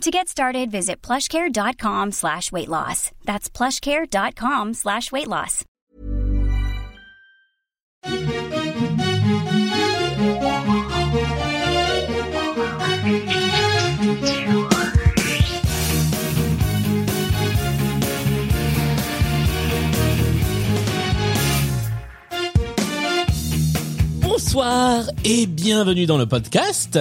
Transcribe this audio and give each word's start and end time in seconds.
To 0.00 0.10
get 0.10 0.28
started, 0.28 0.70
visit 0.70 1.00
plushcare.com 1.00 2.12
slash 2.12 2.52
weight 2.52 2.68
loss. 2.68 3.10
That's 3.24 3.48
plushcare.com 3.48 4.74
slash 4.74 5.10
weight 5.12 5.28
loss. 5.28 5.64
Bonsoir 24.20 25.04
et 25.24 25.46
bienvenue 25.46 26.06
dans 26.06 26.18
le 26.18 26.26
podcast. 26.26 26.98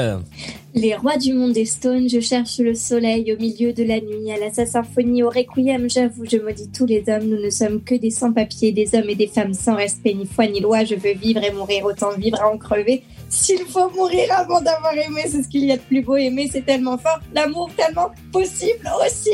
Les 0.76 0.96
rois 0.96 1.18
du 1.18 1.34
monde 1.34 1.54
des 1.54 1.66
Stones, 1.66 2.10
je 2.10 2.20
cherche 2.20 2.58
le 2.58 2.74
soleil 2.74 3.32
au 3.32 3.38
milieu 3.40 3.74
de 3.74 3.84
la 3.84 4.02
nuit, 4.02 4.32
à 4.32 4.40
la 4.40 4.52
sa 4.52 4.66
symphonie, 4.66 5.22
au 5.22 5.30
requiem, 5.30 5.88
j'avoue, 5.88 6.26
je 6.26 6.38
maudis 6.38 6.68
tous 6.76 6.88
les 6.88 7.04
hommes, 7.08 7.26
nous 7.26 7.40
ne 7.40 7.52
sommes 7.52 7.84
que 7.84 7.94
des 7.94 8.10
sans-papiers, 8.10 8.72
des 8.72 8.96
hommes 8.96 9.08
et 9.08 9.14
des 9.14 9.28
femmes 9.28 9.54
sans 9.54 9.76
respect, 9.76 10.16
ni 10.16 10.26
foi 10.26 10.48
ni 10.48 10.62
loi, 10.62 10.84
je 10.84 10.96
veux 10.96 11.14
vivre 11.14 11.44
et 11.44 11.52
mourir, 11.52 11.86
autant 11.86 12.12
vivre 12.18 12.42
à 12.42 12.50
en 12.50 12.58
crever. 12.58 13.04
S'il 13.30 13.60
faut 13.60 13.88
mourir 13.92 14.32
avant 14.32 14.62
d'avoir 14.62 14.94
aimé, 14.94 15.22
c'est 15.28 15.44
ce 15.44 15.48
qu'il 15.48 15.64
y 15.66 15.72
a 15.72 15.78
de 15.78 15.82
plus 15.82 16.02
beau, 16.02 16.16
aimer 16.16 16.50
c'est 16.52 16.66
tellement 16.66 16.98
fort, 16.98 17.20
l'amour 17.36 17.70
tellement 17.78 18.10
possible 18.32 18.90
aussi 19.06 19.30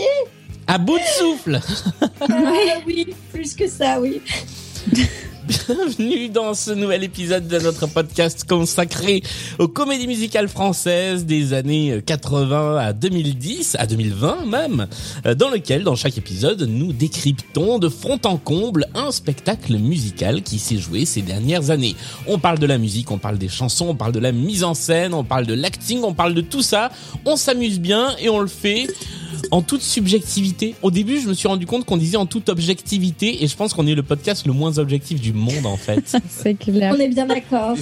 À 0.68 0.78
bout 0.78 0.98
de 0.98 1.04
souffle. 1.04 1.60
Ah 2.22 2.82
oui, 2.86 3.08
plus 3.32 3.56
que 3.56 3.68
ça, 3.68 4.00
oui. 4.02 4.22
Bienvenue 5.50 6.30
dans 6.30 6.54
ce 6.54 6.70
nouvel 6.70 7.04
épisode 7.04 7.48
de 7.48 7.58
notre 7.58 7.88
podcast 7.88 8.48
consacré 8.48 9.24
aux 9.58 9.68
comédies 9.68 10.06
musicales 10.06 10.48
françaises 10.48 11.26
des 11.26 11.54
années 11.54 12.04
80 12.06 12.78
à 12.78 12.94
2010, 12.94 13.76
à 13.80 13.88
2020 13.88 14.46
même, 14.46 14.86
euh, 15.26 15.34
dans 15.34 15.50
lequel, 15.50 15.84
dans 15.84 15.96
chaque 15.96 16.20
épisode, 16.20 16.62
nous 16.70 16.94
décryptons 16.94 17.80
de 17.80 17.90
fond 17.90 18.20
en 18.26 18.38
comble 18.38 18.86
un 18.94 19.12
spectacle 19.12 19.76
musical 19.78 20.44
qui 20.44 20.60
s'est 20.60 20.78
joué 20.78 21.06
ces 21.06 21.24
dernières 21.24 21.72
années. 21.72 21.96
On 22.28 22.38
parle 22.38 22.60
de 22.60 22.68
la 22.68 22.78
musique, 22.78 23.10
on 23.10 23.18
parle 23.18 23.40
des 23.40 23.50
chansons, 23.50 23.88
on 23.90 23.96
parle 23.96 24.12
de 24.12 24.20
la 24.20 24.32
mise 24.32 24.64
en 24.64 24.76
scène, 24.76 25.16
on 25.16 25.24
parle 25.24 25.48
de 25.48 25.56
l'acting, 25.56 26.04
on 26.04 26.14
parle 26.14 26.36
de 26.36 26.42
tout 26.42 26.62
ça. 26.62 26.92
On 27.26 27.38
s'amuse 27.38 27.80
bien 27.80 28.16
et 28.20 28.30
on 28.30 28.40
le 28.40 28.48
fait 28.48 28.88
en 29.52 29.62
toute 29.62 29.82
subjectivité. 29.82 30.76
Au 30.84 30.92
début, 30.92 31.20
je 31.20 31.28
me 31.28 31.34
suis 31.34 31.48
rendu 31.48 31.66
compte 31.66 31.86
qu'on 31.86 31.98
disait 31.98 32.18
en 32.18 32.26
toute 32.26 32.50
objectivité 32.50 33.44
et 33.44 33.48
je 33.48 33.56
pense 33.56 33.74
qu'on 33.74 33.88
est 33.88 33.96
le 33.96 34.04
podcast 34.04 34.46
le 34.46 34.54
moins 34.54 34.78
objectif 34.78 35.20
du 35.20 35.34
monde 35.34 35.39
en 35.66 35.78
fait. 35.78 36.18
C'est 36.30 36.56
clair. 36.56 36.94
On 36.96 37.00
est 37.00 37.08
bien 37.08 37.26
d'accord. 37.26 37.76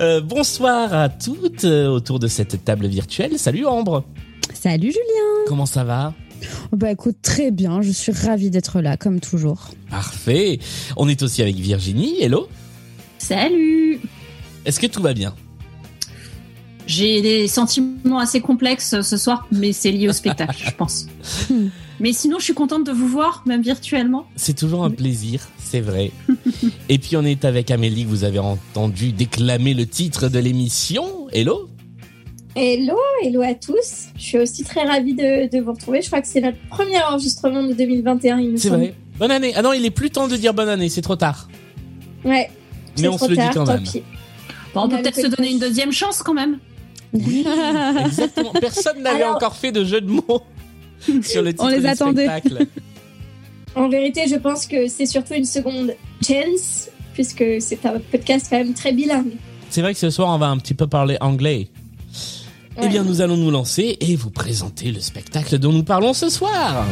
Euh, 0.00 0.20
bonsoir 0.20 0.92
à 0.92 1.08
toutes 1.08 1.64
euh, 1.64 1.88
autour 1.88 2.18
de 2.18 2.26
cette 2.26 2.64
table 2.64 2.86
virtuelle. 2.86 3.38
Salut 3.38 3.66
Ambre. 3.66 4.04
Salut 4.52 4.88
Julien. 4.88 5.44
Comment 5.46 5.66
ça 5.66 5.84
va? 5.84 6.14
Bah 6.72 6.90
écoute, 6.90 7.16
très 7.22 7.50
bien. 7.50 7.80
Je 7.82 7.90
suis 7.90 8.12
ravie 8.12 8.50
d'être 8.50 8.80
là, 8.80 8.96
comme 8.96 9.20
toujours. 9.20 9.70
Parfait. 9.90 10.58
On 10.96 11.08
est 11.08 11.22
aussi 11.22 11.42
avec 11.42 11.56
Virginie. 11.56 12.20
Hello. 12.20 12.48
Salut 13.18 14.00
Est-ce 14.66 14.80
que 14.80 14.86
tout 14.86 15.00
va 15.02 15.14
bien? 15.14 15.34
J'ai 16.86 17.22
des 17.22 17.48
sentiments 17.48 18.18
assez 18.18 18.40
complexes 18.40 19.00
ce 19.00 19.16
soir, 19.16 19.46
mais 19.50 19.72
c'est 19.72 19.90
lié 19.90 20.08
au 20.08 20.12
spectacle, 20.12 20.56
je 20.66 20.70
pense. 20.72 21.06
Mais 22.00 22.12
sinon, 22.12 22.38
je 22.38 22.44
suis 22.44 22.54
contente 22.54 22.84
de 22.86 22.92
vous 22.92 23.06
voir, 23.08 23.42
même 23.46 23.62
virtuellement. 23.62 24.26
C'est 24.36 24.56
toujours 24.56 24.84
un 24.84 24.90
plaisir, 24.90 25.48
c'est 25.58 25.80
vrai. 25.80 26.10
Et 26.88 26.98
puis 26.98 27.16
on 27.16 27.24
est 27.24 27.44
avec 27.44 27.70
Amélie, 27.70 28.04
que 28.04 28.08
vous 28.08 28.24
avez 28.24 28.40
entendu 28.40 29.12
déclamer 29.12 29.74
le 29.74 29.86
titre 29.86 30.28
de 30.28 30.38
l'émission. 30.38 31.28
Hello? 31.32 31.68
Hello, 32.56 32.96
hello 33.24 33.42
à 33.42 33.54
tous. 33.54 34.06
Je 34.16 34.22
suis 34.22 34.38
aussi 34.38 34.64
très 34.64 34.84
ravie 34.84 35.14
de, 35.14 35.48
de 35.50 35.62
vous 35.62 35.72
retrouver. 35.72 36.02
Je 36.02 36.06
crois 36.08 36.20
que 36.20 36.28
c'est 36.28 36.40
notre 36.40 36.58
premier 36.68 37.00
enregistrement 37.02 37.62
de 37.64 37.72
2021, 37.72 38.38
il 38.40 38.50
me 38.52 38.56
C'est 38.56 38.68
vrai. 38.68 38.94
Bonne 39.18 39.30
année. 39.30 39.52
Ah 39.56 39.62
non, 39.62 39.72
il 39.72 39.84
est 39.84 39.90
plus 39.90 40.10
temps 40.10 40.28
de 40.28 40.36
dire 40.36 40.52
bonne 40.54 40.68
année, 40.68 40.88
c'est 40.88 41.02
trop 41.02 41.16
tard. 41.16 41.48
Ouais. 42.24 42.50
Mais 42.98 43.08
on 43.08 43.16
trop 43.16 43.26
se 43.26 43.30
le 43.30 43.36
dit 43.36 43.42
quand 43.52 43.66
même. 43.66 43.82
Bon, 44.74 44.80
on 44.80 44.84
On 44.84 44.88
peut 44.88 44.96
a 44.96 44.98
peut-être 44.98 45.20
se 45.20 45.26
donner 45.28 45.50
une 45.52 45.58
deuxième 45.58 45.92
chance 45.92 46.22
quand 46.22 46.34
même. 46.34 46.58
Oui, 47.12 47.44
exactement. 48.06 48.52
Personne 48.60 49.00
n'avait 49.02 49.22
Alors- 49.22 49.36
encore 49.36 49.54
fait 49.56 49.70
de 49.72 49.84
jeu 49.84 50.00
de 50.00 50.10
mots 50.10 50.42
sur 51.22 51.42
le 51.42 51.52
titre 51.52 51.64
On 51.64 51.68
les 51.68 51.80
du 51.80 51.86
attendait. 51.86 52.26
spectacle. 52.26 52.66
En 53.76 53.88
vérité, 53.88 54.26
je 54.28 54.36
pense 54.36 54.68
que 54.68 54.86
c'est 54.86 55.04
surtout 55.06 55.34
une 55.34 55.44
seconde 55.44 55.96
chance, 56.24 56.90
puisque 57.12 57.44
c'est 57.58 57.84
un 57.84 57.98
podcast 57.98 58.46
quand 58.48 58.58
même 58.58 58.72
très 58.72 58.92
bilingue. 58.92 59.32
C'est 59.68 59.80
vrai 59.82 59.92
que 59.94 59.98
ce 59.98 60.10
soir, 60.10 60.28
on 60.28 60.38
va 60.38 60.46
un 60.46 60.58
petit 60.58 60.74
peu 60.74 60.86
parler 60.86 61.16
anglais. 61.20 61.66
Eh 62.80 62.86
bien, 62.86 63.02
nous 63.02 63.20
allons 63.20 63.36
nous 63.36 63.50
lancer 63.50 63.96
et 64.00 64.14
vous 64.14 64.30
présenter 64.30 64.92
le 64.92 65.00
spectacle 65.00 65.58
dont 65.58 65.72
nous 65.72 65.82
parlons 65.82 66.12
ce 66.14 66.28
soir. 66.28 66.86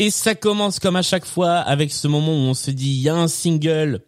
Et 0.00 0.10
ça 0.10 0.34
commence 0.34 0.78
comme 0.80 0.96
à 0.96 1.02
chaque 1.02 1.26
fois 1.26 1.56
avec 1.58 1.92
ce 1.92 2.08
moment 2.08 2.32
où 2.32 2.48
on 2.48 2.54
se 2.54 2.70
dit 2.70 2.90
il 2.90 3.02
y 3.02 3.08
a 3.08 3.14
un 3.14 3.28
single, 3.28 4.00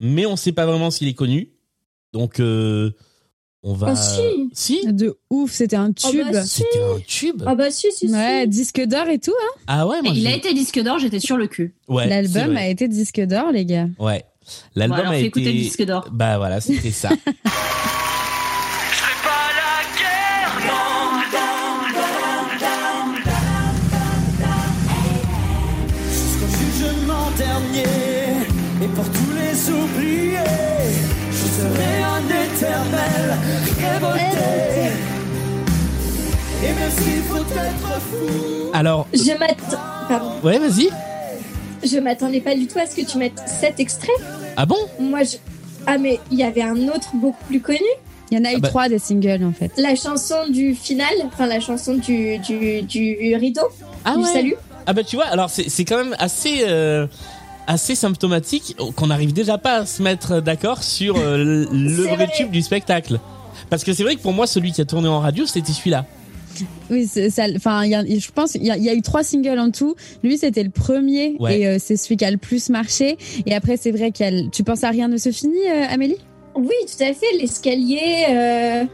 mais 0.00 0.26
on 0.26 0.36
sait 0.36 0.52
pas 0.52 0.66
vraiment 0.66 0.90
s'il 0.90 1.08
est 1.08 1.14
connu. 1.14 1.50
Donc 2.12 2.40
euh, 2.40 2.90
on 3.62 3.74
va. 3.74 3.90
Ah, 3.92 3.96
si. 3.96 4.50
Si 4.52 4.92
De 4.92 5.16
ouf, 5.30 5.52
c'était 5.52 5.76
un 5.76 5.90
Oh, 6.04 6.10
tube. 6.10 6.26
bah, 6.32 6.42
si. 6.42 6.48
C'était 6.62 6.82
un 6.82 6.98
tube. 7.06 7.42
Ah 7.46 7.54
bah 7.54 7.70
si, 7.70 7.92
si, 7.92 8.08
ouais, 8.10 8.42
si. 8.42 8.48
disque 8.48 8.80
d'or 8.86 9.08
et 9.08 9.18
tout. 9.18 9.32
Hein. 9.40 9.60
Ah 9.68 9.86
ouais, 9.86 9.98
Et 10.00 10.02
moi 10.02 10.12
il 10.14 10.26
a 10.26 10.34
été 10.34 10.52
disque 10.52 10.80
d'or, 10.82 10.98
j'étais 10.98 11.20
sur 11.20 11.36
le 11.36 11.46
cul. 11.46 11.74
Ouais, 11.88 12.08
L'album 12.08 12.56
a 12.56 12.66
été 12.66 12.88
disque 12.88 13.20
d'or, 13.20 13.52
les 13.52 13.64
gars. 13.64 13.88
Ouais. 13.98 14.24
L'album 14.74 14.98
Bon, 14.98 15.04
a 15.06 15.10
fais 15.12 15.18
été. 15.20 15.26
écouter 15.28 15.52
le 15.52 15.58
disque 15.58 15.84
d'or. 15.84 16.08
Bah 16.12 16.36
voilà, 16.38 16.60
c'était 16.60 16.90
ça. 16.90 17.08
révolté 33.80 34.90
Et 36.62 36.72
même 36.72 36.90
s'il 36.90 37.22
faut 37.22 37.36
être 37.36 38.00
fou 38.00 38.70
Alors, 38.72 39.06
Je 39.12 39.32
m'attends. 39.38 39.82
Pardon. 40.08 40.32
ouais, 40.42 40.58
vas-y. 40.58 40.88
Je 41.84 41.98
m'attendais 41.98 42.40
pas 42.40 42.54
du 42.54 42.66
tout 42.66 42.78
à 42.78 42.86
ce 42.86 42.96
que 42.96 43.02
tu 43.04 43.18
mettes 43.18 43.40
cet 43.46 43.78
extrait. 43.80 44.12
Ah 44.56 44.64
bon? 44.66 44.76
Moi, 44.98 45.22
je. 45.22 45.36
Ah, 45.86 45.98
mais 45.98 46.18
il 46.30 46.38
y 46.38 46.42
avait 46.42 46.62
un 46.62 46.88
autre 46.88 47.10
beaucoup 47.14 47.44
plus 47.46 47.60
connu. 47.60 47.78
Il 48.30 48.38
y 48.38 48.40
en 48.40 48.44
a 48.46 48.52
eu 48.52 48.56
Ah 48.56 48.60
bah. 48.60 48.68
trois 48.68 48.88
des 48.88 48.98
singles 48.98 49.44
en 49.44 49.52
fait. 49.52 49.70
La 49.76 49.94
chanson 49.94 50.36
du 50.48 50.74
final, 50.74 51.12
enfin 51.26 51.46
la 51.46 51.60
chanson 51.60 51.94
du, 51.94 52.38
du, 52.38 52.80
du 52.82 53.34
rideau, 53.38 53.68
Ah 54.04 54.16
du 54.16 54.22
ouais. 54.22 54.32
salut. 54.32 54.54
Ah 54.86 54.92
bah 54.94 55.02
tu 55.04 55.16
vois, 55.16 55.26
alors 55.26 55.50
c'est 55.50 55.68
c'est 55.68 55.84
quand 55.84 55.98
même 55.98 56.16
assez 56.18 56.62
euh, 56.66 57.06
assez 57.66 57.94
symptomatique 57.94 58.76
qu'on 58.96 59.06
n'arrive 59.08 59.32
déjà 59.32 59.58
pas 59.58 59.78
à 59.78 59.86
se 59.86 60.02
mettre 60.02 60.40
d'accord 60.40 60.82
sur 60.82 61.16
euh, 61.18 61.64
le 61.72 62.02
vrai 62.04 62.16
vrai. 62.16 62.28
tube 62.36 62.50
du 62.50 62.62
spectacle. 62.62 63.18
Parce 63.70 63.84
que 63.84 63.92
c'est 63.92 64.02
vrai 64.02 64.16
que 64.16 64.20
pour 64.20 64.32
moi, 64.32 64.46
celui 64.46 64.72
qui 64.72 64.80
a 64.80 64.84
tourné 64.84 65.08
en 65.08 65.20
radio, 65.20 65.46
c'était 65.46 65.72
celui-là. 65.72 66.04
Oui, 66.90 67.08
c'est 67.10 67.30
ça. 67.30 67.46
Enfin, 67.56 67.84
il 67.84 67.90
y 67.90 67.94
a- 67.94 68.04
je 68.04 68.30
pense 68.32 68.52
qu'il 68.52 68.64
y, 68.64 68.70
a- 68.70 68.76
il 68.76 68.84
y 68.84 68.88
a 68.88 68.94
eu 68.94 69.02
trois 69.02 69.24
singles 69.24 69.58
en 69.58 69.70
tout. 69.70 69.96
Lui, 70.22 70.38
c'était 70.38 70.62
le 70.62 70.70
premier 70.70 71.36
Ouais. 71.40 71.58
et 71.60 71.66
euh, 71.66 71.76
c'est 71.80 71.96
celui 71.96 72.16
qui 72.16 72.24
a 72.24 72.30
le 72.30 72.36
plus 72.36 72.68
marché. 72.70 73.16
Et 73.46 73.54
après, 73.54 73.76
c'est 73.76 73.90
vrai 73.90 74.12
qu'il 74.12 74.50
Tu 74.52 74.62
penses 74.62 74.84
à 74.84 74.90
rien 74.90 75.08
ne 75.08 75.16
se 75.16 75.32
finit, 75.32 75.54
euh, 75.68 75.84
Amélie? 75.90 76.16
Oui, 76.54 76.68
tout 76.86 77.02
à 77.02 77.12
fait. 77.12 77.26
L'escalier, 77.40 78.26
euh, 78.30 78.84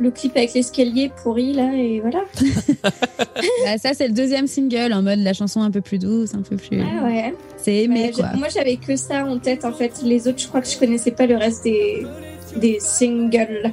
le 0.00 0.10
clip 0.10 0.36
avec 0.36 0.54
l'escalier 0.54 1.10
pourri 1.22 1.52
là, 1.52 1.70
et 1.74 2.00
voilà. 2.00 2.24
Bah, 3.64 3.78
Ça, 3.78 3.94
c'est 3.94 4.08
le 4.08 4.14
deuxième 4.14 4.46
single 4.46 4.92
en 4.92 5.02
mode 5.02 5.18
la 5.20 5.32
chanson 5.32 5.60
un 5.60 5.70
peu 5.70 5.80
plus 5.80 5.98
douce, 5.98 6.34
un 6.34 6.42
peu 6.42 6.56
plus. 6.56 6.80
Ah 6.80 7.04
ouais. 7.04 7.34
C'est 7.56 7.82
aimé 7.84 8.10
quoi. 8.14 8.30
moi, 8.36 8.48
j'avais 8.54 8.76
que 8.76 8.96
ça 8.96 9.24
en 9.24 9.38
tête 9.38 9.64
en 9.64 9.72
fait. 9.72 9.92
Les 10.02 10.28
autres, 10.28 10.40
je 10.40 10.48
crois 10.48 10.60
que 10.60 10.68
je 10.68 10.78
connaissais 10.78 11.10
pas 11.10 11.26
le 11.26 11.36
reste 11.36 11.64
des 11.64 12.06
des 12.56 12.78
singles. 12.80 13.72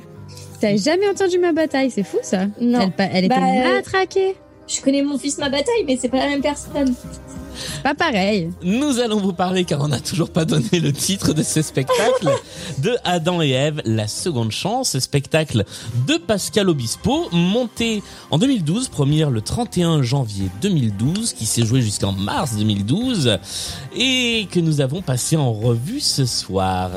T'as 0.59 0.75
jamais 0.77 1.07
entendu 1.09 1.37
ma 1.39 1.51
bataille, 1.53 1.91
c'est 1.91 2.03
fou 2.03 2.17
ça. 2.21 2.45
Non. 2.59 2.91
Elle, 2.97 3.09
elle 3.13 3.25
était 3.25 3.35
Bah, 3.35 3.73
matraquée. 3.75 4.35
Je 4.67 4.79
connais 4.81 5.01
mon 5.01 5.17
fils 5.17 5.37
ma 5.37 5.49
bataille, 5.49 5.83
mais 5.85 5.97
c'est 5.99 6.09
pas 6.09 6.17
la 6.19 6.27
même 6.29 6.41
personne. 6.41 6.93
Pas 7.83 7.93
pareil. 7.95 8.49
Nous 8.63 8.99
allons 8.99 9.19
vous 9.19 9.33
parler, 9.33 9.65
car 9.65 9.81
on 9.81 9.87
n'a 9.87 9.99
toujours 9.99 10.29
pas 10.29 10.45
donné 10.45 10.79
le 10.79 10.93
titre 10.93 11.33
de 11.33 11.43
ce 11.43 11.61
spectacle, 11.61 12.29
de 12.79 12.95
Adam 13.03 13.41
et 13.41 13.49
Ève, 13.49 13.81
la 13.85 14.07
seconde 14.07 14.51
chance, 14.51 14.97
spectacle 14.99 15.65
de 16.07 16.15
Pascal 16.15 16.69
Obispo, 16.69 17.27
monté 17.31 18.03
en 18.29 18.37
2012, 18.37 18.89
première 18.89 19.29
le 19.29 19.41
31 19.41 20.01
janvier 20.01 20.49
2012, 20.61 21.33
qui 21.33 21.45
s'est 21.45 21.65
joué 21.65 21.81
jusqu'en 21.81 22.11
mars 22.11 22.55
2012, 22.55 23.37
et 23.95 24.47
que 24.51 24.59
nous 24.59 24.81
avons 24.81 25.01
passé 25.01 25.35
en 25.35 25.51
revue 25.51 25.99
ce 25.99 26.25
soir. 26.25 26.91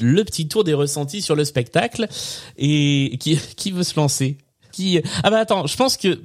Le 0.00 0.24
petit 0.24 0.48
tour 0.48 0.64
des 0.64 0.74
ressentis 0.74 1.22
sur 1.22 1.36
le 1.36 1.44
spectacle, 1.44 2.08
et 2.56 3.16
qui, 3.20 3.38
qui 3.56 3.70
veut 3.70 3.84
se 3.84 3.96
lancer? 3.96 4.38
Qui 4.72 5.00
ah 5.22 5.30
bah 5.30 5.38
attends 5.38 5.68
je 5.68 5.76
pense 5.76 5.96
que 5.96 6.20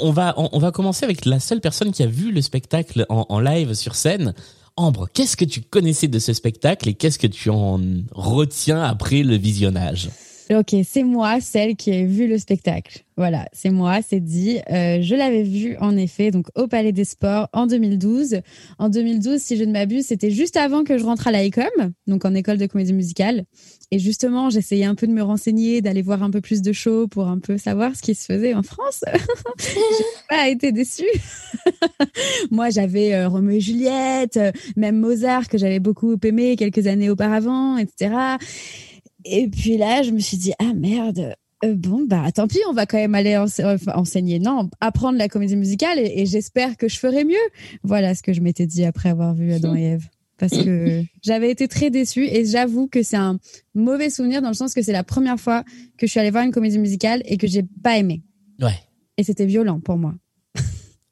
on, 0.00 0.10
va 0.10 0.34
on, 0.36 0.58
va 0.58 0.70
commencer 0.70 1.04
avec 1.04 1.24
la 1.24 1.40
seule 1.40 1.60
personne 1.60 1.92
qui 1.92 2.02
a 2.02 2.06
vu 2.06 2.32
le 2.32 2.42
spectacle 2.42 3.06
en, 3.08 3.26
en 3.28 3.40
live 3.40 3.74
sur 3.74 3.94
scène 3.94 4.34
Ambre 4.76 5.08
qu'est-ce 5.12 5.36
que 5.36 5.44
tu 5.44 5.60
connaissais 5.60 6.08
de 6.08 6.18
ce 6.18 6.32
spectacle 6.32 6.88
et 6.88 6.94
qu'est-ce 6.94 7.18
que 7.18 7.26
tu 7.26 7.50
en 7.50 7.80
retiens 8.12 8.82
après 8.82 9.22
le 9.22 9.36
visionnage? 9.36 10.10
Ok, 10.52 10.74
c'est 10.84 11.04
moi, 11.04 11.40
celle 11.40 11.76
qui 11.76 11.92
a 11.92 12.04
vu 12.04 12.26
le 12.26 12.36
spectacle. 12.36 13.04
Voilà, 13.16 13.46
c'est 13.52 13.70
moi, 13.70 14.00
c'est 14.02 14.18
dit. 14.18 14.58
Euh, 14.72 15.00
je 15.00 15.14
l'avais 15.14 15.44
vu 15.44 15.76
en 15.78 15.96
effet, 15.96 16.32
donc 16.32 16.48
au 16.56 16.66
Palais 16.66 16.90
des 16.90 17.04
Sports 17.04 17.48
en 17.52 17.68
2012. 17.68 18.40
En 18.80 18.88
2012, 18.88 19.40
si 19.40 19.56
je 19.56 19.62
ne 19.62 19.70
m'abuse, 19.70 20.06
c'était 20.06 20.32
juste 20.32 20.56
avant 20.56 20.82
que 20.82 20.98
je 20.98 21.04
rentre 21.04 21.28
à 21.28 21.32
l'ICOM, 21.32 21.92
donc 22.08 22.24
en 22.24 22.34
école 22.34 22.58
de 22.58 22.66
comédie 22.66 22.92
musicale. 22.92 23.44
Et 23.92 23.98
justement, 23.98 24.50
j'essayais 24.50 24.84
un 24.84 24.94
peu 24.94 25.06
de 25.08 25.12
me 25.12 25.22
renseigner, 25.22 25.80
d'aller 25.82 26.02
voir 26.02 26.22
un 26.22 26.30
peu 26.30 26.40
plus 26.40 26.62
de 26.62 26.72
shows 26.72 27.08
pour 27.08 27.26
un 27.26 27.38
peu 27.40 27.58
savoir 27.58 27.96
ce 27.96 28.02
qui 28.02 28.14
se 28.14 28.24
faisait 28.24 28.54
en 28.54 28.62
France. 28.62 29.02
J'ai 29.58 30.04
pas 30.28 30.48
été 30.48 30.70
déçue. 30.70 31.02
Moi, 32.50 32.70
j'avais 32.70 33.14
euh, 33.14 33.28
Roméo 33.28 33.56
et 33.56 33.60
Juliette, 33.60 34.36
euh, 34.36 34.52
même 34.76 34.98
Mozart 34.98 35.48
que 35.48 35.58
j'avais 35.58 35.80
beaucoup 35.80 36.14
aimé 36.22 36.56
quelques 36.56 36.86
années 36.86 37.10
auparavant, 37.10 37.76
etc. 37.78 38.14
Et 39.24 39.48
puis 39.48 39.76
là, 39.76 40.02
je 40.02 40.10
me 40.12 40.20
suis 40.20 40.36
dit 40.36 40.52
ah 40.60 40.72
merde. 40.74 41.34
euh, 41.64 41.74
bon 41.74 42.06
bah 42.06 42.30
tant 42.32 42.46
pis, 42.46 42.60
on 42.68 42.72
va 42.72 42.86
quand 42.86 42.96
même 42.96 43.14
aller 43.14 43.36
ense- 43.36 43.60
enfin, 43.60 43.92
enseigner, 43.94 44.38
non, 44.38 44.70
apprendre 44.80 45.18
la 45.18 45.28
comédie 45.28 45.56
musicale 45.56 45.98
et, 45.98 46.20
et 46.22 46.26
j'espère 46.26 46.76
que 46.76 46.88
je 46.88 46.96
ferai 46.98 47.24
mieux. 47.24 47.34
Voilà 47.82 48.14
ce 48.14 48.22
que 48.22 48.32
je 48.32 48.40
m'étais 48.40 48.66
dit 48.66 48.84
après 48.84 49.08
avoir 49.10 49.34
vu 49.34 49.52
Adam 49.52 49.74
et 49.74 49.82
Ève. 49.82 50.08
Parce 50.40 50.56
que 50.56 51.04
j'avais 51.22 51.50
été 51.50 51.68
très 51.68 51.90
déçue 51.90 52.24
et 52.26 52.44
j'avoue 52.46 52.88
que 52.88 53.02
c'est 53.04 53.16
un 53.18 53.38
mauvais 53.74 54.10
souvenir 54.10 54.42
dans 54.42 54.48
le 54.48 54.54
sens 54.54 54.74
que 54.74 54.82
c'est 54.82 54.90
la 54.92 55.04
première 55.04 55.38
fois 55.38 55.62
que 55.98 56.06
je 56.06 56.10
suis 56.10 56.18
allée 56.18 56.30
voir 56.32 56.42
une 56.44 56.50
comédie 56.50 56.78
musicale 56.78 57.22
et 57.26 57.36
que 57.36 57.46
j'ai 57.46 57.62
pas 57.82 57.96
aimé. 57.98 58.22
ouais 58.60 58.74
Et 59.18 59.22
c'était 59.22 59.46
violent 59.46 59.78
pour 59.80 59.98
moi. 59.98 60.14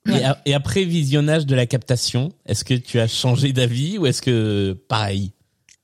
et, 0.09 0.25
a- 0.25 0.41
et 0.47 0.55
après 0.55 0.85
visionnage 0.85 1.45
de 1.47 1.55
la 1.55 1.67
captation 1.67 2.33
est-ce 2.47 2.65
que 2.65 2.75
tu 2.75 2.99
as 2.99 3.07
changé 3.07 3.53
d'avis 3.53 3.99
ou 3.99 4.07
est-ce 4.07 4.23
que 4.23 4.73
pareil 4.89 5.33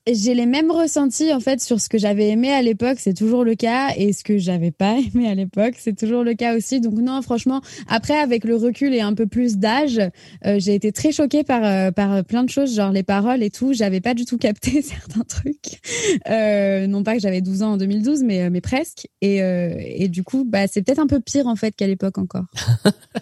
J'ai 0.07 0.35
les 0.35 0.45
mêmes 0.45 0.71
ressentis 0.71 1.33
en 1.33 1.41
fait 1.41 1.63
sur 1.63 1.81
ce 1.81 1.89
que 1.89 1.97
j'avais 1.97 2.29
aimé 2.29 2.53
à 2.53 2.61
l'époque, 2.61 2.99
c'est 2.99 3.15
toujours 3.15 3.43
le 3.43 3.55
cas, 3.55 3.89
et 3.97 4.13
ce 4.13 4.23
que 4.23 4.37
j'avais 4.37 4.71
pas 4.71 4.99
aimé 5.15 5.29
à 5.29 5.35
l'époque, 5.35 5.77
c'est 5.79 5.97
toujours 5.99 6.23
le 6.23 6.35
cas 6.35 6.55
aussi. 6.57 6.83
Donc 6.83 6.95
non, 6.95 7.23
franchement, 7.23 7.63
après 7.89 8.19
avec 8.19 8.45
le 8.45 8.55
recul 8.55 8.93
et 8.93 9.01
un 9.01 9.15
peu 9.15 9.27
plus 9.27 9.57
d'âge, 9.57 9.99
euh, 10.45 10.59
j'ai 10.59 10.75
été 10.75 10.93
très 10.93 11.11
choquée 11.11 11.43
par 11.43 11.65
euh, 11.65 11.91
par 11.91 12.23
plein 12.23 12.45
de 12.45 12.51
choses, 12.51 12.75
genre 12.75 12.93
les 12.93 13.03
paroles 13.03 13.43
et 13.43 13.49
tout. 13.49 13.73
J'avais 13.73 14.03
pas 14.03 14.13
du 14.13 14.27
tout 14.27 14.37
capté 14.37 14.83
certains 14.83 15.25
trucs. 15.25 15.81
Euh, 16.29 16.87
non 16.87 17.03
pas 17.03 17.15
que 17.15 17.21
j'avais 17.21 17.41
12 17.41 17.63
ans 17.63 17.73
en 17.73 17.77
2012, 17.79 18.25
mais 18.25 18.43
euh, 18.43 18.51
mais 18.51 18.61
presque. 18.61 19.09
Et 19.23 19.39
et 19.39 20.09
du 20.09 20.23
coup, 20.23 20.45
bah 20.45 20.67
c'est 20.67 20.83
peut-être 20.83 20.99
un 20.99 21.07
peu 21.07 21.21
pire 21.21 21.47
en 21.47 21.57
fait 21.57 21.75
qu'à 21.75 21.87
l'époque 21.87 22.19
encore. 22.19 22.45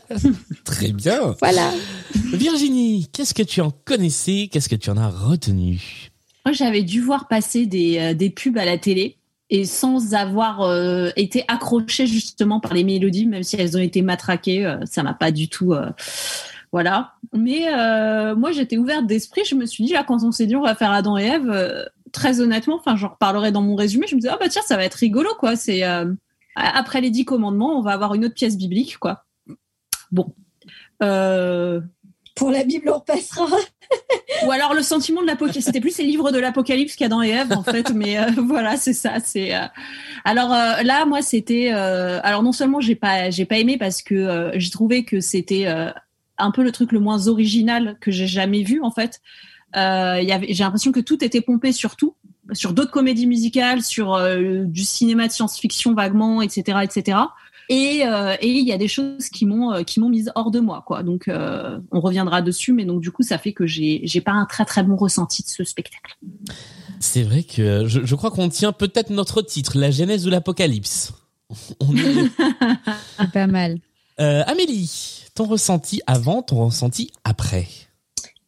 très 0.64 0.90
bien 0.90 1.37
Voilà. 1.38 1.70
Virginie 2.32 3.08
qu'est-ce 3.12 3.35
que 3.35 3.44
tu 3.44 3.61
en 3.61 3.70
connaissais? 3.70 4.49
Qu'est-ce 4.50 4.69
que 4.69 4.75
tu 4.75 4.90
en 4.90 4.96
as 4.96 5.08
retenu? 5.08 6.12
Moi, 6.44 6.52
j'avais 6.52 6.82
dû 6.82 7.00
voir 7.00 7.28
passer 7.28 7.66
des, 7.66 7.98
euh, 7.98 8.14
des 8.14 8.30
pubs 8.30 8.58
à 8.58 8.64
la 8.64 8.78
télé 8.78 9.16
et 9.50 9.64
sans 9.64 10.14
avoir 10.14 10.62
euh, 10.62 11.10
été 11.14 11.44
accrochée 11.46 12.06
justement 12.06 12.58
par 12.58 12.74
les 12.74 12.84
mélodies, 12.84 13.26
même 13.26 13.42
si 13.42 13.56
elles 13.56 13.76
ont 13.76 13.80
été 13.80 14.02
matraquées, 14.02 14.66
euh, 14.66 14.78
ça 14.84 15.02
m'a 15.02 15.14
pas 15.14 15.30
du 15.30 15.48
tout. 15.48 15.74
voilà. 16.72 17.12
Mais 17.32 17.66
moi, 18.34 18.50
j'étais 18.52 18.78
ouverte 18.78 19.06
d'esprit. 19.06 19.42
Je 19.44 19.54
me 19.54 19.66
suis 19.66 19.84
dit, 19.84 19.92
là, 19.92 20.04
quand 20.04 20.22
on 20.24 20.32
s'est 20.32 20.46
dit, 20.46 20.56
on 20.56 20.62
va 20.62 20.74
faire 20.74 20.90
Adam 20.90 21.18
et 21.18 21.24
Ève, 21.24 21.90
très 22.12 22.40
honnêtement, 22.40 22.76
enfin, 22.76 22.96
j'en 22.96 23.08
reparlerai 23.08 23.52
dans 23.52 23.62
mon 23.62 23.74
résumé. 23.74 24.06
Je 24.08 24.14
me 24.14 24.20
disais, 24.20 24.32
ah 24.32 24.38
bah 24.40 24.48
tiens, 24.48 24.62
ça 24.62 24.76
va 24.76 24.84
être 24.84 24.94
rigolo, 24.94 25.30
quoi. 25.38 25.54
C'est 25.54 25.82
après 26.56 27.02
les 27.02 27.10
dix 27.10 27.26
commandements, 27.26 27.78
on 27.78 27.82
va 27.82 27.92
avoir 27.92 28.14
une 28.14 28.24
autre 28.24 28.34
pièce 28.34 28.56
biblique, 28.56 28.98
quoi. 28.98 29.24
Bon. 30.10 30.34
Pour 30.98 32.50
la 32.50 32.64
Bible, 32.64 32.88
on 32.88 32.98
repassera. 32.98 33.46
Ou 34.46 34.50
alors 34.50 34.74
le 34.74 34.82
sentiment 34.82 35.22
de 35.22 35.26
l'apocalypse. 35.26 35.64
C'était 35.64 35.80
plus 35.80 35.98
les 35.98 36.04
livres 36.04 36.30
de 36.30 36.38
l'apocalypse 36.38 36.96
qu'Adam 36.96 37.22
et 37.22 37.30
Ève 37.30 37.52
en 37.52 37.62
fait, 37.62 37.92
mais 37.94 38.18
euh, 38.18 38.30
voilà, 38.36 38.76
c'est 38.76 38.92
ça. 38.92 39.14
C'est 39.24 39.54
euh, 39.54 39.60
alors 40.24 40.52
euh, 40.52 40.82
là, 40.82 41.04
moi, 41.04 41.22
c'était 41.22 41.70
euh, 41.72 42.20
alors 42.22 42.42
non 42.42 42.52
seulement 42.52 42.80
j'ai 42.80 42.94
pas 42.94 43.30
j'ai 43.30 43.44
pas 43.44 43.58
aimé 43.58 43.76
parce 43.78 44.02
que 44.02 44.14
euh, 44.14 44.50
j'ai 44.54 44.70
trouvé 44.70 45.04
que 45.04 45.20
c'était 45.20 45.66
euh, 45.66 45.90
un 46.38 46.50
peu 46.50 46.62
le 46.62 46.72
truc 46.72 46.92
le 46.92 47.00
moins 47.00 47.28
original 47.28 47.96
que 48.00 48.10
j'ai 48.10 48.26
jamais 48.26 48.62
vu 48.62 48.80
en 48.82 48.90
fait. 48.90 49.20
J'ai 49.74 50.54
l'impression 50.58 50.92
que 50.92 51.00
tout 51.00 51.24
était 51.24 51.40
pompé 51.40 51.72
sur 51.72 51.96
tout, 51.96 52.14
sur 52.52 52.72
d'autres 52.74 52.90
comédies 52.90 53.26
musicales, 53.26 53.82
sur 53.82 54.18
du 54.66 54.84
cinéma 54.84 55.28
de 55.28 55.32
science-fiction 55.32 55.94
vaguement, 55.94 56.42
etc., 56.42 56.80
etc. 56.82 57.18
Et 57.74 58.04
euh, 58.04 58.36
et 58.42 58.50
il 58.50 58.69
y 58.69 58.72
a 58.72 58.76
des 58.76 58.86
choses 58.86 59.30
qui 59.30 59.46
m'ont 59.46 59.72
euh, 59.72 59.82
qui 59.82 59.98
m'ont 59.98 60.10
mise 60.10 60.30
hors 60.34 60.50
de 60.50 60.60
moi 60.60 60.84
quoi. 60.86 61.02
Donc 61.02 61.26
euh, 61.26 61.78
on 61.90 62.00
reviendra 62.00 62.42
dessus, 62.42 62.74
mais 62.74 62.84
donc 62.84 63.00
du 63.00 63.10
coup 63.10 63.22
ça 63.22 63.38
fait 63.38 63.54
que 63.54 63.66
j'ai 63.66 64.02
j'ai 64.04 64.20
pas 64.20 64.32
un 64.32 64.44
très 64.44 64.66
très 64.66 64.82
bon 64.82 64.94
ressenti 64.94 65.42
de 65.42 65.48
ce 65.48 65.64
spectacle. 65.64 66.19
c'est 67.00 67.22
vrai 67.22 67.44
que 67.44 67.86
je, 67.86 68.04
je 68.04 68.14
crois 68.14 68.30
qu'on 68.30 68.50
tient 68.50 68.72
peut-être 68.72 69.08
notre 69.08 69.40
titre 69.40 69.78
la 69.78 69.90
genèse 69.90 70.24
de 70.24 70.30
l'apocalypse 70.30 71.14
on 71.80 71.96
est 71.96 72.30
pas 73.32 73.46
mal. 73.46 73.78
Euh, 74.20 74.42
Amélie, 74.46 75.25
ton 75.34 75.44
ressenti 75.44 76.02
avant, 76.06 76.42
ton 76.42 76.66
ressenti 76.66 77.10
après. 77.25 77.66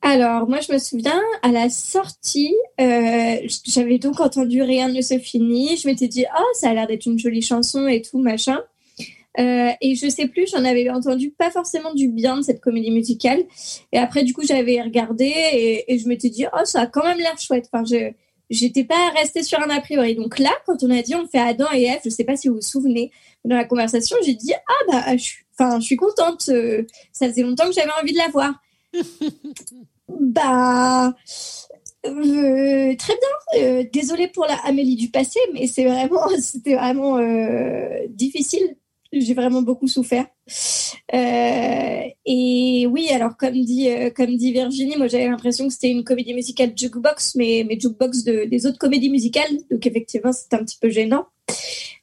Alors, 0.03 0.47
moi, 0.47 0.61
je 0.61 0.71
me 0.71 0.79
souviens, 0.79 1.21
à 1.41 1.51
la 1.51 1.71
sortie, 1.71 2.55
euh, 2.79 3.37
j'avais 3.67 3.99
donc 3.99 4.21
entendu 4.21 4.61
Rien 4.61 4.89
ne 4.89 5.01
se 5.01 5.19
finit. 5.19 5.79
Je 5.79 5.89
m'étais 5.89 6.09
dit, 6.09 6.27
oh, 6.39 6.53
ça 6.61 6.69
a 6.69 6.75
l'air 6.75 6.87
d'être 6.87 7.07
une 7.07 7.19
jolie 7.19 7.41
chanson 7.41 7.89
et 7.89 8.03
tout, 8.03 8.19
machin. 8.19 8.61
Euh, 9.39 9.71
et 9.81 9.95
je 9.97 10.09
sais 10.09 10.29
plus, 10.29 10.47
j'en 10.51 10.65
avais 10.65 10.89
entendu 10.91 11.31
pas 11.31 11.51
forcément 11.51 11.93
du 11.95 12.09
bien 12.09 12.37
de 12.37 12.43
cette 12.43 12.61
comédie 12.61 12.91
musicale. 12.93 13.43
Et 13.93 13.99
après, 13.99 14.23
du 14.23 14.33
coup, 14.33 14.43
j'avais 14.47 14.81
regardé 14.81 15.25
et, 15.27 15.93
et 15.93 15.99
je 15.99 16.07
m'étais 16.09 16.31
dit, 16.31 16.47
oh, 16.53 16.65
ça 16.65 16.83
a 16.83 16.87
quand 16.87 17.03
même 17.05 17.19
l'air 17.19 17.39
chouette. 17.39 17.69
Enfin, 17.73 17.85
je 17.85 18.13
j'étais 18.51 18.85
pas 18.85 19.09
restée 19.17 19.43
sur 19.43 19.59
un 19.61 19.71
a 19.71 19.81
priori. 19.81 20.15
Donc 20.15 20.39
là, 20.39 20.51
quand 20.67 20.83
on 20.83 20.91
a 20.91 21.01
dit 21.03 21.15
on 21.15 21.27
fait 21.27 21.39
Adam 21.39 21.67
et 21.75 21.85
Ève, 21.85 22.01
je 22.05 22.11
sais 22.11 22.25
pas 22.25 22.37
si 22.37 22.49
vous 22.49 22.57
vous 22.57 22.61
souvenez, 22.61 23.11
dans 23.45 23.57
la 23.57 23.65
conversation, 23.65 24.17
j'ai 24.25 24.35
dit, 24.35 24.53
ah 24.55 24.93
bah, 24.93 25.17
je, 25.17 25.23
suis- 25.23 25.45
enfin, 25.59 25.81
je 25.81 25.87
suis 25.87 25.97
contente. 25.97 26.49
euh, 26.51 26.85
ça 27.13 27.27
faisait 27.29 27.43
longtemps 27.43 27.67
que 27.67 27.73
j'avais 27.73 27.91
envie 28.01 28.13
de 28.13 28.19
la 28.19 28.29
voir. 28.29 28.55
Bah, 30.09 31.15
euh, 32.07 32.95
très 32.97 33.15
bien. 33.15 33.63
Euh, 33.63 33.85
désolée 33.93 34.29
pour 34.29 34.45
la 34.47 34.57
Amélie 34.67 34.97
du 34.97 35.09
passé, 35.11 35.41
mais 35.53 35.67
c'est 35.67 35.85
vraiment, 35.87 36.29
c'était 36.41 36.75
vraiment 36.75 37.17
euh, 37.19 37.89
difficile. 38.09 38.77
J'ai 39.21 39.35
vraiment 39.35 39.63
beaucoup 39.63 39.89
souffert. 39.89 40.27
Euh, 41.15 42.01
et 42.27 42.87
oui, 42.91 43.09
alors 43.11 43.37
comme 43.37 43.61
dit, 43.61 43.89
euh, 43.91 44.11
comme 44.11 44.37
dit 44.37 44.53
Virginie, 44.53 44.97
moi 44.97 45.07
j'avais 45.07 45.29
l'impression 45.29 45.67
que 45.67 45.73
c'était 45.73 45.91
une 45.91 46.05
comédie 46.05 46.35
musicale 46.35 46.73
jukebox, 46.77 47.35
mais, 47.37 47.65
mais 47.69 47.79
jukebox 47.79 48.25
de, 48.25 48.45
des 48.45 48.67
autres 48.67 48.79
comédies 48.79 49.11
musicales. 49.11 49.57
Donc 49.71 49.87
effectivement, 49.87 50.33
c'est 50.33 50.55
un 50.55 50.65
petit 50.65 50.79
peu 50.81 50.89
gênant. 50.91 51.27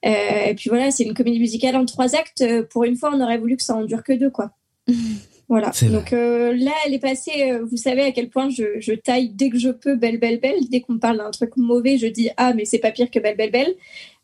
Euh, 0.05 0.45
et 0.49 0.55
puis 0.55 0.69
voilà, 0.69 0.91
c'est 0.91 1.03
une 1.03 1.13
comédie 1.13 1.39
musicale 1.39 1.75
en 1.75 1.85
trois 1.85 2.15
actes. 2.15 2.43
Pour 2.69 2.83
une 2.83 2.95
fois, 2.95 3.11
on 3.13 3.21
aurait 3.21 3.37
voulu 3.37 3.57
que 3.57 3.63
ça 3.63 3.75
en 3.75 3.85
dure 3.85 4.03
que 4.03 4.13
deux, 4.13 4.29
quoi. 4.29 4.51
Voilà. 5.51 5.71
Donc 5.91 6.13
euh, 6.13 6.53
là, 6.55 6.71
elle 6.85 6.93
est 6.93 6.99
passée. 6.99 7.51
euh, 7.51 7.65
vous 7.69 7.75
savez 7.75 8.03
à 8.03 8.13
quel 8.13 8.29
point 8.29 8.47
je, 8.49 8.79
je 8.79 8.93
taille 8.93 9.31
dès 9.31 9.49
que 9.49 9.57
je 9.59 9.67
peux 9.67 9.97
belle, 9.97 10.17
belle, 10.17 10.39
belle. 10.39 10.69
Dès 10.69 10.79
qu'on 10.79 10.93
me 10.93 10.97
parle 10.97 11.17
d'un 11.17 11.29
truc 11.29 11.57
mauvais, 11.57 11.97
je 11.97 12.07
dis 12.07 12.29
ah 12.37 12.53
mais 12.53 12.63
c'est 12.63 12.79
pas 12.79 12.91
pire 12.91 13.11
que 13.11 13.19
belle, 13.19 13.35
belle, 13.35 13.51
belle. 13.51 13.75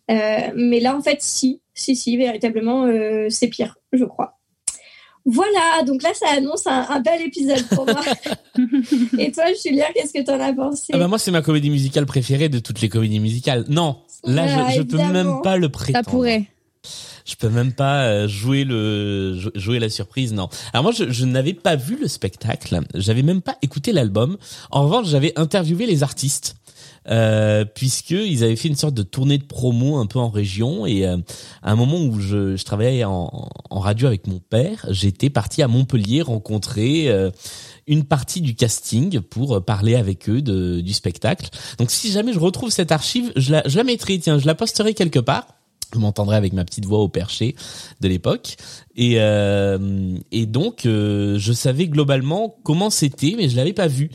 Euh, 0.09 0.51
mais 0.55 0.79
là, 0.79 0.95
en 0.95 1.01
fait, 1.01 1.17
si, 1.21 1.61
si, 1.73 1.95
si, 1.95 2.15
véritablement, 2.17 2.85
euh, 2.85 3.27
c'est 3.29 3.47
pire, 3.47 3.77
je 3.91 4.05
crois. 4.05 4.33
Voilà, 5.25 5.83
donc 5.85 6.03
là, 6.03 6.11
ça 6.13 6.27
annonce 6.37 6.65
un, 6.67 6.85
un 6.89 7.01
bel 7.01 7.21
épisode 7.21 7.63
pour 7.67 7.85
moi. 7.85 8.01
Et 9.19 9.31
toi, 9.33 9.43
Julien, 9.61 9.83
qu'est-ce 9.93 10.13
que 10.13 10.23
t'en 10.23 10.39
as 10.39 10.53
pensé? 10.53 10.85
Ah 10.93 10.97
bah 10.97 11.07
moi 11.09 11.19
c'est 11.19 11.31
ma 11.31 11.41
comédie 11.41 11.69
musicale 11.69 12.05
préférée 12.05 12.47
de 12.47 12.59
toutes 12.59 12.79
les 12.79 12.87
comédies 12.87 13.19
musicales. 13.19 13.65
Non, 13.67 13.97
là 14.23 14.45
Ah, 14.47 14.69
je, 14.71 14.77
je 14.77 14.81
peux 14.83 14.97
même 14.97 15.41
pas 15.43 15.57
le 15.57 15.65
Ça 15.67 15.69
prétendre. 15.71 16.09
pourrait. 16.09 16.45
Je 17.25 17.35
peux 17.35 17.49
même 17.49 17.73
pas 17.73 18.05
euh, 18.05 18.27
jouer 18.29 18.63
le 18.63 19.37
jou- 19.37 19.51
jouer 19.53 19.79
la 19.79 19.89
surprise. 19.89 20.31
Non. 20.31 20.47
Alors 20.71 20.83
moi 20.83 20.93
je, 20.93 21.11
je 21.11 21.25
n'avais 21.25 21.53
pas 21.53 21.75
vu 21.75 21.97
le 21.99 22.07
spectacle. 22.07 22.79
J'avais 22.95 23.21
même 23.23 23.41
pas 23.41 23.57
écouté 23.61 23.91
l'album. 23.91 24.37
En 24.71 24.83
revanche 24.83 25.07
j'avais 25.07 25.37
interviewé 25.37 25.85
les 25.87 26.03
artistes. 26.03 26.55
Euh, 27.09 27.65
puisque 27.65 28.11
ils 28.11 28.43
avaient 28.43 28.55
fait 28.55 28.67
une 28.67 28.75
sorte 28.75 28.93
de 28.93 29.03
tournée 29.03 29.37
de 29.37 29.43
promo 29.43 29.97
un 29.97 30.05
peu 30.05 30.19
en 30.19 30.29
région 30.29 30.85
et 30.85 31.05
euh, 31.05 31.17
à 31.61 31.71
un 31.71 31.75
moment 31.75 31.99
où 31.99 32.19
je, 32.19 32.55
je 32.55 32.63
travaillais 32.63 33.03
en, 33.03 33.49
en, 33.69 33.79
radio 33.79 34.07
avec 34.07 34.27
mon 34.27 34.39
père, 34.39 34.85
j'étais 34.89 35.29
parti 35.29 35.61
à 35.61 35.67
Montpellier 35.67 36.21
rencontrer 36.21 37.09
euh, 37.09 37.31
une 37.87 38.03
partie 38.03 38.41
du 38.41 38.55
casting 38.55 39.21
pour 39.21 39.63
parler 39.63 39.95
avec 39.95 40.29
eux 40.29 40.41
de, 40.41 40.81
du 40.81 40.93
spectacle. 40.93 41.49
Donc 41.77 41.91
si 41.91 42.11
jamais 42.11 42.33
je 42.33 42.39
retrouve 42.39 42.69
cette 42.69 42.91
archive, 42.91 43.31
je 43.35 43.51
la, 43.51 43.63
je 43.65 43.77
la 43.77 43.83
mettrai, 43.83 44.19
tiens, 44.19 44.39
je 44.39 44.45
la 44.45 44.55
posterai 44.55 44.93
quelque 44.93 45.19
part. 45.19 45.47
Vous 45.93 46.01
m'entendrez 46.01 46.35
avec 46.35 46.51
ma 46.53 46.65
petite 46.65 46.85
voix 46.85 46.99
au 46.99 47.07
perché 47.07 47.55
de 48.01 48.07
l'époque. 48.07 48.57
Et, 48.95 49.15
euh, 49.17 50.17
et 50.31 50.45
donc, 50.45 50.85
euh, 50.85 51.39
je 51.39 51.53
savais 51.53 51.87
globalement 51.87 52.57
comment 52.63 52.89
c'était, 52.89 53.35
mais 53.37 53.47
je 53.47 53.55
l'avais 53.55 53.73
pas 53.73 53.87
vu. 53.87 54.09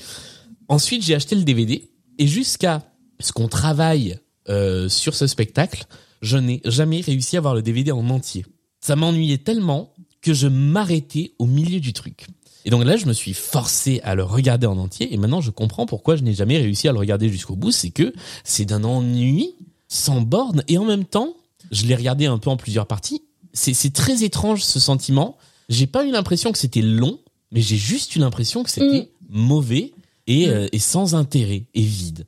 Ensuite, 0.68 1.02
j'ai 1.02 1.14
acheté 1.14 1.34
le 1.34 1.44
DVD. 1.44 1.88
Et 2.23 2.29
jusqu'à 2.29 2.85
ce 3.19 3.33
qu'on 3.33 3.49
travaille 3.49 4.17
euh, 4.49 4.88
sur 4.88 5.17
ce 5.17 5.26
spectacle, 5.26 5.87
je 6.21 6.37
n'ai 6.38 6.61
jamais 6.64 7.00
réussi 7.00 7.37
à 7.37 7.41
voir 7.41 7.52
le 7.52 7.62
DVD 7.62 7.91
en 7.91 8.09
entier. 8.11 8.47
Ça 8.81 8.95
m'ennuyait 8.95 9.38
tellement 9.38 9.93
que 10.21 10.33
je 10.33 10.47
m'arrêtais 10.47 11.33
au 11.41 11.47
milieu 11.47 11.81
du 11.81 11.93
truc. 11.93 12.29
Et 12.64 12.71
donc 12.71 12.85
là, 12.85 12.97
je 12.97 13.07
me 13.07 13.12
suis 13.12 13.35
forcé 13.35 14.00
à 14.05 14.14
le 14.14 14.23
regarder 14.23 14.69
en 14.69 14.79
entier. 14.79 15.12
Et 15.12 15.17
maintenant, 15.17 15.41
je 15.41 15.50
comprends 15.50 15.85
pourquoi 15.85 16.14
je 16.14 16.23
n'ai 16.23 16.33
jamais 16.33 16.59
réussi 16.59 16.87
à 16.87 16.93
le 16.93 16.99
regarder 17.00 17.29
jusqu'au 17.29 17.57
bout. 17.57 17.73
C'est 17.73 17.91
que 17.91 18.14
c'est 18.45 18.67
d'un 18.67 18.85
ennui 18.85 19.57
sans 19.88 20.21
borne. 20.21 20.62
Et 20.69 20.79
en 20.79 20.85
même 20.85 21.07
temps, 21.07 21.35
je 21.73 21.87
l'ai 21.87 21.97
regardé 21.97 22.26
un 22.26 22.38
peu 22.38 22.50
en 22.50 22.57
plusieurs 22.57 22.87
parties. 22.87 23.25
C'est 23.52 23.93
très 23.93 24.23
étrange 24.23 24.62
ce 24.62 24.79
sentiment. 24.79 25.38
J'ai 25.69 25.88
pas 25.88 26.07
eu 26.07 26.12
l'impression 26.12 26.52
que 26.52 26.59
c'était 26.59 26.83
long, 26.83 27.19
mais 27.50 27.62
j'ai 27.62 27.76
juste 27.76 28.14
eu 28.14 28.21
l'impression 28.21 28.62
que 28.62 28.71
c'était 28.71 29.11
mauvais 29.29 29.93
et, 30.26 30.49
euh, 30.49 30.69
et, 30.73 30.79
sans 30.79 31.14
intérêt 31.14 31.64
et 31.75 31.83
vide. 31.83 32.26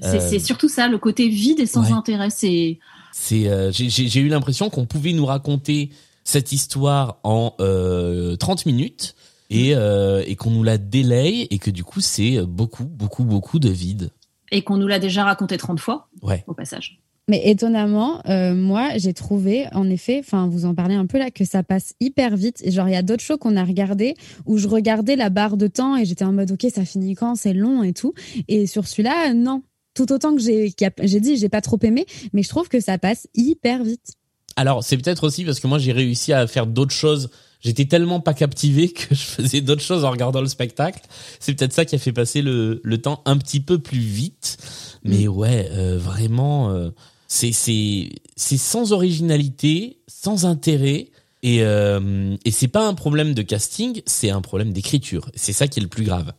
C'est 0.00 0.38
surtout 0.38 0.68
ça, 0.68 0.88
le 0.88 0.98
côté 0.98 1.28
vide 1.28 1.60
et 1.60 1.66
sans 1.66 1.92
intérêt. 1.92 2.30
C'est. 2.30 2.78
C'est. 3.12 3.48
euh, 3.48 3.70
j'ai 3.72 4.20
eu 4.20 4.28
l'impression 4.28 4.70
qu'on 4.70 4.86
pouvait 4.86 5.12
nous 5.12 5.26
raconter 5.26 5.90
cette 6.24 6.52
histoire 6.52 7.18
en 7.24 7.54
euh, 7.60 8.36
30 8.36 8.66
minutes 8.66 9.14
et, 9.50 9.74
euh, 9.74 10.24
et 10.26 10.34
qu'on 10.36 10.50
nous 10.50 10.62
la 10.62 10.78
délaye 10.78 11.46
et 11.50 11.58
que 11.58 11.70
du 11.70 11.84
coup 11.84 12.00
c'est 12.00 12.40
beaucoup 12.42 12.84
beaucoup 12.84 13.24
beaucoup 13.24 13.58
de 13.58 13.68
vide. 13.68 14.10
Et 14.50 14.62
qu'on 14.62 14.76
nous 14.76 14.86
l'a 14.88 14.98
déjà 14.98 15.24
raconté 15.24 15.56
30 15.56 15.78
fois. 15.80 16.08
Ouais. 16.22 16.44
Au 16.46 16.54
passage. 16.54 17.00
Mais 17.28 17.48
étonnamment, 17.48 18.20
euh, 18.28 18.54
moi, 18.54 18.90
j'ai 18.96 19.14
trouvé, 19.14 19.66
en 19.72 19.88
effet, 19.88 20.18
enfin, 20.24 20.48
vous 20.48 20.64
en 20.64 20.74
parlez 20.74 20.96
un 20.96 21.06
peu 21.06 21.18
là, 21.18 21.30
que 21.30 21.44
ça 21.44 21.62
passe 21.62 21.94
hyper 22.00 22.36
vite. 22.36 22.60
Et 22.64 22.72
genre, 22.72 22.88
il 22.88 22.92
y 22.92 22.96
a 22.96 23.02
d'autres 23.02 23.22
shows 23.22 23.38
qu'on 23.38 23.56
a 23.56 23.64
regardé 23.64 24.14
où 24.44 24.58
je 24.58 24.66
regardais 24.66 25.14
la 25.14 25.30
barre 25.30 25.56
de 25.56 25.68
temps 25.68 25.96
et 25.96 26.04
j'étais 26.04 26.24
en 26.24 26.32
mode, 26.32 26.50
ok, 26.50 26.66
ça 26.74 26.84
finit 26.84 27.14
quand, 27.14 27.36
c'est 27.36 27.52
long 27.52 27.84
et 27.84 27.92
tout. 27.92 28.12
Et 28.48 28.66
sur 28.66 28.86
celui-là, 28.86 29.34
non. 29.34 29.62
Tout 29.94 30.10
autant 30.10 30.34
que 30.34 30.40
j'ai, 30.40 30.72
j'ai 31.02 31.20
dit, 31.20 31.36
j'ai 31.36 31.48
pas 31.50 31.60
trop 31.60 31.78
aimé, 31.82 32.06
mais 32.32 32.42
je 32.42 32.48
trouve 32.48 32.68
que 32.68 32.80
ça 32.80 32.98
passe 32.98 33.28
hyper 33.34 33.84
vite. 33.84 34.14
Alors, 34.56 34.82
c'est 34.82 34.96
peut-être 34.96 35.24
aussi 35.24 35.44
parce 35.44 35.60
que 35.60 35.66
moi, 35.66 35.78
j'ai 35.78 35.92
réussi 35.92 36.32
à 36.32 36.46
faire 36.46 36.66
d'autres 36.66 36.94
choses. 36.94 37.30
J'étais 37.60 37.84
tellement 37.84 38.20
pas 38.20 38.34
captivé 38.34 38.88
que 38.92 39.14
je 39.14 39.22
faisais 39.22 39.60
d'autres 39.60 39.82
choses 39.82 40.04
en 40.04 40.10
regardant 40.10 40.40
le 40.40 40.48
spectacle. 40.48 41.00
C'est 41.40 41.54
peut-être 41.54 41.72
ça 41.72 41.84
qui 41.84 41.94
a 41.94 41.98
fait 41.98 42.12
passer 42.12 42.42
le, 42.42 42.80
le 42.82 42.98
temps 42.98 43.22
un 43.24 43.36
petit 43.38 43.60
peu 43.60 43.78
plus 43.78 44.00
vite. 44.00 44.58
Mais 45.04 45.28
ouais, 45.28 45.68
euh, 45.72 45.98
vraiment, 45.98 46.70
euh, 46.70 46.90
c'est 47.32 47.52
c'est 47.52 48.10
c'est 48.36 48.58
sans 48.58 48.92
originalité, 48.92 50.00
sans 50.06 50.44
intérêt. 50.44 51.08
Et, 51.42 51.62
euh, 51.62 52.36
et 52.44 52.50
c'est 52.50 52.68
pas 52.68 52.86
un 52.86 52.94
problème 52.94 53.32
de 53.32 53.42
casting, 53.42 54.02
c'est 54.06 54.30
un 54.30 54.42
problème 54.42 54.72
d'écriture. 54.72 55.30
C'est 55.34 55.54
ça 55.54 55.66
qui 55.66 55.80
est 55.80 55.82
le 55.82 55.88
plus 55.88 56.04
grave. 56.04 56.34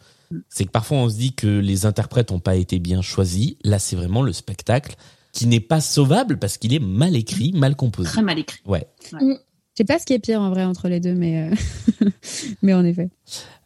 C'est 0.50 0.66
que 0.66 0.70
parfois 0.70 0.98
on 0.98 1.10
se 1.10 1.16
dit 1.16 1.34
que 1.34 1.48
les 1.48 1.86
interprètes 1.88 2.32
ont 2.32 2.40
pas 2.40 2.56
été 2.56 2.78
bien 2.78 3.02
choisis. 3.02 3.56
Là, 3.64 3.80
c'est 3.80 3.96
vraiment 3.96 4.22
le 4.22 4.34
spectacle 4.34 4.96
qui 5.32 5.48
n'est 5.48 5.60
pas 5.60 5.82
sauvable 5.82 6.38
parce 6.38 6.58
qu'il 6.58 6.74
est 6.74 6.80
mal 6.80 7.16
écrit, 7.16 7.52
mal 7.54 7.76
composé. 7.76 8.10
Très 8.10 8.22
mal 8.22 8.38
écrit. 8.38 8.62
Ouais. 8.66 8.88
Je 9.12 9.36
sais 9.76 9.84
pas 9.86 9.98
ce 9.98 10.06
qui 10.06 10.14
est 10.14 10.20
pire 10.20 10.42
en 10.42 10.52
vrai 10.52 10.64
entre 10.64 10.88
les 10.90 11.00
deux, 11.00 11.16
mais 11.16 11.50
euh, 11.50 12.08
mais 12.62 12.76
en 12.76 12.86
effet. 12.86 13.10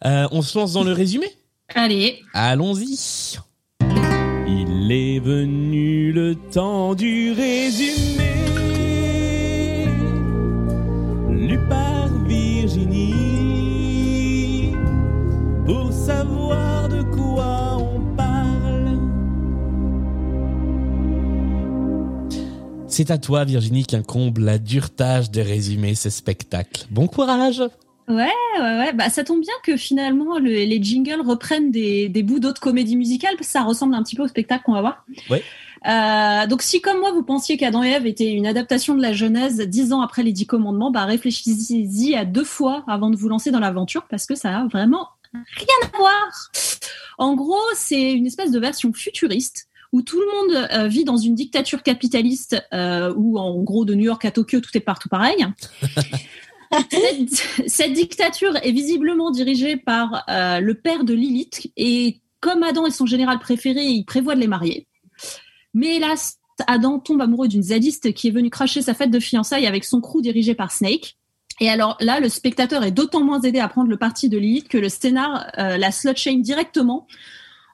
Euh, 0.06 0.28
on 0.32 0.42
se 0.42 0.58
lance 0.58 0.74
dans 0.74 0.86
le 0.86 0.94
résumé? 0.94 1.28
Allez. 1.76 2.22
Allons-y. 2.34 3.38
Il 4.50 4.90
est 4.94 5.20
venu 5.20 6.14
le 6.14 6.34
temps 6.36 6.96
du 6.96 7.34
résumé. 7.34 8.24
Lu 11.30 11.60
par 11.68 12.08
Virginie. 12.26 13.14
Pour 15.66 15.92
savoir 15.92 16.88
de 16.88 17.02
quoi 17.04 17.78
on 17.78 18.16
parle. 18.16 19.00
C'est 22.88 23.12
à 23.12 23.18
toi, 23.18 23.44
Virginie, 23.44 23.86
qu'incombe 23.86 24.38
la 24.38 24.60
dure 24.60 24.92
tâche 24.92 25.30
de 25.30 25.42
résumer 25.42 25.94
ce 25.94 26.10
spectacle. 26.10 26.86
Bon 26.90 27.08
courage! 27.08 27.62
Ouais, 28.08 28.32
ouais, 28.60 28.78
ouais. 28.78 28.94
Bah, 28.94 29.10
ça 29.10 29.24
tombe 29.26 29.42
bien 29.42 29.54
que 29.64 29.76
finalement 29.76 30.40
le- 30.40 30.50
les 30.50 30.82
jingles 30.82 31.22
reprennent 31.22 31.72
des, 31.72 32.08
des 32.08 32.24
bouts 32.24 32.40
d'autres 32.40 32.62
comédies 32.62 32.96
musicales 32.96 33.36
parce 33.36 33.48
que 33.48 33.52
ça 33.52 33.64
ressemble 33.64 33.96
un 33.96 34.04
petit 34.04 34.16
peu 34.16 34.24
au 34.24 34.28
spectacle 34.28 34.64
qu'on 34.64 34.74
va 34.74 34.82
voir. 34.82 35.06
Ouais. 35.30 35.44
Euh, 35.88 36.48
donc 36.48 36.62
si 36.64 36.82
comme 36.82 37.00
moi 37.00 37.12
vous 37.12 37.24
pensiez 37.24 37.58
qu'Adam 37.58 37.84
et 37.84 37.90
Ève 37.90 38.08
était 38.08 38.32
une 38.32 38.48
adaptation 38.48 38.96
de 38.96 39.02
la 39.02 39.14
Genèse 39.14 39.60
dix 39.68 39.92
ans 39.94 40.02
après 40.02 40.24
les 40.24 40.32
Dix 40.32 40.48
Commandements, 40.48 40.90
bah 40.90 41.04
réfléchissez-y 41.06 42.16
à 42.16 42.24
deux 42.26 42.44
fois 42.46 42.84
avant 42.88 43.10
de 43.10 43.16
vous 43.18 43.28
lancer 43.30 43.52
dans 43.52 43.60
l'aventure 43.60 44.08
parce 44.10 44.26
que 44.26 44.36
ça 44.36 44.58
a 44.58 44.68
vraiment 44.68 45.10
rien 45.34 45.90
à 45.94 45.98
voir. 45.98 46.52
En 47.18 47.36
gros, 47.36 47.60
c'est 47.76 48.14
une 48.14 48.26
espèce 48.26 48.52
de 48.52 48.60
version 48.60 48.92
futuriste 48.94 49.68
où 49.94 50.02
tout 50.02 50.20
le 50.20 50.26
monde 50.56 50.68
euh, 50.74 50.88
vit 50.88 51.04
dans 51.04 51.18
une 51.18 51.36
dictature 51.36 51.84
capitaliste 51.84 52.62
euh, 52.74 53.14
où 53.16 53.38
en 53.38 53.62
gros 53.62 53.86
de 53.86 53.94
New 53.94 54.04
York 54.06 54.24
à 54.26 54.32
Tokyo 54.32 54.60
tout 54.62 54.76
est 54.76 54.82
partout 54.82 55.10
pareil. 55.10 55.46
cette, 57.68 57.94
dictature 57.94 58.56
est 58.58 58.72
visiblement 58.72 59.32
dirigée 59.32 59.78
par 59.78 60.24
euh, 60.30 60.60
le 60.60 60.74
père 60.74 61.04
de 61.04 61.14
Lilith 61.14 61.72
et 61.78 62.22
comme 62.40 62.64
Adam 62.64 62.86
est 62.86 62.92
son 62.92 63.06
général 63.06 63.40
préféré, 63.40 63.86
il 63.86 64.06
prévoit 64.06 64.36
de 64.36 64.40
les 64.40 64.48
marier. 64.48 64.88
Mais 65.74 65.96
hélas, 65.96 66.38
Adam 66.68 67.00
tombe 67.00 67.22
amoureux 67.22 67.48
d'une 67.48 67.64
zadiste 67.64 68.14
qui 68.14 68.28
est 68.28 68.32
venue 68.32 68.50
cracher 68.50 68.82
sa 68.82 68.94
fête 68.94 69.12
de 69.12 69.20
fiançailles 69.20 69.68
avec 69.68 69.86
son 69.86 70.02
crew 70.02 70.22
dirigé 70.22 70.56
par 70.56 70.72
Snake. 70.72 71.18
Et 71.60 71.70
alors 71.70 71.98
là, 72.00 72.20
le 72.20 72.30
spectateur 72.30 72.84
est 72.84 72.92
d'autant 72.92 73.24
moins 73.24 73.42
aidé 73.42 73.60
à 73.60 73.68
prendre 73.68 73.90
le 73.90 73.98
parti 73.98 74.30
de 74.30 74.38
Lilith 74.38 74.68
que 74.68 74.78
le 74.78 74.90
scénar 74.90 75.52
euh, 75.58 75.78
la 75.78 75.92
shame 75.92 76.42
directement 76.42 77.08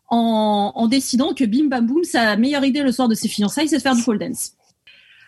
en, 0.09 0.71
en 0.75 0.87
décidant 0.87 1.33
que 1.33 1.43
bim 1.43 1.67
bam 1.67 1.85
boum, 1.85 2.03
sa 2.03 2.37
meilleure 2.37 2.63
idée 2.63 2.83
le 2.83 2.91
soir 2.91 3.07
de 3.07 3.15
ses 3.15 3.27
fiançailles, 3.27 3.67
c'est 3.67 3.77
de 3.77 3.81
faire 3.81 3.95
du 3.95 4.03
pole 4.03 4.19
dance. 4.19 4.53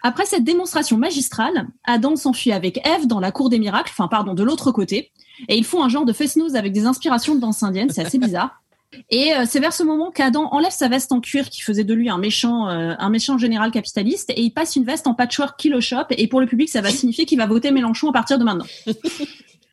Après 0.06 0.28
cette 0.28 0.44
démonstration 0.44 1.00
magistrale, 1.00 1.66
Adam 1.84 2.16
s'enfuit 2.16 2.52
avec 2.52 2.78
Eve 2.86 3.08
dans 3.08 3.20
la 3.20 3.32
cour 3.32 3.50
des 3.50 3.58
miracles, 3.58 3.90
enfin 3.92 4.08
pardon, 4.08 4.36
de 4.36 4.44
l'autre 4.44 4.72
côté, 4.72 5.12
et 5.48 5.58
ils 5.58 5.66
font 5.66 5.84
un 5.84 5.90
genre 5.90 6.06
de 6.06 6.14
fest-noz 6.14 6.56
avec 6.56 6.74
des 6.74 6.86
inspirations 6.86 7.34
de 7.34 7.40
danse 7.40 7.64
indienne, 7.64 7.90
c'est 7.90 8.06
assez 8.06 8.20
bizarre. 8.20 8.62
Et 9.10 9.34
euh, 9.34 9.46
c'est 9.50 9.60
vers 9.60 9.74
ce 9.74 9.82
moment 9.82 10.12
qu'Adam 10.12 10.48
enlève 10.52 10.72
sa 10.72 10.90
veste 10.90 11.12
en 11.12 11.22
cuir 11.22 11.50
qui 11.50 11.64
faisait 11.64 11.84
de 11.84 11.94
lui 11.96 12.08
un 12.08 12.20
méchant, 12.20 12.70
euh, 12.70 12.94
un 13.00 13.10
méchant 13.10 13.40
général 13.40 13.72
capitaliste, 13.72 14.30
et 14.30 14.44
il 14.44 14.52
passe 14.52 14.76
une 14.76 14.84
veste 14.84 15.08
en 15.08 15.16
patchwork 15.16 15.60
kilo 15.60 15.82
shop, 15.82 16.06
et 16.12 16.28
pour 16.28 16.40
le 16.40 16.46
public, 16.46 16.70
ça 16.70 16.82
va 16.82 16.92
signifier 16.92 17.26
qu'il 17.26 17.40
va 17.40 17.48
voter 17.48 17.72
Mélenchon 17.72 18.12
à 18.12 18.14
partir 18.14 18.38
de 18.38 18.44
maintenant. 18.44 18.68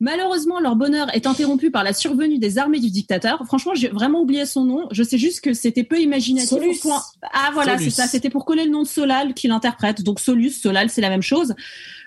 Malheureusement, 0.03 0.59
leur 0.59 0.75
bonheur 0.75 1.07
est 1.15 1.25
interrompu 1.25 1.71
par 1.71 1.85
la 1.85 1.93
survenue 1.93 2.37
des 2.37 2.57
armées 2.57 2.81
du 2.81 2.91
dictateur. 2.91 3.41
Franchement, 3.45 3.73
j'ai 3.73 3.87
vraiment 3.87 4.19
oublié 4.19 4.45
son 4.45 4.65
nom. 4.65 4.87
Je 4.91 5.01
sais 5.01 5.17
juste 5.17 5.39
que 5.39 5.53
c'était 5.53 5.85
peu 5.85 5.97
imaginatif. 6.01 6.49
Solus. 6.49 6.77
au 6.77 6.81
point- 6.89 7.01
Ah 7.31 7.51
voilà, 7.53 7.77
c'est 7.85 7.89
ça. 7.89 8.07
C'était 8.07 8.29
pour 8.29 8.43
coller 8.43 8.65
le 8.65 8.71
nom 8.71 8.81
de 8.83 8.87
Solal 8.87 9.33
qui 9.33 9.47
l'interprète. 9.47 10.01
Donc 10.03 10.19
Solus, 10.19 10.51
Solal, 10.51 10.89
c'est 10.89 10.99
la 10.99 11.09
même 11.09 11.21
chose. 11.21 11.55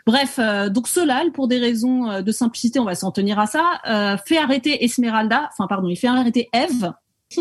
Bref, 0.07 0.37
euh, 0.39 0.69
donc 0.69 0.89
Solal, 0.89 1.33
pour 1.33 1.49
des 1.49 1.59
raisons 1.59 2.11
euh, 2.11 2.21
de 2.21 2.33
simplicité, 2.33 2.79
on 2.79 2.85
va 2.85 2.95
s'en 2.95 3.11
tenir 3.13 3.39
à 3.39 3.47
ça, 3.47 3.65
euh, 3.89 4.17
fait 4.27 4.37
arrêter 4.37 4.85
Esmeralda, 4.85 5.49
enfin 5.53 5.67
pardon, 5.67 5.89
il 5.89 5.97
fait 5.97 6.07
arrêter 6.07 6.49
Eve 6.53 6.93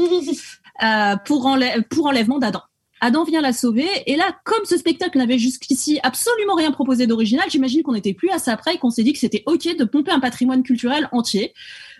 euh, 0.83 1.15
pour, 1.25 1.45
enlè- 1.47 1.83
pour 1.89 2.05
enlèvement 2.07 2.39
d'Adam. 2.39 2.61
Adam 3.01 3.23
vient 3.23 3.41
la 3.41 3.53
sauver, 3.53 3.87
et 4.05 4.15
là, 4.15 4.35
comme 4.45 4.63
ce 4.65 4.77
spectacle 4.77 5.17
n'avait 5.17 5.37
jusqu'ici 5.37 5.99
absolument 6.03 6.55
rien 6.55 6.71
proposé 6.71 7.07
d'original, 7.07 7.45
j'imagine 7.49 7.83
qu'on 7.83 7.93
n'était 7.93 8.13
plus 8.13 8.29
à 8.29 8.39
ça 8.39 8.55
près 8.55 8.75
et 8.75 8.77
qu'on 8.77 8.89
s'est 8.89 9.03
dit 9.03 9.13
que 9.13 9.19
c'était 9.19 9.43
ok 9.45 9.75
de 9.77 9.83
pomper 9.83 10.11
un 10.11 10.19
patrimoine 10.19 10.63
culturel 10.63 11.09
entier. 11.11 11.53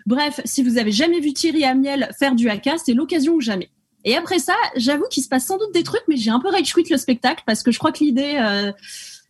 Bref, 0.06 0.40
si 0.44 0.62
vous 0.62 0.78
avez 0.78 0.92
jamais 0.92 1.20
vu 1.20 1.32
Thierry 1.32 1.64
Amiel 1.64 2.10
faire 2.18 2.34
du 2.34 2.48
haka, 2.48 2.78
c'est 2.78 2.94
l'occasion 2.94 3.34
ou 3.34 3.40
jamais. 3.40 3.70
Et 4.04 4.16
après 4.16 4.38
ça, 4.38 4.54
j'avoue 4.76 5.06
qu'il 5.10 5.22
se 5.22 5.28
passe 5.28 5.46
sans 5.46 5.58
doute 5.58 5.74
des 5.74 5.82
trucs, 5.82 6.04
mais 6.08 6.16
j'ai 6.16 6.30
un 6.30 6.40
peu 6.40 6.48
rage 6.48 6.72
quit 6.72 6.84
le 6.88 6.96
spectacle 6.96 7.42
parce 7.44 7.62
que 7.62 7.72
je 7.72 7.78
crois 7.78 7.90
que 7.92 8.04
l'idée, 8.04 8.38
euh, 8.40 8.72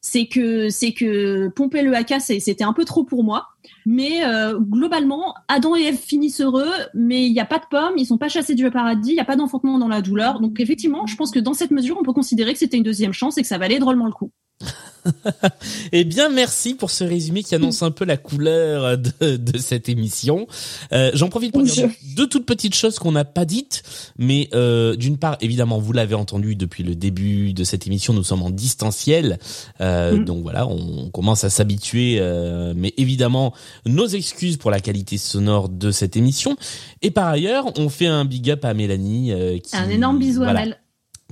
c'est 0.03 0.27
que 0.27 0.69
c'est 0.69 0.93
que 0.93 1.49
pomper 1.49 1.83
le 1.83 1.95
haka, 1.95 2.21
c'était 2.21 2.63
un 2.63 2.75
peu 2.75 2.85
trop 2.85 3.03
pour 3.03 3.25
moi. 3.25 3.49
Mais 3.89 4.25
euh, 4.25 4.59
globalement, 4.59 5.33
Adam 5.47 5.77
et 5.77 5.85
Ève 5.85 5.97
finissent 5.97 6.41
heureux, 6.41 6.73
mais 6.93 7.29
il 7.29 7.33
n'y 7.33 7.39
a 7.39 7.47
pas 7.47 7.61
de 7.61 7.67
pommes, 7.71 7.95
ils 7.97 8.05
sont 8.05 8.19
pas 8.19 8.29
chassés 8.29 8.57
du 8.57 8.69
paradis, 8.69 9.11
il 9.11 9.15
n'y 9.15 9.21
a 9.21 9.25
pas 9.25 9.37
d'enfantement 9.37 9.79
dans 9.79 9.87
la 9.87 10.03
douleur. 10.03 10.41
Donc 10.41 10.59
effectivement, 10.59 11.07
je 11.07 11.15
pense 11.15 11.31
que 11.31 11.39
dans 11.39 11.55
cette 11.55 11.71
mesure, 11.71 11.97
on 11.99 12.03
peut 12.03 12.13
considérer 12.13 12.53
que 12.53 12.59
c'était 12.59 12.77
une 12.77 12.83
deuxième 12.83 13.13
chance 13.13 13.39
et 13.39 13.43
que 13.43 13.49
ça 13.49 13.59
valait 13.59 13.79
drôlement 13.79 14.07
le 14.07 14.13
coup. 14.13 14.33
Eh 15.93 16.05
bien, 16.05 16.29
merci 16.29 16.75
pour 16.75 16.91
ce 16.91 17.05
résumé 17.05 17.43
qui 17.43 17.55
annonce 17.55 17.83
un 17.83 17.91
peu 17.91 18.05
la 18.05 18.17
couleur 18.17 18.99
de, 18.99 19.37
de 19.37 19.59
cette 19.59 19.89
émission. 19.89 20.47
Euh, 20.93 21.11
J'en 21.15 21.29
profite 21.29 21.53
pour 21.53 21.63
dire 21.63 21.89
deux 22.17 22.27
toutes 22.27 22.47
petites 22.47 22.75
choses 22.75 22.99
qu'on 22.99 23.13
n'a 23.13 23.25
pas 23.25 23.45
dites, 23.45 23.83
mais 24.19 24.49
euh, 24.55 24.97
d'une 24.97 25.17
part, 25.17 25.37
évidemment, 25.41 25.79
vous 25.79 25.93
l'avez 25.93 26.15
entendu 26.15 26.57
depuis 26.57 26.83
le 26.83 26.95
début 26.95 27.53
de 27.53 27.65
cette 27.65 27.87
émission, 27.87 28.15
nous 28.15 28.25
sommes 28.25 28.43
en 28.43 28.51
distanciel, 28.51 29.39
euh, 29.81 30.17
Mm. 30.17 30.25
donc 30.25 30.43
voilà, 30.43 30.67
on 30.67 31.09
commence 31.11 31.45
à 31.45 31.51
s'habituer, 31.51 32.19
euh, 32.21 32.75
mais 32.77 32.93
évidemment, 32.97 33.53
nos 33.87 34.07
excuses 34.07 34.57
pour 34.57 34.71
la 34.71 34.81
qualité 34.81 35.19
sonore 35.19 35.69
de 35.69 35.91
cette 35.91 36.17
émission. 36.17 36.57
Et 37.03 37.11
par 37.11 37.29
ailleurs, 37.29 37.67
on 37.79 37.89
fait 37.89 38.07
un 38.07 38.25
big 38.25 38.51
up 38.51 38.65
à 38.65 38.75
Mélanie, 38.75 39.33
euh, 39.33 39.59
qui 39.59 39.77
Un 39.77 39.89
énorme 39.89 40.19
bisou 40.19 40.43
voilà, 40.43 40.61
à 40.61 40.65
Mel. 40.65 40.79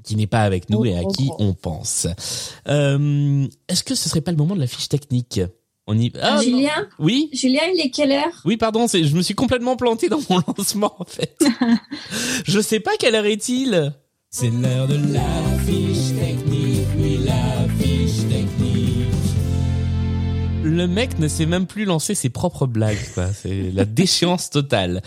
Qui 0.05 0.17
n'est 0.17 0.27
pas 0.27 0.43
avec 0.43 0.71
nous 0.71 0.85
et 0.85 0.97
à 0.97 1.03
qui 1.05 1.31
on 1.39 1.55
pense. 1.55 2.07
Euh, 2.69 3.47
Est-ce 3.69 3.83
que 3.83 3.95
ce 3.95 4.09
serait 4.09 4.21
pas 4.21 4.31
le 4.31 4.37
moment 4.37 4.55
de 4.55 4.61
la 4.61 4.67
fiche 4.67 4.89
technique? 4.89 5.41
On 5.87 5.99
y 5.99 6.11
ah, 6.23 6.37
non. 6.37 6.43
Julien, 6.43 6.89
Oui, 6.99 7.29
Julien, 7.33 7.61
il 7.75 7.81
est 7.81 7.91
quelle 7.91 8.13
heure? 8.13 8.41
Oui, 8.45 8.57
pardon, 8.57 8.87
je 8.87 9.15
me 9.15 9.23
suis 9.23 9.35
complètement 9.35 9.77
planté 9.77 10.09
dans 10.09 10.21
mon 10.31 10.41
lancement 10.59 10.95
en 10.99 11.05
fait. 11.05 11.37
je 12.47 12.61
sais 12.61 12.81
pas 12.81 12.93
quelle 12.99 13.15
heure 13.15 13.27
est-il. 13.27 13.93
C'est 14.31 14.51
l'heure 14.51 14.89
de 14.89 14.97
la 15.13 15.21
fiche 15.67 16.19
technique, 16.19 16.87
oui 16.99 17.19
la 17.25 17.69
fiche 17.79 18.29
technique. 18.29 19.07
Le 20.63 20.87
mec 20.89 21.19
ne 21.19 21.29
sait 21.29 21.47
même 21.47 21.67
plus 21.67 21.85
lancer 21.85 22.15
ses 22.15 22.31
propres 22.31 22.67
blagues, 22.67 23.13
quoi. 23.13 23.33
C'est 23.33 23.71
la 23.71 23.85
déchéance 23.85 24.49
totale. 24.49 25.03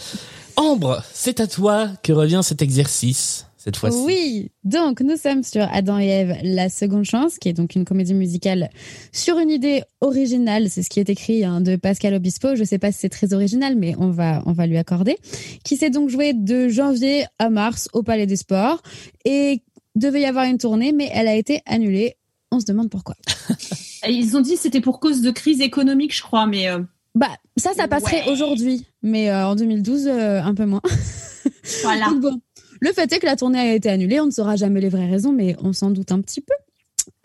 Ambre, 0.56 1.04
c'est 1.12 1.40
à 1.40 1.48
toi 1.48 1.90
que 2.04 2.14
revient 2.14 2.42
cet 2.44 2.62
exercice 2.62 3.47
cette 3.68 3.76
fois-ci. 3.76 3.98
Oui, 4.06 4.52
donc 4.64 5.02
nous 5.02 5.18
sommes 5.18 5.44
sur 5.44 5.68
Adam 5.74 6.00
et 6.00 6.06
Ève, 6.08 6.38
la 6.42 6.70
seconde 6.70 7.04
chance, 7.04 7.38
qui 7.38 7.50
est 7.50 7.54
donc 7.54 7.76
une 7.76 7.84
comédie 7.84 8.14
musicale 8.14 8.70
sur 9.12 9.40
une 9.40 9.50
idée 9.50 9.84
originale. 10.00 10.70
C'est 10.70 10.84
ce 10.84 10.90
qui 10.90 11.02
est 11.02 11.10
écrit 11.10 11.44
hein, 11.44 11.60
de 11.60 11.76
Pascal 11.76 12.14
Obispo. 12.14 12.56
Je 12.56 12.64
sais 12.64 12.78
pas 12.80 12.94
si 12.94 13.00
c'est 13.00 13.10
très 13.10 13.34
original, 13.34 13.76
mais 13.76 13.94
on 14.00 14.10
va 14.10 14.42
on 14.46 14.54
va 14.54 14.68
lui 14.68 14.78
accorder. 14.78 15.18
Qui 15.66 15.76
s'est 15.76 15.90
donc 15.90 16.08
joué 16.08 16.32
de 16.34 16.70
janvier 16.70 17.26
à 17.40 17.50
mars 17.50 17.90
au 17.92 18.04
Palais 18.04 18.26
des 18.26 18.38
Sports 18.38 18.82
et 19.26 19.62
devait 19.96 20.22
y 20.22 20.26
avoir 20.26 20.46
une 20.46 20.58
tournée, 20.60 20.94
mais 20.94 21.10
elle 21.14 21.28
a 21.28 21.36
été 21.36 21.62
annulée. 21.66 22.16
On 22.54 22.62
se 22.62 22.66
demande 22.66 22.90
pourquoi. 22.90 23.16
Ils 24.08 24.38
ont 24.38 24.42
dit 24.42 24.54
que 24.54 24.62
c'était 24.62 24.80
pour 24.80 25.02
cause 25.02 25.20
de 25.22 25.32
crise 25.32 25.60
économique, 25.60 26.16
je 26.16 26.22
crois, 26.22 26.46
mais 26.48 26.70
euh, 26.70 26.80
Bah 27.16 27.28
ça, 27.58 27.74
ça 27.74 27.90
passerait 27.90 28.24
Ouais. 28.24 28.32
aujourd'hui, 28.32 28.86
mais 29.02 29.30
euh, 29.30 29.48
en 29.48 29.56
2012 29.58 30.08
euh, 30.08 30.42
un 30.42 30.54
peu 30.56 30.66
moins. 30.66 30.82
voilà. 31.84 32.06
Donc 32.12 32.22
bon, 32.22 32.42
le 32.82 32.92
fait 32.94 33.12
est 33.12 33.20
que 33.20 33.26
la 33.26 33.36
tournée 33.36 33.60
a 33.60 33.74
été 33.74 33.90
annulée. 33.90 34.20
On 34.20 34.26
ne 34.28 34.32
saura 34.32 34.56
jamais 34.56 34.82
les 34.82 34.90
vraies 34.90 35.10
raisons, 35.10 35.32
mais 35.34 35.56
on 35.62 35.74
s'en 35.74 35.92
doute 35.92 36.12
un 36.12 36.22
petit 36.22 36.42
peu. 36.42 36.54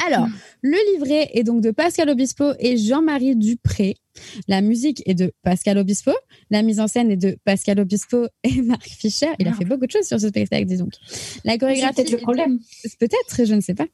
Alors, 0.06 0.26
le 0.62 0.76
livret 0.94 1.30
est 1.32 1.42
donc 1.44 1.60
de 1.60 1.70
Pascal 1.70 2.08
Obispo 2.08 2.44
et 2.58 2.76
Jean-Marie 2.76 3.36
Dupré. 3.36 3.96
La 4.48 4.60
musique 4.60 5.02
est 5.06 5.14
de 5.14 5.32
Pascal 5.42 5.78
Obispo. 5.78 6.12
La 6.50 6.62
mise 6.62 6.80
en 6.80 6.86
scène 6.88 7.10
est 7.10 7.16
de 7.16 7.36
Pascal 7.44 7.80
Obispo 7.80 8.26
et 8.44 8.62
Marc 8.62 8.84
Fischer. 8.88 9.28
Il 9.38 9.46
a 9.46 9.50
Merde. 9.50 9.58
fait 9.62 9.64
beaucoup 9.64 9.86
de 9.86 9.90
choses 9.92 10.06
sur 10.06 10.20
ce 10.20 10.28
spectacle, 10.28 10.66
dis 10.66 10.76
donc. 10.76 10.92
La 11.44 11.52
C'est 11.52 11.58
chorégraphie. 11.58 11.94
peut-être 11.94 12.10
le 12.10 12.16
est 12.16 12.18
de- 12.18 12.22
problème. 12.22 12.58
Peut-être, 12.98 13.44
je 13.44 13.54
ne 13.54 13.60
sais 13.60 13.74
pas. 13.74 13.86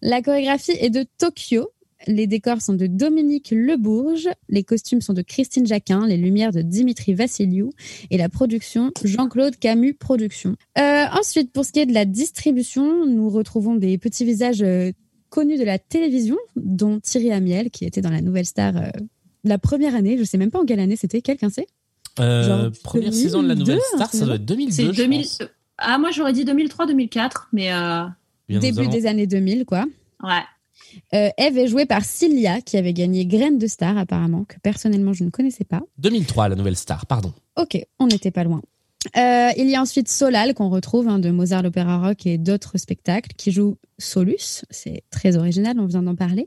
La 0.00 0.20
chorégraphie 0.22 0.72
est 0.78 0.90
de 0.90 1.04
Tokyo. 1.18 1.70
Les 2.06 2.26
décors 2.26 2.60
sont 2.60 2.74
de 2.74 2.86
Dominique 2.86 3.50
Lebourge. 3.50 4.28
Les 4.48 4.64
costumes 4.64 5.00
sont 5.00 5.12
de 5.12 5.22
Christine 5.22 5.66
Jacquin. 5.66 6.06
Les 6.06 6.16
lumières 6.16 6.52
de 6.52 6.62
Dimitri 6.62 7.14
Vassiliou. 7.14 7.70
Et 8.10 8.18
la 8.18 8.28
production, 8.28 8.90
Jean-Claude 9.04 9.56
Camus 9.58 9.94
Productions. 9.94 10.56
Euh, 10.78 11.04
ensuite, 11.12 11.52
pour 11.52 11.64
ce 11.64 11.72
qui 11.72 11.80
est 11.80 11.86
de 11.86 11.94
la 11.94 12.04
distribution, 12.04 13.06
nous 13.06 13.28
retrouvons 13.30 13.74
des 13.76 13.98
petits 13.98 14.24
visages 14.24 14.62
euh, 14.62 14.90
connus 15.30 15.58
de 15.58 15.64
la 15.64 15.78
télévision, 15.78 16.36
dont 16.56 17.00
Thierry 17.00 17.32
Amiel, 17.32 17.70
qui 17.70 17.84
était 17.84 18.00
dans 18.02 18.10
la 18.10 18.20
Nouvelle 18.20 18.46
Star 18.46 18.76
euh, 18.76 18.88
la 19.44 19.58
première 19.58 19.94
année. 19.94 20.18
Je 20.18 20.24
sais 20.24 20.38
même 20.38 20.50
pas 20.50 20.60
en 20.60 20.64
quelle 20.64 20.80
année 20.80 20.96
c'était. 20.96 21.22
Quelqu'un 21.22 21.50
sait? 21.50 21.66
Euh, 22.20 22.44
Genre 22.46 22.72
première 22.84 23.14
saison 23.14 23.42
de 23.42 23.48
la 23.48 23.54
2002, 23.54 23.72
nouvelle 23.72 23.86
Star, 23.96 24.10
ça 24.12 24.26
doit 24.26 24.34
être 24.34 24.44
2002. 24.44 24.72
C'est 24.72 24.84
je 24.84 24.90
2000. 24.92 25.20
pense. 25.22 25.38
Ah, 25.78 25.98
moi 25.98 26.10
j'aurais 26.10 26.34
dit 26.34 26.44
2003-2004, 26.44 27.30
mais 27.52 27.72
euh, 27.72 28.04
Début 28.48 28.86
des 28.88 29.06
années 29.06 29.26
2000, 29.26 29.64
quoi. 29.64 29.86
ouais. 30.22 30.42
Euh, 31.14 31.30
Eve 31.38 31.58
est 31.58 31.68
jouée 31.68 31.86
par 31.86 32.04
Cilia, 32.04 32.60
qui 32.60 32.76
avait 32.76 32.92
gagné 32.92 33.26
Graine 33.26 33.58
de 33.58 33.66
Star, 33.66 33.96
apparemment, 33.96 34.44
que 34.44 34.56
personnellement 34.62 35.12
je 35.12 35.24
ne 35.24 35.30
connaissais 35.30 35.64
pas. 35.64 35.82
2003, 35.98 36.48
la 36.48 36.56
nouvelle 36.56 36.76
Star, 36.76 37.06
pardon. 37.06 37.32
Ok, 37.56 37.78
on 37.98 38.06
n'était 38.06 38.30
pas 38.30 38.44
loin. 38.44 38.62
Euh, 39.16 39.50
il 39.56 39.68
y 39.68 39.74
a 39.74 39.80
ensuite 39.80 40.08
Solal, 40.08 40.54
qu'on 40.54 40.68
retrouve 40.68 41.08
hein, 41.08 41.18
de 41.18 41.30
Mozart 41.30 41.62
l'Opéra 41.62 41.98
Rock 41.98 42.26
et 42.26 42.38
d'autres 42.38 42.78
spectacles, 42.78 43.32
qui 43.36 43.50
joue 43.50 43.76
Solus. 43.98 44.64
C'est 44.70 45.02
très 45.10 45.36
original, 45.36 45.78
on 45.80 45.86
vient 45.86 46.02
d'en 46.02 46.14
parler. 46.14 46.46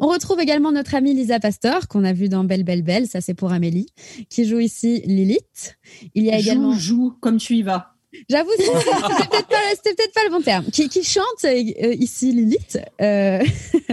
On 0.00 0.08
retrouve 0.08 0.40
également 0.40 0.72
notre 0.72 0.94
amie 0.94 1.14
Lisa 1.14 1.38
Pastor, 1.38 1.86
qu'on 1.88 2.04
a 2.04 2.12
vue 2.12 2.28
dans 2.28 2.44
Belle 2.44 2.64
Belle 2.64 2.82
Belle, 2.82 3.06
ça 3.06 3.20
c'est 3.20 3.34
pour 3.34 3.52
Amélie, 3.52 3.86
qui 4.28 4.44
joue 4.44 4.58
ici 4.58 5.02
Lilith. 5.04 5.78
Il 6.14 6.24
y 6.24 6.30
a 6.30 6.38
également... 6.38 6.72
Joue, 6.72 6.80
joue, 6.80 7.16
comme 7.20 7.36
tu 7.36 7.54
y 7.54 7.62
vas. 7.62 7.91
J'avoue, 8.28 8.50
c'est- 8.56 8.64
c'était 8.64 9.28
peut-être 9.30 9.48
pas, 9.48 9.56
c'était 9.74 9.94
peut-être 9.94 10.14
pas 10.14 10.24
le 10.24 10.30
bon 10.30 10.42
terme. 10.42 10.64
Qui, 10.66 10.88
qui 10.88 11.02
chante 11.02 11.24
euh, 11.44 11.94
ici 11.94 12.32
Lilith. 12.32 12.78
Euh, 13.00 13.42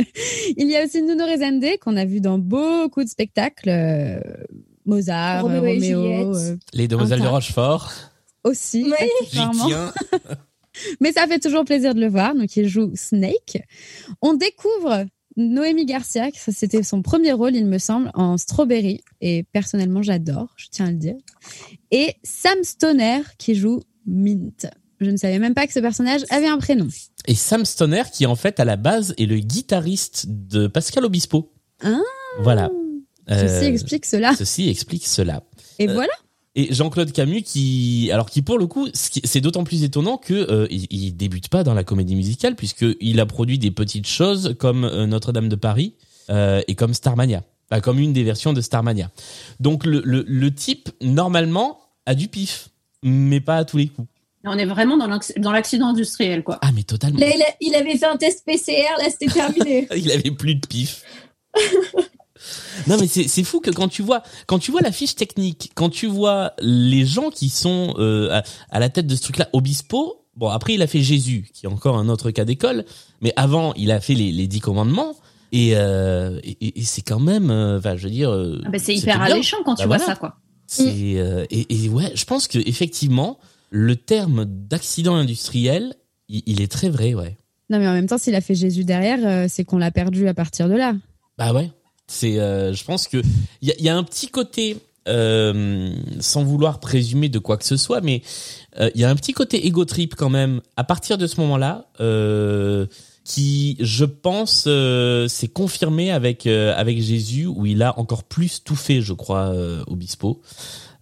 il 0.57 0.69
y 0.69 0.75
a 0.75 0.83
aussi 0.85 1.01
Nuno 1.01 1.25
Rezende 1.25 1.77
qu'on 1.81 1.95
a 1.97 2.05
vu 2.05 2.19
dans 2.21 2.37
beaucoup 2.37 3.03
de 3.03 3.09
spectacles. 3.09 3.69
euh, 3.69 4.19
Mozart, 4.85 5.43
Roméo 5.43 5.65
et 5.65 5.73
Roméo, 5.73 6.01
Juliette. 6.33 6.51
euh, 6.53 6.57
Les 6.73 6.87
Demoiselles 6.87 7.21
de. 7.21 7.27
Rochefort. 7.27 7.91
aussi, 8.43 8.85
Oui. 8.85 9.71
Mais 11.01 11.11
ça 11.11 11.27
fait 11.27 11.39
toujours 11.39 11.65
plaisir 11.65 11.93
de 11.93 11.99
le 11.99 12.07
voir. 12.07 12.35
Donc, 12.35 12.55
il 12.55 12.67
joue 12.67 12.91
Snake. 12.95 13.61
On 14.21 14.33
découvre 14.33 15.05
Noémie 15.35 15.85
Garcia, 15.85 16.29
c'était 16.33 16.83
son 16.83 17.01
premier 17.01 17.31
rôle, 17.33 17.55
il 17.55 17.65
me 17.65 17.77
semble, 17.77 18.11
en 18.13 18.37
Strawberry. 18.37 19.01
Et 19.21 19.43
personnellement, 19.51 20.01
j'adore, 20.01 20.53
je 20.57 20.67
tiens 20.71 20.87
à 20.87 20.91
le 20.91 20.97
dire. 20.97 21.15
Et 21.91 22.15
Sam 22.23 22.63
Stoner, 22.63 23.21
qui 23.37 23.55
joue 23.55 23.81
Mint. 24.09 24.67
Je 24.99 25.09
ne 25.09 25.17
savais 25.17 25.39
même 25.39 25.53
pas 25.53 25.65
que 25.65 25.71
ce 25.73 25.79
personnage 25.79 26.21
avait 26.29 26.47
un 26.47 26.57
prénom. 26.57 26.87
Et 27.27 27.35
Sam 27.35 27.63
Stoner, 27.63 28.03
qui 28.11 28.25
en 28.25 28.35
fait 28.35 28.59
à 28.59 28.65
la 28.65 28.75
base 28.75 29.13
est 29.17 29.25
le 29.25 29.37
guitariste 29.39 30.25
de 30.27 30.67
Pascal 30.67 31.05
Obispo. 31.05 31.53
Ah. 31.83 31.99
Voilà. 32.41 32.69
Ceci 33.29 33.65
Euh, 33.65 33.67
explique 33.67 34.05
cela. 34.05 34.35
Ceci 34.35 34.67
explique 34.69 35.07
cela. 35.07 35.43
Et 35.77 35.87
euh, 35.87 35.93
voilà. 35.93 36.11
Et 36.55 36.73
Jean-Claude 36.73 37.11
Camus, 37.13 37.43
qui, 37.43 38.09
alors 38.11 38.29
qui 38.29 38.41
pour 38.41 38.57
le 38.57 38.67
coup, 38.67 38.87
c'est 38.93 39.39
d'autant 39.39 39.63
plus 39.63 39.83
étonnant 39.83 40.17
que 40.17 40.33
euh, 40.33 40.67
il, 40.69 40.87
il 40.89 41.15
débute 41.15 41.47
pas 41.47 41.63
dans 41.63 41.73
la 41.75 41.83
comédie 41.85 42.15
musicale 42.15 42.55
puisque 42.55 42.85
il 42.99 43.19
a 43.21 43.25
produit 43.25 43.59
des 43.59 43.71
petites 43.71 44.07
choses 44.07 44.55
comme 44.59 44.83
euh, 44.83 45.05
Notre-Dame 45.05 45.47
de 45.47 45.55
Paris 45.55 45.95
et 46.67 46.75
comme 46.75 46.93
Starmania, 46.93 47.41
Enfin, 47.71 47.81
comme 47.81 47.97
une 47.97 48.13
des 48.13 48.23
versions 48.23 48.53
de 48.53 48.61
Starmania. 48.61 49.09
Donc 49.59 49.83
le, 49.83 50.01
le, 50.05 50.23
le 50.27 50.53
type 50.53 50.89
normalement 51.01 51.79
a 52.05 52.13
du 52.13 52.27
pif, 52.27 52.69
mais 53.03 53.39
pas 53.41 53.57
à 53.57 53.65
tous 53.65 53.77
les 53.77 53.87
coups. 53.87 54.07
On 54.45 54.57
est 54.57 54.65
vraiment 54.65 54.95
dans 54.97 55.07
l'acc- 55.07 55.37
dans 55.39 55.51
l'accident 55.51 55.87
industriel, 55.89 56.43
quoi. 56.43 56.57
Ah 56.61 56.71
mais 56.73 56.83
totalement. 56.83 57.19
Là, 57.19 57.27
il, 57.35 57.41
a- 57.41 57.55
il 57.59 57.75
avait 57.75 57.97
fait 57.97 58.05
un 58.05 58.15
test 58.17 58.45
PCR, 58.45 58.85
là, 58.97 59.09
c'était 59.09 59.27
terminé. 59.33 59.87
Il 59.95 60.09
avait 60.11 60.31
plus 60.31 60.55
de 60.55 60.65
pif. 60.65 61.03
non 62.87 62.97
mais 62.99 63.07
c'est 63.07 63.43
fou 63.43 63.59
que 63.59 63.69
quand 63.69 63.89
tu 63.89 64.01
vois 64.01 64.23
quand 64.47 64.59
tu 64.59 64.71
vois 64.71 64.81
la 64.81 64.91
fiche 64.93 65.15
technique, 65.15 65.71
quand 65.75 65.89
tu 65.89 66.07
vois 66.07 66.53
les 66.61 67.05
gens 67.05 67.29
qui 67.31 67.49
sont 67.49 67.93
euh, 67.99 68.29
à, 68.31 68.43
à 68.69 68.79
la 68.79 68.89
tête 68.89 69.07
de 69.07 69.15
ce 69.15 69.21
truc-là, 69.23 69.49
Obispo. 69.53 70.25
Bon 70.35 70.47
après 70.47 70.75
il 70.75 70.81
a 70.81 70.87
fait 70.87 71.01
Jésus, 71.01 71.49
qui 71.53 71.65
est 71.65 71.69
encore 71.69 71.97
un 71.97 72.07
autre 72.07 72.31
cas 72.31 72.45
d'école, 72.45 72.85
mais 73.21 73.33
avant 73.35 73.73
il 73.73 73.91
a 73.91 73.99
fait 73.99 74.13
les, 74.13 74.31
les 74.31 74.47
dix 74.47 74.61
commandements 74.61 75.15
et 75.51 75.71
euh, 75.75 76.39
et, 76.43 76.81
c'est 76.83 77.01
quand 77.01 77.19
même, 77.19 77.49
euh, 77.51 77.79
enfin 77.79 77.97
je 77.97 78.03
veux 78.05 78.13
dire, 78.13 78.29
euh, 78.31 78.61
Ah 78.65 78.69
bah, 78.69 78.79
c'est 78.79 78.95
hyper 78.95 79.21
alléchant 79.21 79.57
quand 79.65 79.75
tu 79.75 79.81
Bah 79.81 79.87
vois 79.87 79.97
voilà. 79.97 80.13
ça, 80.13 80.15
quoi. 80.17 80.37
C'est 80.71 81.17
euh, 81.17 81.45
et, 81.49 81.85
et 81.85 81.89
ouais, 81.89 82.11
je 82.13 82.25
pense 82.25 82.47
que 82.47 82.59
effectivement 82.59 83.39
le 83.71 83.95
terme 83.95 84.45
d'accident 84.45 85.15
industriel, 85.15 85.95
il, 86.27 86.43
il 86.45 86.61
est 86.61 86.71
très 86.71 86.89
vrai, 86.89 87.15
ouais. 87.15 87.37
Non, 87.71 87.79
mais 87.79 87.87
en 87.87 87.93
même 87.93 88.05
temps, 88.05 88.19
s'il 88.19 88.35
a 88.35 88.41
fait 88.41 88.53
Jésus 88.53 88.83
derrière, 88.83 89.17
euh, 89.25 89.47
c'est 89.49 89.63
qu'on 89.63 89.79
l'a 89.79 89.89
perdu 89.89 90.27
à 90.27 90.35
partir 90.35 90.69
de 90.69 90.75
là. 90.75 90.93
Bah 91.39 91.53
ouais. 91.53 91.71
C'est, 92.05 92.39
euh, 92.39 92.71
je 92.71 92.83
pense 92.83 93.07
que 93.07 93.17
il 93.63 93.69
y 93.69 93.71
a, 93.71 93.75
il 93.79 93.85
y 93.85 93.89
a 93.89 93.97
un 93.97 94.03
petit 94.03 94.27
côté, 94.27 94.77
sans 95.07 96.43
vouloir 96.43 96.79
présumer 96.79 97.29
de 97.29 97.39
quoi 97.39 97.57
que 97.57 97.65
ce 97.65 97.75
soit, 97.77 98.01
mais 98.01 98.21
il 98.79 99.01
y 99.01 99.03
a 99.03 99.09
un 99.09 99.15
petit 99.15 99.33
côté 99.33 99.65
ego 99.65 99.83
trip 99.83 100.13
quand 100.13 100.29
même 100.29 100.61
à 100.77 100.83
partir 100.83 101.17
de 101.17 101.25
ce 101.25 101.41
moment-là, 101.41 101.87
qui, 103.29 103.77
je 103.79 104.05
pense, 104.05 104.63
euh, 104.65 105.27
s'est 105.27 105.47
confirmé 105.47 106.09
avec 106.09 106.47
euh, 106.47 106.73
avec 106.75 106.99
Jésus 106.99 107.45
où 107.45 107.67
il 107.67 107.83
a 107.83 107.97
encore 107.99 108.23
plus 108.23 108.63
tout 108.63 108.75
fait, 108.75 109.01
je 109.01 109.13
crois, 109.13 109.53
euh, 109.53 109.83
Obispo. 109.85 110.41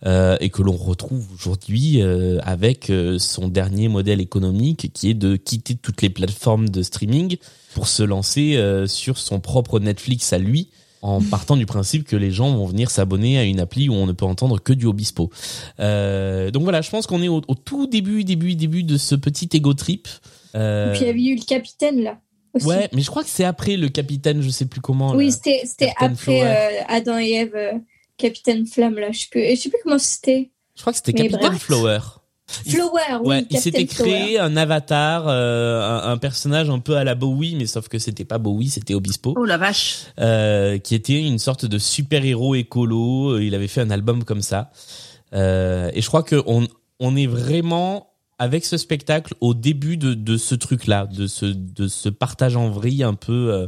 Euh, 0.06 0.38
et 0.42 0.50
que 0.50 0.62
l'on 0.62 0.76
retrouve 0.76 1.26
aujourd'hui 1.34 2.04
avec 2.44 2.92
son 3.18 3.48
dernier 3.48 3.88
modèle 3.88 4.22
économique 4.22 4.92
qui 4.94 5.10
est 5.10 5.16
de 5.16 5.38
quitter 5.38 5.74
toutes 5.74 6.04
les 6.04 6.10
plateformes 6.10 6.70
de 6.70 6.84
streaming 6.84 7.38
pour 7.74 7.88
se 7.88 8.04
lancer 8.04 8.62
sur 8.86 9.18
son 9.18 9.40
propre 9.40 9.80
Netflix 9.80 10.34
à 10.34 10.38
lui 10.38 10.70
en 11.02 11.20
partant 11.20 11.58
du 11.58 11.66
principe 11.66 12.04
que 12.04 12.16
les 12.16 12.30
gens 12.30 12.56
vont 12.56 12.68
venir 12.68 12.92
s'abonner 12.92 13.40
à 13.40 13.44
une 13.44 13.60
appli 13.60 13.90
où 13.90 13.94
on 13.94 14.06
ne 14.06 14.12
peut 14.12 14.26
entendre 14.26 14.62
que 14.62 14.74
du 14.74 14.86
Obispo. 14.86 15.32
Donc 15.80 16.64
voilà, 16.64 16.82
je 16.82 16.92
pense 16.92 17.08
qu'on 17.08 17.24
est 17.24 17.28
au, 17.28 17.42
au 17.48 17.56
tout 17.56 17.88
début, 17.88 18.24
début, 18.24 18.54
début 18.54 18.84
de 18.84 18.98
ce 18.98 19.16
petit 19.16 19.50
ego 19.54 19.74
trip. 19.74 20.08
Euh, 20.56 20.92
Puis 20.94 21.02
il 21.02 21.08
y 21.08 21.10
avait 21.10 21.24
eu 21.24 21.36
le 21.36 21.46
capitaine, 21.46 22.02
là, 22.04 22.18
aussi. 22.54 22.66
Ouais, 22.66 22.90
mais 22.94 23.02
je 23.02 23.10
crois 23.10 23.24
que 23.24 23.30
c'est 23.30 23.44
après 23.46 23.78
le 23.78 23.90
capitaine, 23.90 24.42
je 24.42 24.50
sais 24.50 24.66
plus 24.66 24.82
comment. 24.82 25.14
Oui, 25.16 25.32
c'était 25.32 25.64
après 25.98 26.16
Flower. 26.16 26.44
euh, 26.46 26.70
Adam 26.88 27.18
et 27.20 27.32
Ève, 27.32 27.56
euh, 27.56 27.74
Capitaine 28.18 28.66
Flamme 28.66 28.96
là. 28.98 29.12
Je 29.12 29.20
sais 29.20 29.28
plus, 29.30 29.50
je 29.50 29.56
sais 29.56 29.70
plus 29.70 29.80
comment 29.84 30.00
c'était. 30.00 30.52
Je 30.76 30.82
crois 30.82 30.94
que 30.94 30.98
c'était 30.98 31.14
Capitaine 31.14 31.50
bref. 31.50 31.62
Flower. 31.62 32.00
Flower, 32.66 33.20
oui. 33.24 33.28
Ouais, 33.28 33.46
il 33.50 33.60
s'était 33.60 33.86
Flower. 33.86 34.10
créé 34.12 34.40
un 34.40 34.56
avatar, 34.56 35.26
euh, 35.28 35.82
un, 35.82 36.12
un 36.14 36.18
personnage 36.18 36.70
un 36.70 36.80
peu 36.80 36.96
à 36.96 37.04
la 37.04 37.14
Bowie, 37.14 37.56
mais 37.58 37.66
sauf 37.66 37.90
que 37.90 38.00
c'était 38.00 38.24
pas 38.24 38.38
Bowie, 38.38 38.70
c'était 38.70 38.94
Obispo, 38.94 39.34
Oh 39.38 39.44
la 39.44 39.58
vache. 39.58 40.06
euh, 40.20 40.78
qui 40.78 40.96
était 40.96 41.22
une 41.22 41.40
sorte 41.40 41.66
de 41.66 41.78
super 41.78 42.24
héros 42.24 42.56
écolo. 42.56 43.38
Il 43.40 43.54
avait 43.54 43.68
fait 43.68 43.82
un 43.82 43.90
album 43.92 44.24
comme 44.24 44.42
ça, 44.42 44.72
Euh, 45.34 45.92
et 45.94 46.02
je 46.02 46.08
crois 46.08 46.24
que 46.24 46.42
on 46.46 46.66
on 47.02 47.18
est 47.18 47.28
vraiment 47.28 48.14
avec 48.40 48.66
ce 48.66 48.78
spectacle 48.78 49.34
au 49.42 49.54
début 49.54 49.98
de, 49.98 50.14
de 50.14 50.38
ce 50.38 50.56
truc-là, 50.56 51.08
de 51.08 51.28
ce 51.28 51.46
de 51.46 51.88
ce 51.88 52.10
partage 52.10 52.56
en 52.56 52.70
vrille 52.70 53.04
un 53.04 53.14
peu 53.16 53.52
euh, 53.54 53.68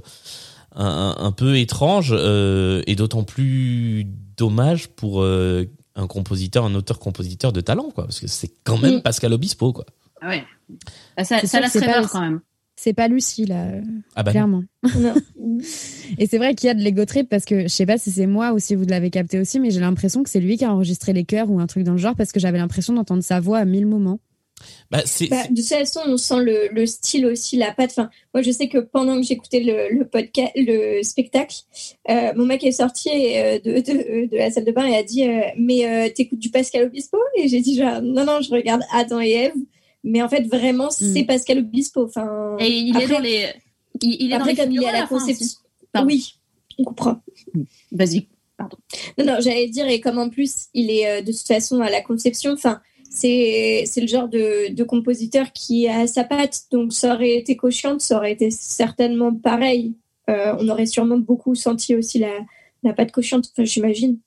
un, 0.75 1.31
peu 1.31 1.57
étrange 1.57 2.13
euh, 2.15 2.81
et 2.87 2.95
d'autant 2.95 3.23
plus 3.23 4.05
dommage 4.37 4.87
pour 4.89 5.21
euh, 5.23 5.65
un 5.95 6.07
compositeur, 6.07 6.63
un 6.65 6.75
auteur-compositeur 6.75 7.51
de 7.51 7.61
talent, 7.61 7.89
quoi, 7.93 8.05
parce 8.05 8.19
que 8.19 8.27
c'est 8.27 8.51
quand 8.63 8.77
même 8.77 8.97
Mm. 8.97 9.01
Pascal 9.01 9.33
Obispo, 9.33 9.73
quoi. 9.73 9.85
Ah 10.21 10.29
ouais. 10.29 10.43
Ah, 11.17 11.23
ça, 11.23 11.39
ça 11.39 11.47
sûr 11.47 11.59
la 11.59 11.65
que 11.67 11.71
c'est 11.73 11.79
serait 11.79 11.91
pas- 11.91 11.99
peur 12.01 12.09
quand 12.09 12.21
même. 12.21 12.39
C'est 12.81 12.93
pas 12.93 13.09
Lucie, 13.09 13.45
là, 13.45 13.71
Ah 14.15 14.23
bah 14.23 14.29
non. 14.29 14.31
clairement. 14.31 14.63
Non. 14.97 15.13
Et 16.17 16.27
c'est 16.27 16.37
vrai 16.37 16.55
qu'il 16.55 16.67
y 16.67 16.69
a 16.69 16.73
de 16.73 16.79
l'ego 16.79 17.03
trip 17.03 17.27
parce 17.27 17.43
que 17.43 17.63
je 17.63 17.67
sais 17.67 17.85
pas 17.85 17.97
si 17.97 18.09
c'est 18.09 18.25
moi 18.27 18.53
ou 18.53 18.59
si 18.59 18.73
vous 18.75 18.85
l'avez 18.85 19.09
capté 19.09 19.37
aussi, 19.37 19.59
mais 19.59 19.69
j'ai 19.71 19.81
l'impression 19.81 20.23
que 20.23 20.29
c'est 20.29 20.39
lui 20.39 20.55
qui 20.57 20.63
a 20.63 20.71
enregistré 20.73 21.11
les 21.11 21.25
chœurs 21.25 21.49
ou 21.51 21.59
un 21.59 21.67
truc 21.67 21.83
dans 21.83 21.91
le 21.91 21.97
genre 21.97 22.15
parce 22.15 22.31
que 22.31 22.39
j'avais 22.39 22.57
l'impression 22.57 22.93
d'entendre 22.93 23.21
sa 23.23 23.41
voix 23.41 23.57
à 23.57 23.65
mille 23.65 23.85
moments. 23.85 24.19
Bah, 24.91 25.03
Bah, 25.29 25.43
de 25.49 25.55
toute 25.55 25.65
façon, 25.65 26.01
on 26.07 26.17
sent 26.17 26.39
le, 26.41 26.67
le 26.71 26.85
style 26.85 27.25
aussi, 27.27 27.57
la 27.57 27.71
patte. 27.73 27.91
Enfin, 27.91 28.09
moi, 28.33 28.41
je 28.41 28.51
sais 28.51 28.67
que 28.67 28.77
pendant 28.79 29.15
que 29.17 29.23
j'écoutais 29.25 29.59
le, 29.59 29.95
le 29.97 30.07
podcast, 30.07 30.51
le 30.55 31.01
spectacle, 31.03 31.55
euh, 32.09 32.33
mon 32.35 32.45
mec 32.45 32.63
est 32.63 32.71
sorti 32.71 33.09
euh, 33.09 33.59
de, 33.59 33.71
de, 33.79 34.29
de 34.31 34.37
la 34.37 34.49
salle 34.51 34.65
de 34.65 34.71
bain 34.71 34.85
et 34.85 34.95
a 34.95 35.03
dit 35.03 35.23
euh, 35.27 35.41
Mais 35.57 35.85
euh, 35.85 36.09
t'écoutes 36.13 36.39
du 36.39 36.49
Pascal 36.49 36.85
Obispo? 36.87 37.17
Et 37.37 37.47
j'ai 37.47 37.61
dit 37.61 37.75
genre, 37.77 38.01
Non, 38.01 38.25
non, 38.25 38.41
je 38.41 38.49
regarde 38.51 38.81
Adam 38.91 39.19
et 39.21 39.31
Ève. 39.31 39.53
Mais 40.03 40.21
en 40.21 40.29
fait, 40.29 40.43
vraiment, 40.47 40.89
c'est 40.91 41.23
Pascal 41.23 41.59
Obispo. 41.59 42.05
Enfin, 42.05 42.55
Et 42.59 42.69
il 42.69 42.95
est 42.95 43.03
après- 43.03 43.13
dans 43.15 43.19
les. 43.19 43.45
Il, 44.01 44.15
il 44.21 44.31
est 44.31 44.35
après, 44.35 44.53
dans 44.53 44.61
les 44.63 44.65
comme 44.67 44.71
il 44.75 44.83
est 44.83 44.87
à 44.87 44.91
la 44.93 44.99
aussi. 45.03 45.09
conception. 45.09 45.59
Pardon. 45.91 46.07
Oui, 46.07 46.33
on 46.77 46.83
comprend. 46.85 47.19
Vas-y. 47.91 48.27
Non, 49.17 49.25
non, 49.25 49.35
j'allais 49.39 49.67
dire, 49.67 49.87
et 49.87 50.01
comme 50.01 50.17
en 50.17 50.29
plus, 50.29 50.65
il 50.73 50.89
est 50.91 51.07
euh, 51.07 51.21
de 51.21 51.31
toute 51.31 51.47
façon 51.47 51.79
à 51.81 51.89
la 51.89 52.01
conception, 52.01 52.51
enfin, 52.53 52.81
c'est 53.09 53.83
c'est 53.87 54.01
le 54.01 54.07
genre 54.07 54.27
de, 54.29 54.73
de 54.73 54.83
compositeur 54.83 55.51
qui 55.53 55.87
a 55.87 56.05
sa 56.07 56.23
patte, 56.23 56.61
donc 56.71 56.93
ça 56.93 57.15
aurait 57.15 57.35
été 57.35 57.55
cochante, 57.55 58.01
ça 58.01 58.17
aurait 58.17 58.31
été 58.33 58.51
certainement 58.51 59.33
pareil. 59.33 59.93
Euh, 60.29 60.55
on 60.59 60.69
aurait 60.69 60.85
sûrement 60.85 61.17
beaucoup 61.17 61.55
senti 61.55 61.95
aussi 61.95 62.19
la, 62.19 62.31
la 62.83 62.93
patte 62.93 63.11
cochante, 63.11 63.49
enfin, 63.51 63.65
j'imagine. 63.65 64.19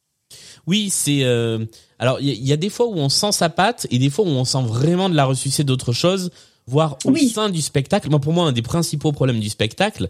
oui, 0.66 0.90
c'est. 0.90 1.22
euh, 1.24 1.64
Alors, 1.98 2.18
il 2.20 2.26
y, 2.26 2.30
a- 2.30 2.34
il 2.34 2.46
y 2.46 2.52
a 2.52 2.56
des 2.56 2.70
fois 2.70 2.86
où 2.88 2.94
on 2.96 3.08
sent 3.08 3.30
sa 3.32 3.48
patte 3.48 3.86
et 3.90 3.98
des 3.98 4.10
fois 4.10 4.24
où 4.24 4.28
on 4.28 4.44
sent 4.44 4.62
vraiment 4.64 5.08
de 5.08 5.14
la 5.14 5.24
ressucée 5.26 5.62
d'autre 5.62 5.92
chose, 5.92 6.30
voire 6.66 6.98
au 7.04 7.10
Oui. 7.12 7.28
sein 7.28 7.50
du 7.50 7.60
spectacle. 7.62 8.10
Moi, 8.10 8.18
pour 8.20 8.32
moi, 8.32 8.46
un 8.46 8.52
des 8.52 8.62
principaux 8.62 9.12
problèmes 9.12 9.38
du 9.40 9.48
spectacle, 9.48 10.08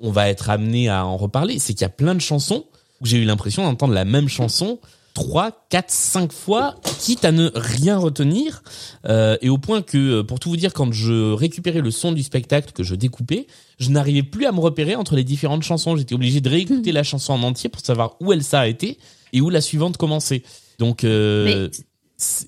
on 0.00 0.10
va 0.10 0.28
être 0.28 0.50
amené 0.50 0.88
à 0.88 1.06
en 1.06 1.16
reparler, 1.16 1.58
c'est 1.60 1.72
qu'il 1.74 1.82
y 1.82 1.84
a 1.84 1.88
plein 1.90 2.14
de 2.16 2.20
chansons 2.20 2.64
où 3.00 3.06
j'ai 3.06 3.18
eu 3.18 3.24
l'impression 3.24 3.62
d'entendre 3.62 3.94
la 3.94 4.04
même 4.04 4.28
chanson 4.28 4.80
trois, 5.18 5.66
quatre, 5.68 5.90
cinq 5.90 6.32
fois, 6.32 6.76
quitte 7.00 7.24
à 7.24 7.32
ne 7.32 7.50
rien 7.56 7.96
retenir, 7.98 8.62
euh, 9.04 9.36
et 9.42 9.48
au 9.48 9.58
point 9.58 9.82
que, 9.82 9.98
euh, 9.98 10.22
pour 10.22 10.38
tout 10.38 10.48
vous 10.48 10.56
dire, 10.56 10.72
quand 10.72 10.92
je 10.92 11.32
récupérais 11.32 11.80
le 11.80 11.90
son 11.90 12.12
du 12.12 12.22
spectacle 12.22 12.70
que 12.72 12.84
je 12.84 12.94
découpais, 12.94 13.48
je 13.80 13.90
n'arrivais 13.90 14.22
plus 14.22 14.46
à 14.46 14.52
me 14.52 14.60
repérer 14.60 14.94
entre 14.94 15.16
les 15.16 15.24
différentes 15.24 15.64
chansons. 15.64 15.96
J'étais 15.96 16.14
obligé 16.14 16.40
de 16.40 16.48
réécouter 16.48 16.92
la 16.92 17.02
chanson 17.02 17.32
en 17.32 17.42
entier 17.42 17.68
pour 17.68 17.80
savoir 17.80 18.14
où 18.20 18.32
elle 18.32 18.44
s'arrêtait 18.44 18.96
et 19.32 19.40
où 19.40 19.50
la 19.50 19.60
suivante 19.60 19.96
commençait. 19.96 20.44
Donc, 20.78 21.02
euh, 21.02 21.68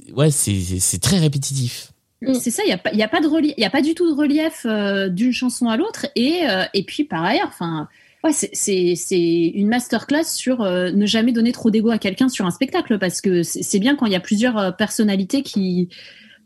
Mais- 0.08 0.12
ouais, 0.12 0.30
c'est 0.30 1.00
très 1.02 1.18
répétitif. 1.18 1.92
C'est 2.40 2.52
ça, 2.52 2.62
il 2.64 2.68
n'y 2.68 2.72
a, 2.72 2.78
pas- 2.78 2.92
y 2.92 3.02
a, 3.02 3.08
pas 3.08 3.20
de 3.20 3.60
y 3.60 3.64
a 3.64 3.70
pas 3.70 3.82
du 3.82 3.94
tout 3.96 4.08
de 4.08 4.16
relief 4.16 4.64
euh, 4.64 5.08
d'une 5.08 5.32
chanson 5.32 5.66
à 5.66 5.76
l'autre. 5.76 6.06
Et, 6.14 6.42
et 6.72 6.82
puis, 6.84 7.02
par 7.02 7.24
ailleurs, 7.24 7.48
enfin, 7.48 7.88
ouais, 8.24 8.32
c'est- 8.32 8.50
c'est 8.52 8.94
c'est 8.96 9.18
une 9.54 9.68
masterclass 9.68 10.24
sur 10.24 10.62
euh, 10.62 10.90
ne 10.92 11.06
jamais 11.06 11.32
donner 11.32 11.52
trop 11.52 11.70
d'ego 11.70 11.90
à 11.90 11.98
quelqu'un 11.98 12.28
sur 12.28 12.46
un 12.46 12.50
spectacle. 12.50 12.98
Parce 12.98 13.20
que 13.20 13.42
c'est 13.42 13.78
bien 13.78 13.96
quand 13.96 14.06
il 14.06 14.12
y 14.12 14.16
a 14.16 14.20
plusieurs 14.20 14.58
euh, 14.58 14.70
personnalités 14.72 15.42
qui, 15.42 15.88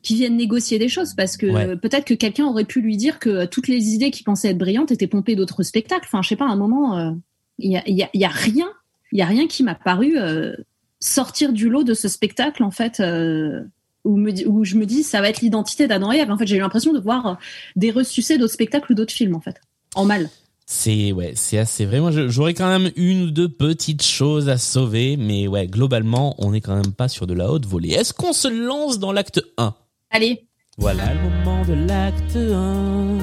qui 0.02 0.14
viennent 0.16 0.36
négocier 0.36 0.78
des 0.78 0.88
choses. 0.88 1.14
Parce 1.14 1.36
que 1.36 1.46
Ouais. 1.46 1.66
euh, 1.68 1.76
peut-être 1.76 2.04
que 2.04 2.14
quelqu'un 2.14 2.44
aurait 2.46 2.64
pu 2.64 2.80
lui 2.80 2.96
dire 2.96 3.18
que 3.18 3.44
toutes 3.46 3.68
les 3.68 3.94
idées 3.94 4.10
qu'il 4.10 4.24
pensait 4.24 4.48
être 4.50 4.58
brillantes 4.58 4.92
étaient 4.92 5.06
pompées 5.06 5.34
d'autres 5.36 5.62
spectacles. 5.62 6.04
Enfin, 6.06 6.22
je 6.22 6.28
sais 6.28 6.36
pas, 6.36 6.46
à 6.46 6.50
un 6.50 6.56
moment, 6.56 6.98
euh, 6.98 7.10
il 7.58 7.72
y, 7.72 7.76
a, 7.76 7.82
y, 7.88 8.02
a, 8.02 8.10
il 8.12 8.20
y 8.20 8.24
a 8.24 8.28
rien. 8.28 8.68
Il 9.12 9.18
y 9.18 9.22
a 9.22 9.26
rien 9.26 9.46
qui 9.46 9.62
m'a 9.62 9.74
paru 9.76 10.14
euh, 10.18 10.54
sortir 11.00 11.52
du 11.52 11.68
lot 11.68 11.84
de 11.84 11.94
ce 11.94 12.08
spectacle, 12.08 12.62
en 12.64 12.70
fait. 12.70 13.00
euh, 13.00 13.60
où, 14.04 14.18
me, 14.18 14.32
où 14.46 14.64
je 14.64 14.76
me 14.76 14.84
dis 14.84 15.02
ça 15.02 15.22
va 15.22 15.30
être 15.30 15.40
l'identité 15.40 15.86
d'Adam 15.86 16.12
et 16.12 16.18
Ève. 16.18 16.30
En 16.30 16.36
fait, 16.36 16.46
j'ai 16.46 16.56
eu 16.56 16.60
l'impression 16.60 16.92
de 16.92 17.00
voir 17.00 17.26
euh, 17.26 17.34
des 17.74 17.90
ressucés 17.90 18.36
d'autres 18.36 18.52
spectacles 18.52 18.92
ou 18.92 18.94
d'autres 18.94 19.14
films, 19.14 19.34
en 19.34 19.40
fait. 19.40 19.56
En 19.94 20.04
mal. 20.04 20.28
C'est 20.66 21.12
ouais, 21.12 21.32
c'est 21.36 21.58
assez 21.58 21.84
vrai. 21.84 22.00
Moi, 22.00 22.10
j'aurais 22.28 22.54
quand 22.54 22.68
même 22.68 22.90
une 22.96 23.24
ou 23.24 23.30
deux 23.30 23.48
petites 23.50 24.02
choses 24.02 24.48
à 24.48 24.56
sauver, 24.56 25.16
mais 25.18 25.46
ouais, 25.46 25.66
globalement, 25.66 26.34
on 26.38 26.52
n'est 26.52 26.62
quand 26.62 26.74
même 26.74 26.92
pas 26.92 27.08
sur 27.08 27.26
de 27.26 27.34
la 27.34 27.50
haute 27.50 27.66
volée. 27.66 27.90
Est-ce 27.90 28.14
qu'on 28.14 28.32
se 28.32 28.48
lance 28.48 28.98
dans 28.98 29.12
l'acte 29.12 29.42
1 29.58 29.74
Allez, 30.10 30.46
Voilà 30.78 31.04
le 31.12 31.20
moment 31.20 31.64
de 31.66 31.74
l'acte 31.74 32.36
1. 32.36 33.18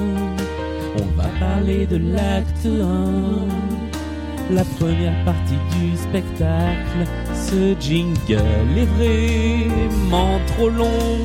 On 1.00 1.06
va 1.18 1.28
parler 1.40 1.88
de 1.88 1.98
l'acte 1.98 2.66
1. 2.66 4.54
La 4.54 4.64
première 4.66 5.26
partie 5.26 5.56
du 5.80 5.98
spectacle. 5.98 7.08
Ce 7.34 7.76
jingle 7.80 8.78
est 8.78 8.86
vraiment 8.86 10.40
trop 10.48 10.70
long. 10.70 11.18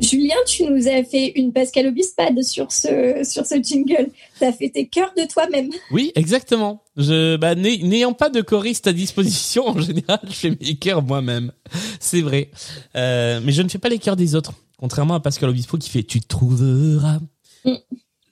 Julien, 0.00 0.34
tu 0.46 0.64
nous 0.64 0.86
as 0.88 1.02
fait 1.04 1.32
une 1.36 1.52
Pascal 1.52 1.86
Obispade 1.86 2.42
sur 2.42 2.70
ce, 2.70 3.22
sur 3.24 3.46
ce 3.46 3.60
jingle. 3.62 4.10
T'as 4.38 4.52
fait 4.52 4.68
tes 4.68 4.86
chœurs 4.86 5.12
de 5.16 5.26
toi-même. 5.26 5.70
Oui, 5.90 6.12
exactement. 6.14 6.82
Je, 6.96 7.36
bah, 7.36 7.54
n'ay- 7.54 7.78
n'ayant 7.82 8.12
pas 8.12 8.28
de 8.28 8.40
choriste 8.42 8.86
à 8.86 8.92
disposition, 8.92 9.66
en 9.68 9.80
général, 9.80 10.20
je 10.28 10.32
fais 10.32 10.50
mes 10.50 10.76
chœurs 10.76 11.02
moi-même. 11.02 11.50
C'est 11.98 12.20
vrai. 12.20 12.50
Euh, 12.94 13.40
mais 13.42 13.52
je 13.52 13.62
ne 13.62 13.68
fais 13.68 13.78
pas 13.78 13.88
les 13.88 13.98
chœurs 13.98 14.16
des 14.16 14.34
autres. 14.34 14.52
Contrairement 14.78 15.14
à 15.14 15.20
Pascal 15.20 15.48
Obispo 15.48 15.78
qui 15.78 15.88
fait 15.88 16.02
Tu 16.02 16.20
trouveras. 16.20 17.18
Mm. 17.64 17.72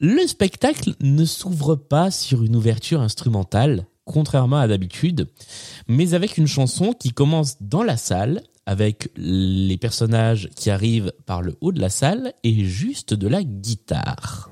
Le 0.00 0.26
spectacle 0.26 0.94
ne 1.00 1.24
s'ouvre 1.24 1.76
pas 1.76 2.10
sur 2.10 2.42
une 2.42 2.56
ouverture 2.56 3.00
instrumentale, 3.00 3.86
contrairement 4.04 4.58
à 4.58 4.68
d'habitude, 4.68 5.28
mais 5.88 6.12
avec 6.12 6.36
une 6.36 6.46
chanson 6.46 6.92
qui 6.92 7.10
commence 7.10 7.56
dans 7.62 7.82
la 7.82 7.96
salle, 7.96 8.42
avec 8.66 9.10
les 9.16 9.76
personnages 9.76 10.48
qui 10.56 10.70
arrivent 10.70 11.12
par 11.26 11.42
le 11.42 11.56
haut 11.60 11.72
de 11.72 11.80
la 11.80 11.90
salle 11.90 12.32
et 12.42 12.64
juste 12.64 13.14
de 13.14 13.28
la 13.28 13.42
guitare. 13.42 14.50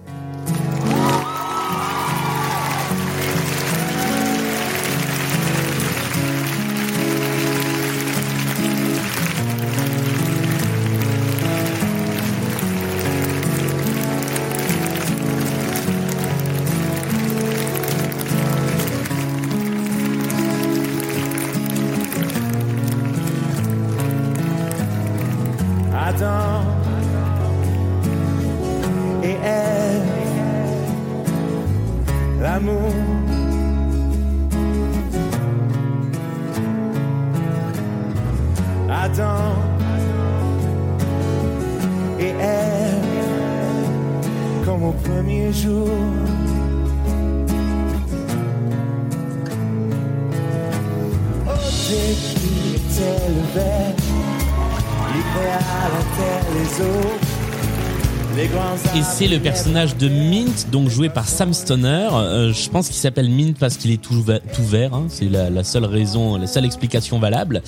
Le 59.36 59.40
personnage 59.40 59.96
de 59.96 60.08
Mint, 60.08 60.68
donc 60.70 60.88
joué 60.88 61.08
par 61.08 61.26
Sam 61.26 61.54
Stoner. 61.54 62.08
Euh, 62.12 62.52
je 62.52 62.68
pense 62.68 62.88
qu'il 62.88 62.96
s'appelle 62.96 63.30
Mint 63.30 63.58
parce 63.58 63.76
qu'il 63.76 63.90
est 63.90 64.00
tout, 64.00 64.24
tout 64.54 64.64
vert. 64.64 64.94
hein. 64.94 65.06
C'est 65.08 65.28
la, 65.28 65.48
la 65.48 65.64
seule 65.64 65.84
raison, 65.84 66.36
la 66.36 66.46
seule 66.46 66.64
explication 66.64 67.18
valable. 67.18 67.62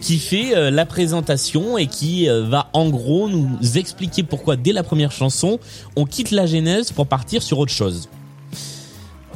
Qui 0.00 0.18
fait 0.18 0.54
euh, 0.54 0.70
la 0.70 0.84
présentation 0.84 1.78
et 1.78 1.86
qui 1.86 2.28
euh, 2.28 2.44
va 2.44 2.68
en 2.74 2.90
gros 2.90 3.28
nous 3.28 3.48
expliquer 3.76 4.22
pourquoi 4.24 4.56
dès 4.56 4.72
la 4.72 4.82
première 4.82 5.10
chanson 5.10 5.58
on 5.96 6.04
quitte 6.04 6.30
la 6.32 6.44
genèse 6.46 6.92
pour 6.92 7.06
partir 7.06 7.42
sur 7.42 7.58
autre 7.58 7.72
chose. 7.72 8.08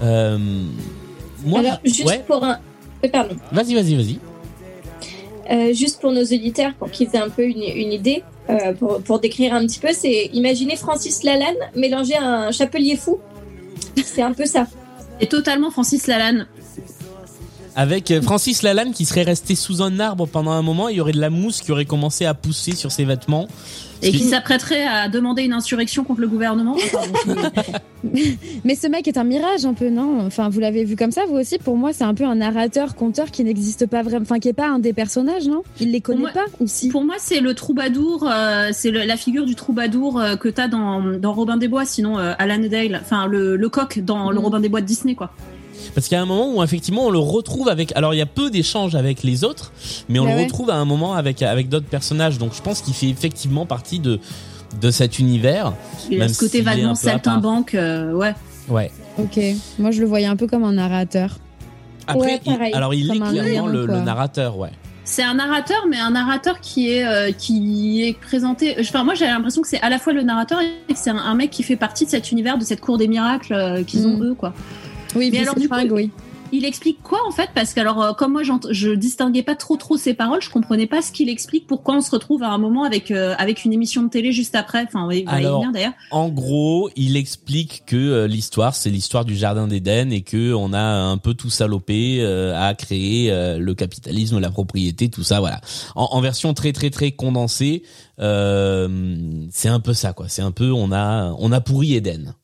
Moi, 0.03 1.61
Alors, 1.61 1.79
juste 1.85 2.05
ouais. 2.05 2.25
pour 2.27 2.45
un. 2.45 2.59
Pardon. 3.13 3.37
Vas-y, 3.53 3.75
vas-y, 3.75 3.95
vas-y. 3.95 4.19
Euh, 5.51 5.73
juste 5.75 6.01
pour 6.01 6.13
nos 6.13 6.23
auditeurs, 6.23 6.75
pour 6.75 6.91
qu'ils 6.91 7.09
aient 7.15 7.19
un 7.19 7.29
peu 7.29 7.43
une, 7.43 7.63
une 7.63 7.93
idée, 7.93 8.23
euh, 8.49 8.73
pour, 8.73 9.03
pour 9.03 9.19
décrire 9.19 9.53
un 9.53 9.67
petit 9.67 9.81
peu, 9.81 9.89
c'est 9.93 10.31
imaginez 10.33 10.77
Francis 10.77 11.25
Lalanne 11.25 11.57
mélanger 11.75 12.15
à 12.15 12.25
un 12.25 12.53
chapelier 12.53 12.97
fou. 12.97 13.19
C'est 14.05 14.23
un 14.23 14.33
peu 14.33 14.47
ça. 14.47 14.67
Et 15.21 15.27
totalement 15.27 15.71
Francis 15.71 16.07
Lalanne. 16.07 16.47
Avec 17.75 18.11
euh, 18.11 18.23
Francis 18.23 18.63
Lalanne 18.63 18.93
qui 18.93 19.05
serait 19.05 19.23
resté 19.23 19.55
sous 19.55 19.83
un 19.83 19.99
arbre 20.01 20.27
pendant 20.27 20.53
un 20.53 20.63
moment, 20.63 20.89
il 20.89 20.97
y 20.97 21.01
aurait 21.01 21.13
de 21.13 21.21
la 21.21 21.31
mousse 21.31 21.63
qui 21.63 21.73
aurait 21.73 21.85
commencé 21.85 22.27
à 22.27 22.35
pousser 22.35 22.77
sur 22.77 22.93
ses 22.93 23.05
vêtements. 23.05 23.49
Et 24.03 24.13
qui 24.13 24.25
s'apprêterait 24.25 24.85
à 24.87 25.09
demander 25.09 25.43
une 25.43 25.53
insurrection 25.53 26.05
contre 26.05 26.21
le 26.23 26.29
gouvernement. 26.29 26.77
Mais 28.65 28.75
ce 28.75 28.87
mec 28.87 29.07
est 29.09 29.19
un 29.19 29.25
mirage 29.25 29.65
un 29.67 29.75
peu, 29.75 29.91
non? 29.91 30.21
Enfin, 30.27 30.49
vous 30.49 30.59
l'avez 30.61 30.85
vu 30.85 30.97
comme 30.97 31.11
ça, 31.11 31.23
vous 31.29 31.37
aussi? 31.37 31.59
Pour 31.59 31.77
moi, 31.77 31.93
c'est 31.93 32.05
un 32.05 32.15
peu 32.15 32.25
un 32.25 32.37
narrateur, 32.37 32.95
conteur 32.95 33.31
qui 33.31 33.45
n'existe 33.45 33.87
pas 33.87 34.03
vraiment, 34.03 34.23
enfin, 34.23 34.39
qui 34.39 34.49
est 34.49 34.53
pas 34.55 34.69
un 34.69 34.79
des 34.79 34.93
personnages, 34.95 35.47
non? 35.47 35.63
Il 35.81 35.91
les 35.93 36.01
connaît 36.01 36.21
moi- 36.21 36.31
pas 36.33 36.47
ou 36.61 36.67
si? 36.67 36.89
Pour 36.89 37.05
moi, 37.05 37.17
c'est 37.19 37.41
le 37.41 37.53
troubadour, 37.55 38.27
euh, 38.31 38.71
c'est 38.73 38.91
la 38.91 39.17
figure 39.17 39.45
du 39.45 39.55
troubadour 39.55 40.19
euh, 40.19 40.37
que 40.37 40.49
t'as 40.49 40.69
dans, 40.69 41.03
dans 41.19 41.33
Robin 41.35 41.57
des 41.59 41.69
Bois, 41.69 41.85
sinon 41.85 42.19
euh, 42.19 42.33
Alan 42.39 42.59
Dale, 42.71 42.99
enfin 43.03 43.27
le, 43.27 43.57
le 43.57 43.69
coq 43.69 43.99
dans 43.99 44.31
le 44.31 44.39
Mhm. 44.39 44.45
Robin 44.45 44.61
des 44.61 44.69
Bois 44.71 44.81
de 44.81 44.87
Disney, 44.87 45.15
quoi. 45.15 45.31
Parce 45.95 46.07
qu'il 46.09 46.15
y 46.17 46.19
a 46.19 46.23
un 46.23 46.27
moment 46.27 46.55
où 46.55 46.63
effectivement 46.63 47.07
on 47.07 47.11
le 47.11 47.19
retrouve 47.19 47.69
avec. 47.69 47.95
Alors 47.97 48.15
il 48.15 48.19
y 48.19 48.23
a 48.23 48.27
peu 48.27 48.51
d'échanges 48.51 48.95
avec 48.95 49.23
les 49.23 49.45
autres, 49.45 49.73
mais 50.09 50.19
on 50.19 50.25
Bah 50.25 50.31
le 50.33 50.37
ouais. 50.37 50.45
retrouve 50.45 50.71
à 50.71 50.77
un 50.77 50.85
moment 50.85 51.15
avec 51.15 51.43
avec 51.43 51.69
d'autres 51.69 51.87
personnages. 51.89 52.39
Donc 52.39 52.53
je 52.55 52.63
pense 52.63 52.81
qu'il 52.81 52.95
fait 52.95 53.09
effectivement 53.09 53.67
partie 53.67 53.99
de 53.99 54.21
de 54.81 54.91
cet 54.93 55.19
univers. 55.19 55.73
Il 56.11 56.23
a 56.23 56.29
ce 56.29 56.39
côté 56.39 56.61
vaguement 56.63 56.95
saltimbanque, 56.95 57.75
euh, 57.75 58.13
ouais. 58.13 58.35
Ouais. 58.69 58.91
Ok. 59.19 59.41
Moi, 59.81 59.91
je 59.91 60.01
le 60.01 60.07
voyais 60.07 60.27
un 60.27 60.37
peu 60.37 60.47
comme 60.47 60.63
un 60.63 60.75
narrateur. 60.75 61.39
Après, 62.07 62.21
Ouais, 62.35 62.41
il- 62.47 62.53
pareil. 62.53 62.73
alors 62.73 62.95
il 62.95 63.11
est 63.11 63.19
clairement 63.19 63.67
le, 63.67 63.87
le 63.87 64.01
narrateur, 64.01 64.57
ouais. 64.59 64.71
C'est 65.05 65.25
un 65.25 65.35
narrateur, 65.35 65.87
mais 65.91 65.99
un 65.99 66.11
narrateur 66.13 66.61
qui 66.61 66.93
est 66.93 67.05
euh, 67.05 67.33
qui 67.33 68.05
est 68.05 68.13
présenté. 68.17 68.77
Enfin, 68.79 69.03
moi, 69.03 69.15
j'ai 69.15 69.27
l'impression 69.27 69.61
que 69.61 69.67
c'est 69.67 69.81
à 69.81 69.91
la 69.91 69.99
fois 69.99 70.13
le 70.13 70.23
narrateur 70.23 70.61
et 70.61 70.93
que 70.93 70.99
c'est 70.99 71.11
un, 71.11 71.17
un 71.17 71.35
mec 71.35 71.51
qui 71.51 71.65
fait 71.65 71.75
partie 71.75 72.05
de 72.05 72.11
cet 72.11 72.31
univers, 72.31 72.57
de 72.59 72.65
cette 72.65 72.81
cour 72.81 72.97
des 72.97 73.09
miracles 73.09 73.53
euh, 73.55 73.83
qu'ils 73.83 74.07
ont 74.07 74.17
Mm. 74.19 74.23
eux, 74.25 74.35
quoi. 74.35 74.53
Oui, 75.15 75.31
Mais 75.33 75.41
alors, 75.41 75.55
du 75.55 75.69
coup, 75.69 75.75
fringue, 75.75 75.93
oui. 75.93 76.11
Il 76.53 76.65
explique 76.65 77.01
quoi 77.03 77.21
en 77.29 77.31
fait? 77.31 77.51
Parce 77.55 77.75
que 77.75 77.79
alors 77.81 78.03
euh, 78.03 78.13
comme 78.13 78.33
moi 78.33 78.43
je 78.43 78.91
distinguais 78.91 79.45
pas 79.45 79.55
trop 79.55 79.77
trop 79.77 79.97
ses 79.97 80.15
paroles, 80.15 80.43
je 80.43 80.51
comprenais 80.51 80.89
pas 80.89 81.01
ce 81.01 81.13
qu'il 81.13 81.29
explique. 81.29 81.69
Pourquoi 81.69 81.95
on 81.95 82.01
se 82.01 82.11
retrouve 82.11 82.43
à 82.43 82.49
un 82.49 82.59
moment 82.59 82.83
avec 82.83 83.13
euh, 83.13 83.37
avec 83.39 83.65
une 83.65 83.73
émission 83.73 84.03
de 84.03 84.09
télé 84.09 84.33
juste 84.33 84.57
après 84.57 84.83
Enfin, 84.83 85.07
oui, 85.07 85.25
Alors, 85.29 85.61
venir 85.61 85.73
d'ailleurs. 85.73 85.93
En 86.11 86.29
gros, 86.29 86.91
il 86.97 87.17
explique 87.17 87.85
que 87.87 87.95
euh, 87.95 88.27
l'histoire, 88.27 88.75
c'est 88.75 88.91
l'histoire 88.91 89.25
du 89.25 89.37
jardin 89.37 89.69
d'Éden 89.69 90.11
et 90.11 90.23
que 90.23 90.53
on 90.53 90.73
a 90.73 90.81
un 90.83 91.19
peu 91.19 91.35
tout 91.35 91.51
salopé 91.51 92.19
euh, 92.21 92.53
à 92.61 92.75
créer 92.75 93.31
euh, 93.31 93.59
le 93.59 93.75
capitalisme, 93.75 94.41
la 94.41 94.51
propriété, 94.51 95.09
tout 95.09 95.23
ça, 95.23 95.39
voilà. 95.39 95.61
En, 95.95 96.09
en 96.11 96.21
version 96.21 96.53
très 96.53 96.73
très 96.73 96.91
très 96.91 97.13
condensée, 97.13 97.85
euh, 98.19 99.17
c'est 99.53 99.69
un 99.69 99.81
peu 99.81 99.95
ça, 99.95 100.13
quoi. 100.15 100.29
C'est 100.29 100.43
un 100.43 100.53
peu, 100.53 100.73
on 100.73 100.91
a 100.91 101.33
on 101.39 101.53
a 101.53 101.61
pourri 101.61 101.95
Éden, 101.95 102.35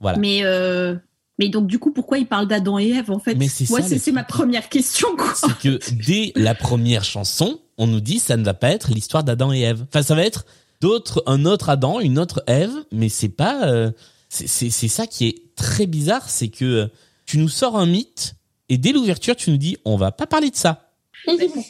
voilà. 0.00 0.18
Mais 0.18 0.40
euh, 0.44 0.96
mais 1.38 1.48
donc 1.48 1.66
du 1.66 1.78
coup 1.78 1.90
pourquoi 1.92 2.18
il 2.18 2.26
parle 2.26 2.46
d'Adam 2.46 2.78
et 2.78 2.90
Ève 2.90 3.10
en 3.10 3.18
fait? 3.18 3.34
Mais 3.34 3.48
c'est 3.48 3.68
Moi 3.70 3.82
ça, 3.82 3.98
c'est 3.98 4.12
ma 4.12 4.24
première 4.24 4.68
question 4.68 5.08
quoi. 5.16 5.32
c'est 5.34 5.58
que 5.58 5.78
dès 5.92 6.32
la 6.36 6.54
première 6.54 7.04
chanson, 7.04 7.60
on 7.78 7.86
nous 7.86 8.00
dit 8.00 8.18
ça 8.18 8.36
ne 8.36 8.44
va 8.44 8.54
pas 8.54 8.70
être 8.70 8.90
l'histoire 8.92 9.24
d'Adam 9.24 9.52
et 9.52 9.60
Ève. 9.60 9.84
Enfin, 9.88 10.02
ça 10.02 10.14
va 10.14 10.22
être 10.22 10.44
d'autres, 10.80 11.22
un 11.26 11.44
autre 11.44 11.68
Adam, 11.70 12.00
une 12.00 12.18
autre 12.18 12.42
Ève, 12.46 12.74
mais 12.92 13.08
c'est 13.08 13.28
pas. 13.28 13.66
euh, 13.66 13.90
c'est 14.28 14.48
c'est 14.48 14.70
c'est 14.70 14.88
ça 14.88 15.06
qui 15.06 15.26
est 15.28 15.54
très 15.56 15.86
bizarre, 15.86 16.28
c'est 16.28 16.48
que 16.48 16.64
euh, 16.64 16.86
tu 17.26 17.38
nous 17.38 17.48
sors 17.48 17.76
un 17.78 17.86
mythe 17.86 18.34
et 18.68 18.78
dès 18.78 18.92
l'ouverture 18.92 19.36
tu 19.36 19.50
nous 19.50 19.56
dis 19.56 19.76
on 19.84 19.96
va 19.96 20.12
pas 20.12 20.26
parler 20.26 20.50
de 20.50 20.56
ça. 20.56 20.90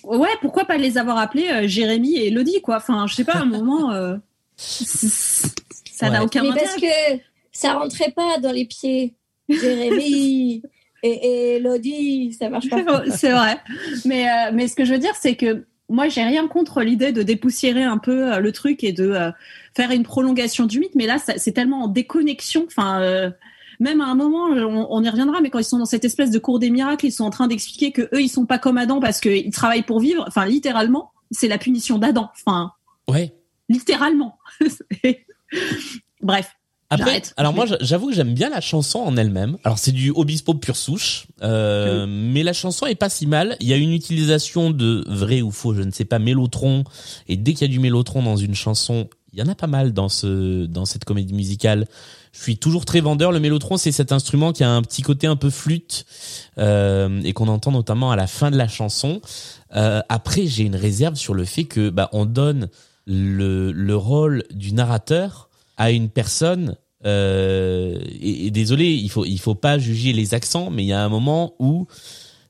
Ouais, 0.03 0.29
pourquoi 0.41 0.65
pas 0.65 0.77
les 0.79 0.99
avoir 0.99 1.17
appelés 1.19 1.49
euh, 1.49 1.69
Jérémy 1.69 2.17
et 2.17 2.27
Elodie 2.29 2.61
quoi? 2.61 2.77
Enfin, 2.79 3.07
je 3.07 3.15
sais 3.15 3.25
pas, 3.25 3.35
à 3.35 3.43
un 3.43 3.45
moment 3.45 3.93
euh, 3.93 4.17
ça 4.57 6.11
n'a 6.11 6.25
aucun 6.25 6.43
Mais 6.43 6.51
intérêt. 6.51 6.65
parce 6.65 6.77
que 6.81 7.23
ça 7.53 7.75
rentrait 7.75 8.11
pas 8.11 8.39
dans 8.39 8.53
les 8.53 8.65
pieds. 8.67 9.15
Jérémy 9.49 10.63
et, 11.03 11.11
et 11.11 11.57
Elodie, 11.57 12.33
ça 12.39 12.49
marche 12.49 12.69
pas. 12.71 12.83
c'est 13.11 13.31
vrai. 13.33 13.59
Mais, 14.05 14.27
euh, 14.29 14.51
mais 14.55 14.69
ce 14.69 14.75
que 14.77 14.85
je 14.85 14.93
veux 14.93 14.99
dire, 14.99 15.15
c'est 15.21 15.37
que 15.37 15.67
moi, 15.91 16.09
j'ai 16.09 16.23
rien 16.23 16.49
contre 16.49 16.81
l'idée 16.83 17.13
de 17.13 17.23
dépoussiérer 17.23 17.83
un 17.83 17.99
peu 17.99 18.33
euh, 18.33 18.39
le 18.39 18.53
truc 18.53 18.83
et 18.85 18.93
de 18.93 19.11
euh, 19.11 19.31
faire 19.77 19.91
une 19.91 20.03
prolongation 20.03 20.65
du 20.67 20.81
mythe. 20.81 20.95
Mais 20.95 21.07
là, 21.07 21.19
ça- 21.19 21.35
c'est 21.37 21.53
tellement 21.53 21.85
en 21.85 21.89
déconnexion. 21.89 22.65
Enfin, 22.67 23.03
euh, 23.03 23.31
même 23.81 24.01
à 24.01 24.07
un 24.07 24.15
moment, 24.15 24.45
on, 24.47 24.87
on 24.89 25.03
y 25.03 25.09
reviendra, 25.11 25.41
mais 25.43 25.51
quand 25.51 25.59
ils 25.59 25.65
sont 25.65 25.79
dans 25.79 25.85
cette 25.85 26.05
espèce 26.07 26.31
de 26.31 26.39
cours 26.39 26.59
des 26.59 26.71
miracles, 26.71 27.05
ils 27.07 27.13
sont 27.13 27.25
en 27.25 27.31
train 27.31 27.49
d'expliquer 27.49 27.93
que 27.93 28.03
eux, 28.15 28.23
ils 28.23 28.29
sont 28.31 28.47
pas 28.47 28.59
comme 28.59 28.79
Adam 28.79 28.99
parce 29.01 29.21
qu'ils 29.21 29.51
travaillent 29.53 29.83
pour 29.83 30.01
vivre. 30.01 30.25
Enfin, 30.27 30.47
littéralement, 30.47 31.13
c'est 31.31 31.49
la 31.49 31.59
punition 31.59 31.99
d'Adam. 31.99 32.31
Enfin, 32.35 32.73
Ouais. 33.09 33.35
littéralement. 33.69 34.39
Bref. 36.23 36.51
Après, 36.91 37.07
J'arrête. 37.07 37.35
alors 37.37 37.55
moi, 37.55 37.67
j'avoue 37.81 38.09
que 38.09 38.15
j'aime 38.15 38.35
bien 38.35 38.51
la 38.51 38.61
chanson 38.61 38.99
en 38.99 39.17
elle-même. 39.17 39.57
Alors 39.65 39.79
c'est 39.79 39.91
du 39.93 40.11
Obispo 40.11 40.55
pure 40.55 40.77
souche, 40.77 41.27
euh, 41.43 42.07
mais 42.07 42.43
la 42.43 42.53
chanson 42.53 42.87
est 42.87 42.95
pas 42.95 43.09
si 43.09 43.27
mal. 43.27 43.57
Il 43.61 43.67
y 43.67 43.73
a 43.73 43.77
une 43.77 43.93
utilisation 43.93 44.71
de 44.71 45.05
vrai 45.09 45.41
ou 45.43 45.51
faux, 45.51 45.75
je 45.75 45.83
ne 45.83 45.91
sais 45.91 46.05
pas, 46.05 46.19
mélotron. 46.19 46.85
Et 47.27 47.37
dès 47.37 47.55
qu'il 47.55 47.63
y 47.63 47.71
a 47.71 47.73
du 47.73 47.81
mélotron 47.81 48.23
dans 48.23 48.37
une 48.37 48.55
chanson, 48.55 49.09
il 49.33 49.39
y 49.39 49.43
en 49.43 49.49
a 49.49 49.55
pas 49.55 49.67
mal 49.67 49.93
dans 49.93 50.09
ce 50.09 50.67
dans 50.67 50.85
cette 50.85 51.05
comédie 51.05 51.35
musicale. 51.35 51.87
Je 52.33 52.41
suis 52.43 52.59
toujours 52.59 52.85
très 52.85 53.01
vendeur. 53.01 53.33
Le 53.33 53.41
mélotron, 53.41 53.77
c'est 53.77 53.93
cet 53.93 54.13
instrument 54.13 54.53
qui 54.53 54.63
a 54.63 54.71
un 54.71 54.83
petit 54.83 55.03
côté 55.03 55.27
un 55.27 55.37
peu 55.37 55.51
flûte 55.51 56.05
euh, 56.59 57.21
et 57.25 57.33
qu'on 57.33 57.49
entend 57.49 57.73
notamment 57.73 58.11
à 58.11 58.17
la 58.17 58.27
fin 58.27 58.51
de 58.51 58.57
la 58.57 58.69
chanson. 58.69 59.21
Euh, 59.75 60.03
après, 60.09 60.47
j'ai 60.47 60.65
une 60.65 60.77
réserve 60.77 61.15
sur 61.15 61.33
le 61.35 61.45
fait 61.45 61.65
que 61.65 61.91
bah 61.91 62.11
on 62.13 62.27
donne 62.27 62.69
le 63.07 63.73
le 63.73 63.97
rôle 63.97 64.45
du 64.53 64.73
narrateur 64.73 65.49
à 65.77 65.91
une 65.91 66.09
personne 66.09 66.77
euh, 67.07 67.99
et, 68.21 68.47
et 68.47 68.51
désolé, 68.51 68.91
il 68.93 69.11
faut 69.11 69.25
il 69.27 69.39
faut 69.39 69.55
pas 69.55 69.79
juger 69.79 70.13
les 70.13 70.33
accents, 70.35 70.71
mais 70.71 70.85
il 70.85 70.87
y 70.89 70.93
a 70.93 71.05
un 71.05 71.09
moment 71.11 71.55
où 71.59 71.87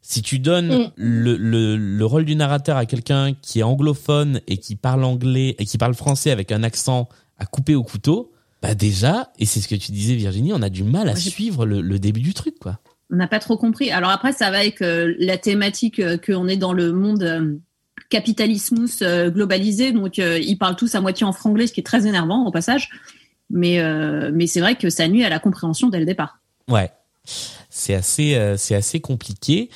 si 0.01 0.23
tu 0.23 0.39
donnes 0.39 0.69
Mm. 0.79 0.91
le, 0.97 1.37
le, 1.37 1.77
le 1.77 2.05
rôle 2.07 2.25
du 2.25 2.37
narrateur 2.37 2.77
à 2.77 2.87
quelqu'un 2.87 3.33
qui 3.41 3.61
est 3.61 3.63
anglophone 3.63 4.41
et 4.47 4.59
qui 4.59 4.77
parle 4.77 5.03
anglais 5.05 5.57
et 5.59 5.65
qui 5.65 5.79
parle 5.79 5.95
français 5.95 6.31
avec 6.31 6.53
un 6.53 6.63
accent 6.63 7.09
à 7.39 7.47
couper 7.47 7.75
au 7.75 7.83
couteau, 7.83 8.31
bah 8.63 8.75
déjà, 8.75 9.33
et 9.39 9.47
c'est 9.47 9.61
ce 9.61 9.67
que 9.69 9.75
tu 9.75 9.93
disais 9.93 10.15
Virginie, 10.15 10.53
on 10.53 10.63
a 10.63 10.69
du 10.71 10.85
mal 10.85 11.09
à 11.09 11.17
suivre 11.17 11.67
le, 11.67 11.81
le 11.81 11.99
début 11.99 12.21
du 12.21 12.33
truc 12.35 12.59
quoi. 12.61 12.79
on 13.11 13.17
n'a 13.17 13.27
pas 13.27 13.39
trop 13.41 13.57
compris. 13.57 13.91
Alors 13.91 14.11
après, 14.11 14.33
ça 14.33 14.51
va 14.51 14.59
avec 14.59 14.83
euh, 14.83 15.15
la 15.19 15.37
thématique 15.39 15.99
euh, 15.99 16.17
qu'on 16.17 16.47
est 16.49 16.57
dans 16.57 16.73
le 16.73 16.93
monde 16.93 17.23
euh, 17.23 17.57
capitalismus 18.11 19.03
globalisé, 19.31 19.91
donc 19.93 20.19
ils 20.19 20.57
parlent 20.57 20.77
tous 20.77 20.95
à 20.95 21.01
moitié 21.01 21.27
en 21.27 21.33
franglais, 21.33 21.67
ce 21.67 21.73
qui 21.73 21.81
est 21.81 21.85
très 21.85 22.07
énervant 22.07 22.45
au 22.47 22.53
passage. 22.53 22.91
Mais 23.51 23.79
euh, 23.79 24.31
mais 24.35 24.47
c'est 24.47 24.61
vrai 24.61 24.77
que 24.77 24.91
ça 24.91 25.07
nuit 25.09 25.25
à 25.25 25.29
la 25.29 25.39
compréhension 25.39 25.89
dès 25.89 25.99
le 26.01 26.07
départ. 26.07 26.39
Ouais, 26.69 26.91
c'est 27.71 27.95
assez 27.95 28.35
euh, 28.35 28.57
c'est 28.57 28.75
assez 28.75 29.01
compliqué. 29.01 29.71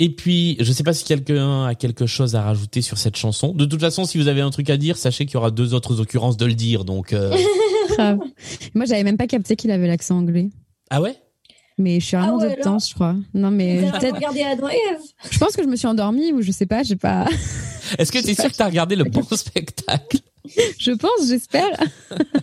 Et 0.00 0.10
puis, 0.10 0.56
je 0.58 0.72
sais 0.72 0.82
pas 0.82 0.92
si 0.92 1.04
quelqu'un 1.04 1.66
a 1.66 1.74
quelque 1.76 2.04
chose 2.06 2.34
à 2.34 2.42
rajouter 2.42 2.82
sur 2.82 2.98
cette 2.98 3.16
chanson. 3.16 3.52
De 3.52 3.64
toute 3.64 3.80
façon, 3.80 4.04
si 4.04 4.18
vous 4.18 4.26
avez 4.26 4.40
un 4.40 4.50
truc 4.50 4.68
à 4.68 4.76
dire, 4.76 4.96
sachez 4.98 5.24
qu'il 5.24 5.34
y 5.34 5.36
aura 5.36 5.52
deux 5.52 5.72
autres 5.72 6.00
occurrences 6.00 6.36
de 6.36 6.46
le 6.46 6.54
dire. 6.54 6.84
Donc, 6.84 7.12
euh. 7.12 7.30
Moi, 8.74 8.86
j'avais 8.86 9.04
même 9.04 9.16
pas 9.16 9.28
capté 9.28 9.54
qu'il 9.54 9.70
avait 9.70 9.86
l'accent 9.86 10.18
anglais. 10.18 10.48
ah 10.90 11.00
ouais? 11.00 11.14
Mais 11.78 12.00
je 12.00 12.06
suis 12.06 12.16
vraiment 12.16 12.38
Ah 12.40 12.46
ouais, 12.46 12.56
dedans, 12.56 12.78
je 12.78 12.94
crois. 12.94 13.16
Non, 13.34 13.50
mais 13.50 13.90
peut-être. 13.92 14.18
Je 15.30 15.38
pense 15.38 15.56
que 15.56 15.62
je 15.62 15.68
me 15.68 15.76
suis 15.76 15.86
endormie 15.86 16.32
ou 16.32 16.42
je 16.42 16.52
sais 16.52 16.66
pas, 16.66 16.82
j'ai 16.82 16.96
pas. 16.96 17.26
Est-ce 17.98 18.12
que 18.12 18.18
t'es 18.24 18.34
sais 18.34 18.42
sûr 18.42 18.50
que 18.52 18.56
t'as 18.56 18.66
regardé 18.66 18.96
le 18.96 19.04
bon 19.04 19.22
spectacle? 19.32 20.18
Je 20.78 20.92
pense, 20.92 21.28
j'espère. 21.28 21.70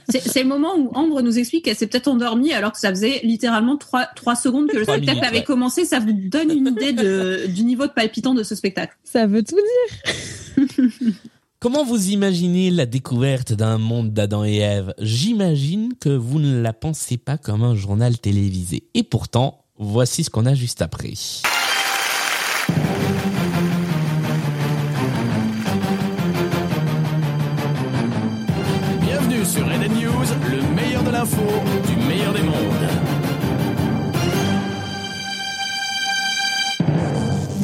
C'est 0.09 0.41
le 0.41 0.49
moment 0.49 0.75
où 0.75 0.89
Ambre 0.93 1.21
nous 1.21 1.37
explique 1.37 1.65
qu'elle 1.65 1.75
s'est 1.75 1.87
peut-être 1.87 2.07
endormie 2.07 2.51
alors 2.51 2.71
que 2.71 2.79
ça 2.79 2.89
faisait 2.89 3.21
littéralement 3.23 3.77
trois, 3.77 4.07
trois 4.15 4.35
secondes 4.35 4.67
que 4.67 4.77
le 4.77 4.83
spectacle 4.83 5.11
minutes, 5.11 5.23
avait 5.23 5.37
ouais. 5.39 5.43
commencé. 5.43 5.85
Ça 5.85 5.99
vous 5.99 6.11
donne 6.11 6.51
une 6.51 6.67
idée 6.67 6.93
de, 6.93 7.45
du 7.47 7.63
niveau 7.63 7.85
de 7.85 7.91
palpitant 7.91 8.33
de 8.33 8.43
ce 8.43 8.55
spectacle. 8.55 8.97
Ça 9.03 9.27
veut 9.27 9.43
tout 9.43 9.55
dire. 9.55 11.13
Comment 11.59 11.83
vous 11.83 12.09
imaginez 12.09 12.71
la 12.71 12.87
découverte 12.87 13.53
d'un 13.53 13.77
monde 13.77 14.13
d'Adam 14.13 14.43
et 14.43 14.57
Ève? 14.57 14.95
J'imagine 14.97 15.93
que 15.99 16.09
vous 16.09 16.39
ne 16.39 16.59
la 16.59 16.73
pensez 16.73 17.17
pas 17.17 17.37
comme 17.37 17.61
un 17.61 17.75
journal 17.75 18.17
télévisé. 18.17 18.85
Et 18.95 19.03
pourtant, 19.03 19.63
voici 19.77 20.23
ce 20.23 20.31
qu'on 20.31 20.47
a 20.47 20.55
juste 20.55 20.81
après. 20.81 21.13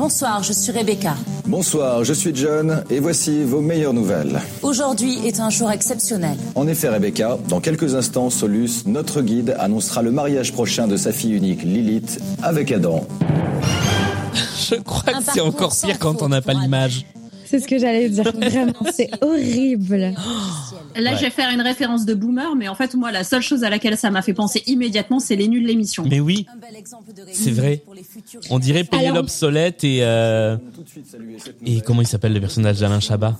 Bonsoir, 0.07 0.41
je 0.41 0.53
suis 0.53 0.71
Rebecca. 0.71 1.15
Bonsoir, 1.47 2.05
je 2.05 2.13
suis 2.13 2.33
John 2.33 2.81
et 2.89 3.01
voici 3.01 3.43
vos 3.43 3.59
meilleures 3.59 3.91
nouvelles. 3.91 4.39
Aujourd'hui 4.61 5.17
est 5.27 5.41
un 5.41 5.49
jour 5.49 5.69
exceptionnel. 5.69 6.37
En 6.55 6.65
effet, 6.65 6.87
Rebecca, 6.87 7.37
dans 7.49 7.59
quelques 7.59 7.93
instants, 7.93 8.29
Solus, 8.29 8.83
notre 8.85 9.21
guide, 9.21 9.57
annoncera 9.59 10.01
le 10.01 10.11
mariage 10.11 10.53
prochain 10.53 10.87
de 10.87 10.95
sa 10.95 11.11
fille 11.11 11.33
unique 11.33 11.61
Lilith 11.61 12.21
avec 12.41 12.71
Adam. 12.71 13.05
Je 14.69 14.75
crois 14.75 15.11
que 15.11 15.23
c'est 15.29 15.41
encore 15.41 15.75
pire 15.75 15.99
quand 15.99 16.21
on 16.21 16.29
n'a 16.29 16.41
pas 16.41 16.53
l'image. 16.53 17.05
C'est 17.49 17.59
ce 17.59 17.67
que 17.67 17.77
j'allais 17.79 18.09
dire. 18.09 18.23
Vraiment, 18.31 18.73
c'est 18.93 19.09
horrible. 19.23 19.95
Là, 19.97 20.11
Ouais. 21.11 21.15
je 21.17 21.21
vais 21.21 21.29
faire 21.29 21.49
une 21.51 21.61
référence 21.61 22.05
de 22.05 22.13
boomer, 22.13 22.55
mais 22.55 22.67
en 22.67 22.75
fait, 22.75 22.93
moi, 22.95 23.11
la 23.11 23.23
seule 23.23 23.41
chose 23.41 23.63
à 23.63 23.69
laquelle 23.69 23.97
ça 23.97 24.09
m'a 24.11 24.21
fait 24.21 24.33
penser 24.33 24.61
immédiatement, 24.67 25.19
c'est 25.19 25.35
les 25.35 25.47
nuls 25.47 25.63
de 25.63 25.67
l'émission. 25.67 26.03
Mais 26.09 26.19
oui, 26.19 26.45
c'est 27.31 27.51
vrai. 27.51 27.83
On 28.49 28.59
dirait 28.59 28.83
Pénélope 28.83 29.29
Solette 29.29 29.83
et 29.83 29.99
euh, 30.01 30.57
et 31.65 31.81
comment 31.81 32.01
il 32.01 32.07
s'appelle 32.07 32.33
le 32.33 32.39
personnage 32.39 32.79
d'Alain 32.79 32.99
Chabat 32.99 33.37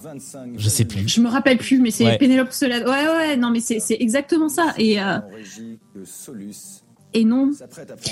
Je 0.56 0.70
sais 0.70 0.86
plus. 0.86 1.08
Je 1.08 1.20
me 1.22 1.30
rappelle 1.30 1.58
plus, 1.58 1.80
mais 1.80 1.91
c'est 1.91 2.06
Ouais. 2.06 2.17
Pénélope 2.17 2.52
Solade. 2.54 2.84
Ouais, 2.88 3.08
ouais, 3.08 3.38
non, 3.38 3.50
mais 3.52 3.60
c'est 3.60 3.80
c'est 3.80 3.98
exactement 4.00 4.50
ça. 4.50 4.74
Et, 4.78 5.02
euh, 5.02 5.17
et 7.13 7.26
non. 7.26 7.52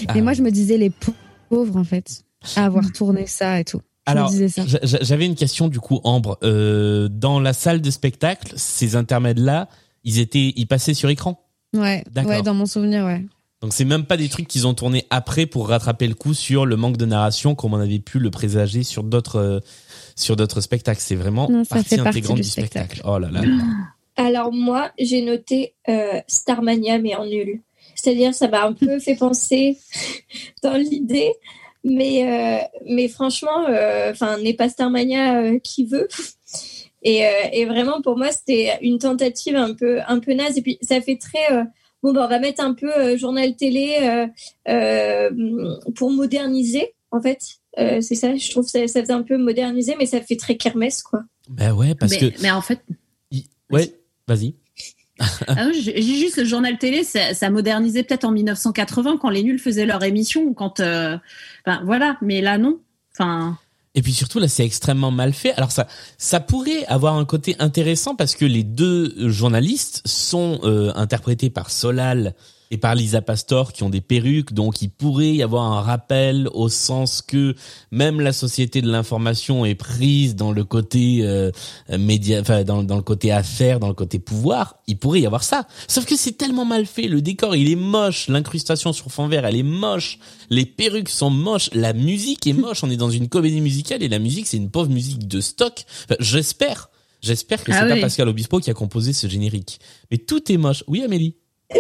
à 0.08 0.18
Et 0.18 0.22
moi, 0.22 0.34
je 0.34 0.42
me 0.42 0.52
disais 0.52 0.78
les 0.78 0.92
pauvres, 1.50 1.78
en 1.78 1.84
fait, 1.84 2.24
à 2.56 2.66
avoir 2.66 2.92
tourné 2.94 3.28
ça 3.28 3.60
et 3.60 3.64
tout. 3.64 3.82
Alors, 4.06 4.32
j'avais 4.84 5.26
une 5.26 5.36
question 5.36 5.68
du 5.68 5.80
coup, 5.80 6.00
Ambre. 6.04 6.38
Euh, 6.44 7.08
dans 7.10 7.40
la 7.40 7.54
salle 7.54 7.82
de 7.82 7.90
spectacle, 7.90 8.54
ces 8.56 8.96
intermèdes-là, 8.96 9.68
ils 10.04 10.20
étaient, 10.20 10.54
ils 10.56 10.68
passaient 10.68 10.94
sur 10.94 11.10
écran? 11.10 11.42
Ouais, 11.76 12.04
D'accord. 12.12 12.32
ouais, 12.32 12.42
dans 12.42 12.54
mon 12.54 12.66
souvenir, 12.66 13.06
ouais. 13.06 13.26
Donc 13.62 13.74
c'est 13.74 13.86
même 13.86 14.06
pas 14.06 14.16
des 14.18 14.30
trucs 14.30 14.48
qu'ils 14.48 14.68
ont 14.68 14.76
tournés 14.76 15.06
après 15.10 15.48
pour 15.48 15.70
rattraper 15.70 16.08
le 16.08 16.14
coup 16.14 16.34
sur 16.36 16.66
le 16.68 16.76
manque 16.76 16.98
de 16.98 17.06
narration, 17.06 17.56
comme 17.56 17.74
on 17.74 17.80
avait 17.80 18.00
pu 18.00 18.20
le 18.20 18.30
présager 18.30 18.84
sur 18.84 19.04
d'autres 19.04 19.38
euh, 19.38 19.60
sur 20.16 20.36
d'autres 20.36 20.62
spectacles. 20.62 21.02
C'est 21.02 21.16
vraiment 21.16 21.50
Non, 21.50 21.66
partie 21.66 21.90
fait 21.90 21.96
partie 21.98 22.10
intégrante 22.10 22.36
du 22.36 22.44
du 22.44 22.48
spectacle. 22.48 22.98
spectacle. 22.98 23.10
Oh 23.12 23.18
là 23.18 23.32
là. 23.32 23.42
Alors 24.18 24.52
moi, 24.54 24.92
j'ai 25.00 25.24
noté 25.24 25.74
euh, 25.90 26.20
Starmania, 26.28 27.00
mais 27.00 27.16
en 27.16 27.26
nul. 27.26 27.62
C'est-à-dire, 27.96 28.36
ça 28.36 28.48
m'a 28.50 28.66
un 28.66 28.74
peu 28.74 29.00
fait 29.00 29.16
penser 29.16 29.78
dans 30.64 30.76
l'idée, 30.78 31.32
mais 31.86 32.24
euh, 32.28 32.64
mais 32.86 33.08
franchement, 33.08 33.68
euh, 33.70 34.12
enfin, 34.12 34.38
n'est 34.40 34.56
pas 34.56 34.68
Starmania 34.68 35.42
euh, 35.42 35.60
qui 35.60 35.86
veut. 35.86 36.08
Et, 37.08 37.24
euh, 37.24 37.30
et 37.54 37.66
vraiment, 37.66 38.02
pour 38.02 38.18
moi, 38.18 38.32
c'était 38.32 38.80
une 38.82 38.98
tentative 38.98 39.56
un 39.56 39.76
peu 39.76 40.00
un 40.08 40.20
peu 40.20 40.34
naze. 40.34 40.58
Et 40.58 40.64
puis, 40.64 40.80
ça 40.82 41.00
fait 41.02 41.18
très 41.18 41.52
euh, 41.54 41.64
bon. 42.02 42.14
Bah, 42.14 42.24
on 42.26 42.28
va 42.28 42.40
mettre 42.40 42.64
un 42.64 42.74
peu 42.74 42.92
euh, 42.92 43.16
journal 43.16 43.56
télé 43.56 44.00
euh, 44.02 44.26
euh, 44.68 45.30
pour 45.96 46.10
moderniser, 46.10 46.96
en 47.12 47.22
fait. 47.22 47.38
Euh, 47.78 48.02
c'est 48.02 48.16
ça, 48.16 48.36
je 48.36 48.50
trouve 48.50 48.66
que 48.66 48.72
ça, 48.72 48.88
ça 48.88 49.02
faisait 49.02 49.14
un 49.14 49.22
peu 49.22 49.38
moderniser, 49.38 49.94
mais 50.00 50.08
ça 50.08 50.20
fait 50.20 50.36
très 50.36 50.58
kermesse, 50.58 51.04
quoi. 51.04 51.20
Ben 51.48 51.74
ouais, 51.74 51.94
parce 51.94 52.14
mais, 52.14 52.32
que 52.32 52.42
mais 52.42 52.50
en 52.50 52.62
fait, 52.62 52.80
il- 53.30 53.44
ouais, 53.72 53.94
vas-y. 54.28 54.56
Ah 55.48 55.68
j'ai 55.72 56.02
juste 56.02 56.38
le 56.38 56.46
journal 56.46 56.78
télé, 56.78 57.04
ça, 57.04 57.34
ça 57.34 57.50
modernisait 57.50 58.04
peut-être 58.04 58.26
en 58.26 58.32
1980 58.32 59.18
quand 59.22 59.30
les 59.30 59.44
nuls 59.44 59.60
faisaient 59.60 59.86
leur 59.86 60.04
émission 60.04 60.54
quand, 60.54 60.80
euh, 60.80 61.18
ben 61.66 61.82
voilà. 61.86 62.18
Mais 62.22 62.42
là, 62.42 62.58
non. 62.58 62.80
Enfin, 63.14 63.58
Et 63.94 64.02
puis 64.02 64.12
surtout 64.12 64.40
là, 64.40 64.48
c'est 64.48 64.66
extrêmement 64.66 65.12
mal 65.12 65.34
fait. 65.34 65.54
Alors 65.54 65.72
ça, 65.72 65.88
ça 66.18 66.42
pourrait 66.42 66.86
avoir 66.88 67.16
un 67.16 67.26
côté 67.26 67.56
intéressant 67.60 68.16
parce 68.16 68.36
que 68.36 68.46
les 68.46 68.64
deux 68.64 69.30
journalistes 69.30 70.02
sont 70.06 70.60
euh, 70.64 70.92
interprétés 70.96 71.50
par 71.50 71.72
Solal 71.72 72.34
et 72.72 72.78
par 72.78 72.96
Lisa 72.96 73.22
Pastor 73.22 73.74
qui 73.74 73.84
ont 73.84 73.90
des 73.90 74.02
perruques, 74.02 74.54
donc 74.54 74.82
il 74.82 74.90
pourrait 74.90 75.34
y 75.34 75.44
avoir 75.44 75.72
un 75.72 75.82
rappel 75.82 76.50
au 76.54 76.70
sens 76.70 77.22
que 77.22 77.56
même 77.92 78.20
la 78.20 78.34
société 78.34 78.82
de 78.82 78.90
l'information 78.92 79.66
est 79.66 79.76
prise 79.76 80.36
dans 80.36 80.52
le 80.52 80.64
côté 80.64 81.20
euh, 81.22 81.52
média, 81.98 82.42
enfin 82.42 82.64
dans, 82.64 82.84
dans 82.84 82.96
le 82.96 83.02
côté 83.02 83.32
affaires, 83.32 83.80
dans 83.80 83.88
le 83.88 83.94
côté 83.94 84.20
pouvoir. 84.20 84.78
Il 84.88 84.98
pourrait 84.98 85.22
y 85.22 85.26
avoir 85.26 85.44
ça. 85.44 85.68
Sauf 85.88 86.06
que 86.06 86.16
c'est 86.16 86.34
tellement 86.34 86.66
mal 86.66 86.86
fait. 86.86 87.08
Le 87.08 87.22
décor, 87.22 87.56
il 87.56 87.72
est 87.72 87.76
moche. 87.76 88.28
L'incrustation 88.28 88.94
sur 88.94 89.12
fond 89.12 89.28
vert, 89.28 89.46
elle 89.46 89.56
est 89.56 89.64
moche. 89.64 90.20
Les 90.50 90.66
perruques 90.66 91.10
sont 91.10 91.30
moches. 91.30 91.70
La 91.74 91.94
musique 91.94 92.48
est 92.48 92.54
moche. 92.54 92.84
On 92.84 92.90
est 92.90 92.98
dans 92.98 93.10
une 93.10 93.30
comédie 93.30 93.62
musicale 93.62 94.04
et 94.04 94.08
la 94.08 94.20
musique, 94.20 94.48
c'est 94.48 94.58
une 94.58 94.72
pauvre 94.72 94.90
musique 94.90 95.28
de 95.28 95.42
stock. 95.42 95.86
Enfin, 96.06 96.16
j'espère. 96.20 96.90
J'espère 97.22 97.64
que 97.64 97.72
Ah 97.72 97.82
c'est 97.82 97.96
pas. 97.96 98.02
Pascal 98.02 98.30
Obispo 98.30 98.60
qui 98.60 98.70
a 98.70 98.74
composé 98.74 99.14
ce 99.14 99.28
générique. 99.28 99.80
Mais 100.12 100.18
tout 100.18 100.52
est 100.52 100.58
moche. 100.58 100.84
Oui, 100.88 101.04
Amélie. 101.04 101.36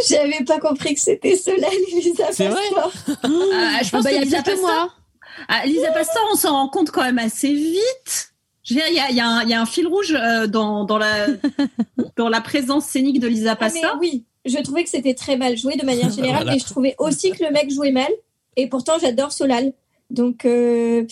J'avais 0.10 0.44
pas 0.46 0.60
compris 0.60 0.96
que 0.96 1.00
c'était 1.02 1.36
cela, 1.36 1.68
Elisa 1.98 2.26
C'est 2.32 2.48
vrai 2.48 2.62
Pastor. 2.74 2.92
ah, 3.24 3.80
je 3.84 3.90
pense 3.90 4.04
bah, 4.04 4.12
il 4.12 4.16
y 4.16 4.18
que 4.18 4.22
a 4.22 4.26
Lisa 4.26 4.44
Pastor, 4.44 5.02
ah, 5.48 5.66
Lisa 5.66 5.92
Pastor, 5.92 6.22
on 6.32 6.36
s'en 6.36 6.52
rend 6.54 6.70
compte 6.70 6.92
quand 6.92 7.04
même 7.04 7.20
assez 7.20 7.54
vite. 7.54 8.32
Je 8.64 8.74
veux 8.74 8.80
dire, 8.82 8.90
il 9.10 9.14
y 9.14 9.14
y 9.14 9.50
y 9.50 9.54
a 9.54 9.62
un 9.62 9.66
fil 9.66 9.88
rouge 9.88 10.16
euh, 10.20 10.48
dans, 10.48 10.86
dans 10.86 10.98
la 10.98 11.28
dans 12.18 12.30
la 12.30 12.42
présence 12.42 12.86
scénique 12.86 13.20
de 13.20 13.28
Lisa 13.28 13.52
Ah, 13.52 13.56
Pastor. 13.56 13.98
oui, 14.00 14.26
je 14.46 14.58
trouvais 14.60 14.84
que 14.84 14.90
c'était 14.90 15.14
très 15.14 15.38
mal 15.38 15.58
joué 15.58 15.76
de 15.76 15.86
manière 15.86 16.10
générale, 16.10 16.44
Voilà. 16.44 16.54
mais 16.54 16.60
je 16.60 16.66
trouvais 16.66 16.96
aussi 16.98 17.32
que 17.32 17.44
le 17.44 17.52
mec 17.52 17.70
jouait 17.72 17.92
mal. 17.92 18.10
Et 18.56 18.68
pourtant, 18.68 18.94
j'adore 19.00 19.32
Solal. 19.32 19.74
Donc, 20.10 20.46
euh, 20.46 21.04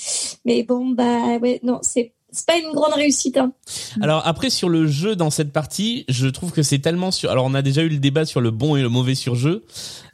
mais 0.45 0.63
bon, 0.63 0.87
bah 0.89 1.37
ouais, 1.41 1.59
non, 1.63 1.79
c'est 1.81 2.13
c'est 2.33 2.45
pas 2.45 2.57
une 2.57 2.71
grande 2.73 2.93
réussite. 2.93 3.37
Hein. 3.37 3.53
Alors 4.01 4.23
après 4.25 4.49
sur 4.49 4.67
le 4.67 4.87
jeu 4.87 5.15
dans 5.15 5.29
cette 5.29 5.53
partie, 5.53 6.03
je 6.09 6.27
trouve 6.27 6.51
que 6.51 6.63
c'est 6.63 6.79
tellement 6.79 7.11
sur. 7.11 7.31
Alors 7.31 7.45
on 7.45 7.53
a 7.53 7.61
déjà 7.61 7.83
eu 7.83 7.89
le 7.89 7.97
débat 7.99 8.25
sur 8.25 8.41
le 8.41 8.51
bon 8.51 8.75
et 8.75 8.81
le 8.81 8.89
mauvais 8.89 9.15
surjeu, 9.15 9.63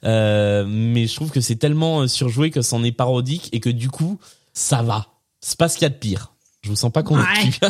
euh, 0.03 0.65
mais 0.67 1.08
je 1.08 1.15
trouve 1.15 1.32
que 1.32 1.41
c'est 1.41 1.55
tellement 1.55 2.01
euh, 2.01 2.08
surjoué 2.08 2.51
que 2.51 2.62
c'en 2.62 2.84
est 2.84 2.91
parodique 2.91 3.49
et 3.53 3.60
que 3.60 3.69
du 3.69 3.89
coup 3.89 4.19
ça 4.53 4.82
va. 4.84 5.08
C'est 5.41 5.58
pas 5.58 5.69
ce 5.69 5.77
qu'il 5.77 5.84
y 5.84 5.88
a 5.88 5.89
de 5.89 5.95
pire. 5.95 6.34
Je 6.62 6.69
vous 6.69 6.75
sens 6.75 6.91
pas 6.91 7.03
convaincu. 7.03 7.60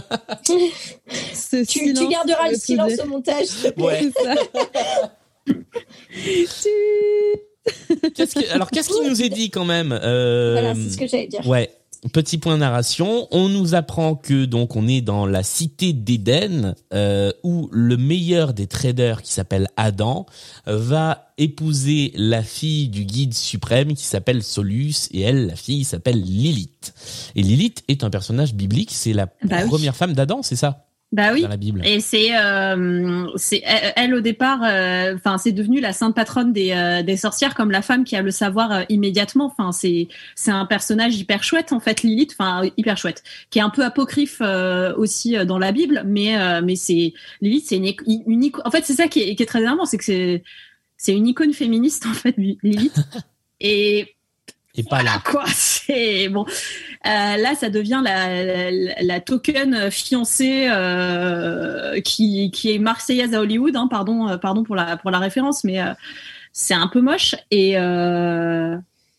Tu, 1.68 1.94
garderas 1.94 2.50
le 2.50 2.58
silence 2.58 2.92
au 3.04 3.08
montage. 3.08 3.48
Ouais. 3.78 4.12
Qu'est-ce 8.16 8.36
que- 8.36 8.52
alors 8.52 8.70
qu'est-ce 8.72 8.90
qu'il 8.90 9.08
nous 9.08 9.22
est 9.22 9.30
dit 9.30 9.50
quand 9.50 9.66
même 9.66 9.98
euh, 10.04 10.54
Voilà, 10.54 10.76
c'est 10.76 10.90
ce 10.90 10.98
que 10.98 11.08
j'allais 11.08 11.28
dire. 11.28 11.46
Ouais. 11.48 11.70
Petit 12.14 12.38
point 12.38 12.56
narration, 12.56 13.28
on 13.32 13.50
nous 13.50 13.76
apprend 13.76 14.16
que 14.16 14.46
donc 14.46 14.78
on 14.78 14.88
est 14.88 15.02
dans 15.02 15.26
la 15.26 15.44
cité 15.44 15.92
d'Éden 15.92 16.74
euh, 16.94 17.34
où 17.44 17.68
le 17.74 17.98
meilleur 17.98 18.54
des 18.54 18.68
traders 18.68 19.22
qui 19.22 19.34
s'appelle 19.34 19.68
Adam 19.76 20.26
va 20.66 21.34
épouser 21.38 22.14
la 22.16 22.42
fille 22.42 22.88
du 22.88 23.04
guide 23.04 23.34
suprême 23.34 23.96
qui 23.96 24.06
s'appelle 24.06 24.44
Solus 24.44 25.10
et 25.12 25.22
elle 25.22 25.48
la 25.48 25.56
fille 25.58 25.84
s'appelle 25.84 26.22
Lilith. 26.22 26.94
Et 27.36 27.44
Lilith 27.44 27.84
est 27.90 28.06
un 28.06 28.10
personnage 28.10 28.54
biblique, 28.54 28.92
c'est 28.94 29.14
la 29.14 29.26
Bah 29.44 29.58
oui. 29.64 29.68
première 29.68 29.96
femme 29.96 30.14
d'Adam, 30.14 30.42
c'est 30.42 30.56
ça? 30.56 30.86
Bah 31.12 31.32
oui. 31.34 31.42
dans 31.42 31.48
la 31.48 31.58
Bible. 31.58 31.82
Et 31.84 32.02
c'est 32.02 32.38
euh, 32.38 33.26
c'est 33.36 33.64
elle, 33.96 34.14
au 34.14 34.22
départ, 34.22 34.60
euh, 34.64 35.16
enfin 35.16 35.40
c'est 35.40 35.52
devenu 35.52 35.80
la 35.80 35.92
sainte 35.92 36.14
patronne 36.16 36.54
des 36.54 36.72
euh, 36.72 37.02
des 37.02 37.18
sorcières 37.18 37.56
comme 37.56 37.72
la 37.72 37.82
femme 37.82 38.04
qui 38.04 38.16
a 38.16 38.22
le 38.22 38.30
savoir 38.30 38.72
euh, 38.72 38.84
immédiatement. 38.90 39.46
Enfin 39.48 39.72
c'est 39.72 40.08
c'est 40.36 40.52
un 40.52 40.66
personnage 40.68 41.16
hyper 41.18 41.44
chouette 41.44 41.74
en 41.74 41.80
fait 41.80 42.04
Lilith, 42.04 42.36
enfin 42.38 42.62
hyper 42.78 42.96
chouette, 42.98 43.24
qui 43.50 43.58
est 43.58 43.64
un 43.64 43.72
peu 43.72 43.84
apocryphe 43.84 44.38
euh, 44.42 44.94
aussi 44.98 45.36
euh, 45.36 45.46
dans 45.46 45.58
la 45.58 45.72
Bible, 45.72 46.04
mais 46.06 46.40
euh, 46.40 46.62
mais 46.64 46.76
c'est 46.76 47.14
Lilith 47.42 47.66
c'est 47.68 47.78
une, 47.78 47.92
une 48.28 48.44
ico- 48.44 48.62
en 48.64 48.70
fait 48.70 48.86
c'est 48.86 48.94
ça 48.94 49.08
qui 49.08 49.22
est, 49.22 49.36
qui 49.36 49.42
est 49.42 49.48
très 49.48 49.62
énervant, 49.62 49.86
c'est 49.86 49.98
que 49.98 50.04
c'est 50.06 50.44
c'est 50.96 51.14
une 51.16 51.26
icône 51.26 51.54
féministe 51.54 52.06
en 52.06 52.14
fait 52.14 52.36
Lilith. 52.38 53.00
Et 53.62 54.16
Et 54.76 54.84
pas 54.84 55.02
là. 55.02 55.22
quoi. 55.26 55.44
C'est 55.90 56.30
bon. 56.30 56.46
Euh, 56.46 57.38
là, 57.38 57.56
ça 57.56 57.70
devient 57.70 58.02
la, 58.04 58.44
la, 58.44 59.02
la 59.02 59.20
token 59.20 59.90
fiancée 59.90 60.68
euh, 60.70 62.00
qui, 62.02 62.52
qui 62.52 62.74
est 62.74 62.78
marseillaise 62.78 63.34
à 63.34 63.42
Hollywood. 63.42 63.76
Hein, 63.76 63.88
pardon, 63.90 64.28
euh, 64.28 64.38
pardon 64.38 64.64
pour 64.64 64.76
la 64.76 64.98
pour 64.98 65.10
la 65.10 65.18
référence, 65.18 65.64
mais 65.64 65.82
euh, 65.82 65.94
c'est 66.54 66.76
un 66.76 66.88
peu 66.88 67.02
moche. 67.02 67.36
Et 67.50 67.72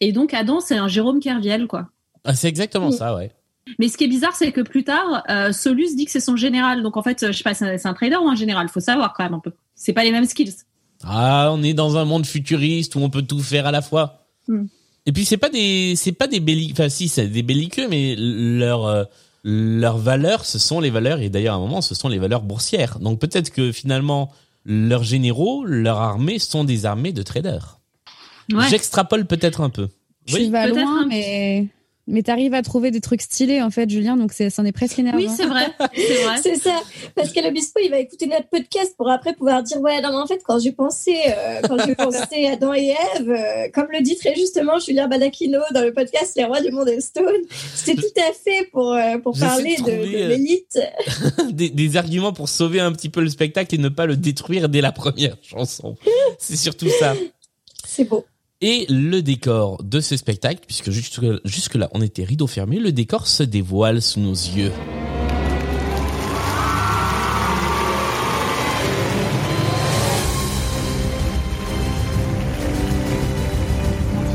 et 0.03 0.13
donc 0.13 0.33
Adam, 0.33 0.61
c'est 0.61 0.77
un 0.77 0.89
Jérôme 0.89 1.21
Kerviel, 1.21 1.67
quoi. 1.67 1.89
Ah, 2.25 2.35
c'est 2.35 2.49
exactement 2.49 2.93
ça, 2.93 3.15
ouais. 3.17 3.33
Mais 3.79 3.89
ce 3.89 3.97
qui 3.97 4.05
est 4.05 4.09
bizarre, 4.09 4.35
c'est 4.35 4.53
que 4.53 4.61
plus 4.61 4.85
tard, 4.85 5.25
Solus 5.53 5.97
dit 5.97 6.05
que 6.05 6.11
c'est 6.13 6.21
son 6.21 6.37
général. 6.37 6.83
Donc 6.83 6.97
en 6.97 7.03
fait, 7.03 7.27
je 7.27 7.33
sais 7.33 7.43
pas, 7.43 7.55
c'est 7.55 7.65
un, 7.65 7.79
c'est 7.79 7.89
un 7.89 7.95
trader 7.95 8.17
ou 8.17 8.29
un 8.29 8.37
général? 8.37 8.69
Faut 8.69 8.81
savoir 8.81 9.13
quand 9.15 9.25
même 9.25 9.35
un 9.35 9.41
peu. 9.41 9.53
C'est 9.75 9.93
pas 9.93 10.05
les 10.05 10.13
mêmes 10.13 10.27
skills. 10.27 10.55
Ah, 11.03 11.51
on 11.53 11.63
est 11.63 11.75
dans 11.75 11.97
un 11.97 12.05
monde 12.05 12.27
futuriste 12.27 12.95
où 12.95 13.01
on 13.01 13.11
peut 13.11 13.23
tout 13.23 13.41
faire 13.41 13.67
à 13.67 13.73
la 13.73 13.83
fois. 13.83 14.27
Hmm. 14.47 14.67
Et 15.07 15.13
puis 15.13 15.25
c'est 15.25 15.37
pas 15.39 15.49
des 15.49 15.95
c'est 15.97 16.13
pas 16.13 16.27
des 16.27 16.41
belliqueux, 16.41 16.73
enfin 16.73 16.89
si 16.89 17.09
c'est 17.09 17.27
des 17.27 17.43
belliqueux, 17.43 17.89
mais 17.89 18.15
leur 18.19 18.87
euh, 18.87 19.05
leurs 19.45 19.97
valeurs, 19.99 20.45
ce 20.45 20.59
sont 20.59 20.81
les 20.81 20.91
valeurs 20.91 21.21
et 21.21 21.31
d'ailleurs 21.31 21.55
à 21.55 21.57
un 21.57 21.61
moment 21.61 21.81
ce 21.81 21.95
sont 21.95 22.09
les 22.09 22.19
valeurs 22.19 22.43
boursières. 22.43 22.99
Donc 22.99 23.19
peut-être 23.19 23.51
que 23.51 23.73
finalement 23.73 24.31
leurs 24.67 25.03
généraux, 25.05 25.65
leurs 25.65 25.99
armées 25.99 26.39
sont 26.39 26.65
des 26.65 26.85
armées 26.85 27.13
de 27.13 27.23
traders. 27.23 27.79
Ouais. 28.53 28.69
J'extrapole 28.69 29.25
peut-être 29.27 29.63
un 29.63 29.71
peu. 29.71 29.89
Tu 30.27 30.35
Oui. 30.35 30.51
vas 30.51 30.65
peut-être 30.67 30.83
loin, 30.83 31.07
mais 31.07 31.67
mais 32.11 32.23
t'arrives 32.23 32.55
à 32.55 32.63
trouver 32.63 32.91
des 32.91 33.01
trucs 33.01 33.23
stylés 33.23 33.63
en 33.63 33.71
fait, 33.71 33.89
Julien, 33.89 34.17
donc 34.17 34.33
c'est, 34.33 34.51
c'en 34.51 34.65
est 34.65 34.73
presque 34.73 34.99
énervant. 34.99 35.19
Oui, 35.19 35.29
c'est 35.35 35.47
vrai, 35.47 35.67
c'est 35.95 36.25
vrai. 36.25 36.37
C'est 36.43 36.57
ça. 36.57 36.81
Parce 37.15 37.33
que 37.33 37.41
l'Obispo, 37.41 37.81
il 37.83 37.91
va 37.91 37.99
écouter 37.99 38.27
notre 38.27 38.49
podcast 38.49 38.95
pour 38.97 39.11
après 39.11 39.35
pouvoir 39.35 39.63
dire 39.63 39.81
Ouais, 39.81 40.01
non, 40.01 40.11
mais 40.11 40.17
en 40.17 40.27
fait, 40.27 40.41
quand 40.45 40.59
j'ai 40.59 40.73
pensé, 40.73 41.17
euh, 41.27 41.61
quand 41.67 41.77
j'ai 41.87 41.95
pensé 41.97 42.47
à 42.47 42.53
Adam 42.53 42.75
et 42.75 42.95
Ève, 43.17 43.31
euh, 43.31 43.69
comme 43.73 43.87
le 43.93 44.03
dit 44.03 44.17
très 44.17 44.35
justement 44.35 44.79
Julien 44.79 45.09
Badakino 45.09 45.61
dans 45.73 45.83
le 45.83 45.93
podcast 45.93 46.35
Les 46.37 46.45
Rois 46.45 46.61
du 46.61 46.71
Monde 46.71 46.91
Stone, 47.01 47.25
c'était 47.75 48.01
tout 48.01 48.21
à 48.21 48.33
fait 48.33 48.69
pour, 48.73 48.93
euh, 48.93 49.19
pour 49.19 49.35
de 49.35 49.41
parler 49.41 49.77
de, 49.77 50.29
l'élite. 50.29 50.79
des, 51.51 51.71
des 51.71 51.97
arguments 51.97 52.33
pour 52.33 52.49
sauver 52.49 52.81
un 52.81 52.93
petit 52.93 53.09
peu 53.09 53.21
le 53.21 53.29
spectacle 53.29 53.75
et 53.75 53.79
ne 53.79 53.89
pas 53.89 54.07
le 54.07 54.17
détruire 54.17 54.69
dès 54.69 54.81
la 54.81 54.93
première 54.93 55.37
chanson. 55.43 55.97
C'est 56.39 56.57
surtout 56.57 56.89
ça. 56.99 57.15
C'est 57.87 58.05
beau. 58.05 58.25
Et 58.63 58.85
le 58.91 59.23
décor 59.23 59.83
de 59.83 60.01
ce 60.01 60.19
spectacle, 60.19 60.61
puisque 60.67 60.91
jusque, 60.91 61.25
jusque 61.47 61.77
là 61.77 61.89
on 61.95 62.03
était 62.03 62.25
rideau 62.25 62.47
fermé, 62.47 62.79
le 62.79 62.93
décor 62.93 63.27
se 63.27 63.43
dévoile 63.43 64.03
sous 64.03 64.21
nos 64.21 64.35
yeux. 64.35 64.71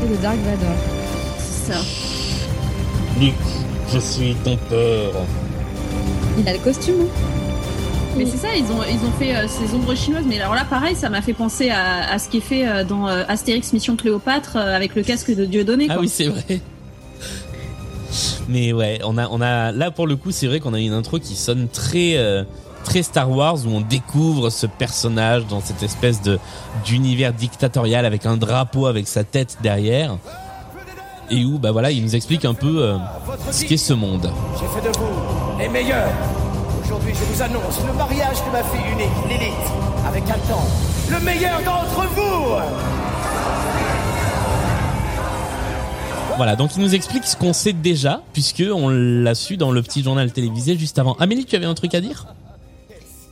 C'est 0.00 0.08
de 0.10 0.16
Dark 0.20 0.38
Vador. 0.38 0.74
C'est 1.38 1.72
ça. 1.72 1.80
Luc, 3.20 3.34
je 3.92 3.98
suis 4.00 4.34
ton 4.42 4.56
peur. 4.68 5.12
Il 6.36 6.48
a 6.48 6.52
le 6.52 6.58
costume. 6.58 7.06
Mais 8.16 8.24
c'est 8.24 8.38
ça, 8.38 8.48
ils 8.56 8.64
ont, 8.64 8.82
ils 8.88 9.04
ont 9.06 9.12
fait 9.18 9.36
euh, 9.36 9.46
ces 9.46 9.74
ombres 9.74 9.94
chinoises. 9.94 10.24
Mais 10.26 10.40
alors 10.40 10.54
là, 10.54 10.64
pareil, 10.68 10.96
ça 10.96 11.10
m'a 11.10 11.20
fait 11.20 11.34
penser 11.34 11.68
à, 11.70 12.10
à 12.10 12.18
ce 12.18 12.28
qui 12.28 12.38
est 12.38 12.40
fait 12.40 12.66
euh, 12.66 12.84
dans 12.84 13.06
euh, 13.08 13.24
Astérix 13.28 13.72
Mission 13.72 13.96
Cléopâtre 13.96 14.56
euh, 14.56 14.74
avec 14.74 14.94
le 14.94 15.02
casque 15.02 15.34
de 15.34 15.44
Dieudonné. 15.44 15.86
Ah 15.90 15.94
quoi. 15.94 16.02
oui, 16.02 16.08
c'est 16.08 16.28
vrai. 16.28 16.60
Mais 18.48 18.72
ouais, 18.72 19.00
on 19.04 19.18
a, 19.18 19.28
on 19.28 19.40
a, 19.40 19.72
là 19.72 19.90
pour 19.90 20.06
le 20.06 20.16
coup, 20.16 20.30
c'est 20.30 20.46
vrai 20.46 20.60
qu'on 20.60 20.72
a 20.72 20.78
une 20.78 20.92
intro 20.92 21.18
qui 21.18 21.34
sonne 21.34 21.68
très, 21.68 22.16
euh, 22.16 22.44
très 22.84 23.02
Star 23.02 23.30
Wars 23.30 23.58
où 23.66 23.70
on 23.70 23.80
découvre 23.80 24.50
ce 24.50 24.66
personnage 24.66 25.46
dans 25.46 25.60
cette 25.60 25.82
espèce 25.82 26.22
de 26.22 26.38
d'univers 26.84 27.32
dictatorial 27.32 28.06
avec 28.06 28.24
un 28.24 28.36
drapeau 28.36 28.86
avec 28.86 29.08
sa 29.08 29.24
tête 29.24 29.58
derrière 29.62 30.16
et 31.30 31.44
où 31.44 31.58
bah 31.58 31.72
voilà, 31.72 31.90
il 31.90 32.02
nous 32.04 32.14
explique 32.14 32.44
un 32.44 32.54
peu 32.54 32.82
euh, 32.82 32.96
ce 33.50 33.64
qu'est 33.64 33.76
ce 33.76 33.92
monde. 33.92 34.30
J'ai 34.60 34.80
fait 34.80 34.88
de 34.88 34.96
vous 34.96 35.58
les 35.58 35.68
meilleurs. 35.68 36.08
Aujourd'hui, 36.86 37.14
je 37.14 37.24
vous 37.24 37.42
annonce 37.42 37.84
le 37.84 37.92
mariage 37.94 38.36
de 38.46 38.52
ma 38.52 38.62
fille 38.62 38.92
unique, 38.92 39.10
Lilith, 39.28 39.52
avec 40.06 40.22
un 40.22 40.38
temps, 40.46 40.68
le 41.10 41.18
meilleur 41.18 41.60
d'entre 41.64 42.06
vous. 42.14 42.54
Voilà, 46.36 46.54
donc 46.54 46.76
il 46.76 46.82
nous 46.82 46.94
explique 46.94 47.24
ce 47.24 47.36
qu'on 47.36 47.52
sait 47.52 47.72
déjà 47.72 48.22
puisque 48.32 48.62
on 48.72 48.88
l'a 48.88 49.34
su 49.34 49.56
dans 49.56 49.72
le 49.72 49.82
petit 49.82 50.04
journal 50.04 50.30
télévisé 50.30 50.76
juste 50.76 51.00
avant. 51.00 51.14
Amélie, 51.14 51.44
tu 51.44 51.56
avais 51.56 51.66
un 51.66 51.74
truc 51.74 51.92
à 51.92 52.00
dire? 52.00 52.28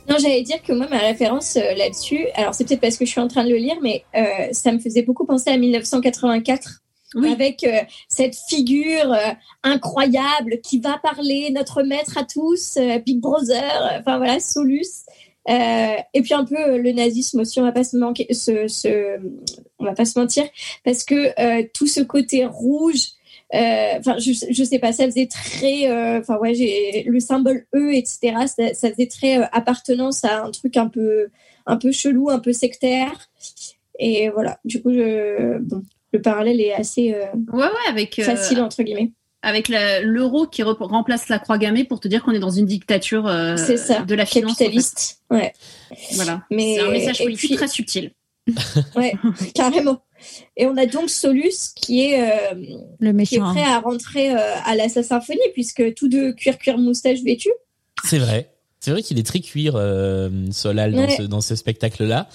Non, 0.09 0.17
j'allais 0.19 0.43
dire 0.43 0.61
que 0.61 0.73
moi, 0.73 0.87
ma 0.89 0.97
référence 0.97 1.55
euh, 1.55 1.75
là-dessus, 1.77 2.27
alors 2.35 2.53
c'est 2.53 2.65
peut-être 2.65 2.81
parce 2.81 2.97
que 2.97 3.05
je 3.05 3.11
suis 3.11 3.21
en 3.21 3.29
train 3.29 3.45
de 3.45 3.51
le 3.51 3.55
lire, 3.55 3.77
mais 3.81 4.03
euh, 4.17 4.49
ça 4.51 4.73
me 4.73 4.79
faisait 4.79 5.03
beaucoup 5.03 5.25
penser 5.25 5.49
à 5.49 5.55
1984. 5.55 6.81
Avec 7.23 7.63
euh, 7.63 7.79
cette 8.09 8.35
figure 8.49 9.13
euh, 9.13 9.31
incroyable 9.63 10.59
qui 10.61 10.79
va 10.79 10.97
parler, 10.97 11.49
notre 11.51 11.83
maître 11.83 12.17
à 12.17 12.23
tous, 12.23 12.77
euh, 12.77 12.99
Big 12.99 13.19
Brother, 13.19 13.99
enfin 13.99 14.17
voilà, 14.17 14.39
Solus. 14.39 15.05
Et 15.47 16.21
puis 16.23 16.33
un 16.33 16.43
peu 16.43 16.77
le 16.77 16.91
nazisme 16.91 17.41
aussi, 17.41 17.59
on 17.59 17.63
va 17.63 17.71
pas 17.71 17.83
se 17.83 17.95
on 19.77 19.85
va 19.85 19.93
pas 19.93 20.05
se 20.05 20.17
mentir, 20.17 20.43
parce 20.83 21.03
que 21.03 21.61
tout 21.67 21.85
ce 21.85 22.01
côté 22.01 22.45
rouge, 22.45 23.09
enfin 23.53 24.17
je, 24.17 24.31
je 24.49 24.63
sais 24.63 24.79
pas, 24.79 24.91
ça 24.91 25.05
faisait 25.05 25.27
très, 25.27 26.17
enfin 26.17 26.39
ouais, 26.39 27.03
le 27.05 27.19
symbole 27.19 27.67
E, 27.75 27.93
etc. 27.93 28.47
Ça, 28.73 28.89
faisait 28.89 29.05
très 29.05 29.35
appartenance 29.51 30.25
à 30.25 30.45
un 30.45 30.51
truc 30.51 30.77
un 30.77 30.87
peu, 30.87 31.27
un 31.67 31.77
peu 31.77 31.91
chelou, 31.91 32.31
un 32.31 32.39
peu 32.39 32.51
sectaire. 32.51 33.29
Et 33.99 34.29
voilà, 34.29 34.59
du 34.65 34.81
coup, 34.81 34.91
je, 34.91 35.59
bon, 35.59 35.83
le 36.15 36.21
parallèle 36.21 36.61
est 36.61 36.73
assez 36.73 37.13
euh, 37.13 37.25
Ouais, 37.53 37.63
ouais, 37.65 37.89
avec, 37.89 38.17
euh, 38.19 38.23
facile 38.23 38.59
entre 38.61 38.81
guillemets. 38.83 39.11
avec 39.41 39.67
la- 39.67 40.01
l'euro 40.01 40.47
qui 40.47 40.63
remplace 40.63 41.29
la 41.29 41.39
croix 41.39 41.57
gammée 41.57 41.83
pour 41.83 41.99
te 41.99 42.07
dire 42.07 42.23
qu'on 42.23 42.31
est 42.31 42.39
dans 42.39 42.49
une 42.49 42.65
dictature 42.65 43.27
euh, 43.27 43.55
ça, 43.57 44.01
de 44.01 44.15
la 44.15 44.25
finance. 44.25 44.51
en 44.51 44.55
fait. 44.55 44.63
Capitaliste, 44.65 45.19
ouais, 45.29 45.53
Voilà. 46.15 46.43
Mais- 46.51 46.75
C'est 46.77 46.81
un 46.81 46.91
message 46.91 47.17
politique 47.19 47.49
puis- 47.49 47.57
très 47.57 47.67
subtil. 47.67 48.11
ouais, 48.95 49.13
carrément. 49.53 50.01
Et 50.57 50.65
on 50.65 50.77
a 50.77 50.85
donc 50.85 51.09
Solus 51.09 51.73
qui 51.75 52.05
est 52.05 52.21
euh, 52.21 52.53
Le 52.99 53.11
qui 53.23 53.35
est 53.35 53.39
méchant. 53.39 53.51
prêt 53.53 53.63
à 53.63 53.79
rentrer 53.79 54.31
euh, 54.35 54.55
à 54.65 54.75
la 54.75 54.87
symphonie 54.89 55.39
puisque 55.53 55.93
tous 55.95 56.07
deux 56.07 56.33
cuir 56.33 56.57
cuir 56.57 56.77
moustache 56.77 57.21
vêtu. 57.23 57.49
C'est 58.03 58.19
vrai. 58.19 58.51
C'est 58.85 58.91
vrai 58.91 59.01
qu'il 59.01 59.17
est 59.17 59.25
très 59.25 59.39
cuir, 59.39 59.73
euh, 59.77 60.29
Solal, 60.51 60.93
dans, 60.93 61.09
ce, 61.09 61.23
dans 61.23 61.41
ce 61.41 61.55
spectacle-là. 61.55 62.29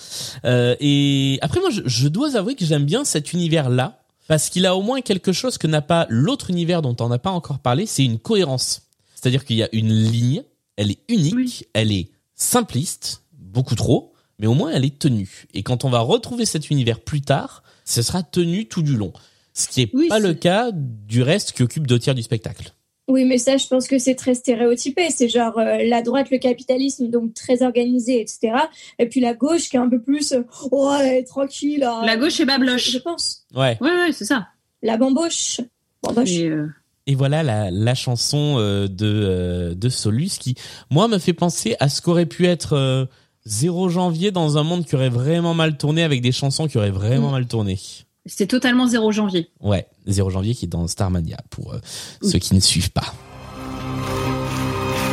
Euh, 0.44 0.74
et 0.80 1.38
après, 1.42 1.60
moi, 1.60 1.70
je, 1.70 1.82
je 1.86 2.08
dois 2.08 2.34
avouer 2.34 2.56
que 2.56 2.64
j'aime 2.64 2.84
bien 2.84 3.04
cet 3.04 3.32
univers-là, 3.32 4.02
parce 4.26 4.48
qu'il 4.48 4.66
a 4.66 4.74
au 4.74 4.82
moins 4.82 5.00
quelque 5.00 5.30
chose 5.30 5.58
que 5.58 5.68
n'a 5.68 5.80
pas 5.80 6.06
l'autre 6.08 6.50
univers 6.50 6.82
dont 6.82 6.96
on 6.98 7.06
n'a 7.08 7.20
pas 7.20 7.30
encore 7.30 7.60
parlé, 7.60 7.86
c'est 7.86 8.04
une 8.04 8.18
cohérence. 8.18 8.82
C'est-à-dire 9.14 9.44
qu'il 9.44 9.58
y 9.58 9.62
a 9.62 9.68
une 9.70 9.94
ligne, 9.94 10.42
elle 10.76 10.90
est 10.90 10.98
unique, 11.08 11.34
Oui. 11.36 11.62
elle 11.72 11.92
est 11.92 12.10
simpliste, 12.34 13.22
beaucoup 13.38 13.76
trop, 13.76 14.12
mais 14.40 14.48
au 14.48 14.54
moins 14.54 14.72
elle 14.72 14.84
est 14.84 14.98
tenue. 14.98 15.46
Et 15.54 15.62
quand 15.62 15.84
on 15.84 15.88
va 15.88 16.00
retrouver 16.00 16.46
cet 16.46 16.68
univers 16.70 16.98
plus 16.98 17.20
tard, 17.20 17.62
ce 17.84 18.02
sera 18.02 18.24
tenu 18.24 18.66
tout 18.66 18.82
du 18.82 18.96
long. 18.96 19.12
Ce 19.54 19.68
qui 19.68 19.82
est 19.82 19.90
Oui, 19.94 20.08
pas 20.08 20.18
le 20.18 20.34
cas 20.34 20.72
du 20.74 21.22
reste 21.22 21.52
qui 21.52 21.62
occupe 21.62 21.86
deux 21.86 22.00
tiers 22.00 22.16
du 22.16 22.22
spectacle. 22.22 22.72
Oui, 23.10 23.24
mais 23.24 23.38
ça, 23.38 23.56
je 23.56 23.66
pense 23.66 23.86
que 23.88 23.98
c'est 23.98 24.14
très 24.14 24.34
stéréotypé. 24.34 25.10
C'est 25.10 25.28
genre 25.28 25.58
euh, 25.58 25.78
la 25.86 26.00
droite, 26.02 26.30
le 26.30 26.38
capitalisme, 26.38 27.08
donc 27.08 27.34
très 27.34 27.62
organisé, 27.62 28.20
etc. 28.20 28.52
Et 28.98 29.06
puis 29.06 29.20
la 29.20 29.34
gauche 29.34 29.68
qui 29.68 29.76
est 29.76 29.80
un 29.80 29.88
peu 29.88 30.00
plus, 30.00 30.32
euh, 30.32 30.42
oh, 30.70 30.92
tranquille. 31.26 31.84
hein. 31.84 32.02
La 32.04 32.16
gauche 32.16 32.40
est 32.40 32.44
babloche. 32.46 32.90
je 32.90 32.98
pense. 32.98 33.44
Ouais. 33.54 33.76
Ouais, 33.80 33.90
ouais, 33.90 34.12
c'est 34.12 34.24
ça. 34.24 34.48
La 34.82 34.96
bamboche. 34.96 35.60
Bamboche. 36.02 36.30
Et, 36.30 36.46
euh, 36.48 36.68
Et 37.06 37.14
voilà 37.14 37.42
la, 37.42 37.70
la 37.70 37.94
chanson 37.94 38.56
euh, 38.58 38.86
de, 38.88 39.06
euh, 39.06 39.74
de 39.74 39.88
Solus 39.88 40.38
qui, 40.38 40.54
moi, 40.90 41.08
me 41.08 41.18
fait 41.18 41.32
penser 41.34 41.76
à 41.80 41.88
ce 41.88 42.00
qu'aurait 42.00 42.26
pu 42.26 42.46
être 42.46 42.74
euh, 42.74 43.04
0 43.46 43.88
janvier 43.88 44.30
dans 44.30 44.58
un 44.58 44.62
monde 44.62 44.84
qui 44.86 44.94
aurait 44.94 45.08
vraiment 45.08 45.54
mal 45.54 45.76
tourné 45.76 46.02
avec 46.02 46.20
des 46.22 46.32
chansons 46.32 46.68
qui 46.68 46.78
auraient 46.78 46.90
vraiment 46.90 47.28
Mm. 47.28 47.32
mal 47.32 47.46
tourné. 47.46 47.78
C'était 48.26 48.46
totalement 48.46 48.86
0 48.86 49.12
janvier. 49.12 49.50
Ouais, 49.60 49.86
0 50.06 50.30
janvier 50.30 50.54
qui 50.54 50.66
est 50.66 50.68
dans 50.68 50.86
Starmania 50.86 51.38
pour 51.50 51.72
euh, 51.72 51.78
ceux 52.22 52.38
qui 52.38 52.54
ne 52.54 52.60
suivent 52.60 52.92
pas. 52.92 53.14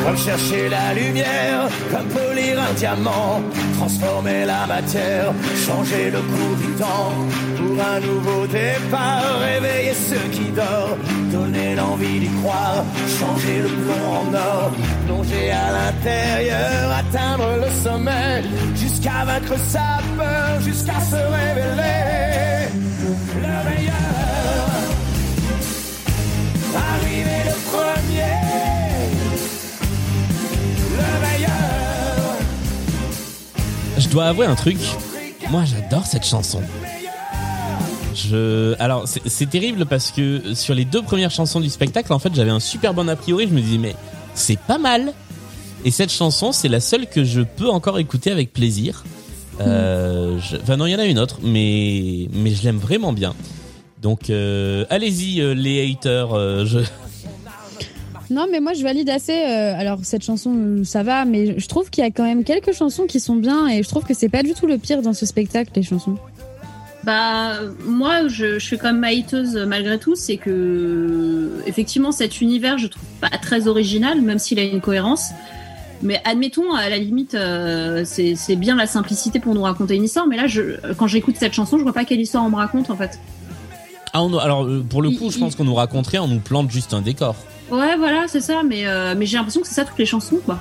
Comme 0.08 0.18
chercher 0.18 0.70
la 0.70 0.94
lumière, 0.94 1.68
comme 1.92 2.08
polir 2.08 2.58
un 2.62 2.72
diamant, 2.76 3.42
transformer 3.78 4.46
la 4.46 4.66
matière, 4.66 5.34
changer 5.66 6.12
le 6.12 6.20
cours 6.20 6.56
du 6.56 6.72
temps, 6.82 7.12
pour 7.58 7.78
un 7.86 8.00
nouveau 8.00 8.48
départ, 8.48 9.38
réveiller 9.42 9.94
ceux 9.94 10.30
qui 10.32 10.46
dorment, 10.52 10.98
donner 11.30 11.76
l'envie 11.76 12.22
d'y 12.22 12.30
croire, 12.40 12.86
changer 13.20 13.58
le 13.64 13.68
plomb 13.68 14.10
en 14.22 14.34
or, 14.34 14.72
plonger 15.08 15.52
à 15.52 15.74
l'intérieur, 15.74 16.90
atteindre 17.02 17.58
le 17.66 17.70
sommet, 17.84 18.44
jusqu'à 18.76 19.26
vaincre 19.26 19.60
sa 19.68 20.00
peur, 20.16 20.62
jusqu'à 20.62 21.02
se 21.02 21.16
révéler 21.16 22.70
le 23.36 23.70
meilleur. 23.70 23.94
Arriver 26.94 27.42
le 27.50 27.56
premier. 27.70 28.47
Je 34.08 34.12
dois 34.12 34.26
avouer 34.26 34.46
un 34.46 34.56
truc. 34.56 34.78
Moi, 35.50 35.64
j'adore 35.66 36.06
cette 36.06 36.26
chanson. 36.26 36.62
Je, 38.16 38.74
alors, 38.80 39.06
c'est 39.08 39.50
terrible 39.50 39.86
parce 39.86 40.12
que 40.12 40.54
sur 40.56 40.74
les 40.74 40.86
deux 40.86 41.02
premières 41.04 41.30
chansons 41.32 41.60
du 41.60 41.70
spectacle, 41.70 42.12
en 42.14 42.20
fait, 42.20 42.34
j'avais 42.34 42.50
un 42.52 42.60
super 42.60 42.94
bon 42.94 43.08
a 43.10 43.16
priori. 43.16 43.48
Je 43.50 43.54
me 43.54 43.62
disais, 43.62 43.78
mais 43.78 43.96
c'est 44.34 44.58
pas 44.60 44.78
mal. 44.78 45.14
Et 45.86 45.92
cette 45.92 46.12
chanson, 46.12 46.52
c'est 46.52 46.68
la 46.68 46.80
seule 46.80 47.08
que 47.08 47.24
je 47.24 47.42
peux 47.42 47.70
encore 47.70 48.00
écouter 48.00 48.32
avec 48.32 48.52
plaisir. 48.54 49.04
Euh, 49.62 50.40
je- 50.40 50.58
Enfin, 50.58 50.78
non, 50.78 50.86
il 50.86 50.92
y 50.92 50.96
en 50.96 51.00
a 51.00 51.06
une 51.06 51.20
autre, 51.20 51.40
mais 51.44 52.28
mais 52.32 52.52
je 52.52 52.64
l'aime 52.64 52.78
vraiment 52.78 53.14
bien. 53.14 53.34
Donc, 54.02 54.30
euh, 54.30 54.86
allez-y, 54.90 55.42
euh, 55.42 55.54
les 55.54 55.92
haters. 55.92 56.34
euh, 56.34 56.66
je... 56.66 56.80
Non, 58.30 58.46
mais 58.52 58.60
moi 58.60 58.74
je 58.74 58.84
valide 58.84 59.10
assez. 59.10 59.32
euh, 59.34 59.74
alors 59.78 60.00
cette 60.04 60.24
chanson, 60.24 60.54
euh, 60.56 60.84
ça 60.84 61.02
va, 61.04 61.24
mais 61.26 61.58
je 61.60 61.68
trouve 61.68 61.90
qu'il 61.90 62.04
y 62.04 62.08
a 62.08 62.12
quand 62.12 62.24
même 62.26 62.44
quelques 62.44 62.74
chansons 62.74 63.06
qui 63.06 63.20
sont 63.20 63.36
bien 63.36 63.68
et 63.68 63.84
je 63.84 63.88
trouve 63.90 64.04
que 64.04 64.14
c'est 64.14 64.28
pas 64.30 64.44
du 64.44 64.54
tout 64.54 64.68
le 64.68 64.78
pire 64.78 65.02
dans 65.02 65.14
ce 65.14 65.26
spectacle, 65.26 65.72
les 65.76 65.84
chansons. 65.84 66.18
Bah, 67.04 67.54
moi, 67.86 68.28
je, 68.28 68.60
je 68.60 68.66
suis 68.66 68.78
quand 68.78 68.92
même 68.92 69.04
hateuse 69.06 69.56
euh, 69.56 69.66
malgré 69.66 69.98
tout. 69.98 70.16
C'est 70.16 70.36
que, 70.36 71.52
effectivement, 71.66 72.12
cet 72.12 72.42
univers, 72.42 72.78
je 72.78 72.88
trouve 72.88 73.04
pas 73.22 73.30
très 73.42 73.68
original, 73.70 74.22
même 74.22 74.40
s'il 74.40 74.60
a 74.60 74.64
une 74.64 74.82
cohérence. 74.82 75.30
Mais 76.04 76.22
admettons, 76.26 76.74
à 76.74 76.90
la 76.90 76.98
limite, 76.98 77.34
euh, 77.34 78.04
c'est 78.06 78.56
bien 78.58 78.76
la 78.76 78.88
simplicité 78.88 79.40
pour 79.40 79.56
nous 79.56 79.62
raconter 79.62 79.96
une 79.96 80.04
histoire. 80.04 80.28
Mais 80.28 80.36
là, 80.36 80.48
je, 80.48 80.94
quand 80.98 81.08
j'écoute 81.08 81.36
cette 81.40 81.54
chanson, 81.54 81.78
je 81.78 81.84
vois 81.84 81.94
pas 81.94 82.04
quelle 82.04 82.20
histoire 82.20 82.44
on 82.44 82.50
me 82.50 82.56
raconte, 82.58 82.90
en 82.90 82.98
fait. 82.98 83.20
Ah, 84.12 84.22
on- 84.22 84.38
alors 84.38 84.68
pour 84.90 85.02
le 85.02 85.12
coup, 85.12 85.32
je 85.32 85.40
pense 85.40 85.56
qu'on 85.56 85.64
nous 85.64 85.76
raconterait, 85.76 86.20
on 86.20 86.28
nous 86.28 86.40
plante 86.40 86.70
juste 86.72 86.94
un 86.94 87.02
décor. 87.02 87.36
Ouais, 87.72 87.96
voilà, 87.98 88.26
c'est 88.28 88.42
ça. 88.42 88.64
Mais, 88.64 88.88
euh, 88.88 89.14
mais 89.18 89.26
j'ai 89.26 89.38
l'impression 89.38 89.62
que 89.62 89.68
c'est 89.68 89.74
ça 89.76 89.86
toutes 89.86 90.00
les 90.00 90.06
chansons, 90.06 90.40
quoi. 90.46 90.60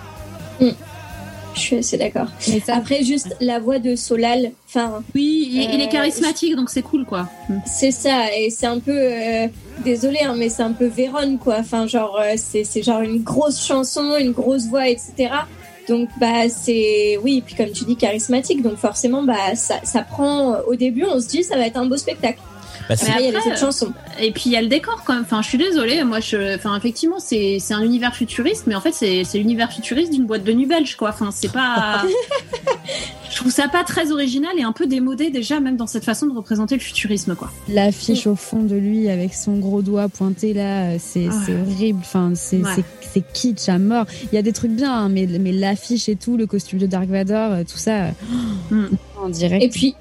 Je 1.55 1.61
suis 1.61 1.77
assez 1.79 1.97
d'accord. 1.97 2.27
Après, 2.69 3.03
juste 3.03 3.35
la 3.41 3.59
voix 3.59 3.79
de 3.79 3.97
Solal, 3.97 4.51
enfin, 4.69 5.03
Oui, 5.15 5.49
il, 5.51 5.63
il 5.75 5.81
est 5.81 5.87
Euh, 5.87 5.91
charismatique, 5.91 6.55
donc 6.55 6.69
c'est 6.69 6.83
cool, 6.83 7.07
quoi. 7.07 7.31
Mm. 7.49 7.55
c'est 7.65 7.91
ça, 7.93 8.27
et 8.37 8.51
c'est 8.51 8.67
un 8.67 8.79
peu, 8.79 8.93
euh, 8.95 9.47
désolé, 9.83 10.19
hein, 10.23 10.35
mais 10.37 10.51
c'est 10.51 10.63
un 10.63 10.73
peu 10.73 10.85
Véronne, 10.85 11.39
quoi. 11.39 11.57
Enfin, 11.61 11.87
genre, 11.87 12.19
euh, 12.21 12.35
c'est 12.37 12.63
c'est 12.65 12.83
genre 12.83 13.01
une 13.01 13.23
grosse 13.23 13.65
chanson, 13.67 14.17
une 14.21 14.33
grosse 14.33 14.67
voix, 14.67 14.87
etc. 14.87 15.31
Donc, 15.89 16.11
bah, 16.21 16.51
c'est, 16.51 17.19
oui, 17.23 17.43
puis 17.47 17.55
comme 17.55 17.71
tu 17.71 17.85
dis, 17.87 17.97
charismatique. 17.97 18.61
Donc, 18.61 18.77
forcément, 18.77 19.23
bah, 19.23 19.55
ça, 19.55 19.77
ça 19.83 20.03
prend, 20.03 20.57
au 20.67 20.75
début, 20.75 21.05
on 21.11 21.19
se 21.23 21.27
dit, 21.29 21.43
ça 21.43 21.57
va 21.57 21.67
être 21.67 21.79
un 21.79 21.87
beau 21.87 21.97
spectacle. 21.97 22.39
Bah, 22.89 22.97
c'est- 22.97 23.11
il 23.21 23.33
y 23.33 23.37
a 23.37 23.57
chansons. 23.57 23.93
Et 24.21 24.31
puis 24.31 24.45
il 24.47 24.53
y 24.53 24.57
a 24.57 24.63
le 24.63 24.69
décor 24.69 25.03
quand 25.05 25.15
même. 25.15 25.23
Enfin, 25.23 25.43
je 25.43 25.49
suis 25.49 25.59
désolée. 25.59 26.03
Moi, 26.05 26.21
je, 26.21 26.55
enfin, 26.57 26.77
effectivement, 26.77 27.19
c'est 27.19 27.59
c'est 27.61 27.75
un 27.75 27.83
univers 27.83 28.15
futuriste, 28.15 28.65
mais 28.67 28.75
en 28.75 28.81
fait, 28.81 28.93
c'est 28.93 29.25
c'est 29.25 29.39
l'univers 29.39 29.73
futuriste 29.73 30.13
d'une 30.13 30.27
boîte 30.27 30.45
de 30.45 30.53
nuit 30.53 30.67
belge, 30.67 30.97
quoi. 30.97 31.11
Enfin, 31.11 31.31
c'est 31.33 31.51
pas. 31.53 32.03
je 33.31 33.37
trouve 33.37 33.51
ça 33.53 33.69
pas 33.69 33.85
très 33.85 34.13
original 34.13 34.53
et 34.59 34.63
un 34.63 34.73
peu 34.73 34.87
démodé 34.87 35.31
déjà, 35.31 35.61
même 35.61 35.77
dans 35.77 35.87
cette 35.87 36.05
façon 36.05 36.27
de 36.27 36.33
représenter 36.35 36.75
le 36.77 36.81
futurisme, 36.81 37.35
quoi. 37.35 37.51
L'affiche 37.69 38.27
au 38.27 38.37
fond 38.37 38.63
de 38.63 38.77
lui 38.77 39.09
avec 39.09 39.35
son 39.35 39.57
gros 39.59 39.83
doigt 39.83 40.09
pointé 40.09 40.53
là, 40.55 40.91
euh, 40.93 40.97
c'est 41.01 41.27
Ouais. 41.29 41.35
c'est 41.45 41.55
horrible. 41.61 41.99
Enfin, 42.01 42.33
c'est 42.35 42.59
Ouais. 42.59 42.71
c'est- 42.77 42.85
c'est 43.13 43.33
kitsch 43.33 43.69
à 43.69 43.79
mort. 43.79 44.07
Il 44.33 44.35
y 44.37 44.39
a 44.39 44.43
des 44.43 44.53
trucs 44.53 44.71
bien, 44.73 44.93
hein, 44.93 45.09
mais, 45.09 45.27
mais 45.27 45.53
l'affiche 45.53 46.09
et 46.09 46.17
tout, 46.17 46.37
le 46.37 46.47
costume 46.47 46.79
de 46.79 46.87
Dark 46.87 47.09
Vador, 47.09 47.53
euh, 47.53 47.63
tout 47.65 47.79
ça, 47.79 48.05
euh, 48.05 48.11
Mm. 48.71 48.87
en 49.23 49.29
direct. 49.29 49.63
Et 49.65 49.69
puis, 49.69 49.95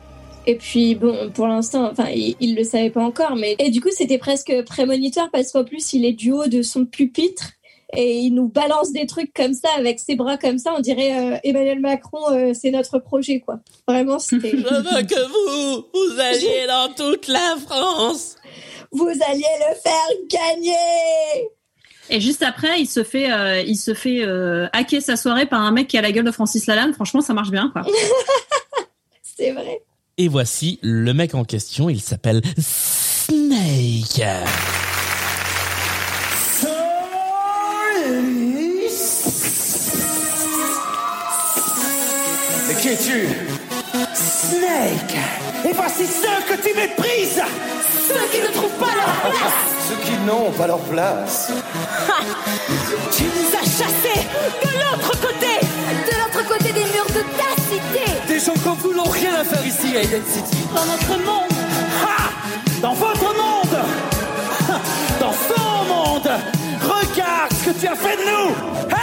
et 0.45 0.55
puis 0.55 0.95
bon, 0.95 1.31
pour 1.31 1.47
l'instant, 1.47 1.89
enfin, 1.91 2.09
il, 2.13 2.35
il 2.39 2.55
le 2.55 2.63
savait 2.63 2.89
pas 2.89 3.03
encore, 3.03 3.35
mais 3.35 3.55
et 3.59 3.69
du 3.69 3.81
coup, 3.81 3.89
c'était 3.91 4.17
presque 4.17 4.53
prémonitoire 4.65 5.29
parce 5.31 5.51
qu'en 5.51 5.63
plus, 5.63 5.93
il 5.93 6.05
est 6.05 6.13
du 6.13 6.31
haut 6.31 6.47
de 6.47 6.61
son 6.61 6.85
pupitre 6.85 7.51
et 7.93 8.17
il 8.19 8.31
nous 8.31 8.47
balance 8.47 8.91
des 8.91 9.05
trucs 9.05 9.33
comme 9.33 9.53
ça 9.53 9.69
avec 9.77 9.99
ses 9.99 10.15
bras 10.15 10.37
comme 10.37 10.57
ça. 10.57 10.73
On 10.75 10.81
dirait 10.81 11.17
euh, 11.17 11.37
Emmanuel 11.43 11.79
Macron, 11.79 12.31
euh, 12.31 12.53
c'est 12.53 12.71
notre 12.71 12.99
projet, 12.99 13.39
quoi. 13.39 13.59
Vraiment, 13.87 14.19
c'était. 14.19 14.51
Je 14.51 14.57
veux 14.57 15.03
que 15.03 15.75
vous, 15.75 15.85
vous 15.93 16.19
alliez 16.19 16.67
dans 16.67 16.93
toute 16.93 17.27
la 17.27 17.55
France. 17.65 18.35
Vous 18.91 19.07
alliez 19.07 19.43
le 19.69 19.75
faire 19.75 20.09
gagner. 20.29 21.49
Et 22.09 22.21
juste 22.21 22.43
après, 22.43 22.79
il 22.79 22.87
se 22.87 23.03
fait, 23.03 23.31
euh, 23.31 23.61
il 23.61 23.77
se 23.77 23.93
fait 23.93 24.23
euh, 24.23 24.67
hacker 24.73 25.01
sa 25.01 25.15
soirée 25.15 25.47
par 25.47 25.61
un 25.61 25.71
mec 25.71 25.87
qui 25.87 25.97
a 25.97 26.01
la 26.01 26.11
gueule 26.11 26.25
de 26.25 26.31
Francis 26.31 26.67
Lalanne. 26.67 26.93
Franchement, 26.93 27.21
ça 27.21 27.33
marche 27.33 27.49
bien, 27.49 27.69
quoi. 27.71 27.83
C'est 29.23 29.51
vrai. 29.51 29.81
Et 30.17 30.29
voici 30.29 30.79
le 30.81 31.13
mec 31.13 31.35
en 31.35 31.43
question, 31.43 31.89
il 31.89 31.99
s'appelle 31.99 32.41
Snake. 32.57 34.23
Mais 42.65 42.75
qui 42.81 42.87
es-tu? 42.87 43.27
Snake. 44.13 45.17
Et 45.65 45.73
voici 45.73 46.05
ceux 46.05 46.43
que 46.47 46.61
tu 46.61 46.73
méprises. 46.77 47.41
Ceux 48.07 48.27
qui 48.31 48.41
ne 48.41 48.53
trouvent 48.53 48.79
pas 48.79 48.95
leur 48.95 49.31
place. 49.31 49.53
Ceux 49.89 49.97
qui 49.97 50.17
n'ont 50.25 50.51
pas 50.51 50.67
leur 50.67 50.79
place 50.79 51.51
gens 58.45 58.53
comme 58.63 58.77
vous 58.77 58.93
n'ont 58.93 59.09
rien 59.09 59.33
à 59.33 59.43
faire 59.43 59.65
ici 59.65 59.97
à 59.97 60.01
Eden 60.03 60.21
City. 60.25 60.57
Dans 60.75 60.85
notre 60.85 61.23
monde. 61.25 61.51
Ha! 62.05 62.29
Dans 62.81 62.93
votre 62.93 63.33
monde. 63.35 63.77
Ha! 64.69 64.79
Dans 65.19 65.33
son 65.33 65.85
monde. 65.85 66.29
Regarde 66.81 67.53
ce 67.53 67.71
que 67.71 67.79
tu 67.79 67.87
as 67.87 67.95
fait 67.95 68.17
de 68.17 68.23
nous 68.23 68.94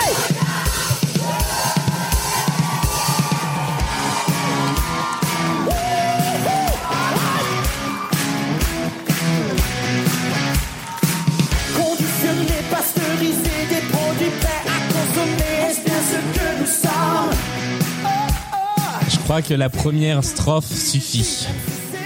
crois 19.32 19.40
que 19.40 19.54
la 19.54 19.70
première 19.70 20.22
strophe 20.24 20.66
suffit. 20.70 21.46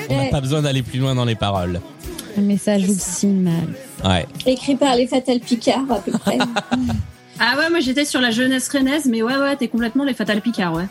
On 0.08 0.16
n'a 0.16 0.28
pas 0.28 0.40
besoin 0.40 0.62
d'aller 0.62 0.84
plus 0.84 1.00
loin 1.00 1.16
dans 1.16 1.24
les 1.24 1.34
paroles. 1.34 1.80
Mais 2.38 2.56
ça 2.56 2.78
joue 2.78 2.94
si 2.96 3.26
mal. 3.26 3.66
Ouais. 4.04 4.26
Écrit 4.46 4.76
par 4.76 4.94
les 4.94 5.08
Fatal 5.08 5.40
Picard, 5.40 5.90
à 5.90 5.98
peu 5.98 6.12
près. 6.12 6.38
Ah 7.38 7.54
ouais, 7.58 7.68
moi 7.68 7.80
j'étais 7.80 8.06
sur 8.06 8.18
la 8.22 8.30
jeunesse 8.30 8.66
rennaise, 8.70 9.04
mais 9.04 9.22
ouais, 9.22 9.36
ouais, 9.36 9.56
t'es 9.56 9.68
complètement 9.68 10.04
les 10.04 10.14
Fatal 10.14 10.40
Picard, 10.40 10.72
ouais. 10.72 10.86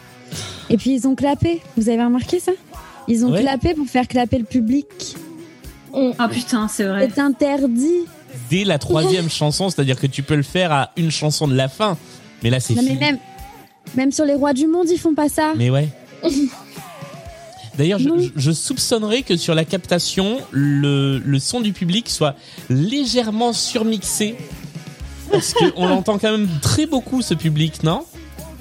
Et 0.69 0.77
puis 0.77 0.91
ils 0.93 1.07
ont 1.07 1.15
clapé. 1.15 1.59
Vous 1.75 1.89
avez 1.89 2.03
remarqué 2.03 2.39
ça? 2.39 2.51
Ils 3.07 3.25
ont 3.25 3.31
Ouais. 3.31 3.41
clapé 3.41 3.73
pour 3.73 3.87
faire 3.87 4.07
clapper 4.07 4.37
le 4.37 4.43
public. 4.43 4.85
Ah 6.19 6.27
putain, 6.27 6.67
c'est 6.67 6.83
vrai. 6.83 7.09
C'est 7.15 7.19
interdit. 7.21 8.05
Dès 8.51 8.63
la 8.63 8.77
troisième 8.77 9.27
chanson, 9.41 9.69
c'est-à-dire 9.71 9.99
que 9.99 10.05
tu 10.05 10.21
peux 10.21 10.35
le 10.35 10.43
faire 10.43 10.71
à 10.71 10.91
une 10.97 11.09
chanson 11.09 11.47
de 11.47 11.55
la 11.55 11.67
fin. 11.67 11.97
Mais 12.43 12.51
là, 12.51 12.59
c'est 12.59 12.75
Non 12.75 12.83
mais 12.83 12.89
fini. 12.89 12.99
même, 12.99 13.17
même 13.95 14.11
sur 14.11 14.25
les 14.25 14.35
rois 14.35 14.53
du 14.53 14.67
monde, 14.67 14.85
ils 14.91 14.99
font 14.99 15.15
pas 15.15 15.29
ça. 15.29 15.53
Mais 15.55 15.71
ouais. 15.71 15.87
D'ailleurs, 17.77 17.99
je, 18.37 18.51
soupçonnerais 18.51 19.23
que 19.23 19.35
sur 19.35 19.53
la 19.53 19.65
captation, 19.65 20.37
le, 20.51 21.19
le 21.19 21.39
son 21.39 21.59
du 21.59 21.73
public 21.73 22.09
soit 22.09 22.35
légèrement 22.69 23.51
surmixé. 23.51 24.35
Parce 25.29 25.53
qu'on 25.53 25.87
l'entend 25.87 26.17
quand 26.17 26.31
même 26.31 26.47
très 26.61 26.85
beaucoup, 26.85 27.21
ce 27.21 27.33
public, 27.33 27.83
non? 27.83 28.05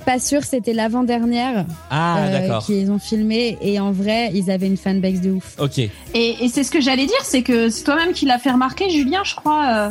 Pas 0.05 0.19
sûr, 0.19 0.43
c'était 0.43 0.73
l'avant-dernière 0.73 1.65
Ah, 1.91 2.19
euh, 2.25 2.59
qu'ils 2.61 2.91
ont 2.91 2.99
filmé 2.99 3.57
et 3.63 3.79
en 3.81 3.93
vrai, 3.93 4.31
ils 4.35 4.51
avaient 4.51 4.67
une 4.67 4.77
fanbase 4.77 5.21
de 5.21 5.31
ouf. 5.31 5.55
Ok. 5.59 5.79
Et, 5.79 5.91
et 6.15 6.49
c'est 6.49 6.65
ce 6.65 6.71
que 6.71 6.81
j'allais 6.81 7.07
dire, 7.07 7.23
c'est 7.23 7.43
que 7.43 7.71
c'est 7.71 7.85
toi-même 7.85 8.13
qui 8.13 8.27
l'a 8.27 8.39
fait 8.39 8.51
remarquer, 8.51 8.91
Julien, 8.91 9.23
je 9.25 9.35
crois. 9.35 9.67
euh, 9.69 9.91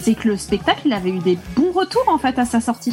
c'est 0.00 0.14
que 0.14 0.28
le 0.28 0.36
spectacle, 0.36 0.80
il 0.86 0.92
avait 0.92 1.10
eu 1.10 1.18
des 1.20 1.38
bons 1.54 1.70
retours 1.72 2.08
en 2.08 2.18
fait 2.18 2.38
à 2.38 2.44
sa 2.44 2.60
sortie. 2.60 2.92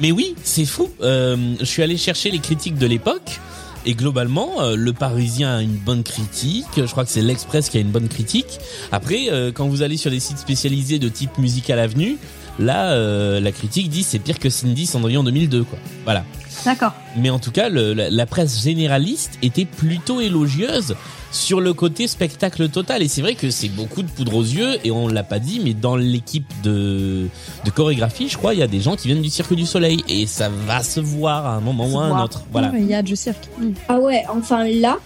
Mais 0.00 0.12
oui, 0.12 0.34
c'est 0.42 0.64
fou. 0.64 0.90
Euh, 1.00 1.54
je 1.60 1.64
suis 1.64 1.82
allé 1.82 1.96
chercher 1.96 2.30
les 2.30 2.38
critiques 2.38 2.76
de 2.76 2.86
l'époque. 2.86 3.40
Et 3.84 3.94
globalement, 3.94 4.62
euh, 4.62 4.76
le 4.76 4.92
Parisien 4.92 5.56
a 5.56 5.60
une 5.60 5.74
bonne 5.74 6.04
critique. 6.04 6.66
Je 6.76 6.86
crois 6.86 7.04
que 7.04 7.10
c'est 7.10 7.22
l'Express 7.22 7.68
qui 7.68 7.78
a 7.78 7.80
une 7.80 7.90
bonne 7.90 8.08
critique. 8.08 8.60
Après, 8.92 9.26
euh, 9.30 9.50
quand 9.52 9.66
vous 9.66 9.82
allez 9.82 9.96
sur 9.96 10.10
des 10.10 10.20
sites 10.20 10.38
spécialisés 10.38 10.98
de 10.98 11.08
type 11.08 11.36
Musical 11.38 11.80
Avenue, 11.80 12.16
là, 12.58 12.92
euh, 12.92 13.40
la 13.40 13.50
critique 13.50 13.88
dit 13.88 14.04
c'est 14.04 14.20
pire 14.20 14.38
que 14.38 14.50
Cindy 14.50 14.86
Cendrillon 14.86 15.24
2002, 15.24 15.64
quoi. 15.64 15.78
Voilà. 16.04 16.24
D'accord. 16.64 16.92
Mais 17.16 17.30
en 17.30 17.38
tout 17.38 17.50
cas, 17.50 17.68
le- 17.68 17.92
la, 17.94 18.10
la 18.10 18.26
presse 18.26 18.62
généraliste 18.62 19.38
était 19.42 19.64
plutôt 19.64 20.20
élogieuse 20.20 20.94
sur 21.30 21.60
le 21.60 21.72
côté 21.72 22.06
spectacle 22.06 22.68
total. 22.68 23.02
Et 23.02 23.08
c'est 23.08 23.22
vrai 23.22 23.34
que 23.34 23.50
c'est 23.50 23.68
beaucoup 23.68 24.02
de 24.02 24.08
poudre 24.10 24.34
aux 24.34 24.42
yeux, 24.42 24.76
et 24.84 24.90
on 24.90 25.08
l'a 25.08 25.22
pas 25.22 25.38
dit, 25.38 25.60
mais 25.64 25.72
dans 25.74 25.96
l'équipe 25.96 26.46
de, 26.62 27.26
de 27.64 27.70
chorégraphie, 27.70 28.28
je 28.28 28.36
crois, 28.36 28.52
il 28.54 28.60
y 28.60 28.62
a 28.62 28.66
des 28.66 28.80
gens 28.80 28.96
qui 28.96 29.08
viennent 29.08 29.22
du 29.22 29.30
Cirque 29.30 29.54
du 29.54 29.64
Soleil. 29.66 30.04
Et 30.08 30.26
ça 30.26 30.48
va 30.66 30.82
se 30.82 31.00
voir 31.00 31.46
à 31.46 31.54
un 31.54 31.60
moment 31.60 31.86
ou 31.88 31.98
à 31.98 32.04
un 32.04 32.24
autre. 32.24 32.42
Voilà. 32.52 32.70
Il 32.76 32.86
y 32.86 32.94
a 32.94 33.02
du 33.02 33.16
cirque. 33.16 33.48
Mm. 33.58 33.70
Ah 33.88 33.98
ouais, 33.98 34.24
enfin 34.28 34.64
là, 34.68 34.98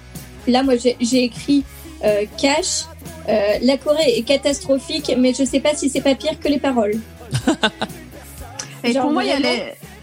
là 0.49 0.63
moi 0.65 0.75
j'ai 0.77 1.25
écrit 1.25 1.63
euh, 2.05 2.25
cash. 2.37 2.85
euh, 3.29 3.39
la 3.63 3.77
Corée 3.77 4.17
est 4.19 4.23
catastrophique, 4.23 5.13
mais 5.17 5.33
je 5.33 5.45
sais 5.45 5.61
pas 5.61 5.75
si 5.75 5.89
c'est 5.91 6.01
pas 6.01 6.15
pire 6.17 6.39
que 6.41 6.49
les 6.49 6.59
paroles. 6.59 6.97
Et 8.85 8.93
Genre 8.93 9.03
pour 9.03 9.13
moi, 9.13 9.25
il 9.25 9.29
y 9.29 9.33
a 9.33 9.39
les... 9.41 9.63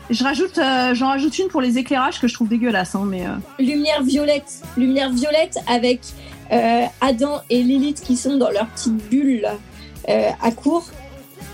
Je 0.10 0.24
rajoute, 0.24 0.58
euh, 0.58 0.93
j'en 0.93 1.08
rajoute 1.08 1.38
une 1.39 1.47
pour 1.47 1.62
les 1.62 1.78
éclairages 1.78 2.20
que 2.20 2.28
je 2.28 2.34
trouve 2.34 2.49
dégueulasses, 2.49 2.95
hein, 2.95 3.06
mais. 3.08 3.26
euh, 3.26 3.32
Lumière 3.60 4.04
violette, 4.04 4.62
lumière 4.78 5.10
violette 5.12 5.58
avec 5.68 6.01
euh, 6.51 6.86
Adam 7.01 7.41
et 7.49 7.64
Lilith 7.64 8.01
qui 8.01 8.18
sont 8.18 8.38
dans 8.38 8.49
leur 8.49 8.68
petite 8.68 8.97
bulle 9.10 9.47
euh, 10.10 10.30
à 10.41 10.51
court, 10.51 10.86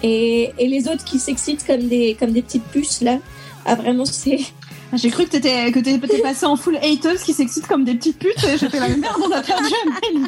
et, 0.04 0.52
et 0.58 0.68
les 0.68 0.88
autres 0.88 1.04
qui 1.04 1.20
s'excitent 1.20 1.66
comme 1.66 1.88
des 1.88 2.16
comme 2.20 2.32
des 2.32 2.42
petites 2.42 2.64
puces 2.66 3.02
là. 3.02 3.18
Ah 3.66 3.76
vraiment 3.76 4.06
c'est 4.06 4.40
J'ai 4.94 5.10
cru 5.10 5.26
que 5.26 5.32
t'étais 5.32 5.72
que 5.72 5.80
t'étais 5.80 6.18
passé 6.20 6.46
en 6.46 6.56
full 6.56 6.78
haters 6.78 7.22
qui 7.24 7.34
s'excitent 7.34 7.68
comme 7.68 7.84
des 7.84 7.94
petites 7.96 8.18
putes. 8.18 8.44
Et 8.46 8.58
j'étais 8.58 8.80
la 8.80 8.88
merde, 8.90 9.16
on 9.24 9.32
a 9.32 9.42
perdu 9.42 9.66
Amélie. 10.10 10.28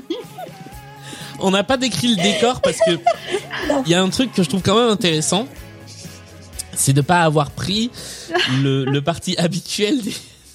On 1.40 1.50
n'a 1.50 1.64
pas 1.64 1.78
décrit 1.78 2.10
le 2.16 2.22
décor 2.22 2.62
parce 2.62 2.78
que 2.86 2.92
il 3.86 3.92
y 3.92 3.96
a 3.96 4.02
un 4.04 4.10
truc 4.10 4.32
que 4.32 4.44
je 4.44 4.50
trouve 4.50 4.62
quand 4.62 4.76
même 4.80 4.90
intéressant, 4.90 5.48
c'est 6.76 6.94
de 6.94 7.02
pas 7.02 7.22
avoir 7.22 7.52
pris 7.52 7.92
le, 8.62 8.86
le 8.86 9.02
parti 9.02 9.36
habituel 9.38 10.02
des, 10.02 10.14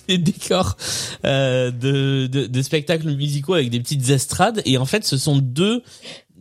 des 0.08 0.18
décors 0.18 0.76
euh, 1.24 1.70
de, 1.70 2.26
de, 2.26 2.46
de 2.46 2.62
spectacles 2.62 3.10
musicaux 3.14 3.54
avec 3.54 3.70
des 3.70 3.80
petites 3.80 4.08
estrades. 4.10 4.62
Et 4.64 4.78
en 4.78 4.84
fait, 4.84 5.04
ce 5.04 5.18
sont 5.18 5.38
deux 5.38 5.82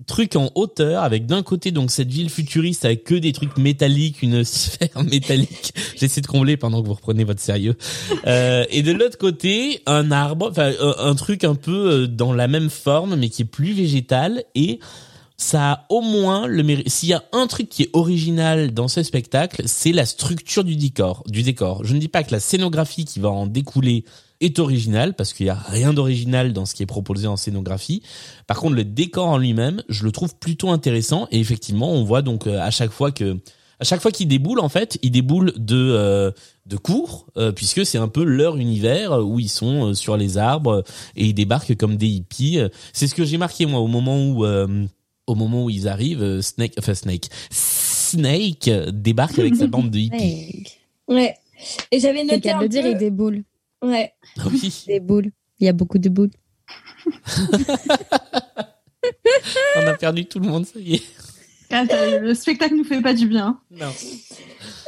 truc 0.07 0.35
en 0.35 0.51
hauteur 0.55 1.03
avec 1.03 1.25
d'un 1.25 1.41
côté 1.41 1.71
donc 1.71 1.89
cette 1.89 2.11
ville 2.11 2.29
futuriste 2.29 2.85
avec 2.85 3.03
que 3.05 3.15
des 3.15 3.31
trucs 3.31 3.57
métalliques, 3.57 4.21
une 4.21 4.43
sphère 4.43 5.03
métallique. 5.03 5.73
J'essaie 5.95 6.21
de 6.21 6.27
combler 6.27 6.57
pendant 6.57 6.81
que 6.81 6.87
vous 6.87 6.93
reprenez 6.93 7.23
votre 7.23 7.41
sérieux. 7.41 7.75
Euh, 8.27 8.65
et 8.69 8.83
de 8.83 8.91
l'autre 8.91 9.17
côté, 9.17 9.81
un 9.85 10.11
arbre, 10.11 10.49
enfin 10.51 10.71
un 10.99 11.15
truc 11.15 11.43
un 11.43 11.55
peu 11.55 11.91
euh, 11.91 12.07
dans 12.07 12.33
la 12.33 12.47
même 12.47 12.69
forme 12.69 13.15
mais 13.15 13.29
qui 13.29 13.43
est 13.43 13.45
plus 13.45 13.73
végétal 13.73 14.43
et 14.53 14.79
ça 15.37 15.71
a 15.71 15.85
au 15.89 16.01
moins 16.01 16.47
le 16.47 16.63
mérite. 16.63 16.89
S'il 16.89 17.09
y 17.09 17.13
a 17.13 17.23
un 17.31 17.47
truc 17.47 17.69
qui 17.69 17.83
est 17.83 17.89
original 17.93 18.73
dans 18.73 18.87
ce 18.87 19.03
spectacle, 19.03 19.63
c'est 19.65 19.91
la 19.91 20.05
structure 20.05 20.63
du 20.63 20.75
décor. 20.75 21.23
Du 21.27 21.43
décor. 21.43 21.83
Je 21.83 21.93
ne 21.93 21.99
dis 21.99 22.07
pas 22.07 22.23
que 22.23 22.31
la 22.31 22.39
scénographie 22.39 23.05
qui 23.05 23.19
va 23.19 23.29
en 23.29 23.47
découler 23.47 24.05
est 24.41 24.59
originale 24.59 25.13
parce 25.13 25.33
qu'il 25.33 25.45
y 25.45 25.49
a 25.49 25.55
rien 25.55 25.93
d'original 25.93 26.53
dans 26.53 26.65
ce 26.65 26.75
qui 26.75 26.83
est 26.83 26.87
proposé 26.87 27.27
en 27.27 27.37
scénographie. 27.37 28.01
Par 28.47 28.57
contre, 28.57 28.75
le 28.75 28.83
décor 28.83 29.27
en 29.27 29.37
lui-même, 29.37 29.81
je 29.89 30.03
le 30.03 30.11
trouve 30.11 30.35
plutôt 30.35 30.69
intéressant 30.69 31.27
et 31.31 31.39
effectivement, 31.39 31.91
on 31.91 32.03
voit 32.03 32.21
donc 32.21 32.47
euh, 32.47 32.59
à 32.59 32.71
chaque 32.71 32.91
fois 32.91 33.11
que 33.11 33.37
à 33.77 33.83
chaque 33.83 34.01
fois 34.01 34.11
qu'il 34.11 34.29
déboule 34.29 34.61
en 34.61 34.69
fait, 34.69 34.97
il 35.01 35.11
déboule 35.11 35.53
de 35.57 35.75
euh, 35.75 36.31
de 36.65 36.77
cours 36.77 37.27
euh, 37.37 37.51
puisque 37.51 37.85
c'est 37.85 37.97
un 37.97 38.07
peu 38.07 38.23
leur 38.23 38.57
univers 38.57 39.25
où 39.25 39.39
ils 39.39 39.49
sont 39.49 39.89
euh, 39.89 39.93
sur 39.93 40.17
les 40.17 40.37
arbres 40.37 40.83
et 41.15 41.25
ils 41.25 41.33
débarquent 41.33 41.75
comme 41.75 41.97
des 41.97 42.07
hippies. 42.07 42.59
C'est 42.93 43.07
ce 43.07 43.15
que 43.15 43.25
j'ai 43.25 43.37
marqué 43.37 43.65
moi 43.65 43.79
au 43.79 43.87
moment 43.87 44.17
où 44.17 44.45
euh, 44.45 44.85
au 45.27 45.35
moment 45.35 45.63
où 45.65 45.69
ils 45.69 45.87
arrivent, 45.87 46.21
euh, 46.23 46.41
Snake, 46.41 46.73
enfin 46.77 46.93
Snake, 46.93 47.29
Snake 47.49 48.69
débarque 48.93 49.39
avec 49.39 49.55
sa 49.55 49.67
bande 49.67 49.89
de 49.91 49.99
hippies. 49.99 50.65
Ouais. 51.07 51.35
Et 51.91 51.99
j'avais 51.99 52.23
noté 52.23 52.41
cas 52.41 52.53
de 52.53 52.57
un 52.57 52.61
le 52.61 52.69
dire, 52.69 52.85
il 52.85 52.97
déboule. 52.97 53.43
Ouais. 53.81 54.13
Ah 54.39 54.43
oui, 54.51 54.83
Des 54.87 54.99
boules. 54.99 55.31
Il 55.59 55.65
y 55.65 55.69
a 55.69 55.73
beaucoup 55.73 55.97
de 55.99 56.09
boules. 56.09 56.31
on 59.77 59.87
a 59.87 59.93
perdu 59.95 60.25
tout 60.25 60.39
le 60.39 60.47
monde, 60.47 60.65
ça 60.65 60.79
y 60.79 60.95
est. 60.95 61.03
Ah, 61.71 61.85
t'as- 61.87 62.19
Le 62.19 62.33
spectacle 62.35 62.75
nous 62.75 62.83
fait 62.83 63.01
pas 63.01 63.13
du 63.13 63.27
bien. 63.27 63.59
Non. 63.71 63.91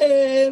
Euh, 0.04 0.52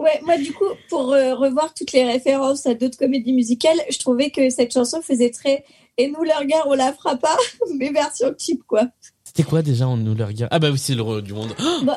ouais, 0.00 0.20
moi 0.24 0.36
du 0.38 0.52
coup, 0.52 0.64
pour 0.88 1.12
euh, 1.12 1.34
revoir 1.34 1.72
toutes 1.74 1.92
les 1.92 2.04
références 2.04 2.66
à 2.66 2.74
d'autres 2.74 2.98
comédies 2.98 3.32
musicales, 3.32 3.78
je 3.90 3.98
trouvais 3.98 4.30
que 4.30 4.50
cette 4.50 4.72
chanson 4.72 5.00
faisait 5.00 5.30
très 5.30 5.64
et 5.96 6.08
nous 6.08 6.22
le 6.24 6.36
regard 6.38 6.66
on 6.66 6.74
la 6.74 6.92
fera 6.92 7.16
pas, 7.16 7.36
mais 7.76 7.90
version 7.90 8.32
cheap 8.38 8.62
quoi. 8.66 8.88
C'était 9.32 9.44
quoi 9.44 9.62
déjà 9.62 9.86
on 9.86 9.96
nous 9.96 10.14
le 10.16 10.24
regarde? 10.24 10.48
Ah 10.52 10.58
bah 10.58 10.70
oui, 10.72 10.78
c'est 10.78 10.96
le 10.96 11.02
roi 11.02 11.20
du 11.22 11.32
monde. 11.34 11.54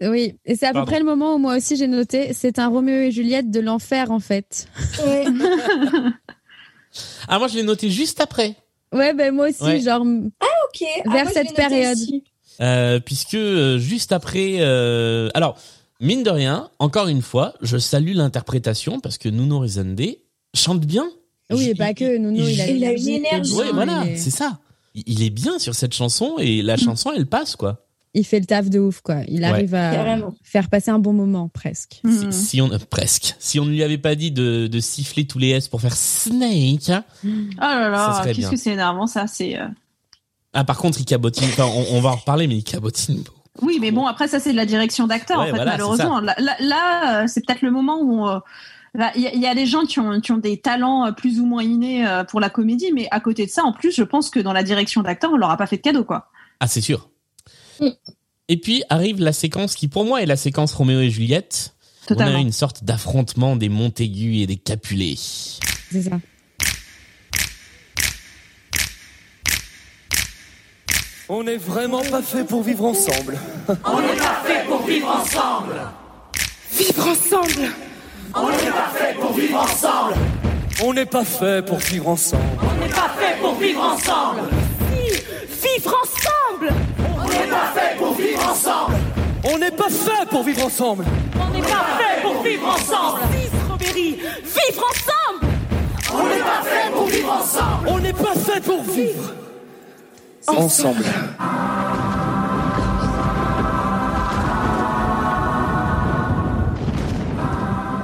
Oui, 0.00 0.34
et 0.44 0.54
c'est 0.54 0.66
à 0.66 0.72
peu 0.72 0.84
près 0.84 0.98
le 1.00 1.04
moment 1.04 1.34
où 1.34 1.38
moi 1.38 1.56
aussi 1.56 1.76
j'ai 1.76 1.86
noté, 1.88 2.32
c'est 2.32 2.58
un 2.60 2.68
Roméo 2.68 3.00
et 3.00 3.10
Juliette 3.10 3.50
de 3.50 3.58
l'enfer 3.60 4.10
en 4.12 4.20
fait. 4.20 4.68
Ouais. 5.04 5.24
Ah 7.28 7.38
moi 7.38 7.48
je 7.48 7.54
l'ai 7.56 7.62
noté 7.62 7.90
juste 7.90 8.20
après. 8.20 8.56
Ouais, 8.92 9.12
ben 9.14 9.34
moi 9.34 9.48
aussi, 9.50 9.62
Ouais. 9.62 9.80
genre, 9.80 10.00
ok. 10.02 10.84
Ah, 11.04 11.12
Vers 11.12 11.24
moi, 11.24 11.32
cette 11.32 11.54
période. 11.54 11.98
Euh, 12.60 12.98
puisque 13.00 13.34
euh, 13.34 13.78
juste 13.78 14.10
après, 14.12 14.56
euh, 14.60 15.28
alors 15.34 15.56
mine 16.00 16.22
de 16.22 16.30
rien, 16.30 16.70
encore 16.78 17.06
une 17.08 17.22
fois, 17.22 17.54
je 17.60 17.76
salue 17.76 18.14
l'interprétation 18.14 18.98
parce 19.00 19.18
que 19.18 19.28
Nuno 19.28 19.60
Rezende 19.60 20.00
chante 20.54 20.80
bien. 20.86 21.08
oui, 21.50 21.64
Je- 21.66 21.70
et 21.70 21.74
pas 21.74 21.92
que, 21.94 22.16
Nounou, 22.16 22.46
il, 22.48 22.60
a 22.60 22.66
il 22.68 22.84
a 22.84 22.92
une 22.92 22.96
l'énergie, 22.96 23.12
énergie. 23.14 23.54
Ouais, 23.54 23.70
voilà, 23.72 24.02
il 24.06 24.12
est- 24.12 24.16
c'est 24.16 24.30
ça. 24.30 24.58
Il- 24.94 25.22
est 25.22 25.30
bien 25.30 25.58
sur 25.58 25.74
cette 25.74 25.94
chanson 25.94 26.36
et 26.38 26.62
la 26.62 26.76
chanson 26.76 27.12
elle 27.14 27.26
passe 27.26 27.56
quoi. 27.56 27.84
il 28.14 28.24
fait 28.24 28.40
le 28.40 28.46
taf 28.46 28.68
de 28.68 28.78
ouf, 28.80 29.00
quoi. 29.00 29.18
Il 29.28 29.40
Ouais. 29.40 29.44
arrive 29.46 29.74
à 29.74 29.92
Carrément. 29.92 30.34
faire 30.42 30.68
passer 30.70 30.90
un 30.90 30.98
bon 30.98 31.12
moment, 31.12 31.48
presque. 31.48 32.00
Si, 32.04 32.08
Mhm. 32.26 32.32
si 32.32 32.60
on 32.60 32.72
euh, 32.72 32.78
presque, 32.90 33.36
si 33.38 33.60
on 33.60 33.64
ne 33.64 33.70
lui 33.70 33.82
avait 33.84 33.98
pas 33.98 34.14
dit 34.16 34.32
de, 34.32 34.66
de 34.66 34.80
siffler 34.80 35.26
tous 35.26 35.38
les 35.38 35.50
S 35.50 35.68
pour 35.68 35.80
faire 35.80 35.94
Snake. 35.94 36.88
hein. 36.88 37.04
Oh 37.24 37.28
là 37.60 37.88
là, 37.90 38.22
qu'est-ce 38.24 38.50
que 38.50 38.56
c'est 38.56 38.72
énervant 38.72 39.06
ça. 39.06 39.26
C'est 39.28 39.58
euh, 39.58 39.66
Ah 40.52 40.64
par 40.64 40.78
contre 40.78 40.98
il 41.00 41.04
cabotine. 41.04 41.44
Enfin 41.48 41.66
on, 41.66 41.96
on 41.96 42.00
va 42.00 42.10
en 42.10 42.16
reparler 42.16 42.46
mais 42.48 42.56
il 42.56 42.64
cabotine. 42.64 43.22
oui, 43.62 43.78
mais 43.80 43.90
bon 43.92 44.06
après 44.06 44.26
ça 44.26 44.40
c'est 44.40 44.52
de 44.52 44.56
la 44.56 44.66
direction 44.66 45.06
d'acteur 45.06 45.38
Ouais, 45.38 45.44
en 45.44 45.46
fait 45.48 45.52
voilà, 45.56 45.72
malheureusement. 45.72 46.20
Là, 46.20 46.34
là, 46.38 46.56
là, 46.60 47.22
euh, 47.22 47.26
c'est 47.28 47.44
peut-être 47.46 47.62
le 47.62 47.70
moment 47.70 48.00
où 48.00 48.26
euh, 48.26 48.40
il 48.94 49.20
y, 49.22 49.26
a- 49.26 49.34
il 49.34 49.40
y 49.40 49.46
a 49.46 49.54
des 49.54 49.66
gens 49.66 49.84
qui 49.84 50.00
ont, 50.00 50.20
qui 50.20 50.32
ont 50.32 50.38
des 50.38 50.58
talents 50.60 51.06
euh, 51.06 51.12
plus 51.12 51.40
ou 51.40 51.46
moins 51.46 51.62
innés 51.62 52.06
euh, 52.06 52.24
pour 52.24 52.40
la 52.40 52.50
comédie, 52.50 52.90
mais 52.94 53.06
à 53.10 53.20
côté 53.20 53.46
de 53.46 53.50
ça, 53.50 53.64
en 53.64 53.72
plus, 53.72 53.92
je 53.94 54.02
pense 54.02 54.30
que 54.30 54.40
dans 54.40 54.52
la 54.52 54.62
direction 54.62 55.02
d'acteur, 55.02 55.30
on 55.32 55.36
leur 55.36 55.50
a 55.50 55.56
pas 55.56 55.66
fait 55.66 55.76
de 55.76 55.82
cadeau 55.82 56.04
quoi. 56.04 56.28
Ah 56.60 56.66
c'est 56.66 56.80
sûr. 56.80 57.10
Mm. 57.80 57.88
Et 58.48 58.56
puis 58.58 58.82
arrive 58.88 59.20
la 59.20 59.32
séquence 59.32 59.74
qui 59.74 59.88
pour 59.88 60.04
moi 60.04 60.22
est 60.22 60.26
la 60.26 60.36
séquence 60.36 60.72
Roméo 60.74 61.00
et 61.00 61.10
Juliette. 61.10 61.74
On 62.04 62.14
Totalement. 62.14 62.38
a 62.38 62.40
une 62.40 62.52
sorte 62.52 62.84
d'affrontement 62.84 63.54
des 63.56 63.68
Montaigu 63.68 64.36
et 64.38 64.46
des 64.46 64.56
Capulet. 64.56 65.14
C'est 65.16 66.02
ça. 66.02 66.18
On 71.28 71.42
n'est 71.44 71.58
vraiment 71.58 72.02
pas 72.10 72.22
fait 72.22 72.44
pour 72.44 72.62
vivre 72.62 72.84
ensemble. 72.86 73.38
Vivre 76.72 77.08
ensemble 77.08 77.68
On 78.40 78.50
n'est 78.50 78.56
pas 78.70 78.90
fait 78.94 79.14
pour 79.14 79.32
vivre 79.32 79.60
ensemble. 79.60 80.14
On 80.80 80.92
n'est 80.92 81.06
pas 81.06 81.24
fait 81.24 81.62
pour 83.40 83.54
vivre 83.54 83.82
ensemble 83.82 84.42
Vivre 85.60 85.96
ensemble 86.02 86.72
On 87.18 87.28
n'est 87.28 87.46
pas 87.48 87.72
fait 87.74 87.96
pour 87.98 88.14
vivre 88.14 88.48
ensemble. 88.48 88.94
On 89.44 89.58
n'est 89.58 89.70
pas 89.70 89.88
fait 89.88 90.28
pour 90.30 90.42
vivre 90.44 90.64
ensemble. 90.66 91.04
On 91.40 91.52
n'est 91.52 91.62
pas 91.62 91.84
fait 91.98 92.22
pour 92.22 92.42
vivre 92.42 92.68
ensemble 92.68 93.20
Vivre 93.90 94.84
ensemble 94.90 95.46
On 96.12 96.28
n'est 96.28 96.38
pas 96.38 96.62
fait 96.62 96.90
pour 96.92 97.06
vivre 97.06 97.32
ensemble. 97.32 97.88
On 97.88 97.98
n'est 97.98 98.12
pas 98.12 98.34
fait 98.34 98.60
pour 98.60 98.82
vivre 98.84 99.32
ensemble. 100.46 101.04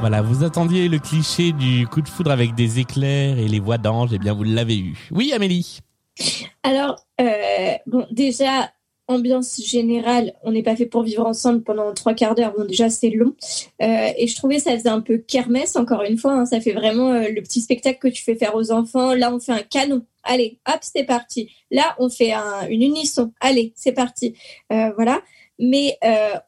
Voilà, 0.06 0.20
vous 0.20 0.44
attendiez 0.44 0.88
le 0.90 0.98
cliché 0.98 1.52
du 1.52 1.86
coup 1.86 2.02
de 2.02 2.08
foudre 2.10 2.30
avec 2.30 2.54
des 2.54 2.78
éclairs 2.78 3.38
et 3.38 3.48
les 3.48 3.58
voix 3.58 3.78
d'ange, 3.78 4.12
et 4.12 4.18
bien 4.18 4.34
vous 4.34 4.42
l'avez 4.42 4.76
eu. 4.76 4.98
Oui, 5.10 5.32
Amélie. 5.32 5.78
Alors, 6.62 7.06
euh, 7.22 7.72
bon, 7.86 8.06
déjà, 8.10 8.70
ambiance 9.08 9.62
générale, 9.64 10.34
on 10.42 10.52
n'est 10.52 10.62
pas 10.62 10.76
fait 10.76 10.84
pour 10.84 11.04
vivre 11.04 11.24
ensemble 11.24 11.62
pendant 11.62 11.94
trois 11.94 12.12
quarts 12.12 12.34
d'heure. 12.34 12.52
Bon, 12.54 12.66
déjà, 12.66 12.90
c'est 12.90 13.08
long. 13.08 13.32
Euh, 13.80 14.08
et 14.18 14.26
je 14.26 14.36
trouvais 14.36 14.58
ça 14.58 14.76
faisait 14.76 14.90
un 14.90 15.00
peu 15.00 15.16
kermesse, 15.16 15.74
encore 15.74 16.02
une 16.02 16.18
fois. 16.18 16.34
hein. 16.34 16.44
ça 16.44 16.60
fait 16.60 16.72
vraiment 16.74 17.12
euh, 17.12 17.28
le 17.34 17.40
petit 17.40 17.62
spectacle 17.62 17.98
que 17.98 18.08
tu 18.08 18.22
fais 18.22 18.34
faire 18.34 18.54
aux 18.54 18.72
enfants. 18.72 19.14
Là, 19.14 19.32
on 19.34 19.40
fait 19.40 19.52
un 19.52 19.62
canon. 19.62 20.04
Allez, 20.22 20.58
hop, 20.68 20.80
c'est 20.82 21.04
parti. 21.04 21.50
Là, 21.70 21.96
on 21.98 22.10
fait 22.10 22.34
un, 22.34 22.68
une 22.68 22.82
unisson. 22.82 23.32
Allez, 23.40 23.72
c'est 23.74 23.92
parti. 23.92 24.34
Voilà. 24.68 25.22
Mais 25.58 25.98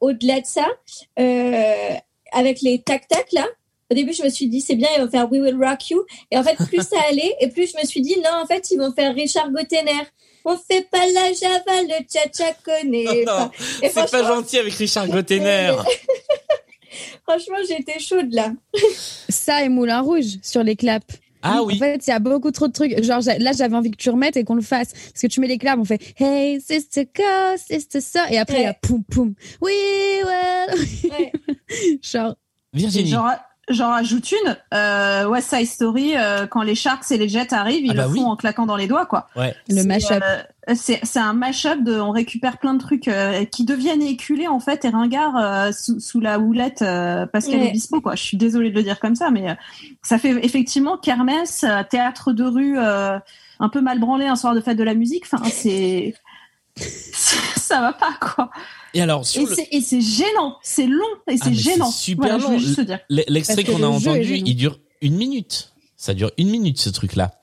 au-delà 0.01 0.41
de 0.41 0.47
ça, 0.47 0.67
avec 2.33 2.61
les 2.62 2.81
tac-tac, 2.83 3.33
là, 3.33 3.47
au 3.91 3.95
début, 3.95 4.12
je 4.12 4.22
me 4.22 4.29
suis 4.29 4.49
dit, 4.49 4.61
c'est 4.61 4.74
bien, 4.74 4.89
ils 4.97 5.03
vont 5.03 5.11
faire 5.11 5.31
We 5.31 5.41
Will 5.41 5.57
Rock 5.62 5.91
You. 5.91 6.05
Et 6.31 6.39
en 6.39 6.43
fait, 6.43 6.57
plus 6.57 6.83
ça 6.83 6.97
allait, 7.09 7.35
et 7.41 7.49
plus 7.49 7.70
je 7.72 7.81
me 7.81 7.87
suis 7.87 8.01
dit, 8.01 8.16
non, 8.16 8.43
en 8.43 8.47
fait, 8.47 8.70
ils 8.70 8.79
vont 8.79 8.93
faire 8.93 9.14
Richard 9.14 9.51
Gottener. 9.51 10.03
On 10.45 10.57
fait 10.57 10.89
pas 10.91 11.05
la 11.07 11.33
java, 11.33 11.83
le 11.83 12.05
tcha-tcha 12.05 12.55
connaît. 12.64 13.24
Non, 13.24 13.51
C'est 13.81 13.93
pas 14.11 14.22
gentil 14.22 14.59
avec 14.59 14.74
Richard 14.74 15.09
Gottener. 15.09 15.74
franchement, 17.29 17.57
j'étais 17.68 17.99
chaude 17.99 18.33
là. 18.33 18.53
Ça 19.29 19.64
et 19.64 19.68
Moulin 19.68 20.01
Rouge 20.01 20.39
sur 20.43 20.62
les 20.62 20.77
claps. 20.77 21.07
Ah 21.47 21.62
En 21.62 21.66
oui. 21.66 21.78
fait, 21.78 22.07
il 22.07 22.11
y 22.11 22.12
a 22.12 22.18
beaucoup 22.18 22.51
trop 22.51 22.68
de 22.68 22.72
trucs. 22.72 23.03
Genre, 23.03 23.20
là, 23.38 23.53
j'avais 23.57 23.76
envie 23.76 23.90
que 23.90 23.97
tu 23.97 24.11
remettes 24.11 24.36
et 24.36 24.44
qu'on 24.44 24.55
le 24.55 24.62
fasse. 24.62 24.92
Parce 24.92 25.22
que 25.22 25.26
tu 25.26 25.40
mets 25.40 25.47
les 25.49 25.59
claps, 25.59 25.78
on 25.80 25.84
fait 25.84 26.01
Hey, 26.18 26.61
sister 26.61 27.05
go, 27.05 27.22
sister 27.57 28.01
so. 28.01 28.18
Et 28.30 28.38
après, 28.38 28.61
il 28.61 28.62
y 28.64 28.66
a 28.66 28.74
poum 28.74 29.03
poum. 29.05 29.34
Oui, 29.61 29.72
well. 30.24 30.78
Ouais. 31.11 31.32
Genre, 32.03 32.34
Virginie. 32.72 33.11
J'en 33.11 33.24
j'en 33.69 33.91
rajoute 33.91 34.31
une. 34.33 34.57
Euh, 34.75 35.27
West 35.29 35.51
Side 35.55 35.67
Story, 35.67 36.14
euh, 36.17 36.47
quand 36.47 36.62
les 36.62 36.75
Sharks 36.75 37.11
et 37.11 37.19
les 37.19 37.29
Jets 37.29 37.53
arrivent, 37.55 37.85
ils 37.85 37.91
Ah 37.93 37.95
bah 37.95 38.03
le 38.05 38.09
font 38.14 38.14
oui. 38.14 38.25
en 38.25 38.37
claquant 38.37 38.67
dans 38.67 38.77
les 38.77 38.87
doigts, 38.87 39.07
quoi. 39.07 39.29
Ouais. 39.37 39.55
le 39.69 39.77
C'est, 39.77 39.87
mashup. 39.87 40.23
euh, 40.23 40.75
c'est 40.75 41.01
c'est 41.05 41.19
un 41.21 41.33
mashup 41.33 41.83
de, 41.85 41.99
on 42.01 42.11
récupère 42.11 42.59
plein 42.59 42.75
de 42.75 42.81
trucs 42.81 43.09
euh, 43.09 43.45
qui 43.45 43.64
deviennent 43.64 44.03
éculés 44.03 44.49
en 44.49 44.59
fait 44.61 44.85
et 44.85 44.89
ringards 44.89 45.37
euh, 45.37 45.73
sous, 45.73 46.01
sous 46.01 46.21
la 46.21 46.39
houlette 46.41 46.83
euh, 46.83 47.25
Pascal 47.27 47.61
Ouais. 47.61 47.69
Obispo 47.69 48.01
quoi. 48.01 48.14
Je 48.17 48.23
suis 48.23 48.37
désolée 48.37 48.71
de 48.71 48.75
le 48.77 48.83
dire 48.83 48.99
comme 49.01 49.14
ça, 49.14 49.31
mais 49.31 49.51
euh, 49.51 49.55
ça 50.03 50.19
fait 50.19 50.31
effectivement 50.45 50.97
kermesse, 50.97 51.64
euh, 51.64 51.83
théâtre 51.89 52.33
de 52.33 52.45
rue, 52.45 52.79
euh, 52.79 53.19
un 53.61 53.69
peu 53.69 53.81
mal 53.81 53.99
branlé 54.01 54.27
un 54.27 54.37
soir 54.37 54.55
de 54.55 54.61
fête 54.61 54.77
de 54.77 54.85
la 54.85 54.95
musique. 54.95 55.25
Enfin 55.31 55.43
c'est 55.51 56.14
ça 56.77 57.81
va 57.81 57.93
pas 57.93 58.14
quoi. 58.21 58.51
Et 58.97 59.01
alors 59.03 59.26
sur 59.26 59.42
Et 59.42 59.47
le 59.47 59.55
c'est 59.55 59.68
et 59.72 59.80
c'est 59.80 60.01
gênant, 60.01 60.57
c'est 60.62 60.86
long 60.86 61.05
et 61.30 61.36
c'est 61.36 61.42
Ah, 61.49 61.53
gênant. 61.53 61.90
super 61.90 62.38
Voilà, 62.38 62.57
long. 62.59 62.64
l'extrait 63.09 63.64
qu'on 63.64 63.82
a 63.82 63.86
entendu, 63.88 64.42
il 64.44 64.57
dure 64.57 64.78
une 65.03 65.16
minute. 65.16 65.72
Ça 65.97 66.14
dure 66.14 66.30
une 66.38 66.49
minute 66.51 66.78
ce 66.78 66.90
truc-là. 66.90 67.38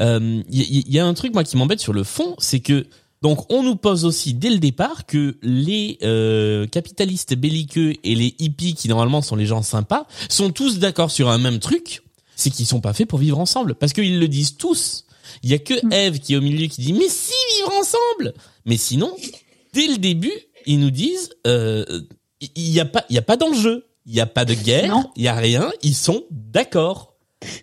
Euh, 0.00 0.42
Il 0.50 0.60
y, 0.62 0.78
y- 0.80 0.92
y 0.94 0.98
a 0.98 1.06
un 1.06 1.14
truc 1.14 1.32
moi 1.34 1.44
qui 1.44 1.56
m'embête 1.56 1.80
sur 1.80 1.92
le 1.92 2.02
fond, 2.04 2.34
c'est 2.38 2.60
que 2.60 2.86
donc 3.22 3.50
on 3.52 3.62
nous 3.62 3.76
pose 3.76 4.04
aussi 4.04 4.34
dès 4.34 4.50
le 4.50 4.58
départ 4.58 5.06
que 5.06 5.36
les 5.42 5.98
euh, 6.02 6.66
capitalistes 6.66 7.34
belliqueux 7.34 7.94
et 8.04 8.14
les 8.14 8.34
hippies 8.38 8.74
qui 8.74 8.88
normalement 8.88 9.22
sont 9.22 9.36
les 9.36 9.46
gens 9.46 9.62
sympas 9.62 10.06
sont 10.28 10.50
tous 10.50 10.78
d'accord 10.78 11.10
sur 11.10 11.28
un 11.30 11.38
même 11.38 11.58
truc, 11.58 12.02
c'est 12.36 12.50
qu'ils 12.50 12.66
sont 12.66 12.80
pas 12.80 12.92
faits 12.92 13.08
pour 13.08 13.18
vivre 13.18 13.38
ensemble 13.38 13.74
parce 13.76 13.92
qu'ils 13.92 14.18
le 14.18 14.28
disent 14.28 14.56
tous. 14.56 15.04
Il 15.42 15.50
y 15.50 15.54
a 15.54 15.58
que 15.58 15.74
Mm. 15.86 15.92
Eve 15.92 16.18
qui 16.20 16.34
est 16.34 16.36
au 16.36 16.40
milieu 16.42 16.66
qui 16.66 16.80
dit 16.82 16.92
mais 16.92 17.08
si 17.08 17.32
vivre 17.56 17.72
ensemble. 17.80 18.34
Mais 18.66 18.76
sinon, 18.76 19.14
dès 19.72 19.86
le 19.86 19.96
début, 19.98 20.32
ils 20.66 20.78
nous 20.78 20.90
disent, 20.90 21.30
euh, 21.46 21.84
il 22.40 22.70
y 22.70 22.80
a 22.80 22.84
pas, 22.84 23.04
il 23.08 23.14
y 23.14 23.18
a 23.18 23.22
pas 23.22 23.36
d'enjeu, 23.36 23.86
il 24.06 24.14
y 24.14 24.20
a 24.20 24.26
pas 24.26 24.44
de 24.44 24.54
guerre, 24.54 25.04
il 25.16 25.24
y 25.24 25.28
a 25.28 25.34
rien. 25.34 25.72
Ils 25.82 25.94
sont 25.94 26.24
d'accord. 26.30 27.14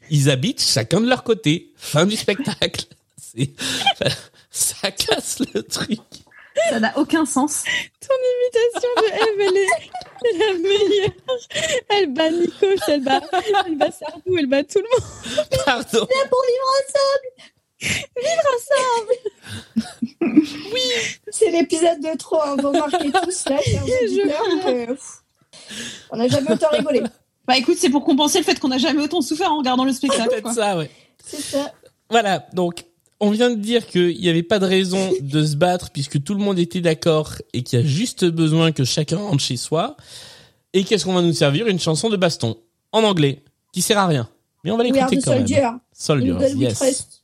Ils 0.10 0.30
habitent 0.30 0.62
chacun 0.62 1.02
de 1.02 1.08
leur 1.08 1.24
côté. 1.24 1.72
Fin 1.76 2.06
du 2.06 2.16
spectacle. 2.16 2.86
C'est, 3.18 3.52
ça 4.52 4.92
casse 4.92 5.40
le 5.54 5.64
truc. 5.64 6.00
Ça 6.70 6.80
n'a 6.80 6.98
aucun 6.98 7.26
sens. 7.26 7.64
Ton 8.02 8.14
imitation 8.34 8.90
de 8.98 9.08
Eve, 9.14 9.42
elle 9.48 9.58
est 9.58 10.38
la 10.38 10.54
meilleure. 10.60 11.12
Elle 11.90 12.14
bat 12.14 12.30
Nico, 12.30 12.66
elle 12.88 13.04
bat, 13.04 13.22
elle 13.66 13.78
bat 13.78 13.92
Sardou, 13.92 14.38
elle 14.38 14.48
bat 14.48 14.64
tout 14.64 14.80
le 14.80 14.84
monde. 14.84 15.48
Pardon. 15.66 15.86
C'est 15.92 16.30
pour 16.30 16.44
vivre 16.44 16.70
ensemble 16.82 17.52
Vivre 17.82 18.48
ensemble 18.56 20.12
Oui 20.74 20.82
C'est 21.32 21.52
l'épisode 21.52 22.00
de 22.02 22.18
trop, 22.18 22.42
hein, 22.42 22.56
vous 22.60 22.70
remarquez 22.70 23.12
tous 23.12 23.50
là, 23.50 23.58
auditeurs, 23.58 24.44
que, 24.66 24.86
pff, 24.94 25.24
on 26.12 26.18
n'a 26.18 26.28
jamais 26.28 26.52
autant 26.52 26.70
rigolé. 26.72 27.02
Bah 27.48 27.58
écoute, 27.58 27.78
c'est 27.80 27.90
pour 27.90 28.04
compenser 28.04 28.38
le 28.38 28.44
fait 28.44 28.60
qu'on 28.60 28.68
n'a 28.68 28.78
jamais 28.78 29.02
autant 29.02 29.22
souffert 29.22 29.52
en 29.52 29.58
regardant 29.58 29.84
le 29.84 29.94
spectacle. 29.94 30.30
Peut-être 30.30 30.44
quoi. 30.44 30.54
ça, 30.54 30.78
ouais. 30.78 30.90
C'est 31.26 31.42
ça. 31.42 31.74
Voilà, 32.10 32.46
donc 32.54 32.86
on 33.20 33.30
vient 33.32 33.50
de 33.50 33.56
dire 33.56 33.88
qu'il 33.88 34.20
n'y 34.20 34.30
avait 34.30 34.44
pas 34.44 34.60
de 34.60 34.66
raison 34.66 35.12
de 35.22 35.46
se 35.46 35.56
battre 35.56 35.92
puisque 35.92 36.24
tout 36.24 36.34
le 36.34 36.40
monde 36.40 36.60
était 36.60 36.82
d'accord 36.82 37.36
et 37.54 37.64
qu'il 37.64 37.80
y 37.80 37.82
a 37.82 37.86
juste 37.86 38.26
besoin 38.26 38.72
que 38.72 38.84
chacun 38.84 39.18
rentre 39.18 39.44
chez 39.44 39.58
soi. 39.58 39.96
Et 40.74 40.84
qu'est-ce 40.84 41.06
qu'on 41.06 41.14
va 41.14 41.22
nous 41.22 41.34
servir? 41.34 41.68
Une 41.68 41.80
chanson 41.80 42.10
de 42.10 42.18
baston 42.18 42.58
en 42.92 43.04
anglais 43.04 43.44
qui 43.74 43.82
sert 43.82 43.98
à 43.98 44.08
rien. 44.08 44.30
Mais 44.64 44.72
on 44.72 44.78
va 44.78 44.84
l'écouter 44.84 45.18
quand 45.22 45.32
même. 45.32 45.48
soldier. 45.94 46.34
Yes. 46.56 47.21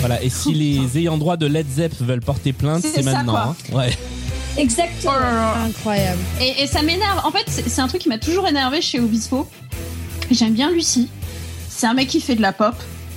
Voilà, 0.00 0.22
et 0.22 0.28
si 0.30 0.52
les 0.54 0.98
ayants 0.98 1.18
droit 1.18 1.36
de 1.36 1.46
Led 1.46 1.66
Zepp 1.68 1.92
veulent 2.00 2.20
porter 2.20 2.52
plainte, 2.52 2.82
C'est 2.84 3.02
maintenant. 3.02 3.32
quoi. 3.32 3.56
hein. 3.72 3.76
Ouais. 3.76 3.90
Exactement. 4.56 5.12
Incroyable. 5.66 6.20
Et, 6.40 6.62
et 6.62 6.66
ça 6.66 6.82
m'énerve. 6.82 7.20
En 7.24 7.30
fait, 7.32 7.44
c'est 7.48 7.80
un 7.80 7.88
truc 7.88 8.02
qui 8.02 8.08
m'a 8.08 8.18
toujours 8.18 8.46
énervé 8.46 8.80
chez 8.80 9.00
Obispo. 9.00 9.48
J'aime 10.30 10.52
bien 10.52 10.70
Lucie. 10.70 11.08
C'est 11.68 11.86
un 11.86 11.94
mec 11.94 12.08
qui 12.08 12.20
fait 12.20 12.34
de 12.34 12.42
la 12.42 12.52
pop. 12.52 12.74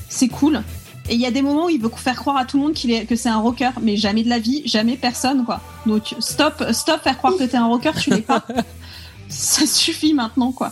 C'est 0.10 0.28
cool. 0.28 0.64
Et 1.10 1.16
il 1.16 1.22
y 1.22 1.26
a 1.26 1.32
des 1.32 1.42
moments 1.42 1.66
où 1.66 1.70
il 1.70 1.82
veut 1.82 1.90
faire 1.96 2.16
croire 2.16 2.38
à 2.38 2.46
tout 2.46 2.58
le 2.58 2.64
monde 2.64 2.74
qu'il 2.74 2.92
est, 2.92 3.06
que 3.06 3.16
c'est 3.16 3.30
un 3.30 3.40
rocker, 3.40 3.72
mais 3.82 3.98
jamais 3.98 4.24
de 4.24 4.30
la 4.30 4.38
vie, 4.38 4.62
jamais 4.66 4.96
personne, 4.96 5.44
quoi. 5.44 5.60
Donc, 5.88 6.16
stop, 6.20 6.64
stop, 6.72 7.02
faire 7.02 7.18
croire 7.18 7.36
que 7.36 7.44
t'es 7.44 7.58
un 7.58 7.66
rocker, 7.66 7.92
tu 8.00 8.12
l'es 8.12 8.22
pas. 8.22 8.46
Ça 9.28 9.66
suffit 9.66 10.14
maintenant, 10.14 10.52
quoi. 10.52 10.72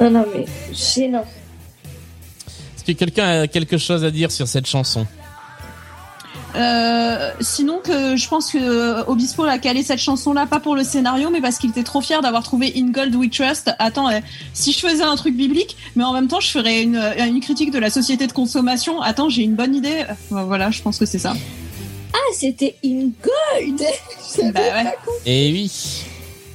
Non, 0.00 0.10
non, 0.10 0.24
mais 0.32 0.46
gênant. 0.72 1.24
Est-ce 2.76 2.84
que 2.84 2.92
quelqu'un 2.92 3.42
a 3.42 3.46
quelque 3.48 3.78
chose 3.78 4.04
à 4.04 4.10
dire 4.10 4.30
sur 4.30 4.46
cette 4.46 4.66
chanson? 4.66 5.06
Euh, 6.56 7.30
sinon 7.40 7.80
que 7.84 8.16
je 8.16 8.28
pense 8.28 8.50
que 8.50 8.58
euh, 8.58 9.04
Obispo 9.06 9.44
a 9.44 9.58
calé 9.58 9.82
cette 9.82 9.98
chanson-là 9.98 10.46
pas 10.46 10.58
pour 10.60 10.74
le 10.74 10.84
scénario, 10.84 11.28
mais 11.30 11.40
parce 11.40 11.58
qu'il 11.58 11.70
était 11.70 11.82
trop 11.82 12.00
fier 12.00 12.22
d'avoir 12.22 12.42
trouvé 12.42 12.72
In 12.76 12.90
Gold 12.90 13.14
We 13.14 13.30
Trust. 13.30 13.70
Attends, 13.78 14.08
euh, 14.08 14.20
si 14.54 14.72
je 14.72 14.78
faisais 14.78 15.02
un 15.02 15.16
truc 15.16 15.36
biblique, 15.36 15.76
mais 15.96 16.04
en 16.04 16.12
même 16.12 16.28
temps 16.28 16.40
je 16.40 16.50
ferais 16.50 16.82
une, 16.82 16.96
euh, 16.96 17.26
une 17.26 17.40
critique 17.40 17.70
de 17.70 17.78
la 17.78 17.90
société 17.90 18.26
de 18.26 18.32
consommation. 18.32 19.00
Attends, 19.02 19.28
j'ai 19.28 19.42
une 19.42 19.54
bonne 19.54 19.74
idée. 19.74 20.04
Voilà, 20.30 20.70
je 20.70 20.80
pense 20.82 20.98
que 20.98 21.04
c'est 21.06 21.18
ça. 21.18 21.34
Ah, 22.14 22.32
c'était 22.32 22.76
In 22.84 23.10
Gold 23.22 23.82
Bah 24.54 24.60
ouais. 24.60 24.84
pas 24.84 24.90
compris. 25.04 25.20
Eh 25.26 25.52
oui. 25.52 26.04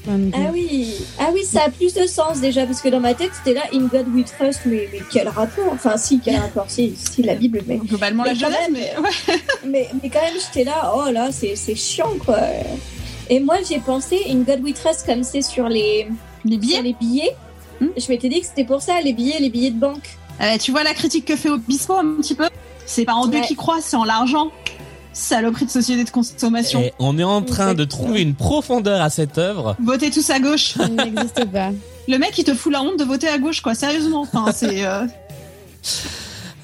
Ah 0.07 0.49
oui, 0.51 0.95
ah 1.19 1.29
oui, 1.33 1.43
ça 1.45 1.63
a 1.65 1.69
plus 1.69 1.93
de 1.93 2.07
sens 2.07 2.41
déjà 2.41 2.65
parce 2.65 2.81
que 2.81 2.89
dans 2.89 2.99
ma 2.99 3.13
tête 3.13 3.31
c'était 3.37 3.53
là 3.53 3.61
In 3.73 3.81
God 3.85 4.07
We 4.15 4.25
Trust, 4.25 4.61
mais, 4.65 4.89
mais 4.91 4.99
quel 5.11 5.27
rapport? 5.29 5.69
Enfin 5.71 5.95
si, 5.97 6.19
quel 6.19 6.37
rapport? 6.37 6.65
Si, 6.69 6.95
si 6.95 7.21
la 7.21 7.35
Bible, 7.35 7.61
mais 7.67 7.77
Globalement 7.77 8.23
la 8.23 8.33
Mais 8.33 8.39
quand 8.39 8.45
jeunesse, 8.47 8.69
même. 8.71 8.73
mais 8.73 8.97
ouais. 9.33 9.39
mais, 9.65 9.89
mais 10.01 10.09
quand 10.09 10.21
même 10.21 10.33
j'étais 10.43 10.63
là, 10.63 10.91
oh 10.95 11.11
là, 11.11 11.29
c'est 11.31 11.55
c'est 11.55 11.75
chiant 11.75 12.13
quoi. 12.25 12.39
Et 13.29 13.39
moi 13.39 13.57
j'ai 13.67 13.79
pensé 13.79 14.21
In 14.29 14.39
God 14.39 14.61
We 14.63 14.73
Trust 14.73 15.05
comme 15.05 15.23
c'est 15.23 15.41
sur 15.43 15.69
les 15.69 16.07
les 16.45 16.51
sur 16.53 16.59
billets. 16.59 16.81
les 16.81 16.93
billets. 16.93 17.35
Hmm? 17.79 17.87
Je 17.95 18.07
m'étais 18.09 18.29
dit 18.29 18.41
que 18.41 18.47
c'était 18.47 18.65
pour 18.65 18.81
ça 18.81 18.99
les 19.01 19.13
billets, 19.13 19.39
les 19.39 19.49
billets 19.49 19.71
de 19.71 19.79
banque. 19.79 20.17
Euh, 20.41 20.57
tu 20.57 20.71
vois 20.71 20.83
la 20.83 20.93
critique 20.95 21.25
que 21.25 21.35
fait 21.35 21.49
Obispo 21.49 21.93
un 21.93 22.15
petit 22.21 22.33
peu? 22.35 22.45
C'est 22.87 23.05
pas 23.05 23.13
en 23.13 23.27
Dieu 23.27 23.41
qui 23.41 23.55
croit, 23.55 23.79
c'est 23.81 23.95
en 23.95 24.03
l'argent. 24.03 24.51
Saloperie 25.13 25.65
de 25.65 25.71
société 25.71 26.03
de 26.03 26.09
consommation. 26.09 26.79
Et 26.81 26.93
on 26.99 27.17
est 27.19 27.23
en 27.23 27.41
train 27.41 27.73
de 27.73 27.83
trouver 27.83 28.21
une 28.21 28.33
profondeur 28.35 29.01
à 29.01 29.09
cette 29.09 29.37
œuvre. 29.37 29.75
Votez 29.83 30.09
tous 30.09 30.29
à 30.29 30.39
gauche. 30.39 30.75
N'existe 30.77 31.45
pas. 31.45 31.71
Le 32.07 32.17
mec, 32.17 32.37
il 32.37 32.43
te 32.43 32.53
fout 32.53 32.71
la 32.71 32.81
honte 32.81 32.97
de 32.97 33.03
voter 33.03 33.27
à 33.27 33.37
gauche, 33.37 33.61
quoi. 33.61 33.75
Sérieusement. 33.75 34.21
Enfin, 34.21 34.51
c'est. 34.55 34.85
euh, 34.85 35.05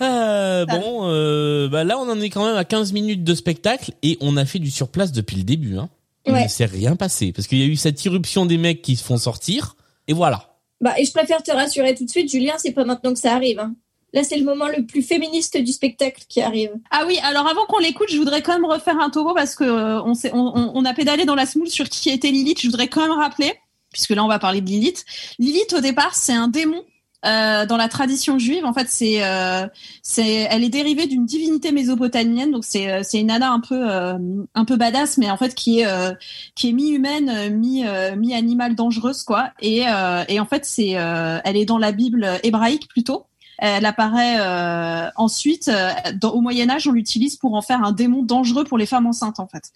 Euh, 0.01 0.65
bon, 0.67 1.09
euh, 1.09 1.67
bah 1.69 1.83
là 1.83 1.97
on 1.97 2.07
en 2.07 2.21
est 2.21 2.29
quand 2.29 2.45
même 2.45 2.55
à 2.55 2.63
15 2.65 2.93
minutes 2.93 3.23
de 3.23 3.33
spectacle 3.33 3.93
et 4.03 4.17
on 4.21 4.37
a 4.37 4.45
fait 4.45 4.59
du 4.59 4.69
surplace 4.69 5.11
depuis 5.11 5.37
le 5.37 5.43
début. 5.43 5.77
Hein. 5.77 5.89
Il 6.27 6.33
ne 6.33 6.47
s'est 6.47 6.65
rien 6.65 6.95
passé 6.95 7.31
parce 7.31 7.47
qu'il 7.47 7.57
y 7.57 7.63
a 7.63 7.65
eu 7.65 7.75
cette 7.77 8.03
irruption 8.05 8.45
des 8.45 8.57
mecs 8.59 8.83
qui 8.83 8.95
se 8.95 9.03
font 9.03 9.17
sortir 9.17 9.75
et 10.07 10.13
voilà. 10.13 10.53
Bah 10.81 10.93
et 10.99 11.05
je 11.05 11.11
préfère 11.11 11.41
te 11.41 11.51
rassurer 11.51 11.95
tout 11.95 12.05
de 12.05 12.09
suite, 12.11 12.29
Julien, 12.29 12.53
c'est 12.59 12.73
pas 12.73 12.85
maintenant 12.85 13.11
que 13.13 13.17
ça 13.19 13.33
arrive. 13.33 13.59
hein. 13.59 13.73
Là 14.17 14.23
c'est 14.23 14.37
le 14.37 14.45
moment 14.45 14.65
le 14.67 14.83
plus 14.83 15.03
féministe 15.03 15.57
du 15.57 15.71
spectacle 15.71 16.23
qui 16.27 16.41
arrive. 16.41 16.71
Ah 16.89 17.03
oui, 17.05 17.19
alors 17.21 17.45
avant 17.45 17.65
qu'on 17.67 17.77
l'écoute, 17.77 18.07
je 18.09 18.17
voudrais 18.17 18.41
quand 18.41 18.53
même 18.53 18.65
refaire 18.65 18.99
un 18.99 19.11
topo 19.11 19.35
parce 19.35 19.53
que 19.53 19.63
euh, 19.63 20.01
on, 20.33 20.85
a 20.85 20.93
pédalé 20.95 21.25
dans 21.25 21.35
la 21.35 21.45
semoule 21.45 21.67
sur 21.67 21.87
qui 21.87 22.09
était 22.09 22.31
Lilith. 22.31 22.59
Je 22.59 22.65
voudrais 22.65 22.87
quand 22.87 23.01
même 23.01 23.11
rappeler, 23.11 23.53
puisque 23.91 24.09
là 24.09 24.25
on 24.25 24.27
va 24.27 24.39
parler 24.39 24.61
de 24.61 24.65
Lilith. 24.65 25.05
Lilith 25.37 25.71
au 25.73 25.81
départ, 25.81 26.15
c'est 26.15 26.33
un 26.33 26.47
démon. 26.47 26.83
euh, 27.27 27.67
dans 27.67 27.77
la 27.77 27.89
tradition 27.89 28.39
juive, 28.39 28.65
en 28.65 28.73
fait, 28.73 28.87
c'est, 28.89 29.23
euh, 29.23 29.67
c'est, 30.01 30.47
elle 30.49 30.63
est 30.63 30.69
dérivée 30.69 31.05
d'une 31.05 31.27
divinité 31.27 31.71
mésopotamienne, 31.71 32.49
donc 32.49 32.63
c'est, 32.65 33.03
une 33.13 33.27
nana 33.27 33.51
un 33.51 33.59
peu, 33.59 33.87
un 33.87 34.65
peu 34.65 34.77
badass, 34.77 35.19
mais 35.19 35.29
en 35.29 35.37
fait 35.37 35.53
qui 35.53 35.81
est, 35.81 36.15
qui 36.55 36.69
est 36.69 36.71
mi-humaine, 36.71 37.55
mi, 37.55 37.83
mi-animal 38.15 38.73
dangereuse, 38.73 39.21
quoi. 39.21 39.51
Et, 39.61 39.83
et 40.27 40.39
en 40.39 40.45
fait, 40.45 40.65
c'est, 40.65 40.89
elle 40.89 41.55
est 41.55 41.65
dans 41.65 41.77
la 41.77 41.91
Bible 41.91 42.27
hébraïque 42.41 42.87
plutôt. 42.87 43.27
Elle 43.57 43.85
apparaît 43.85 44.37
euh, 44.39 45.09
ensuite 45.15 45.67
euh, 45.67 45.91
au 46.23 46.41
Moyen 46.41 46.69
Âge, 46.69 46.87
on 46.87 46.91
l'utilise 46.91 47.35
pour 47.37 47.55
en 47.55 47.61
faire 47.61 47.83
un 47.83 47.91
démon 47.91 48.21
dangereux 48.23 48.63
pour 48.63 48.77
les 48.77 48.85
femmes 48.85 49.07
enceintes 49.07 49.39
en 49.39 49.47
fait. 49.47 49.71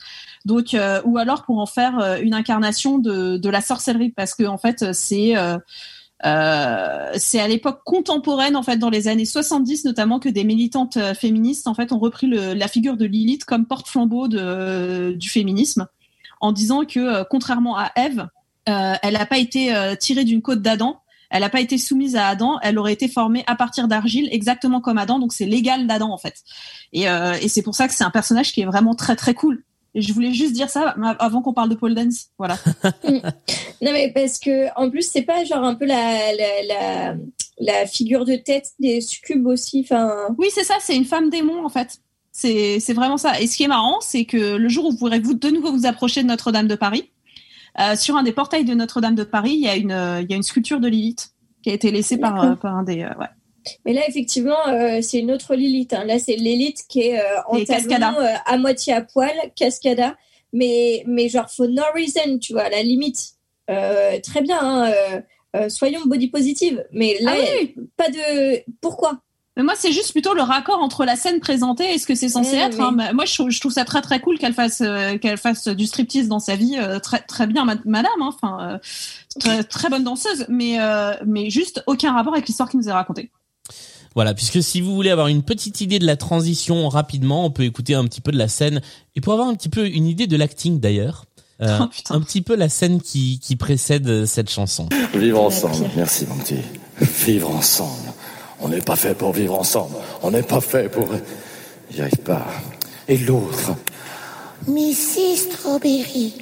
Donc 0.45 0.73
euh, 0.73 1.01
ou 1.05 1.17
alors 1.17 1.43
pour 1.43 1.59
en 1.59 1.65
faire 1.65 1.99
euh, 1.99 2.17
une 2.21 2.33
incarnation 2.33 2.99
de, 2.99 3.37
de 3.37 3.49
la 3.49 3.61
sorcellerie 3.61 4.11
parce 4.11 4.35
que 4.35 4.43
en 4.43 4.57
fait 4.57 4.93
c'est 4.93 5.35
euh, 5.35 5.57
euh, 6.25 7.11
c'est 7.15 7.39
à 7.39 7.47
l'époque 7.47 7.81
contemporaine 7.83 8.55
en 8.55 8.61
fait 8.61 8.77
dans 8.77 8.91
les 8.91 9.07
années 9.07 9.25
70 9.25 9.85
notamment 9.85 10.19
que 10.19 10.29
des 10.29 10.43
militantes 10.43 10.99
féministes 11.15 11.67
en 11.67 11.73
fait 11.73 11.91
ont 11.91 11.99
repris 11.99 12.27
le, 12.27 12.53
la 12.53 12.67
figure 12.67 12.97
de 12.97 13.05
Lilith 13.05 13.45
comme 13.45 13.65
porte-flambeau 13.65 14.27
de, 14.27 15.13
du 15.13 15.29
féminisme 15.29 15.87
en 16.39 16.51
disant 16.51 16.85
que 16.85 17.23
contrairement 17.23 17.77
à 17.77 17.91
Ève, 17.95 18.27
euh, 18.69 18.93
elle 19.01 19.13
n'a 19.13 19.25
pas 19.25 19.37
été 19.37 19.75
euh, 19.75 19.95
tirée 19.95 20.23
d'une 20.23 20.41
côte 20.41 20.61
d'Adam, 20.61 21.01
elle 21.31 21.41
n'a 21.41 21.49
pas 21.49 21.61
été 21.61 21.77
soumise 21.77 22.15
à 22.15 22.27
Adam, 22.27 22.59
elle 22.61 22.77
aurait 22.77 22.93
été 22.93 23.07
formée 23.07 23.43
à 23.47 23.55
partir 23.55 23.87
d'argile, 23.87 24.27
exactement 24.31 24.81
comme 24.81 24.97
Adam, 24.97 25.17
donc 25.17 25.33
c'est 25.33 25.45
l'égal 25.45 25.87
d'Adam 25.87 26.11
en 26.11 26.17
fait. 26.17 26.35
Et, 26.93 27.09
euh, 27.09 27.33
et 27.41 27.47
c'est 27.47 27.61
pour 27.61 27.73
ça 27.73 27.87
que 27.87 27.93
c'est 27.93 28.03
un 28.03 28.11
personnage 28.11 28.51
qui 28.51 28.61
est 28.61 28.65
vraiment 28.65 28.93
très 28.93 29.15
très 29.15 29.33
cool. 29.33 29.63
Et 29.93 30.01
je 30.01 30.13
voulais 30.13 30.31
juste 30.31 30.53
dire 30.53 30.69
ça 30.69 30.95
avant 31.19 31.41
qu'on 31.41 31.53
parle 31.53 31.69
de 31.69 31.75
Paul 31.75 31.95
Dance. 31.95 32.27
Voilà. 32.37 32.57
Non 33.83 33.91
mais 33.93 34.11
parce 34.13 34.37
que 34.37 34.67
en 34.79 34.91
plus 34.91 35.09
c'est 35.09 35.23
pas 35.23 35.43
genre 35.43 35.63
un 35.63 35.73
peu 35.73 35.85
la 35.85 36.33
la, 36.35 36.63
la, 36.67 37.15
la 37.59 37.87
figure 37.87 38.25
de 38.25 38.35
tête 38.35 38.69
des 38.79 39.01
succubes 39.01 39.47
aussi, 39.47 39.81
enfin. 39.83 40.27
Oui, 40.37 40.49
c'est 40.53 40.63
ça, 40.63 40.75
c'est 40.79 40.95
une 40.95 41.05
femme 41.05 41.31
démon 41.31 41.65
en 41.65 41.69
fait. 41.69 41.97
C'est 42.31 42.79
c'est 42.79 42.93
vraiment 42.93 43.17
ça. 43.17 43.41
Et 43.41 43.47
ce 43.47 43.57
qui 43.57 43.63
est 43.63 43.67
marrant, 43.67 43.99
c'est 43.99 44.25
que 44.25 44.55
le 44.55 44.69
jour 44.69 44.85
où 44.85 44.91
vous 44.91 44.97
pourrez 44.97 45.19
vous 45.19 45.33
de 45.33 45.49
nouveau 45.49 45.71
vous 45.71 45.87
approcher 45.87 46.21
de 46.21 46.27
Notre-Dame 46.27 46.67
de 46.67 46.75
Paris, 46.75 47.09
euh, 47.79 47.95
sur 47.95 48.15
un 48.17 48.23
des 48.23 48.31
portails 48.31 48.65
de 48.65 48.73
Notre-Dame 48.73 49.15
de 49.15 49.23
Paris, 49.23 49.53
il 49.53 49.61
y 49.61 49.67
a 49.67 49.75
une 49.75 50.21
il 50.21 50.29
y 50.29 50.33
a 50.33 50.35
une 50.35 50.43
sculpture 50.43 50.79
de 50.79 50.87
Lilith 50.87 51.31
qui 51.63 51.69
a 51.69 51.73
été 51.73 51.91
laissée 51.91 52.17
par, 52.17 52.43
euh, 52.43 52.55
un 52.63 52.83
des 52.83 53.01
euh, 53.03 53.09
ouais. 53.19 53.27
Mais 53.85 53.93
là 53.93 54.01
effectivement 54.07 54.67
euh, 54.67 54.99
c'est 55.01 55.19
une 55.19 55.31
autre 55.31 55.55
Lilith. 55.55 55.93
hein. 55.93 56.03
Là 56.03 56.19
c'est 56.19 56.35
l'élite 56.35 56.83
qui 56.89 57.01
est 57.01 57.21
en 57.47 57.63
talons, 57.63 58.15
à 58.45 58.57
moitié 58.57 58.93
à 58.93 59.01
poil, 59.01 59.33
cascada. 59.55 60.15
Mais 60.53 61.03
mais 61.07 61.29
genre 61.29 61.49
for 61.49 61.67
no 61.67 61.83
reason, 61.95 62.39
tu 62.39 62.53
vois, 62.53 62.63
à 62.63 62.69
la 62.69 62.83
limite. 62.83 63.35
Très 63.67 64.41
bien. 64.41 64.91
hein, 65.53 65.69
soyons 65.69 66.01
body 66.05 66.27
positive. 66.27 66.83
Mais 66.91 67.17
là 67.21 67.33
Ah 67.35 67.39
oui, 67.61 67.75
pas 67.95 68.09
de 68.09 68.63
pourquoi? 68.81 69.21
Mais 69.57 69.63
moi, 69.63 69.73
c'est 69.77 69.91
juste 69.91 70.13
plutôt 70.13 70.33
le 70.33 70.41
raccord 70.43 70.79
entre 70.81 71.03
la 71.03 71.17
scène 71.17 71.41
présentée 71.41 71.93
et 71.93 71.97
ce 71.97 72.07
que 72.07 72.15
c'est 72.15 72.29
censé 72.29 72.51
Ouais, 72.51 72.57
être. 72.67 72.79
hein. 72.79 72.93
Mais 72.95 73.11
Moi, 73.11 73.25
je 73.25 73.33
trouve, 73.33 73.49
je 73.49 73.59
trouve 73.59 73.73
ça 73.73 73.83
très 73.83 74.01
très 74.01 74.21
cool 74.21 74.37
qu'elle 74.39 74.53
fasse 74.53 74.79
euh, 74.81 75.17
qu'elle 75.17 75.37
fasse 75.37 75.67
du 75.67 75.85
striptease 75.87 76.29
dans 76.29 76.39
sa 76.39 76.55
vie. 76.55 76.75
euh, 76.77 76.99
très 76.99 77.19
très 77.19 77.47
bien, 77.47 77.65
ma- 77.65 77.75
madame. 77.85 78.11
hein. 78.21 78.29
Enfin, 78.33 78.57
euh, 78.61 78.77
très 79.39 79.63
très 79.65 79.89
bonne 79.89 80.05
danseuse, 80.05 80.45
mais 80.47 80.79
euh, 80.79 81.11
mais 81.25 81.49
juste 81.49 81.83
aucun 81.87 82.13
rapport 82.13 82.33
avec 82.33 82.47
l'histoire 82.47 82.69
qui 82.69 82.77
nous 82.77 82.87
est 82.87 82.93
racontée. 82.93 83.29
Voilà, 84.15 84.33
puisque 84.33 84.61
si 84.63 84.81
vous 84.81 84.93
voulez 84.95 85.09
avoir 85.09 85.27
une 85.27 85.41
petite 85.43 85.79
idée 85.81 85.99
de 85.99 86.05
la 86.05 86.17
transition 86.17 86.87
rapidement, 86.89 87.45
on 87.45 87.51
peut 87.51 87.63
écouter 87.63 87.93
un 87.93 88.03
petit 88.05 88.19
peu 88.21 88.31
de 88.31 88.37
la 88.37 88.47
scène 88.49 88.81
et 89.15 89.21
pour 89.21 89.33
avoir 89.33 89.47
un 89.47 89.55
petit 89.55 89.69
peu 89.69 89.85
une 89.87 90.05
idée 90.05 90.27
de 90.27 90.35
l'acting 90.37 90.79
d'ailleurs. 90.79 91.25
euh, 91.61 91.77
Oh, 91.81 91.87
putain. 91.87 92.15
un 92.15 92.21
petit 92.21 92.41
peu 92.41 92.55
la 92.55 92.67
scène 92.69 93.01
qui, 93.01 93.39
qui 93.39 93.55
précède 93.55 94.25
cette 94.25 94.49
chanson. 94.49 94.89
Vivre 95.13 95.41
ensemble. 95.41 95.89
Merci, 95.95 96.25
mon 96.27 96.35
petit. 96.37 96.55
Vivre 97.25 97.51
ensemble. 97.51 98.10
On 98.61 98.69
n'est 98.69 98.81
pas 98.81 98.95
fait 98.95 99.15
pour 99.15 99.33
vivre 99.33 99.59
ensemble. 99.59 99.95
On 100.21 100.31
n'est 100.31 100.43
pas 100.43 100.61
fait 100.61 100.89
pour. 100.89 101.07
J'y 101.89 102.01
arrive 102.01 102.17
pas. 102.17 102.45
Et 103.07 103.17
l'autre? 103.17 103.71
Missy 104.67 105.35
Strawberry. 105.37 106.35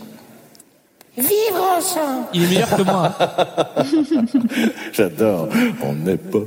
Vivre 1.17 1.61
ensemble. 1.78 2.28
Il 2.34 2.43
est 2.43 2.47
meilleur 2.47 2.76
que 2.78 2.82
moi. 2.84 3.13
hein. 3.20 3.84
J'adore. 4.93 5.49
On 5.82 5.93
n'est 5.93 6.17
pas 6.17 6.39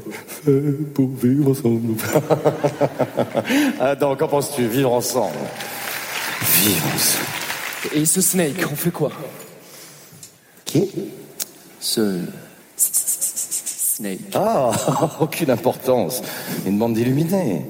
fait 0.44 0.60
pour 0.94 1.08
vivre 1.10 1.50
ensemble. 1.50 1.94
Adam, 3.80 4.14
qu'en 4.16 4.28
penses-tu? 4.28 4.66
Vivre 4.66 4.92
ensemble. 4.92 5.34
Vivre 6.62 6.86
ensemble. 6.94 7.26
Et 7.94 8.04
ce 8.06 8.20
Snake, 8.20 8.64
on 8.70 8.76
fait 8.76 8.90
quoi? 8.92 9.10
Qui? 10.64 10.88
Ce. 11.80 12.20
Ah, 14.34 14.70
aucune 15.20 15.50
importance. 15.50 16.22
Une 16.66 16.78
bande 16.78 16.94
d'illuminés. 16.94 17.64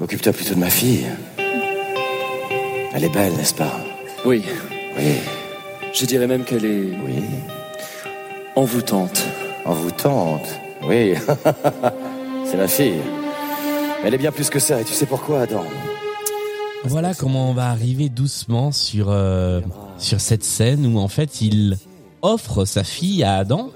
Occupe-toi 0.00 0.32
plutôt 0.32 0.54
de 0.54 0.60
ma 0.60 0.70
fille. 0.70 1.06
Elle 2.92 3.04
est 3.04 3.12
belle, 3.12 3.34
n'est-ce 3.34 3.54
pas? 3.54 3.72
Oui, 4.24 4.42
Oui, 4.96 5.14
je 5.92 6.04
dirais 6.06 6.26
même 6.26 6.44
qu'elle 6.44 6.64
est 6.64 6.90
oui. 7.04 7.22
envoûtante. 8.56 9.22
Envoûtante. 9.64 10.48
Oui. 10.82 11.14
C'est 12.44 12.56
ma 12.56 12.68
fille. 12.68 13.00
Elle 14.04 14.14
est 14.14 14.18
bien 14.18 14.32
plus 14.32 14.50
que 14.50 14.58
ça. 14.58 14.80
Et 14.80 14.84
tu 14.84 14.94
sais 14.94 15.06
pourquoi, 15.06 15.42
Adam? 15.42 15.64
Voilà 16.84 17.14
comment 17.14 17.50
on 17.50 17.52
va 17.54 17.68
arriver 17.68 18.08
doucement 18.08 18.72
sur 18.72 19.10
euh, 19.10 19.60
sur 19.98 20.20
cette 20.20 20.42
scène 20.44 20.86
où 20.86 20.98
en 20.98 21.08
fait 21.08 21.42
il 21.42 21.76
offre 22.22 22.64
sa 22.64 22.84
fille 22.84 23.22
à 23.22 23.36
Adam 23.36 23.70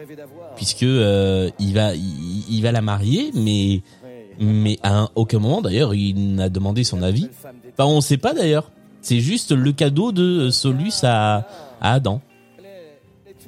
puisque 0.57 0.83
euh, 0.83 1.51
il 1.59 1.75
va 1.75 1.95
il, 1.95 2.45
il 2.51 2.63
va 2.63 2.73
la 2.73 2.83
marier 2.83 3.31
mais 3.35 3.83
mais 4.41 4.79
à 4.83 4.99
un- 5.01 5.09
aucun 5.15 5.39
moment 5.39 5.63
d'ailleurs 5.63 5.95
il 5.95 6.35
n'a 6.35 6.49
demandé 6.49 6.85
son 6.85 7.03
avis. 7.03 7.29
Enfin 7.73 7.85
on 7.89 8.01
sait 8.01 8.17
pas 8.19 8.33
d'ailleurs. 8.35 8.71
C'est 9.01 9.21
juste 9.21 9.53
le 9.53 9.73
cadeau 9.73 10.13
de 10.13 10.51
Solus 10.51 10.93
à 11.05 11.47
à 11.81 11.93
Adam 11.95 12.21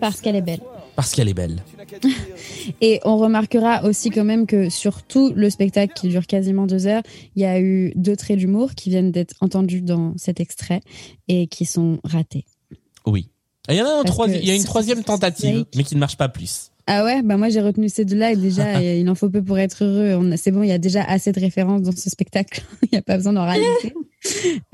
Parce 0.01 0.21
qu'elle 0.21 0.37
est 0.37 0.43
belle. 0.43 0.61
parce 0.95 1.13
qu'elle 1.15 1.29
est 1.29 1.35
belle. 1.35 1.63
Et 2.81 3.01
on 3.05 3.17
remarquera 3.17 3.85
aussi 3.85 4.11
quand 4.11 4.25
même 4.25 4.47
que 4.47 4.69
sur 4.71 5.03
tout 5.03 5.33
le 5.35 5.49
spectacle 5.51 5.95
qui 5.95 6.09
dure 6.09 6.27
quasiment 6.27 6.67
deux 6.67 6.87
heures, 6.87 7.03
il 7.37 7.43
y 7.43 7.45
a 7.45 7.61
eu 7.61 7.93
deux 7.95 8.17
traits 8.17 8.39
d'humour 8.39 8.75
qui 8.75 8.91
viennent 8.91 9.13
d'être 9.13 9.35
entendus 9.41 9.83
dans 9.83 10.13
cet 10.17 10.41
extrait 10.41 10.81
et 11.29 11.47
qui 11.47 11.65
sont 11.65 11.99
ratés. 12.05 12.45
Oui. 13.07 13.29
Et 13.69 13.75
Il 13.75 13.77
y 13.79 13.83
en 13.83 13.87
a 13.87 13.89
un 14.01 14.03
Parce 14.03 14.15
troisi- 14.17 14.35
que 14.35 14.39
il 14.39 14.47
y 14.47 14.51
a 14.51 14.55
une 14.55 14.65
troisième 14.65 15.03
tentative 15.05 15.65
mais 15.75 15.83
qui 15.85 15.95
ne 15.95 16.01
marche 16.01 16.17
pas 16.17 16.29
plus. 16.29 16.71
Ah 16.89 17.03
ouais, 17.05 17.21
bah 17.23 17.37
moi 17.37 17.49
j'ai 17.49 17.61
retenu 17.61 17.89
ces 17.89 18.05
deux-là 18.05 18.31
et 18.33 18.37
déjà 18.37 18.81
il 18.83 19.09
en 19.11 19.15
faut 19.17 19.29
peu 19.29 19.43
pour 19.43 19.59
être 19.59 19.83
heureux. 19.85 20.17
On 20.21 20.31
a- 20.33 20.37
C'est 20.37 20.53
bon, 20.53 20.63
il 20.63 20.69
y 20.69 20.73
a 20.73 20.79
déjà 20.79 21.03
assez 21.03 21.33
de 21.33 21.41
références 21.41 21.83
dans 21.83 21.91
ce 21.93 22.09
spectacle. 22.11 22.63
Il 22.83 22.89
n'y 22.93 22.99
a 22.99 23.03
pas 23.03 23.17
besoin 23.17 23.33
d'en 23.33 23.45
rajouter. 23.45 23.93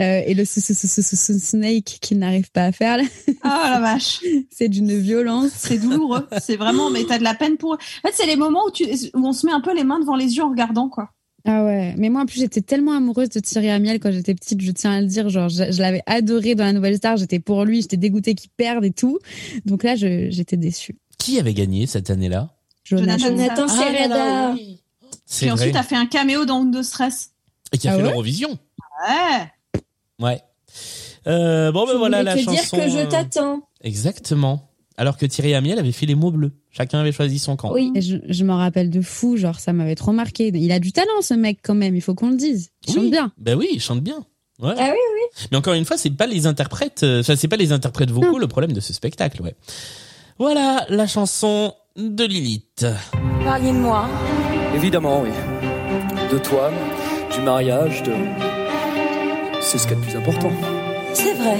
Euh, 0.01 0.23
et 0.27 0.33
le 0.33 0.43
s- 0.43 0.57
s- 0.57 0.71
s- 0.71 0.99
s- 0.99 1.13
s- 1.31 1.43
Snake 1.45 1.99
qu'il 2.01 2.19
n'arrive 2.19 2.51
pas 2.53 2.65
à 2.65 2.73
faire, 2.73 2.97
là, 2.97 3.03
Ah 3.43 3.69
la 3.75 3.81
vache, 3.81 4.21
c'est 4.51 4.71
d'une 4.71 4.97
violence. 4.99 5.51
c'est 5.59 5.77
douloureux. 5.77 6.27
C'est 6.41 6.57
vraiment, 6.57 6.89
mais 6.89 7.05
t'as 7.05 7.19
de 7.19 7.23
la 7.25 7.35
peine 7.35 7.59
pour. 7.59 7.73
En 7.75 7.77
fait, 8.09 8.15
c'est 8.15 8.25
les 8.25 8.37
moments 8.37 8.65
où, 8.67 8.71
tu, 8.71 8.85
où 8.85 9.27
on 9.27 9.35
se 9.35 9.45
met 9.45 9.53
un 9.53 9.61
peu 9.61 9.75
les 9.77 9.85
mains 9.85 10.01
devant 10.01 10.17
les 10.17 10.37
yeux 10.37 10.43
en 10.43 10.49
regardant, 10.49 10.89
quoi. 10.89 11.11
Ah 11.45 11.65
ouais, 11.65 11.95
mais 11.99 12.09
moi 12.09 12.23
en 12.23 12.27
plus 12.27 12.39
j'étais 12.41 12.61
tellement 12.61 12.93
amoureuse 12.97 13.29
de 13.31 13.41
Thierry 13.41 13.69
Amiel 13.71 13.99
quand 13.99 14.13
j'étais 14.13 14.35
petite, 14.35 14.61
je 14.61 14.71
tiens 14.71 14.93
à 14.93 15.01
le 15.01 15.09
dire, 15.09 15.29
genre 15.29 15.49
je, 15.49 15.73
je 15.73 15.81
l'avais 15.83 16.03
adoré 16.07 16.55
dans 16.55 16.65
la 16.65 16.73
Nouvelle 16.73 16.97
Star, 16.97 17.17
j'étais 17.17 17.41
pour 17.41 17.65
lui, 17.65 17.83
j'étais 17.83 17.97
dégoûtée 17.97 18.35
qu'il 18.37 18.51
perde 18.51 18.85
et 18.85 18.93
tout. 18.93 19.19
Donc 19.67 19.83
là 19.83 19.97
j'étais 19.97 20.57
déçue. 20.57 20.97
Qui 21.19 21.41
avait 21.41 21.55
gagné 21.55 21.87
cette 21.87 22.11
année-là? 22.11 22.51
Jonathan 22.85 23.19
Jonathan 23.19 23.67
Ah, 23.69 23.77
Serrada. 23.77 24.55
C'est 25.27 25.47
Puis 25.47 25.51
ensuite, 25.53 25.77
a 25.77 25.83
fait 25.83 25.97
un 25.97 26.07
caméo 26.07 26.45
dans 26.45 26.65
de 26.65 26.83
stress. 26.83 27.31
Et 27.73 27.79
qui 27.79 27.89
a 27.89 27.93
Ah 27.93 27.97
fait 27.97 28.03
ouais 28.03 28.09
l'Eurovision. 28.11 28.59
Ouais. 29.09 29.47
Ouais. 30.21 30.41
Euh, 31.27 31.73
bon 31.73 31.87
ben 31.87 31.93
Je 31.93 31.97
voilà 31.99 32.23
la 32.23 32.35
te 32.35 32.41
chanson. 32.41 32.77
dire 32.77 32.85
que 32.85 32.91
je 32.91 32.99
euh, 32.99 33.07
t'attends. 33.07 33.63
Exactement. 33.83 34.71
Alors 34.97 35.17
que 35.17 35.27
Thierry 35.27 35.55
Amiel 35.55 35.79
avait 35.79 35.93
fait 35.93 36.07
les 36.07 36.15
mots 36.15 36.31
bleus. 36.31 36.53
Chacun 36.73 37.01
avait 37.01 37.13
choisi 37.13 37.39
son 37.39 37.55
camp. 37.57 37.73
Oui. 37.73 37.93
Et 37.95 38.01
je, 38.01 38.17
je 38.27 38.45
m'en 38.45 38.57
rappelle 38.57 38.89
de 38.91 39.01
fou, 39.03 39.37
genre 39.37 39.61
ça 39.61 39.73
m'avait 39.73 39.95
trop 39.95 40.13
marqué. 40.13 40.51
Il 40.55 40.73
a 40.73 40.79
du 40.79 40.91
talent 40.93 41.21
ce 41.21 41.35
mec 41.35 41.59
quand 41.63 41.75
même, 41.75 41.95
il 41.95 42.01
faut 42.01 42.15
qu'on 42.15 42.31
le 42.31 42.37
dise. 42.37 42.71
Il 42.89 42.95
chante 42.95 43.03
Oui. 43.05 43.11
bien. 43.11 43.31
Ben 43.39 43.57
oui, 43.59 43.69
il 43.73 43.81
chante 43.81 44.01
bien. 44.01 44.25
Ouais. 44.61 44.75
Ah 44.79 44.91
oui, 44.93 45.45
Mais 45.51 45.57
encore 45.59 45.75
une 45.75 45.85
fois, 45.85 45.97
c'est 45.99 46.11
pas 46.11 46.27
les 46.27 46.47
interprètes, 46.47 47.03
euh, 47.03 47.23
c'est 47.23 47.49
pas 47.49 47.57
les 47.57 47.73
interprètes 47.73 48.11
vocaux 48.11 48.39
le 48.39 48.47
problème 48.47 48.73
de 48.73 48.81
ce 48.81 48.93
spectacle, 48.93 49.43
ouais. 49.43 49.55
Voilà 50.39 50.87
la 50.89 51.07
chanson 51.07 51.75
de 51.97 52.25
Lilith. 52.25 52.87
Parliez 53.45 53.73
de 53.73 53.77
moi. 53.77 54.09
Évidemment, 54.75 55.23
oui. 55.23 55.31
De 56.33 56.39
toi, 56.39 56.71
du 57.35 57.41
mariage, 57.43 58.03
de. 58.03 58.13
C'est 59.61 59.79
ce 59.79 59.87
qu'il 59.87 59.97
y 59.97 60.01
a 60.01 60.03
de 60.05 60.07
plus 60.11 60.17
important. 60.19 60.51
C'est 61.13 61.35
vrai. 61.35 61.59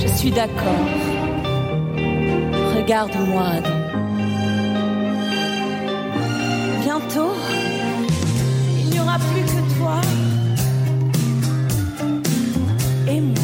Je 0.00 0.08
suis 0.08 0.30
d'accord. 0.30 0.86
Regarde-moi, 2.76 3.42
Adam. 3.42 3.77
Bientôt, 6.98 7.32
il 8.76 8.90
n'y 8.90 8.98
aura 8.98 9.18
plus 9.18 9.42
que 9.42 9.78
toi 9.78 10.00
et 13.06 13.20
moi. 13.20 13.34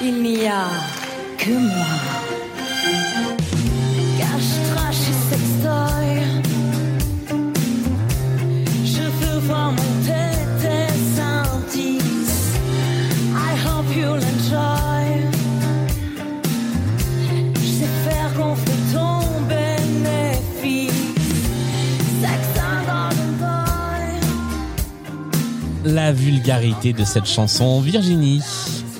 Il 0.00 0.22
n'y 0.22 0.46
a 0.46 0.68
que 1.36 1.50
moi. 1.50 2.05
La 25.96 26.12
vulgarité 26.12 26.92
de 26.92 27.04
cette 27.04 27.24
chanson, 27.24 27.80
Virginie. 27.80 28.42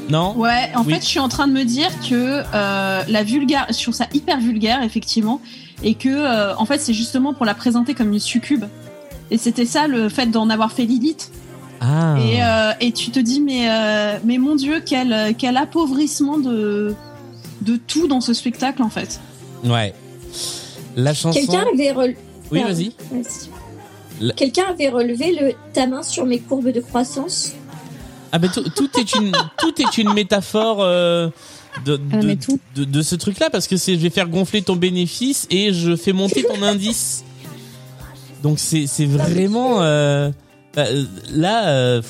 Non? 0.08 0.34
Ouais, 0.34 0.70
en 0.74 0.82
Oui. 0.82 0.94
fait, 0.94 1.00
je 1.00 1.04
suis 1.04 1.18
en 1.18 1.28
train 1.28 1.46
de 1.46 1.52
me 1.52 1.62
dire 1.64 1.90
que 2.08 2.42
euh, 2.54 3.02
la 3.06 3.22
vulgaire, 3.22 3.66
je 3.68 3.82
trouve 3.82 3.92
ça 3.92 4.06
hyper 4.14 4.40
vulgaire, 4.40 4.82
effectivement, 4.82 5.42
et 5.82 5.92
que, 5.92 6.08
euh, 6.08 6.56
en 6.56 6.64
fait, 6.64 6.78
c'est 6.78 6.94
justement 6.94 7.34
pour 7.34 7.44
la 7.44 7.52
présenter 7.52 7.92
comme 7.92 8.14
une 8.14 8.18
succube. 8.18 8.64
Et 9.30 9.36
c'était 9.36 9.66
ça 9.66 9.88
le 9.88 10.08
fait 10.08 10.24
d'en 10.28 10.48
avoir 10.48 10.72
fait 10.72 10.86
Lilith. 10.86 11.30
Ah. 11.82 12.16
Et, 12.18 12.42
euh, 12.42 12.72
et 12.80 12.92
tu 12.92 13.10
te 13.10 13.20
dis, 13.20 13.42
mais, 13.42 13.68
euh, 13.68 14.16
mais 14.24 14.38
mon 14.38 14.54
Dieu, 14.56 14.80
quel, 14.82 15.34
quel 15.36 15.58
appauvrissement 15.58 16.38
de, 16.38 16.94
de 17.60 17.76
tout 17.76 18.08
dans 18.08 18.22
ce 18.22 18.32
spectacle, 18.32 18.82
en 18.82 18.88
fait. 18.88 19.20
Ouais. 19.66 19.92
La 20.96 21.12
chanson. 21.12 21.38
Quelqu'un 21.38 21.66
avait. 21.74 22.16
Oui, 22.50 22.62
vas-y. 22.62 22.92
La- 24.20 24.34
Quelqu'un 24.34 24.64
avait 24.70 24.88
relevé 24.88 25.32
le 25.38 25.52
ta 25.72 25.86
main 25.86 26.02
sur 26.02 26.24
mes 26.26 26.38
courbes 26.38 26.70
de 26.70 26.80
croissance? 26.80 27.52
Ah 28.32 28.38
ben 28.38 28.50
tout, 28.50 28.90
est 28.98 29.14
une 29.14 29.32
tout 29.58 29.80
est 29.80 29.98
une 29.98 30.12
métaphore 30.12 30.78
euh, 30.82 31.28
de 31.84 32.00
Ah, 32.12 32.16
de, 32.18 32.36
de, 32.74 32.84
de 32.84 33.02
ce 33.02 33.14
truc-là 33.14 33.50
parce 33.50 33.66
que 33.66 33.76
c'est 33.76 33.94
je 33.94 34.00
vais 34.00 34.10
faire 34.10 34.28
gonfler 34.28 34.62
ton 34.62 34.76
bénéfice 34.76 35.46
et 35.50 35.72
je 35.72 35.96
fais 35.96 36.12
monter 36.12 36.42
ton 36.44 36.62
indice. 36.62 37.24
Donc 38.42 38.58
c'est 38.58 38.86
c'est 38.86 39.06
vraiment 39.06 39.82
euh, 39.82 40.30
euh, 40.78 41.04
là 41.32 41.68
euh, 41.68 42.02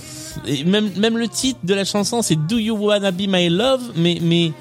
et 0.47 0.65
même 0.65 0.91
même 0.97 1.17
le 1.19 1.29
titre 1.29 1.61
de 1.65 1.75
la 1.75 1.85
chanson 1.85 2.23
c'est 2.23 2.37
Do 2.37 2.59
You 2.59 2.77
Wanna 2.77 3.11
Be 3.11 3.27
My 3.29 3.49
Love? 3.49 3.93
Mais 3.97 4.19
mais 4.23 4.53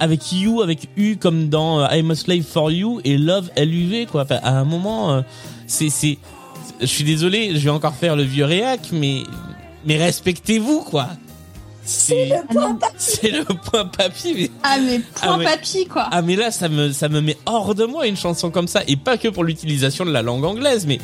avec 0.00 0.32
you 0.32 0.60
avec 0.62 0.88
u 0.96 1.16
comme 1.16 1.48
dans 1.48 1.86
I'm 1.90 2.10
a 2.10 2.14
slave 2.14 2.42
for 2.42 2.70
you 2.70 3.00
et 3.04 3.16
love 3.16 3.50
LUV 3.56 4.06
quoi. 4.06 4.22
Enfin, 4.22 4.40
à 4.42 4.58
un 4.58 4.64
moment 4.64 5.12
euh, 5.12 5.20
c'est 5.66 5.88
c'est 5.88 6.18
je 6.80 6.86
suis 6.86 7.04
désolé, 7.04 7.50
je 7.54 7.58
vais 7.64 7.70
encore 7.70 7.94
faire 7.94 8.16
le 8.16 8.22
vieux 8.22 8.44
réac 8.44 8.80
mais 8.92 9.22
mais 9.86 9.96
respectez-vous 9.96 10.80
quoi. 10.80 11.08
C'est 11.86 12.32
c'est 12.96 13.30
le 13.30 13.44
point 13.44 13.84
papy 13.84 14.34
mais 14.34 14.50
Ah, 14.62 14.76
mais 14.80 15.00
point 15.00 15.34
Ah, 15.34 15.36
mais- 15.38 15.44
papy, 15.44 15.84
quoi. 15.86 16.08
ah 16.10 16.22
mais 16.22 16.34
là 16.36 16.50
ça 16.50 16.68
me 16.70 16.92
ça 16.92 17.08
me 17.10 17.20
met 17.20 17.36
hors 17.44 17.74
de 17.74 17.84
moi 17.84 18.06
une 18.06 18.16
chanson 18.16 18.50
comme 18.50 18.68
ça 18.68 18.82
et 18.88 18.96
pas 18.96 19.18
que 19.18 19.28
pour 19.28 19.44
l'utilisation 19.44 20.06
de 20.06 20.10
la 20.10 20.22
langue 20.22 20.44
anglaise 20.44 20.86
mais 20.86 20.98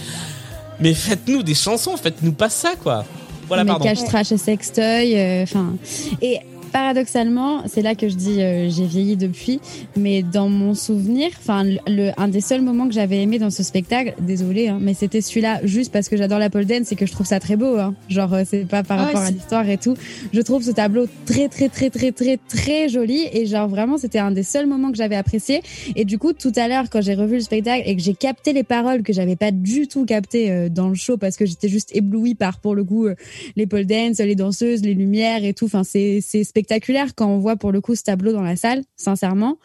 mais 0.80 0.94
faites-nous 0.94 1.42
des 1.42 1.54
chansons, 1.54 1.96
faites-nous 1.98 2.32
pas 2.32 2.48
ça 2.48 2.72
quoi. 2.82 3.04
Voilà, 3.48 3.64
mais 3.64 3.68
pardon. 3.72 3.84
cache 3.84 4.04
trash 4.04 4.32
et 4.32 4.38
sextoy, 4.38 5.18
euh, 5.18 5.42
enfin 5.42 5.74
et 6.22 6.38
paradoxalement, 6.70 7.62
c'est 7.66 7.82
là 7.82 7.94
que 7.94 8.08
je 8.08 8.14
dis 8.14 8.40
euh, 8.42 8.68
j'ai 8.70 8.86
vieilli 8.86 9.16
depuis, 9.16 9.60
mais 9.96 10.22
dans 10.22 10.48
mon 10.48 10.74
souvenir, 10.74 11.30
enfin 11.38 11.64
le 11.64 12.10
un 12.16 12.28
des 12.28 12.40
seuls 12.40 12.62
moments 12.62 12.86
que 12.88 12.94
j'avais 12.94 13.22
aimé 13.22 13.38
dans 13.38 13.50
ce 13.50 13.62
spectacle, 13.62 14.14
désolé, 14.20 14.68
hein, 14.68 14.78
mais 14.80 14.94
c'était 14.94 15.20
celui-là 15.20 15.60
juste 15.64 15.92
parce 15.92 16.08
que 16.08 16.16
j'adore 16.16 16.38
la 16.38 16.50
pole 16.50 16.64
dance 16.66 16.90
et 16.92 16.96
que 16.96 17.06
je 17.06 17.12
trouve 17.12 17.26
ça 17.26 17.40
très 17.40 17.56
beau. 17.56 17.76
Hein. 17.78 17.94
Genre 18.08 18.32
euh, 18.34 18.42
c'est 18.46 18.66
pas 18.66 18.82
par 18.82 18.98
Ouais, 18.98 19.04
rapport 19.06 19.22
à 19.22 19.30
l'histoire 19.30 19.68
et 19.68 19.78
tout. 19.78 19.94
Je 20.32 20.40
trouve 20.40 20.62
ce 20.62 20.70
tableau 20.70 21.06
très 21.26 21.48
très 21.48 21.68
très 21.68 21.90
très 21.90 22.12
très 22.12 22.38
très 22.48 22.88
joli 22.88 23.26
et 23.32 23.46
genre 23.46 23.68
vraiment 23.68 23.98
c'était 23.98 24.18
un 24.18 24.30
des 24.30 24.42
seuls 24.42 24.66
moments 24.66 24.90
que 24.90 24.96
j'avais 24.96 25.16
apprécié. 25.16 25.62
Et 25.96 26.04
du 26.04 26.18
coup 26.18 26.32
tout 26.32 26.52
à 26.56 26.68
l'heure 26.68 26.84
quand 26.90 27.00
j'ai 27.00 27.14
revu 27.14 27.34
le 27.34 27.40
spectacle 27.40 27.82
et 27.86 27.96
que 27.96 28.02
j'ai 28.02 28.14
capté 28.14 28.52
les 28.52 28.62
paroles 28.64 29.02
que 29.02 29.12
j'avais 29.12 29.36
pas 29.36 29.50
du 29.50 29.88
tout 29.88 30.04
capté 30.04 30.50
euh, 30.50 30.68
dans 30.68 30.88
le 30.88 30.94
show 30.94 31.16
parce 31.16 31.36
que 31.36 31.46
j'étais 31.46 31.68
juste 31.68 31.94
éblouie 31.94 32.34
par 32.34 32.58
pour 32.60 32.74
le 32.74 32.84
coup 32.84 33.06
euh, 33.06 33.14
les 33.56 33.66
pole 33.66 33.86
dance, 33.86 34.18
les 34.18 34.34
danseuses, 34.34 34.82
les 34.82 34.94
lumières 34.94 35.44
et 35.44 35.54
tout. 35.54 35.66
Enfin, 35.66 35.84
c'est 35.84 36.20
c'est 36.20 36.44
spectaculaire 36.60 37.14
quand 37.14 37.26
on 37.28 37.38
voit 37.38 37.56
pour 37.56 37.72
le 37.72 37.80
coup 37.80 37.94
ce 37.94 38.02
tableau 38.02 38.32
dans 38.32 38.42
la 38.42 38.56
salle, 38.56 38.82
sincèrement. 38.96 39.56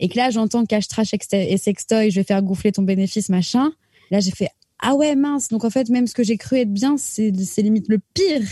Et 0.00 0.08
que 0.08 0.16
là, 0.16 0.30
j'entends 0.30 0.66
cache 0.66 0.88
trash 0.88 1.10
et 1.32 1.56
sextoy, 1.56 2.10
je 2.10 2.16
vais 2.20 2.24
faire 2.24 2.42
gonfler 2.42 2.72
ton 2.72 2.82
bénéfice, 2.82 3.28
machin. 3.28 3.72
Là, 4.10 4.20
j'ai 4.20 4.32
fait 4.32 4.48
ah 4.80 4.94
ouais 4.94 5.14
mince. 5.14 5.48
Donc 5.48 5.64
en 5.64 5.70
fait, 5.70 5.88
même 5.90 6.06
ce 6.06 6.14
que 6.14 6.22
j'ai 6.24 6.36
cru 6.36 6.56
être 6.58 6.72
bien, 6.72 6.96
c'est 6.96 7.30
limite 7.58 7.86
le 7.88 7.98
pire. 8.14 8.42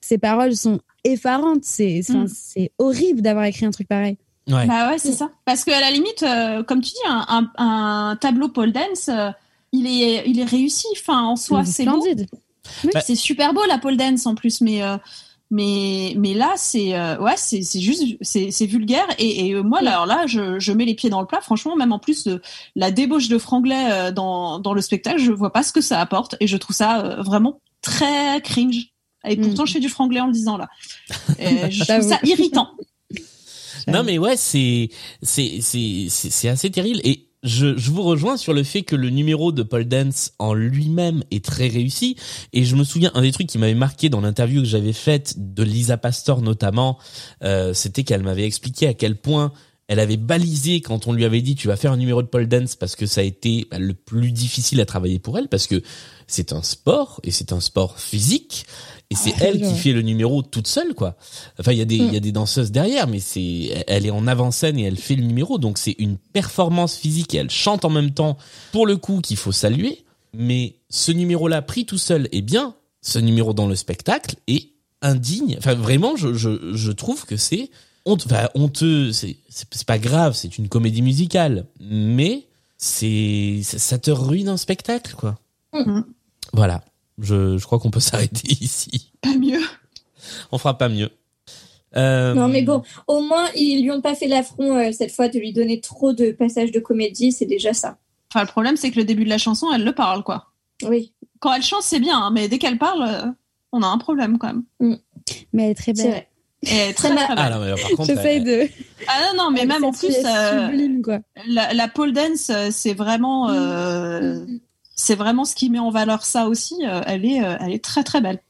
Ces 0.00 0.18
paroles 0.18 0.54
sont 0.56 0.80
effarantes. 1.04 1.62
C'est 1.64 2.02
Mm. 2.08 2.26
c'est 2.28 2.72
horrible 2.78 3.22
d'avoir 3.22 3.44
écrit 3.46 3.64
un 3.66 3.70
truc 3.70 3.88
pareil. 3.88 4.18
Ouais. 4.48 4.66
Bah 4.66 4.90
ouais, 4.90 4.98
c'est 4.98 5.12
ça. 5.12 5.30
Parce 5.44 5.64
que 5.64 5.70
à 5.72 5.80
la 5.80 5.90
limite, 5.90 6.22
euh, 6.22 6.62
comme 6.62 6.80
tu 6.80 6.90
dis, 6.90 7.08
un, 7.08 7.24
un, 7.28 7.64
un 7.64 8.16
tableau 8.16 8.48
pole 8.48 8.72
dance, 8.72 9.08
euh, 9.08 9.30
il 9.72 9.86
est, 9.86 10.22
il 10.26 10.38
est 10.38 10.44
réussi. 10.44 10.86
Enfin, 10.92 11.22
en 11.22 11.36
soi, 11.36 11.64
C'est 11.64 11.84
beau. 11.84 12.04
Bah- 12.92 13.00
C'est 13.00 13.16
super 13.16 13.54
beau 13.54 13.64
la 13.68 13.78
pole 13.78 13.96
dance 13.96 14.26
en 14.26 14.34
plus, 14.34 14.60
mais 14.60 14.82
euh, 14.82 14.96
mais 15.50 16.14
mais 16.18 16.34
là, 16.34 16.52
c'est 16.56 16.94
euh, 16.94 17.18
ouais, 17.18 17.34
c'est 17.36 17.62
c'est 17.62 17.80
juste, 17.80 18.02
c'est 18.20 18.50
c'est 18.50 18.66
vulgaire. 18.66 19.06
Et, 19.18 19.46
et 19.48 19.52
euh, 19.54 19.62
moi, 19.62 19.80
là, 19.82 19.92
alors 19.92 20.06
là, 20.06 20.26
je, 20.26 20.58
je 20.58 20.72
mets 20.72 20.84
les 20.84 20.94
pieds 20.94 21.10
dans 21.10 21.20
le 21.20 21.26
plat. 21.26 21.40
Franchement, 21.40 21.76
même 21.76 21.92
en 21.92 21.98
plus 21.98 22.26
euh, 22.26 22.40
la 22.74 22.90
débauche 22.90 23.28
de 23.28 23.38
franglais 23.38 23.90
euh, 23.90 24.12
dans 24.12 24.58
dans 24.58 24.72
le 24.74 24.80
spectacle, 24.80 25.18
je 25.20 25.32
vois 25.32 25.52
pas 25.52 25.62
ce 25.62 25.72
que 25.72 25.80
ça 25.80 26.00
apporte, 26.00 26.36
et 26.40 26.46
je 26.46 26.56
trouve 26.56 26.74
ça 26.74 27.00
euh, 27.00 27.22
vraiment 27.22 27.60
très 27.82 28.40
cringe. 28.42 28.92
Et 29.28 29.36
pourtant, 29.36 29.64
Mm. 29.64 29.66
je 29.66 29.72
fais 29.72 29.80
du 29.80 29.88
franglais 29.88 30.20
en 30.20 30.26
le 30.26 30.32
disant 30.32 30.56
là. 30.56 30.68
Et 31.38 31.48
je 31.70 31.84
trouve 31.84 31.86
J'avoue. 31.86 32.08
ça 32.08 32.18
irritant. 32.24 32.70
Non 33.88 34.02
mais 34.02 34.18
ouais, 34.18 34.36
c'est 34.36 34.88
c'est 35.22 35.58
c'est 35.60 36.06
c'est 36.08 36.30
c'est 36.30 36.48
assez 36.48 36.70
terrible 36.72 36.98
et 37.04 37.25
je, 37.42 37.76
je 37.76 37.90
vous 37.90 38.02
rejoins 38.02 38.36
sur 38.36 38.52
le 38.52 38.62
fait 38.62 38.82
que 38.82 38.96
le 38.96 39.10
numéro 39.10 39.52
de 39.52 39.62
Paul 39.62 39.84
Dance 39.84 40.32
en 40.38 40.54
lui-même 40.54 41.22
est 41.30 41.44
très 41.44 41.68
réussi. 41.68 42.16
Et 42.52 42.64
je 42.64 42.76
me 42.76 42.84
souviens 42.84 43.10
un 43.14 43.22
des 43.22 43.32
trucs 43.32 43.46
qui 43.46 43.58
m'avait 43.58 43.74
marqué 43.74 44.08
dans 44.08 44.20
l'interview 44.20 44.62
que 44.62 44.68
j'avais 44.68 44.92
faite 44.92 45.34
de 45.36 45.62
Lisa 45.62 45.96
Pastor 45.96 46.42
notamment, 46.42 46.98
euh, 47.42 47.72
c'était 47.74 48.04
qu'elle 48.04 48.22
m'avait 48.22 48.46
expliqué 48.46 48.86
à 48.86 48.94
quel 48.94 49.16
point 49.16 49.52
elle 49.88 50.00
avait 50.00 50.16
balisé 50.16 50.80
quand 50.80 51.06
on 51.06 51.12
lui 51.12 51.24
avait 51.24 51.42
dit 51.42 51.54
tu 51.54 51.68
vas 51.68 51.76
faire 51.76 51.92
un 51.92 51.96
numéro 51.96 52.22
de 52.22 52.26
pole 52.26 52.48
dance 52.48 52.74
parce 52.74 52.96
que 52.96 53.06
ça 53.06 53.20
a 53.20 53.24
été 53.24 53.68
bah, 53.70 53.78
le 53.78 53.94
plus 53.94 54.32
difficile 54.32 54.80
à 54.80 54.86
travailler 54.86 55.18
pour 55.18 55.38
elle 55.38 55.48
parce 55.48 55.66
que 55.66 55.82
c'est 56.26 56.52
un 56.52 56.62
sport 56.62 57.20
et 57.22 57.30
c'est 57.30 57.52
un 57.52 57.60
sport 57.60 58.00
physique 58.00 58.66
et 59.10 59.14
c'est 59.14 59.32
Ah, 59.40 59.44
elle 59.46 59.60
qui 59.60 59.74
fait 59.74 59.92
le 59.92 60.02
numéro 60.02 60.42
toute 60.42 60.66
seule 60.66 60.94
quoi. 60.94 61.16
Enfin 61.60 61.72
il 61.72 61.78
y 61.78 61.82
a 61.82 61.84
des 61.84 61.96
il 61.96 62.08
Mm. 62.10 62.14
y 62.14 62.16
a 62.16 62.20
des 62.20 62.32
danseuses 62.32 62.72
derrière 62.72 63.06
mais 63.06 63.20
c'est 63.20 63.84
elle 63.86 64.04
est 64.06 64.10
en 64.10 64.26
avant-scène 64.26 64.78
et 64.78 64.82
elle 64.84 64.96
fait 64.96 65.14
le 65.16 65.22
numéro 65.24 65.58
donc 65.58 65.78
c'est 65.78 65.94
une 65.98 66.16
performance 66.16 66.96
physique 66.96 67.34
et 67.34 67.38
elle 67.38 67.50
chante 67.50 67.84
en 67.84 67.90
même 67.90 68.10
temps 68.12 68.36
pour 68.72 68.86
le 68.86 68.96
coup 68.96 69.20
qu'il 69.20 69.36
faut 69.36 69.52
saluer 69.52 70.04
mais 70.34 70.76
ce 70.90 71.12
numéro 71.12 71.48
là 71.48 71.62
pris 71.62 71.86
tout 71.86 71.98
seul 71.98 72.28
est 72.32 72.42
bien 72.42 72.74
ce 73.00 73.18
numéro 73.18 73.52
dans 73.54 73.68
le 73.68 73.76
spectacle 73.76 74.36
est 74.48 74.70
indigne 75.02 75.54
enfin 75.58 75.74
vraiment 75.74 76.16
je 76.16 76.34
je 76.34 76.72
je 76.74 76.92
trouve 76.92 77.24
que 77.26 77.36
c'est 77.36 77.70
honte, 78.08 78.24
enfin, 78.26 78.48
honteux, 78.54 79.10
c'est 79.12 79.36
pas 79.84 79.98
grave, 79.98 80.34
c'est 80.36 80.58
une 80.58 80.68
comédie 80.68 81.02
musicale, 81.02 81.66
mais 81.80 82.46
c'est 82.78 83.60
ça, 83.64 83.78
ça 83.80 83.98
te 83.98 84.12
ruine 84.12 84.48
un 84.48 84.56
spectacle 84.56 85.14
quoi. 85.16 85.38
Mhm. 85.74 86.04
Voilà, 86.52 86.84
je 87.18 87.56
je 87.58 87.64
crois 87.64 87.78
qu'on 87.78 87.90
peut 87.90 88.00
s'arrêter 88.00 88.52
ici. 88.60 89.12
Pas 89.22 89.34
mieux. 89.36 89.60
On 90.52 90.58
fera 90.58 90.76
pas 90.76 90.88
mieux. 90.88 91.10
Euh, 91.96 92.34
Non, 92.34 92.48
mais 92.48 92.62
bon, 92.62 92.82
au 93.06 93.20
moins, 93.22 93.46
ils 93.54 93.82
lui 93.82 93.90
ont 93.90 94.00
pas 94.02 94.14
fait 94.14 94.26
l'affront 94.28 94.76
euh, 94.76 94.92
cette 94.92 95.12
fois 95.12 95.28
de 95.28 95.38
lui 95.38 95.52
donner 95.52 95.80
trop 95.80 96.12
de 96.12 96.30
passages 96.32 96.72
de 96.72 96.80
comédie, 96.80 97.32
c'est 97.32 97.46
déjà 97.46 97.72
ça. 97.72 97.96
Enfin, 98.30 98.42
le 98.44 98.48
problème, 98.50 98.76
c'est 98.76 98.90
que 98.90 98.96
le 98.96 99.04
début 99.04 99.24
de 99.24 99.30
la 99.30 99.38
chanson, 99.38 99.68
elle 99.72 99.84
le 99.84 99.92
parle, 99.94 100.22
quoi. 100.22 100.52
Oui, 100.82 101.12
Quand 101.38 101.54
elle 101.54 101.62
chante, 101.62 101.82
c'est 101.82 102.00
bien, 102.00 102.18
hein, 102.18 102.30
mais 102.34 102.48
dès 102.48 102.58
qu'elle 102.58 102.76
parle, 102.76 103.02
euh, 103.08 103.30
on 103.72 103.82
a 103.82 103.86
un 103.86 103.96
problème 103.98 104.36
quand 104.36 104.48
même. 104.48 104.98
Mais 105.52 105.64
elle 105.66 105.70
est 105.70 105.74
très 105.74 105.94
c'est 105.94 106.02
belle. 106.02 106.10
vrai. 106.10 106.28
Et 106.62 106.92
très, 106.94 107.14
très 107.14 107.24
Ah 107.28 107.34
belle. 107.34 107.52
non 107.54 107.60
mais 107.64 107.70
par 107.80 107.90
contre, 107.92 108.18
elle- 108.26 108.44
de. 108.44 108.68
Ah 109.06 109.20
non, 109.34 109.44
non, 109.44 109.50
mais 109.52 109.64
même 109.64 109.84
en 109.84 109.92
plus, 109.92 110.08
fille 110.08 110.16
est 110.16 110.26
euh, 110.26 110.66
sublime 110.66 111.00
quoi. 111.02 111.20
la, 111.46 111.72
la 111.72 111.88
pole 111.88 112.12
dance, 112.12 112.50
c'est 112.70 112.94
vraiment, 112.94 113.48
euh, 113.50 114.44
c'est 114.96 115.14
vraiment 115.14 115.44
ce 115.44 115.54
qui 115.54 115.70
met 115.70 115.78
en 115.78 115.90
valeur 115.90 116.24
ça 116.24 116.46
aussi. 116.46 116.74
euh, 116.84 117.00
elle 117.06 117.24
est, 117.24 117.44
euh, 117.44 117.56
elle 117.60 117.72
est 117.72 117.84
très 117.84 118.02
très 118.02 118.20
belle. 118.20 118.40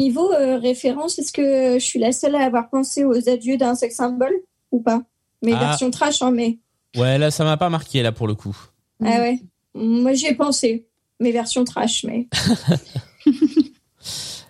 Niveau 0.00 0.32
euh, 0.32 0.56
référence, 0.58 1.18
est-ce 1.18 1.32
que 1.32 1.74
je 1.78 1.84
suis 1.84 1.98
la 1.98 2.12
seule 2.12 2.34
à 2.36 2.44
avoir 2.44 2.70
pensé 2.70 3.04
aux 3.04 3.28
adieux 3.28 3.56
d'un 3.56 3.74
sex 3.74 3.96
symbole 3.96 4.32
ou 4.70 4.80
pas? 4.80 5.02
Mais 5.42 5.52
Ah. 5.54 5.58
version 5.58 5.90
trash, 5.90 6.22
hein, 6.22 6.30
mais. 6.30 6.58
ouais 6.96 7.18
là 7.18 7.30
ça 7.30 7.44
m'a 7.44 7.56
pas 7.56 7.68
marqué 7.68 8.02
là 8.02 8.12
pour 8.12 8.26
le 8.28 8.34
coup. 8.34 8.56
Ah 9.04 9.18
ouais. 9.18 9.40
Moi, 9.74 10.12
j'y 10.14 10.26
ai 10.26 10.34
pensé. 10.34 10.86
Mais 11.20 11.32
version 11.32 11.64
trash, 11.64 12.04
mais. 12.04 12.28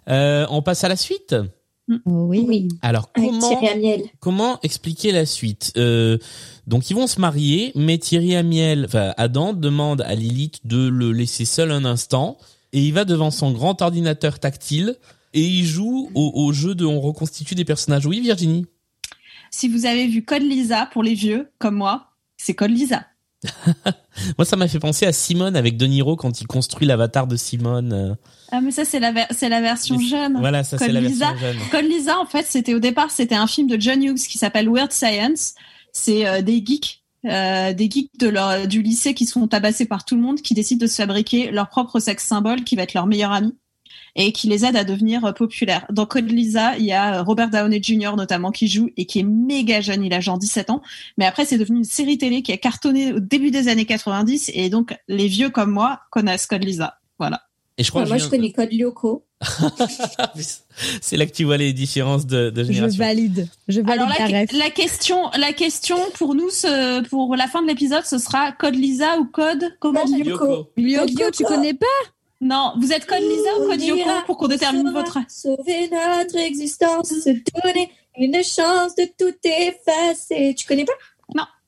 Euh, 0.09 0.47
on 0.51 0.63
passe 0.63 0.83
à 0.83 0.89
la 0.89 0.97
suite. 0.97 1.37
Oui. 2.05 2.45
Oui. 2.47 2.69
Alors 2.83 3.11
Avec 3.15 3.31
comment 3.31 3.49
Thierry 3.49 3.69
Amiel. 3.69 4.03
comment 4.21 4.59
expliquer 4.63 5.13
la 5.13 5.27
suite 5.27 5.73
euh, 5.77 6.19
Donc 6.67 6.91
ils 6.91 6.95
vont 6.95 7.07
se 7.07 7.21
marier, 7.21 7.73
mais 7.75 7.99
Thierry 7.99 8.35
Amiel, 8.37 8.85
enfin 8.87 9.15
Adam 9.17 9.53
demande 9.53 10.03
à 10.03 10.15
Lilith 10.15 10.61
de 10.67 10.89
le 10.89 11.13
laisser 11.13 11.45
seul 11.45 11.71
un 11.71 11.85
instant, 11.85 12.39
et 12.73 12.81
il 12.81 12.93
va 12.93 13.05
devant 13.05 13.31
son 13.31 13.53
grand 13.53 13.81
ordinateur 13.83 14.39
tactile 14.39 14.97
et 15.35 15.43
il 15.43 15.65
joue 15.65 16.11
au, 16.15 16.33
au 16.35 16.53
jeu 16.53 16.75
de 16.75 16.85
on 16.85 17.01
reconstitue 17.01 17.55
des 17.55 17.65
personnages. 17.65 18.07
Oui 18.07 18.21
Virginie. 18.21 18.67
Si 19.51 19.69
vous 19.69 19.87
avez 19.87 20.07
vu 20.07 20.25
Code 20.25 20.43
Lisa 20.43 20.89
pour 20.93 21.03
les 21.03 21.15
vieux 21.15 21.51
comme 21.59 21.77
moi, 21.77 22.09
c'est 22.37 22.55
Code 22.55 22.71
Lisa. 22.71 23.07
Moi 24.39 24.45
ça 24.45 24.57
m'a 24.57 24.69
fait 24.69 24.79
penser 24.79 25.07
à 25.07 25.13
Simone 25.13 25.57
avec 25.57 25.77
De 25.77 25.87
Niro 25.87 26.17
quand 26.17 26.41
il 26.41 26.47
construit 26.47 26.87
l'avatar 26.87 27.27
de 27.27 27.37
Simone. 27.37 27.93
euh. 27.93 28.15
Ah 28.51 28.61
mais 28.61 28.71
ça 28.71 28.85
c'est 28.85 29.01
la 29.01 29.13
ver- 29.13 29.27
c'est 29.31 29.49
la 29.49 29.61
version 29.61 29.99
jeune. 29.99 30.37
Voilà 30.39 30.63
ça 30.65 30.79
c'est 30.79 30.93
la 30.93 31.01
Lisa. 31.01 31.33
version 31.33 31.59
jeune. 31.73 31.89
Lisa, 31.89 32.19
en 32.19 32.27
fait, 32.27 32.47
c'était 32.49 32.75
au 32.75 32.79
départ, 32.79 33.11
c'était 33.11 33.35
un 33.35 33.47
film 33.47 33.67
de 33.69 33.81
John 33.81 34.03
Hughes 34.03 34.19
qui 34.29 34.39
s'appelle 34.39 34.69
Weird 34.69 34.93
Science. 34.93 35.55
C'est 35.93 36.27
euh, 36.27 36.43
des 36.43 36.63
geeks, 36.65 37.03
euh, 37.27 37.73
des 37.73 37.91
geeks 37.91 38.11
de 38.19 38.29
leur 38.29 38.67
du 38.69 38.83
lycée 38.83 39.15
qui 39.15 39.27
sont 39.27 39.47
tabassés 39.49 39.87
par 39.87 40.05
tout 40.05 40.15
le 40.17 40.23
monde, 40.23 40.41
qui 40.41 40.55
décident 40.55 40.83
de 40.85 40.87
se 40.91 40.97
fabriquer 40.97 41.51
leur 41.51 41.69
propre 41.69 41.99
sexe 41.99 42.25
symbole, 42.27 42.65
qui 42.65 42.77
va 42.77 42.83
être 42.83 42.95
leur 42.95 43.07
meilleur 43.07 43.33
ami 43.33 43.55
et 44.15 44.33
qui 44.33 44.47
les 44.49 44.65
aide 44.65 44.77
à 44.77 44.85
devenir 44.85 45.25
euh, 45.25 45.33
populaires. 45.33 45.87
Dans 45.91 46.07
Code 46.07 46.31
Lisa, 46.31 46.77
il 46.79 46.85
y 46.85 46.93
a 46.93 47.19
euh, 47.19 47.23
Robert 47.23 47.51
Downey 47.51 47.81
Jr. 47.83 48.13
notamment 48.17 48.51
qui 48.51 48.69
joue 48.69 48.91
et 48.97 49.07
qui 49.07 49.21
est 49.21 49.25
méga 49.25 49.81
jeune, 49.81 50.05
il 50.05 50.13
a 50.13 50.21
genre 50.21 50.39
17 50.39 50.71
ans, 50.71 50.83
mais 51.19 51.25
après 51.27 51.45
c'est 51.47 51.59
devenu 51.59 51.79
une 51.79 51.85
série 51.85 52.19
télé 52.19 52.43
qui 52.43 52.53
a 52.53 52.57
cartonné 52.59 53.13
au 53.15 53.21
début 53.21 53.51
des 53.51 53.69
années 53.69 53.87
90 53.87 54.51
et 54.55 54.69
donc 54.71 54.95
les 55.09 55.29
vieux 55.29 55.51
comme 55.51 55.71
moi 55.71 56.01
connaissent 56.11 56.47
Code 56.47 56.65
Lisa. 56.65 56.99
Voilà. 57.19 57.43
Et 57.79 57.85
je 57.85 57.91
crois 57.91 58.03
Ah, 58.03 58.05
que 58.05 58.09
moi, 58.11 58.19
je 58.19 58.25
je 58.25 58.29
connais 58.29 58.53
Code 58.53 58.69
Lyoko. 58.71 59.25
c'est 61.01 61.17
là 61.17 61.27
que 61.27 61.33
tu 61.33 61.45
vois 61.45 61.57
les 61.57 61.73
différences 61.73 62.27
de, 62.27 62.51
de 62.51 62.65
Je 62.65 62.73
génération. 62.73 62.99
valide. 62.99 63.49
Je 63.69 63.81
valide 63.81 64.03
Alors 64.03 64.09
la, 64.53 64.71
question, 64.71 65.17
la 65.39 65.53
question 65.53 65.97
pour 66.15 66.35
nous, 66.35 66.51
ce- 66.51 67.03
pour 67.09 67.35
la 67.37 67.47
fin 67.49 67.63
de 67.63 67.67
l'épisode, 67.69 68.05
ce 68.05 68.19
sera 68.19 68.53
code 68.53 68.75
Lisa 68.75 69.19
ou 69.19 69.25
code 69.25 69.65
comment 69.81 70.03
Code. 70.05 70.19
Lyoko, 70.25 70.69
Lyoko. 70.77 71.31
tu 71.33 71.45
connais 71.45 71.75
pas? 71.75 71.87
Non, 72.43 72.73
vous 72.81 72.93
êtes 72.93 73.07
code 73.07 73.21
Lisa 73.23 73.57
ou 73.61 73.69
code 73.69 73.81
Yoko 73.81 74.11
pour 74.27 74.37
qu'on 74.37 74.49
détermine 74.49 74.91
votre. 74.93 75.19
Sauver 75.29 75.89
notre 75.91 76.37
existence, 76.39 77.09
se 77.09 77.31
donner 77.63 77.89
une 78.19 78.35
chance 78.43 78.95
de 78.97 79.05
tout 79.19 79.35
effacer. 79.45 80.55
Tu 80.59 80.67
connais 80.67 80.85
pas? 80.85 80.93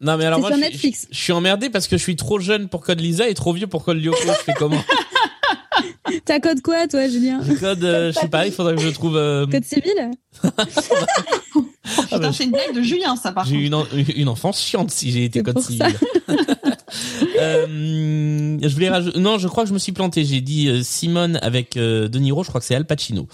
Non 0.00 0.18
mais 0.18 0.26
alors 0.26 0.40
moi 0.40 0.48
sur 0.50 0.58
je, 0.58 0.62
suis- 0.64 0.70
Netflix. 0.72 1.06
je, 1.10 1.16
je 1.16 1.22
suis 1.22 1.32
emmerdé 1.32 1.70
parce 1.70 1.86
que 1.88 1.96
je 1.96 2.02
suis 2.02 2.16
trop 2.16 2.38
jeune 2.38 2.68
pour 2.68 2.82
Code 2.82 3.00
Lisa 3.00 3.26
et 3.28 3.32
trop 3.34 3.52
vieux 3.54 3.68
pour 3.68 3.84
Code 3.84 3.96
Lyoko. 3.98 4.18
je 4.26 4.32
fais 4.32 4.52
comment? 4.52 4.82
T'as 6.26 6.38
code 6.40 6.60
quoi, 6.60 6.86
toi, 6.86 7.08
Julien? 7.08 7.40
Code, 7.58 7.82
euh, 7.84 8.12
je 8.12 8.18
sais 8.18 8.28
pas, 8.28 8.46
il 8.46 8.52
faudrait 8.52 8.74
que 8.74 8.82
je 8.82 8.90
trouve. 8.90 9.16
euh, 9.16 9.46
Code 9.50 9.64
civil? 9.64 10.10
Oh, 10.44 10.48
Ah 10.54 12.02
putain, 12.02 12.18
bah, 12.18 12.30
c'est 12.32 12.44
une 12.44 12.50
blague 12.50 12.74
de 12.74 12.82
Julien, 12.82 13.16
ça 13.16 13.32
par 13.32 13.46
J'ai 13.46 13.56
eu 13.56 13.66
une, 13.66 13.74
en- 13.74 13.86
une 14.14 14.28
enfance 14.28 14.60
chiante 14.60 14.90
si 14.90 15.10
j'ai 15.10 15.24
été 15.24 15.42
code 15.42 15.60
civil. 15.60 15.86
euh, 17.40 18.58
je 18.62 18.68
voulais 18.68 18.88
rajouter. 18.90 19.18
Non, 19.18 19.38
je 19.38 19.48
crois 19.48 19.64
que 19.64 19.68
je 19.68 19.74
me 19.74 19.78
suis 19.78 19.92
planté. 19.92 20.24
J'ai 20.24 20.40
dit 20.40 20.68
euh, 20.68 20.82
Simone 20.82 21.38
avec 21.42 21.76
euh, 21.76 22.08
De 22.08 22.18
Niro. 22.18 22.42
Je 22.42 22.48
crois 22.48 22.60
que 22.60 22.66
c'est 22.66 22.74
Al 22.74 22.86
Pacino. 22.86 23.26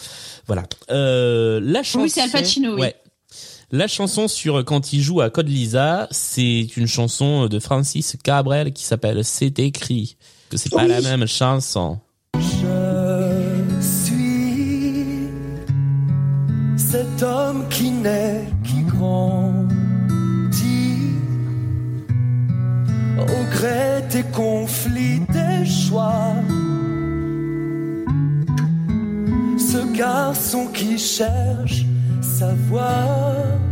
Voilà. 0.46 0.64
Euh, 0.90 1.60
la 1.62 1.82
chanson. 1.82 2.08
c'est 2.08 2.20
Al 2.22 2.30
Pacino, 2.30 2.74
oui. 2.74 2.80
Ouais. 2.80 2.96
La 3.72 3.86
chanson 3.86 4.26
sur 4.26 4.64
quand 4.64 4.92
il 4.92 5.00
joue 5.00 5.20
à 5.20 5.30
Code 5.30 5.48
Lisa, 5.48 6.08
c'est 6.10 6.66
une 6.76 6.88
chanson 6.88 7.46
de 7.46 7.58
Francis 7.60 8.16
Cabrel 8.22 8.72
qui 8.72 8.82
s'appelle 8.84 9.24
C'est 9.24 9.58
écrit. 9.60 10.16
Que 10.50 10.56
c'est 10.56 10.70
pas 10.70 10.82
Oui. 10.82 10.88
la 10.88 11.00
même 11.02 11.26
chanson. 11.28 11.98
Je 12.34 13.76
suis 13.80 15.28
cet 16.76 17.22
homme 17.22 17.68
qui 17.70 17.90
naît, 17.92 18.44
qui 18.64 18.82
grandit, 18.82 19.39
au 23.22 23.42
gré 23.50 24.02
des 24.10 24.22
conflits, 24.32 25.20
des 25.28 25.64
choix. 25.66 26.34
Ce 29.58 29.96
garçon 29.96 30.66
qui 30.72 30.98
cherche 30.98 31.84
sa 32.20 32.54
voie. 32.68 33.69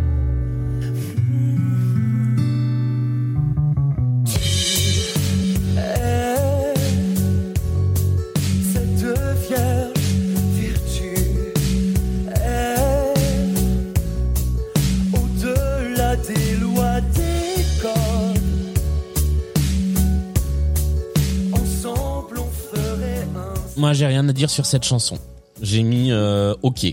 Moi, 23.79 23.93
j'ai 23.93 24.07
rien 24.07 24.29
à 24.29 24.33
dire 24.33 24.51
sur 24.51 24.67
cette 24.67 24.85
chanson. 24.85 25.17
J'ai 25.63 25.83
mis 25.85 26.11
euh, 26.11 26.55
OK. 26.63 26.85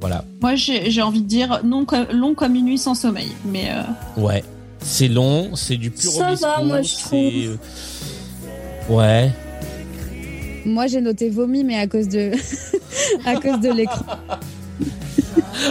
Voilà. 0.00 0.24
Moi, 0.40 0.54
j'ai 0.56 0.90
j'ai 0.90 1.02
envie 1.02 1.20
de 1.20 1.28
dire 1.28 1.60
non, 1.64 1.86
long 2.12 2.34
comme 2.34 2.54
une 2.56 2.64
nuit 2.64 2.78
sans 2.78 2.94
sommeil. 2.94 3.28
Mais 3.44 3.70
euh, 3.70 3.82
Ouais. 4.20 4.42
C'est 4.80 5.08
long, 5.08 5.54
c'est 5.54 5.76
du 5.76 5.90
pur 5.90 6.10
Ça 6.10 6.34
va, 6.34 6.62
moi, 6.62 6.82
je 6.82 6.88
c'est- 6.88 7.46
euh, 7.46 7.56
Ouais. 8.88 9.30
Moi, 10.66 10.86
j'ai 10.86 11.00
noté 11.00 11.28
vomi, 11.30 11.62
mais 11.62 11.78
à 11.78 11.86
cause 11.86 12.08
de, 12.08 12.32
à 13.26 13.34
cause 13.36 13.60
de 13.60 13.70
l'écran. 13.72 14.04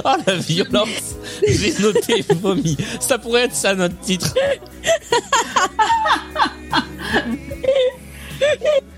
Oh 0.05 0.13
la 0.25 0.35
violence 0.37 1.15
J'ai 1.47 1.73
noté 1.79 2.25
vomi. 2.41 2.75
Ça 2.99 3.17
pourrait 3.17 3.43
être 3.43 3.55
ça 3.55 3.75
notre 3.75 3.97
titre. 3.99 4.33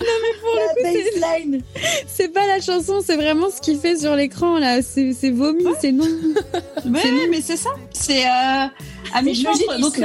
La 0.00 0.82
baseline. 0.82 1.62
C'est 2.06 2.28
pas 2.28 2.46
la 2.46 2.60
chanson, 2.60 3.00
c'est 3.04 3.16
vraiment 3.16 3.50
ce 3.50 3.60
qu'il 3.60 3.78
fait 3.78 3.96
sur 3.96 4.14
l'écran 4.16 4.58
là. 4.58 4.82
C'est 4.82 5.30
vomi, 5.30 5.64
c'est 5.80 5.92
non. 5.92 6.06
mais, 6.84 7.00
mais 7.30 7.40
c'est 7.40 7.56
ça. 7.56 7.70
C'est 7.92 8.24
euh, 8.26 8.66
à 9.14 9.22
mi-chemin. 9.22 9.52
le 9.76 9.80
Donc. 9.80 10.00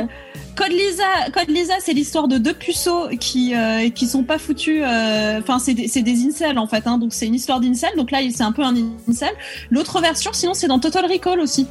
Code 0.55 0.71
Lisa, 0.71 1.03
Code 1.35 1.49
Lisa, 1.49 1.75
c'est 1.79 1.93
l'histoire 1.93 2.27
de 2.27 2.39
deux 2.39 2.53
puceaux 2.53 3.09
qui 3.19 3.53
euh, 3.53 3.89
qui 3.91 4.07
sont 4.07 4.23
pas 4.23 4.39
foutus. 4.39 4.81
euh, 4.83 5.39
Enfin, 5.39 5.59
c'est 5.59 5.75
des, 5.75 5.87
c'est 5.87 6.01
des 6.01 6.25
incels 6.25 6.57
en 6.57 6.65
fait. 6.67 6.87
Hein, 6.87 6.97
donc 6.97 7.13
c'est 7.13 7.27
une 7.27 7.35
histoire 7.35 7.59
d'incel. 7.59 7.91
Donc 7.95 8.09
là, 8.09 8.19
c'est 8.33 8.43
un 8.43 8.51
peu 8.51 8.63
un 8.63 8.73
incel. 9.07 9.29
L'autre 9.69 10.01
version, 10.01 10.31
sinon, 10.33 10.55
c'est 10.55 10.67
dans 10.67 10.79
Total 10.79 11.05
Recall 11.05 11.39
aussi. 11.39 11.67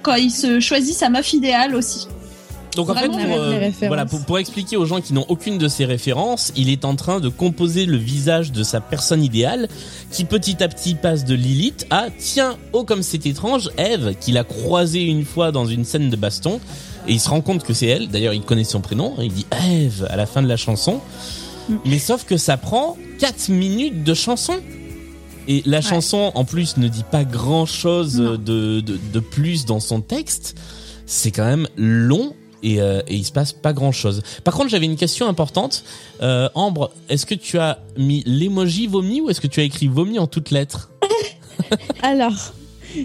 Quand 0.00 0.14
il 0.14 0.30
se 0.30 0.60
choisit 0.60 0.94
sa 0.96 1.10
meuf 1.10 1.32
idéale 1.34 1.74
aussi. 1.74 2.08
Donc 2.76 2.88
en 2.88 2.94
fait, 2.94 3.08
pour, 3.08 3.18
euh, 3.18 3.70
voilà, 3.86 4.06
pour, 4.06 4.24
pour 4.24 4.38
expliquer 4.38 4.76
aux 4.76 4.86
gens 4.86 5.00
qui 5.00 5.12
n'ont 5.12 5.26
aucune 5.28 5.58
de 5.58 5.68
ces 5.68 5.84
références, 5.84 6.52
il 6.56 6.70
est 6.70 6.84
en 6.84 6.96
train 6.96 7.20
de 7.20 7.28
composer 7.28 7.84
le 7.84 7.98
visage 7.98 8.50
de 8.50 8.62
sa 8.62 8.80
personne 8.80 9.22
idéale, 9.22 9.68
qui 10.10 10.24
petit 10.24 10.62
à 10.62 10.68
petit 10.68 10.94
passe 10.94 11.24
de 11.24 11.34
Lilith 11.34 11.86
à 11.90 12.06
tiens, 12.16 12.56
oh 12.72 12.84
comme 12.84 13.02
c'est 13.02 13.26
étrange, 13.26 13.70
Eve, 13.76 14.14
qu'il 14.18 14.38
a 14.38 14.44
croisé 14.44 15.02
une 15.02 15.24
fois 15.24 15.52
dans 15.52 15.66
une 15.66 15.84
scène 15.84 16.08
de 16.08 16.16
baston, 16.16 16.60
et 17.06 17.12
il 17.12 17.20
se 17.20 17.28
rend 17.28 17.40
compte 17.40 17.62
que 17.62 17.74
c'est 17.74 17.88
elle. 17.88 18.08
D'ailleurs, 18.08 18.34
il 18.34 18.42
connaît 18.42 18.64
son 18.64 18.80
prénom. 18.80 19.14
Il 19.20 19.32
dit 19.32 19.46
Eve 19.68 20.06
à 20.08 20.16
la 20.16 20.26
fin 20.26 20.42
de 20.42 20.48
la 20.48 20.56
chanson. 20.56 21.00
Mais 21.84 21.98
sauf 21.98 22.24
que 22.24 22.36
ça 22.36 22.56
prend 22.56 22.96
4 23.18 23.48
minutes 23.48 24.04
de 24.04 24.14
chanson. 24.14 24.54
Et 25.48 25.62
la 25.66 25.80
chanson, 25.80 26.30
en 26.36 26.44
plus, 26.44 26.76
ne 26.76 26.86
dit 26.86 27.04
pas 27.10 27.24
grand 27.24 27.66
chose 27.66 28.14
de, 28.14 28.36
de, 28.36 28.80
de 28.80 29.20
plus 29.20 29.64
dans 29.64 29.80
son 29.80 30.00
texte. 30.00 30.56
C'est 31.06 31.32
quand 31.32 31.44
même 31.44 31.66
long 31.76 32.34
et, 32.62 32.80
euh, 32.80 33.00
et 33.08 33.14
il 33.16 33.24
se 33.24 33.32
passe 33.32 33.52
pas 33.52 33.72
grand 33.72 33.92
chose. 33.92 34.22
Par 34.44 34.54
contre, 34.54 34.68
j'avais 34.70 34.86
une 34.86 34.96
question 34.96 35.26
importante. 35.28 35.84
Euh, 36.22 36.48
Ambre, 36.54 36.90
est-ce 37.08 37.26
que 37.26 37.34
tu 37.34 37.58
as 37.58 37.78
mis 37.96 38.22
l'emoji 38.26 38.86
vomi 38.86 39.20
ou 39.20 39.30
est-ce 39.30 39.40
que 39.40 39.46
tu 39.46 39.60
as 39.60 39.64
écrit 39.64 39.88
vomi 39.88 40.18
en 40.18 40.26
toutes 40.26 40.50
lettres 40.50 40.90
Alors, 42.02 42.52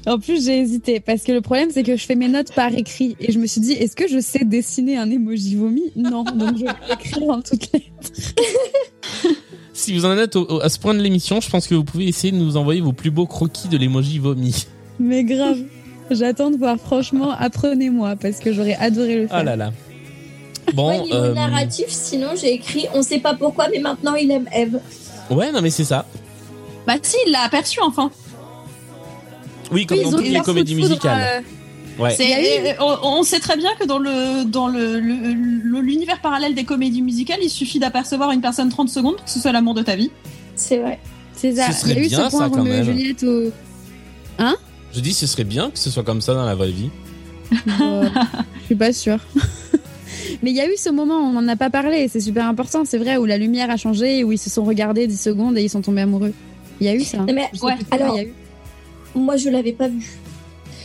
en 0.05 0.19
plus 0.19 0.45
j'ai 0.45 0.59
hésité 0.59 0.99
parce 0.99 1.23
que 1.23 1.31
le 1.31 1.41
problème 1.41 1.69
c'est 1.71 1.83
que 1.83 1.95
je 1.95 2.03
fais 2.03 2.15
mes 2.15 2.27
notes 2.27 2.51
par 2.53 2.73
écrit 2.73 3.15
et 3.21 3.31
je 3.31 3.39
me 3.39 3.47
suis 3.47 3.61
dit 3.61 3.71
est-ce 3.73 3.95
que 3.95 4.07
je 4.07 4.19
sais 4.19 4.43
dessiner 4.43 4.97
un 4.97 5.09
emoji 5.09 5.55
vomi? 5.55 5.91
Non, 5.95 6.23
donc 6.23 6.57
je 6.57 6.65
vais 6.65 6.71
écrire 6.93 7.29
en 7.29 7.41
toutes 7.41 7.71
les. 7.73 7.83
Si 9.73 9.93
vous 9.93 10.05
en 10.05 10.17
êtes 10.17 10.35
au- 10.35 10.45
au- 10.55 10.59
à 10.61 10.69
ce 10.69 10.79
point 10.79 10.95
de 10.95 11.01
l'émission, 11.01 11.39
je 11.39 11.49
pense 11.51 11.67
que 11.67 11.75
vous 11.75 11.83
pouvez 11.83 12.07
essayer 12.07 12.31
de 12.31 12.37
nous 12.37 12.57
envoyer 12.57 12.81
vos 12.81 12.93
plus 12.93 13.11
beaux 13.11 13.27
croquis 13.27 13.67
de 13.67 13.77
l'emoji 13.77 14.17
vomi. 14.17 14.65
Mais 14.99 15.23
grave. 15.23 15.59
J'attends 16.11 16.51
de 16.51 16.57
voir. 16.57 16.77
Franchement, 16.77 17.31
apprenez-moi 17.31 18.15
parce 18.15 18.39
que 18.39 18.53
j'aurais 18.53 18.75
adoré 18.75 19.15
le 19.21 19.27
faire. 19.27 19.37
Ah 19.37 19.43
là 19.43 19.55
là. 19.55 19.71
Bon, 20.73 20.89
Ouais, 20.89 20.99
niveau 21.01 21.15
euh, 21.15 21.33
narratif, 21.33 21.85
sinon 21.89 22.29
j'ai 22.39 22.53
écrit 22.53 22.87
on 22.93 23.01
sait 23.01 23.19
pas 23.19 23.33
pourquoi, 23.33 23.69
mais 23.69 23.79
maintenant 23.79 24.15
il 24.15 24.29
aime 24.31 24.47
Eve. 24.53 24.79
ouais, 25.29 25.51
non 25.53 25.61
mais 25.61 25.69
c'est 25.69 25.85
ça. 25.85 26.05
Bah 26.85 26.95
si, 27.01 27.15
il 27.25 27.31
l'a 27.31 27.41
aperçu 27.43 27.79
enfin. 27.81 28.11
Oui, 29.71 29.85
comme 29.85 29.97
Oui, 29.97 30.03
dans 30.05 30.11
toutes 30.11 30.27
les 30.27 30.39
comédies 30.41 30.75
musicales. 30.75 31.43
Ouais. 31.99 32.11
C'est- 32.11 32.69
euh, 32.69 32.73
on, 32.81 33.19
on 33.19 33.23
sait 33.23 33.39
très 33.39 33.57
bien 33.57 33.71
que 33.79 33.85
dans 33.85 33.97
le 33.97 34.43
dans 34.45 34.67
le 34.67 34.99
l'univers 34.99 36.19
parallèle 36.21 36.53
des 36.53 36.63
comédies 36.63 37.01
musicales, 37.01 37.39
il 37.41 37.49
suffit 37.49 37.79
d'apercevoir 37.79 38.31
une 38.31 38.41
personne 38.41 38.69
30 38.69 38.89
secondes 38.89 39.15
pour 39.15 39.25
que 39.25 39.31
ce 39.31 39.39
soit 39.39 39.51
l'amour 39.51 39.73
de 39.73 39.81
ta 39.83 39.95
vie. 39.95 40.11
C'est 40.55 40.77
vrai. 40.79 40.99
C'est 41.33 41.55
ça. 41.55 41.71
Ce 41.71 41.81
serait 41.81 41.93
Il 41.93 41.97
y 41.97 42.01
a 42.01 42.03
eu 42.05 42.07
bien, 42.09 42.25
ce 42.25 42.29
point 42.35 42.39
ça, 42.45 42.49
quand 42.49 42.57
Roméo 42.59 42.73
et 42.73 42.77
même. 42.77 42.85
Juliette 42.85 43.23
au. 43.23 43.51
Hein? 44.39 44.55
Je 44.93 44.99
dis, 44.99 45.13
ce 45.13 45.27
serait 45.27 45.43
bien 45.43 45.69
que 45.69 45.77
ce 45.79 45.89
soit 45.89 46.03
comme 46.03 46.21
ça 46.21 46.33
dans 46.33 46.45
la 46.45 46.55
vraie 46.55 46.71
vie. 46.71 46.89
Je 47.51 48.09
suis 48.65 48.75
pas 48.75 48.93
sûre. 48.93 49.19
Mais 50.43 50.51
il 50.51 50.55
y 50.55 50.61
a 50.61 50.67
eu 50.67 50.75
ce 50.77 50.89
moment, 50.89 51.15
on 51.19 51.33
n'en 51.33 51.47
a 51.47 51.55
pas 51.55 51.69
parlé, 51.69 52.07
c'est 52.07 52.19
super 52.19 52.45
important, 52.47 52.83
c'est 52.85 52.97
vrai, 52.97 53.17
où 53.17 53.25
la 53.25 53.37
lumière 53.37 53.69
a 53.69 53.77
changé, 53.77 54.23
où 54.23 54.31
ils 54.31 54.37
se 54.37 54.49
sont 54.49 54.63
regardés 54.63 55.07
10 55.07 55.19
secondes 55.21 55.57
et 55.57 55.63
ils 55.63 55.69
sont 55.69 55.81
tombés 55.81 56.01
amoureux. 56.01 56.33
Il 56.79 56.85
y 56.85 56.89
a 56.89 56.95
eu 56.95 57.01
ça. 57.03 57.19
Mais 57.25 57.49
ouais, 57.61 57.73
alors- 57.91 58.15
il 58.15 58.17
y 58.17 58.25
a 58.25 58.27
eu. 58.27 58.33
Moi 59.15 59.35
je 59.37 59.49
l'avais 59.49 59.71
pas 59.71 59.87
vu. 59.87 60.05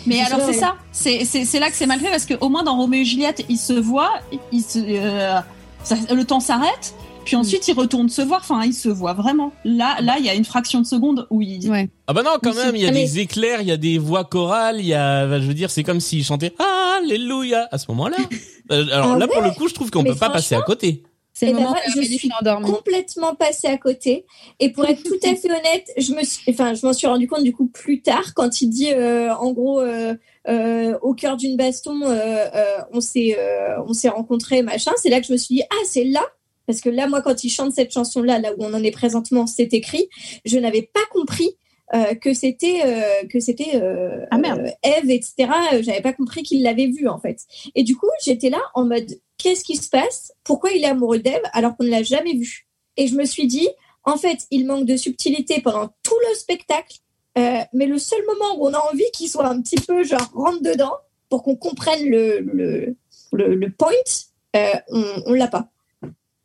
Mais 0.07 0.21
alors 0.23 0.41
c'est 0.47 0.55
ça, 0.59 0.77
c'est 0.91 1.59
là 1.61 1.69
que 1.71 1.77
c'est 1.77 1.87
mal 1.87 2.01
fait 2.01 2.09
parce 2.11 2.25
que 2.25 2.35
au 2.41 2.49
moins 2.49 2.63
dans 2.65 2.77
Roméo 2.77 3.03
et 3.03 3.05
Juliette, 3.05 3.45
ils 3.49 3.59
se 3.59 3.73
voient, 3.75 4.15
ils 4.53 4.63
se 4.63 4.79
euh, 4.79 5.39
ça- 5.85 5.97
le 6.15 6.25
temps 6.25 6.41
s'arrête. 6.41 6.95
Puis 7.25 7.37
ensuite, 7.37 7.67
ils 7.69 7.75
retournent 7.75 8.09
se 8.09 8.23
voir. 8.23 8.41
Enfin, 8.41 8.63
ils 8.65 8.75
se 8.75 8.89
voient 8.89 9.13
vraiment. 9.13 9.53
Là, 9.65 9.97
là, 10.01 10.17
il 10.19 10.25
y 10.25 10.29
a 10.29 10.35
une 10.35 10.45
fraction 10.45 10.81
de 10.81 10.87
seconde 10.87 11.27
où 11.31 11.41
ils. 11.41 11.71
Ouais. 11.71 11.89
Ah 12.07 12.13
bah 12.13 12.23
non, 12.23 12.33
quand 12.43 12.55
même, 12.55 12.75
il 12.77 12.83
y 12.83 12.87
a 12.87 12.91
des 12.91 13.21
éclairs, 13.21 13.61
il 13.61 13.69
y 13.69 13.73
a 13.73 13.77
des 13.77 13.99
voix 13.99 14.25
chorales, 14.25 14.81
il 14.81 14.87
y 14.87 14.95
a, 14.95 15.27
bah, 15.27 15.41
je 15.41 15.47
veux 15.47 15.55
dire, 15.55 15.71
c'est 15.71 15.83
comme 15.83 16.01
s'ils 16.01 16.25
chantaient 16.25 16.53
Alléluia 16.99 17.69
à 17.71 17.79
ce 17.79 17.87
moment-là. 17.91 18.17
Euh, 18.71 18.87
Alors 18.93 19.13
Ah 19.15 19.19
là, 19.19 19.27
ouais 19.27 19.33
pour 19.33 19.43
le 19.43 19.51
coup, 19.51 19.69
je 19.69 19.75
trouve 19.75 19.91
qu'on 19.91 20.05
peut 20.05 20.15
pas 20.15 20.31
passer 20.31 20.55
à 20.55 20.63
côté. 20.63 21.03
C'est 21.35 21.47
le 21.47 21.53
ben, 21.53 21.63
moment 21.63 21.71
moi, 21.71 21.81
où 21.89 22.01
je 22.01 22.07
suis 22.07 22.31
complètement 22.63 23.35
passée 23.35 23.67
à 23.67 23.77
côté. 23.77 24.25
Et 24.61 24.71
pour 24.71 24.85
être 24.85 25.03
tout 25.03 25.19
à 25.25 25.35
fait 25.35 25.51
honnête, 25.51 25.91
je 25.99 26.13
me 26.13 26.23
suis, 26.23 26.51
enfin, 26.51 26.75
je 26.75 26.87
m'en 26.87 26.93
suis 26.93 27.07
rendu 27.07 27.27
compte 27.27 27.43
du 27.43 27.53
coup 27.53 27.67
plus 27.67 28.03
tard 28.03 28.35
quand 28.35 28.61
il 28.61 28.69
dit, 28.69 28.93
euh, 28.93 29.35
en 29.35 29.53
gros, 29.53 29.81
euh, 29.81 30.15
euh, 30.49 30.99
au 31.03 31.15
cœur 31.15 31.37
d'une 31.37 31.57
baston, 31.57 32.03
euh, 32.03 32.47
euh, 32.55 32.65
on 32.93 33.01
s'est, 33.01 33.37
euh, 33.39 33.83
on 33.87 33.95
s'est 33.95 34.09
rencontrés, 34.11 34.63
machin. 34.63 34.93
C'est 34.97 35.09
là 35.09 35.21
que 35.21 35.27
je 35.27 35.33
me 35.33 35.39
suis 35.39 35.57
dit, 35.57 35.63
ah, 35.71 35.85
c'est 35.87 36.05
là. 36.05 36.23
Parce 36.73 36.81
que 36.81 36.89
là, 36.89 37.07
moi, 37.07 37.21
quand 37.21 37.45
il 37.45 37.51
chante 37.51 37.75
cette 37.75 37.93
chanson-là, 37.93 38.39
là 38.39 38.55
où 38.57 38.65
on 38.65 38.73
en 38.73 38.83
est 38.83 38.93
présentement, 38.93 39.47
c'est 39.47 39.75
écrit. 39.75 40.09
Je 40.47 40.59
n'avais 40.59 40.81
pas 40.81 41.05
compris 41.11 41.59
euh, 41.93 42.15
que 42.15 42.33
c'était 42.33 42.81
euh, 42.87 43.27
que 43.29 43.41
c'était 43.41 43.73
euh, 43.75 44.25
Ah, 44.31 44.39
Eve, 44.83 45.11
etc. 45.11 45.51
J'avais 45.83 46.01
pas 46.01 46.15
compris 46.15 46.43
qu'il 46.45 46.63
l'avait 46.63 46.87
vu 46.87 47.09
en 47.09 47.19
fait. 47.19 47.41
Et 47.75 47.83
du 47.83 47.95
coup, 47.95 48.09
j'étais 48.25 48.49
là 48.49 48.63
en 48.73 48.87
mode 48.87 49.21
qu'est-ce 49.37 49.65
qui 49.65 49.77
se 49.77 49.91
passe? 49.91 50.33
Pourquoi 50.45 50.71
il 50.71 50.83
est 50.83 50.87
amoureux 50.87 51.19
d'Eve 51.19 51.43
alors 51.53 51.77
qu'on 51.77 51.85
ne 51.85 51.91
l'a 51.91 52.03
jamais 52.03 52.33
vu 52.33 52.67
Et 52.97 53.07
je 53.07 53.15
me 53.15 53.27
suis 53.27 53.47
dit 53.47 53.69
en 54.05 54.17
fait, 54.17 54.47
il 54.51 54.67
manque 54.67 54.87
de 54.87 54.97
subtilité 54.97 55.61
pendant 55.61 55.89
tout 56.03 56.17
le 56.31 56.35
spectacle, 56.37 57.01
mais 57.37 57.85
le 57.85 57.99
seul 57.99 58.21
moment 58.27 58.59
où 58.59 58.67
on 58.69 58.73
a 58.73 58.91
envie 58.91 59.11
qu'il 59.13 59.29
soit 59.29 59.47
un 59.47 59.61
petit 59.61 59.77
peu 59.77 60.05
genre 60.05 60.31
rentre 60.33 60.63
dedans 60.63 60.95
pour 61.29 61.43
qu'on 61.43 61.57
comprenne 61.57 62.09
le 62.09 62.41
le, 62.41 62.97
le, 63.33 63.55
le 63.55 63.71
point, 63.71 63.93
on, 64.55 65.05
on 65.27 65.35
l'a 65.35 65.49
pas. 65.49 65.72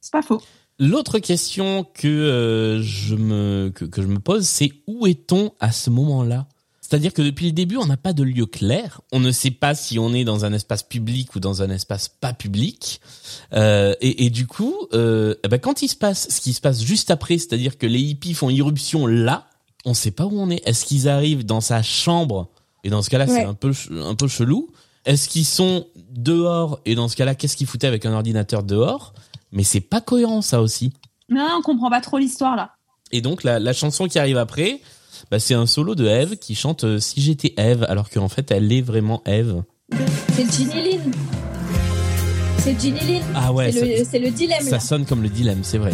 C'est 0.07 0.13
pas 0.13 0.21
faux. 0.21 0.41
L'autre 0.79 1.19
question 1.19 1.85
que 1.93 2.07
euh, 2.07 2.81
je 2.81 3.15
me 3.15 3.73
que, 3.75 3.83
que 3.83 4.01
je 4.01 4.07
me 4.07 4.19
pose, 4.19 4.47
c'est 4.47 4.71
où 4.87 5.05
est-on 5.05 5.51
à 5.59 5.73
ce 5.73 5.89
moment-là? 5.89 6.47
C'est-à-dire 6.79 7.11
que 7.11 7.21
depuis 7.21 7.47
le 7.47 7.51
début, 7.51 7.75
on 7.75 7.87
n'a 7.87 7.97
pas 7.97 8.13
de 8.13 8.23
lieu 8.23 8.45
clair. 8.45 9.01
On 9.11 9.19
ne 9.19 9.31
sait 9.33 9.51
pas 9.51 9.75
si 9.75 9.99
on 9.99 10.13
est 10.13 10.23
dans 10.23 10.45
un 10.45 10.53
espace 10.53 10.81
public 10.81 11.35
ou 11.35 11.41
dans 11.41 11.61
un 11.61 11.69
espace 11.69 12.07
pas 12.07 12.31
public. 12.31 13.01
Euh, 13.51 13.95
et, 13.99 14.25
et 14.25 14.29
du 14.29 14.47
coup, 14.47 14.73
euh, 14.93 15.35
eh 15.43 15.49
ben, 15.49 15.59
quand 15.59 15.81
il 15.81 15.89
se 15.89 15.97
passe 15.97 16.29
ce 16.29 16.39
qui 16.39 16.53
se 16.53 16.61
passe 16.61 16.81
juste 16.81 17.11
après, 17.11 17.37
c'est-à-dire 17.37 17.77
que 17.77 17.85
les 17.85 17.99
hippies 17.99 18.33
font 18.33 18.49
irruption 18.49 19.07
là, 19.07 19.49
on 19.83 19.93
sait 19.93 20.11
pas 20.11 20.23
où 20.23 20.39
on 20.39 20.49
est. 20.49 20.65
Est-ce 20.65 20.85
qu'ils 20.85 21.09
arrivent 21.09 21.45
dans 21.45 21.59
sa 21.59 21.83
chambre? 21.83 22.47
Et 22.85 22.89
dans 22.89 23.01
ce 23.01 23.09
cas-là, 23.09 23.27
c'est 23.27 23.43
un 23.43 23.55
peu 23.55 23.73
un 23.91 24.15
peu 24.15 24.29
chelou. 24.29 24.69
Est-ce 25.03 25.27
qu'ils 25.27 25.45
sont 25.45 25.87
dehors? 26.11 26.79
Et 26.85 26.95
dans 26.95 27.09
ce 27.09 27.17
cas-là, 27.17 27.35
qu'est-ce 27.35 27.57
qu'ils 27.57 27.67
foutaient 27.67 27.87
avec 27.87 28.05
un 28.05 28.13
ordinateur 28.13 28.63
dehors? 28.63 29.13
Mais 29.51 29.63
c'est 29.63 29.81
pas 29.81 30.01
cohérent 30.01 30.41
ça 30.41 30.61
aussi. 30.61 30.93
Non, 31.29 31.47
on 31.57 31.61
comprend 31.61 31.89
pas 31.89 32.01
trop 32.01 32.17
l'histoire 32.17 32.55
là. 32.55 32.71
Et 33.11 33.21
donc 33.21 33.43
la, 33.43 33.59
la 33.59 33.73
chanson 33.73 34.07
qui 34.07 34.19
arrive 34.19 34.37
après, 34.37 34.81
Bah, 35.31 35.39
c'est 35.39 35.53
un 35.53 35.65
solo 35.65 35.95
de 35.95 36.05
Eve 36.05 36.37
qui 36.37 36.55
chante 36.55 36.83
euh, 36.83 36.99
Si 36.99 37.21
j'étais 37.21 37.53
Eve, 37.57 37.85
alors 37.89 38.09
qu'en 38.09 38.27
fait, 38.29 38.51
elle 38.51 38.71
est 38.71 38.81
vraiment 38.81 39.21
Eve. 39.25 39.63
C'est 40.33 40.51
Ginny 40.51 40.91
Lynn. 40.91 41.11
C'est 42.59 42.79
Ginny 42.79 42.99
Lynn. 42.99 43.23
Ah 43.35 43.51
ouais, 43.53 43.71
C'est 43.71 44.19
le, 44.19 44.29
dilemme. 44.29 44.61
Ça 44.61 44.71
là. 44.71 44.79
sonne 44.79 45.05
comme 45.05 45.23
le 45.23 45.29
dilemme, 45.29 45.63
c'est 45.63 45.77
vrai. 45.77 45.93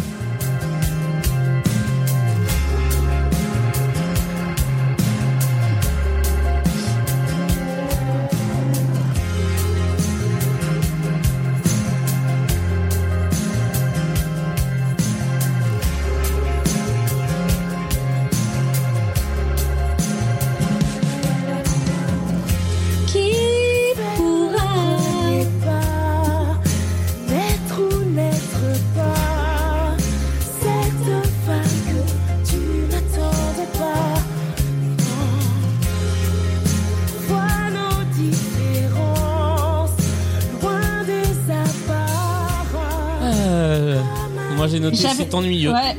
C'est 44.94 45.34
ennuyeux. 45.34 45.72
Ouais. 45.72 45.96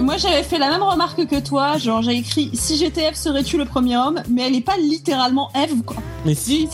Moi, 0.00 0.16
j'avais 0.16 0.42
fait 0.42 0.58
la 0.58 0.70
même 0.70 0.82
remarque 0.82 1.26
que 1.26 1.40
toi. 1.40 1.78
Genre, 1.78 2.02
j'ai 2.02 2.16
écrit 2.16 2.50
si 2.54 2.76
j'étais 2.76 3.04
Eve, 3.04 3.14
serais-tu 3.14 3.56
le 3.58 3.64
premier 3.64 3.96
homme? 3.96 4.22
Mais 4.28 4.42
elle 4.42 4.54
est 4.54 4.60
pas 4.60 4.76
littéralement 4.76 5.50
Eve, 5.54 5.82
quoi. 5.84 5.96
Mais 6.24 6.34
si. 6.34 6.68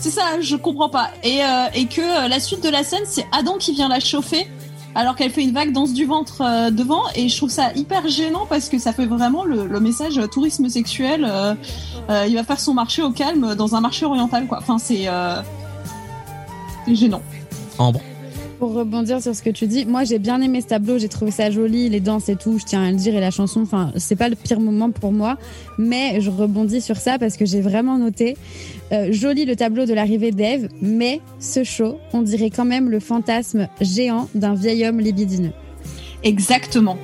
C'est 0.00 0.10
ça, 0.10 0.40
je 0.40 0.56
comprends 0.56 0.88
pas. 0.88 1.10
Et, 1.22 1.44
euh, 1.44 1.66
et 1.74 1.84
que 1.86 2.00
euh, 2.00 2.28
la 2.28 2.40
suite 2.40 2.62
de 2.64 2.70
la 2.70 2.82
scène, 2.82 3.02
c'est 3.04 3.26
Adam 3.32 3.58
qui 3.58 3.74
vient 3.74 3.88
la 3.88 4.00
chauffer 4.00 4.48
alors 4.94 5.14
qu'elle 5.14 5.30
fait 5.30 5.42
une 5.42 5.52
vague 5.52 5.72
danse 5.72 5.92
du 5.92 6.06
ventre 6.06 6.40
euh, 6.40 6.70
devant. 6.70 7.02
Et 7.14 7.28
je 7.28 7.36
trouve 7.36 7.50
ça 7.50 7.70
hyper 7.76 8.08
gênant 8.08 8.46
parce 8.48 8.70
que 8.70 8.78
ça 8.78 8.94
fait 8.94 9.04
vraiment 9.06 9.44
le, 9.44 9.66
le 9.66 9.80
message 9.80 10.18
tourisme 10.32 10.68
sexuel. 10.70 11.30
il 12.08 12.34
va 12.34 12.44
faire 12.44 12.58
son 12.60 12.72
marché 12.72 13.02
au 13.02 13.10
calme 13.10 13.54
dans 13.54 13.74
un 13.74 13.80
marché 13.80 14.06
oriental, 14.06 14.46
quoi. 14.46 14.58
Enfin, 14.58 14.78
c'est 14.78 15.06
c'est 16.86 16.94
gênant. 16.94 17.20
Ambre. 17.78 18.00
Pour 18.60 18.74
rebondir 18.74 19.22
sur 19.22 19.34
ce 19.34 19.42
que 19.42 19.48
tu 19.48 19.66
dis, 19.66 19.86
moi 19.86 20.04
j'ai 20.04 20.18
bien 20.18 20.38
aimé 20.42 20.60
ce 20.60 20.66
tableau, 20.66 20.98
j'ai 20.98 21.08
trouvé 21.08 21.30
ça 21.30 21.50
joli, 21.50 21.88
les 21.88 22.00
danses 22.00 22.28
et 22.28 22.36
tout, 22.36 22.58
je 22.58 22.66
tiens 22.66 22.82
à 22.82 22.90
le 22.90 22.96
dire, 22.98 23.16
et 23.16 23.20
la 23.20 23.30
chanson, 23.30 23.62
enfin, 23.62 23.90
c'est 23.96 24.16
pas 24.16 24.28
le 24.28 24.36
pire 24.36 24.60
moment 24.60 24.90
pour 24.90 25.12
moi, 25.12 25.38
mais 25.78 26.20
je 26.20 26.28
rebondis 26.28 26.82
sur 26.82 26.98
ça 26.98 27.18
parce 27.18 27.38
que 27.38 27.46
j'ai 27.46 27.62
vraiment 27.62 27.96
noté 27.96 28.36
euh, 28.92 29.08
joli 29.12 29.46
le 29.46 29.56
tableau 29.56 29.86
de 29.86 29.94
l'arrivée 29.94 30.30
d'Eve, 30.30 30.68
mais 30.82 31.22
ce 31.38 31.64
show, 31.64 31.96
on 32.12 32.20
dirait 32.20 32.50
quand 32.50 32.66
même 32.66 32.90
le 32.90 33.00
fantasme 33.00 33.66
géant 33.80 34.28
d'un 34.34 34.52
vieil 34.52 34.86
homme 34.86 35.00
libidineux. 35.00 35.52
Exactement. 36.22 36.98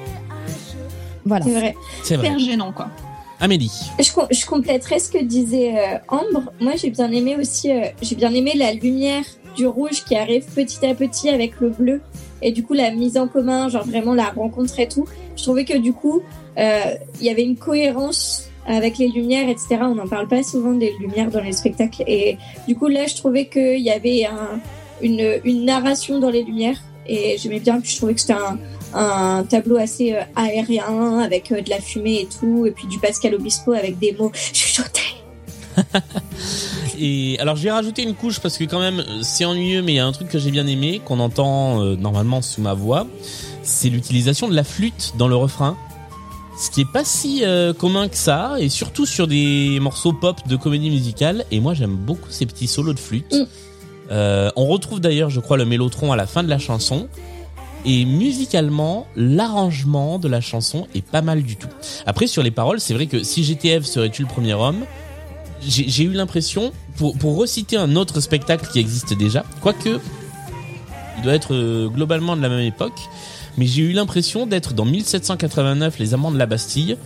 Voilà. 1.24 1.46
C'est 1.46 1.54
vrai. 1.54 1.74
C'est 2.02 2.16
vrai. 2.16 2.26
Hyper 2.26 2.38
gênant, 2.38 2.72
quoi. 2.72 2.88
Amélie. 3.40 3.72
Je, 3.98 4.10
je 4.30 4.44
compléterais 4.44 4.98
ce 4.98 5.10
que 5.10 5.24
disait 5.24 5.74
euh, 5.78 5.98
Ambre. 6.08 6.52
Moi, 6.60 6.72
j'ai 6.76 6.90
bien 6.90 7.10
aimé 7.10 7.34
aussi, 7.40 7.70
euh, 7.70 7.86
j'ai 8.02 8.14
bien 8.14 8.34
aimé 8.34 8.52
la 8.56 8.74
lumière 8.74 9.24
du 9.56 9.66
rouge 9.66 10.04
qui 10.04 10.14
arrive 10.14 10.44
petit 10.54 10.84
à 10.86 10.94
petit 10.94 11.28
avec 11.28 11.60
le 11.60 11.70
bleu. 11.70 12.00
Et 12.42 12.52
du 12.52 12.62
coup, 12.62 12.74
la 12.74 12.90
mise 12.90 13.16
en 13.16 13.28
commun, 13.28 13.68
genre 13.68 13.84
vraiment 13.84 14.14
la 14.14 14.30
rencontre 14.30 14.78
et 14.78 14.88
tout. 14.88 15.06
Je 15.36 15.42
trouvais 15.42 15.64
que 15.64 15.76
du 15.76 15.92
coup, 15.92 16.22
euh, 16.58 16.94
il 17.20 17.26
y 17.26 17.30
avait 17.30 17.42
une 17.42 17.56
cohérence 17.56 18.50
avec 18.66 18.98
les 18.98 19.08
lumières, 19.08 19.48
etc. 19.48 19.78
On 19.82 19.94
n'en 19.94 20.08
parle 20.08 20.28
pas 20.28 20.42
souvent 20.42 20.72
des 20.72 20.92
lumières 21.00 21.30
dans 21.30 21.40
les 21.40 21.52
spectacles. 21.52 22.04
Et 22.06 22.36
du 22.66 22.76
coup, 22.76 22.88
là, 22.88 23.06
je 23.06 23.14
trouvais 23.14 23.46
qu'il 23.46 23.80
y 23.80 23.90
avait 23.90 24.26
un, 24.26 24.60
une, 25.00 25.40
une 25.44 25.64
narration 25.64 26.18
dans 26.18 26.30
les 26.30 26.42
lumières. 26.42 26.80
Et 27.08 27.36
j'aimais 27.38 27.60
bien, 27.60 27.80
puis 27.80 27.90
je 27.92 27.96
trouvais 27.96 28.14
que 28.14 28.20
c'était 28.20 28.32
un, 28.32 28.58
un 28.94 29.44
tableau 29.44 29.76
assez 29.76 30.12
euh, 30.12 30.22
aérien 30.34 31.20
avec 31.20 31.52
euh, 31.52 31.60
de 31.60 31.70
la 31.70 31.80
fumée 31.80 32.22
et 32.22 32.26
tout, 32.26 32.66
et 32.66 32.70
puis 32.70 32.86
du 32.86 32.98
Pascal 32.98 33.34
Obispo 33.34 33.72
avec 33.72 33.98
des 33.98 34.12
mots 34.12 34.32
chuchotés. 34.52 35.15
Et 36.98 37.38
alors 37.38 37.56
j'ai 37.56 37.70
rajouté 37.70 38.02
une 38.02 38.14
couche 38.14 38.40
parce 38.40 38.56
que 38.56 38.64
quand 38.64 38.80
même 38.80 39.04
c'est 39.22 39.44
ennuyeux 39.44 39.82
mais 39.82 39.92
il 39.92 39.96
y 39.96 40.00
a 40.00 40.06
un 40.06 40.12
truc 40.12 40.28
que 40.28 40.38
j'ai 40.38 40.50
bien 40.50 40.66
aimé 40.66 41.00
qu'on 41.04 41.20
entend 41.20 41.82
euh, 41.82 41.96
normalement 41.96 42.42
sous 42.42 42.60
ma 42.60 42.74
voix, 42.74 43.06
c'est 43.62 43.88
l'utilisation 43.88 44.48
de 44.48 44.54
la 44.54 44.64
flûte 44.64 45.14
dans 45.18 45.28
le 45.28 45.36
refrain. 45.36 45.76
Ce 46.58 46.70
qui 46.70 46.80
est 46.80 46.90
pas 46.90 47.04
si 47.04 47.44
euh, 47.44 47.74
commun 47.74 48.08
que 48.08 48.16
ça 48.16 48.54
et 48.58 48.70
surtout 48.70 49.04
sur 49.04 49.26
des 49.26 49.78
morceaux 49.80 50.14
pop 50.14 50.36
de 50.48 50.56
comédie 50.56 50.88
musicale 50.88 51.44
et 51.50 51.60
moi 51.60 51.74
j'aime 51.74 51.94
beaucoup 51.94 52.30
ces 52.30 52.46
petits 52.46 52.66
solos 52.66 52.94
de 52.94 52.98
flûte. 52.98 53.32
Mm. 53.32 53.44
Euh, 54.10 54.50
on 54.56 54.66
retrouve 54.66 55.00
d'ailleurs 55.00 55.30
je 55.30 55.40
crois 55.40 55.58
le 55.58 55.66
mélotron 55.66 56.12
à 56.12 56.16
la 56.16 56.26
fin 56.26 56.42
de 56.42 56.48
la 56.48 56.58
chanson 56.58 57.08
et 57.84 58.04
musicalement 58.04 59.06
l'arrangement 59.16 60.18
de 60.18 60.28
la 60.28 60.40
chanson 60.40 60.86
est 60.94 61.04
pas 61.04 61.20
mal 61.20 61.42
du 61.42 61.56
tout. 61.56 61.68
Après 62.06 62.26
sur 62.26 62.42
les 62.42 62.50
paroles 62.50 62.80
c'est 62.80 62.94
vrai 62.94 63.06
que 63.06 63.22
si 63.22 63.58
Eve 63.64 63.84
serais-tu 63.84 64.22
le 64.22 64.28
premier 64.28 64.54
homme? 64.54 64.86
J'ai 65.62 66.04
eu 66.04 66.12
l'impression, 66.12 66.72
pour, 66.96 67.36
reciter 67.36 67.76
un 67.76 67.96
autre 67.96 68.20
spectacle 68.20 68.68
qui 68.72 68.78
existe 68.78 69.14
déjà, 69.14 69.44
quoique 69.60 70.00
il 71.18 71.22
doit 71.22 71.34
être 71.34 71.54
euh, 71.54 71.88
globalement 71.88 72.36
de 72.36 72.42
la 72.42 72.48
même 72.48 72.60
époque, 72.60 72.98
mais 73.56 73.66
j'ai 73.66 73.82
eu 73.82 73.92
l'impression 73.92 74.46
d'être 74.46 74.74
dans 74.74 74.84
1789, 74.84 75.98
les 75.98 76.14
amants 76.14 76.30
de 76.30 76.38
la 76.38 76.46
Bastille, 76.46 76.96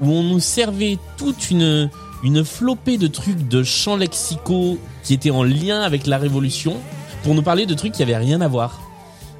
où 0.00 0.10
on 0.10 0.22
nous 0.22 0.40
servait 0.40 0.98
toute 1.16 1.50
une, 1.50 1.90
une 2.22 2.44
flopée 2.44 2.98
de 2.98 3.06
trucs 3.06 3.48
de 3.48 3.62
chants 3.62 3.96
lexicaux 3.96 4.78
qui 5.02 5.14
étaient 5.14 5.30
en 5.30 5.42
lien 5.42 5.80
avec 5.80 6.06
la 6.06 6.18
Révolution, 6.18 6.76
pour 7.22 7.34
nous 7.34 7.42
parler 7.42 7.64
de 7.64 7.74
trucs 7.74 7.92
qui 7.92 8.02
avaient 8.02 8.16
rien 8.16 8.40
à 8.42 8.48
voir. 8.48 8.83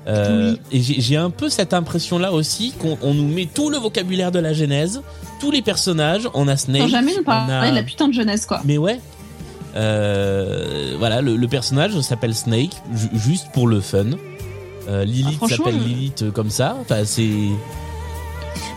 Euh, 0.06 0.54
Et 0.70 0.80
j'ai 0.82 1.16
un 1.16 1.30
peu 1.30 1.48
cette 1.48 1.72
impression-là 1.72 2.32
aussi 2.32 2.72
qu'on 2.78 2.98
on 3.02 3.14
nous 3.14 3.26
met 3.28 3.46
tout 3.46 3.70
le 3.70 3.78
vocabulaire 3.78 4.30
de 4.32 4.38
la 4.38 4.52
Genèse, 4.52 5.00
tous 5.40 5.50
les 5.50 5.62
personnages, 5.62 6.28
on 6.34 6.46
a 6.48 6.56
Snake, 6.58 6.82
Sans 6.82 6.88
jamais 6.88 7.14
nous 7.16 7.22
parler 7.24 7.52
a- 7.52 7.70
de 7.70 7.74
la 7.76 7.82
putain 7.82 8.08
de 8.08 8.12
jeunesse, 8.12 8.44
quoi. 8.46 8.60
mais 8.64 8.76
ouais. 8.78 9.00
Euh, 9.76 10.94
voilà, 10.98 11.20
le, 11.20 11.36
le 11.36 11.48
personnage 11.48 11.98
s'appelle 12.00 12.34
Snake, 12.34 12.70
ju- 12.94 13.08
juste 13.18 13.46
pour 13.52 13.66
le 13.66 13.80
fun. 13.80 14.06
Euh, 14.88 15.04
Lilith 15.04 15.38
Ah, 15.42 15.48
s'appelle 15.48 15.74
je- 15.80 15.88
Lilith 15.88 16.22
euh, 16.22 16.30
comme 16.30 16.50
ça. 16.50 16.76
Enfin, 16.80 17.04
c'est. 17.04 17.28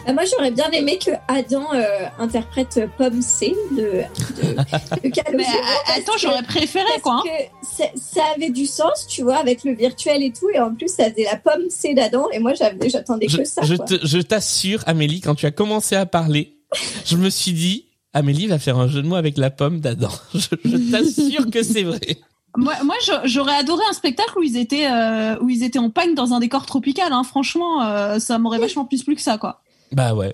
Euh, 0.07 0.13
moi, 0.13 0.23
j'aurais 0.25 0.51
bien 0.51 0.69
aimé 0.71 0.97
que 1.03 1.11
Adam 1.27 1.65
euh, 1.73 2.05
interprète 2.19 2.81
Pomme 2.97 3.21
C 3.21 3.55
de, 3.71 4.03
de, 4.41 5.09
Calogero, 5.09 5.41
euh, 5.41 5.97
attends, 5.97 6.17
j'aurais 6.17 6.43
préféré, 6.43 6.85
parce 6.87 7.01
quoi. 7.01 7.23
hein. 7.25 7.29
que 7.63 7.83
ça, 7.99 8.21
avait 8.35 8.49
du 8.49 8.65
sens, 8.65 9.07
tu 9.07 9.23
vois, 9.23 9.37
avec 9.37 9.63
le 9.63 9.73
virtuel 9.73 10.23
et 10.23 10.31
tout, 10.31 10.49
et 10.53 10.59
en 10.59 10.73
plus, 10.73 10.87
ça 10.87 11.09
faisait 11.11 11.25
la 11.25 11.37
Pomme 11.37 11.69
C 11.69 11.93
d'Adam, 11.93 12.27
et 12.31 12.39
moi, 12.39 12.53
j'attendais 12.53 13.27
que 13.27 13.43
ça. 13.43 13.61
je 13.63 14.21
t'assure, 14.21 14.83
Amélie, 14.85 15.21
quand 15.21 15.35
tu 15.35 15.45
as 15.45 15.51
commencé 15.51 15.95
à 15.95 16.05
parler, 16.05 16.57
je 17.05 17.15
me 17.17 17.29
suis 17.29 17.53
dit, 17.53 17.85
Amélie 18.13 18.47
va 18.47 18.59
faire 18.59 18.77
un 18.77 18.87
jeu 18.87 19.01
de 19.01 19.07
mots 19.07 19.15
avec 19.15 19.37
la 19.37 19.49
pomme 19.49 19.79
d'Adam. 19.79 20.09
Je, 20.33 20.39
je 20.65 20.91
t'assure 20.91 21.49
que 21.51 21.61
c'est 21.63 21.83
vrai. 21.83 22.17
Moi, 22.55 22.73
moi 22.83 22.95
j'aurais 23.25 23.55
adoré 23.55 23.83
un 23.89 23.93
spectacle 23.93 24.39
où 24.39 24.43
ils 24.43 24.57
étaient, 24.57 24.87
euh, 24.89 25.37
où 25.41 25.49
ils 25.49 25.63
étaient 25.63 25.79
en 25.79 25.91
pagne 25.91 26.15
dans 26.15 26.33
un 26.33 26.39
décor 26.39 26.65
tropical. 26.65 27.13
Hein. 27.13 27.23
Franchement, 27.23 27.83
euh, 27.83 28.17
ça 28.19 28.39
m'aurait 28.39 28.57
vachement 28.57 28.85
plus 28.85 29.03
plu 29.03 29.15
que 29.15 29.21
ça, 29.21 29.37
quoi. 29.37 29.61
Bah 29.91 30.13
ouais. 30.13 30.33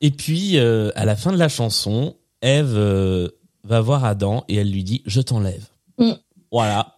Et 0.00 0.10
puis, 0.10 0.58
euh, 0.58 0.90
à 0.96 1.04
la 1.04 1.16
fin 1.16 1.32
de 1.32 1.36
la 1.38 1.48
chanson, 1.48 2.16
Eve 2.42 2.74
euh, 2.76 3.28
va 3.64 3.80
voir 3.80 4.04
Adam 4.04 4.44
et 4.48 4.56
elle 4.56 4.70
lui 4.70 4.84
dit 4.84 5.02
Je 5.06 5.20
t'enlève. 5.20 5.64
Mm. 5.98 6.12
Voilà. 6.52 6.96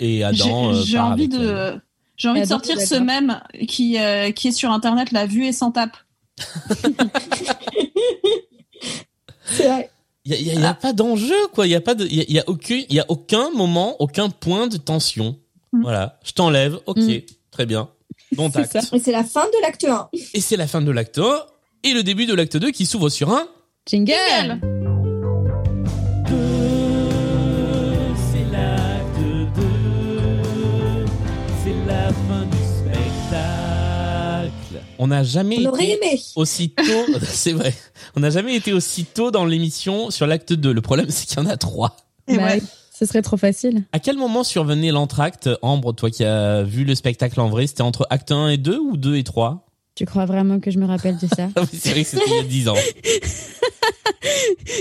Et 0.00 0.18
J'ai 0.18 0.24
Adam. 0.24 0.70
euh, 0.74 0.82
j'ai 0.82 0.98
envie 0.98 1.28
de, 1.28 1.80
j'ai 2.16 2.28
envie 2.28 2.40
de 2.40 2.46
sortir 2.46 2.80
ce 2.80 2.94
même 2.94 3.40
qui, 3.68 3.98
euh, 3.98 4.30
qui 4.32 4.48
est 4.48 4.52
sur 4.52 4.70
internet, 4.70 5.12
la 5.12 5.26
vue 5.26 5.44
et 5.46 5.52
sans 5.52 5.70
tape. 5.72 5.96
C'est 9.44 9.66
vrai. 9.66 9.90
Il 10.24 10.32
y 10.32 10.34
a, 10.34 10.40
y 10.54 10.56
a- 10.56 10.60
y 10.60 10.64
a 10.64 10.74
pas 10.74 10.92
d'enjeu, 10.92 11.34
quoi. 11.54 11.66
Il 11.66 11.70
y 11.70 11.74
a 11.74 11.80
pas 11.80 11.94
de, 11.94 12.04
il 12.06 12.14
y 12.14 12.20
a, 12.20 12.24
y 12.28 12.38
a 12.38 12.44
aucun, 12.48 12.82
il 12.88 12.94
y 12.94 13.00
a 13.00 13.06
aucun 13.08 13.50
moment, 13.50 13.96
aucun 14.00 14.28
point 14.28 14.66
de 14.66 14.76
tension. 14.76 15.36
Mm. 15.72 15.82
Voilà. 15.82 16.18
Je 16.24 16.32
t'enlève. 16.32 16.78
Ok. 16.86 16.98
Mm. 16.98 17.18
Très 17.50 17.66
bien. 17.66 17.88
Bon 18.32 18.50
C'est 18.52 18.60
acte. 18.60 18.72
ça. 18.72 18.80
Et 18.96 19.00
c'est 19.00 19.12
la 19.12 19.24
fin 19.24 19.44
de 19.46 19.62
l'acte 19.62 19.84
1. 19.84 20.08
Et 20.34 20.40
c'est 20.40 20.56
la 20.56 20.66
fin 20.66 20.80
de 20.82 20.90
l'acte 20.90 21.18
1 21.18 21.46
et 21.84 21.92
le 21.92 22.02
début 22.02 22.26
de 22.26 22.34
l'acte 22.34 22.56
2 22.56 22.70
qui 22.70 22.86
s'ouvre 22.86 23.08
sur 23.08 23.30
un. 23.30 23.46
Jingle 23.86 24.12
Jingle. 24.12 24.60
C'est 28.30 28.44
l'acte 28.52 29.18
2. 29.56 29.62
C'est 31.64 31.74
la 31.86 32.08
fin 32.12 32.44
du 32.44 32.56
spectacle. 32.58 33.08
On 34.98 35.06
n'a 35.06 35.22
jamais 35.22 35.58
On 35.60 35.66
aurait 35.70 35.90
été 35.90 36.06
aimé. 36.06 36.20
aussi 36.36 36.70
tôt. 36.70 37.06
c'est 37.22 37.52
vrai. 37.52 37.74
On 38.16 38.20
n'a 38.20 38.30
jamais 38.30 38.54
été 38.56 38.72
aussi 38.72 39.04
tôt 39.04 39.30
dans 39.30 39.44
l'émission 39.44 40.10
sur 40.10 40.26
l'acte 40.26 40.52
2. 40.52 40.72
Le 40.72 40.80
problème, 40.82 41.06
c'est 41.10 41.26
qu'il 41.26 41.38
y 41.38 41.40
en 41.40 41.46
a 41.46 41.56
trois. 41.56 41.96
Et 42.26 42.36
Bah 42.36 42.44
ouais. 42.46 42.62
Ce 42.98 43.06
serait 43.06 43.22
trop 43.22 43.36
facile. 43.36 43.84
À 43.92 44.00
quel 44.00 44.16
moment 44.16 44.42
survenait 44.42 44.90
l'entracte 44.90 45.48
Ambre, 45.62 45.92
toi 45.92 46.10
qui 46.10 46.24
as 46.24 46.62
vu 46.64 46.84
le 46.84 46.94
spectacle 46.96 47.40
en 47.40 47.48
vrai, 47.48 47.66
c'était 47.68 47.82
entre 47.82 48.06
acte 48.10 48.32
1 48.32 48.48
et 48.48 48.56
2 48.56 48.76
ou 48.78 48.96
2 48.96 49.16
et 49.16 49.22
3 49.22 49.66
Tu 49.94 50.04
crois 50.04 50.26
vraiment 50.26 50.58
que 50.58 50.70
je 50.72 50.78
me 50.80 50.86
rappelle 50.86 51.16
de 51.16 51.26
ça? 51.28 51.48
Ah 51.56 51.62
c'est 51.72 51.90
vrai 51.90 52.02
que 52.02 52.08
c'était 52.10 52.24
il 52.26 52.34
y 52.36 52.38
a 52.40 52.42
10 52.42 52.68
ans. 52.70 52.74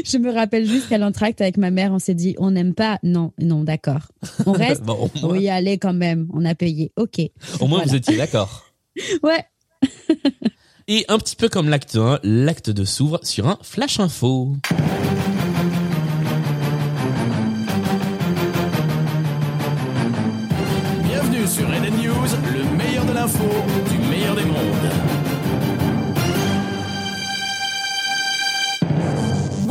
Je 0.05 0.17
me 0.17 0.33
rappelle 0.33 0.65
juste 0.67 0.89
qu'à 0.89 0.97
l'entracte 0.97 1.41
avec 1.41 1.57
ma 1.57 1.69
mère, 1.69 1.91
on 1.91 1.99
s'est 1.99 2.15
dit 2.15 2.35
on 2.39 2.51
n'aime 2.51 2.73
pas. 2.73 2.97
Non, 3.03 3.33
non, 3.39 3.63
d'accord. 3.63 4.01
On 4.45 4.51
reste. 4.53 4.81
Bon, 4.81 5.09
moins, 5.21 5.31
Oui, 5.33 5.47
allez 5.49 5.77
quand 5.77 5.93
même. 5.93 6.27
On 6.33 6.43
a 6.43 6.55
payé. 6.55 6.91
Ok. 6.97 7.19
au 7.59 7.67
moins 7.67 7.79
Voilà. 7.79 7.91
vous 7.91 7.95
étiez 7.95 8.17
d'accord. 8.17 8.65
Ouais. 9.21 9.45
Et 10.87 11.05
un 11.07 11.19
petit 11.19 11.35
peu 11.35 11.49
comme 11.49 11.69
l'acte 11.69 11.95
1, 11.95 12.19
l'acte 12.23 12.69
2 12.71 12.83
s'ouvre 12.85 13.19
sur 13.23 13.47
un 13.47 13.59
flash 13.61 13.99
info. 13.99 14.53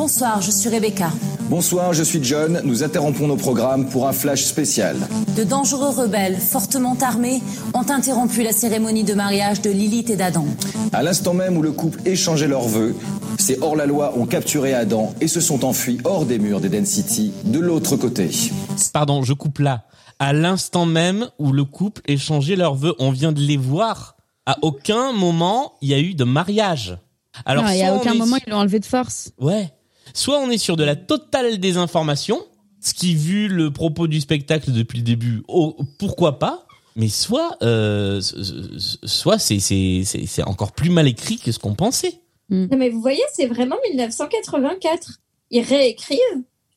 Bonsoir, 0.07 0.41
je 0.41 0.53
suis 0.53 0.69
Rebecca. 0.69 1.11
Bonsoir, 1.51 1.93
je 1.93 2.05
suis 2.05 2.23
John. 2.23 2.61
Nous 2.63 2.85
interrompons 2.85 3.27
nos 3.27 3.35
programmes 3.35 3.89
pour 3.89 4.07
un 4.07 4.13
flash 4.13 4.45
spécial. 4.45 4.97
De 5.37 5.43
dangereux 5.43 5.89
rebelles, 5.89 6.39
fortement 6.39 6.97
armés, 7.01 7.43
ont 7.75 7.91
interrompu 7.91 8.45
la 8.45 8.53
cérémonie 8.53 9.03
de 9.03 9.15
mariage 9.15 9.63
de 9.63 9.71
Lilith 9.71 10.09
et 10.09 10.15
d'Adam. 10.15 10.47
À 10.93 11.03
l'instant 11.03 11.35
même 11.35 11.57
où 11.57 11.63
le 11.63 11.73
couple 11.73 11.99
échangeait 12.05 12.47
leurs 12.47 12.69
vœux, 12.69 12.95
ces 13.37 13.59
hors-la-loi 13.61 14.17
ont 14.17 14.27
capturé 14.27 14.75
Adam 14.75 15.13
et 15.21 15.27
se 15.27 15.41
sont 15.41 15.65
enfuis 15.65 15.99
hors 16.05 16.25
des 16.25 16.39
murs 16.39 16.61
d'Eden 16.61 16.87
City, 16.87 17.33
de 17.43 17.59
l'autre 17.59 17.97
côté. 17.97 18.31
Pardon, 18.93 19.25
je 19.25 19.33
coupe 19.33 19.59
là. 19.59 19.87
À 20.21 20.33
l'instant 20.33 20.87
même 20.87 21.29
où 21.41 21.51
le 21.51 21.65
couple 21.65 22.03
échangeait 22.07 22.55
leurs 22.55 22.77
vœux, 22.77 22.95
on 23.01 23.11
vient 23.11 23.33
de 23.33 23.41
les 23.41 23.57
voir. 23.57 24.15
À 24.47 24.57
aucun 24.63 25.13
moment 25.13 25.73
il 25.83 25.89
y 25.89 25.95
a 25.95 25.99
eu 25.99 26.15
de 26.15 26.23
mariage. 26.23 26.97
Alors 27.45 27.65
non, 27.65 27.71
il 27.71 27.79
y 27.79 27.83
a 27.83 27.89
soit 27.89 27.97
on 27.97 28.01
aucun 28.01 28.13
est 28.13 28.19
moment 28.19 28.37
ils 28.47 28.51
l'ont 28.51 28.59
enlevé 28.59 28.79
de 28.79 28.87
force. 28.87 29.33
Ouais. 29.41 29.73
Soit 30.15 30.39
on 30.39 30.51
est 30.51 30.59
sur 30.59 30.77
de 30.77 30.85
la 30.85 30.97
totale 30.97 31.59
désinformation, 31.59 32.41
ce 32.81 32.95
qui 32.95 33.15
vu 33.15 33.49
le 33.49 33.73
propos 33.73 34.07
du 34.07 34.21
spectacle 34.21 34.73
depuis 34.73 34.99
le 34.99 35.05
début, 35.05 35.43
oh, 35.49 35.77
pourquoi 35.99 36.39
pas 36.39 36.67
Mais 36.95 37.09
soit, 37.09 37.57
euh, 37.63 38.21
soit 39.05 39.39
c'est 39.39 39.59
c'est 39.59 40.03
c'est 40.05 40.27
c'est 40.27 40.43
encore 40.45 40.73
plus 40.73 40.91
mal 40.91 41.07
écrit 41.09 41.39
que 41.39 41.53
ce 41.53 41.59
qu'on 41.59 41.75
pensait. 41.75 42.21
Non, 42.49 42.69
mais 42.77 42.91
vous 42.91 43.01
voyez, 43.01 43.23
c'est 43.35 43.47
vraiment 43.47 43.77
1984. 43.91 45.19
Ils 45.51 45.63
réécrivent 45.63 46.19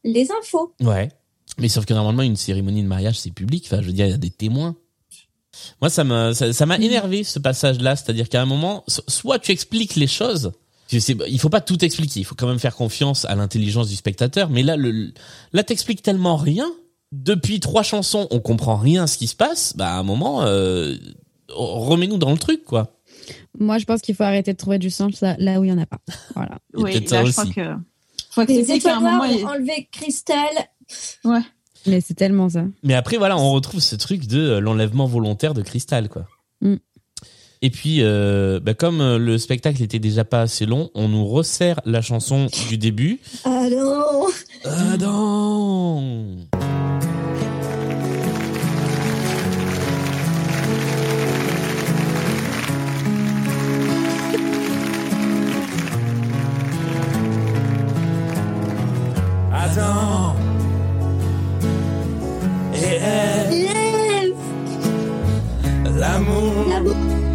les 0.04 0.30
infos. 0.32 0.74
Ouais. 0.82 1.10
Mais 1.58 1.68
sauf 1.70 1.86
que 1.86 1.94
normalement 1.94 2.24
une 2.24 2.36
cérémonie 2.36 2.82
de 2.84 2.88
mariage 2.88 3.20
c'est 3.20 3.32
public. 3.32 3.66
Enfin, 3.68 3.82
je 3.82 3.88
veux 3.88 3.94
dire, 3.94 4.06
il 4.08 4.12
y 4.12 4.14
a 4.14 4.18
des 4.18 4.30
témoins. 4.30 4.76
Moi, 5.82 5.90
ça 5.90 6.04
m'a 6.04 6.34
ça 6.34 6.54
ça 6.54 6.66
m'a 6.66 6.78
énervé 6.78 7.24
ce 7.24 7.38
passage-là, 7.40 7.96
c'est-à-dire 7.96 8.30
qu'à 8.30 8.42
un 8.42 8.46
moment, 8.46 8.84
so- 8.88 9.04
soit 9.08 9.40
tu 9.40 9.52
expliques 9.52 9.96
les 9.96 10.08
choses. 10.08 10.52
Je 10.92 10.98
sais, 11.00 11.16
il 11.28 11.40
faut 11.40 11.50
pas 11.50 11.62
tout 11.62 11.84
expliquer. 11.86 12.20
Il 12.20 12.24
faut 12.24 12.36
quand 12.36 12.48
même 12.48 12.60
faire 12.60 12.76
confiance 12.76 13.26
à 13.26 13.36
l'intelligence 13.36 13.90
du 13.90 13.96
spectateur. 13.96 14.50
Mais 14.50 14.64
là, 14.64 14.76
le, 14.76 15.12
là, 15.54 15.64
t'expliques 15.64 16.02
tellement 16.02 16.36
rien. 16.36 16.68
Depuis 17.12 17.60
trois 17.60 17.84
chansons, 17.84 18.28
on 18.32 18.40
comprend 18.40 18.76
rien 18.78 19.04
à 19.04 19.08
ce 19.08 19.18
qui 19.18 19.28
se 19.28 19.36
passe. 19.36 19.76
Bah, 19.78 19.94
à 19.94 20.00
un 20.00 20.04
moment, 20.04 20.44
euh, 20.44 20.96
remets-nous 21.50 22.18
dans 22.18 22.32
le 22.32 22.38
truc, 22.38 22.64
quoi. 22.66 22.96
Moi, 23.60 23.78
je 23.78 23.86
pense 23.86 24.02
qu'il 24.02 24.16
faut 24.16 24.24
arrêter 24.24 24.54
de 24.54 24.58
trouver 24.58 24.80
du 24.80 24.90
sens 24.90 25.22
là, 25.22 25.36
là 25.40 25.60
où 25.60 25.64
il 25.64 25.70
y 25.70 25.74
en 25.74 25.78
a 25.78 25.86
pas. 25.86 26.00
Voilà. 26.36 26.58
Oui, 26.74 26.92
peut-être 26.94 27.12
là, 27.12 27.32
ça 27.32 27.44
je 27.46 27.52
crois 28.32 28.46
que 28.46 28.52
qu'à 28.52 28.74
un 28.74 28.76
étoiles 28.76 29.00
noires 29.02 29.12
moment, 29.14 29.24
il- 29.26 29.44
ont 29.46 29.50
enlevé 29.50 29.90
Cristal. 29.92 30.38
ouais. 31.26 31.42
Mais 31.88 32.02
c'est 32.02 32.14
tellement 32.14 32.50
ça. 32.50 32.66
Mais 32.84 32.94
après, 32.94 33.18
voilà, 33.18 33.38
on 33.38 33.52
retrouve 33.52 33.80
ce 33.80 33.96
truc 33.96 34.28
de 34.28 34.40
euh, 34.40 34.60
l'enlèvement 34.60 35.06
volontaire 35.08 35.54
de 35.54 35.62
Cristal, 35.62 36.10
quoi. 36.10 36.26
Mm. 36.62 36.76
Et 37.62 37.72
puis, 37.72 37.98
euh, 38.02 38.62
bah, 38.62 38.74
comme 38.74 39.02
euh, 39.02 39.18
le 39.18 39.38
spectacle 39.38 39.84
était 39.84 40.00
déjà 40.00 40.24
pas 40.24 40.42
assez 40.42 40.66
long, 40.66 40.90
on 40.96 41.10
nous 41.10 41.28
resserre 41.28 41.82
la 41.86 42.02
chanson 42.02 42.48
du 42.70 42.78
début. 42.78 43.20
Non 43.46 44.28
Adam 44.64 46.02
Adam 59.52 60.36
et 62.74 62.96
elle, 63.02 63.54
Yes 63.54 64.34
l'amour. 65.98 66.66
L'amour 66.70 67.29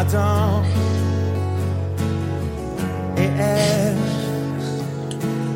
Adam 0.00 0.62
et 3.18 3.28
elle. 3.38 3.96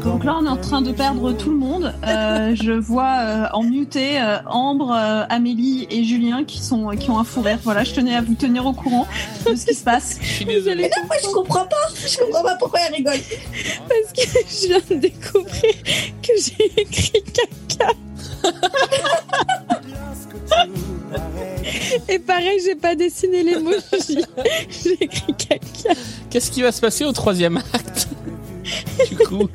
Donc 0.05 0.23
là, 0.23 0.37
on 0.39 0.45
est 0.45 0.51
en 0.51 0.59
train 0.59 0.83
de 0.83 0.93
perdre 0.93 1.33
tout 1.33 1.49
le 1.49 1.57
monde. 1.57 1.95
Euh, 2.07 2.55
je 2.55 2.73
vois 2.73 3.21
euh, 3.21 3.47
en 3.55 3.63
muté 3.63 4.21
euh, 4.21 4.37
Ambre, 4.45 4.93
euh, 4.93 5.25
Amélie 5.31 5.87
et 5.89 6.05
Julien 6.05 6.45
qui 6.45 6.61
sont 6.61 6.89
qui 6.91 7.09
ont 7.09 7.19
un 7.19 7.25
fou 7.25 7.41
rire. 7.41 7.59
Voilà, 7.63 7.85
je 7.85 7.95
tenais 7.95 8.15
à 8.15 8.21
vous 8.21 8.35
tenir 8.35 8.67
au 8.67 8.75
courant 8.75 9.07
de 9.51 9.57
ce 9.57 9.65
qui 9.65 9.75
se 9.75 9.83
passe. 9.83 10.19
Je 10.21 10.27
suis 10.27 10.45
désolé. 10.45 10.83
Mais 10.83 10.91
non, 10.95 11.07
moi 11.07 11.17
je 11.23 11.29
comprends 11.29 11.65
pas. 11.65 11.89
Je 12.07 12.19
comprends 12.19 12.43
pas 12.43 12.57
pourquoi 12.57 12.81
elle 12.87 12.97
rigole. 12.97 13.21
Parce 13.89 14.13
que 14.13 14.39
je 14.47 14.67
viens 14.67 14.83
de 14.91 15.01
découvrir 15.01 15.73
que 16.21 16.33
j'ai 16.39 16.83
écrit 16.83 17.23
caca. 17.33 17.93
Et 22.09 22.19
pareil, 22.19 22.61
j'ai 22.65 22.75
pas 22.75 22.95
dessiné 22.95 23.43
l'emoji. 23.43 24.19
J'ai 24.69 25.05
écrit 25.05 25.35
caca. 25.35 25.95
Qu'est-ce 26.31 26.51
qui 26.51 26.63
va 26.63 26.73
se 26.73 26.81
passer 26.81 27.05
au 27.05 27.13
troisième 27.13 27.57
acte? 27.57 28.09
Du 29.11 29.17
coup, 29.17 29.49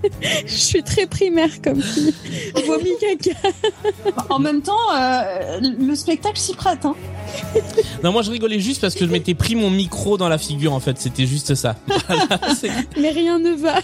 Je 0.45 0.53
suis 0.53 0.83
très 0.83 1.05
primaire 1.07 1.61
comme 1.63 1.81
fille. 1.81 2.13
Vomi 2.67 2.91
caca. 2.99 3.37
En 4.29 4.39
même 4.39 4.61
temps, 4.61 4.75
euh, 4.95 5.59
le 5.61 5.95
spectacle 5.95 6.37
s'y 6.37 6.53
prête. 6.53 6.85
Hein. 6.85 6.95
non, 8.03 8.11
moi 8.11 8.21
je 8.23 8.31
rigolais 8.31 8.59
juste 8.59 8.81
parce 8.81 8.95
que 8.95 9.05
je 9.05 9.11
m'étais 9.11 9.33
pris 9.35 9.55
mon 9.55 9.69
micro 9.69 10.17
dans 10.17 10.29
la 10.29 10.37
figure, 10.37 10.73
en 10.73 10.79
fait. 10.79 10.97
C'était 10.99 11.25
juste 11.25 11.55
ça. 11.55 11.75
Voilà, 12.07 12.27
Mais 12.99 13.09
rien 13.11 13.39
ne 13.39 13.51
va. 13.51 13.79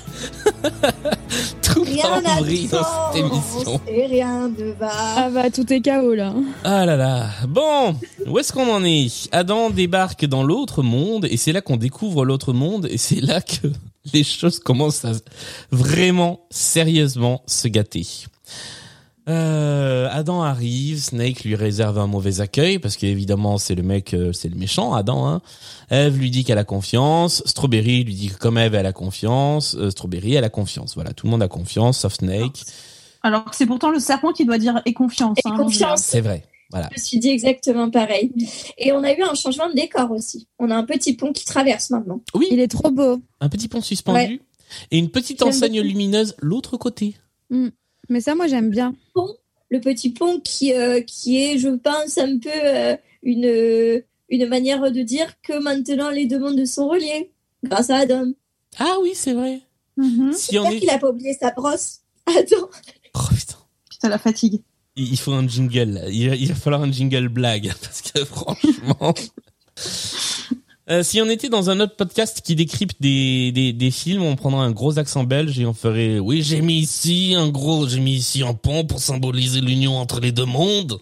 tout 1.61 1.83
Rien 1.83 2.21
en 2.25 2.41
vrille 2.41 2.67
dans 2.67 2.83
cette 3.13 3.23
émission. 3.23 3.81
et 3.87 4.05
rien 4.07 4.49
ne 4.49 4.71
va. 4.73 4.91
Ah 5.17 5.29
bah, 5.29 5.49
tout 5.51 5.71
est 5.71 5.81
KO 5.81 6.13
là. 6.13 6.33
Ah 6.63 6.85
là 6.85 6.95
là. 6.95 7.27
Bon, 7.47 7.95
où 8.27 8.39
est-ce 8.39 8.51
qu'on 8.53 8.71
en 8.71 8.83
est? 8.83 9.29
Adam 9.31 9.69
débarque 9.69 10.25
dans 10.25 10.43
l'autre 10.43 10.83
monde 10.83 11.27
et 11.29 11.37
c'est 11.37 11.51
là 11.51 11.61
qu'on 11.61 11.77
découvre 11.77 12.25
l'autre 12.25 12.53
monde 12.53 12.87
et 12.89 12.97
c'est 12.97 13.21
là 13.21 13.41
que 13.41 13.67
les 14.13 14.23
choses 14.23 14.59
commencent 14.59 15.05
à 15.05 15.13
vraiment 15.71 16.45
sérieusement 16.49 17.43
se 17.47 17.67
gâter. 17.67 18.05
Euh, 19.27 20.07
Adam 20.11 20.43
arrive, 20.43 21.01
Snake 21.01 21.43
lui 21.43 21.55
réserve 21.55 21.97
un 21.97 22.05
mauvais 22.05 22.41
accueil 22.41 22.77
parce 22.77 22.95
qu'évidemment 22.95 23.57
c'est 23.57 23.73
le 23.73 23.81
mec, 23.81 24.13
euh, 24.13 24.31
c'est 24.33 24.49
le 24.49 24.55
méchant 24.55 24.93
Adam. 24.93 25.27
Hein. 25.27 25.41
Eve 25.89 26.17
lui 26.17 26.29
dit 26.29 26.43
qu'elle 26.43 26.59
a 26.59 26.63
confiance, 26.63 27.41
Strawberry 27.45 28.03
lui 28.03 28.13
dit 28.13 28.29
que 28.29 28.37
comme 28.37 28.59
Eve 28.59 28.75
elle 28.75 28.85
a 28.85 28.93
confiance, 28.93 29.75
euh, 29.79 29.89
Strawberry 29.89 30.35
elle 30.35 30.43
a 30.43 30.49
confiance. 30.49 30.93
Voilà, 30.93 31.13
tout 31.13 31.25
le 31.25 31.31
monde 31.31 31.41
a 31.41 31.47
confiance 31.47 31.99
sauf 31.99 32.13
Snake. 32.13 32.63
Alors 33.23 33.45
que 33.45 33.55
c'est 33.55 33.65
pourtant 33.65 33.89
le 33.89 33.99
serpent 33.99 34.31
qui 34.31 34.45
doit 34.45 34.59
dire 34.59 34.79
et 34.85 34.93
confiance. 34.93 35.39
Et 35.43 35.49
hein, 35.49 35.57
confiance. 35.57 36.01
C'est 36.01 36.21
vrai. 36.21 36.43
Voilà. 36.75 36.89
Je 36.93 36.99
me 36.99 37.05
suis 37.05 37.19
dit 37.19 37.29
exactement 37.29 37.89
pareil. 37.89 38.33
Et 38.77 38.91
on 38.91 39.01
a 39.01 39.13
eu 39.13 39.21
un 39.21 39.33
changement 39.33 39.69
de 39.69 39.75
décor 39.75 40.11
aussi. 40.11 40.45
On 40.59 40.69
a 40.71 40.75
un 40.75 40.83
petit 40.83 41.13
pont 41.13 41.31
qui 41.31 41.45
traverse 41.45 41.89
maintenant. 41.89 42.19
Oui, 42.33 42.47
Il 42.51 42.59
est 42.59 42.67
trop 42.67 42.91
beau. 42.91 43.21
un 43.39 43.47
petit 43.47 43.69
pont 43.69 43.79
suspendu 43.79 44.17
Ouais. 44.19 44.39
et 44.91 44.97
une 44.97 45.09
petite 45.09 45.41
enseigne 45.41 45.75
beaucoup. 45.77 45.87
lumineuse 45.87 46.35
l'autre 46.39 46.75
côté. 46.75 47.15
Mais 48.09 48.19
ça, 48.19 48.35
moi, 48.35 48.47
j'aime 48.47 48.69
bien. 48.71 48.93
Le 49.69 49.79
petit 49.79 50.09
pont 50.09 50.41
qui, 50.41 50.73
euh, 50.73 50.99
qui 50.99 51.37
est, 51.41 51.57
je 51.59 51.69
pense, 51.69 52.17
un 52.17 52.37
peu 52.39 52.49
euh, 52.53 52.97
une, 53.23 53.45
euh, 53.45 54.01
une 54.27 54.45
manière 54.47 54.91
de 54.91 55.01
dire 55.01 55.41
que 55.43 55.57
maintenant 55.57 56.09
les 56.09 56.25
deux 56.25 56.39
mondes 56.39 56.65
sont 56.65 56.89
reliés 56.89 57.31
grâce 57.63 57.89
à 57.89 57.99
Adam. 57.99 58.31
Ah 58.79 58.97
oui, 59.01 59.11
c'est 59.15 59.33
vrai. 59.33 59.61
Mhm. 59.95 60.33
Si 60.33 60.59
on 60.59 60.63
J'espère 60.63 60.71
est... 60.75 60.79
qu'il 60.81 60.89
a 60.89 60.97
pas 60.99 61.09
oublié 61.09 61.33
sa 61.39 61.51
brosse. 61.51 62.01
Adam. 62.27 62.67
Oh 63.13 63.19
putain. 63.33 63.55
Putain, 63.89 64.09
la 64.09 64.17
fatigue. 64.17 64.61
Il 64.97 65.17
faut 65.17 65.33
un 65.33 65.47
jingle. 65.47 66.01
Il 66.11 66.29
va, 66.29 66.35
il 66.35 66.47
va 66.47 66.55
falloir 66.55 66.81
un 66.81 66.91
jingle 66.91 67.27
blague 67.27 67.71
parce 67.81 68.01
que 68.01 68.23
franchement. 68.25 69.13
Euh, 70.87 71.01
si 71.01 71.19
on 71.19 71.25
était 71.27 71.49
dans 71.49 71.71
un 71.71 71.79
autre 71.79 71.95
podcast 71.95 72.41
qui 72.45 72.53
décrypte 72.53 73.01
des, 73.01 73.51
des, 73.51 73.73
des 73.73 73.89
films, 73.89 74.21
on 74.21 74.35
prendrait 74.35 74.61
un 74.61 74.69
gros 74.69 74.99
accent 74.99 75.23
belge 75.23 75.59
et 75.59 75.65
on 75.65 75.73
ferait 75.73 76.19
oui 76.19 76.43
j'ai 76.43 76.61
mis 76.61 76.77
ici 76.77 77.33
un 77.35 77.49
gros 77.49 77.87
j'ai 77.87 77.99
mis 77.99 78.13
ici 78.13 78.43
un 78.43 78.53
pont 78.53 78.85
pour 78.85 78.99
symboliser 78.99 79.61
l'union 79.61 79.97
entre 79.97 80.19
les 80.19 80.31
deux 80.31 80.45
mondes. 80.45 80.99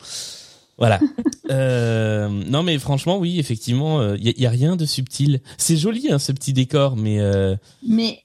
Voilà. 0.78 1.02
euh, 1.52 2.30
non 2.30 2.64
mais 2.64 2.80
franchement 2.80 3.18
oui 3.18 3.40
effectivement 3.40 4.14
il 4.15 4.24
y, 4.26 4.30
a- 4.30 4.34
y 4.44 4.45
a 4.45 4.49
rien 4.49 4.78
de 4.78 4.86
subtil. 4.86 5.41
C'est 5.57 5.76
joli 5.76 6.10
hein, 6.10 6.18
ce 6.18 6.32
petit 6.32 6.53
décor 6.53 6.95
mais 6.95 7.20
euh, 7.20 7.57
Mais 7.86 8.24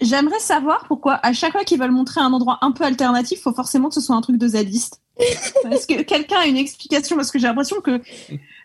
j'aimerais 0.00 0.38
savoir 0.40 0.84
pourquoi 0.88 1.14
à 1.22 1.32
chaque 1.32 1.52
fois 1.52 1.64
qu'ils 1.64 1.78
veulent 1.78 1.90
montrer 1.92 2.20
un 2.20 2.32
endroit 2.32 2.58
un 2.62 2.72
peu 2.72 2.84
alternatif, 2.84 3.40
faut 3.40 3.52
forcément 3.52 3.88
que 3.88 3.94
ce 3.94 4.00
soit 4.00 4.16
un 4.16 4.20
truc 4.20 4.36
de 4.38 4.48
zadiste. 4.48 5.00
Est-ce 5.70 5.86
que 5.86 6.02
quelqu'un 6.02 6.38
a 6.40 6.46
une 6.46 6.56
explication 6.56 7.16
Parce 7.16 7.30
que 7.30 7.38
j'ai 7.38 7.46
l'impression 7.46 7.80
que 7.80 8.00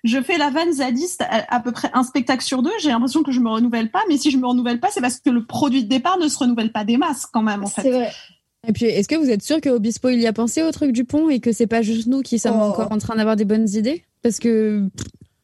je 0.03 0.21
fais 0.21 0.37
la 0.37 0.49
vanne 0.49 0.71
zadiste 0.71 1.21
à, 1.29 1.53
à 1.55 1.59
peu 1.59 1.71
près 1.71 1.89
un 1.93 2.03
spectacle 2.03 2.43
sur 2.43 2.61
deux. 2.63 2.71
J'ai 2.81 2.89
l'impression 2.89 3.23
que 3.23 3.31
je 3.31 3.39
me 3.39 3.49
renouvelle 3.49 3.91
pas, 3.91 4.01
mais 4.09 4.17
si 4.17 4.31
je 4.31 4.37
me 4.37 4.47
renouvelle 4.47 4.79
pas, 4.79 4.87
c'est 4.91 5.01
parce 5.01 5.19
que 5.19 5.29
le 5.29 5.45
produit 5.45 5.83
de 5.83 5.89
départ 5.89 6.17
ne 6.17 6.27
se 6.27 6.37
renouvelle 6.37 6.71
pas 6.71 6.85
des 6.85 6.97
masses 6.97 7.25
quand 7.25 7.41
même 7.43 7.63
en 7.63 7.67
fait. 7.67 7.81
C'est 7.81 7.91
vrai. 7.91 8.11
Et 8.67 8.73
puis, 8.73 8.85
est-ce 8.85 9.07
que 9.07 9.15
vous 9.15 9.29
êtes 9.29 9.43
sûr 9.43 9.61
que 9.61 9.69
Obispo 9.69 10.09
il 10.09 10.19
y 10.19 10.25
a 10.27 10.33
pensé 10.33 10.63
au 10.63 10.71
truc 10.71 10.91
du 10.91 11.03
pont 11.03 11.29
et 11.29 11.39
que 11.39 11.51
c'est 11.51 11.67
pas 11.67 11.83
juste 11.83 12.07
nous 12.07 12.21
qui 12.23 12.39
sommes 12.39 12.57
Oh. 12.59 12.63
encore 12.63 12.91
en 12.91 12.97
train 12.97 13.15
d'avoir 13.15 13.35
des 13.35 13.45
bonnes 13.45 13.69
idées? 13.69 14.03
Parce 14.23 14.39
que 14.39 14.89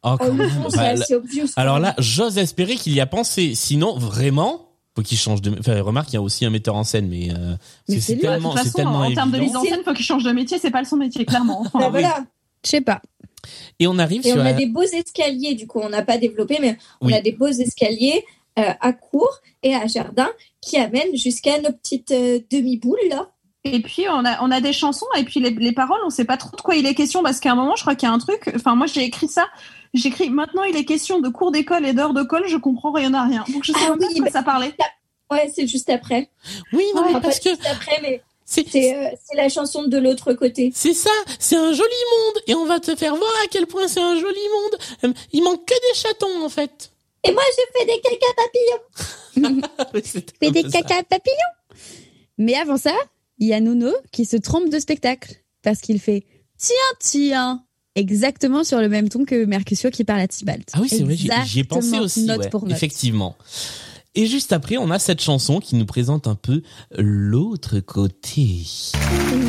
Oh, 0.03 0.15
quand 0.17 0.29
Oh, 0.29 0.33
même. 0.33 0.49
Bah, 0.73 0.81
assez 0.89 1.13
obvious. 1.13 1.45
Alors 1.55 1.77
là, 1.77 1.93
j'ose 1.99 2.39
espérer 2.39 2.73
qu'il 2.75 2.93
y 2.93 2.99
a 2.99 3.05
pensé. 3.05 3.53
Sinon, 3.53 3.95
vraiment, 3.99 4.70
faut 4.95 5.01
qu'il 5.03 5.17
change 5.17 5.41
de. 5.41 5.57
Enfin, 5.59 5.81
remarque, 5.81 6.09
il 6.11 6.15
y 6.15 6.17
a 6.17 6.21
aussi 6.21 6.45
un 6.45 6.49
metteur 6.49 6.75
en 6.75 6.83
scène, 6.83 7.07
mais, 7.07 7.29
euh, 7.31 7.55
Mais 7.87 7.99
c'est 7.99 8.17
tellement, 8.17 8.49
toute 8.49 8.57
c'est 8.59 8.63
façon, 8.65 8.77
tellement 8.77 8.99
en 8.99 9.13
termes 9.13 9.31
de 9.31 9.39
mise 9.39 9.55
en 9.55 9.63
scène, 9.63 9.81
faut 9.85 9.93
qu'il 9.93 10.05
change 10.05 10.23
de 10.23 10.31
métier. 10.31 10.57
C'est 10.59 10.71
pas 10.71 10.83
son 10.83 10.97
métier, 10.97 11.25
clairement. 11.25 11.61
Enfin, 11.65 11.79
Bah, 11.79 11.89
voilà. 11.89 12.25
je 12.65 12.69
sais 12.69 12.81
pas. 12.81 13.01
Et 13.79 13.87
on 13.87 13.97
arrive 13.97 14.21
Et 14.25 14.29
sur 14.31 14.37
on 14.37 14.41
a 14.41 14.45
la- 14.45 14.53
des 14.53 14.65
beaux 14.67 14.81
escaliers, 14.83 15.55
du 15.55 15.65
coup, 15.67 15.79
on 15.81 15.89
n'a 15.89 16.03
pas 16.03 16.17
développé, 16.17 16.57
mais 16.61 16.77
on 16.99 17.07
Oui. 17.07 17.13
a 17.13 17.21
des 17.21 17.31
beaux 17.31 17.47
escaliers 17.47 18.23
euh, 18.59 18.73
à 18.81 18.91
cour 18.93 19.29
et 19.63 19.73
à 19.73 19.87
jardin 19.87 20.29
qui 20.59 20.77
amènent 20.77 21.15
jusqu'à 21.15 21.59
nos 21.61 21.71
petites 21.71 22.11
euh, 22.11 22.39
demi-boules, 22.51 22.99
là. 23.09 23.29
Et 23.63 23.79
puis 23.81 24.05
on 24.09 24.25
a 24.25 24.41
on 24.43 24.49
a 24.51 24.59
des 24.59 24.73
chansons 24.73 25.05
et 25.17 25.23
puis 25.23 25.39
les, 25.39 25.51
les 25.51 25.71
paroles 25.71 25.99
on 26.03 26.09
sait 26.09 26.25
pas 26.25 26.35
trop 26.37 26.49
de 26.57 26.61
quoi 26.61 26.75
il 26.75 26.87
est 26.87 26.95
question 26.95 27.21
parce 27.21 27.39
qu'à 27.39 27.51
un 27.51 27.55
moment 27.55 27.75
je 27.75 27.83
crois 27.83 27.93
qu'il 27.93 28.09
y 28.09 28.11
a 28.11 28.13
un 28.15 28.17
truc 28.17 28.51
enfin 28.55 28.73
moi 28.73 28.87
j'ai 28.87 29.03
écrit 29.03 29.27
ça 29.27 29.45
j'ai 29.93 30.09
écrit 30.09 30.29
maintenant 30.29 30.63
il 30.63 30.75
est 30.75 30.85
question 30.85 31.19
de 31.19 31.29
cours 31.29 31.51
d'école 31.51 31.85
et 31.85 31.93
d'heures 31.93 32.13
de 32.13 32.23
colle 32.23 32.47
je 32.47 32.57
comprends 32.57 32.91
rien 32.91 33.13
à 33.13 33.23
rien 33.23 33.43
donc 33.53 33.63
je 33.63 33.71
sais 33.71 33.77
Ah 33.85 33.89
même 33.89 33.99
pas 33.99 34.07
oui, 34.07 34.13
de 34.15 34.19
quoi 34.19 34.25
bah- 34.25 34.31
ça 34.31 34.43
parlait 34.43 34.73
Ouais, 35.31 35.49
c'est 35.55 35.65
juste 35.65 35.89
après. 35.89 36.29
Oui, 36.73 36.83
non, 36.93 37.05
mais 37.05 37.13
parce 37.21 37.39
pas 37.39 37.43
que 37.45 37.49
juste 37.51 37.65
après, 37.65 37.99
mais 38.01 38.21
c'est, 38.43 38.65
euh, 38.93 39.09
c'est 39.25 39.37
la 39.37 39.47
chanson 39.47 39.83
de 39.83 39.97
l'autre 39.97 40.33
côté. 40.33 40.73
c'est 40.75 40.93
ça, 40.93 41.09
c'est 41.39 41.55
un 41.55 41.71
joli 41.71 41.79
monde, 42.17 42.43
et 42.47 42.53
on 42.55 42.65
va 42.65 42.81
te 42.81 42.93
faire 42.97 43.15
voir 43.15 43.31
à 43.41 43.47
quel 43.49 43.65
point 43.65 43.87
c'est 43.87 44.01
un 44.01 44.19
joli 44.19 44.25
monde. 44.25 44.79
Euh, 45.05 45.13
Il 45.31 45.41
manque 45.41 45.65
que 45.65 45.73
des 45.73 45.97
chatons, 45.97 46.43
en 46.43 46.49
fait. 46.49 46.91
Et 47.23 47.31
moi, 47.31 47.41
j'ai 47.55 47.79
fait 47.79 47.85
des 47.85 48.01
caca 48.01 49.55
papillons. 49.55 50.01
C'était 50.03 50.33
Fais 50.47 50.51
des 50.51 50.63
caca 50.63 51.01
papillons. 51.03 51.35
Mais 52.37 52.55
avant 52.55 52.75
ça, 52.75 52.93
il 53.37 53.47
y 53.47 53.53
a 53.53 53.61
Nuno 53.61 53.93
qui 54.11 54.25
se 54.25 54.35
trompe 54.35 54.67
de 54.67 54.79
spectacle 54.79 55.35
parce 55.63 55.79
qu'il 55.79 56.01
fait 56.01 56.25
tiens 56.57 56.75
tiens 56.99 57.63
exactement 57.95 58.63
sur 58.63 58.79
le 58.79 58.89
même 58.89 59.09
ton 59.09 59.25
que 59.25 59.45
Mercutio 59.45 59.89
qui 59.89 60.03
parle 60.03 60.21
à 60.21 60.27
Tibalt. 60.27 60.69
Ah 60.73 60.79
oui, 60.81 60.89
c'est 60.89 61.03
vrai, 61.03 61.15
j'y 61.15 61.29
j'y 61.45 61.59
ai 61.59 61.63
pensé 61.63 61.99
aussi, 61.99 62.23
note 62.23 62.39
ouais, 62.39 62.49
pour 62.49 62.63
note. 62.63 62.75
effectivement. 62.75 63.35
Et 64.13 64.27
juste 64.27 64.51
après, 64.51 64.77
on 64.77 64.91
a 64.91 64.99
cette 64.99 65.21
chanson 65.21 65.59
qui 65.59 65.75
nous 65.75 65.85
présente 65.85 66.27
un 66.27 66.35
peu 66.35 66.61
l'autre 66.97 67.79
côté. 67.79 68.65
Une 69.33 69.47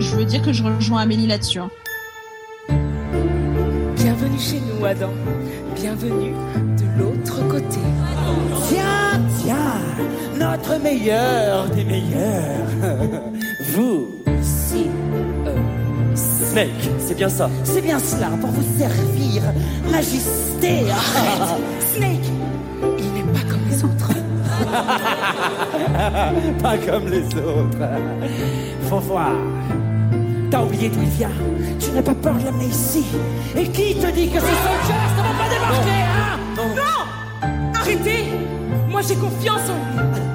je 0.00 0.16
veux 0.16 0.24
dire 0.24 0.40
que 0.40 0.52
je 0.52 0.62
rejoins 0.62 1.02
Amélie 1.02 1.26
là-dessus 1.26 1.58
hein. 1.58 1.70
Bienvenue 3.96 4.38
chez 4.38 4.60
nous, 4.60 4.84
Adam. 4.84 5.12
Bienvenue 5.74 6.32
de 6.78 6.98
l'autre 6.98 7.46
côté. 7.48 7.80
Tiens, 8.68 9.20
tiens, 9.42 9.65
notre 10.50 10.80
meilleur 10.80 11.68
des 11.70 11.84
meilleurs. 11.84 12.66
Vous, 13.72 14.08
ici, 14.40 14.86
euh, 15.46 15.56
Snake, 16.14 16.88
c'est 16.98 17.16
bien 17.16 17.28
ça. 17.28 17.50
C'est 17.64 17.80
bien 17.80 17.98
cela, 17.98 18.28
pour 18.40 18.50
vous 18.50 18.78
servir, 18.78 19.42
majesté. 19.90 20.84
Snake, 21.94 22.28
il 22.98 23.12
n'est 23.12 23.32
pas 23.32 23.44
comme 23.50 23.68
les 23.68 23.84
autres. 23.84 24.10
Pas 26.62 26.76
comme 26.78 27.08
les 27.08 27.24
autres. 27.36 27.78
Faut 28.88 28.98
voir. 28.98 29.32
T'as 30.50 30.62
oublié 30.62 30.88
d'où 30.88 31.00
il 31.02 31.08
vient. 31.08 31.30
Tu 31.78 31.90
n'as 31.90 32.02
pas 32.02 32.14
peur 32.14 32.34
de 32.34 32.44
l'amener 32.44 32.66
ici. 32.66 33.04
Et 33.56 33.64
qui 33.68 33.94
te 33.94 34.10
dit 34.10 34.28
que 34.28 34.40
ces 34.40 34.56
soldiers 34.66 35.02
ne 35.16 35.22
vont 35.22 35.36
pas 35.38 35.48
débarquer, 35.48 36.00
hein? 36.02 36.38
Non 36.56 37.70
Arrêtez 37.80 38.24
Moi 38.88 39.00
j'ai 39.02 39.16
confiance 39.16 39.70
en 39.70 40.02
lui. 40.02 40.25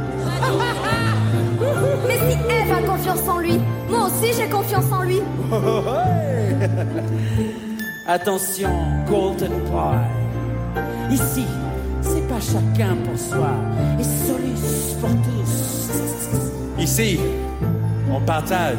Mais 2.07 2.17
si 2.17 2.33
Eve 2.49 2.71
a 2.71 2.81
confiance 2.81 3.27
en 3.27 3.39
lui, 3.39 3.59
moi 3.89 4.05
aussi 4.07 4.33
j'ai 4.37 4.49
confiance 4.49 4.91
en 4.91 5.03
lui. 5.03 5.21
Attention, 8.07 8.69
Golden 9.07 9.51
Boy. 9.69 9.97
Ici, 11.11 11.45
c'est 12.01 12.27
pas 12.27 12.39
chacun 12.39 12.95
pour 13.05 13.17
soi, 13.17 13.51
et 13.99 14.03
solus 14.03 14.95
pour 14.99 15.09
tous. 15.09 15.89
Ici, 16.81 17.19
on 18.11 18.19
partage. 18.21 18.77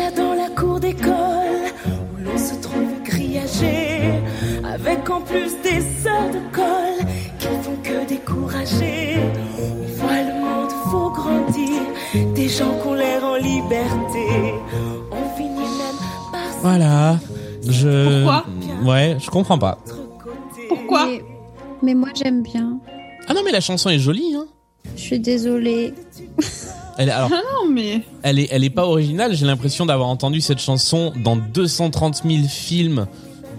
Déjà 0.00 0.10
dans 0.12 0.32
la 0.34 0.48
cour 0.48 0.80
d'école, 0.80 1.68
où 1.86 2.24
l'on 2.24 2.38
se 2.38 2.54
trouve 2.62 3.02
grillagé, 3.04 4.00
avec 4.64 5.10
en 5.10 5.20
plus 5.20 5.52
des 5.62 6.06
heures 6.08 6.30
de 6.30 6.54
colle 6.54 7.06
qui 7.38 7.48
font 7.62 7.76
que 7.82 8.08
décourager. 8.08 9.18
On 9.58 9.86
voit 9.98 10.22
le 10.22 10.40
monde, 10.40 10.70
faut 10.90 11.10
grandir, 11.10 11.82
des 12.34 12.48
gens 12.48 12.72
qui 12.80 12.88
ont 12.88 12.94
l'air 12.94 13.22
en 13.24 13.36
liberté. 13.36 14.54
On 15.12 15.36
finit 15.36 15.50
même 15.58 15.98
par 16.32 16.48
Voilà. 16.62 17.18
Je. 17.68 18.22
Pourquoi 18.22 18.44
Ouais, 18.82 19.16
je 19.20 19.28
comprends 19.30 19.58
pas. 19.58 19.76
pourquoi? 20.68 21.06
Mais, 21.06 21.22
mais 21.82 21.94
moi 21.94 22.08
j'aime 22.14 22.42
bien. 22.42 22.78
Ah 23.28 23.34
non, 23.34 23.42
mais 23.44 23.52
la 23.52 23.60
chanson 23.60 23.90
est 23.90 23.98
jolie, 23.98 24.34
hein. 24.34 24.46
Je 24.96 25.00
suis 25.02 25.20
désolée. 25.20 25.92
Elle, 27.00 27.10
alors, 27.10 27.30
Ah 27.32 27.40
non 27.64 27.70
mais 27.72 28.02
elle 28.22 28.38
est, 28.38 28.48
elle 28.50 28.62
est 28.64 28.70
pas 28.70 28.86
originale. 28.86 29.34
J'ai 29.34 29.46
l'impression 29.46 29.86
d'avoir 29.86 30.08
entendu 30.08 30.40
cette 30.40 30.58
chanson 30.60 31.12
dans 31.24 31.36
230 31.36 32.22
000 32.28 32.44
films, 32.48 33.06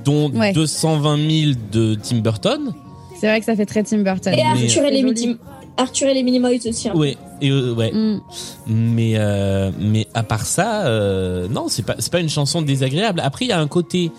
dont 0.05 0.29
Ouais. 0.31 0.53
220 0.53 1.17
000 1.17 1.51
de 1.71 1.95
Tim 1.95 2.17
Burton. 2.17 2.73
C'est 3.19 3.27
vrai 3.27 3.39
que 3.39 3.45
ça 3.45 3.55
fait 3.55 3.65
très 3.65 3.83
Tim 3.83 3.99
Burton. 4.03 4.33
Et 4.33 4.37
Mais- 4.37 4.43
Arthur 4.43 4.83
et, 4.85 4.91
les 4.91 5.01
joli. 5.01 5.03
Midi- 5.27 5.37
Arthur 5.77 6.07
et 6.09 6.13
les 6.13 6.23
Minimoys 6.23 6.67
aussi. 6.67 6.89
hein. 6.89 6.93
Ouais, 6.95 7.17
et 7.41 7.49
euh, 7.49 7.73
ouais. 7.73 7.91
Mm. 7.91 8.21
Mais 8.67 9.13
euh, 9.15 9.71
mais 9.79 10.07
à 10.13 10.21
part 10.23 10.45
ça, 10.45 10.85
euh, 10.85 11.47
non, 11.47 11.65
c'est 11.67 11.83
pas 11.85 11.95
c'est 11.97 12.11
pas 12.11 12.19
une 12.19 12.29
chanson 12.29 12.61
désagréable. 12.61 13.21
Après, 13.23 13.45
il 13.45 13.49
y 13.49 13.53
a 13.53 13.59
un 13.59 13.67
côté. 13.67 14.11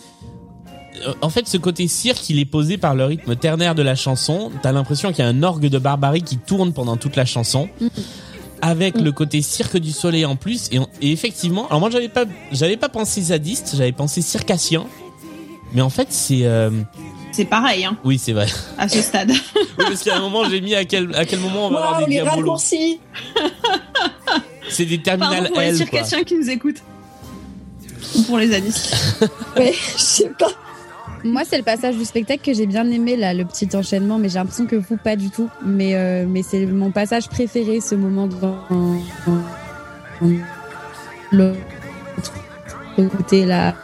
euh, 1.07 1.13
En 1.21 1.29
fait, 1.29 1.47
ce 1.47 1.59
côté 1.59 1.87
cirque, 1.89 2.29
il 2.31 2.39
est 2.39 2.45
posé 2.45 2.79
par 2.79 2.95
le 2.95 3.05
rythme 3.05 3.37
ternaire 3.37 3.75
de 3.75 3.83
la 3.83 3.95
chanson. 3.95 4.51
T'as 4.63 4.73
l'impression 4.73 5.11
qu'il 5.13 5.25
y 5.25 5.29
a 5.29 5.31
un 5.31 5.43
orgue 5.43 5.67
de 5.69 5.79
barbarie 5.79 6.23
qui 6.23 6.39
tourne 6.39 6.73
pendant 6.73 6.97
toute 6.97 7.17
la 7.17 7.25
chanson, 7.27 7.69
avec 8.63 8.99
le 8.99 9.13
côté 9.13 9.43
cirque 9.43 9.77
du 9.77 9.93
soleil 9.93 10.25
en 10.25 10.37
plus. 10.37 10.69
Et, 10.73 10.79
on- 10.79 10.89
et 11.03 11.13
effectivement, 11.13 11.67
alors 11.69 11.81
moi 11.81 11.91
j'avais 11.91 12.09
pas 12.09 12.25
j'avais 12.53 12.79
pas 12.79 12.89
pensé 12.89 13.21
zadiste, 13.21 13.75
j'avais 13.77 13.93
pensé 13.93 14.23
circassien. 14.23 14.87
Mais 15.75 15.83
en 15.83 15.91
fait, 15.91 16.09
c'est 16.11 16.45
euh, 16.45 16.71
c'est 17.33 17.45
pareil 17.47 17.85
hein, 17.85 17.97
oui, 18.05 18.19
c'est 18.19 18.33
vrai. 18.33 18.47
à 18.79 18.89
ce 18.89 19.03
stade. 19.03 19.31
Oui, 19.79 19.85
parce 19.89 20.03
qu'à 20.03 20.17
un 20.17 20.21
moment, 20.21 20.49
j'ai 20.49 20.61
mis 20.61 20.75
à 20.75 20.85
quel 20.85 21.15
à 21.17 21.25
quel 21.25 21.41
moment 21.41 21.67
on 21.67 21.71
va 21.71 21.79
avoir 21.79 21.99
des 22.01 22.05
les 22.07 22.21
diabolos. 22.21 22.37
raccourcis 22.53 23.01
C'est 24.69 24.85
des 24.85 24.99
Pardon 24.99 25.27
terminales 25.29 25.51
pour 25.51 25.61
les 25.61 25.69
quoi. 25.69 25.77
circassiens 25.77 26.23
qui 26.25 26.35
nous 26.37 26.49
écoutent. 26.51 26.83
Ou 28.17 28.23
pour 28.23 28.39
les 28.39 28.49
zadistes. 28.49 28.95
Ouais, 29.57 29.73
je 29.97 30.01
sais 30.03 30.31
pas. 30.39 30.51
Moi, 31.25 31.43
c'est 31.45 31.57
le 31.57 31.63
passage 31.63 31.97
du 31.97 32.05
spectacle 32.05 32.43
que 32.45 32.53
j'ai 32.53 32.67
bien 32.67 32.89
aimé, 32.91 33.17
là, 33.17 33.33
le 33.33 33.45
petit 33.45 33.69
enchaînement, 33.77 34.19
mais 34.19 34.29
j'ai 34.29 34.39
l'impression 34.39 34.67
que 34.67 34.77
vous, 34.77 34.97
pas 34.97 35.15
du 35.17 35.31
tout. 35.31 35.49
Mais, 35.65 35.95
euh, 35.95 36.27
mais 36.29 36.43
c'est 36.43 36.67
mon 36.67 36.91
passage 36.91 37.29
préféré, 37.29 37.81
ce 37.81 37.95
moment 37.95 38.27
dans, 38.27 38.57
dans- 38.71 40.33
l'autre 41.33 43.17
côté, 43.17 43.47
là. 43.47 43.75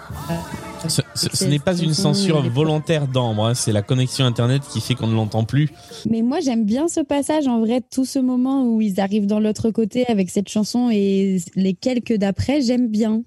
Ce, 0.87 0.89
ce- 0.89 1.29
ce 1.29 1.37
C'est- 1.37 1.49
n'est 1.49 1.59
pas 1.59 1.77
une 1.77 1.93
censure 1.93 2.41
volontaire 2.51 3.09
d'Ambre, 3.09 3.47
hein, 3.47 3.55
c'est 3.55 3.73
la 3.73 3.83
connexion 3.83 4.25
internet 4.25 4.63
qui 4.71 4.81
fait 4.81 4.95
qu'on 4.95 5.09
ne 5.09 5.15
l'entend 5.15 5.43
plus. 5.45 5.71
Mais 6.09 6.23
moi, 6.23 6.39
j'aime 6.41 6.65
bien 6.65 6.87
ce 6.87 7.01
passage, 7.01 7.49
en 7.49 7.59
vrai, 7.61 7.81
tout 7.93 8.05
ce 8.05 8.19
moment 8.21 8.63
où 8.65 8.81
ils 8.81 9.01
arrivent 9.01 9.27
dans 9.27 9.41
l'autre 9.41 9.71
côté 9.71 10.07
avec 10.09 10.31
cette 10.31 10.49
chanson 10.49 10.89
et 10.91 11.39
les 11.57 11.75
quelques 11.75 12.15
d'après, 12.15 12.61
j'aime 12.63 12.87
bien. 12.89 13.23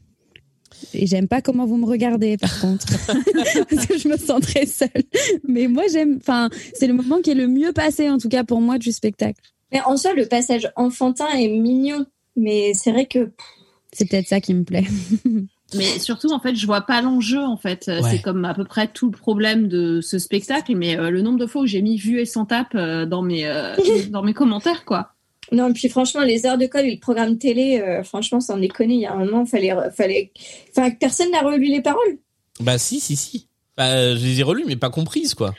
Et 0.93 1.07
j'aime 1.07 1.27
pas 1.27 1.41
comment 1.41 1.65
vous 1.65 1.77
me 1.77 1.85
regardez, 1.85 2.37
par 2.37 2.59
contre. 2.59 2.85
Parce 3.69 3.85
que 3.85 3.97
je 3.97 4.07
me 4.07 4.17
sens 4.17 4.41
très 4.41 4.65
seule. 4.65 4.89
Mais 5.47 5.67
moi, 5.67 5.83
j'aime, 5.91 6.17
enfin, 6.19 6.49
c'est 6.73 6.87
le 6.87 6.93
moment 6.93 7.19
qui 7.21 7.31
est 7.31 7.35
le 7.35 7.47
mieux 7.47 7.73
passé, 7.73 8.09
en 8.09 8.17
tout 8.17 8.29
cas, 8.29 8.43
pour 8.43 8.61
moi, 8.61 8.77
du 8.77 8.91
spectacle. 8.91 9.41
Mais 9.71 9.81
en 9.85 9.95
soi, 9.97 10.13
le 10.13 10.25
passage 10.25 10.69
enfantin 10.75 11.27
est 11.37 11.47
mignon. 11.47 12.05
Mais 12.35 12.73
c'est 12.73 12.91
vrai 12.91 13.05
que 13.05 13.31
C'est 13.93 14.09
peut-être 14.09 14.27
ça 14.27 14.39
qui 14.41 14.53
me 14.53 14.63
plaît. 14.63 14.85
Mais 15.73 15.99
surtout, 15.99 16.31
en 16.33 16.39
fait, 16.41 16.55
je 16.55 16.65
vois 16.65 16.81
pas 16.81 17.01
l'enjeu. 17.01 17.39
En 17.39 17.55
fait, 17.55 17.85
Ouais. 17.87 18.01
c'est 18.09 18.21
comme 18.21 18.43
à 18.43 18.53
peu 18.53 18.65
près 18.65 18.87
tout 18.89 19.09
le 19.09 19.17
problème 19.17 19.69
de 19.69 20.01
ce 20.01 20.19
spectacle. 20.19 20.75
Mais 20.75 20.97
euh, 20.99 21.09
le 21.09 21.21
nombre 21.21 21.39
de 21.39 21.45
fois 21.45 21.61
où 21.61 21.65
j'ai 21.65 21.81
mis 21.81 21.95
vu 21.97 22.19
et 22.19 22.25
sans 22.25 22.45
tape 22.45 22.75
euh, 22.75 23.05
dans 23.05 23.21
mes 23.21 23.45
euh, 23.47 23.75
dans 24.09 24.21
mes 24.23 24.33
commentaires, 24.33 24.83
quoi. 24.83 25.11
Non, 25.51 25.69
et 25.69 25.73
puis 25.73 25.89
franchement, 25.89 26.21
les 26.21 26.45
heures 26.45 26.57
de 26.57 26.65
colle 26.65 26.85
et 26.85 26.91
le 26.91 26.99
programme 26.99 27.37
télé, 27.37 27.81
euh, 27.81 28.03
franchement, 28.03 28.39
sans 28.39 28.57
déconner, 28.57 28.93
il 28.93 29.01
y 29.01 29.05
a 29.05 29.13
un 29.13 29.25
moment, 29.25 29.45
fallait, 29.45 29.73
fallait, 29.95 30.31
enfin, 30.69 30.91
personne 30.91 31.31
n'a 31.31 31.41
relu 31.41 31.65
les 31.65 31.81
paroles. 31.81 32.17
Bah 32.61 32.77
si, 32.77 32.99
si, 32.99 33.15
si. 33.15 33.47
Bah, 33.77 34.15
je 34.15 34.23
les 34.23 34.39
ai 34.39 34.43
relus, 34.43 34.63
mais 34.65 34.75
pas 34.75 34.89
comprises, 34.89 35.33
quoi. 35.33 35.53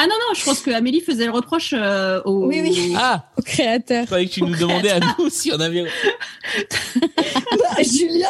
Ah 0.00 0.06
non, 0.06 0.14
non, 0.14 0.34
je 0.34 0.44
pense 0.44 0.60
que 0.60 0.70
Amélie 0.70 1.00
faisait 1.00 1.24
le 1.24 1.32
reproche 1.32 1.74
euh, 1.76 2.22
au... 2.24 2.46
Oui, 2.46 2.60
oui. 2.62 2.94
Ah 2.96 3.24
Au 3.36 3.42
créateur. 3.42 4.02
Je 4.02 4.06
croyais 4.06 4.26
que 4.26 4.32
tu 4.32 4.42
nous 4.42 4.54
demandais 4.54 4.90
à 4.90 5.00
nous 5.00 5.28
si 5.28 5.50
on 5.52 5.58
avait... 5.58 5.84
Bah, 6.94 7.82
Julien, 7.82 8.28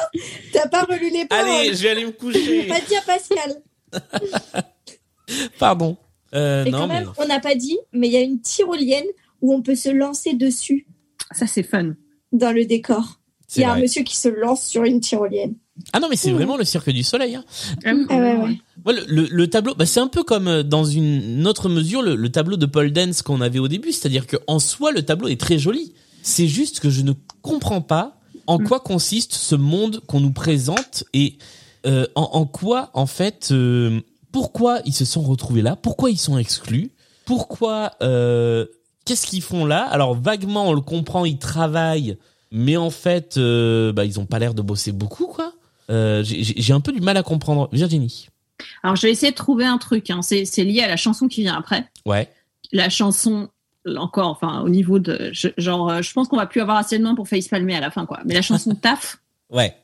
t'as 0.52 0.66
pas 0.68 0.84
relu 0.84 1.10
les 1.10 1.26
paroles. 1.26 1.50
Allez, 1.50 1.74
je 1.74 1.82
vais 1.82 1.90
aller 1.90 2.06
me 2.06 2.12
coucher. 2.12 2.62
Pas 2.68 2.80
dire 2.80 3.02
Pascal. 3.04 3.62
Pardon. 5.58 5.98
Euh, 6.34 6.64
Et 6.64 6.70
non, 6.70 6.78
quand 6.78 6.86
mais... 6.88 7.00
même, 7.00 7.12
on 7.18 7.26
n'a 7.26 7.40
pas 7.40 7.54
dit, 7.54 7.78
mais 7.92 8.08
il 8.08 8.14
y 8.14 8.16
a 8.16 8.20
une 8.20 8.40
tyrolienne 8.40 9.06
où 9.42 9.52
on 9.52 9.60
peut 9.60 9.74
se 9.74 9.90
lancer 9.90 10.34
dessus 10.34 10.86
Ça, 11.32 11.46
c'est 11.46 11.62
fun. 11.62 11.94
dans 12.32 12.52
le 12.54 12.64
décor. 12.64 13.20
Il 13.56 13.62
y 13.62 13.64
a 13.64 13.72
un 13.72 13.80
monsieur 13.80 14.02
qui 14.02 14.16
se 14.16 14.28
lance 14.28 14.62
sur 14.66 14.84
une 14.84 15.00
tyrolienne. 15.00 15.54
Ah 15.94 16.00
non, 16.00 16.08
mais 16.10 16.16
c'est 16.16 16.32
vraiment 16.32 16.56
le 16.58 16.64
Cirque 16.64 16.90
du 16.90 17.02
Soleil. 17.02 17.36
Hein. 17.36 17.44
Ah 17.86 17.94
ouais, 18.16 18.36
ouais. 18.36 18.58
Ouais, 18.84 18.92
le, 18.92 19.04
le- 19.08 19.28
le 19.30 19.46
tableau, 19.48 19.74
bah, 19.74 19.86
c'est 19.86 20.00
un 20.00 20.08
peu 20.08 20.22
comme 20.24 20.48
euh, 20.48 20.62
dans 20.62 20.84
une 20.84 21.46
autre 21.46 21.68
mesure 21.70 22.02
le, 22.02 22.14
le 22.16 22.28
tableau 22.30 22.56
de 22.58 22.66
Paul 22.66 22.92
Dance 22.92 23.22
qu'on 23.22 23.40
avait 23.40 23.58
au 23.58 23.68
début, 23.68 23.92
c'est-à-dire 23.92 24.26
que 24.26 24.36
en 24.48 24.58
soi 24.58 24.92
le 24.92 25.02
tableau 25.02 25.28
est 25.28 25.40
très 25.40 25.58
joli. 25.58 25.94
C'est 26.22 26.48
juste 26.48 26.80
que 26.80 26.90
je 26.90 27.00
ne 27.02 27.12
comprends 27.42 27.80
pas 27.80 28.18
en 28.46 28.58
quoi 28.58 28.80
consiste 28.80 29.32
ce 29.34 29.54
monde 29.54 30.00
qu'on 30.06 30.20
nous 30.20 30.32
présente 30.32 31.04
et 31.14 31.38
euh, 31.86 32.06
en, 32.16 32.22
en 32.32 32.44
quoi 32.46 32.90
en 32.92 33.06
fait 33.06 33.48
euh, 33.52 34.00
pourquoi 34.32 34.80
ils 34.84 34.92
se 34.94 35.04
sont 35.06 35.22
retrouvés 35.22 35.62
là, 35.62 35.76
pourquoi 35.76 36.10
ils 36.10 36.18
sont 36.18 36.36
exclus, 36.38 36.90
pourquoi 37.24 37.92
euh, 38.02 38.66
qu'est-ce 39.08 39.26
qu'ils 39.26 39.42
font 39.42 39.64
là? 39.64 39.84
Alors 39.86 40.14
vaguement 40.14 40.68
on 40.68 40.72
le 40.74 40.80
comprend, 40.80 41.24
ils 41.24 41.38
travaillent, 41.38 42.16
mais 42.52 42.76
en 42.76 42.90
fait 42.90 43.36
euh, 43.38 43.92
bah, 43.92 44.04
ils 44.04 44.20
ont 44.20 44.26
pas 44.26 44.38
l'air 44.38 44.54
de 44.54 44.62
bosser 44.62 44.92
beaucoup 44.92 45.26
quoi. 45.26 45.52
Euh, 45.90 46.22
j'ai- 46.22 46.72
un 46.74 46.80
peu 46.80 46.92
du 46.92 47.00
mal 47.00 47.16
à 47.16 47.22
comprendre. 47.22 47.70
Virginie. 47.72 48.28
Alors, 48.82 48.94
je 48.96 49.06
vais 49.06 49.10
essayer 49.10 49.30
de 49.32 49.36
trouver 49.36 49.64
un 49.64 49.78
truc. 49.78 50.10
Hein. 50.10 50.20
C'est 50.20 50.44
lié 50.64 50.82
à 50.82 50.88
la 50.88 50.96
chanson 50.98 51.28
qui 51.28 51.40
vient 51.42 51.56
après. 51.56 51.88
Ouais. 52.04 52.28
La 52.72 52.90
chanson, 52.90 53.48
encore, 53.96 54.28
enfin, 54.28 54.60
au 54.60 54.68
niveau 54.68 54.98
de... 54.98 55.30
je- 55.32 55.48
genre, 55.56 55.88
euh, 55.88 56.02
je 56.02 56.12
pense 56.12 56.28
qu'on 56.28 56.36
va 56.36 56.44
plus 56.46 56.60
avoir 56.60 56.76
assez 56.76 56.98
de 56.98 57.02
mains 57.04 57.14
pour 57.14 57.26
facepalmer 57.26 57.74
à 57.74 57.80
la 57.80 57.90
fin, 57.90 58.04
quoi. 58.04 58.18
Mais 58.26 58.34
la 58.34 58.42
chanson 58.42 58.74
Taf, 58.74 59.16
Ouais. 59.50 59.74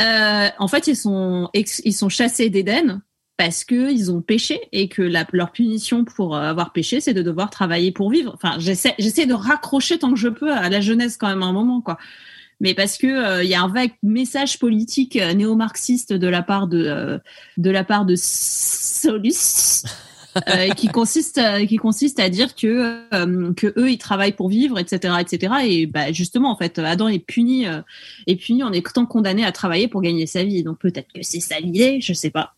euh, 0.00 0.48
en 0.58 0.68
fait, 0.68 0.86
ils 0.86 0.96
sont, 0.96 1.48
ex- 1.54 1.82
ils 1.84 1.92
sont 1.94 2.08
chassés 2.08 2.50
d'Éden 2.50 3.00
parce 3.38 3.64
que 3.64 3.90
ils 3.90 4.10
ont 4.10 4.20
péché 4.20 4.60
et 4.72 4.88
que 4.88 5.00
la, 5.00 5.24
leur 5.32 5.52
punition 5.52 6.04
pour 6.04 6.36
euh, 6.36 6.40
avoir 6.40 6.72
péché, 6.72 7.00
c'est 7.00 7.14
de 7.14 7.22
devoir 7.22 7.48
travailler 7.48 7.92
pour 7.92 8.10
vivre. 8.10 8.32
Enfin, 8.34 8.56
j'essaie, 8.58 9.26
de 9.26 9.32
raccrocher 9.32 9.98
tant 9.98 10.10
que 10.10 10.18
je 10.18 10.28
peux 10.28 10.52
à 10.52 10.68
la 10.68 10.80
jeunesse 10.82 11.16
quand 11.16 11.28
même 11.28 11.42
à 11.42 11.46
un 11.46 11.52
moment, 11.52 11.80
quoi. 11.80 11.96
Mais 12.60 12.74
parce 12.74 12.98
que 12.98 13.06
euh, 13.06 13.44
il 13.44 13.48
y 13.48 13.54
a 13.54 13.62
un 13.62 13.68
vague 13.68 13.92
message 14.02 14.58
politique 14.58 15.16
euh, 15.16 15.32
néo-marxiste 15.32 16.12
de 16.12 16.26
la 16.26 16.42
part 16.42 16.66
de 16.66 16.84
euh, 16.84 17.18
de 17.56 17.70
la 17.70 17.84
part 17.84 18.04
de 18.04 18.16
Solus. 18.16 19.84
euh, 20.48 20.68
qui 20.70 20.88
consiste 20.88 21.38
à, 21.38 21.64
qui 21.64 21.76
consiste 21.76 22.20
à 22.20 22.28
dire 22.28 22.54
que 22.54 23.00
euh, 23.14 23.52
que 23.54 23.72
eux 23.78 23.90
ils 23.90 23.98
travaillent 23.98 24.32
pour 24.32 24.48
vivre 24.48 24.78
etc 24.78 25.14
etc 25.20 25.54
et 25.64 25.86
bah 25.86 26.12
justement 26.12 26.52
en 26.52 26.56
fait 26.56 26.78
Adam 26.78 27.08
est 27.08 27.18
puni 27.18 27.66
euh, 27.66 27.80
est 28.26 28.36
puni 28.36 28.62
en 28.62 28.72
étant 28.72 29.06
condamné 29.06 29.44
à 29.44 29.52
travailler 29.52 29.88
pour 29.88 30.02
gagner 30.02 30.26
sa 30.26 30.44
vie 30.44 30.62
donc 30.62 30.78
peut-être 30.78 31.12
que 31.12 31.22
c'est 31.22 31.40
ça 31.40 31.58
l'idée 31.60 32.00
je 32.00 32.12
sais 32.12 32.30
pas 32.30 32.54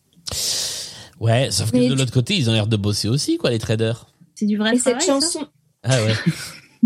Ouais, 1.20 1.50
sauf 1.50 1.70
que 1.70 1.76
Mais 1.76 1.88
de 1.88 1.94
l'autre 1.94 2.12
côté, 2.12 2.34
ils 2.34 2.48
ont 2.48 2.52
l'air 2.52 2.66
de 2.66 2.76
bosser 2.76 3.08
aussi, 3.08 3.36
quoi, 3.36 3.50
les 3.50 3.58
traders. 3.58 4.06
c'est 4.34 4.46
du 4.46 4.56
vrai 4.56 4.74
Et 4.74 4.78
cette 4.78 5.00
ça 5.02 5.06
chanson, 5.06 5.46
Ah 5.82 6.02
ouais. 6.02 6.14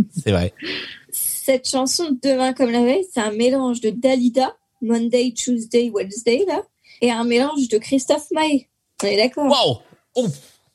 c'est 0.24 0.32
vrai. 0.32 0.52
cette 1.12 1.68
chanson 1.68 2.16
Demain 2.22 2.52
comme 2.52 2.70
la 2.70 2.82
veille, 2.84 3.04
c'est 3.12 3.20
un 3.20 3.30
mélange 3.32 3.80
de 3.80 3.90
Dalida, 3.90 4.56
Monday, 4.82 5.32
Tuesday, 5.32 5.90
Wednesday, 5.90 6.44
là, 6.48 6.62
et 7.00 7.10
un 7.12 7.24
mélange 7.24 7.68
de 7.68 7.78
Christophe 7.78 8.26
Maé. 8.32 8.68
On 9.02 9.06
est 9.06 9.16
d'accord? 9.16 9.50
Waouh 9.50 9.76
Oh 10.16 10.26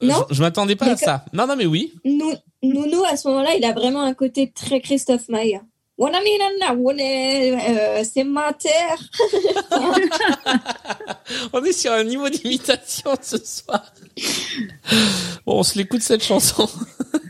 Non 0.02 0.26
Je, 0.30 0.36
je 0.36 0.42
m'attendais 0.42 0.76
pas 0.76 0.88
à 0.92 0.98
ça. 0.98 1.26
Non, 1.34 1.46
non, 1.48 1.56
mais 1.56 1.66
oui. 1.66 1.94
Nou- 2.06 2.34
Nounou, 2.62 3.04
à 3.06 3.16
ce 3.16 3.26
moment-là, 3.30 3.56
il 3.58 3.64
a 3.64 3.72
vraiment 3.74 4.02
un 4.02 4.14
côté 4.14 4.52
très 4.52 4.82
Christophe 4.82 5.30
Maé. 5.30 5.60
Euh, 6.00 8.04
C'est 8.12 8.24
ma 8.24 8.54
terre. 8.54 8.98
On 11.54 11.64
est 11.64 11.74
sur 11.74 11.92
un 11.92 12.04
niveau 12.04 12.30
d'imitation 12.30 13.12
ce 13.22 13.38
soir. 13.38 13.84
Bon, 15.46 15.60
on 15.60 15.64
se 15.64 15.78
l'écoute 15.78 16.02
cette 16.02 16.24
chanson. 16.24 16.68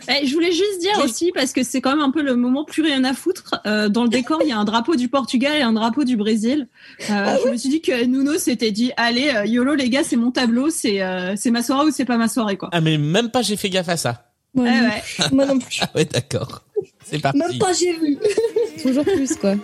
Eh, 0.08 0.26
je 0.26 0.34
voulais 0.34 0.52
juste 0.52 0.80
dire 0.80 1.00
aussi 1.04 1.32
parce 1.34 1.54
que 1.54 1.64
c'est 1.64 1.82
quand 1.82 1.92
même 1.92 2.02
un 2.04 2.10
peu 2.12 2.22
le 2.24 2.36
moment 2.36 2.64
plus 2.64 2.82
rien 2.82 3.04
à 3.04 3.14
foutre 3.14 3.56
euh, 3.68 3.90
dans 3.90 4.04
le 4.04 4.10
décor 4.10 4.40
il 4.42 4.50
y 4.50 4.52
a 4.52 4.58
un 4.58 4.66
drapeau 4.66 4.96
du 4.96 5.08
Portugal 5.08 5.56
et 5.56 5.62
un 5.62 5.74
drapeau 5.74 6.04
du 6.04 6.18
Brésil 6.18 6.68
Euh, 7.12 7.38
je 7.46 7.50
me 7.52 7.58
suis 7.58 7.70
dit 7.70 7.82
que 7.82 8.06
Nuno 8.06 8.38
s'était 8.40 8.72
dit 8.72 8.92
allez 8.98 9.30
euh, 9.30 9.46
yolo 9.46 9.76
les 9.76 9.90
gars 9.90 10.04
c'est 10.04 10.16
mon 10.16 10.32
tableau 10.32 10.72
c'est 10.72 11.04
euh, 11.04 11.36
c'est 11.36 11.52
ma 11.52 11.62
soirée 11.62 11.86
ou 11.86 11.92
c'est 11.92 12.06
pas 12.06 12.18
ma 12.18 12.28
soirée 12.28 12.58
quoi 12.58 12.70
Ah, 12.72 12.82
mais 12.82 12.98
même 12.98 13.30
pas 13.30 13.44
j'ai 13.44 13.56
fait 13.56 13.70
gaffe 13.70 13.90
à 13.90 13.98
ça. 13.98 14.29
Ouais, 14.56 14.64
ouais. 14.82 15.04
Moi 15.32 15.46
non 15.46 15.60
plus. 15.60 15.80
Ah 15.82 15.90
ouais, 15.96 16.06
d'accord. 16.06 16.64
C'est 17.06 17.20
parti. 17.20 17.38
Même 17.38 17.58
pas 17.58 17.74
j'ai 17.74 17.94
vu. 17.94 18.18
Toujours 18.82 19.04
plus, 19.06 19.36
quoi. 19.36 19.56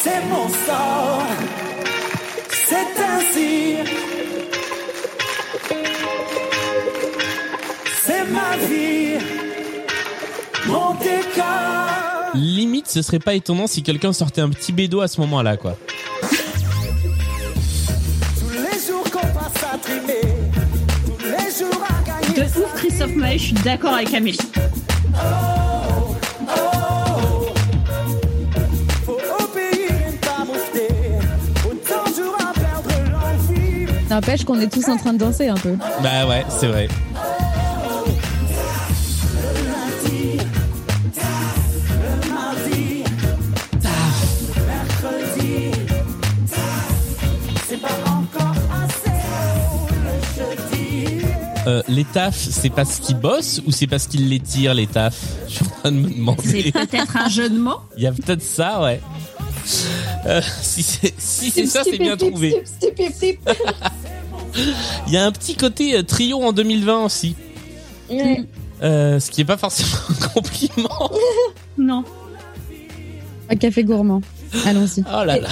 C'est 0.00 0.20
mon 0.28 0.48
sort, 0.48 1.22
c'est 2.50 3.02
ainsi. 3.02 3.76
C'est 8.04 8.24
ma 8.24 8.56
vie, 8.66 9.14
mon 10.66 10.94
décor. 10.94 12.32
Limite, 12.34 12.88
ce 12.88 13.02
serait 13.02 13.18
pas 13.18 13.34
étonnant 13.34 13.66
si 13.66 13.82
quelqu'un 13.82 14.12
sortait 14.12 14.40
un 14.40 14.50
petit 14.50 14.72
bédo 14.72 15.00
à 15.00 15.08
ce 15.08 15.20
moment-là, 15.22 15.56
quoi. 15.56 15.76
Christophe 22.82 23.14
Maé 23.14 23.38
je 23.38 23.44
suis 23.44 23.52
d'accord 23.52 23.94
avec 23.94 24.12
Amélie. 24.12 24.36
N'empêche 34.10 34.44
qu'on 34.44 34.58
est 34.58 34.66
tous 34.66 34.88
en 34.88 34.96
train 34.96 35.12
de 35.12 35.18
danser 35.18 35.46
un 35.46 35.54
peu. 35.54 35.76
Bah 36.02 36.26
ouais, 36.26 36.44
c'est 36.48 36.66
vrai. 36.66 36.88
Euh, 51.66 51.82
les 51.88 52.04
tafs, 52.04 52.36
c'est 52.50 52.70
parce 52.70 52.98
qu'ils 52.98 53.16
bossent 53.18 53.62
ou 53.66 53.70
c'est 53.72 53.86
parce 53.86 54.06
qu'ils 54.08 54.28
les 54.28 54.40
tirent, 54.40 54.74
les 54.74 54.86
tafs? 54.88 55.16
Je 55.48 55.54
suis 55.54 55.64
en 55.64 55.68
train 55.80 55.92
de 55.92 55.96
me 55.98 56.08
c'est 56.08 56.14
demander. 56.16 56.72
peut-être 56.72 57.16
un 57.16 57.28
jeu 57.28 57.48
de 57.48 57.58
mots 57.58 57.78
Il 57.96 58.02
y 58.02 58.06
a 58.06 58.12
peut-être 58.12 58.42
ça, 58.42 58.82
ouais. 58.82 59.00
Euh, 60.26 60.40
si 60.60 60.82
c'est 60.82 61.14
si 61.18 61.50
c'est 61.50 61.66
ça, 61.66 61.82
c'est 61.84 61.98
bien 61.98 62.16
trouvé. 62.16 62.62
Il 65.06 65.12
y 65.12 65.16
a 65.16 65.24
un 65.24 65.32
petit 65.32 65.54
côté 65.54 65.96
euh, 65.96 66.02
trio 66.02 66.42
en 66.42 66.52
2020 66.52 67.04
aussi. 67.04 67.36
Euh, 68.82 69.20
ce 69.20 69.30
qui 69.30 69.42
est 69.42 69.44
pas 69.44 69.56
forcément 69.56 69.88
un 70.10 70.28
compliment. 70.28 71.10
non 71.78 72.04
Un 73.48 73.56
café 73.56 73.84
gourmand. 73.84 74.20
Allons-y. 74.66 75.04
Oh 75.06 75.24
là 75.24 75.38
là. 75.38 75.48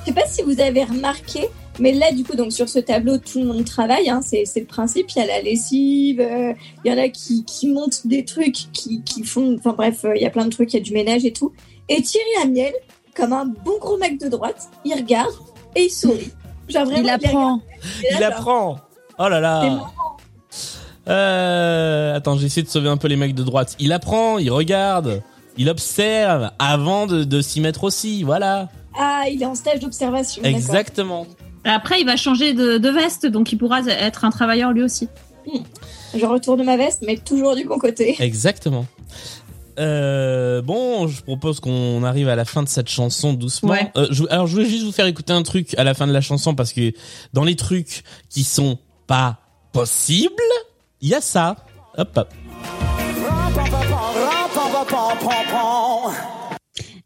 Je 0.00 0.06
sais 0.06 0.12
pas 0.12 0.26
si 0.28 0.42
vous 0.42 0.60
avez 0.60 0.84
remarqué, 0.84 1.48
mais 1.80 1.92
là, 1.92 2.12
du 2.12 2.24
coup, 2.24 2.36
donc 2.36 2.52
sur 2.52 2.68
ce 2.68 2.78
tableau, 2.78 3.18
tout 3.18 3.40
le 3.40 3.46
monde 3.46 3.64
travaille. 3.64 4.08
Hein, 4.08 4.20
c'est 4.22 4.44
le 4.56 4.64
principe. 4.66 5.10
Il 5.14 5.18
y 5.18 5.22
a 5.22 5.26
la 5.26 5.40
lessive. 5.42 6.20
euh, 6.20 6.52
Il 6.84 6.90
y 6.92 6.94
en 6.94 6.98
a 6.98 7.08
qui, 7.08 7.44
qui 7.44 7.68
montent 7.68 8.06
des 8.06 8.24
trucs, 8.24 8.70
qui, 8.72 9.02
qui 9.02 9.24
font. 9.24 9.56
Enfin 9.58 9.72
bref, 9.72 10.04
euh, 10.04 10.14
il 10.16 10.22
y 10.22 10.26
a 10.26 10.30
plein 10.30 10.44
de 10.44 10.50
trucs. 10.50 10.72
Il 10.72 10.76
y 10.76 10.80
a 10.80 10.82
du 10.82 10.92
ménage 10.92 11.24
et 11.24 11.32
tout. 11.32 11.52
Et 11.88 12.00
Thierry 12.02 12.26
Amiel, 12.42 12.72
comme 13.16 13.32
un 13.32 13.44
bon 13.44 13.78
gros 13.80 13.96
mec 13.98 14.18
de 14.20 14.28
droite, 14.28 14.68
il 14.84 14.94
regarde 14.94 15.32
et 15.76 15.84
il 15.84 15.90
sourit. 15.90 16.30
Genre 16.68 16.84
vraiment, 16.86 17.02
Il 17.02 17.10
apprend. 17.10 17.60
Et 18.08 18.12
là, 18.12 18.18
Il 18.18 18.18
genre, 18.18 18.22
apprend. 18.32 18.78
Oh 19.18 19.28
là 19.28 19.36
C'est 19.36 19.40
là. 19.40 19.60
marrant. 19.70 19.90
Euh, 21.08 22.14
attends, 22.16 22.36
j'essaie 22.38 22.62
de 22.62 22.68
sauver 22.68 22.88
un 22.88 22.96
peu 22.96 23.08
les 23.08 23.16
mecs 23.16 23.34
de 23.34 23.42
droite. 23.42 23.76
Il 23.78 23.92
apprend, 23.92 24.38
il 24.38 24.50
regarde, 24.50 25.22
il 25.58 25.68
observe 25.68 26.50
avant 26.58 27.06
de, 27.06 27.24
de 27.24 27.42
s'y 27.42 27.60
mettre 27.60 27.84
aussi. 27.84 28.22
Voilà. 28.22 28.68
Ah, 28.98 29.24
il 29.30 29.42
est 29.42 29.46
en 29.46 29.54
stage 29.54 29.80
d'observation. 29.80 30.42
Exactement. 30.44 31.26
Après 31.64 32.00
il 32.00 32.06
va 32.06 32.16
changer 32.16 32.52
de, 32.54 32.78
de 32.78 32.88
veste 32.90 33.26
donc 33.26 33.52
il 33.52 33.56
pourra 33.58 33.80
être 33.82 34.24
un 34.24 34.30
travailleur 34.30 34.72
lui 34.72 34.82
aussi 34.82 35.08
Je 36.16 36.24
retourne 36.24 36.62
ma 36.64 36.76
veste, 36.76 37.02
mais 37.06 37.16
toujours 37.16 37.54
du 37.56 37.64
bon 37.64 37.78
côté. 37.78 38.16
Exactement. 38.20 38.86
Euh, 39.80 40.62
bon, 40.62 41.08
je 41.08 41.20
propose 41.22 41.58
qu'on 41.58 42.04
arrive 42.04 42.28
à 42.28 42.36
la 42.36 42.44
fin 42.44 42.62
de 42.62 42.68
cette 42.68 42.88
chanson 42.88 43.32
doucement. 43.32 43.72
Ouais. 43.72 43.90
Euh, 43.96 44.06
je- 44.10 44.24
alors, 44.30 44.46
je 44.46 44.52
voulais 44.54 44.68
juste 44.68 44.84
vous 44.84 44.92
faire 44.92 45.06
écouter 45.06 45.32
un 45.32 45.42
truc 45.42 45.74
à 45.76 45.82
la 45.84 45.92
fin 45.94 46.06
de 46.06 46.12
la 46.12 46.20
chanson 46.20 46.54
parce 46.54 46.72
que 46.72 46.92
dans 47.32 47.42
les 47.42 47.56
trucs 47.56 48.04
qui 48.30 48.44
sont 48.44 48.78
pas 49.08 49.38
possibles, 49.72 50.32
il 51.00 51.08
y 51.08 51.14
a 51.14 51.20
ça. 51.20 51.56
Hop, 51.98 52.16
hop. 52.16 52.28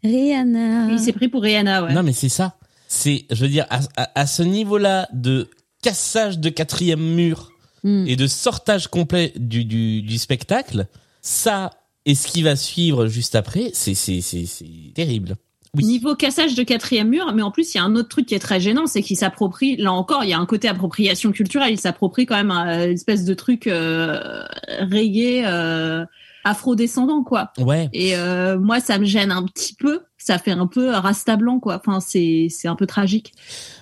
Rihanna. 0.05 0.89
Il 0.91 0.99
s'est 0.99 1.13
pris 1.13 1.29
pour 1.29 1.43
Rihanna, 1.43 1.85
ouais. 1.85 1.93
Non, 1.93 2.03
mais 2.03 2.13
c'est 2.13 2.29
ça. 2.29 2.55
C'est, 2.89 3.27
je 3.31 3.43
veux 3.43 3.49
dire, 3.51 3.67
à, 3.71 3.81
à- 3.97 4.21
à 4.21 4.27
ce 4.27 4.43
niveau-là 4.43 5.09
de 5.13 5.49
cassage 5.83 6.39
de 6.41 6.49
quatrième 6.49 7.01
mur 7.15 7.53
Hmm. 7.85 8.07
et 8.09 8.17
de 8.17 8.27
sortage 8.27 8.89
complet 8.89 9.33
du, 9.37 9.65
du, 9.65 10.03
du 10.03 10.19
spectacle, 10.19 10.89
ça 11.23 11.71
et 12.07 12.17
ce 12.17 12.27
qui 12.27 12.43
va 12.43 12.57
suivre 12.57 13.07
juste 13.07 13.37
après, 13.37 13.71
c'est, 13.73 13.95
c'est, 13.95 14.21
c'est, 14.21 14.47
c'est 14.47 14.67
terrible. 14.97 15.37
Niveau 15.77 16.17
cassage 16.17 16.57
de 16.57 16.65
quatrième 16.65 17.09
mur, 17.11 17.33
mais 17.37 17.43
en 17.43 17.53
plus, 17.53 17.73
il 17.75 17.79
y 17.79 17.81
a 17.81 17.85
un 17.85 17.95
autre 17.95 18.09
truc 18.09 18.27
qui 18.27 18.35
est 18.35 18.41
très 18.41 18.59
gênant, 18.59 18.87
c'est 18.89 19.01
qu'il 19.03 19.17
s'approprie, 19.17 19.77
là 19.77 19.93
encore, 19.93 20.25
il 20.25 20.31
y 20.31 20.33
a 20.33 20.39
un 20.41 20.47
côté 20.47 20.67
appropriation 20.67 21.31
culturelle, 21.31 21.71
il 21.73 21.79
s'approprie 21.79 22.27
quand 22.27 22.35
même 22.37 22.51
un- 22.51 22.87
une 22.87 22.95
espèce 22.95 23.25
de 23.25 23.35
truc 23.35 23.69
euh, 23.69 24.43
reggae, 24.91 25.45
euh, 25.47 26.05
afro-descendant, 26.49 27.23
quoi. 27.23 27.53
Ouais. 27.59 27.89
Et 27.93 28.17
euh, 28.17 28.59
moi, 28.59 28.81
ça 28.81 28.99
me 28.99 29.05
gêne 29.05 29.31
un 29.31 29.45
petit 29.45 29.75
peu, 29.75 30.01
ça 30.17 30.39
fait 30.39 30.53
un 30.53 30.67
peu 30.67 30.91
rasta 30.91 31.37
blanc, 31.37 31.61
quoi. 31.61 31.81
Enfin, 31.85 32.01
c'est 32.01 32.49
c'est 32.51 32.69
un 32.69 32.77
peu 32.77 32.87
tragique. 32.87 33.33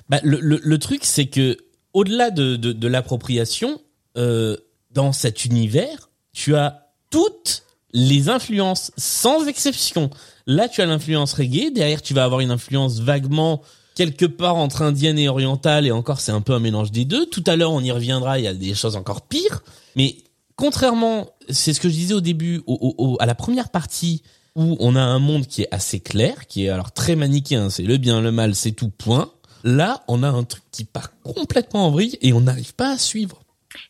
Bah, 0.08 0.20
le, 0.22 0.38
le, 0.40 0.60
le 0.62 0.78
truc, 0.78 1.04
c'est 1.04 1.26
que 1.26 1.56
au-delà 1.92 2.30
de, 2.30 2.56
de, 2.56 2.72
de 2.72 2.88
l'appropriation, 2.88 3.80
euh, 4.16 4.56
dans 4.90 5.12
cet 5.12 5.44
univers, 5.44 6.10
tu 6.32 6.54
as 6.54 6.90
toutes 7.10 7.64
les 7.92 8.28
influences, 8.28 8.92
sans 8.96 9.46
exception. 9.46 10.10
Là, 10.46 10.68
tu 10.68 10.82
as 10.82 10.86
l'influence 10.86 11.32
reggae. 11.32 11.72
Derrière, 11.72 12.02
tu 12.02 12.14
vas 12.14 12.24
avoir 12.24 12.40
une 12.40 12.50
influence 12.50 13.00
vaguement 13.00 13.62
quelque 13.94 14.26
part 14.26 14.56
entre 14.56 14.82
indienne 14.82 15.18
et 15.18 15.28
orientale. 15.28 15.86
Et 15.86 15.90
encore, 15.90 16.20
c'est 16.20 16.32
un 16.32 16.42
peu 16.42 16.52
un 16.52 16.60
mélange 16.60 16.92
des 16.92 17.04
deux. 17.04 17.26
Tout 17.26 17.42
à 17.46 17.56
l'heure, 17.56 17.72
on 17.72 17.80
y 17.80 17.90
reviendra. 17.90 18.38
Il 18.38 18.44
y 18.44 18.48
a 18.48 18.54
des 18.54 18.74
choses 18.74 18.96
encore 18.96 19.22
pires. 19.22 19.62
Mais 19.96 20.16
contrairement, 20.56 21.28
c'est 21.48 21.72
ce 21.72 21.80
que 21.80 21.88
je 21.88 21.94
disais 21.94 22.14
au 22.14 22.20
début, 22.20 22.62
au, 22.66 22.74
au- 22.98 23.04
au- 23.12 23.16
à 23.20 23.26
la 23.26 23.34
première 23.34 23.68
partie 23.70 24.22
où 24.54 24.76
on 24.80 24.96
a 24.96 25.00
un 25.02 25.18
monde 25.18 25.46
qui 25.46 25.62
est 25.62 25.68
assez 25.70 26.00
clair, 26.00 26.46
qui 26.46 26.64
est 26.64 26.68
alors 26.70 26.92
très 26.92 27.14
manichéen, 27.14 27.68
c'est 27.70 27.82
le 27.82 27.98
bien, 27.98 28.20
le 28.20 28.32
mal, 28.32 28.54
c'est 28.54 28.72
tout, 28.72 28.88
point. 28.90 29.30
Là, 29.64 30.02
on 30.08 30.22
a 30.22 30.28
un 30.28 30.44
truc 30.44 30.62
qui 30.72 30.84
part 30.84 31.10
complètement 31.22 31.86
en 31.86 31.90
vrille 31.90 32.16
et 32.22 32.32
on 32.32 32.40
n'arrive 32.40 32.74
pas 32.74 32.92
à 32.92 32.98
suivre. 32.98 33.42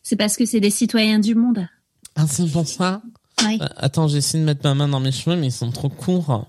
C'est 0.03 0.15
parce 0.17 0.35
que 0.35 0.45
c'est 0.45 0.59
des 0.59 0.69
citoyens 0.71 1.19
du 1.19 1.35
monde. 1.35 1.67
Ah, 2.15 2.25
c'est 2.27 2.47
pour 2.51 2.67
ça 2.67 3.01
Oui. 3.45 3.59
Euh, 3.61 3.67
Attends, 3.77 4.07
j'essaie 4.07 4.39
de 4.39 4.43
mettre 4.43 4.61
ma 4.63 4.73
main 4.73 4.87
dans 4.87 4.99
mes 4.99 5.11
cheveux, 5.11 5.35
mais 5.37 5.47
ils 5.47 5.51
sont 5.51 5.71
trop 5.71 5.89
courts. 5.89 6.47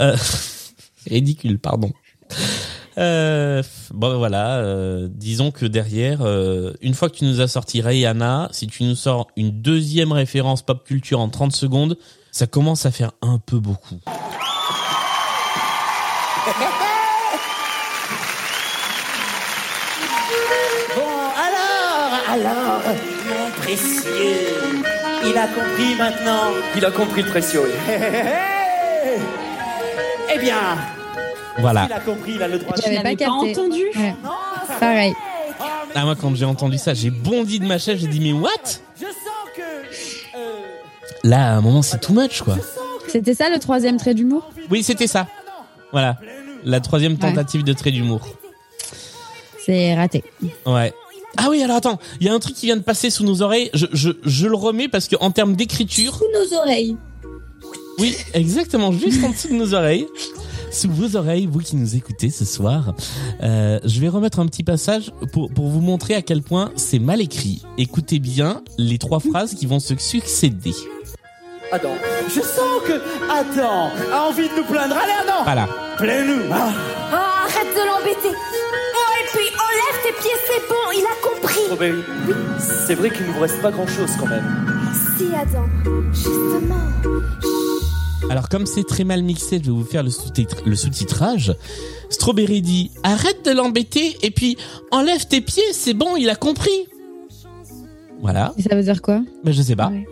Euh, 0.00 0.16
ridicule, 1.06 1.58
pardon. 1.58 1.92
Euh, 2.98 3.62
bon 3.92 4.18
voilà, 4.18 4.56
euh, 4.58 5.08
disons 5.10 5.50
que 5.50 5.64
derrière, 5.64 6.18
euh, 6.22 6.72
une 6.82 6.94
fois 6.94 7.08
que 7.08 7.16
tu 7.16 7.24
nous 7.24 7.40
as 7.40 7.48
sorti 7.48 7.80
Rihanna, 7.80 8.48
si 8.52 8.66
tu 8.66 8.84
nous 8.84 8.94
sors 8.94 9.28
une 9.36 9.50
deuxième 9.50 10.12
référence 10.12 10.62
pop 10.62 10.84
culture 10.84 11.20
en 11.20 11.28
30 11.28 11.52
secondes, 11.52 11.96
ça 12.30 12.46
commence 12.46 12.86
à 12.86 12.90
faire 12.90 13.12
un 13.22 13.38
peu 13.38 13.58
beaucoup. 13.58 14.00
Bon, 20.94 21.02
alors, 21.38 22.12
alors, 22.28 22.82
mon 23.28 23.50
précieux, 23.62 24.54
il 25.24 25.38
a 25.38 25.46
compris 25.46 25.94
maintenant. 25.96 26.50
Il 26.76 26.84
a 26.84 26.90
compris 26.90 27.22
le 27.22 27.28
précieux, 27.28 27.62
oui. 27.64 27.70
Eh 30.34 30.38
bien, 30.38 30.76
Voilà. 31.58 31.86
il 31.88 31.92
a 31.92 32.00
compris, 32.00 32.32
il 32.34 32.42
a 32.42 32.48
le 32.48 32.58
droit 32.58 32.76
de 32.76 32.82
J'avais 32.82 32.96
pas 33.02 33.14
capté. 33.14 33.26
entendu. 33.32 33.82
Ouais. 33.96 34.14
Pareil. 34.80 35.12
Ah 35.94 36.04
moi 36.04 36.14
quand 36.18 36.34
j'ai 36.34 36.44
entendu 36.46 36.78
ça, 36.78 36.94
j'ai 36.94 37.10
bondi 37.10 37.58
de 37.60 37.66
ma 37.66 37.78
chaise, 37.78 37.98
j'ai 38.00 38.06
dit 38.06 38.20
mais 38.20 38.32
what? 38.32 38.48
Je 38.98 39.04
sens 39.04 39.12
que. 39.54 39.60
euh, 40.38 40.38
Là 41.24 41.52
à 41.52 41.56
un 41.56 41.60
moment 41.60 41.82
c'est 41.82 41.98
too 42.00 42.12
much 42.14 42.40
quoi. 42.42 42.56
C'était 43.08 43.34
ça 43.34 43.50
le 43.50 43.58
troisième 43.58 43.98
trait 43.98 44.14
d'humour? 44.14 44.50
Oui 44.70 44.82
c'était 44.82 45.06
ça. 45.06 45.26
Voilà. 45.92 46.16
La 46.64 46.80
troisième 46.80 47.18
tentative 47.18 47.64
de 47.64 47.72
trait 47.74 47.90
d'humour. 47.90 48.26
C'est 49.64 49.94
raté. 49.94 50.24
Ouais. 50.66 50.92
Ah 51.36 51.46
oui 51.50 51.62
alors 51.62 51.76
attends, 51.76 51.98
il 52.20 52.26
y 52.26 52.30
a 52.30 52.32
un 52.34 52.38
truc 52.38 52.54
qui 52.54 52.66
vient 52.66 52.76
de 52.76 52.82
passer 52.82 53.10
sous 53.10 53.24
nos 53.24 53.42
oreilles. 53.42 53.70
Je, 53.74 53.86
je, 53.92 54.10
je 54.24 54.46
le 54.46 54.56
remets 54.56 54.88
parce 54.88 55.08
que 55.08 55.16
en 55.20 55.30
termes 55.30 55.54
d'écriture, 55.56 56.14
Sous 56.16 56.24
nos 56.32 56.56
oreilles. 56.58 56.96
oui 57.98 58.16
exactement 58.34 58.92
juste 58.92 59.22
en 59.24 59.30
dessous 59.30 59.48
de 59.48 59.54
nos 59.54 59.74
oreilles. 59.74 60.06
Sous 60.72 60.90
vos 60.90 61.16
oreilles, 61.16 61.46
vous 61.46 61.58
qui 61.60 61.76
nous 61.76 61.96
écoutez 61.96 62.30
ce 62.30 62.46
soir, 62.46 62.94
euh, 63.42 63.78
je 63.84 64.00
vais 64.00 64.08
remettre 64.08 64.40
un 64.40 64.46
petit 64.46 64.64
passage 64.64 65.12
pour, 65.30 65.52
pour 65.52 65.68
vous 65.68 65.82
montrer 65.82 66.14
à 66.14 66.22
quel 66.22 66.40
point 66.42 66.72
c'est 66.76 66.98
mal 66.98 67.20
écrit. 67.20 67.62
Écoutez 67.76 68.18
bien 68.18 68.62
les 68.78 68.96
trois 68.96 69.20
phrases 69.20 69.54
qui 69.54 69.66
vont 69.66 69.80
se 69.80 69.94
succéder. 69.96 70.74
Adam. 71.70 71.92
Je 72.28 72.40
sens 72.40 72.82
que 72.86 73.00
Adam 73.30 73.90
a 74.12 74.28
envie 74.28 74.48
de 74.48 74.56
nous 74.56 74.64
plaindre. 74.64 74.96
Allez, 74.96 75.12
Adam 75.22 75.44
Voilà. 75.44 75.68
Plains-nous 75.98 76.50
ah. 76.50 76.70
Oh, 77.12 77.16
arrête 77.16 77.74
de 77.74 77.86
l'embêter. 77.86 78.34
Oh, 78.34 79.12
et 79.20 79.26
puis 79.30 79.48
enlève 79.54 80.02
tes 80.02 80.22
pieds, 80.22 80.38
c'est 80.46 80.68
bon, 80.68 80.90
il 80.94 81.04
a 81.04 81.16
compris. 81.22 81.64
Strawberry, 81.64 82.02
c'est 82.86 82.94
vrai 82.94 83.10
qu'il 83.10 83.26
nous 83.26 83.38
reste 83.38 83.60
pas 83.60 83.70
grand 83.70 83.86
chose 83.86 84.10
quand 84.18 84.26
même. 84.26 84.44
Si, 85.18 85.34
Adam, 85.34 85.66
justement. 86.12 87.51
Alors 88.30 88.48
comme 88.48 88.66
c'est 88.66 88.84
très 88.84 89.04
mal 89.04 89.22
mixé, 89.22 89.58
je 89.58 89.70
vais 89.70 89.76
vous 89.76 89.84
faire 89.84 90.02
le 90.02 90.76
sous-titrage. 90.76 91.54
Strawberry 92.08 92.62
dit 92.62 92.90
arrête 93.02 93.44
de 93.44 93.50
l'embêter 93.50 94.16
et 94.22 94.30
puis 94.30 94.56
enlève 94.90 95.26
tes 95.26 95.40
pieds, 95.40 95.72
c'est 95.72 95.94
bon, 95.94 96.16
il 96.16 96.28
a 96.30 96.34
compris. 96.36 96.70
Voilà, 98.20 98.54
Et 98.56 98.62
ça 98.62 98.76
veut 98.76 98.82
dire 98.82 99.02
quoi? 99.02 99.22
Mais 99.44 99.52
je 99.52 99.62
sais 99.62 99.74
pas. 99.74 99.88
Ouais. 99.88 100.06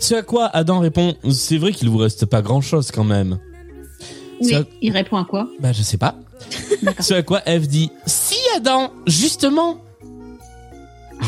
Ce 0.00 0.14
à 0.14 0.22
quoi 0.22 0.46
Adam 0.46 0.80
répond 0.80 1.14
c'est 1.30 1.58
vrai 1.58 1.72
qu'il 1.72 1.88
vous 1.90 1.98
reste 1.98 2.26
pas 2.26 2.42
grand 2.42 2.60
chose 2.60 2.90
quand 2.90 3.04
même. 3.04 3.38
Oui, 4.40 4.54
il 4.80 4.92
répond 4.92 5.16
à 5.16 5.24
quoi? 5.24 5.48
Bah 5.60 5.72
je 5.72 5.82
sais 5.82 5.98
pas. 5.98 6.16
Ce 7.00 7.14
à 7.14 7.22
quoi 7.22 7.42
Eve 7.46 7.68
dit 7.68 7.90
si 8.06 8.36
Adam, 8.56 8.90
justement. 9.06 9.78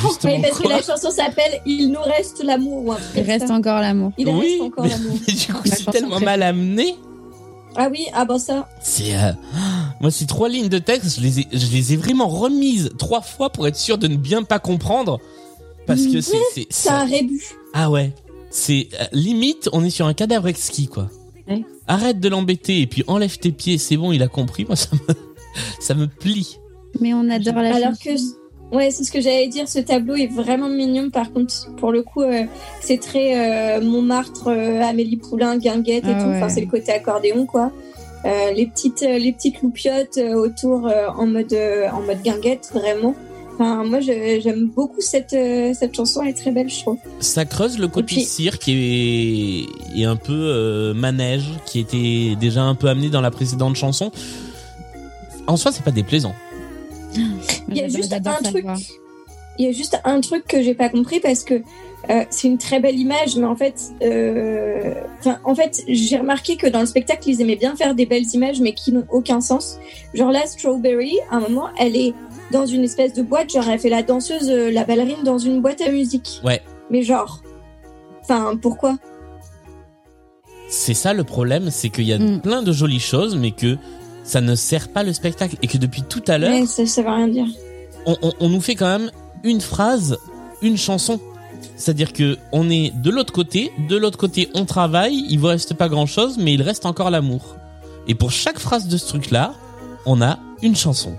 Justement 0.02 0.34
Oui, 0.36 0.42
parce 0.42 0.58
que 0.58 0.68
la 0.68 0.82
chanson 0.82 1.10
s'appelle 1.10 1.60
Il 1.66 1.88
nous 1.88 2.00
reste 2.02 2.42
l'amour. 2.44 2.96
Il 3.16 3.22
reste 3.22 3.48
ça. 3.48 3.54
encore 3.54 3.80
l'amour. 3.80 4.12
Il 4.18 4.28
Oui, 4.28 4.50
reste 4.52 4.62
encore 4.62 4.84
mais- 4.84 4.90
l'amour. 4.90 5.16
mais 5.28 5.32
du 5.34 5.52
coup 5.52 5.62
c'est 5.64 5.90
tellement 5.90 6.20
mal 6.20 6.42
amené. 6.42 6.96
Ah 7.76 7.88
oui, 7.90 8.06
ah 8.14 8.24
bah 8.24 8.38
ça. 8.38 8.68
C'est 8.80 9.16
euh, 9.16 9.32
moi 10.00 10.10
ces 10.10 10.26
trois 10.26 10.48
lignes 10.48 10.68
de 10.68 10.78
texte, 10.78 11.16
je 11.16 11.20
les 11.22 11.40
ai, 11.40 11.46
je 11.52 11.66
les 11.72 11.92
ai 11.92 11.96
vraiment 11.96 12.28
remises 12.28 12.90
trois 12.98 13.20
fois 13.20 13.50
pour 13.50 13.66
être 13.66 13.76
sûr 13.76 13.98
de 13.98 14.06
ne 14.06 14.16
bien 14.16 14.42
pas 14.44 14.58
comprendre 14.60 15.18
parce 15.86 16.06
que 16.06 16.20
c'est 16.20 16.38
c'est 16.54 16.66
C'est 16.70 16.88
un 16.90 17.04
rébut. 17.04 17.42
ah 17.72 17.90
ouais 17.90 18.12
c'est 18.50 18.88
euh, 19.00 19.04
limite 19.12 19.68
on 19.72 19.84
est 19.84 19.90
sur 19.90 20.06
un 20.06 20.14
cadavre 20.14 20.46
exquis 20.48 20.86
quoi. 20.86 21.08
Ouais. 21.48 21.64
Arrête 21.88 22.20
de 22.20 22.28
l'embêter 22.28 22.80
et 22.80 22.86
puis 22.86 23.02
enlève 23.08 23.36
tes 23.38 23.50
pieds, 23.52 23.76
c'est 23.78 23.96
bon, 23.96 24.12
il 24.12 24.22
a 24.22 24.28
compris. 24.28 24.64
Moi 24.64 24.76
ça 24.76 24.88
me 24.92 25.14
ça 25.80 25.94
me 25.94 26.06
plie. 26.06 26.58
Mais 27.00 27.12
on 27.12 27.28
adore 27.28 27.56
la 27.56 27.74
Alors 27.74 27.88
chanson. 27.90 28.00
que, 28.04 28.43
ouais, 28.72 28.90
c'est 28.90 29.04
ce 29.04 29.10
que 29.12 29.20
j'allais 29.20 29.48
dire. 29.48 29.68
Ce 29.68 29.78
tableau 29.78 30.14
est 30.14 30.26
vraiment 30.26 30.68
mignon. 30.68 31.10
Par 31.10 31.32
contre, 31.32 31.70
pour 31.76 31.92
le 31.92 32.02
coup, 32.02 32.22
euh, 32.22 32.42
c'est 32.80 33.00
très 33.00 33.78
euh, 33.78 33.80
Montmartre, 33.80 34.48
euh, 34.48 34.80
Amélie 34.82 35.16
Poulain, 35.16 35.56
Guinguette 35.58 36.04
et 36.04 36.12
Ah 36.14 36.22
tout. 36.22 36.28
ouais. 36.28 36.36
Enfin, 36.36 36.48
c'est 36.48 36.60
le 36.60 36.66
côté 36.66 36.92
accordéon, 36.92 37.46
quoi. 37.46 37.70
Euh, 38.24 38.52
les 38.52 38.66
petites, 38.66 39.02
euh, 39.02 39.18
les 39.18 39.32
petites 39.32 39.60
loupiottes 39.62 40.16
euh, 40.18 40.34
autour 40.34 40.86
euh, 40.86 41.08
en 41.16 41.26
mode, 41.26 41.52
euh, 41.52 41.88
en 41.90 42.00
mode 42.00 42.22
Guinguette, 42.22 42.70
vraiment. 42.72 43.14
Enfin, 43.56 43.84
moi, 43.84 44.00
j'aime 44.00 44.66
beaucoup 44.74 45.00
cette, 45.00 45.32
euh, 45.34 45.72
cette 45.78 45.94
chanson. 45.94 46.22
Elle 46.22 46.30
est 46.30 46.32
très 46.32 46.50
belle, 46.50 46.68
je 46.68 46.80
trouve. 46.80 46.96
Ça 47.20 47.44
creuse 47.44 47.78
le 47.78 47.86
côté 47.86 48.06
puis- 48.16 48.24
cirque 48.24 48.66
et, 48.68 49.66
et 49.94 50.04
un 50.06 50.16
peu 50.16 50.32
euh, 50.32 50.92
manège 50.94 51.44
qui 51.66 51.78
était 51.78 52.34
déjà 52.40 52.62
un 52.62 52.74
peu 52.74 52.88
amené 52.88 53.10
dans 53.10 53.20
la 53.20 53.30
précédente 53.30 53.76
chanson. 53.76 54.10
En 55.46 55.56
soi, 55.56 55.70
c'est 55.70 55.84
pas 55.84 55.90
déplaisant. 55.92 56.34
Il 57.68 57.76
y 57.76 57.82
a 57.82 57.88
juste 57.88 58.12
un 58.12 58.42
truc. 58.42 58.64
Il 59.58 59.66
y 59.66 59.68
a 59.68 59.72
juste 59.72 60.00
un 60.04 60.20
truc 60.20 60.46
que 60.48 60.62
j'ai 60.62 60.74
pas 60.74 60.88
compris 60.88 61.20
parce 61.20 61.44
que 61.44 61.62
euh, 62.10 62.24
c'est 62.28 62.48
une 62.48 62.58
très 62.58 62.80
belle 62.80 62.98
image, 62.98 63.36
mais 63.36 63.46
en 63.46 63.54
fait, 63.54 63.76
euh, 64.02 64.94
en 65.44 65.54
fait, 65.54 65.82
j'ai 65.86 66.18
remarqué 66.18 66.56
que 66.56 66.66
dans 66.66 66.80
le 66.80 66.86
spectacle, 66.86 67.28
ils 67.30 67.40
aimaient 67.40 67.54
bien 67.56 67.76
faire 67.76 67.94
des 67.94 68.04
belles 68.04 68.26
images, 68.34 68.60
mais 68.60 68.74
qui 68.74 68.90
n'ont 68.92 69.06
aucun 69.10 69.40
sens. 69.40 69.78
Genre 70.12 70.32
là, 70.32 70.44
Strawberry, 70.44 71.16
à 71.30 71.36
un 71.36 71.40
moment, 71.40 71.68
elle 71.78 71.96
est 71.96 72.12
dans 72.50 72.66
une 72.66 72.82
espèce 72.82 73.14
de 73.14 73.22
boîte, 73.22 73.52
genre 73.52 73.68
elle 73.68 73.78
fait 73.78 73.88
la 73.88 74.02
danseuse, 74.02 74.50
euh, 74.50 74.70
la 74.72 74.84
ballerine 74.84 75.22
dans 75.24 75.38
une 75.38 75.62
boîte 75.62 75.80
à 75.82 75.90
musique. 75.90 76.40
Ouais. 76.44 76.60
Mais 76.90 77.02
genre, 77.02 77.40
enfin, 78.22 78.56
pourquoi? 78.60 78.98
C'est 80.68 80.94
ça 80.94 81.14
le 81.14 81.24
problème, 81.24 81.70
c'est 81.70 81.88
qu'il 81.90 82.04
y 82.04 82.12
a 82.12 82.18
Mm. 82.18 82.40
plein 82.40 82.62
de 82.62 82.72
jolies 82.72 82.98
choses, 83.00 83.36
mais 83.36 83.52
que 83.52 83.76
ça 84.24 84.40
ne 84.40 84.54
sert 84.56 84.88
pas 84.88 85.02
le 85.04 85.12
spectacle 85.12 85.56
et 85.62 85.66
que 85.68 85.78
depuis 85.78 86.02
tout 86.02 86.22
à 86.26 86.38
l'heure, 86.38 86.50
Ouais, 86.52 86.66
ça, 86.66 86.84
ça 86.86 87.02
veut 87.02 87.08
rien 87.10 87.28
dire. 87.28 87.46
on, 88.06 88.16
on- 88.22 88.32
on 88.40 88.48
nous 88.48 88.60
fait 88.60 88.74
quand 88.74 88.98
même 88.98 89.10
une 89.44 89.60
phrase, 89.60 90.18
une 90.62 90.76
chanson. 90.76 91.20
C'est-à-dire 91.76 92.12
que 92.12 92.38
on 92.52 92.68
est 92.70 92.90
de 92.94 93.10
l'autre 93.10 93.32
côté, 93.32 93.70
de 93.88 93.96
l'autre 93.96 94.18
côté 94.18 94.48
on 94.54 94.64
travaille, 94.64 95.24
il 95.28 95.38
vous 95.38 95.46
reste 95.48 95.74
pas 95.74 95.88
grand 95.88 96.06
chose, 96.06 96.36
mais 96.38 96.54
il 96.54 96.62
reste 96.62 96.86
encore 96.86 97.10
l'amour. 97.10 97.56
Et 98.08 98.14
pour 98.14 98.30
chaque 98.32 98.58
phrase 98.58 98.86
de 98.88 98.96
ce 98.96 99.06
truc-là, 99.08 99.54
on 100.06 100.20
a 100.22 100.38
une 100.62 100.76
chanson. 100.76 101.16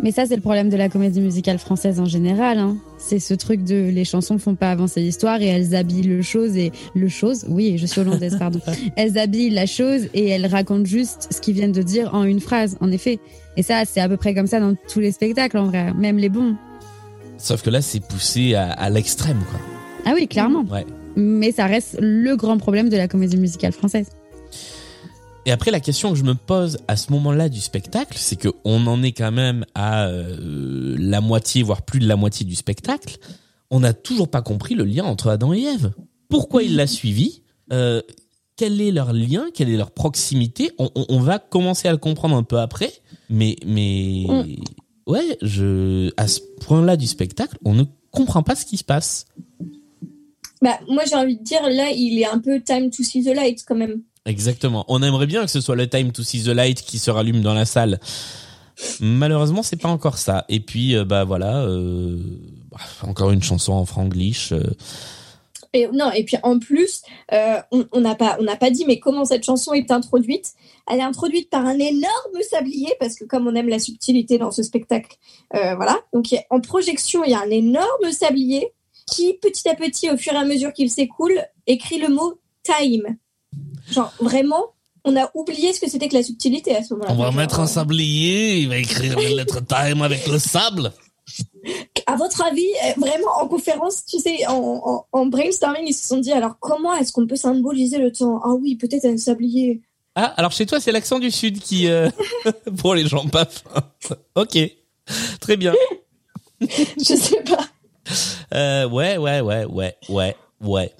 Mais 0.00 0.12
ça, 0.12 0.26
c'est 0.26 0.36
le 0.36 0.42
problème 0.42 0.68
de 0.68 0.76
la 0.76 0.88
comédie 0.88 1.20
musicale 1.20 1.58
française 1.58 1.98
en 1.98 2.04
général. 2.04 2.58
Hein. 2.58 2.76
C'est 2.98 3.18
ce 3.18 3.34
truc 3.34 3.64
de 3.64 3.88
les 3.90 4.04
chansons 4.04 4.38
font 4.38 4.54
pas 4.54 4.70
avancer 4.70 5.00
l'histoire 5.00 5.40
et 5.42 5.46
elles 5.46 5.74
habillent 5.74 6.02
le 6.02 6.22
chose 6.22 6.56
et 6.56 6.70
le 6.94 7.08
chose. 7.08 7.44
Oui, 7.48 7.78
je 7.78 7.86
suis 7.86 8.00
hollandaise, 8.00 8.36
pardon. 8.38 8.60
elles 8.96 9.18
habillent 9.18 9.50
la 9.50 9.66
chose 9.66 10.08
et 10.14 10.28
elles 10.28 10.46
racontent 10.46 10.84
juste 10.84 11.28
ce 11.32 11.40
qu'ils 11.40 11.54
viennent 11.54 11.72
de 11.72 11.82
dire 11.82 12.14
en 12.14 12.24
une 12.24 12.40
phrase, 12.40 12.76
en 12.80 12.92
effet. 12.92 13.18
Et 13.56 13.62
ça, 13.62 13.82
c'est 13.84 14.00
à 14.00 14.08
peu 14.08 14.16
près 14.16 14.34
comme 14.34 14.46
ça 14.46 14.60
dans 14.60 14.74
tous 14.92 15.00
les 15.00 15.10
spectacles, 15.10 15.58
en 15.58 15.66
vrai, 15.66 15.92
même 15.94 16.18
les 16.18 16.28
bons. 16.28 16.54
Sauf 17.36 17.62
que 17.62 17.70
là, 17.70 17.82
c'est 17.82 18.00
poussé 18.00 18.54
à, 18.54 18.70
à 18.70 18.90
l'extrême, 18.90 19.40
quoi. 19.50 19.60
Ah 20.06 20.12
oui, 20.14 20.28
clairement. 20.28 20.64
Ouais. 20.70 20.86
Mais 21.16 21.50
ça 21.50 21.66
reste 21.66 21.96
le 22.00 22.36
grand 22.36 22.58
problème 22.58 22.88
de 22.88 22.96
la 22.96 23.08
comédie 23.08 23.36
musicale 23.36 23.72
française. 23.72 24.08
Et 25.48 25.50
après, 25.50 25.70
la 25.70 25.80
question 25.80 26.10
que 26.12 26.18
je 26.18 26.24
me 26.24 26.34
pose 26.34 26.76
à 26.88 26.96
ce 26.96 27.10
moment-là 27.10 27.48
du 27.48 27.62
spectacle, 27.62 28.18
c'est 28.18 28.36
que 28.36 28.48
on 28.66 28.86
en 28.86 29.02
est 29.02 29.12
quand 29.12 29.32
même 29.32 29.64
à 29.74 30.04
euh, 30.06 30.94
la 30.98 31.22
moitié, 31.22 31.62
voire 31.62 31.80
plus 31.80 32.00
de 32.00 32.06
la 32.06 32.16
moitié 32.16 32.44
du 32.44 32.54
spectacle. 32.54 33.16
On 33.70 33.80
n'a 33.80 33.94
toujours 33.94 34.28
pas 34.28 34.42
compris 34.42 34.74
le 34.74 34.84
lien 34.84 35.04
entre 35.04 35.30
Adam 35.30 35.54
et 35.54 35.62
Ève. 35.62 35.92
Pourquoi 36.28 36.64
il 36.64 36.76
l'a 36.76 36.86
suivi? 36.86 37.40
Euh, 37.72 38.02
Quel 38.56 38.78
est 38.82 38.90
leur 38.90 39.14
lien? 39.14 39.46
Quelle 39.54 39.70
est 39.70 39.78
leur 39.78 39.90
proximité? 39.92 40.70
On, 40.78 40.90
on- 40.94 41.06
on 41.08 41.18
va 41.20 41.38
commencer 41.38 41.88
à 41.88 41.92
le 41.92 41.96
comprendre 41.98 42.36
un 42.36 42.42
peu 42.42 42.58
après. 42.58 42.92
Mais, 43.30 43.56
mais 43.64 44.26
ouais, 45.06 45.38
je, 45.40 46.10
à 46.18 46.28
ce 46.28 46.40
point-là 46.60 46.98
du 46.98 47.06
spectacle, 47.06 47.56
on 47.64 47.72
ne 47.72 47.84
comprend 48.10 48.42
pas 48.42 48.54
ce 48.54 48.66
qui 48.66 48.76
se 48.76 48.84
passe. 48.84 49.24
Bah, 50.60 50.78
moi, 50.88 51.04
j'ai 51.08 51.14
envie 51.14 51.38
de 51.38 51.42
dire, 51.42 51.62
là, 51.70 51.90
il 51.90 52.18
est 52.18 52.26
un 52.26 52.38
peu 52.38 52.60
time 52.60 52.90
to 52.90 53.02
see 53.02 53.22
the 53.24 53.28
light 53.34 53.64
quand 53.66 53.76
même. 53.76 54.02
Exactement. 54.28 54.84
On 54.88 55.02
aimerait 55.02 55.26
bien 55.26 55.42
que 55.46 55.50
ce 55.50 55.62
soit 55.62 55.74
le 55.74 55.88
time 55.88 56.12
to 56.12 56.22
see 56.22 56.42
the 56.42 56.48
light 56.48 56.82
qui 56.82 56.98
se 56.98 57.10
rallume 57.10 57.40
dans 57.40 57.54
la 57.54 57.64
salle. 57.64 57.98
Malheureusement, 59.00 59.62
c'est 59.62 59.80
pas 59.80 59.88
encore 59.88 60.18
ça. 60.18 60.44
Et 60.50 60.60
puis, 60.60 60.94
euh, 60.94 61.06
bah 61.06 61.24
voilà, 61.24 61.62
euh, 61.62 62.18
bah, 62.70 62.78
encore 63.06 63.30
une 63.30 63.42
chanson 63.42 63.72
en 63.72 63.86
franglish. 63.86 64.52
euh. 64.52 64.62
Et 65.72 65.88
non, 65.94 66.10
et 66.12 66.24
puis 66.24 66.36
en 66.42 66.58
plus, 66.58 67.02
on 67.30 68.00
n'a 68.00 68.14
pas, 68.14 68.36
on 68.38 68.42
n'a 68.42 68.56
pas 68.56 68.70
dit, 68.70 68.84
mais 68.86 68.98
comment 68.98 69.24
cette 69.24 69.44
chanson 69.44 69.72
est 69.72 69.90
introduite? 69.90 70.52
Elle 70.90 71.00
est 71.00 71.02
introduite 71.02 71.48
par 71.48 71.64
un 71.64 71.78
énorme 71.78 72.42
sablier, 72.50 72.94
parce 73.00 73.14
que 73.16 73.24
comme 73.24 73.46
on 73.46 73.54
aime 73.54 73.68
la 73.68 73.78
subtilité 73.78 74.36
dans 74.38 74.50
ce 74.50 74.62
spectacle, 74.62 75.16
voilà. 75.52 75.98
Donc 76.14 76.34
en 76.48 76.60
projection, 76.60 77.22
il 77.24 77.32
y 77.32 77.34
a 77.34 77.40
un 77.40 77.50
énorme 77.50 78.12
sablier 78.12 78.72
qui, 79.06 79.34
petit 79.42 79.68
à 79.68 79.74
petit, 79.74 80.10
au 80.10 80.16
fur 80.16 80.32
et 80.32 80.36
à 80.36 80.44
mesure 80.44 80.72
qu'il 80.72 80.90
s'écoule, 80.90 81.38
écrit 81.66 81.98
le 81.98 82.08
mot 82.08 82.40
time. 82.62 83.18
Genre 83.90 84.12
vraiment, 84.20 84.66
on 85.04 85.16
a 85.16 85.30
oublié 85.34 85.72
ce 85.72 85.80
que 85.80 85.88
c'était 85.88 86.08
que 86.08 86.14
la 86.14 86.22
subtilité 86.22 86.76
à 86.76 86.82
ce 86.82 86.94
moment-là. 86.94 87.12
On 87.12 87.16
va 87.16 87.24
Genre, 87.24 87.34
mettre 87.34 87.60
un 87.60 87.66
sablier, 87.66 88.58
il 88.58 88.68
va 88.68 88.76
écrire 88.78 89.18
les 89.18 89.34
lettres 89.34 89.60
time 89.66 90.02
avec 90.02 90.26
le 90.26 90.38
sable. 90.38 90.92
À 92.06 92.16
votre 92.16 92.42
avis, 92.42 92.66
euh, 92.86 92.92
vraiment 93.00 93.30
en 93.40 93.48
conférence, 93.48 94.04
tu 94.06 94.18
sais, 94.18 94.46
en, 94.46 94.54
en, 94.84 95.06
en 95.12 95.26
brainstorming, 95.26 95.84
ils 95.86 95.92
se 95.94 96.06
sont 96.08 96.18
dit 96.18 96.32
alors 96.32 96.58
comment 96.58 96.94
est-ce 96.94 97.12
qu'on 97.12 97.26
peut 97.26 97.36
symboliser 97.36 97.98
le 97.98 98.10
temps? 98.12 98.40
Ah 98.44 98.52
oui, 98.54 98.76
peut-être 98.76 99.04
un 99.04 99.16
sablier. 99.18 99.82
Ah, 100.14 100.32
alors 100.36 100.50
chez 100.52 100.66
toi, 100.66 100.80
c'est 100.80 100.90
l'accent 100.90 101.18
du 101.18 101.30
sud 101.30 101.60
qui, 101.60 101.86
euh, 101.88 102.08
pour 102.78 102.94
les 102.94 103.06
gens 103.06 103.26
pas 103.28 103.44
fins. 103.44 104.16
Ok, 104.34 104.58
très 105.40 105.56
bien. 105.56 105.74
Je 106.60 107.14
sais 107.14 107.42
pas. 107.44 107.68
Euh, 108.54 108.88
ouais, 108.88 109.18
ouais, 109.18 109.40
ouais, 109.40 109.64
ouais, 109.66 109.94
ouais, 110.08 110.36
ouais, 110.62 110.92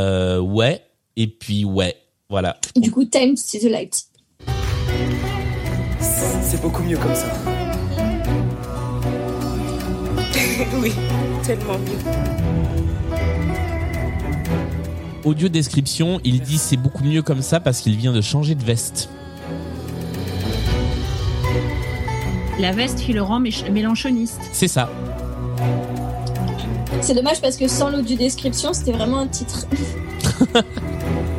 euh, 0.00 0.40
ouais, 0.40 0.82
et 1.16 1.28
puis 1.28 1.64
ouais, 1.64 1.96
voilà. 2.28 2.56
Du 2.74 2.90
coup, 2.90 3.04
time 3.04 3.34
to 3.34 3.40
see 3.40 3.60
the 3.60 3.70
light. 3.70 4.06
C'est 6.00 6.60
beaucoup 6.60 6.82
mieux 6.82 6.98
comme 6.98 7.14
ça. 7.14 7.26
oui, 10.82 10.92
tellement 11.44 11.78
mieux. 11.78 11.98
Audio 15.24 15.48
description, 15.48 16.20
il 16.24 16.40
dit 16.40 16.58
c'est 16.58 16.76
beaucoup 16.76 17.04
mieux 17.04 17.22
comme 17.22 17.42
ça 17.42 17.60
parce 17.60 17.80
qu'il 17.80 17.96
vient 17.96 18.12
de 18.12 18.20
changer 18.20 18.54
de 18.56 18.64
veste. 18.64 19.08
La 22.58 22.72
veste 22.72 23.00
qui 23.00 23.12
le 23.12 23.22
rend 23.22 23.38
mélanchoniste. 23.38 24.40
C'est 24.52 24.68
ça. 24.68 24.90
C'est 27.02 27.14
dommage 27.14 27.40
parce 27.40 27.56
que 27.56 27.68
sans 27.68 27.90
l'audio 27.90 28.16
description, 28.16 28.72
c'était 28.72 28.92
vraiment 28.92 29.18
un 29.18 29.28
titre. 29.28 29.66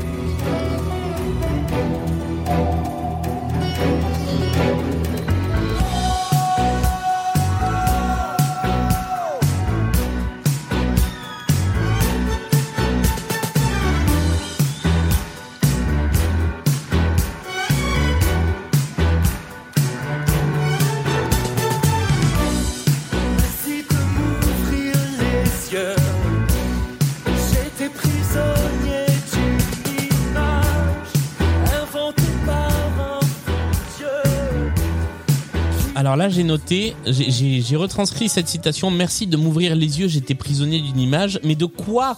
Alors 36.00 36.16
là, 36.16 36.30
j'ai 36.30 36.44
noté, 36.44 36.94
j'ai- 37.08 37.76
retranscrit 37.76 38.30
cette 38.30 38.48
citation. 38.48 38.92
Merci 38.92 39.26
de 39.26 39.36
m'ouvrir 39.36 39.76
les 39.76 40.00
yeux. 40.00 40.08
J'étais 40.08 40.36
prisonnier 40.36 40.80
d'une 40.80 41.00
image. 41.00 41.40
Mais 41.44 41.56
de 41.56 41.66
quoi 41.66 42.18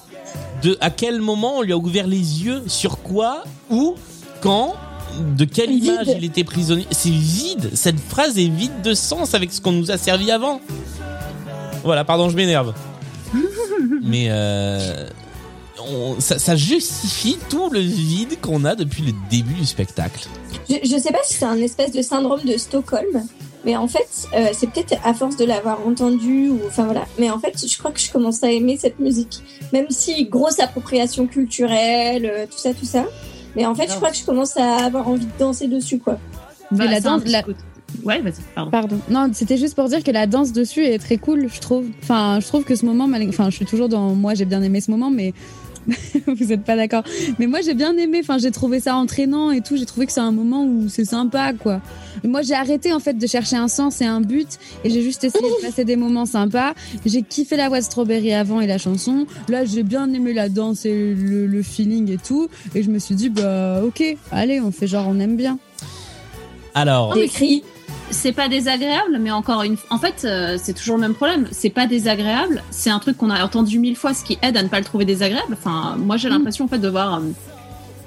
De 0.64 0.78
à 0.82 0.90
quel 0.90 1.22
moment 1.22 1.60
on 1.60 1.62
lui 1.62 1.72
a 1.72 1.78
ouvert 1.78 2.06
les 2.06 2.44
yeux? 2.44 2.62
Sur 2.68 2.98
quoi? 3.02 3.46
Où? 3.70 3.96
Quand? 4.42 4.74
De 5.38 5.46
quelle 5.46 5.70
Vide. 5.70 5.86
image 5.86 6.08
il 6.18 6.26
était 6.26 6.44
prisonnier? 6.44 6.86
C'est 6.92 7.10
vide. 7.10 7.70
Cette 7.74 8.00
phrase 8.02 8.38
est 8.38 8.50
vide 8.50 8.82
de 8.84 8.94
sens 8.94 9.34
avec 9.34 9.54
ce 9.54 9.62
qu'on 9.62 9.72
nous 9.72 9.92
a 9.92 9.98
servi 9.98 10.30
avant. 10.30 10.60
Voilà, 11.86 12.04
pardon, 12.04 12.28
je 12.30 12.36
m'énerve. 12.36 12.74
Mais 14.04 14.26
euh, 14.30 15.08
on- 15.90 16.20
ça, 16.20 16.38
ça 16.38 16.58
justifie 16.58 17.38
tout 17.50 17.70
le 17.70 17.80
vide 17.80 18.42
qu'on 18.42 18.66
a 18.66 18.76
depuis 18.76 19.04
le 19.04 19.14
début 19.32 19.54
du 19.54 19.66
spectacle. 19.66 20.28
Je, 20.70 20.76
je 20.84 21.00
sais 21.00 21.12
pas 21.12 21.20
si 21.26 21.36
c'est 21.36 21.46
un 21.46 21.62
espèce 21.62 21.94
de 21.94 22.02
syndrome 22.02 22.42
de 22.44 22.58
Stockholm, 22.58 23.24
mais 23.66 23.76
en 23.76 23.88
fait, 23.88 24.08
euh, 24.36 24.48
c'est 24.54 24.70
peut-être 24.70 24.96
à 25.04 25.14
force 25.14 25.36
de 25.38 25.46
l'avoir 25.46 25.86
entendu 25.86 26.50
ou 26.50 26.60
enfin 26.68 26.86
voilà. 26.86 27.06
Mais 27.20 27.30
en 27.30 27.40
fait, 27.40 27.54
je 27.68 27.78
crois 27.78 27.92
que 27.92 28.00
je 28.00 28.12
commence 28.12 28.44
à 28.44 28.52
aimer 28.52 28.78
cette 28.78 29.00
musique, 29.00 29.42
même 29.74 29.88
si 29.90 30.26
grosse 30.26 30.60
appropriation 30.60 31.28
culturelle, 31.28 32.26
euh, 32.26 32.46
tout 32.46 32.58
ça, 32.58 32.74
tout 32.74 32.86
ça. 32.86 33.06
Mais 33.56 33.66
en 33.66 33.76
fait, 33.76 33.90
je 33.90 33.96
crois 33.96 34.12
que 34.12 34.18
je 34.18 34.26
commence 34.26 34.56
à 34.58 34.86
avoir 34.86 35.08
envie 35.08 35.26
de 35.26 35.32
danser 35.40 35.68
dessus, 35.68 36.00
quoi. 36.00 36.14
Bah, 36.72 36.86
Mais 36.86 36.88
la 36.88 37.00
danse, 37.02 37.24
la- 37.26 37.44
Ouais, 38.04 38.22
vas-y, 38.22 38.34
pardon. 38.54 38.72
Pardon. 38.72 39.00
Non, 39.10 39.30
c'était 39.34 39.58
juste 39.58 39.74
pour 39.76 39.86
dire 39.90 40.04
que 40.04 40.12
la 40.12 40.28
danse 40.28 40.52
dessus 40.54 40.86
est 40.86 41.00
très 41.00 41.18
cool, 41.18 41.50
je 41.52 41.60
trouve. 41.60 41.86
Enfin, 42.04 42.40
je 42.40 42.48
trouve 42.48 42.64
que 42.64 42.76
ce 42.76 42.86
moment, 42.86 43.08
enfin, 43.28 43.50
je 43.50 43.56
suis 43.56 43.66
toujours 43.66 43.90
dans 43.90 44.14
moi, 44.14 44.36
j'ai 44.36 44.46
bien 44.46 44.62
aimé 44.62 44.80
ce 44.80 44.92
moment, 44.92 45.10
mais 45.10 45.34
vous 46.28 46.52
êtes 46.52 46.64
pas 46.64 46.76
d'accord. 46.76 47.04
Mais 47.40 47.48
moi, 47.48 47.62
j'ai 47.62 47.74
bien 47.74 47.96
aimé. 47.98 48.20
Enfin, 48.22 48.38
j'ai 48.38 48.52
trouvé 48.52 48.80
ça 48.80 48.96
entraînant 48.96 49.52
et 49.52 49.62
tout. 49.62 49.78
J'ai 49.78 49.86
trouvé 49.86 50.06
que 50.06 50.12
c'est 50.12 50.20
un 50.20 50.32
moment 50.32 50.66
où 50.66 50.88
c'est 50.90 51.06
sympa, 51.06 51.54
quoi. 51.54 51.82
Moi, 52.24 52.42
j'ai 52.42 52.54
arrêté 52.54 52.94
en 52.94 53.00
fait 53.00 53.14
de 53.14 53.28
chercher 53.28 53.56
un 53.56 53.68
sens 53.68 54.02
et 54.02 54.06
un 54.06 54.22
but, 54.22 54.60
et 54.84 54.90
j'ai 54.90 55.02
juste 55.02 55.24
essayé 55.24 55.48
de 55.48 55.62
passer 55.66 55.86
des 55.86 55.96
moments 55.96 56.26
sympas. 56.26 56.74
J'ai 57.06 57.22
kiffé 57.22 57.56
la 57.56 57.70
voix 57.70 57.80
de 57.80 57.86
Strawberry 57.86 58.34
avant 58.34 58.62
et 58.62 58.68
la 58.68 58.78
chanson. 58.78 59.26
Là, 59.48 59.66
j'ai 59.66 59.84
bien 59.84 60.12
aimé 60.14 60.34
la 60.34 60.50
danse 60.50 60.86
et 60.86 61.14
le, 61.14 61.48
le 61.48 61.64
feeling 61.64 62.12
et 62.12 62.18
tout. 62.18 62.50
Et 62.76 62.84
je 62.84 62.90
me 62.90 63.00
suis 63.00 63.16
dit, 63.16 63.30
bah, 63.30 63.82
ok, 63.84 64.04
allez, 64.32 64.60
on 64.62 64.72
fait 64.72 64.88
genre, 64.88 65.08
on 65.08 65.20
aime 65.20 65.38
bien. 65.38 65.60
Alors, 66.76 67.16
mais 67.16 67.28
C'est 68.12 68.32
pas 68.34 68.50
désagréable, 68.50 69.18
mais 69.20 69.32
encore 69.32 69.62
une 69.64 69.78
fois, 69.78 69.96
en 69.96 70.00
fait, 70.00 70.24
euh, 70.26 70.58
c'est 70.62 70.74
toujours 70.74 70.96
le 70.96 71.02
même 71.02 71.14
problème. 71.14 71.48
C'est 71.52 71.70
pas 71.70 71.86
désagréable, 71.88 72.64
c'est 72.72 72.90
un 72.90 73.00
truc 73.00 73.18
qu'on 73.18 73.30
a 73.30 73.44
entendu 73.44 73.80
mille 73.80 73.96
fois, 73.96 74.14
ce 74.14 74.24
qui 74.24 74.38
aide 74.42 74.58
à 74.58 74.64
ne 74.64 74.68
pas 74.68 74.80
le 74.80 74.86
trouver 74.86 75.06
désagréable. 75.06 75.54
Enfin, 75.54 75.96
moi, 75.98 76.18
j'ai 76.18 76.28
l'impression 76.30 76.66
en 76.66 76.68
fait 76.68 76.80
de 76.80 76.88
voir. 76.90 77.16
euh, 77.16 77.22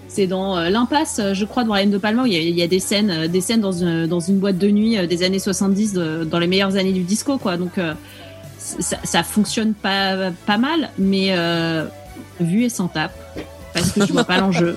c'est 0.08 0.26
dans 0.26 0.58
euh, 0.58 0.68
l'impasse, 0.68 1.20
euh, 1.20 1.32
je 1.34 1.44
crois, 1.46 1.64
dans 1.64 1.72
Ryan 1.72 1.86
de 1.86 1.96
Palma, 1.98 2.24
où 2.24 2.26
il 2.26 2.32
y 2.34 2.36
a, 2.36 2.40
il 2.40 2.54
y 2.58 2.62
a 2.62 2.66
des 2.66 2.80
scènes, 2.80 3.28
des 3.28 3.40
scènes 3.40 3.60
dans 3.62 3.72
une, 3.72 4.06
dans 4.06 4.20
une 4.20 4.38
boîte 4.38 4.58
de 4.58 4.68
nuit 4.68 5.06
des 5.06 5.22
années 5.22 5.38
70, 5.38 5.92
de- 5.94 6.24
dans 6.30 6.38
les 6.38 6.46
meilleures 6.48 6.76
années 6.76 6.92
du 6.92 7.02
disco, 7.04 7.38
quoi. 7.38 7.56
Donc, 7.56 7.78
euh, 7.78 7.94
ça, 8.58 8.98
ça 9.04 9.22
fonctionne 9.22 9.72
pas, 9.72 10.30
pas 10.46 10.58
mal, 10.58 10.90
mais 10.98 11.28
euh, 11.30 11.86
vu 12.40 12.64
et 12.64 12.68
sans 12.68 12.88
tape, 12.88 13.14
parce 13.72 13.92
que 13.92 14.04
je 14.04 14.12
vois 14.12 14.24
pas 14.24 14.36
l'enjeu. 14.40 14.76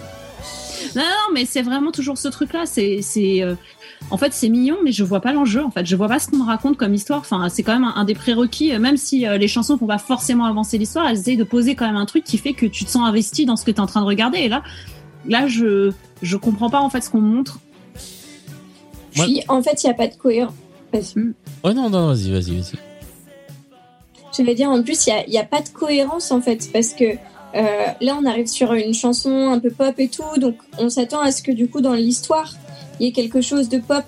Non, 0.95 1.01
non, 1.01 1.33
mais 1.33 1.45
c'est 1.45 1.63
vraiment 1.63 1.91
toujours 1.91 2.17
ce 2.17 2.29
truc-là. 2.29 2.61
C'est, 2.65 2.99
c'est, 3.01 3.41
euh, 3.43 3.55
en 4.11 4.17
fait, 4.17 4.33
c'est 4.33 4.49
mignon, 4.49 4.77
mais 4.83 4.91
je 4.91 5.03
vois 5.03 5.19
pas 5.19 5.33
l'enjeu. 5.33 5.63
En 5.63 5.71
fait, 5.71 5.85
je 5.85 5.95
vois 5.95 6.07
pas 6.07 6.19
ce 6.19 6.29
qu'on 6.29 6.37
me 6.37 6.45
raconte 6.45 6.77
comme 6.77 6.93
histoire. 6.93 7.19
Enfin, 7.19 7.49
c'est 7.49 7.63
quand 7.63 7.73
même 7.73 7.83
un, 7.83 7.93
un 7.95 8.03
des 8.05 8.13
prérequis. 8.13 8.73
euh, 8.73 8.79
Même 8.79 8.97
si 8.97 9.25
euh, 9.27 9.37
les 9.37 9.47
chansons 9.47 9.77
font 9.77 9.87
pas 9.87 9.97
forcément 9.97 10.45
avancer 10.45 10.77
l'histoire, 10.77 11.07
elles 11.07 11.17
essayent 11.19 11.37
de 11.37 11.43
poser 11.43 11.75
quand 11.75 11.85
même 11.87 11.95
un 11.95 12.05
truc 12.05 12.23
qui 12.23 12.37
fait 12.37 12.53
que 12.53 12.65
tu 12.65 12.85
te 12.85 12.89
sens 12.89 13.07
investi 13.07 13.45
dans 13.45 13.55
ce 13.55 13.65
que 13.65 13.71
tu 13.71 13.77
es 13.77 13.79
en 13.79 13.87
train 13.87 14.01
de 14.01 14.05
regarder. 14.05 14.39
Et 14.39 14.49
là, 14.49 14.61
là, 15.27 15.47
je, 15.47 15.91
je 16.21 16.37
comprends 16.37 16.69
pas 16.69 16.81
en 16.81 16.89
fait 16.89 17.01
ce 17.01 17.09
qu'on 17.09 17.21
me 17.21 17.35
montre. 17.35 17.59
Puis, 19.13 19.41
en 19.47 19.63
fait, 19.63 19.83
il 19.83 19.87
n'y 19.87 19.91
a 19.91 19.95
pas 19.95 20.07
de 20.07 20.15
cohérence. 20.15 20.53
Oh 21.63 21.73
non, 21.73 21.89
non, 21.89 22.07
vas-y, 22.07 22.31
vas-y, 22.31 22.51
vas-y. 22.55 22.73
Je 24.37 24.43
vais 24.43 24.55
dire, 24.55 24.69
en 24.69 24.81
plus, 24.83 25.07
il 25.07 25.29
n'y 25.29 25.37
a, 25.37 25.41
a, 25.41 25.45
pas 25.45 25.61
de 25.61 25.69
cohérence 25.69 26.31
en 26.31 26.41
fait, 26.41 26.69
parce 26.71 26.89
que 26.93 27.03
euh, 27.03 27.85
là, 28.01 28.17
on 28.21 28.25
arrive 28.25 28.47
sur 28.47 28.73
une 28.73 28.93
chanson 28.93 29.49
un 29.49 29.59
peu 29.59 29.71
pop 29.71 29.93
et 29.97 30.09
tout, 30.09 30.23
donc 30.39 30.55
on 30.77 30.89
s'attend 30.89 31.21
à 31.21 31.31
ce 31.31 31.41
que 31.41 31.51
du 31.51 31.67
coup, 31.69 31.79
dans 31.81 31.93
l'histoire, 31.93 32.53
il 32.99 33.05
y 33.05 33.09
ait 33.09 33.11
quelque 33.11 33.41
chose 33.41 33.69
de 33.69 33.79
pop. 33.79 34.03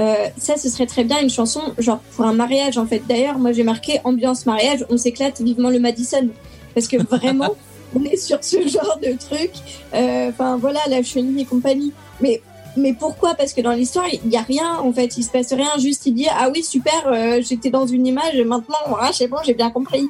Euh, 0.00 0.14
ça, 0.38 0.56
ce 0.56 0.68
serait 0.68 0.86
très 0.86 1.04
bien 1.04 1.20
une 1.20 1.30
chanson, 1.30 1.60
genre 1.78 2.00
pour 2.16 2.24
un 2.24 2.32
mariage 2.32 2.78
en 2.78 2.86
fait. 2.86 3.02
D'ailleurs, 3.08 3.38
moi 3.38 3.52
j'ai 3.52 3.62
marqué 3.62 4.00
ambiance 4.04 4.46
mariage, 4.46 4.84
on 4.90 4.96
s'éclate 4.96 5.40
vivement 5.40 5.70
le 5.70 5.78
Madison. 5.78 6.28
Parce 6.74 6.88
que 6.88 6.96
vraiment, 6.96 7.54
on 7.94 8.02
est 8.04 8.16
sur 8.16 8.42
ce 8.42 8.66
genre 8.66 8.98
de 9.02 9.16
truc. 9.18 9.50
Euh, 9.94 10.30
Enfin 10.30 10.56
voilà, 10.56 10.80
la 10.88 11.02
chenille 11.02 11.42
et 11.42 11.44
compagnie. 11.44 11.92
Mais 12.20 12.40
mais 12.74 12.94
pourquoi? 12.94 13.34
Parce 13.34 13.52
que 13.52 13.60
dans 13.60 13.72
l'histoire, 13.72 14.06
il 14.10 14.26
n'y 14.28 14.36
a 14.36 14.42
rien 14.42 14.78
en 14.78 14.92
fait, 14.92 15.18
il 15.18 15.22
se 15.22 15.30
passe 15.30 15.52
rien. 15.52 15.70
Juste, 15.78 16.06
il 16.06 16.14
dit 16.14 16.26
ah 16.30 16.48
oui 16.52 16.64
super, 16.64 17.06
euh, 17.06 17.42
j'étais 17.46 17.70
dans 17.70 17.86
une 17.86 18.06
image, 18.06 18.36
maintenant, 18.46 18.96
ah, 18.98 19.10
c'est 19.12 19.28
bon, 19.28 19.36
j'ai 19.44 19.54
bien 19.54 19.70
compris. 19.70 20.08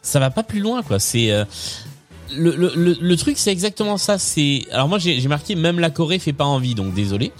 Ça 0.00 0.20
va 0.20 0.30
pas 0.30 0.42
plus 0.42 0.60
loin 0.60 0.82
quoi. 0.82 0.98
C'est 0.98 1.30
le, 2.36 2.54
le, 2.56 2.96
le, 3.00 3.16
truc, 3.16 3.38
c'est 3.38 3.52
exactement 3.52 3.96
ça. 3.96 4.18
C'est 4.18 4.62
alors 4.72 4.88
moi 4.88 4.98
j'ai 4.98 5.28
marqué 5.28 5.54
même 5.54 5.78
la 5.78 5.90
Corée 5.90 6.18
fait 6.18 6.32
pas 6.32 6.44
envie, 6.44 6.74
donc 6.74 6.94
désolé. 6.94 7.32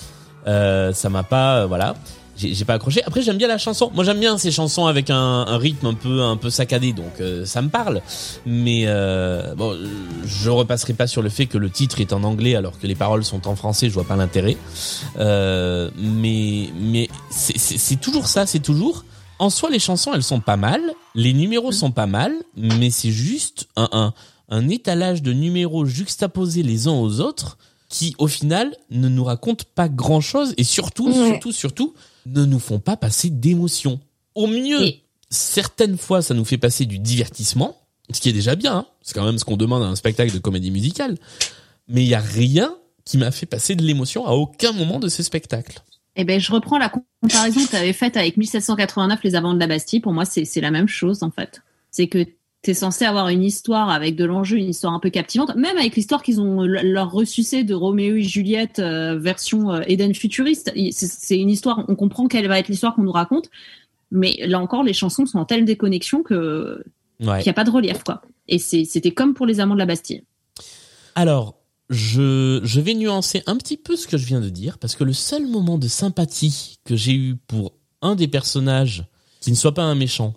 Euh, 0.47 0.93
ça 0.93 1.09
m'a 1.09 1.23
pas 1.23 1.61
euh, 1.61 1.67
voilà 1.67 1.95
j'ai 2.37 2.65
pas 2.65 2.75
accroché. 2.75 3.03
Après, 3.05 3.23
j'aime 3.23 3.37
bien 3.37 3.49
la 3.49 3.59
chanson. 3.59 3.91
Moi, 3.95 4.05
j'aime 4.05 4.19
bien 4.19 4.37
ces 4.39 4.51
chansons 4.51 4.87
avec 4.87 5.11
un, 5.11 5.17
un, 5.17 5.59
rythme 5.59 5.87
un 5.87 5.95
peu 5.95 6.23
un 6.23 6.37
peu 6.37 6.51
saccadé, 6.51 6.93
donc 6.93 7.21
euh, 7.21 7.45
ça 7.45 7.63
me 7.63 7.69
parle. 7.69 8.03
Mais 8.45 8.85
euh, 8.87 9.55
bon, 9.55 9.77
je 10.25 10.51
repasserai 10.51 10.95
pas 10.95 11.07
sur 11.07 11.23
le 11.23 11.29
fait 11.29 11.47
que 11.47 11.59
le 11.59 11.71
titre 11.71 12.01
est 12.01 12.13
en 12.13 12.25
anglais 12.25 12.57
alors 12.57 12.79
que 12.79 12.87
les 12.87 12.95
paroles 12.95 13.25
sont 13.25 13.47
en 13.47 13.57
français. 13.57 13.89
Je 13.89 13.95
vois 13.95 14.05
pas 14.05 14.17
l'intérêt. 14.17 14.57
Euh, 15.19 15.91
mais 15.97 16.71
mais 16.81 17.09
c'est 17.31 18.01
toujours 18.01 18.27
ça. 18.27 18.47
C'est 18.47 18.61
toujours. 18.61 19.05
En 19.39 19.51
soi, 19.51 19.69
les 19.71 19.81
chansons, 19.81 20.13
elles 20.15 20.23
sont 20.23 20.41
pas 20.41 20.57
mal. 20.57 20.81
Les 21.15 21.33
numéros 21.33 21.73
sont 21.73 21.91
pas 21.91 22.07
mal, 22.07 22.33
mais 22.57 22.91
c'est 22.91 23.11
juste 23.11 23.69
un, 23.77 23.89
un 23.93 24.15
un 24.55 24.69
étalage 24.69 25.23
de 25.23 25.33
numéros 25.33 25.85
juxtaposés 25.85 26.63
les 26.63 26.87
uns 26.87 26.93
aux 26.93 27.21
autres 27.21 27.59
qui, 27.89 28.15
au 28.19 28.29
final, 28.29 28.77
ne 28.91 29.09
nous 29.09 29.25
racontent 29.25 29.65
pas 29.75 29.89
grand 29.89 30.21
chose 30.21 30.55
et 30.57 30.65
surtout, 30.65 31.13
surtout, 31.13 31.53
surtout 31.53 31.95
ne 32.27 32.45
nous 32.45 32.61
font 32.61 32.79
pas 32.79 32.97
passer 32.97 33.31
d'émotions. 33.31 34.01
Au 34.35 34.47
mieux, 34.47 34.93
certaines 35.29 35.99
fois, 35.99 36.23
ça 36.23 36.35
nous 36.35 36.45
fait 36.45 36.59
passer 36.59 36.87
du 36.87 36.99
divertissement, 37.01 37.77
ce 38.13 38.21
qui 38.21 38.29
est 38.29 38.33
déjà 38.33 38.55
bien. 38.55 38.77
Hein. 38.77 38.87
C'est 39.03 39.15
quand 39.15 39.25
même 39.25 39.39
ce 39.39 39.45
qu'on 39.45 39.57
demande 39.57 39.83
à 39.83 39.87
un 39.87 39.97
spectacle 39.97 40.33
de 40.33 40.39
comédie 40.39 40.71
musicale. 40.71 41.19
Mais 41.89 42.03
il 42.03 42.09
y 42.09 42.15
a 42.15 42.21
rien 42.21 42.75
qui 43.05 43.19
m'a 43.19 43.33
fait 43.33 43.47
passer 43.47 43.75
de 43.75 43.83
l'émotion 43.83 44.25
à 44.25 44.33
aucun 44.33 44.73
moment 44.73 45.01
de 45.01 45.09
ce 45.09 45.23
spectacle. 45.23 45.83
Eh 46.17 46.25
ben, 46.25 46.39
je 46.39 46.53
reprends 46.53 46.79
la 46.79 46.91
comparaison 46.91 47.65
que 47.65 47.71
tu 47.71 47.77
avais 47.77 47.93
faite 47.93 48.17
avec 48.17 48.37
1789, 48.37 49.19
les 49.25 49.35
avants 49.35 49.53
de 49.53 49.59
la 49.59 49.67
Bastille. 49.67 50.01
Pour 50.01 50.13
moi, 50.13 50.25
c'est 50.25 50.61
la 50.61 50.71
même 50.71 50.87
chose, 50.87 51.25
en 51.25 51.33
fait. 51.33 51.61
C'est 51.91 52.07
que 52.07 52.25
tu 52.65 52.71
es 52.71 52.75
censé 52.75 53.05
avoir 53.05 53.29
une 53.29 53.45
histoire 53.45 53.91
avec 53.91 54.17
de 54.17 54.25
l'enjeu, 54.25 54.57
une 54.57 54.71
histoire 54.71 54.95
un 54.95 55.01
peu 55.01 55.11
captivante, 55.11 55.55
même 55.55 55.77
avec 55.77 55.95
l'histoire 55.97 56.23
qu'ils 56.23 56.41
ont 56.41 56.63
leur 56.63 57.13
ressucé 57.13 57.63
de 57.63 57.75
Roméo 57.75 58.17
et 58.17 58.23
Juliette 58.23 58.79
euh, 58.79 59.19
version 59.19 59.71
euh, 59.71 59.83
Eden 59.87 60.15
futuriste. 60.15 60.73
C'est 60.93 61.39
une 61.39 61.51
histoire, 61.51 61.85
on 61.89 61.95
comprend 61.95 62.27
quelle 62.27 62.49
va 62.49 62.59
être 62.59 62.69
l'histoire 62.69 62.95
qu'on 62.95 63.03
nous 63.03 63.13
raconte, 63.13 63.51
mais 64.11 64.39
là 64.47 64.61
encore, 64.61 64.83
les 64.83 64.95
chansons 64.95 65.27
sont 65.27 65.39
en 65.39 65.45
telle 65.45 65.65
déconnexion 65.65 66.23
que 66.23 66.83
qu'il 67.21 67.29
n'y 67.29 67.49
a 67.49 67.55
pas 67.55 67.65
de 67.65 67.71
relief, 67.71 68.03
quoi. 68.03 68.23
Et 68.49 68.59
c'était 68.59 69.13
comme 69.13 69.35
pour 69.35 69.47
les 69.47 69.61
Amants 69.61 69.75
de 69.75 69.79
la 69.79 69.87
Bastille. 69.87 70.25
Alors, 71.15 71.55
je, 71.91 72.61
je 72.65 72.81
vais 72.81 72.95
nuancer 72.95 73.43
un 73.47 73.57
petit 73.57 73.77
peu 73.77 73.95
ce 73.97 74.09
que 74.09 74.17
je 74.17 74.27
viens 74.27 74.41
de 74.41 74.49
dire, 74.49 74.79
parce 74.79 74.97
que 74.97 75.05
le 75.05 75.13
seul 75.13 75.47
moment 75.47 75.79
de 75.79 75.87
sympathie 75.87 76.79
que 76.85 76.97
j'ai 76.97 77.15
eu 77.15 77.37
pour 77.37 77.73
un 78.03 78.15
des 78.15 78.29
personnages 78.29 79.07
qui 79.41 79.51
ne 79.51 79.57
soit 79.57 79.75
pas 79.75 79.83
un 79.83 79.95
méchant, 79.95 80.35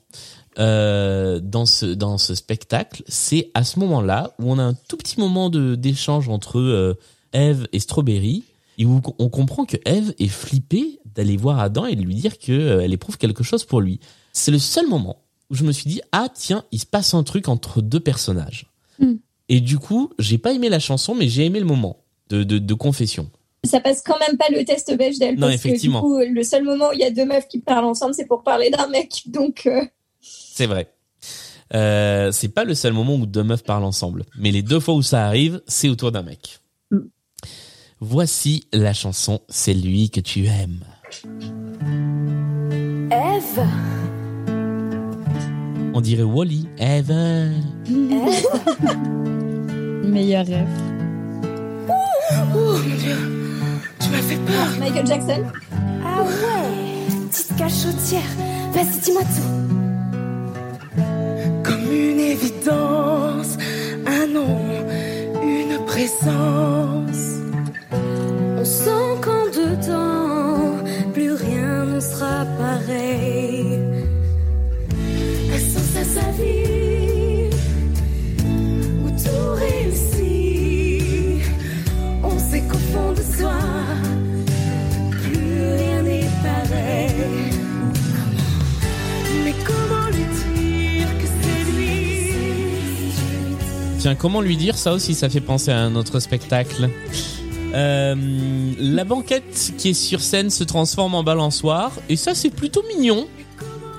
euh, 0.60 1.40
dans 1.40 1.66
ce 1.66 1.86
dans 1.86 2.18
ce 2.18 2.34
spectacle, 2.34 3.04
c'est 3.08 3.52
à 3.54 3.64
ce 3.64 3.80
moment-là 3.80 4.34
où 4.40 4.52
on 4.52 4.58
a 4.58 4.64
un 4.64 4.74
tout 4.74 4.98
petit 4.98 5.20
moment 5.20 5.50
de 5.50 5.76
d'échange 5.76 6.30
entre 6.30 6.60
euh, 6.60 6.98
Eve 7.34 7.68
et 7.74 7.80
Strawberry 7.80 8.44
et 8.80 8.86
où 8.86 9.02
on 9.20 9.30
comprend 9.30 9.66
que 9.66 9.78
Eve 9.86 10.14
est 10.20 10.28
flippée 10.28 11.00
d'aller 11.16 11.38
voir 11.38 11.60
Adam 11.60 11.86
et 11.86 11.96
de 11.96 12.02
lui 12.02 12.16
dire 12.16 12.40
que 12.40 12.52
euh, 12.52 12.80
elle 12.82 12.94
éprouve 12.94 13.18
quelque 13.18 13.44
chose 13.44 13.66
pour 13.66 13.82
lui. 13.82 14.00
C'est 14.34 14.52
le 14.52 14.60
seul 14.60 14.88
moment 14.88 15.18
où 15.50 15.56
je 15.56 15.64
me 15.64 15.72
suis 15.72 15.90
dit 15.90 16.02
ah 16.12 16.28
tiens 16.34 16.64
il 16.72 16.80
se 16.80 16.86
passe 16.88 17.14
un 17.14 17.24
truc 17.24 17.50
entre 17.50 17.82
deux 17.82 18.00
personnages. 18.00 18.66
Mm. 19.00 19.14
Et 19.50 19.62
du 19.62 19.78
coup 19.78 20.12
j'ai 20.18 20.40
pas 20.40 20.54
aimé 20.54 20.70
la 20.70 20.80
chanson 20.80 21.14
mais 21.14 21.28
j'ai 21.28 21.46
aimé 21.46 21.60
le 21.60 21.66
moment 21.66 21.98
de, 22.30 22.44
de, 22.44 22.58
de 22.58 22.74
confession 22.74 23.30
ça 23.64 23.80
passe 23.80 24.02
quand 24.02 24.18
même 24.20 24.38
pas 24.38 24.50
le 24.50 24.64
test 24.64 24.96
Bechdel 24.96 25.36
non, 25.36 25.48
parce 25.48 25.56
effectivement. 25.56 26.02
que 26.02 26.24
du 26.24 26.30
coup 26.30 26.34
le 26.34 26.44
seul 26.44 26.64
moment 26.64 26.90
où 26.90 26.94
il 26.94 27.00
y 27.00 27.04
a 27.04 27.12
deux 27.12 27.26
meufs 27.26 27.48
qui 27.48 27.60
parlent 27.60 27.86
ensemble 27.86 28.14
c'est 28.14 28.26
pour 28.26 28.44
parler 28.44 28.70
d'un 28.70 28.88
mec 28.88 29.24
donc 29.28 29.64
euh... 29.66 29.84
C'est 30.58 30.66
vrai. 30.66 30.92
Euh, 31.76 32.32
c'est 32.32 32.48
pas 32.48 32.64
le 32.64 32.74
seul 32.74 32.92
moment 32.92 33.14
où 33.14 33.28
deux 33.28 33.44
meufs 33.44 33.64
parlent 33.64 33.84
ensemble, 33.84 34.24
mais 34.40 34.50
les 34.50 34.64
deux 34.64 34.80
fois 34.80 34.96
où 34.96 35.04
ça 35.04 35.28
arrive, 35.28 35.62
c'est 35.68 35.88
autour 35.88 36.12
d'un 36.12 36.24
mec. 36.24 36.62
Mm. 36.90 37.02
Voici 38.00 38.68
la 38.74 38.92
chanson 38.92 39.40
C'est 39.50 39.76
lui 39.76 40.10
que 40.10 40.20
tu 40.20 40.48
aimes. 40.48 40.80
Eve. 43.12 43.68
On 45.94 46.02
dirait 46.02 46.24
Wally. 46.24 46.68
Eve. 46.80 47.14
Meilleur 50.06 50.44
rêve. 50.44 50.68
Oh 51.88 51.94
mon 52.52 52.80
dieu, 52.80 53.16
tu 54.00 54.10
m'as 54.10 54.24
fait 54.24 54.38
peur. 54.38 54.68
Michael 54.80 55.06
Jackson. 55.06 55.44
Ah 56.04 56.24
ouais, 56.24 57.28
petite 57.30 57.56
cachotière. 57.56 58.24
Vas-y, 58.74 59.00
dis-moi 59.02 59.22
tout 59.22 59.77
une 61.92 62.20
évidence, 62.20 63.58
un 64.06 64.28
nom, 64.28 64.60
une 65.44 65.86
présence. 65.86 67.26
On 68.60 68.66
sent 68.66 69.10
qu'en 69.22 69.46
dedans, 69.46 70.84
plus 71.14 71.34
rien 71.34 71.86
ne 71.86 72.00
sera 72.00 72.46
pareil. 72.58 73.80
Sens 75.74 75.98
à 75.98 76.04
sa 76.06 76.32
vie, 76.32 76.97
Tiens, 94.08 94.16
comment 94.16 94.40
lui 94.40 94.56
dire 94.56 94.78
ça 94.78 94.94
aussi 94.94 95.14
Ça 95.14 95.28
fait 95.28 95.42
penser 95.42 95.70
à 95.70 95.80
un 95.80 95.94
autre 95.98 96.22
spectacle. 96.22 96.90
Euh, 97.74 98.16
la 98.80 99.04
banquette 99.04 99.74
qui 99.78 99.90
est 99.90 99.94
sur 99.94 100.22
scène 100.22 100.50
se 100.50 100.64
transforme 100.64 101.14
en 101.14 101.24
balançoire 101.24 101.92
et 102.08 102.16
ça 102.16 102.34
c'est 102.34 102.50
plutôt 102.50 102.82
mignon. 102.96 103.28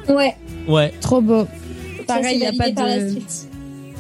Ouais. 0.09 0.35
Ouais. 0.67 0.95
Trop 1.03 1.21
beau. 1.21 1.47
Pareil, 2.07 2.37
il 2.37 2.41
n'y 2.41 2.47
a 2.47 2.53
pas 2.55 2.71
de, 2.71 3.19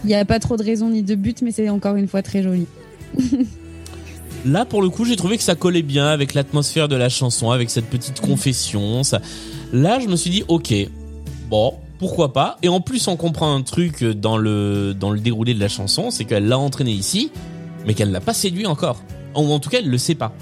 il 0.04 0.10
y 0.10 0.14
a 0.14 0.24
pas 0.24 0.38
trop 0.38 0.56
de 0.56 0.62
raison 0.62 0.88
ni 0.88 1.02
de 1.02 1.14
but, 1.14 1.42
mais 1.42 1.52
c'est 1.52 1.68
encore 1.68 1.96
une 1.96 2.08
fois 2.08 2.22
très 2.22 2.42
joli. 2.42 2.64
Là, 4.46 4.64
pour 4.64 4.80
le 4.80 4.88
coup, 4.88 5.04
j'ai 5.04 5.16
trouvé 5.16 5.36
que 5.36 5.42
ça 5.42 5.56
collait 5.56 5.82
bien 5.82 6.06
avec 6.06 6.32
l'atmosphère 6.32 6.88
de 6.88 6.96
la 6.96 7.10
chanson, 7.10 7.50
avec 7.50 7.68
cette 7.68 7.90
petite 7.90 8.22
confession. 8.22 9.02
Ça... 9.02 9.20
Là, 9.74 10.00
je 10.00 10.08
me 10.08 10.16
suis 10.16 10.30
dit, 10.30 10.42
ok, 10.48 10.72
bon, 11.50 11.74
pourquoi 11.98 12.32
pas. 12.32 12.58
Et 12.62 12.68
en 12.68 12.80
plus, 12.80 13.08
on 13.08 13.16
comprend 13.16 13.54
un 13.54 13.62
truc 13.62 14.04
dans 14.04 14.36
le 14.36 14.94
dans 14.94 15.10
le 15.10 15.20
déroulé 15.20 15.54
de 15.54 15.60
la 15.60 15.68
chanson, 15.68 16.10
c'est 16.10 16.24
qu'elle 16.24 16.48
l'a 16.48 16.58
entraîné 16.58 16.92
ici, 16.92 17.30
mais 17.86 17.94
qu'elle 17.94 18.12
l'a 18.12 18.20
pas 18.20 18.34
séduit 18.34 18.66
encore. 18.66 19.02
Ou 19.34 19.52
en 19.52 19.58
tout 19.58 19.70
cas, 19.70 19.78
elle 19.78 19.90
le 19.90 19.98
sait 19.98 20.14
pas. 20.14 20.32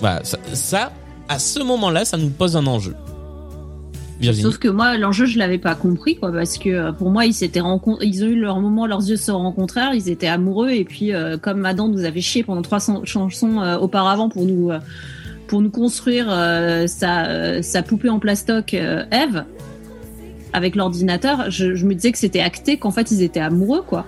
Voilà, 0.00 0.22
ça, 0.24 0.38
ça 0.52 0.92
à 1.28 1.38
ce 1.38 1.60
moment-là, 1.60 2.04
ça 2.04 2.16
nous 2.16 2.30
pose 2.30 2.56
un 2.56 2.66
enjeu. 2.66 2.94
Virginie. 4.20 4.44
Sauf 4.44 4.58
que 4.58 4.68
moi, 4.68 4.96
l'enjeu, 4.96 5.26
je 5.26 5.38
l'avais 5.38 5.58
pas 5.58 5.74
compris, 5.74 6.16
quoi, 6.16 6.30
parce 6.30 6.56
que 6.58 6.68
euh, 6.68 6.92
pour 6.92 7.10
moi, 7.10 7.26
ils 7.26 7.34
s'étaient 7.34 7.60
ils 8.00 8.24
ont 8.24 8.26
eu 8.26 8.38
leur 8.38 8.60
moment, 8.60 8.86
leurs 8.86 9.08
yeux 9.08 9.16
se 9.16 9.32
rencontrèrent, 9.32 9.92
ils 9.92 10.08
étaient 10.08 10.28
amoureux, 10.28 10.70
et 10.70 10.84
puis 10.84 11.12
euh, 11.12 11.36
comme 11.36 11.64
Adam 11.64 11.88
nous 11.88 12.04
avait 12.04 12.20
chié 12.20 12.44
pendant 12.44 12.62
300 12.62 13.02
chansons 13.04 13.60
euh, 13.60 13.76
auparavant 13.76 14.28
pour 14.28 14.44
nous 14.44 14.70
pour 15.48 15.60
nous 15.60 15.70
construire 15.70 16.26
sa 16.86 17.62
sa 17.62 17.82
poupée 17.82 18.08
en 18.08 18.18
plastoc, 18.18 18.72
Eve, 18.72 19.44
avec 20.54 20.76
l'ordinateur, 20.76 21.50
je, 21.50 21.74
je 21.74 21.84
me 21.84 21.94
disais 21.94 22.12
que 22.12 22.18
c'était 22.18 22.40
acté 22.40 22.78
qu'en 22.78 22.92
fait 22.92 23.10
ils 23.10 23.22
étaient 23.22 23.40
amoureux, 23.40 23.82
quoi. 23.82 24.06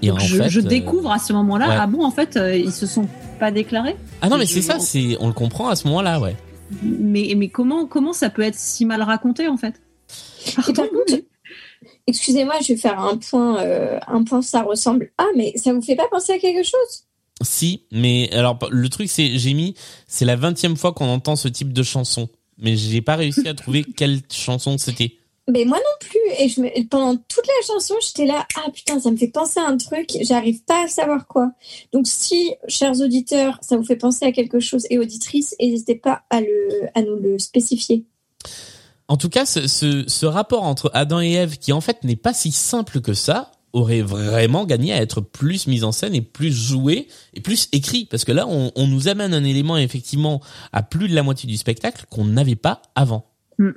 Et 0.00 0.10
en 0.10 0.18
je, 0.18 0.36
fait, 0.36 0.48
je 0.48 0.60
euh, 0.60 0.62
découvre 0.62 1.10
à 1.10 1.18
ce 1.18 1.32
moment-là, 1.34 1.68
ouais. 1.68 1.76
ah 1.78 1.86
bon, 1.86 2.04
en 2.04 2.10
fait, 2.10 2.36
euh, 2.36 2.56
ils 2.56 2.72
se 2.72 2.86
sont 2.86 3.06
pas 3.38 3.50
déclarés. 3.50 3.96
Ah 4.22 4.28
non, 4.28 4.38
mais 4.38 4.46
c'est 4.46 4.62
ça, 4.62 4.78
c'est 4.78 5.16
on 5.20 5.26
le 5.26 5.34
comprend 5.34 5.68
à 5.68 5.76
ce 5.76 5.86
moment-là, 5.88 6.20
ouais. 6.20 6.36
Mais 6.82 7.34
mais 7.36 7.48
comment 7.48 7.84
comment 7.86 8.12
ça 8.12 8.30
peut 8.30 8.42
être 8.42 8.54
si 8.54 8.86
mal 8.86 9.02
raconté 9.02 9.48
en 9.48 9.56
fait? 9.56 9.74
Et 10.68 10.72
par 10.72 10.88
contre, 10.88 11.20
excusez-moi, 12.06 12.54
je 12.62 12.68
vais 12.68 12.78
faire 12.78 13.00
un 13.00 13.16
point, 13.16 13.60
euh, 13.60 13.98
un 14.06 14.22
point, 14.22 14.40
ça 14.40 14.62
ressemble. 14.62 15.10
Ah, 15.18 15.26
mais 15.36 15.52
ça 15.56 15.72
vous 15.72 15.82
fait 15.82 15.96
pas 15.96 16.06
penser 16.08 16.32
à 16.32 16.38
quelque 16.38 16.64
chose? 16.64 17.06
Si, 17.42 17.82
mais 17.90 18.30
alors 18.32 18.58
le 18.70 18.88
truc 18.88 19.10
c'est 19.10 19.38
j'ai 19.38 19.54
mis 19.54 19.74
c'est 20.06 20.26
la 20.26 20.36
vingtième 20.36 20.76
fois 20.76 20.92
qu'on 20.92 21.08
entend 21.08 21.34
ce 21.34 21.48
type 21.48 21.72
de 21.72 21.82
chanson, 21.82 22.28
mais 22.58 22.76
j'ai 22.76 23.02
pas 23.02 23.16
réussi 23.16 23.48
à 23.48 23.54
trouver 23.54 23.84
quelle 23.96 24.20
chanson 24.30 24.78
c'était. 24.78 25.16
Mais 25.50 25.64
moi 25.64 25.78
non 25.78 26.08
plus. 26.08 26.42
Et 26.44 26.48
je 26.48 26.60
me- 26.60 26.88
pendant 26.88 27.16
toute 27.16 27.46
la 27.46 27.66
chanson, 27.66 27.94
j'étais 28.00 28.26
là, 28.26 28.46
ah 28.56 28.70
putain, 28.72 29.00
ça 29.00 29.10
me 29.10 29.16
fait 29.16 29.28
penser 29.28 29.60
à 29.60 29.66
un 29.66 29.76
truc, 29.76 30.10
j'arrive 30.22 30.62
pas 30.64 30.84
à 30.84 30.88
savoir 30.88 31.26
quoi. 31.26 31.50
Donc 31.92 32.06
si, 32.06 32.52
chers 32.68 33.00
auditeurs, 33.00 33.58
ça 33.62 33.76
vous 33.76 33.84
fait 33.84 33.96
penser 33.96 34.24
à 34.24 34.32
quelque 34.32 34.60
chose 34.60 34.86
et 34.90 34.98
auditrices, 34.98 35.54
n'hésitez 35.60 35.96
pas 35.96 36.22
à, 36.30 36.40
le, 36.40 36.68
à 36.94 37.02
nous 37.02 37.16
le 37.16 37.38
spécifier. 37.38 38.04
En 39.08 39.16
tout 39.16 39.28
cas, 39.28 39.44
ce, 39.44 39.66
ce, 39.66 40.04
ce 40.06 40.26
rapport 40.26 40.62
entre 40.62 40.90
Adam 40.94 41.20
et 41.20 41.32
Ève, 41.32 41.58
qui 41.58 41.72
en 41.72 41.80
fait 41.80 42.04
n'est 42.04 42.16
pas 42.16 42.32
si 42.32 42.52
simple 42.52 43.00
que 43.00 43.12
ça, 43.14 43.50
aurait 43.72 44.02
vraiment 44.02 44.64
gagné 44.64 44.92
à 44.92 45.00
être 45.00 45.20
plus 45.20 45.66
mis 45.68 45.84
en 45.84 45.92
scène 45.92 46.14
et 46.14 46.22
plus 46.22 46.52
joué 46.52 47.06
et 47.34 47.40
plus 47.40 47.68
écrit. 47.72 48.04
Parce 48.04 48.24
que 48.24 48.32
là, 48.32 48.46
on, 48.48 48.72
on 48.74 48.86
nous 48.88 49.06
amène 49.08 49.32
un 49.32 49.44
élément 49.44 49.76
effectivement 49.76 50.40
à 50.72 50.82
plus 50.82 51.08
de 51.08 51.14
la 51.14 51.22
moitié 51.22 51.48
du 51.48 51.56
spectacle 51.56 52.04
qu'on 52.10 52.24
n'avait 52.24 52.56
pas 52.56 52.82
avant. 52.96 53.30
Mm. 53.58 53.70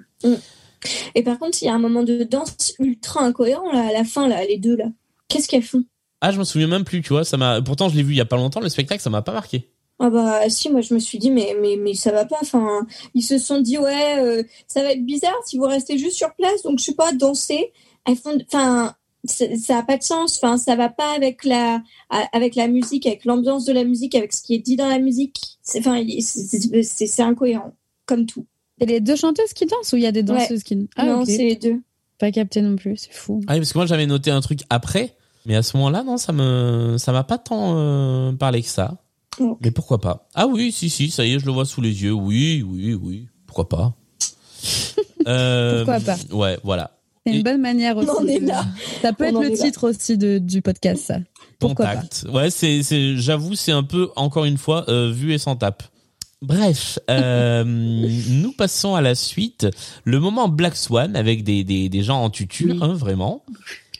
Et 1.16 1.24
par 1.24 1.40
contre, 1.40 1.62
il 1.62 1.66
y 1.66 1.70
a 1.70 1.74
un 1.74 1.80
moment 1.80 2.04
de 2.04 2.24
danse 2.24 2.74
ultra 2.80 3.24
incohérent 3.24 3.72
là, 3.72 3.88
à 3.88 3.92
la 3.92 4.04
fin, 4.04 4.28
là, 4.28 4.46
les 4.46 4.58
deux 4.58 4.76
là. 4.76 4.86
Qu'est-ce 5.28 5.48
qu'elles 5.48 5.64
font? 5.64 5.84
Ah, 6.22 6.32
je 6.32 6.40
me 6.40 6.44
souviens 6.44 6.68
même 6.68 6.86
plus, 6.86 7.02
tu 7.02 7.10
vois. 7.10 7.26
Ça 7.26 7.38
m'a. 7.38 7.62
Pourtant, 7.62 7.90
je 7.90 7.96
l'ai 7.96 8.04
vu 8.04 8.14
il 8.14 8.18
y 8.18 8.22
a 8.22 8.26
pas 8.26 8.38
longtemps. 8.38 8.62
Le 8.62 8.70
spectacle, 8.70 9.02
ça 9.02 9.10
m'a 9.10 9.22
pas 9.22 9.34
marqué. 9.34 9.70
Ah 10.00 10.10
bah 10.10 10.50
si, 10.50 10.70
moi 10.70 10.82
je 10.82 10.94
me 10.94 11.00
suis 11.00 11.20
dit 11.20 11.30
mais 11.30 11.56
mais 11.62 11.76
mais 11.78 11.94
ça 11.94 12.12
va 12.12 12.26
pas. 12.26 12.38
Enfin, 12.42 12.86
ils 13.14 13.22
se 13.22 13.38
sont 13.38 13.62
dit 13.62 13.78
ouais, 13.78 14.20
euh, 14.20 14.44
ça 14.68 14.82
va 14.82 14.92
être 14.92 15.06
bizarre 15.06 15.36
si 15.46 15.58
vous 15.58 15.66
restez 15.66 15.98
juste 15.98 16.18
sur 16.18 16.34
place. 16.36 16.64
Donc 16.64 16.80
je 16.80 16.86
sais 16.86 16.96
pas 16.96 17.14
danser. 17.14 17.72
Elles 18.06 18.18
font, 18.18 18.38
enfin, 18.48 18.96
ça 19.26 19.78
a 19.78 19.84
pas 19.84 19.98
de 19.98 20.04
sens. 20.04 20.38
Enfin, 20.42 20.58
ça 20.58 20.76
va 20.76 20.90
pas 20.90 21.14
avec 21.14 21.46
la 21.46 21.82
avec 22.10 22.56
la 22.56 22.68
musique, 22.68 23.06
avec 23.06 23.26
l'ambiance 23.26 23.66
de 23.66 23.74
la 23.74 23.84
musique, 23.84 24.16
avec 24.16 24.34
ce 24.34 24.42
qui 24.42 24.56
est 24.56 24.60
dit 24.60 24.76
dans 24.76 24.88
la 24.90 25.00
musique. 25.00 25.40
Enfin, 25.78 26.04
c'est 26.82 27.22
incohérent 27.22 27.74
comme 28.06 28.26
tout. 28.26 28.46
C'est 28.84 28.92
les 28.92 29.00
deux 29.00 29.16
chanteuses 29.16 29.54
qui 29.54 29.66
dansent 29.66 29.94
ou 29.94 29.96
il 29.98 30.04
y 30.04 30.08
a 30.08 30.12
des 30.12 30.24
danseuses 30.24 30.50
Ouais. 30.52 30.62
qui 30.64 30.90
Ah, 30.98 31.06
non, 31.06 31.24
c'est 31.26 31.38
les 31.38 31.56
deux. 31.56 31.82
Pas 32.20 32.32
capté 32.32 32.62
non 32.62 32.76
plus, 32.76 32.98
c'est 32.98 33.14
fou. 33.14 33.42
Ah 33.48 33.54
oui, 33.54 33.60
parce 33.60 33.72
que 33.74 33.78
moi, 33.78 33.86
j'avais 33.86 34.06
noté 34.06 34.30
un 34.30 34.42
truc 34.42 34.60
après. 34.70 35.16
Mais 35.46 35.56
à 35.56 35.64
ce 35.64 35.76
moment-là, 35.78 36.04
non, 36.04 36.18
ça 36.18 36.32
me, 36.34 36.96
ça 36.98 37.12
m'a 37.12 37.24
pas 37.24 37.38
tant 37.38 37.76
euh, 37.78 38.32
parlé 38.34 38.62
que 38.62 38.68
ça. 38.68 38.98
Mais 39.62 39.72
pourquoi 39.72 40.00
pas? 40.00 40.28
Ah 40.36 40.48
oui, 40.48 40.72
si, 40.72 40.90
si, 40.90 41.10
ça 41.10 41.26
y 41.26 41.34
est, 41.34 41.40
je 41.40 41.46
le 41.46 41.52
vois 41.52 41.66
sous 41.66 41.82
les 41.82 42.04
yeux. 42.04 42.12
Oui, 42.14 42.62
oui, 42.68 42.94
oui. 42.94 43.28
Pourquoi 43.48 43.70
pas? 43.70 43.94
Euh, 45.26 45.86
Pourquoi 45.86 46.02
pas? 46.02 46.18
Ouais, 46.36 46.58
voilà. 46.64 46.92
C'est 47.26 47.34
une 47.38 47.44
bonne 47.44 47.62
manière 47.62 47.96
aussi. 47.96 48.10
On 48.10 48.24
en 48.24 48.28
est 48.28 48.40
là. 48.42 48.66
Ça 49.02 49.14
peut 49.14 49.24
On 49.24 49.28
être 49.28 49.42
le 49.42 49.50
là. 49.50 49.56
titre 49.56 49.90
aussi 49.90 50.18
de, 50.18 50.38
du 50.38 50.62
podcast, 50.62 51.02
ça. 51.06 51.20
Pourquoi 51.60 51.86
pas? 51.86 51.96
Contact. 51.96 52.26
Ouais, 52.34 52.50
c'est, 52.50 52.84
c'est, 52.84 53.16
j'avoue, 53.16 53.56
c'est 53.56 53.72
un 53.72 53.84
peu, 53.84 54.10
encore 54.18 54.44
une 54.44 54.58
fois, 54.58 54.84
euh, 54.90 55.12
vu 55.14 55.32
et 55.34 55.38
sans 55.38 55.56
tape. 55.56 55.84
Bref, 56.44 57.00
euh, 57.10 57.64
nous 58.30 58.52
passons 58.52 58.96
à 58.96 59.02
la 59.02 59.16
suite. 59.16 59.68
Le 60.04 60.20
moment 60.20 60.48
Black 60.48 60.76
Swan 60.76 61.16
avec 61.16 61.44
des, 61.44 61.64
des, 61.64 61.90
des 61.90 62.04
gens 62.04 62.22
en 62.24 62.30
tutu, 62.30 62.72
Oui. 62.72 62.80
hein, 62.82 62.94
vraiment. 62.94 63.44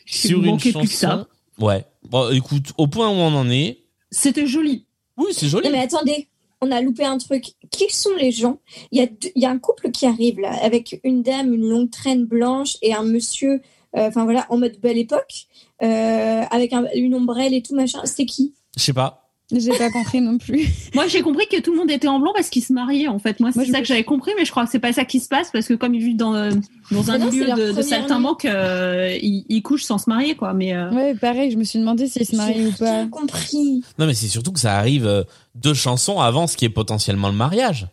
Sur 0.06 0.44
une 0.44 0.58
chanson. 0.60 0.78
plus 0.80 0.88
que 0.88 0.94
ça. 0.94 1.26
Ouais. 1.58 1.84
Bon, 2.08 2.30
écoute, 2.30 2.72
au 2.78 2.86
point 2.86 3.08
où 3.08 3.12
on 3.14 3.34
en 3.34 3.48
est. 3.50 3.78
C'était 4.10 4.46
joli. 4.46 4.86
Oui, 5.16 5.28
c'est 5.32 5.48
joli. 5.48 5.68
Mais 5.70 5.78
attendez, 5.80 6.28
on 6.60 6.70
a 6.70 6.80
loupé 6.80 7.04
un 7.04 7.16
truc. 7.18 7.52
Qui 7.70 7.86
sont 7.90 8.14
les 8.18 8.30
gens? 8.30 8.58
Il 8.92 8.98
y 8.98 9.02
a 9.02 9.06
deux- 9.06 9.30
il 9.34 9.42
y 9.42 9.46
a 9.46 9.50
un 9.50 9.58
couple 9.58 9.90
qui 9.90 10.04
arrive 10.06 10.38
là 10.40 10.52
avec 10.62 11.00
une 11.04 11.22
dame, 11.22 11.54
une 11.54 11.66
longue 11.68 11.90
traîne 11.90 12.26
blanche 12.26 12.76
et 12.82 12.92
un 12.94 13.02
monsieur. 13.04 13.62
euh, 13.96 14.08
Enfin 14.08 14.24
voilà, 14.24 14.46
en 14.50 14.58
mode 14.58 14.78
belle 14.82 14.98
époque, 14.98 15.46
euh, 15.82 16.42
avec 16.50 16.72
un- 16.72 16.86
une 16.94 17.14
ombrelle 17.14 17.54
et 17.54 17.62
tout 17.62 17.74
machin. 17.74 18.00
C'est 18.04 18.26
qui? 18.26 18.52
Je 18.76 18.82
sais 18.82 18.92
pas. 18.92 19.23
J'ai 19.52 19.76
pas 19.76 19.90
compris 19.90 20.20
non 20.22 20.38
plus. 20.38 20.66
Moi, 20.94 21.06
j'ai 21.06 21.20
compris 21.20 21.46
que 21.50 21.60
tout 21.60 21.72
le 21.72 21.78
monde 21.78 21.90
était 21.90 22.08
en 22.08 22.18
blanc 22.18 22.32
parce 22.34 22.48
qu'ils 22.48 22.64
se 22.64 22.72
mariaient, 22.72 23.08
en 23.08 23.18
fait. 23.18 23.40
Moi, 23.40 23.50
c'est 23.52 23.66
ça 23.66 23.80
que 23.80 23.84
j'avais 23.86 24.02
compris, 24.04 24.32
mais 24.38 24.44
je 24.46 24.50
crois 24.50 24.64
que 24.64 24.70
c'est 24.70 24.78
pas 24.78 24.92
ça 24.94 25.04
qui 25.04 25.20
se 25.20 25.28
passe 25.28 25.50
parce 25.52 25.66
que 25.66 25.74
comme 25.74 25.94
ils 25.94 26.02
vivent 26.02 26.16
dans, 26.16 26.34
euh, 26.34 26.50
dans 26.90 27.10
un 27.10 27.18
Mais 27.18 27.24
non, 27.26 27.30
milieu 27.30 27.52
de, 27.54 27.72
de 27.72 27.82
saltimbanque, 27.82 28.46
euh, 28.46 29.16
ils, 29.20 29.44
ils 29.50 29.62
couchent 29.62 29.84
sans 29.84 29.98
se 29.98 30.08
marier, 30.08 30.34
quoi. 30.34 30.54
Mais 30.54 30.74
euh, 30.74 30.90
Ouais, 30.92 31.14
pareil, 31.14 31.50
je 31.50 31.58
me 31.58 31.64
suis 31.64 31.78
demandé 31.78 32.06
s'ils 32.08 32.24
se 32.26 32.34
marient 32.36 32.66
ou 32.66 32.70
J'ai 32.70 32.78
pas. 32.84 32.90
rien 32.92 33.08
compris. 33.08 33.82
Non, 33.98 34.06
mais 34.06 34.14
c'est 34.14 34.28
surtout 34.28 34.50
que 34.52 34.60
ça 34.60 34.78
arrive 34.78 35.06
euh, 35.06 35.24
deux 35.54 35.74
chansons 35.74 36.20
avant 36.20 36.46
ce 36.46 36.56
qui 36.56 36.64
est 36.64 36.70
potentiellement 36.70 37.28
le 37.28 37.34
mariage. 37.36 37.86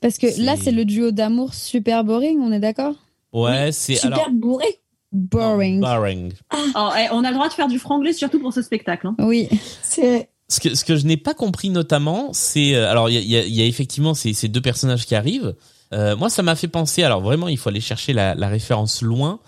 Parce 0.00 0.18
que 0.18 0.26
là, 0.42 0.56
C'est- 0.60 0.72
le 0.72 0.84
duo 0.84 1.12
d'amour 1.12 1.54
super 1.54 2.02
boring, 2.02 2.40
on 2.40 2.50
est 2.50 2.58
d'accord? 2.58 2.96
Ouais, 3.32 3.70
c'est 3.70 3.94
Super 3.94 4.14
alors 4.18 4.30
bourré. 4.32 4.66
Boring. 5.12 5.80
boring. 5.80 6.32
oh, 6.74 6.88
eh, 6.98 7.06
on 7.12 7.22
a 7.22 7.28
le 7.28 7.34
droit 7.34 7.48
de 7.48 7.52
faire 7.52 7.68
du 7.68 7.78
franglais, 7.78 8.12
surtout 8.12 8.40
pour 8.40 8.52
ce 8.52 8.62
spectacle. 8.62 9.06
hein. 9.06 9.14
Oui. 9.20 9.48
C'est 9.82 10.28
Ce 10.52 10.60
que, 10.60 10.74
ce 10.74 10.84
que 10.84 10.96
je 10.96 11.06
n'ai 11.06 11.16
pas 11.16 11.34
compris 11.34 11.70
notamment, 11.70 12.28
c'est 12.32 12.74
euh, 12.74 12.90
alors 12.90 13.08
il 13.08 13.14
y 13.14 13.18
a, 13.18 13.20
il 13.20 13.30
y 13.30 13.36
a- 13.36 13.44
il 13.46 13.54
y 13.54 13.62
a 13.62 13.64
effectivement 13.64 14.12
ces, 14.14 14.34
ces 14.34 14.48
deux 14.48 14.60
personnages 14.60 15.06
qui 15.06 15.14
arrivent. 15.14 15.54
Euh, 15.94 16.16
moi, 16.16 16.30
ça 16.30 16.42
m'a 16.42 16.56
fait 16.56 16.68
penser. 16.68 17.02
Alors 17.02 17.20
vraiment, 17.20 17.48
il 17.48 17.56
faut 17.58 17.68
aller 17.68 17.80
chercher 17.80 18.12
la, 18.12 18.34
la 18.34 18.48
référence 18.48 19.02
loin 19.02 19.40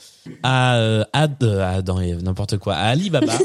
à 0.42 0.76
euh, 0.76 1.04
euh, 1.42 1.60
à 1.60 1.68
Adam 1.70 2.00
et 2.00 2.08
Ève, 2.10 2.22
n'importe 2.22 2.58
quoi, 2.58 2.74
à 2.74 2.88
Alibaba. 2.88 3.32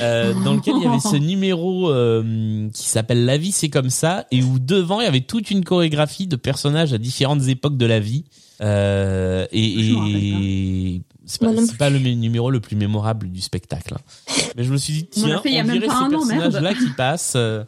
Euh, 0.00 0.34
dans 0.44 0.54
lequel 0.54 0.74
il 0.76 0.84
y 0.84 0.86
avait 0.86 1.00
ce 1.00 1.16
numéro 1.16 1.90
euh, 1.90 2.68
qui 2.72 2.86
s'appelle 2.86 3.24
La 3.24 3.36
vie 3.36 3.50
c'est 3.50 3.70
comme 3.70 3.90
ça 3.90 4.24
et 4.30 4.40
où 4.40 4.60
devant 4.60 5.00
il 5.00 5.04
y 5.04 5.08
avait 5.08 5.20
toute 5.22 5.50
une 5.50 5.64
chorégraphie 5.64 6.28
de 6.28 6.36
personnages 6.36 6.92
à 6.92 6.98
différentes 6.98 7.48
époques 7.48 7.76
de 7.76 7.86
la 7.86 7.98
vie 7.98 8.22
euh, 8.60 9.46
et 9.50 11.00
c'est 11.30 11.40
pas, 11.40 11.52
pas 11.78 11.90
le 11.90 11.98
mé- 11.98 12.16
numéro 12.16 12.50
le 12.50 12.60
plus 12.60 12.76
mémorable 12.76 13.30
du 13.30 13.40
spectacle 13.40 13.94
hein. 13.94 14.32
mais 14.56 14.64
je 14.64 14.72
me 14.72 14.76
suis 14.76 14.92
dit 14.92 15.08
On 15.16 15.20
tiens 15.22 15.40
fait 15.42 15.48
il 15.50 15.54
y 15.54 15.58
a 15.58 15.62
on 15.62 15.66
même 15.66 15.76
dirait 15.78 15.86
pas 15.86 15.94
ces 15.94 16.00
un 16.02 16.06
an, 16.18 16.24
merde. 16.24 16.42
personnages 16.52 16.62
là 16.62 16.74
qui 16.74 16.90
passent 16.96 17.32
euh, 17.36 17.64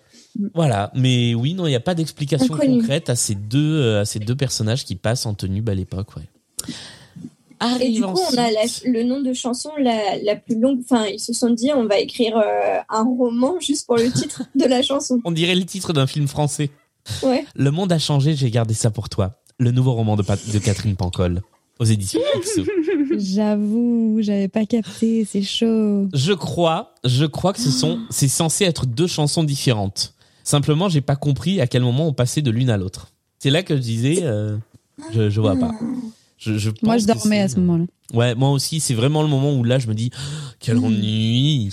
voilà 0.55 0.91
mais 0.95 1.35
oui 1.35 1.55
non 1.55 1.67
il 1.67 1.71
n'y 1.71 1.77
a 1.77 1.81
pas 1.81 1.95
d'explication 1.95 2.57
concrète 2.57 3.09
à 3.11 3.17
ces 3.17 3.35
deux 3.35 3.59
euh, 3.81 4.01
à 4.01 4.05
ces 4.05 4.19
deux 4.19 4.35
personnages 4.37 4.85
qui 4.85 4.97
passent 4.97 5.27
en 5.27 5.35
tenue 5.35 5.63
à 5.69 5.75
l'époque 5.75 6.17
ouais 6.17 6.23
Et 7.81 7.91
du 7.93 8.03
coup, 8.03 8.19
on 8.33 8.37
a 8.39 8.51
la- 8.51 8.61
le 8.87 9.05
nom 9.05 9.21
de 9.21 9.33
chanson 9.33 9.71
la, 9.79 10.17
la 10.25 10.35
plus 10.35 10.59
longue. 10.59 10.81
Enfin, 10.83 11.07
ils 11.07 11.21
se 11.21 11.33
sont 11.33 11.51
dit, 11.51 11.71
on 11.73 11.87
va 11.87 12.01
écrire 12.01 12.37
euh, 12.37 12.81
un 12.89 13.05
roman 13.05 13.55
juste 13.61 13.87
pour 13.87 13.97
le 13.97 14.11
titre 14.11 14.43
de 14.57 14.65
la 14.65 14.83
chanson. 14.83 15.21
on 15.25 15.31
dirait 15.31 15.55
le 15.55 15.65
titre 15.65 15.93
d'un 15.93 16.09
film 16.09 16.27
français 16.27 16.71
Ouais. 17.23 17.45
Le 17.55 17.71
monde 17.71 17.93
a 17.93 17.99
changé, 18.01 18.35
j'ai 18.35 18.51
gardé 18.51 18.75
ça 18.75 18.91
pour 18.91 19.09
toi. 19.09 19.41
Le 19.59 19.71
nouveau 19.71 19.93
roman 19.93 20.17
de, 20.17 20.23
de 20.53 20.59
Catherine 20.59 20.97
Pancol 20.97 21.41
aux 21.79 21.85
éditions. 21.85 22.21
J'avoue, 23.19 24.19
j'avais 24.21 24.49
pas 24.49 24.67
capté, 24.67 25.25
c'est 25.25 25.43
chaud. 25.43 26.09
Je 26.15 26.33
crois, 26.33 26.95
je 27.05 27.25
crois 27.25 27.53
que 27.53 27.61
ce 27.61 27.71
sont, 27.71 28.01
c'est 28.11 28.29
censé 28.29 28.65
être 28.65 28.87
deux 28.87 29.07
chansons 29.07 29.45
différentes. 29.45 30.15
Simplement, 30.45 30.89
j'ai 30.89 31.01
pas 31.01 31.17
compris 31.17 31.61
à 31.61 31.67
quel 31.67 31.83
moment 31.83 32.09
on 32.09 32.13
passait 32.13 32.43
de 32.43 32.51
l'une 32.51 32.71
à 32.71 32.77
l'autre. 32.77 33.09
C'est 33.39 33.51
là 33.51 33.63
que 33.63 33.77
je 33.77 33.81
disais, 33.81 34.21
euh, 34.23 34.57
je, 35.13 35.31
je 35.31 35.41
vois 35.41 35.57
pas. 35.57 35.73
Je, 36.39 36.59
je 36.59 36.71
Moi, 36.83 36.99
je 36.99 37.07
dormais 37.07 37.41
à 37.41 37.49
ce 37.49 37.61
moment-là. 37.61 37.85
Ouais, 38.13 38.35
moi 38.35 38.51
aussi, 38.51 38.81
c'est 38.81 38.95
vraiment 38.95 39.23
le 39.23 39.29
moment 39.29 39.55
où 39.55 39.63
là, 39.63 39.79
je 39.79 39.87
me 39.87 39.95
dis, 39.95 40.11
oh, 40.17 40.51
quel 40.59 40.79
ennui. 40.79 41.73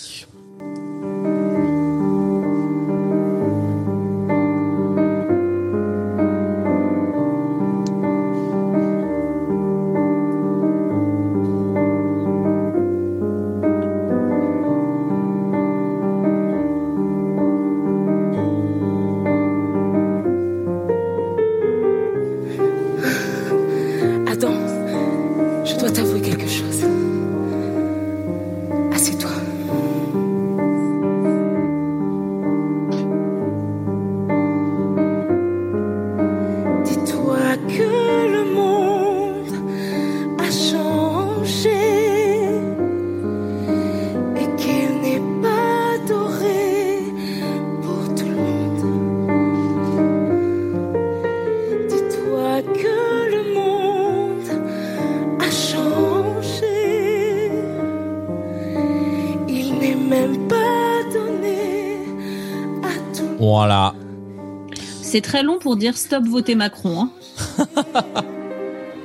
C'est 65.20 65.24
très 65.24 65.44
long 65.44 65.60
pour 65.60 65.76
dire 65.76 65.98
stop 65.98 66.24
voter 66.26 66.56
Macron. 66.56 67.02
Hein. 67.02 67.66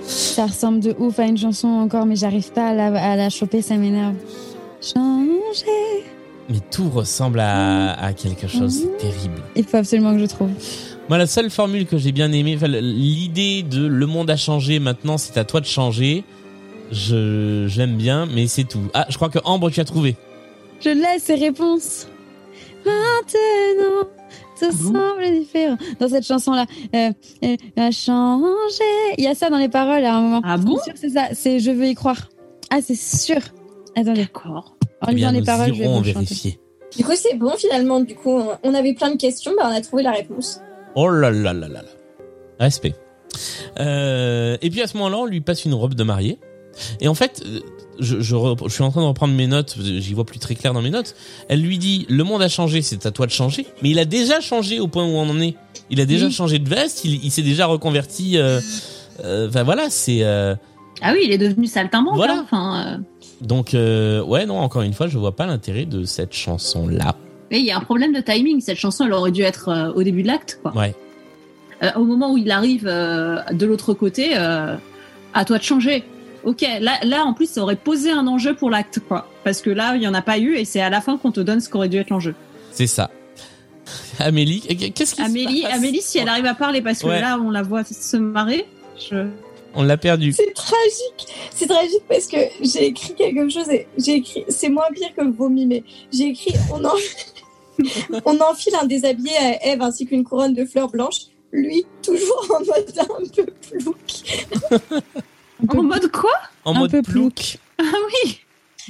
Ça 0.07 0.47
ressemble 0.47 0.79
de 0.79 0.95
ouf 0.97 1.19
à 1.19 1.25
une 1.25 1.37
chanson 1.37 1.67
encore, 1.67 2.07
mais 2.07 2.15
j'arrive 2.15 2.53
pas 2.53 2.69
à 2.69 2.73
la, 2.73 2.87
à 2.87 3.17
la 3.17 3.31
choper, 3.31 3.63
ça 3.63 3.75
m'énerve. 3.77 4.15
Changer. 4.81 6.05
Mais 6.49 6.61
tout 6.71 6.89
ressemble 6.89 7.41
à, 7.41 7.95
à 8.01 8.13
quelque 8.13 8.47
chose, 8.47 8.83
c'est 8.83 8.97
terrible. 8.99 9.43
Il 9.57 9.65
faut 9.65 9.79
absolument 9.79 10.13
que 10.13 10.21
je 10.21 10.27
trouve. 10.27 10.51
Moi, 11.09 11.19
la 11.19 11.27
seule 11.27 11.51
formule 11.51 11.85
que 11.85 11.99
j'ai 11.99 12.13
bien 12.13 12.31
aimée, 12.31 12.57
l'idée 12.63 13.65
de 13.65 13.85
le 13.85 14.07
monde 14.07 14.31
a 14.31 14.37
changé, 14.37 14.79
maintenant 14.79 15.19
c'est 15.19 15.37
à 15.37 15.43
toi 15.43 15.61
de 15.61 15.67
changer, 15.67 16.23
je, 16.93 17.67
l'aime 17.77 17.97
bien, 17.97 18.27
mais 18.27 18.47
c'est 18.47 18.63
tout. 18.63 18.83
Ah, 18.95 19.07
je 19.09 19.17
crois 19.17 19.31
que 19.31 19.41
Ambre, 19.43 19.69
tu 19.69 19.81
as 19.81 19.85
trouvé. 19.85 20.15
Je 20.81 20.91
laisse 20.91 21.25
ces 21.25 21.35
réponses. 21.35 22.07
Maintenant, 22.87 24.09
tout 24.59 24.73
semble 24.73 25.23
différent. 25.41 25.77
Dans 26.01 26.09
cette 26.09 26.25
chanson-là, 26.27 26.67
euh, 26.95 27.11
euh, 27.45 27.57
a 27.77 27.91
changé. 27.91 28.85
Il 29.19 29.25
y 29.25 29.27
a 29.27 29.35
ça 29.35 29.51
dans 29.51 29.59
les 29.59 29.69
paroles 29.69 30.05
à 30.05 30.15
un 30.17 30.21
moment. 30.21 30.41
Ah 30.45 30.57
bon 30.57 30.77
C'est 30.79 30.85
sûr 30.85 30.93
que 30.95 30.99
c'est 31.01 31.09
ça. 31.11 31.27
C'est 31.33 31.59
je 31.61 31.71
veux 31.71 31.87
y 31.87 31.95
croire. 31.95 32.29
Ah, 32.71 32.79
c'est 32.83 32.95
sûr. 32.97 33.39
Attendez. 33.97 34.23
D'accord. 34.23 34.77
En 35.03 35.09
Eh 35.11 35.15
bien, 35.15 35.31
lisant 35.31 35.33
les 35.33 35.39
nous 35.41 35.45
paroles, 35.47 35.75
je 35.75 35.83
vais 35.83 36.13
vérifier. 36.13 36.59
Du 36.97 37.05
coup, 37.05 37.13
c'est 37.15 37.35
bon 37.37 37.51
finalement. 37.57 38.01
Du 38.01 38.15
coup, 38.15 38.31
on- 38.31 38.57
on 38.63 38.75
avait 38.75 38.95
plein 38.95 39.11
de 39.11 39.17
questions, 39.17 39.53
bah, 39.59 39.69
on 39.71 39.75
a 39.75 39.81
trouvé 39.81 40.03
la 40.03 40.13
réponse. 40.13 40.61
Oh 40.95 41.09
là 41.09 41.31
là 41.31 41.53
là 41.53 41.69
là 41.69 41.83
là. 41.83 41.83
Respect. 42.61 42.95
Euh, 43.81 44.57
et 44.63 44.71
puis 44.71 44.81
à 44.83 44.87
ce 44.87 44.97
moment-là, 44.99 45.19
on 45.19 45.27
lui 45.27 45.41
passe 45.41 45.65
une 45.65 45.75
robe 45.75 45.95
de 45.95 46.05
mariée. 46.05 46.39
Et 47.01 47.09
en 47.09 47.15
fait, 47.15 47.43
euh, 47.45 47.61
je, 48.01 48.21
je, 48.21 48.35
re- 48.35 48.69
je 48.69 48.73
suis 48.73 48.83
en 48.83 48.91
train 48.91 49.01
de 49.03 49.07
reprendre 49.07 49.35
mes 49.35 49.47
notes, 49.47 49.77
j'y 49.81 50.15
vois 50.15 50.25
plus 50.25 50.39
très 50.39 50.55
clair 50.55 50.73
dans 50.73 50.83
mes 50.83 50.91
notes. 50.91 51.15
Elle 51.49 51.61
lui 51.63 51.79
dit, 51.79 52.07
le 52.09 52.25
monde 52.25 52.43
a 52.43 52.49
changé, 52.49 52.83
c'est 52.83 53.07
à 53.07 53.11
toi 53.11 53.27
de 53.27 53.31
changer. 53.31 53.67
Mais 53.83 53.91
il 53.91 53.99
a 53.99 54.05
déjà 54.05 54.41
changé 54.41 54.81
au 54.81 54.87
point 54.89 55.05
où 55.05 55.11
on 55.17 55.29
en 55.29 55.41
est. 55.41 55.55
Il 55.91 56.01
a 56.01 56.07
déjà 56.07 56.27
Oui. 56.27 56.33
changé 56.33 56.59
de 56.59 56.69
veste, 56.69 57.05
il, 57.05 57.25
il 57.25 57.31
s'est 57.31 57.43
déjà 57.43 57.67
reconverti. 57.67 58.39
euh, 58.39 58.61
euh, 59.25 59.49
Enfin 59.49 59.63
voilà, 59.63 59.91
c'est... 59.91 60.19
euh, 60.23 60.55
Ah 61.03 61.13
oui, 61.13 61.21
il 61.25 61.33
est 61.33 61.39
devenu 61.39 61.67
saltimbanque. 61.67 62.17
Voilà. 62.17 62.35
hein. 62.35 62.43
Enfin, 62.45 63.01
donc 63.41 63.71
ouais, 63.75 64.47
non, 64.47 64.59
encore 64.59 64.83
une 64.83 64.93
fois, 64.95 65.07
je 65.09 65.19
vois 65.19 65.37
pas 65.37 65.47
l'intérêt 65.47 65.85
de 65.85 66.05
cette 66.05 66.33
chanson-là. 66.35 67.15
mais 67.51 67.61
il 67.61 67.67
y 67.67 67.71
a 67.71 67.77
un 67.77 67.81
problème 67.81 68.13
de 68.13 68.21
timing. 68.21 68.61
Cette 68.61 68.79
chanson, 68.79 69.05
elle 69.07 69.13
aurait 69.13 69.33
dû 69.33 69.43
être 69.43 69.93
au 69.95 70.03
début 70.03 70.23
de 70.23 70.29
l'acte. 70.29 70.61
Ouais. 70.75 70.95
Au 71.97 72.05
moment 72.05 72.33
où 72.33 72.39
il 72.39 72.51
arrive 72.51 72.85
de 72.85 73.67
l'autre 73.67 73.93
côté, 73.93 74.35
à 74.35 75.45
toi 75.47 75.59
de 75.59 75.63
changer. 75.63 76.05
Ok, 76.45 76.63
là, 76.81 76.99
là, 77.03 77.25
en 77.25 77.33
plus, 77.35 77.49
ça 77.49 77.63
aurait 77.63 77.77
posé 77.77 78.11
un 78.11 78.27
enjeu 78.27 78.55
pour 78.55 78.71
l'acte, 78.71 79.01
quoi. 79.09 79.27
Parce 79.45 79.63
que 79.63 79.71
là, 79.71 79.97
il 79.97 80.03
y 80.03 80.09
en 80.09 80.15
a 80.15 80.23
pas 80.23 80.39
eu, 80.39 80.57
et 80.57 80.65
c'est 80.65 80.81
à 80.81 80.91
la 80.91 81.01
fin 81.01 81.17
qu'on 81.17 81.33
te 81.33 81.41
donne 81.41 81.61
ce 81.61 81.69
qu'aurait 81.69 81.89
dû 81.89 81.97
être 81.97 82.11
l'enjeu. 82.11 82.35
C'est 82.73 82.87
ça. 82.87 83.11
Amélie, 84.19 84.61
qu'est-ce 84.61 85.15
qui 85.15 85.23
se 85.23 85.27
Amélie, 85.27 85.63
passe 85.63 85.75
Amélie, 85.75 86.01
si 86.03 86.19
elle 86.19 86.29
arrive 86.29 86.47
à 86.47 86.55
parler, 86.55 86.81
parce 86.83 87.01
que 87.01 87.07
Ouais. 87.07 87.21
là, 87.21 87.39
on 87.43 87.51
la 87.51 87.63
voit 87.63 87.85
se 87.85 88.17
marrer. 88.17 88.67
Je... 88.99 89.27
On 89.75 89.83
l'a 89.83 89.97
perdu. 89.97 90.33
C'est 90.33 90.53
tragique. 90.55 91.27
C'est 91.51 91.67
tragique 91.67 92.03
parce 92.09 92.27
que 92.29 92.37
j'ai 92.63 92.87
écrit 92.87 93.15
quelque 93.15 93.49
chose 93.49 93.69
et 93.71 93.89
j'ai 93.99 94.15
écrit. 94.15 94.45
C'est 94.49 94.69
moins 94.69 94.85
pire 94.95 95.13
que 95.17 95.25
vomi, 95.25 95.67
mais 95.67 95.83
j'ai 96.13 96.29
écrit. 96.29 96.55
On, 96.73 96.85
en... 96.85 96.93
on 98.25 98.41
enfile 98.41 98.75
un 98.81 98.87
déshabillé 98.87 99.37
à 99.37 99.67
Eve 99.73 99.83
ainsi 99.83 100.07
qu'une 100.07 100.23
couronne 100.25 100.55
de 100.55 100.65
fleurs 100.65 100.89
blanches. 100.89 101.23
Lui, 101.53 101.85
toujours 102.03 102.47
en 102.55 102.61
mode 102.61 102.93
un 102.99 103.43
peu 103.43 103.47
plouc. 103.79 104.41
En 105.69 105.83
mode 105.83 106.11
quoi 106.11 106.31
En 106.65 106.75
un 106.75 106.79
mode 106.81 106.91
peu 106.91 107.03
plouc. 107.03 107.59
Ah 107.79 107.83
oui 108.25 108.39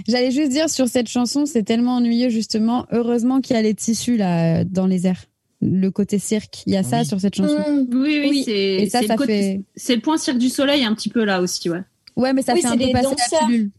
J'allais 0.08 0.30
juste 0.30 0.50
dire 0.50 0.68
sur 0.68 0.88
cette 0.88 1.08
chanson, 1.08 1.46
c'est 1.46 1.62
tellement 1.62 1.96
ennuyeux 1.96 2.28
justement. 2.28 2.84
Heureusement 2.90 3.40
qu'il 3.40 3.54
y 3.56 3.58
a 3.58 3.62
les 3.62 3.74
tissus 3.74 4.16
là 4.16 4.64
dans 4.64 4.86
les 4.86 5.06
airs. 5.06 5.24
Le 5.62 5.88
côté 5.90 6.18
cirque, 6.18 6.64
il 6.66 6.74
y 6.74 6.76
a 6.76 6.82
ça 6.82 6.98
Oui. 7.00 7.06
sur 7.06 7.18
cette 7.20 7.34
chanson. 7.36 7.56
Mmh. 7.58 7.86
Oui, 7.92 8.18
oui, 8.20 8.26
Oui. 8.30 8.42
c'est 8.44 8.52
Et 8.52 8.90
ça, 8.90 9.00
c'est 9.00 9.06
ça 9.06 9.16
fait- 9.16 9.62
c'est 9.76 9.94
le 9.94 10.02
point 10.02 10.18
cirque 10.18 10.36
du 10.38 10.48
soleil 10.50 10.84
un 10.84 10.94
petit 10.94 11.08
peu 11.08 11.24
là 11.24 11.40
aussi, 11.40 11.70
ouais. 11.70 11.80
Ouais, 12.16 12.32
mais 12.34 12.42
ça 12.42 12.52
Oui, 12.52 12.60
fait 12.60 12.66
un 12.66 12.72
c'est 12.72 12.78
peu 12.78 12.92
passer 12.92 13.04
la 13.04 13.10
danseurs. 13.10 13.46
pilule. 13.48 13.70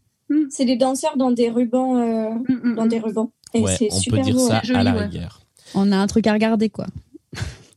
C'est 0.50 0.66
des 0.66 0.76
danseurs 0.78 1.18
dans 1.18 1.32
des 1.32 1.50
rubans. 1.50 1.98
euh, 1.98 2.30
Mm, 2.50 2.70
mm, 2.72 2.76
Dans 2.76 2.86
des 2.88 3.00
rubans. 3.00 3.30
Et 3.54 3.60
Ouais, 3.62 3.76
c'est 3.78 3.90
on 3.92 3.96
peut 3.96 4.02
super 4.02 4.24
dire 4.24 4.34
beau. 4.36 4.48
ça 4.48 4.62
joli, 4.64 4.80
à 4.80 4.84
la 4.84 4.94
ouais. 4.96 5.06
rigueur. 5.06 5.42
On 5.76 5.92
a 5.92 5.98
un 5.98 6.08
truc 6.08 6.26
à 6.28 6.34
regarder 6.34 6.70
quoi. 6.70 6.88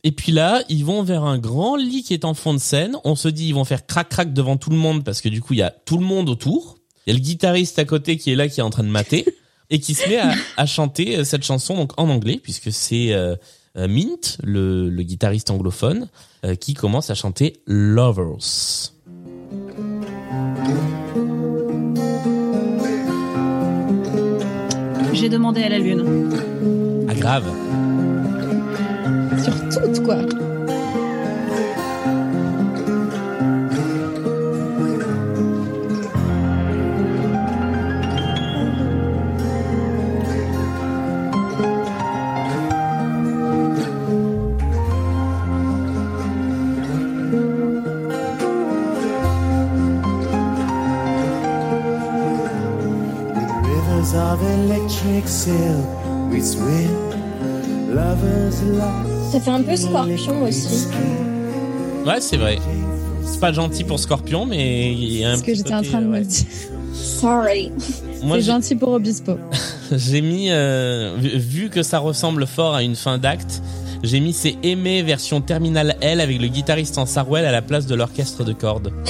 Et 0.04 0.12
puis 0.12 0.32
là, 0.32 0.62
ils 0.68 0.84
vont 0.84 1.02
vers 1.02 1.24
un 1.24 1.38
grand 1.38 1.76
lit 1.76 2.02
qui 2.02 2.14
est 2.14 2.24
en 2.24 2.34
fond 2.34 2.54
de 2.54 2.58
scène. 2.58 2.96
On 3.04 3.16
se 3.16 3.28
dit, 3.28 3.48
ils 3.48 3.54
vont 3.54 3.64
faire 3.64 3.86
crac 3.86 4.08
crac 4.08 4.32
devant 4.32 4.56
tout 4.56 4.70
le 4.70 4.76
monde 4.76 5.04
parce 5.04 5.20
que 5.20 5.28
du 5.28 5.40
coup, 5.40 5.54
il 5.54 5.58
y 5.58 5.62
a 5.62 5.70
tout 5.70 5.98
le 5.98 6.04
monde 6.04 6.28
autour. 6.28 6.78
Il 7.06 7.12
y 7.12 7.16
a 7.16 7.18
le 7.18 7.22
guitariste 7.22 7.78
à 7.78 7.84
côté 7.84 8.16
qui 8.16 8.30
est 8.30 8.36
là, 8.36 8.48
qui 8.48 8.60
est 8.60 8.62
en 8.62 8.70
train 8.70 8.84
de 8.84 8.88
mater 8.88 9.26
et 9.70 9.80
qui 9.80 9.94
se 9.94 10.08
met 10.08 10.18
à, 10.18 10.32
à 10.56 10.66
chanter 10.66 11.18
euh, 11.18 11.24
cette 11.24 11.44
chanson 11.44 11.76
donc 11.76 11.92
en 11.98 12.08
anglais 12.08 12.40
puisque 12.42 12.72
c'est 12.72 13.12
euh, 13.12 13.34
euh, 13.78 13.86
Mint, 13.86 14.38
le, 14.42 14.88
le 14.88 15.02
guitariste 15.02 15.50
anglophone, 15.50 16.08
euh, 16.44 16.54
qui 16.54 16.74
commence 16.74 17.10
à 17.10 17.14
chanter 17.14 17.60
Lovers. 17.66 18.92
J'ai 25.12 25.28
demandé 25.28 25.62
à 25.62 25.68
la 25.68 25.78
lune. 25.78 26.32
Ah 27.08 27.14
grave. 27.14 27.67
Sur 29.42 29.54
toutes 29.70 30.02
quoi. 30.04 30.16
Of 54.14 54.42
electric 54.42 55.28
silk 55.28 55.84
we 56.30 56.40
swim. 56.40 57.94
Lovers 57.94 58.62
lost. 58.62 59.07
Ça 59.30 59.40
fait 59.40 59.50
un 59.50 59.62
peu 59.62 59.76
scorpion 59.76 60.42
aussi. 60.42 60.86
Ouais, 62.06 62.20
c'est 62.20 62.36
vrai. 62.36 62.58
C'est 63.24 63.40
pas 63.40 63.52
gentil 63.52 63.84
pour 63.84 63.98
Scorpion, 63.98 64.46
mais 64.46 64.92
il 64.92 65.18
y 65.18 65.24
a 65.24 65.30
un 65.30 65.34
C'est 65.34 65.40
ce 65.40 65.44
que 65.46 65.54
j'étais 65.54 65.74
en 65.74 65.82
train 65.82 66.00
de 66.00 66.06
ouais. 66.08 66.20
me 66.20 66.24
dire. 66.24 66.46
Sorry. 66.94 67.70
C'est 68.22 68.40
gentil 68.40 68.74
pour 68.74 68.90
Obispo. 68.92 69.38
J'ai 69.92 70.22
mis, 70.22 70.48
euh, 70.50 71.14
vu- 71.18 71.68
que 71.68 71.82
ça 71.82 71.98
ressemble 71.98 72.46
fort 72.46 72.74
à 72.74 72.82
une 72.82 72.96
fin 72.96 73.18
d'acte, 73.18 73.62
j'ai 74.02 74.20
mis 74.20 74.32
c'est 74.32 74.56
Aimé 74.62 75.02
version 75.02 75.40
Terminal 75.40 75.96
L 76.00 76.20
avec 76.20 76.40
le 76.40 76.48
guitariste 76.48 76.98
en 76.98 77.06
sarouel 77.06 77.44
à 77.44 77.52
la 77.52 77.62
place 77.62 77.86
de 77.86 77.94
l'orchestre 77.94 78.44
de 78.44 78.52
cordes. 78.52 78.92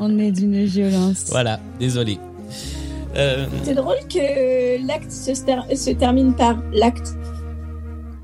On 0.00 0.18
est 0.18 0.32
d'une 0.32 0.64
violence. 0.64 1.26
Voilà, 1.28 1.60
désolé. 1.78 2.18
Euh, 3.16 3.46
C'est 3.64 3.74
drôle 3.74 3.96
que 4.12 4.84
l'acte 4.86 5.10
se 5.12 5.90
termine 5.92 6.34
par 6.34 6.56
l'acte. 6.72 7.14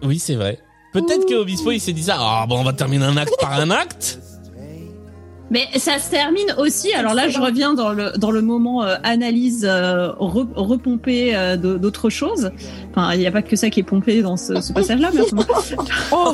Oui, 0.05 0.18
c'est 0.18 0.35
vrai. 0.35 0.59
Peut-être 0.93 1.26
que 1.26 1.35
Obispo 1.35 1.72
il 1.72 1.81
s'est 1.81 1.93
dit 1.93 2.05
ça. 2.05 2.16
Ah 2.18 2.47
bon, 2.48 2.60
on 2.60 2.64
va 2.64 2.72
terminer 2.72 3.05
un 3.05 3.16
acte 3.16 3.35
par 3.40 3.52
un 3.59 3.70
acte. 3.70 4.20
Mais 5.51 5.66
ça 5.76 5.98
se 5.98 6.10
termine 6.10 6.55
aussi. 6.59 6.93
Alors 6.94 7.14
là, 7.14 7.28
je 7.28 7.39
reviens 7.39 7.74
dans 7.74 7.90
le 7.93 8.12
dans 8.16 8.31
le 8.31 8.40
moment 8.43 8.82
euh, 8.82 8.97
analyse 9.02 9.64
euh, 9.68 10.09
re- 10.18 10.48
repompée 10.55 11.36
euh, 11.36 11.56
de- 11.56 11.76
d'autres 11.76 12.10
choses. 12.10 12.51
Enfin, 12.90 13.12
il 13.12 13.18
n'y 13.20 13.26
a 13.26 13.31
pas 13.32 13.43
que 13.43 13.55
ça 13.55 13.70
qui 13.70 13.81
est 13.81 13.85
pompé 13.85 14.22
dans 14.22 14.36
ce, 14.36 14.60
ce 14.60 14.72
passage-là, 14.72 15.10
mais 15.14 15.20
Oh, 16.12 16.32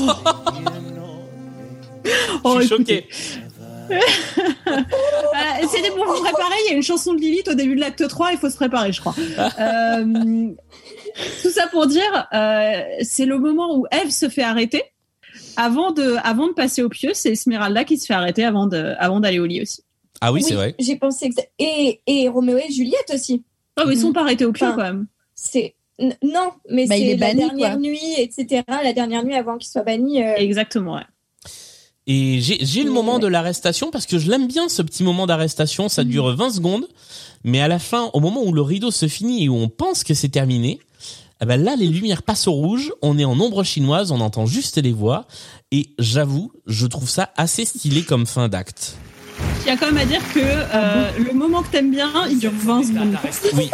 Oh, 2.45 2.57
je 2.61 2.67
suis 2.67 2.75
écoutez. 2.75 3.07
choqué. 3.11 3.41
Voilà, 4.65 5.69
C'était 5.69 5.91
pour 5.91 6.05
vous 6.07 6.23
préparer. 6.23 6.55
Il 6.67 6.71
y 6.71 6.75
a 6.75 6.77
une 6.77 6.83
chanson 6.83 7.13
de 7.13 7.19
Lilith 7.21 7.49
au 7.49 7.55
début 7.55 7.75
de 7.75 7.81
l'acte 7.81 8.07
3. 8.07 8.31
Il 8.33 8.39
faut 8.39 8.49
se 8.49 8.55
préparer, 8.57 8.93
je 8.93 9.01
crois. 9.01 9.15
Tout 11.43 11.51
ça 11.51 11.67
pour 11.69 11.87
dire, 11.87 12.29
euh, 12.35 12.81
c'est 13.03 13.27
le 13.27 13.39
moment 13.39 13.77
où 13.77 13.87
Eve 13.93 14.11
se 14.11 14.29
fait 14.29 14.43
arrêter. 14.43 14.83
Avant 15.57 15.91
de, 15.93 16.17
avant 16.25 16.49
de 16.49 16.53
passer 16.53 16.83
au 16.83 16.89
pieu, 16.89 17.11
c'est 17.15 17.31
Esmeralda 17.33 17.85
qui 17.85 17.99
se 17.99 18.07
fait 18.07 18.15
arrêter 18.15 18.45
avant 18.45 18.67
de, 18.67 18.95
avant 18.99 19.21
d'aller 19.21 19.39
au 19.39 19.47
lit 19.47 19.63
aussi. 19.63 19.83
Ah 20.21 20.33
oui, 20.33 20.43
c'est 20.43 20.55
vrai. 20.55 20.75
J'ai 20.79 20.97
pensé 20.97 21.31
que 21.31 21.41
et 21.59 22.01
et 22.07 22.29
Roméo 22.29 22.59
et 22.59 22.71
Juliette 22.73 23.11
aussi. 23.15 23.43
Oh, 23.79 23.85
mais 23.87 23.95
ils 23.95 24.01
sont 24.01 24.13
pas 24.13 24.21
arrêtés 24.23 24.45
au 24.45 24.53
pieu 24.53 24.67
Enfin, 24.67 24.77
quand 24.77 24.83
même. 24.83 25.07
C'est 25.35 25.75
non, 26.23 26.51
mais 26.69 26.87
Bah, 26.87 26.95
c'est 26.97 27.03
est 27.09 27.17
la 27.17 27.27
banni, 27.29 27.41
dernière 27.41 27.71
quoi. 27.73 27.79
nuit, 27.81 28.15
etc. 28.19 28.63
La 28.69 28.93
dernière 28.93 29.25
nuit 29.25 29.35
avant 29.35 29.57
qu'il 29.59 29.71
soit 29.71 29.83
banni. 29.83 30.23
euh, 30.23 30.35
Exactement. 30.37 30.95
Ouais. 30.97 31.03
Et 32.07 32.41
j'ai 32.41 32.59
j'ai 32.65 32.83
le 32.83 32.91
moment 32.91 33.19
de 33.19 33.27
l'arrestation 33.27 33.91
parce 33.91 34.07
que 34.07 34.19
je 34.19 34.31
l'aime 34.31 34.47
bien 34.47 34.69
ce 34.69 34.83
petit 34.83 35.03
moment 35.05 35.27
d'arrestation. 35.27 35.89
Ça 35.89 36.05
dure 36.05 36.35
20 36.35 36.51
secondes, 36.51 36.89
mais 37.45 37.61
à 37.61 37.69
la 37.69 37.79
fin, 37.79 38.11
au 38.15 38.21
moment 38.21 38.43
où 38.43 38.53
le 38.53 38.63
rideau 38.63 38.91
se 38.91 39.07
finit 39.09 39.45
et 39.45 39.49
où 39.49 39.57
on 39.57 39.69
pense 39.69 40.03
que 40.05 40.15
c'est 40.15 40.29
terminé, 40.31 40.81
eh 41.41 41.47
ben 41.47 41.63
là 41.63 41.75
les 41.77 41.87
lumières 41.87 42.23
passent 42.23 42.47
au 42.49 42.53
rouge. 42.53 42.93
On 43.03 43.19
est 43.19 43.25
en 43.25 43.39
ombre 43.41 43.65
chinoise, 43.65 44.11
on 44.13 44.21
entend 44.21 44.47
juste 44.47 44.77
les 44.79 44.93
voix. 44.93 45.27
Et 45.73 45.91
j'avoue, 45.99 46.53
je 46.67 46.87
trouve 46.87 47.09
ça 47.09 47.31
assez 47.37 47.65
stylé 47.65 48.03
comme 48.03 48.27
fin 48.27 48.49
d'acte. 48.49 48.97
Il 49.63 49.69
y 49.69 49.71
a 49.71 49.77
quand 49.77 49.87
même 49.87 49.99
à 49.99 50.05
dire 50.05 50.21
que 50.35 50.41
euh, 50.41 51.11
le 51.19 51.33
moment 51.33 51.63
que 51.63 51.69
t'aimes 51.69 51.91
bien, 51.91 52.11
il 52.31 52.39
dure 52.39 52.53
20 52.55 52.83
secondes. 52.85 53.17
Oui. 53.55 53.71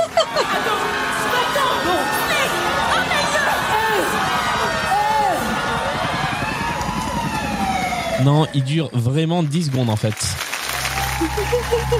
Non, 8.24 8.46
il 8.54 8.64
dure 8.64 8.90
vraiment 8.92 9.42
10 9.42 9.66
secondes 9.66 9.90
en 9.90 9.96
fait. 9.96 10.14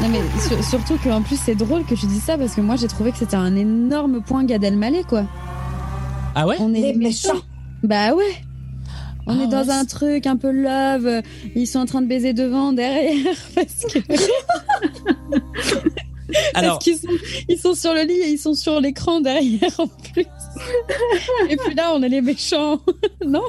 Non 0.02 0.09
mais 0.09 0.20
sur- 0.47 0.62
surtout 0.64 0.98
qu'en 1.02 1.22
plus 1.22 1.38
c'est 1.43 1.55
drôle 1.55 1.84
que 1.84 1.94
tu 1.94 2.06
dis 2.06 2.20
ça 2.20 2.36
parce 2.36 2.55
que 2.55 2.60
moi 2.60 2.76
j'ai 2.76 2.88
trouvé 2.88 3.12
que 3.12 3.18
c'était 3.18 3.36
un 3.36 3.55
énorme 3.56 4.20
point 4.22 4.44
Gad 4.44 4.62
Elmaleh 4.64 5.05
quoi. 5.05 5.24
Ah 6.38 6.46
ouais 6.46 6.56
On 6.60 6.74
est 6.74 6.92
méchants. 6.92 7.40
Bah 7.82 8.14
ouais. 8.14 8.36
On 9.26 9.40
Ah 9.40 9.44
est 9.44 9.46
dans 9.48 9.64
ouais, 9.64 9.72
un 9.72 9.84
truc 9.86 10.26
un 10.26 10.36
peu 10.36 10.50
love, 10.52 11.22
ils 11.56 11.66
sont 11.66 11.78
en 11.80 11.86
train 11.86 12.02
de 12.02 12.06
baiser 12.06 12.32
devant, 12.34 12.72
derrière, 12.72 13.34
parce 13.54 13.86
que 13.92 13.98
Alors, 16.54 16.74
parce 16.78 16.84
qu'ils 16.84 16.98
sont, 16.98 17.08
ils 17.48 17.58
sont 17.58 17.74
sur 17.74 17.94
le 17.94 18.02
lit 18.02 18.14
et 18.20 18.28
ils 18.32 18.38
sont 18.38 18.54
sur 18.54 18.80
l'écran 18.80 19.20
derrière 19.20 19.70
en 19.78 19.86
plus. 19.86 20.26
et 21.48 21.56
puis 21.56 21.74
là 21.74 21.92
on 21.94 22.02
est 22.02 22.08
les 22.08 22.20
méchants, 22.20 22.80
non? 23.26 23.42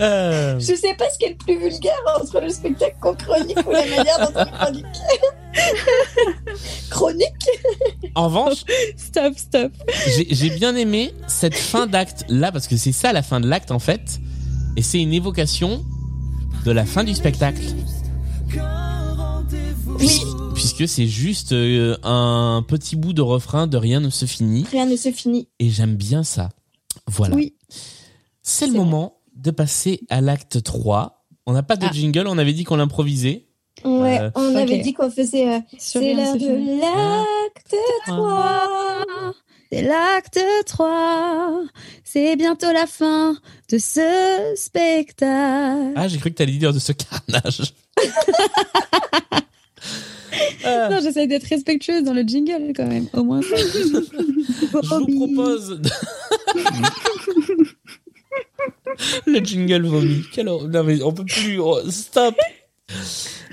Euh, 0.00 0.58
Je 0.58 0.74
sais 0.74 0.94
pas 0.94 1.08
ce 1.10 1.18
qui 1.18 1.24
est 1.26 1.30
le 1.30 1.36
plus 1.36 1.58
vulgaire 1.58 1.98
entre 2.20 2.40
le 2.40 2.48
spectacle 2.50 2.96
qu'on 3.00 3.14
chronique 3.14 3.58
ou 3.66 3.70
la 3.70 3.86
manière 3.86 4.18
dont 4.20 4.40
on 4.40 4.44
le 4.44 4.58
chronique. 4.58 4.86
chronique 6.90 7.48
en 8.14 8.24
revanche, 8.26 8.64
Stop, 8.96 9.34
stop. 9.36 9.72
j'ai 10.30 10.50
bien 10.50 10.74
aimé 10.76 11.12
cette 11.26 11.54
fin 11.56 11.86
d'acte 11.86 12.24
là 12.28 12.52
parce 12.52 12.66
que 12.68 12.76
c'est 12.76 12.92
ça 12.92 13.12
la 13.12 13.22
fin 13.22 13.40
de 13.40 13.48
l'acte 13.48 13.70
en 13.70 13.78
fait, 13.78 14.20
et 14.76 14.82
c'est 14.82 15.00
une 15.00 15.12
évocation 15.12 15.84
de 16.64 16.70
la 16.72 16.84
fin 16.84 17.04
du 17.04 17.14
spectacle. 17.14 17.62
Oui, 20.00 20.20
Puisque 20.54 20.86
c'est 20.88 21.06
juste 21.06 21.52
euh, 21.52 21.96
un 22.02 22.64
petit 22.66 22.94
bout 22.96 23.12
de 23.12 23.22
refrain 23.22 23.66
de 23.66 23.76
rien 23.76 24.00
ne 24.00 24.10
se 24.10 24.26
finit, 24.26 24.64
rien 24.70 24.86
ne 24.86 24.96
se 24.96 25.10
finit. 25.12 25.48
et 25.58 25.70
j'aime 25.70 25.94
bien 25.96 26.22
ça. 26.24 26.50
Voilà. 27.06 27.34
Oui. 27.34 27.54
C'est 28.42 28.66
le 28.66 28.72
moment 28.74 29.17
de 29.38 29.50
passer 29.50 30.00
à 30.10 30.20
l'acte 30.20 30.62
3. 30.62 31.24
On 31.46 31.52
n'a 31.52 31.62
pas 31.62 31.76
de 31.76 31.86
Ah. 31.86 31.92
jingle, 31.92 32.26
on 32.26 32.36
avait 32.38 32.52
dit 32.52 32.64
qu'on 32.64 32.76
l'improvisait. 32.76 33.46
Ouais, 33.84 34.18
Euh, 34.20 34.30
on 34.34 34.54
avait 34.56 34.78
dit 34.78 34.92
qu'on 34.92 35.10
faisait. 35.10 35.48
euh, 35.54 35.60
c'est 35.78 36.12
l'heure 36.14 36.36
de 36.36 36.80
l'acte 36.80 37.74
3. 38.06 39.34
C'est 39.70 39.82
l'acte 39.82 40.40
3. 40.66 41.62
C'est 42.04 42.36
bientôt 42.36 42.72
la 42.72 42.86
fin 42.86 43.36
de 43.70 43.78
ce 43.78 44.52
spectacle. 44.56 45.92
Ah, 45.94 46.08
j'ai 46.08 46.18
cru 46.18 46.30
que 46.30 46.36
t'allais 46.36 46.52
dire 46.56 46.72
de 46.72 46.78
ce 46.78 46.92
carnage. 46.92 47.72
Euh, 50.66 50.88
Non, 50.88 50.98
j'essaie 51.02 51.26
d'être 51.26 51.44
respectueuse 51.48 52.02
dans 52.04 52.12
le 52.12 52.22
jingle 52.22 52.72
quand 52.76 52.86
même, 52.86 53.06
au 53.14 53.24
moins. 53.24 53.40
je 53.42 54.68
vous 54.72 55.26
propose. 55.26 55.80
le 59.26 59.38
jingle 59.40 59.86
vomi. 59.86 60.24
Non 60.44 60.82
mais 60.84 61.02
on 61.02 61.12
peut 61.12 61.24
plus. 61.24 61.58
oh, 61.60 61.78
Stop. 61.90 62.34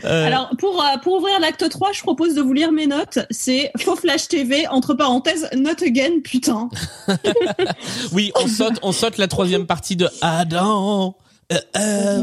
Euh, 0.06 0.27
Alors, 0.27 0.52
pour, 0.60 0.82
euh, 0.82 0.98
pour 1.03 1.15
ouvrir 1.18 1.40
l'acte 1.40 1.68
3, 1.68 1.91
je 1.91 2.02
propose 2.02 2.36
de 2.36 2.41
vous 2.41 2.53
lire 2.53 2.72
mes 2.72 2.88
notes. 2.88 3.19
C'est 3.32 3.72
Faux 3.77 3.95
Flash 3.95 4.27
TV, 4.27 4.68
entre 4.68 4.94
parenthèses, 4.94 5.49
not 5.56 5.82
again, 5.84 6.19
putain. 6.23 6.69
oui, 8.14 8.32
on 8.36 8.48
saute, 8.48 8.77
on 8.82 8.91
saute 8.91 9.18
la 9.18 9.27
troisième 9.27 9.65
partie 9.65 9.95
de 9.95 10.07
Adam. 10.22 11.18
euh, 11.52 12.22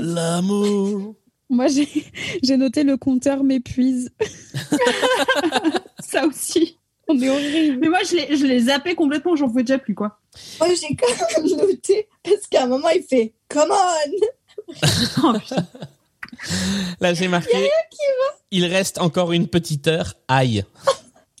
L'amour. 0.00 1.14
Moi, 1.50 1.68
j'ai 1.68 1.88
j'ai 2.42 2.56
noté 2.56 2.82
le 2.84 2.96
compteur 2.96 3.44
m'épuise. 3.44 4.10
Ça 6.00 6.26
aussi. 6.26 6.78
On 7.08 7.20
est 7.20 7.28
horrible. 7.28 7.78
Mais 7.80 7.88
moi, 7.88 7.98
je 8.08 8.16
l'ai, 8.16 8.36
je 8.36 8.46
l'ai 8.46 8.60
zappé 8.60 8.94
complètement, 8.94 9.36
j'en 9.36 9.48
pouvais 9.48 9.62
déjà 9.62 9.78
plus, 9.78 9.94
quoi. 9.94 10.18
moi 10.58 10.68
j'ai 10.70 10.96
quand 10.96 11.42
même 11.42 11.56
noté 11.58 12.08
parce 12.22 12.46
qu'à 12.50 12.64
un 12.64 12.66
moment 12.66 12.88
il 12.88 13.02
fait 13.02 13.34
Come 13.48 13.70
on 13.70 14.74
Oh. 15.22 15.32
Là, 17.00 17.14
j'ai 17.14 17.28
marqué. 17.28 17.68
Il 18.50 18.66
reste 18.66 18.98
encore 19.00 19.32
une 19.32 19.48
petite 19.48 19.86
heure. 19.88 20.14
Aïe. 20.28 20.64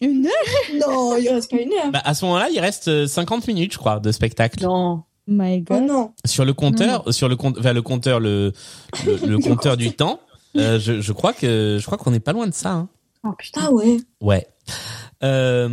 Une 0.00 0.26
heure? 0.26 0.88
Non, 0.88 1.16
il 1.16 1.28
reste 1.28 1.50
pas 1.50 1.56
une 1.58 1.72
heure. 1.72 1.90
Bah, 1.90 2.02
à 2.04 2.14
ce 2.14 2.24
moment-là, 2.24 2.48
il 2.52 2.58
reste 2.60 2.88
euh, 2.88 3.06
50 3.06 3.46
minutes, 3.48 3.72
je 3.72 3.78
crois, 3.78 4.00
de 4.00 4.12
spectacle. 4.12 4.62
Non. 4.62 5.02
My 5.26 5.64
Oh 5.70 5.74
God. 5.74 5.82
non. 5.84 6.12
Sur 6.26 6.44
le 6.44 6.52
compteur, 6.52 7.12
sur 7.14 7.28
le 7.28 7.36
compte, 7.36 7.58
vers 7.58 7.72
le 7.74 7.80
compteur, 7.82 8.20
le, 8.20 8.52
le, 9.06 9.16
le 9.26 9.38
compteur 9.42 9.76
du 9.76 9.92
temps, 9.92 10.20
euh, 10.56 10.78
je, 10.78 11.00
je 11.00 11.12
crois 11.12 11.32
que, 11.32 11.78
je 11.80 11.86
crois 11.86 11.96
qu'on 11.96 12.10
n'est 12.10 12.20
pas 12.20 12.32
loin 12.32 12.46
de 12.46 12.54
ça. 12.54 12.70
hein. 12.72 12.88
Oh, 13.26 13.30
putain. 13.38 13.62
Ah 13.64 13.72
ouais. 13.72 13.96
Ouais. 14.20 14.46
Euh, 15.24 15.68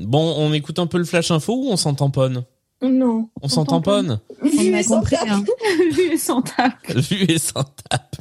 bon, 0.00 0.34
on 0.38 0.52
écoute 0.52 0.78
un 0.78 0.86
peu 0.86 0.98
le 0.98 1.04
flash 1.04 1.30
info 1.30 1.54
ou 1.54 1.70
on 1.70 1.76
s'en 1.76 1.94
tamponne 1.94 2.44
Non. 2.82 3.28
On 3.42 3.48
s'en 3.48 3.64
tamponne 3.64 4.20
Vu 4.42 4.50
On 4.70 4.74
a 4.74 4.78
et 4.80 4.82
sans 4.84 4.96
compris. 4.98 5.16
tape. 5.16 5.28
hein. 5.28 5.44
Vu 5.92 6.12
et 6.12 6.16
sans 6.18 6.42
tape. 6.42 6.72
Vu 6.94 7.24
et 7.28 7.38
sans 7.38 7.64
tape. 7.90 8.16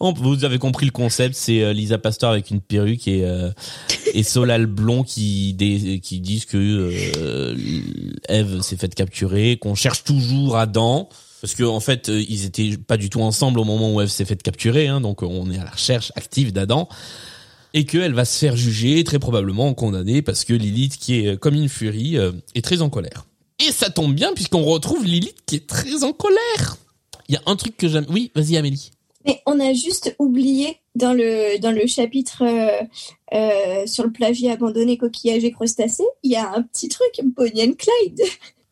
On- 0.00 0.12
vous 0.12 0.44
avez 0.44 0.58
compris 0.58 0.86
le 0.86 0.92
concept, 0.92 1.34
c'est 1.34 1.62
euh, 1.62 1.72
Lisa 1.72 1.98
Pasteur 1.98 2.30
avec 2.30 2.50
une 2.50 2.60
perruque 2.60 3.08
et 3.08 3.24
euh, 3.24 3.50
et 4.14 4.22
Solal 4.22 4.66
Blond 4.66 5.02
qui 5.02 5.52
disent 5.54 6.44
que 6.44 6.56
euh, 7.18 7.54
Eve 8.28 8.60
s'est 8.60 8.76
faite 8.76 8.94
capturer, 8.94 9.56
qu'on 9.56 9.74
cherche 9.74 10.04
toujours 10.04 10.56
Adam 10.56 11.08
parce 11.40 11.54
que 11.54 11.64
en 11.64 11.80
fait 11.80 12.08
ils 12.08 12.44
étaient 12.44 12.76
pas 12.76 12.96
du 12.96 13.10
tout 13.10 13.20
ensemble 13.22 13.58
au 13.60 13.64
moment 13.64 13.92
où 13.92 14.00
Eve 14.00 14.08
s'est 14.08 14.24
faite 14.24 14.42
capturer, 14.42 14.88
hein, 14.88 15.00
donc 15.00 15.22
on 15.22 15.50
est 15.50 15.58
à 15.58 15.64
la 15.64 15.70
recherche 15.70 16.12
active 16.16 16.52
d'Adam 16.52 16.88
et 17.76 17.84
qu'elle 17.84 18.14
va 18.14 18.24
se 18.24 18.38
faire 18.38 18.56
juger 18.56 19.04
très 19.04 19.18
probablement 19.18 19.74
condamnée 19.74 20.22
parce 20.22 20.44
que 20.44 20.54
Lilith 20.54 20.96
qui 20.96 21.20
est 21.20 21.26
euh, 21.26 21.36
comme 21.36 21.54
une 21.54 21.68
furie 21.68 22.16
euh, 22.16 22.32
est 22.54 22.64
très 22.64 22.80
en 22.80 22.88
colère. 22.88 23.26
Et 23.58 23.70
ça 23.70 23.90
tombe 23.90 24.14
bien 24.14 24.32
puisqu'on 24.32 24.64
retrouve 24.64 25.04
Lilith 25.04 25.36
qui 25.44 25.56
est 25.56 25.66
très 25.66 26.02
en 26.02 26.14
colère. 26.14 26.78
Il 27.28 27.34
y 27.34 27.36
a 27.36 27.42
un 27.44 27.54
truc 27.54 27.76
que 27.76 27.86
j'aime. 27.86 28.06
Oui, 28.08 28.32
vas-y 28.34 28.56
Amélie. 28.56 28.92
Mais 29.26 29.42
on 29.44 29.60
a 29.60 29.74
juste 29.74 30.16
oublié 30.18 30.78
dans 30.94 31.12
le, 31.12 31.86
chapitre 31.86 32.44
euh, 33.34 33.86
sur 33.86 34.04
le 34.04 34.12
plagiat 34.12 34.52
abandonné, 34.52 34.96
coquillage 34.96 35.44
et 35.44 35.52
crustacés, 35.52 36.06
il 36.22 36.30
y 36.30 36.36
a 36.36 36.54
un 36.54 36.62
petit 36.62 36.88
truc, 36.88 37.10
Bonnie 37.24 37.76
Clyde. 37.76 38.22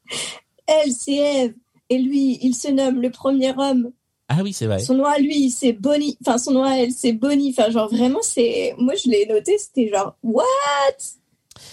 Elle, 0.67 0.93
c'est 0.93 1.17
Eve. 1.17 1.55
Et 1.91 1.99
lui, 1.99 2.39
il 2.41 2.55
se 2.55 2.69
nomme 2.69 3.03
le 3.03 3.11
premier 3.11 3.53
homme. 3.59 3.93
Ah 4.29 4.39
oui, 4.43 4.53
c'est 4.53 4.67
vrai. 4.67 4.79
Son 4.79 4.95
nom 4.95 5.05
à 5.05 5.19
lui, 5.19 5.51
c'est 5.51 5.73
Bonnie. 5.73 6.17
Enfin, 6.21 6.39
son 6.39 6.53
nom 6.53 6.65
à 6.65 6.77
elle, 6.77 6.93
c'est 6.93 7.13
Bonnie. 7.13 7.55
Enfin, 7.57 7.71
genre, 7.71 7.91
vraiment, 7.91 8.21
c'est. 8.23 8.75
Moi, 8.79 8.95
je 8.95 9.11
l'ai 9.11 9.27
noté, 9.27 9.57
c'était 9.59 9.91
genre, 9.91 10.17
what? 10.23 10.45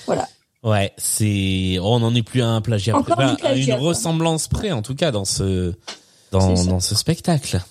Voilà. 0.05 0.27
Ouais, 0.63 0.91
c'est 0.97 1.77
oh, 1.79 1.85
on 1.85 1.99
n'en 2.01 2.13
est 2.13 2.21
plus 2.21 2.41
à 2.41 2.47
un 2.47 2.61
plagiat, 2.61 2.95
Encore 2.95 3.15
près, 3.15 3.25
à 3.25 3.35
plagiat, 3.35 3.75
une 3.77 3.81
ressemblance 3.81 4.47
près 4.47 4.71
en 4.71 4.83
tout 4.83 4.93
cas 4.93 5.09
dans 5.09 5.25
ce 5.25 5.73
dans, 6.31 6.53
dans 6.65 6.79
ce 6.79 6.93
spectacle. 6.93 7.61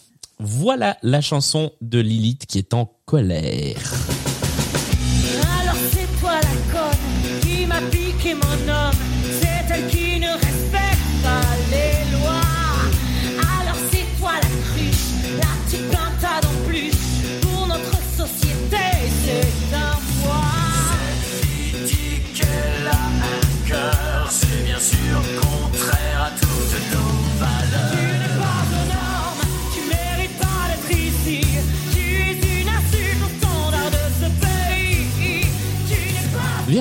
Voilà 0.41 0.97
la 1.03 1.21
chanson 1.21 1.71
de 1.81 2.01
Lilith 2.01 2.47
qui 2.47 2.59
est 2.59 2.75
en 2.75 2.91
colère. 3.05 3.79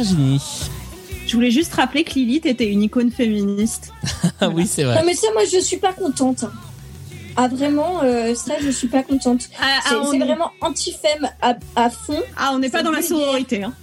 Virginie. 0.04 0.42
Je 1.28 1.36
voulais 1.36 1.52
juste 1.52 1.74
rappeler 1.76 2.04
que 2.04 2.14
Lilith 2.16 2.46
était 2.46 2.68
une 2.68 2.82
icône 2.84 3.12
féministe. 3.12 3.92
Ah 4.42 4.48
oui, 4.50 4.66
c'est 4.66 4.84
Non, 4.84 4.92
vrai. 4.94 5.04
mais 5.06 5.14
ça, 5.14 5.28
moi, 5.34 5.44
je 5.52 5.60
suis 5.60 5.78
pas 5.78 5.92
contente. 5.94 6.46
Ah, 7.36 7.48
vraiment, 7.50 8.02
euh, 8.04 8.34
ça, 8.36 8.54
je 8.62 8.70
suis 8.70 8.88
pas 8.88 9.04
contente. 9.04 9.50
Ah, 9.60 9.80
C'est 9.84 9.96
ah, 9.96 10.00
on 10.02 10.12
c'est 10.12 10.18
est- 10.18 10.20
vraiment 10.20 10.52
anti-femme 10.62 11.30
à, 11.42 11.56
à 11.76 11.90
fond. 11.90 12.22
Ah, 12.38 12.52
on 12.54 12.60
n'est 12.60 12.70
pas 12.70 12.82
dans 12.84 12.92
la 12.92 13.02
sororité. 13.02 13.64
Hein. 13.64 13.74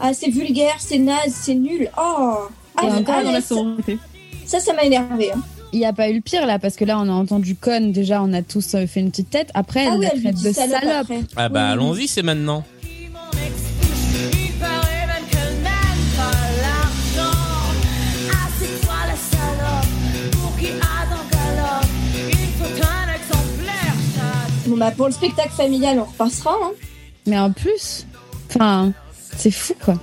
Ah, 0.00 0.12
c'est 0.12 0.30
vulgaire, 0.30 0.74
c'est 0.78 0.98
naze, 0.98 1.32
c'est 1.32 1.54
nul. 1.54 1.88
Oh 1.96 2.38
On 2.82 2.88
ah, 2.88 2.96
n'est 2.96 3.02
pas 3.04 3.22
dans 3.22 3.30
la 3.32 3.40
sororité. 3.40 3.98
ça, 4.46 4.58
ça 4.60 4.72
m'a 4.72 4.82
énervé. 4.82 5.30
hein. 5.32 5.40
Il 5.72 5.78
n'y 5.78 5.86
a 5.86 5.92
pas 5.92 6.08
eu 6.08 6.14
le 6.14 6.20
pire 6.20 6.46
là, 6.46 6.58
parce 6.58 6.74
que 6.74 6.84
là, 6.84 6.98
on 6.98 7.08
a 7.08 7.12
entendu 7.12 7.54
conne. 7.54 7.92
Déjà, 7.92 8.20
on 8.22 8.32
a 8.32 8.42
tous 8.42 8.74
euh, 8.74 8.86
fait 8.88 8.98
une 9.00 9.10
petite 9.10 9.30
tête. 9.30 9.50
Après, 9.54 9.86
Ah 9.86 9.92
elle 9.94 9.98
oui, 10.00 10.04
la 10.06 10.32
traite 10.32 10.42
de 10.42 10.52
salope. 10.52 11.12
Ah 11.36 11.48
bah 11.48 11.66
Oui. 11.66 11.72
allons-y, 11.72 12.08
c'est 12.08 12.22
maintenant. 12.22 12.64
Bon, 24.70 24.76
bah, 24.76 24.92
pour 24.92 25.06
le 25.06 25.12
spectacle 25.12 25.50
familial, 25.50 25.98
on 25.98 26.04
repassera. 26.04 26.54
Hein. 26.62 26.70
Mais 27.26 27.38
en 27.38 27.50
plus, 27.52 28.06
enfin, 28.48 28.92
c'est 29.36 29.50
fou 29.50 29.74
quoi. 29.84 29.94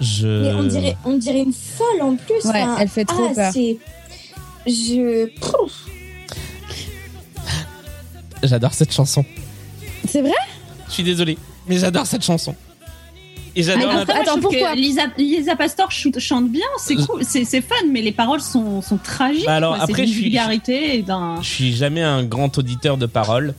Je 0.00 0.26
Mais 0.26 0.54
on 0.54 0.62
dirait, 0.64 0.96
on 1.04 1.16
dirait 1.16 1.40
une 1.42 1.52
folle 1.52 2.02
en 2.02 2.16
plus. 2.16 2.34
Ouais, 2.44 2.62
Enfin, 2.62 2.76
elle 2.80 2.88
fait 2.88 3.04
trop 3.04 3.28
ah, 3.30 3.34
peur. 3.34 3.52
Je. 4.66 5.26
Pouf. 5.40 5.72
j'adore 8.42 8.74
cette 8.74 8.92
chanson. 8.92 9.24
C'est 10.08 10.20
vrai? 10.20 10.32
Je 10.88 10.92
suis 10.92 11.02
désolé, 11.02 11.38
mais 11.66 11.78
j'adore 11.78 12.06
cette 12.06 12.24
chanson. 12.24 12.54
Et 13.56 13.62
j'adore 13.62 13.90
Ah, 13.92 14.04
la... 14.06 14.20
Attends, 14.20 14.40
pourquoi 14.40 14.74
Lisa, 14.74 15.02
Lisa 15.16 15.54
Pastor 15.54 15.90
chante, 15.90 16.18
chante 16.18 16.50
bien, 16.50 16.66
c'est 16.78 16.96
cool, 16.96 17.22
c'est 17.24 17.44
c'est 17.44 17.60
fun, 17.60 17.74
mais 17.88 18.02
les 18.02 18.10
paroles 18.10 18.40
sont, 18.40 18.82
sont 18.82 18.96
tragiques. 18.98 19.46
Bah 19.46 19.54
alors, 19.54 19.76
quoi. 19.76 19.84
après, 19.84 20.02
c'est 20.02 20.06
je 20.08 20.12
suis- 20.12 20.22
vulgarité 20.24 20.96
et 20.98 21.02
d'un. 21.02 21.40
Je 21.40 21.48
suis 21.48 21.74
jamais 21.74 22.02
un 22.02 22.24
grand 22.24 22.56
auditeur 22.58 22.96
de 22.96 23.06
paroles 23.06 23.54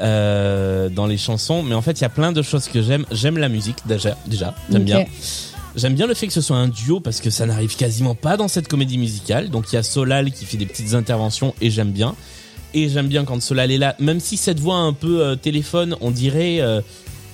euh, 0.00 0.88
dans 0.88 1.06
les 1.06 1.18
chansons, 1.18 1.62
mais 1.62 1.74
en 1.74 1.82
fait, 1.82 1.92
il 1.92 2.02
y 2.02 2.06
a 2.06 2.10
plein 2.10 2.32
de 2.32 2.42
choses 2.42 2.68
que 2.68 2.82
j'aime. 2.82 3.04
J'aime 3.10 3.38
la 3.38 3.48
musique 3.48 3.78
déjà, 3.86 4.16
déjà, 4.26 4.54
j'aime 4.70 4.84
bien. 4.84 5.04
J'aime 5.76 5.94
bien 5.94 6.06
le 6.06 6.14
fait 6.14 6.28
que 6.28 6.32
ce 6.32 6.40
soit 6.40 6.56
un 6.56 6.68
duo 6.68 7.00
parce 7.00 7.20
que 7.20 7.30
ça 7.30 7.46
n'arrive 7.46 7.74
quasiment 7.74 8.14
pas 8.14 8.36
dans 8.36 8.46
cette 8.46 8.68
comédie 8.68 8.98
musicale. 8.98 9.50
Donc 9.50 9.72
il 9.72 9.74
y 9.74 9.78
a 9.78 9.82
Solal 9.82 10.30
qui 10.30 10.44
fait 10.44 10.56
des 10.56 10.66
petites 10.66 10.94
interventions 10.94 11.54
et 11.60 11.70
j'aime 11.70 11.90
bien. 11.90 12.14
Et 12.74 12.88
j'aime 12.88 13.08
bien 13.08 13.24
quand 13.24 13.40
Solal 13.42 13.70
est 13.70 13.78
là, 13.78 13.96
même 13.98 14.20
si 14.20 14.36
cette 14.36 14.60
voix 14.60 14.76
un 14.76 14.92
peu 14.92 15.22
euh, 15.22 15.36
téléphone, 15.36 15.96
on 16.00 16.10
dirait 16.10 16.60
euh, 16.60 16.80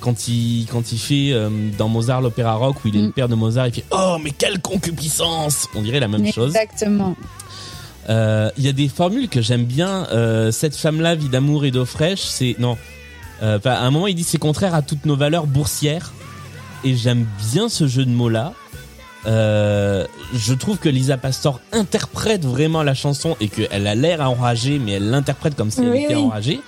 quand 0.01 0.29
il 0.29 0.67
quand 0.71 0.93
il 0.93 0.99
fait 0.99 1.33
euh, 1.33 1.51
dans 1.77 1.89
Mozart 1.89 2.23
l'opéra 2.23 2.55
rock 2.55 2.77
où 2.85 2.89
il 2.89 2.97
est 2.97 3.03
le 3.03 3.11
père 3.11 3.29
de 3.29 3.35
Mozart, 3.35 3.69
il 3.69 3.75
fait 3.75 3.85
oh 3.91 4.17
mais 4.23 4.31
quelle 4.31 4.61
concupiscence, 4.61 5.69
on 5.75 5.83
dirait 5.83 6.01
la 6.01 6.09
même 6.09 6.31
chose. 6.33 6.55
Exactement. 6.57 7.17
Euh, 8.09 8.51
Il 8.57 8.65
y 8.65 8.69
a 8.69 8.73
des 8.73 8.89
formules 8.89 9.29
que 9.29 9.41
j'aime 9.43 9.65
bien. 9.65 10.07
Euh, 10.13 10.51
cette 10.51 10.75
femme-là 10.77 11.15
vit 11.15 11.29
d'amour 11.29 11.65
et 11.65 11.71
d'eau 11.71 11.85
fraîche. 11.85 12.23
C'est 12.23 12.57
non. 12.59 12.77
Euh, 13.43 13.59
enfin, 13.59 13.73
à 13.73 13.81
un 13.81 13.91
moment, 13.91 14.07
il 14.07 14.15
dit 14.15 14.25
c'est 14.25 14.39
contraire 14.39 14.75
à 14.75 14.83
toutes 14.83 15.07
nos 15.07 15.17
valeurs 15.17 15.47
boursières. 15.47 16.13
Et 16.85 16.97
j'aime 16.97 17.27
bien 17.53 17.69
ce 17.69 17.87
jeu 17.87 18.05
de 18.05 18.11
mots-là. 18.11 18.55
Euh, 19.27 20.07
je 20.33 20.55
trouve 20.55 20.79
que 20.79 20.89
Lisa 20.89 21.19
Pastor 21.19 21.61
interprète 21.73 22.45
vraiment 22.47 22.83
la 22.83 22.95
chanson 22.95 23.37
et 23.41 23.49
qu'elle 23.49 23.87
a 23.87 23.95
l'air 23.95 24.21
enragée, 24.23 24.79
mais 24.79 24.93
elle 24.93 25.11
l'interprète 25.11 25.55
comme 25.57 25.71
si 25.71 25.81
elle 25.83 25.91
Oui, 25.91 26.05
était 26.05 26.15
oui. 26.15 26.23
enragée. 26.23 26.61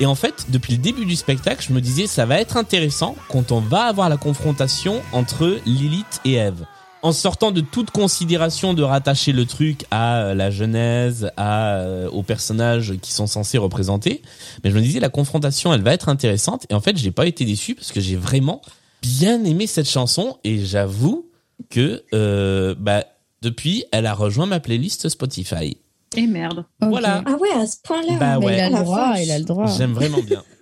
Et 0.00 0.06
en 0.06 0.16
fait, 0.16 0.46
depuis 0.48 0.72
le 0.72 0.78
début 0.78 1.04
du 1.06 1.14
spectacle, 1.16 1.64
je 1.68 1.72
me 1.72 1.80
disais 1.80 2.06
ça 2.08 2.26
va 2.26 2.40
être 2.40 2.56
intéressant 2.56 3.14
quand 3.28 3.52
on 3.52 3.60
va 3.60 3.84
avoir 3.84 4.08
la 4.08 4.16
confrontation 4.16 5.00
entre 5.12 5.58
Lilith 5.64 6.20
et 6.24 6.34
Eve. 6.34 6.64
En 7.02 7.12
sortant 7.12 7.52
de 7.52 7.60
toute 7.60 7.90
considération 7.90 8.74
de 8.74 8.82
rattacher 8.82 9.32
le 9.32 9.44
truc 9.44 9.84
à 9.90 10.18
euh, 10.22 10.34
la 10.34 10.50
genèse, 10.50 11.30
à 11.36 11.76
euh, 11.76 12.08
aux 12.10 12.22
personnages 12.22 12.94
qui 13.00 13.12
sont 13.12 13.26
censés 13.26 13.58
représenter, 13.58 14.22
mais 14.64 14.70
je 14.70 14.76
me 14.76 14.80
disais 14.80 14.98
la 14.98 15.08
confrontation, 15.08 15.72
elle 15.72 15.82
va 15.82 15.92
être 15.92 16.08
intéressante. 16.08 16.66
Et 16.70 16.74
en 16.74 16.80
fait, 16.80 16.96
j'ai 16.96 17.12
pas 17.12 17.26
été 17.26 17.44
déçu 17.44 17.74
parce 17.74 17.92
que 17.92 18.00
j'ai 18.00 18.16
vraiment 18.16 18.60
bien 19.02 19.44
aimé 19.44 19.66
cette 19.66 19.88
chanson 19.88 20.38
et 20.42 20.64
j'avoue 20.64 21.30
que 21.70 22.02
euh, 22.12 22.74
bah 22.78 23.04
depuis, 23.42 23.84
elle 23.92 24.06
a 24.06 24.14
rejoint 24.14 24.46
ma 24.46 24.58
playlist 24.58 25.08
Spotify. 25.08 25.76
Et 26.16 26.26
merde. 26.26 26.64
Voilà. 26.80 27.22
Ah 27.26 27.36
ouais, 27.40 27.52
à 27.52 27.66
ce 27.66 27.76
point-là. 27.84 28.16
Bah 28.18 28.38
Mais 28.40 28.46
ouais. 28.46 28.56
il 28.56 28.60
a 28.60 28.70
le 28.70 28.84
droit, 28.84 29.14
il 29.18 29.30
a 29.30 29.38
le 29.38 29.44
droit. 29.44 29.66
J'aime 29.76 29.92
vraiment 29.92 30.22
bien. 30.22 30.42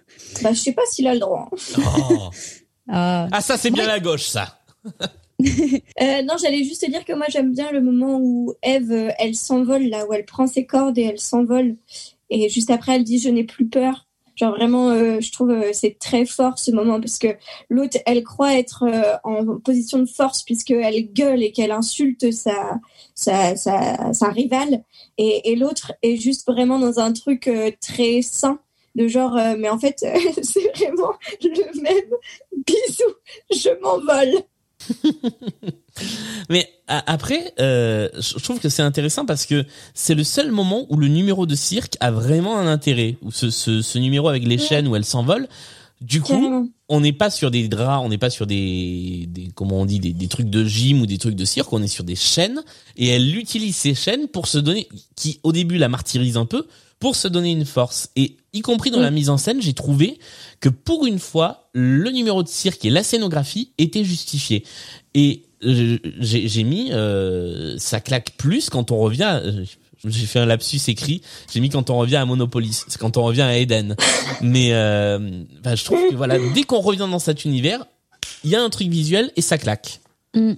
Bah, 0.43 0.53
je 0.53 0.59
sais 0.59 0.73
pas 0.73 0.83
s'il 0.91 1.07
a 1.07 1.15
le 1.15 1.21
droit. 1.21 1.49
Oh. 1.79 2.31
Ah. 2.87 3.29
Ah 3.33 3.41
ça 3.41 3.57
c'est 3.57 3.71
bien 3.71 3.87
la 3.87 3.99
gauche 3.99 4.27
ça. 4.27 4.59
Euh, 6.03 6.23
non, 6.23 6.35
j'allais 6.41 6.65
juste 6.65 6.85
te 6.85 6.91
dire 6.91 7.05
que 7.05 7.13
moi 7.13 7.27
j'aime 7.29 7.53
bien 7.53 7.71
le 7.71 7.81
moment 7.81 8.19
où 8.21 8.55
Eve, 8.63 8.91
euh, 8.91 9.11
elle 9.19 9.35
s'envole 9.35 9.85
là, 9.85 10.07
où 10.07 10.13
elle 10.13 10.25
prend 10.25 10.47
ses 10.47 10.67
cordes 10.67 10.99
et 10.99 11.03
elle 11.03 11.21
s'envole. 11.21 11.77
Et 12.31 12.49
juste 12.49 12.71
après, 12.71 12.97
elle 12.97 13.05
dit 13.05 13.19
je 13.19 13.29
n'ai 13.29 13.45
plus 13.45 13.67
peur. 13.67 14.07
Genre 14.35 14.53
vraiment, 14.53 14.91
euh, 14.91 15.21
je 15.21 15.31
trouve 15.31 15.55
c'est 15.73 15.97
très 16.01 16.27
fort 16.27 16.59
ce 16.59 16.73
moment 16.73 17.01
parce 17.01 17.19
que 17.19 17.29
l'autre, 17.71 17.99
elle 18.07 18.25
croit 18.25 18.59
être 18.59 18.85
en 19.23 19.59
position 19.61 20.01
de 20.01 20.07
force 20.07 20.43
puisqu'elle 20.43 21.13
gueule 21.13 21.43
et 21.43 21.53
qu'elle 21.53 21.71
insulte 21.71 22.33
sa, 22.33 22.81
sa, 23.15 23.55
sa, 23.55 24.29
rivale. 24.31 24.83
Et, 25.19 25.55
l'autre 25.55 25.93
est 26.03 26.17
juste 26.17 26.49
vraiment 26.49 26.81
dans 26.81 26.99
un 26.99 27.13
truc 27.13 27.49
très 27.81 28.23
sain 28.23 28.59
de 28.97 29.07
genre, 29.07 29.39
mais 29.59 29.69
en 29.69 29.79
fait, 29.79 30.05
c'est 30.43 30.77
vraiment 30.77 31.13
le 31.41 31.81
même 31.81 32.11
bisou, 32.67 33.15
je 33.53 33.81
m'envole. 33.81 34.45
Mais 36.51 36.69
après, 36.89 37.55
euh, 37.61 38.09
je 38.19 38.39
trouve 38.43 38.61
que 38.61 38.69
c'est 38.69 38.83
intéressant 38.83 39.25
parce 39.27 39.47
que 39.47 39.65
c'est 39.95 40.15
le 40.15 40.25
seul 40.25 40.51
moment 40.51 40.87
où 40.91 40.97
le 40.97 41.09
numéro 41.09 41.47
de 41.47 41.55
cirque 41.55 41.97
a 42.01 42.11
vraiment 42.11 42.59
un 42.59 42.67
intérêt. 42.67 43.17
Où 43.23 43.31
ce, 43.31 43.51
ce, 43.51 43.83
ce 43.83 43.99
numéro 43.99 44.29
avec 44.29 44.45
les 44.47 44.59
chaînes 44.59 44.89
où 44.89 44.97
elle 44.97 45.05
s'envole. 45.05 45.49
Du 46.01 46.21
coup, 46.21 46.71
on 46.89 47.01
n'est 47.01 47.13
pas 47.13 47.31
sur 47.31 47.51
des 47.51 47.67
draps, 47.69 48.05
on 48.05 48.11
n'est 48.11 48.19
pas 48.19 48.29
sur 48.29 48.47
des, 48.47 49.27
des 49.29 49.49
comment 49.55 49.81
on 49.81 49.87
dit, 49.87 50.01
des, 50.01 50.13
des 50.13 50.29
trucs 50.29 50.51
de 50.51 50.65
gym 50.65 51.01
ou 51.01 51.07
des 51.07 51.17
trucs 51.19 51.37
de 51.37 51.45
cirque. 51.45 51.73
On 51.73 51.83
est 51.83 51.89
sur 51.89 52.05
des 52.05 52.17
chaînes 52.17 52.63
et 52.97 53.09
elle 53.09 53.35
utilise 53.37 53.77
ces 53.77 53.95
chaînes 53.95 54.29
pour 54.29 54.47
se 54.47 54.59
donner, 54.59 54.89
qui 55.17 55.41
au 55.43 55.53
début 55.53 55.79
la 55.79 55.89
martyrise 55.89 56.37
un 56.37 56.45
peu, 56.45 56.67
pour 57.05 57.17
se 57.17 57.29
donner 57.29 57.51
une 57.51 57.67
force. 57.67 58.09
Et 58.17 58.39
y 58.55 58.63
compris 58.63 58.91
dans 58.91 58.99
la 58.99 59.11
mise 59.11 59.29
en 59.29 59.37
scène, 59.37 59.61
j'ai 59.61 59.75
trouvé 59.75 60.19
que 60.61 60.71
pour 60.71 61.05
une 61.05 61.19
fois, 61.19 61.69
le 61.75 62.11
numéro 62.11 62.43
de 62.43 62.49
cirque 62.49 62.83
et 62.87 62.89
la 62.89 63.03
scénographie 63.03 63.73
étaient 63.77 64.05
justifiés. 64.05 64.65
Et 65.13 65.43
j'ai 65.61 66.65
mis 66.65 66.93
euh, 66.93 67.77
ça 67.77 68.01
claque 68.01 68.39
plus 68.39 68.71
quand 68.71 68.91
on 68.91 68.97
revient. 68.97 69.39
euh, 69.45 69.67
j'ai 70.07 70.25
fait 70.25 70.39
un 70.39 70.47
lapsus 70.47 70.81
écrit. 70.89 71.21
J'ai 71.53 71.61
mis 71.61 71.69
quand 71.69 71.91
on 71.91 71.99
revient 71.99 72.17
à 72.17 72.25
Monopolis, 72.25 72.87
c'est 72.89 72.99
quand 72.99 73.19
on 73.19 73.23
revient 73.25 73.43
à 73.43 73.59
Eden. 73.59 73.97
Mais 74.41 74.73
euh, 74.73 75.43
enfin, 75.61 75.75
je 75.75 75.85
trouve 75.85 76.09
que 76.09 76.15
voilà, 76.15 76.39
dès 76.55 76.63
qu'on 76.63 76.81
revient 76.81 77.07
dans 77.11 77.19
cet 77.19 77.45
univers, 77.45 77.85
il 78.45 78.51
y 78.51 78.57
a 78.57 78.63
un 78.63 78.71
truc 78.71 78.89
visuel 78.89 79.31
et 79.37 79.43
ça 79.43 79.59
claque. 79.59 80.01
Mm. 80.33 80.53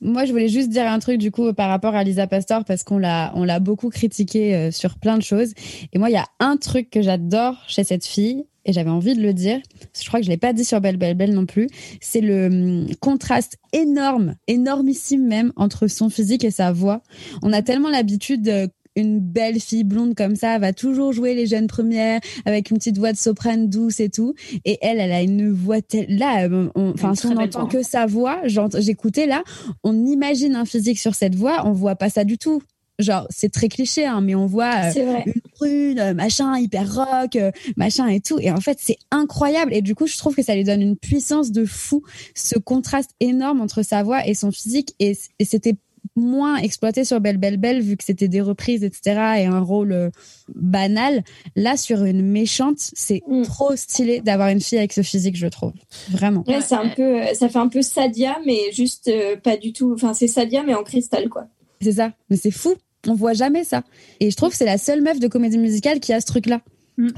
Moi, 0.00 0.24
je 0.24 0.32
voulais 0.32 0.48
juste 0.48 0.70
dire 0.70 0.86
un 0.86 0.98
truc 0.98 1.18
du 1.18 1.30
coup 1.30 1.52
par 1.52 1.68
rapport 1.68 1.94
à 1.94 2.04
Lisa 2.04 2.26
Pastor 2.26 2.64
parce 2.64 2.84
qu'on 2.84 2.98
l'a 2.98 3.32
on 3.34 3.44
l'a 3.44 3.60
beaucoup 3.60 3.88
critiqué 3.88 4.54
euh, 4.54 4.70
sur 4.70 4.98
plein 4.98 5.16
de 5.16 5.22
choses. 5.22 5.52
Et 5.92 5.98
moi, 5.98 6.10
il 6.10 6.14
y 6.14 6.18
a 6.18 6.26
un 6.40 6.56
truc 6.56 6.90
que 6.90 7.02
j'adore 7.02 7.56
chez 7.66 7.84
cette 7.84 8.06
fille 8.06 8.44
et 8.64 8.72
j'avais 8.72 8.90
envie 8.90 9.14
de 9.14 9.22
le 9.22 9.32
dire. 9.32 9.60
Je 9.98 10.06
crois 10.06 10.20
que 10.20 10.26
je 10.26 10.30
l'ai 10.30 10.36
pas 10.36 10.52
dit 10.52 10.64
sur 10.64 10.80
Belle 10.80 10.96
Belle 10.96 11.14
Belle 11.14 11.34
non 11.34 11.46
plus. 11.46 11.68
C'est 12.00 12.20
le 12.20 12.46
hum, 12.46 12.86
contraste 13.00 13.58
énorme, 13.72 14.34
énormissime 14.48 15.26
même 15.26 15.52
entre 15.56 15.86
son 15.86 16.10
physique 16.10 16.44
et 16.44 16.50
sa 16.50 16.72
voix. 16.72 17.02
On 17.42 17.52
a 17.52 17.62
tellement 17.62 17.90
l'habitude. 17.90 18.48
euh, 18.48 18.66
une 18.96 19.20
belle 19.20 19.60
fille 19.60 19.84
blonde 19.84 20.14
comme 20.14 20.34
ça 20.36 20.58
va 20.58 20.72
toujours 20.72 21.12
jouer 21.12 21.34
les 21.34 21.46
jeunes 21.46 21.66
premières 21.66 22.20
avec 22.44 22.70
une 22.70 22.78
petite 22.78 22.98
voix 22.98 23.12
de 23.12 23.18
soprane 23.18 23.68
douce 23.68 24.00
et 24.00 24.08
tout. 24.08 24.34
Et 24.64 24.78
elle, 24.80 24.98
elle 24.98 25.12
a 25.12 25.22
une 25.22 25.52
voix 25.52 25.82
telle... 25.82 26.06
là, 26.08 26.44
euh, 26.48 26.68
on- 26.74 26.90
enfin, 26.90 27.14
si 27.14 27.26
on 27.26 27.36
entend 27.36 27.66
que 27.66 27.82
sa 27.82 28.06
voix, 28.06 28.40
j'écoutais 28.46 29.26
là, 29.26 29.44
on 29.84 30.06
imagine 30.06 30.56
un 30.56 30.64
physique 30.64 30.98
sur 30.98 31.14
cette 31.14 31.34
voix, 31.34 31.62
on 31.66 31.72
voit 31.72 31.96
pas 31.96 32.08
ça 32.10 32.24
du 32.24 32.38
tout. 32.38 32.62
Genre, 32.98 33.26
c'est 33.28 33.52
très 33.52 33.68
cliché, 33.68 34.06
hein, 34.06 34.22
mais 34.22 34.34
on 34.34 34.46
voit 34.46 34.72
euh, 34.86 34.90
une 35.26 35.42
brune, 35.58 35.98
euh, 35.98 36.14
machin, 36.14 36.56
hyper 36.56 36.94
rock, 36.94 37.36
euh, 37.36 37.50
machin 37.76 38.06
et 38.06 38.20
tout. 38.20 38.38
Et 38.40 38.50
en 38.50 38.60
fait, 38.62 38.78
c'est 38.80 38.96
incroyable. 39.10 39.74
Et 39.74 39.82
du 39.82 39.94
coup, 39.94 40.06
je 40.06 40.16
trouve 40.16 40.34
que 40.34 40.42
ça 40.42 40.54
lui 40.54 40.64
donne 40.64 40.80
une 40.80 40.96
puissance 40.96 41.52
de 41.52 41.66
fou, 41.66 42.02
ce 42.34 42.58
contraste 42.58 43.10
énorme 43.20 43.60
entre 43.60 43.82
sa 43.82 44.02
voix 44.02 44.26
et 44.26 44.32
son 44.32 44.50
physique. 44.50 44.94
Et, 44.98 45.14
et 45.38 45.44
c'était 45.44 45.76
moins 46.16 46.56
exploité 46.56 47.04
sur 47.04 47.20
Belle 47.20 47.36
Belle 47.36 47.58
Belle, 47.58 47.80
vu 47.82 47.96
que 47.96 48.02
c'était 48.04 48.28
des 48.28 48.40
reprises, 48.40 48.82
etc., 48.82 49.00
et 49.38 49.44
un 49.44 49.60
rôle 49.60 49.92
euh, 49.92 50.10
banal. 50.54 51.22
Là, 51.54 51.76
sur 51.76 52.04
une 52.04 52.22
méchante, 52.22 52.78
c'est 52.78 53.22
Mm. 53.28 53.42
trop 53.42 53.76
stylé 53.76 54.20
d'avoir 54.20 54.48
une 54.48 54.60
fille 54.60 54.78
avec 54.78 54.92
ce 54.92 55.02
physique, 55.02 55.36
je 55.36 55.46
trouve. 55.46 55.72
Vraiment. 56.10 56.42
Ouais, 56.46 56.60
c'est 56.62 56.74
un 56.74 56.88
peu, 56.88 57.22
euh, 57.22 57.34
ça 57.34 57.48
fait 57.48 57.58
un 57.58 57.68
peu 57.68 57.82
Sadia, 57.82 58.36
mais 58.46 58.72
juste 58.72 59.08
euh, 59.08 59.36
pas 59.36 59.56
du 59.56 59.72
tout. 59.72 59.92
Enfin, 59.94 60.14
c'est 60.14 60.28
Sadia, 60.28 60.62
mais 60.64 60.74
en 60.74 60.82
cristal, 60.82 61.28
quoi. 61.28 61.46
C'est 61.82 61.92
ça. 61.92 62.12
Mais 62.30 62.36
c'est 62.36 62.50
fou. 62.50 62.74
On 63.08 63.14
voit 63.14 63.34
jamais 63.34 63.62
ça. 63.62 63.82
Et 64.18 64.30
je 64.30 64.36
trouve 64.36 64.50
que 64.50 64.56
c'est 64.56 64.64
la 64.64 64.78
seule 64.78 65.02
meuf 65.02 65.20
de 65.20 65.28
comédie 65.28 65.58
musicale 65.58 66.00
qui 66.00 66.12
a 66.12 66.20
ce 66.20 66.26
truc-là. 66.26 66.60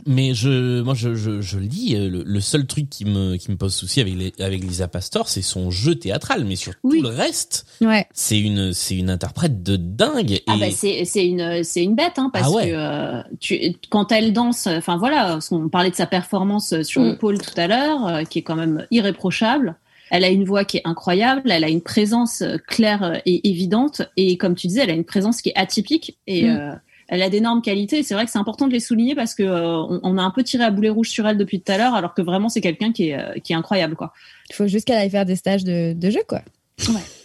Mais 0.07 0.35
je, 0.35 0.81
moi, 0.83 0.95
je, 0.95 1.15
je, 1.15 1.41
je 1.41 1.59
le 1.59 1.67
dis, 1.67 1.95
euh, 1.95 2.09
le, 2.09 2.23
le 2.25 2.41
seul 2.41 2.67
truc 2.67 2.91
qui 2.91 3.05
me, 3.05 3.37
qui 3.37 3.51
me 3.51 3.57
pose 3.57 3.75
souci 3.75 4.01
avec, 4.01 4.15
les, 4.15 4.33
avec 4.41 4.63
Lisa 4.63 4.89
Pastor, 4.89 5.29
c'est 5.29 5.43
son 5.43 5.71
jeu 5.71 5.95
théâtral. 5.95 6.45
Mais 6.45 6.57
sur 6.57 6.73
Oui. 6.83 6.99
tout 6.99 7.03
le 7.05 7.11
reste, 7.11 7.67
Ouais. 7.81 8.07
c'est 8.13 8.41
une, 8.41 8.73
c'est 8.73 8.97
une 8.97 9.09
interprète 9.11 9.63
de 9.63 9.77
dingue. 9.77 10.33
Et 10.33 10.43
Ah 10.49 10.57
bah 10.59 10.67
c'est 10.73 11.05
c'est 11.05 11.27
une 11.27 11.63
c'est 11.63 11.83
une 11.85 11.95
bête 11.95 12.15
hein, 12.19 12.31
parce 12.33 12.47
Ah 12.49 12.51
ouais. 12.51 12.71
que 12.71 12.75
euh, 12.75 13.23
tu 13.41 13.75
quand 13.91 14.11
elle 14.13 14.33
danse 14.33 14.67
enfin 14.67 14.97
voilà 14.97 15.39
on 15.51 15.69
parlait 15.69 15.91
de 15.91 15.95
sa 15.97 16.07
performance 16.07 16.83
sur 16.83 17.03
le 17.03 17.13
Mm. 17.13 17.19
pôle 17.19 17.39
tout 17.39 17.55
à 17.57 17.67
l'heure 17.69 18.07
euh, 18.07 18.25
qui 18.25 18.41
est 18.41 18.43
quand 18.43 18.57
même 18.57 18.87
irréprochable 18.91 19.77
elle 20.11 20.25
a 20.25 20.29
une 20.29 20.45
voix 20.45 20.65
qui 20.65 20.79
est 20.79 20.83
incroyable 20.87 21.51
elle 21.51 21.65
a 21.65 21.69
une 21.69 21.83
présence 21.83 22.43
euh, 22.43 22.57
claire 22.67 23.21
et 23.27 23.49
évidente 23.49 24.03
et 24.17 24.37
comme 24.39 24.55
tu 24.55 24.67
disais 24.67 24.81
elle 24.83 24.91
a 24.91 24.95
une 24.95 25.05
présence 25.05 25.43
qui 25.43 25.51
est 25.51 25.57
atypique 25.57 26.17
et 26.27 26.45
Mm. 26.45 26.57
euh, 26.57 26.73
elle 27.09 27.23
a 27.23 27.31
d'énormes 27.31 27.63
qualités. 27.63 28.03
C'est 28.03 28.15
vrai 28.15 28.25
que 28.27 28.31
c'est 28.31 28.39
important 28.39 28.69
de 28.69 28.73
les 28.73 28.81
souligner 28.81 29.15
parce 29.15 29.35
que 29.35 29.43
euh, 29.43 29.77
on, 29.77 30.01
on 30.03 30.19
a 30.19 30.23
un 30.23 30.31
peu 30.31 30.43
tiré 30.43 30.63
à 30.65 30.71
boulet 30.71 30.91
rouge 30.91 31.09
sur 31.09 31.27
elle 31.27 31.37
depuis 31.39 31.61
tout 31.61 31.73
à 31.73 31.79
l'heure, 31.79 31.95
alors 31.95 32.15
que 32.15 32.23
vraiment 32.23 32.49
c'est 32.49 32.61
quelqu'un 32.61 32.93
qui 32.93 33.09
est 33.11 33.19
euh, 33.19 33.39
qui 33.43 33.53
est 33.53 33.57
incroyable 33.57 33.97
quoi. 33.97 34.13
Il 34.51 34.55
faut 34.55 34.67
juste 34.67 34.87
qu'elle 34.87 34.99
aille 34.99 35.11
faire 35.11 35.27
des 35.27 35.37
stages 35.37 35.65
de, 35.65 35.93
de 35.95 36.11
jeu, 36.11 36.21
quoi. 36.29 36.43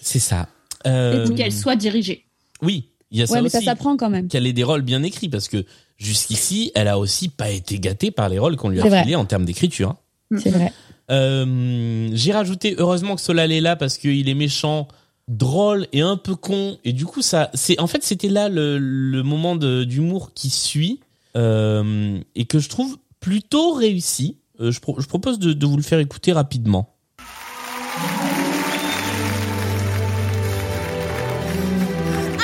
c'est 0.02 0.20
ça. 0.20 0.48
Et 0.86 0.90
Euh, 0.90 1.28
qu'elle 1.30 1.52
soit 1.54 1.76
dirigée. 1.76 2.26
Oui, 2.62 2.90
il 3.12 3.20
y 3.20 3.24
a 3.24 3.28
ça 3.28 3.34
ouais, 3.34 3.42
mais 3.42 3.46
aussi. 3.48 3.58
ça 3.58 3.62
s'apprend 3.64 3.96
quand 3.98 4.10
même. 4.10 4.28
Qu'elle 4.28 4.48
ait 4.48 4.54
des 4.54 4.64
rôles 4.64 4.82
bien 4.82 5.04
écrits 5.04 5.30
parce 5.30 5.48
que 5.48 5.66
jusqu'ici, 5.98 6.72
elle 6.76 6.88
a 6.88 6.98
aussi 6.98 7.30
pas 7.30 7.50
été 7.52 7.80
gâtée 7.80 8.12
par 8.12 8.28
les 8.30 8.40
rôles 8.40 8.56
qu'on 8.58 8.70
lui 8.70 8.82
a 8.82 9.02
filés 9.04 9.16
en 9.16 9.26
termes 9.26 9.46
d'écriture. 9.46 9.96
hein. 10.32 10.38
C'est 10.42 10.50
vrai. 10.50 10.74
Euh, 11.12 12.10
J'ai 12.14 12.32
rajouté 12.32 12.76
heureusement 12.78 13.16
que 13.16 13.22
Solal 13.22 13.52
est 13.52 13.62
là 13.62 13.76
parce 13.76 13.98
qu'il 13.98 14.28
est 14.30 14.34
méchant, 14.34 14.88
drôle 15.28 15.88
et 15.94 16.02
un 16.02 16.18
peu 16.18 16.36
con 16.36 16.78
et 16.84 16.94
du 16.94 17.06
coup 17.06 17.22
ça, 17.22 17.50
c'est 17.54 17.80
en 17.80 17.88
fait 17.88 18.04
c'était 18.04 18.30
là 18.30 18.50
le, 18.50 18.78
le 18.78 19.24
moment 19.24 19.56
d'humour 19.56 20.32
qui 20.34 20.50
suit 20.50 21.00
euh, 21.36 22.20
et 22.36 22.46
que 22.46 22.60
je 22.60 22.70
trouve 22.70 22.98
plutôt 23.20 23.74
réussi. 23.74 24.38
Euh, 24.60 24.72
je, 24.72 24.80
je 25.00 25.08
propose 25.08 25.40
de, 25.40 25.54
de 25.54 25.66
vous 25.66 25.78
le 25.78 25.84
faire 25.84 26.00
écouter 26.00 26.32
rapidement. 26.34 26.96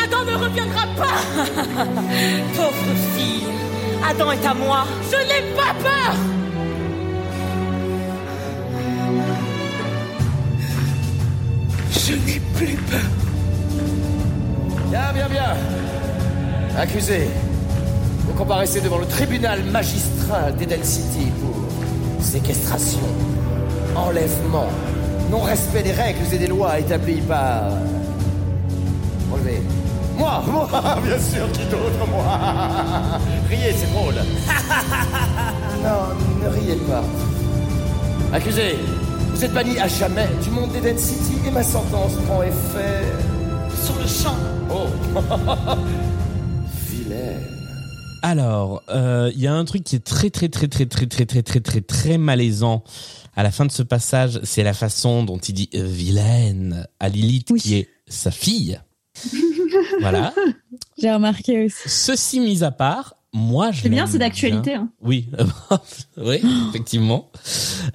Adam 0.03 0.25
ne 0.25 0.35
reviendra 0.43 0.87
pas 0.95 1.45
Pauvre 2.55 2.95
fille 3.15 3.43
Adam 4.07 4.31
est 4.31 4.45
à 4.45 4.53
moi 4.53 4.85
Je 5.11 5.17
n'ai 5.17 5.55
pas 5.55 5.73
peur 5.81 6.15
Je 11.91 12.13
n'ai 12.13 12.39
plus 12.55 12.75
peur. 12.75 12.99
Bien, 14.89 15.13
bien, 15.13 15.27
bien. 15.29 15.55
Accusé, 16.77 17.27
vous 18.25 18.33
comparaissez 18.33 18.81
devant 18.81 18.99
le 18.99 19.05
tribunal 19.05 19.63
magistral 19.65 20.55
d'Eden 20.55 20.83
City 20.83 21.27
pour 21.41 22.23
séquestration, 22.23 22.99
enlèvement, 23.95 24.67
non-respect 25.31 25.83
des 25.83 25.91
règles 25.91 26.19
et 26.33 26.37
des 26.37 26.47
lois 26.47 26.79
établies 26.79 27.21
par. 27.21 27.63
Relevez. 29.31 29.61
Moi, 30.17 30.43
moi, 30.51 30.67
bien 31.03 31.19
sûr, 31.19 31.51
qui 31.53 31.65
d'autre, 31.65 32.07
moi? 32.09 32.23
Riez, 33.49 33.73
c'est 33.73 33.91
drôle. 33.93 34.15
non, 35.83 36.43
ne 36.43 36.49
riez 36.49 36.75
pas. 36.75 37.03
Accusé, 38.33 38.77
vous 39.39 39.45
êtes 39.45 39.53
banni 39.53 39.77
à 39.79 39.87
jamais 39.87 40.27
du 40.43 40.49
monde 40.49 40.69
d'Eden 40.73 40.97
City 40.97 41.31
et 41.47 41.51
ma 41.51 41.63
sentence 41.63 42.11
prend 42.27 42.43
effet 42.43 43.05
sur 43.85 43.95
le 43.95 44.05
champ. 44.05 44.35
Oh 44.69 44.87
Vilaine. 46.89 47.47
Alors, 48.21 48.83
euh, 48.89 49.31
il 49.33 49.39
y 49.39 49.47
a 49.47 49.53
un 49.53 49.63
truc 49.63 49.85
qui 49.85 49.95
est 49.95 50.03
très 50.03 50.29
très 50.29 50.49
très 50.49 50.67
très 50.67 50.87
très 50.87 51.05
très 51.05 51.25
très 51.25 51.41
très 51.41 51.61
très 51.61 51.79
très 51.79 52.17
malaisant 52.17 52.83
à 53.33 53.43
la 53.43 53.51
fin 53.51 53.65
de 53.65 53.71
ce 53.71 53.81
passage, 53.81 54.41
c'est 54.43 54.63
la 54.63 54.73
façon 54.73 55.23
dont 55.23 55.37
il 55.37 55.53
dit 55.53 55.69
euh, 55.73 55.85
vilaine 55.85 56.85
à 56.99 57.07
Lilith 57.07 57.55
qui 57.57 57.75
est 57.75 57.87
sa 58.09 58.31
fille. 58.31 58.77
voilà. 60.01 60.33
J'ai 61.01 61.13
remarqué 61.13 61.63
aussi. 61.63 61.87
Ceci 61.87 62.41
mis 62.41 62.65
à 62.65 62.71
part, 62.71 63.15
moi 63.33 63.71
je 63.71 63.81
C'est 63.81 63.89
bien, 63.89 64.07
c'est 64.07 64.17
d'actualité, 64.17 64.73
hein. 64.75 64.89
Oui, 65.01 65.27
oui, 66.17 66.41
effectivement. 66.69 67.31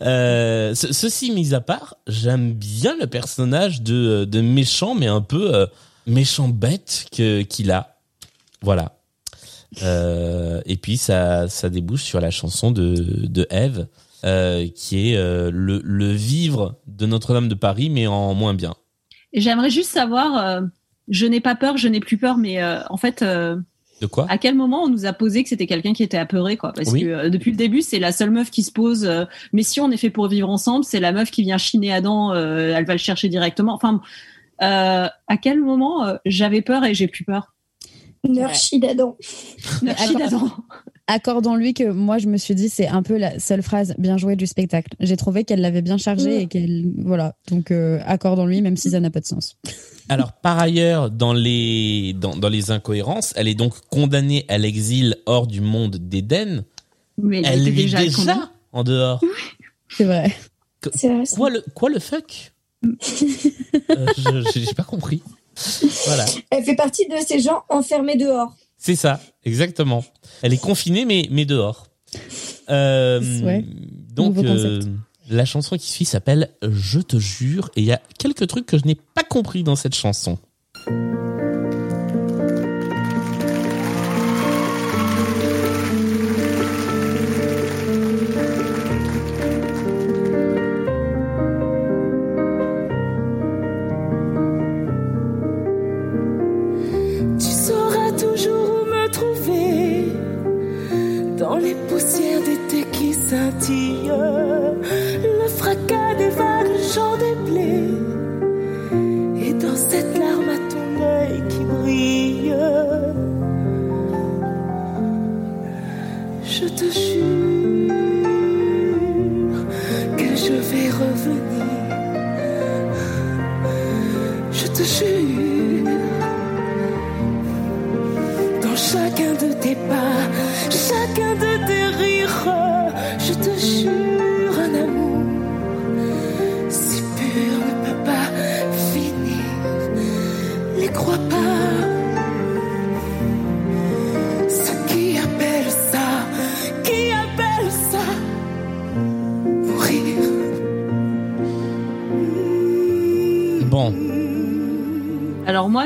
Euh, 0.03 0.75
ce- 0.75 0.93
ceci 0.93 1.33
mis 1.33 1.55
à 1.55 1.61
part, 1.61 1.97
j'aime 2.07 2.53
bien 2.53 2.97
le 2.99 3.07
personnage 3.07 3.83
de, 3.83 4.25
de 4.25 4.41
méchant, 4.41 4.95
mais 4.95 5.07
un 5.09 5.21
peu 5.21 5.55
euh, 5.55 5.67
méchant 6.07 6.49
bête 6.49 7.07
que 7.17 7.43
qu'il 7.43 7.71
a. 7.71 7.97
Voilà. 8.63 8.97
Euh, 9.83 10.61
et 10.67 10.77
puis 10.77 10.97
ça, 10.97 11.49
ça 11.49 11.69
débouche 11.69 12.03
sur 12.05 12.21
la 12.21 12.31
chanson 12.31 12.71
de, 12.71 12.95
de 13.27 13.47
Eve, 13.51 13.89
euh, 14.25 14.69
qui 14.75 15.11
est 15.11 15.17
euh, 15.17 15.51
le, 15.53 15.81
le 15.83 16.13
vivre 16.13 16.79
de 16.87 17.07
Notre-Dame 17.07 17.49
de 17.49 17.55
Paris, 17.55 17.91
mais 17.91 18.07
en 18.07 18.35
moins 18.35 18.55
bien. 18.55 18.75
Et 19.33 19.41
j'aimerais 19.41 19.71
juste 19.71 19.91
savoir, 19.91 20.39
euh, 20.47 20.61
je 21.09 21.27
n'ai 21.27 21.41
pas 21.41 21.57
peur, 21.57 21.77
je 21.77 21.89
n'ai 21.89 21.99
plus 22.01 22.19
peur, 22.19 22.37
mais 22.37 22.63
euh, 22.63 22.81
en 22.89 22.97
fait, 22.97 23.23
euh, 23.23 23.57
De 24.01 24.07
quoi 24.07 24.27
à 24.29 24.39
quel 24.39 24.55
moment 24.55 24.83
on 24.83 24.89
nous 24.89 25.07
a 25.07 25.13
posé 25.13 25.43
que 25.45 25.49
c'était 25.49 25.67
quelqu'un 25.67 25.93
qui 25.93 26.03
était 26.03 26.17
apeuré, 26.19 26.57
quoi? 26.57 26.73
Parce 26.75 26.91
Oui. 26.91 27.03
que 27.03 27.07
euh, 27.07 27.31
depuis 27.31 27.53
le 27.53 27.57
début, 27.57 27.81
c'est 27.83 27.99
la 28.01 28.11
seule 28.13 28.31
meuf 28.31 28.51
qui 28.51 28.63
se 28.63 28.73
pose. 28.73 29.05
euh, 29.05 29.25
mais 29.53 29.63
si 29.63 29.81
on 29.81 29.91
est 29.91 29.97
fait 29.97 30.11
pour 30.11 30.29
vivre 30.29 30.49
ensemble, 30.51 30.85
c'est 30.85 31.01
la 31.01 31.13
meuf 31.13 31.31
qui 31.31 31.43
vient 31.43 31.59
chiner 31.59 31.93
Adam, 31.93 32.33
euh, 32.33 32.75
elle 32.77 32.85
va 32.87 32.93
le 32.95 32.99
chercher 32.99 33.29
directement. 33.29 33.75
Enfin, 33.75 34.01
euh, 34.63 35.07
à 35.29 35.37
quel 35.41 35.61
moment 35.61 36.05
euh, 36.07 36.17
j'avais 36.27 36.61
peur 36.63 36.85
et 36.85 36.95
j'ai 36.95 37.07
plus 37.09 37.25
peur? 37.25 37.55
Nurchi 38.27 38.79
d'Adam. 38.79 39.17
D'Adam. 39.83 40.51
Accordons-lui 41.07 41.75
que 41.75 41.91
moi, 41.91 42.17
je 42.17 42.29
me 42.29 42.39
suis 42.39 42.55
dit, 42.55 42.71
c'est 42.71 42.87
un 42.89 43.03
peu 43.03 43.19
la 43.19 43.39
seule 43.39 43.63
phrase 43.63 43.95
bien 43.99 44.17
jouée 44.17 44.37
du 44.37 44.47
spectacle. 44.47 44.95
J'ai 45.01 45.19
trouvé 45.19 45.45
qu'elle 45.45 45.61
l'avait 45.61 45.83
bien 45.83 45.99
chargée 45.99 46.39
Mm. 46.39 46.41
et 46.41 46.47
qu'elle. 46.47 46.85
Voilà. 47.05 47.35
Donc, 47.51 47.71
euh, 47.71 48.01
accordons-lui, 48.07 48.63
même 48.63 48.79
si 48.79 48.91
ça 48.91 49.01
n'a 49.01 49.11
pas 49.11 49.21
de 49.21 49.27
sens. 49.27 49.59
Alors, 50.09 50.33
par 50.33 50.59
ailleurs, 50.59 51.11
dans 51.11 51.33
les, 51.33 52.13
dans, 52.15 52.37
dans 52.37 52.49
les 52.49 52.71
incohérences, 52.71 53.33
elle 53.37 53.49
est 53.49 53.55
donc 53.55 53.75
condamnée 53.91 54.45
à 54.49 54.59
l'exil 54.59 55.17
hors 55.27 55.47
du 55.47 55.61
monde 55.61 55.97
d'Éden. 55.97 56.65
Mais 57.17 57.39
elle 57.39 57.47
Elle 57.47 57.61
était 57.69 57.71
vit 57.71 57.85
déjà 57.95 58.51
en 58.73 58.85
dehors. 58.85 59.21
C'est 59.89 60.05
vrai. 60.05 60.35
Quoi 61.35 61.51
le, 61.51 61.65
quoi 61.75 61.89
le 61.91 61.99
fuck 62.01 62.53
Euh, 63.91 64.07
je- 64.19 64.61
J'ai 64.61 64.75
pas 64.75 64.83
compris. 64.83 65.23
Voilà. 66.07 66.25
Elle 66.51 66.65
fait 66.65 66.75
partie 66.77 67.07
de 67.09 67.15
ces 67.27 67.41
gens 67.41 67.63
enfermés 67.69 68.17
dehors. 68.17 68.55
C'est 68.77 68.97
ça, 68.97 69.21
exactement. 69.45 70.05
Elle 70.43 70.53
est 70.53 70.61
confinée, 70.61 71.05
mais, 71.05 71.27
mais 71.31 71.45
dehors. 71.47 71.87
Euh, 72.71 73.21
Ouais. 73.43 73.65
donc, 74.13 74.37
euh. 74.39 74.81
La 75.29 75.45
chanson 75.45 75.77
qui 75.77 75.91
suit 75.91 76.05
s'appelle 76.05 76.51
Je 76.63 77.01
te 77.01 77.19
jure. 77.19 77.71
Et 77.77 77.81
il 77.81 77.87
y 77.87 77.93
a 77.93 78.01
quelques 78.19 78.47
trucs 78.47 78.67
que 78.67 78.79
je 78.79 78.85
n'ai 78.85 78.97
pas 79.15 79.25
compris 79.25 79.63
dans 79.63 79.77
cette 79.77 79.95
chanson. 79.95 80.39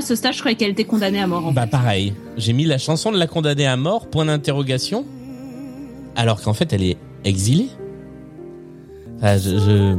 Ce 0.09 0.15
stage, 0.15 0.37
je 0.37 0.41
croyais 0.41 0.57
qu'elle 0.57 0.71
était 0.71 0.85
condamnée 0.85 1.21
à 1.21 1.27
mort. 1.27 1.47
en 1.47 1.53
bah 1.53 1.67
pareil. 1.67 2.15
J'ai 2.37 2.53
mis 2.55 2.65
la 2.65 2.79
chanson 2.79 3.13
de 3.13 3.19
la 3.19 3.27
condamnée 3.27 3.67
à 3.67 3.77
mort, 3.77 4.09
point 4.09 4.25
d'interrogation. 4.25 5.05
Alors 6.17 6.41
qu'en 6.43 6.55
fait, 6.55 6.73
elle 6.73 6.83
est 6.83 6.97
exilée. 7.25 7.69
Enfin, 9.19 9.37
je- 9.37 9.59
je- 9.59 9.97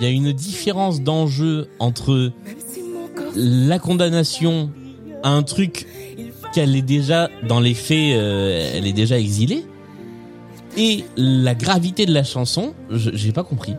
Il 0.00 0.04
y 0.04 0.06
a 0.06 0.10
une 0.10 0.32
différence 0.32 1.00
d'enjeu 1.02 1.66
entre 1.80 2.30
la 3.34 3.80
condamnation 3.80 4.70
à 5.24 5.30
un 5.30 5.42
truc 5.42 5.86
qu'elle 6.54 6.76
est 6.76 6.82
déjà, 6.82 7.28
dans 7.48 7.58
les 7.58 7.74
faits, 7.74 8.14
euh, 8.16 8.72
elle 8.76 8.86
est 8.86 8.92
déjà 8.92 9.18
exilée, 9.18 9.64
et 10.76 11.04
la 11.16 11.56
gravité 11.56 12.06
de 12.06 12.12
la 12.14 12.22
chanson, 12.22 12.74
j'ai 12.90 13.32
pas 13.32 13.42
compris. 13.42 13.74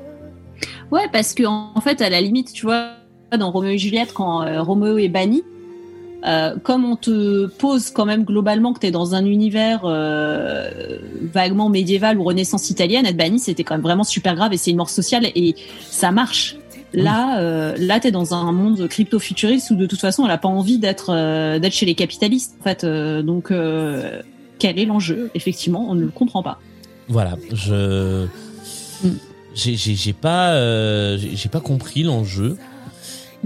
Ouais, 0.91 1.07
parce 1.13 1.33
que 1.33 1.43
en 1.45 1.79
fait, 1.81 2.01
à 2.01 2.09
la 2.09 2.19
limite, 2.19 2.51
tu 2.51 2.65
vois, 2.65 2.95
dans 3.37 3.51
Roméo 3.51 3.71
et 3.71 3.77
Juliette, 3.77 4.13
quand 4.13 4.43
euh, 4.43 4.61
Roméo 4.61 4.97
est 4.97 5.09
banni, 5.09 5.43
euh, 6.25 6.55
comme 6.61 6.83
on 6.83 6.95
te 6.97 7.47
pose 7.47 7.91
quand 7.91 8.05
même 8.05 8.25
globalement 8.25 8.73
que 8.73 8.79
tu 8.79 8.87
es 8.87 8.91
dans 8.91 9.15
un 9.15 9.25
univers 9.25 9.81
euh, 9.85 10.97
vaguement 11.33 11.69
médiéval 11.69 12.17
ou 12.19 12.23
renaissance 12.23 12.69
italienne, 12.69 13.05
être 13.05 13.15
banni, 13.15 13.39
c'était 13.39 13.63
quand 13.63 13.75
même 13.75 13.83
vraiment 13.83 14.03
super 14.03 14.35
grave 14.35 14.51
et 14.51 14.57
c'est 14.57 14.71
une 14.71 14.77
mort 14.77 14.89
sociale 14.89 15.27
et 15.33 15.55
ça 15.89 16.11
marche. 16.11 16.57
Là, 16.93 17.39
euh, 17.39 17.75
là, 17.77 17.99
t'es 17.99 18.11
dans 18.11 18.33
un 18.33 18.51
monde 18.51 18.87
crypto-futuriste 18.87 19.71
où 19.71 19.75
de 19.75 19.85
toute 19.85 19.99
façon, 19.99 20.25
elle 20.25 20.31
a 20.31 20.37
pas 20.37 20.49
envie 20.49 20.79
d'être 20.79 21.11
euh, 21.11 21.59
d'être 21.59 21.73
chez 21.73 21.85
les 21.85 21.95
capitalistes. 21.95 22.55
En 22.59 22.63
fait, 22.63 22.83
euh, 22.83 23.21
donc 23.21 23.53
quel 24.57 24.79
est 24.79 24.85
l'enjeu? 24.85 25.29
Effectivement, 25.35 25.85
on 25.87 25.95
ne 25.95 26.01
le 26.01 26.09
comprend 26.09 26.43
pas. 26.43 26.59
Voilà, 27.07 27.35
je 27.53 28.25
j'ai 29.53 29.75
j'ai 29.75 30.13
pas 30.13 31.17
j'ai 31.17 31.49
pas 31.49 31.61
compris 31.61 32.03
l'enjeu. 32.03 32.57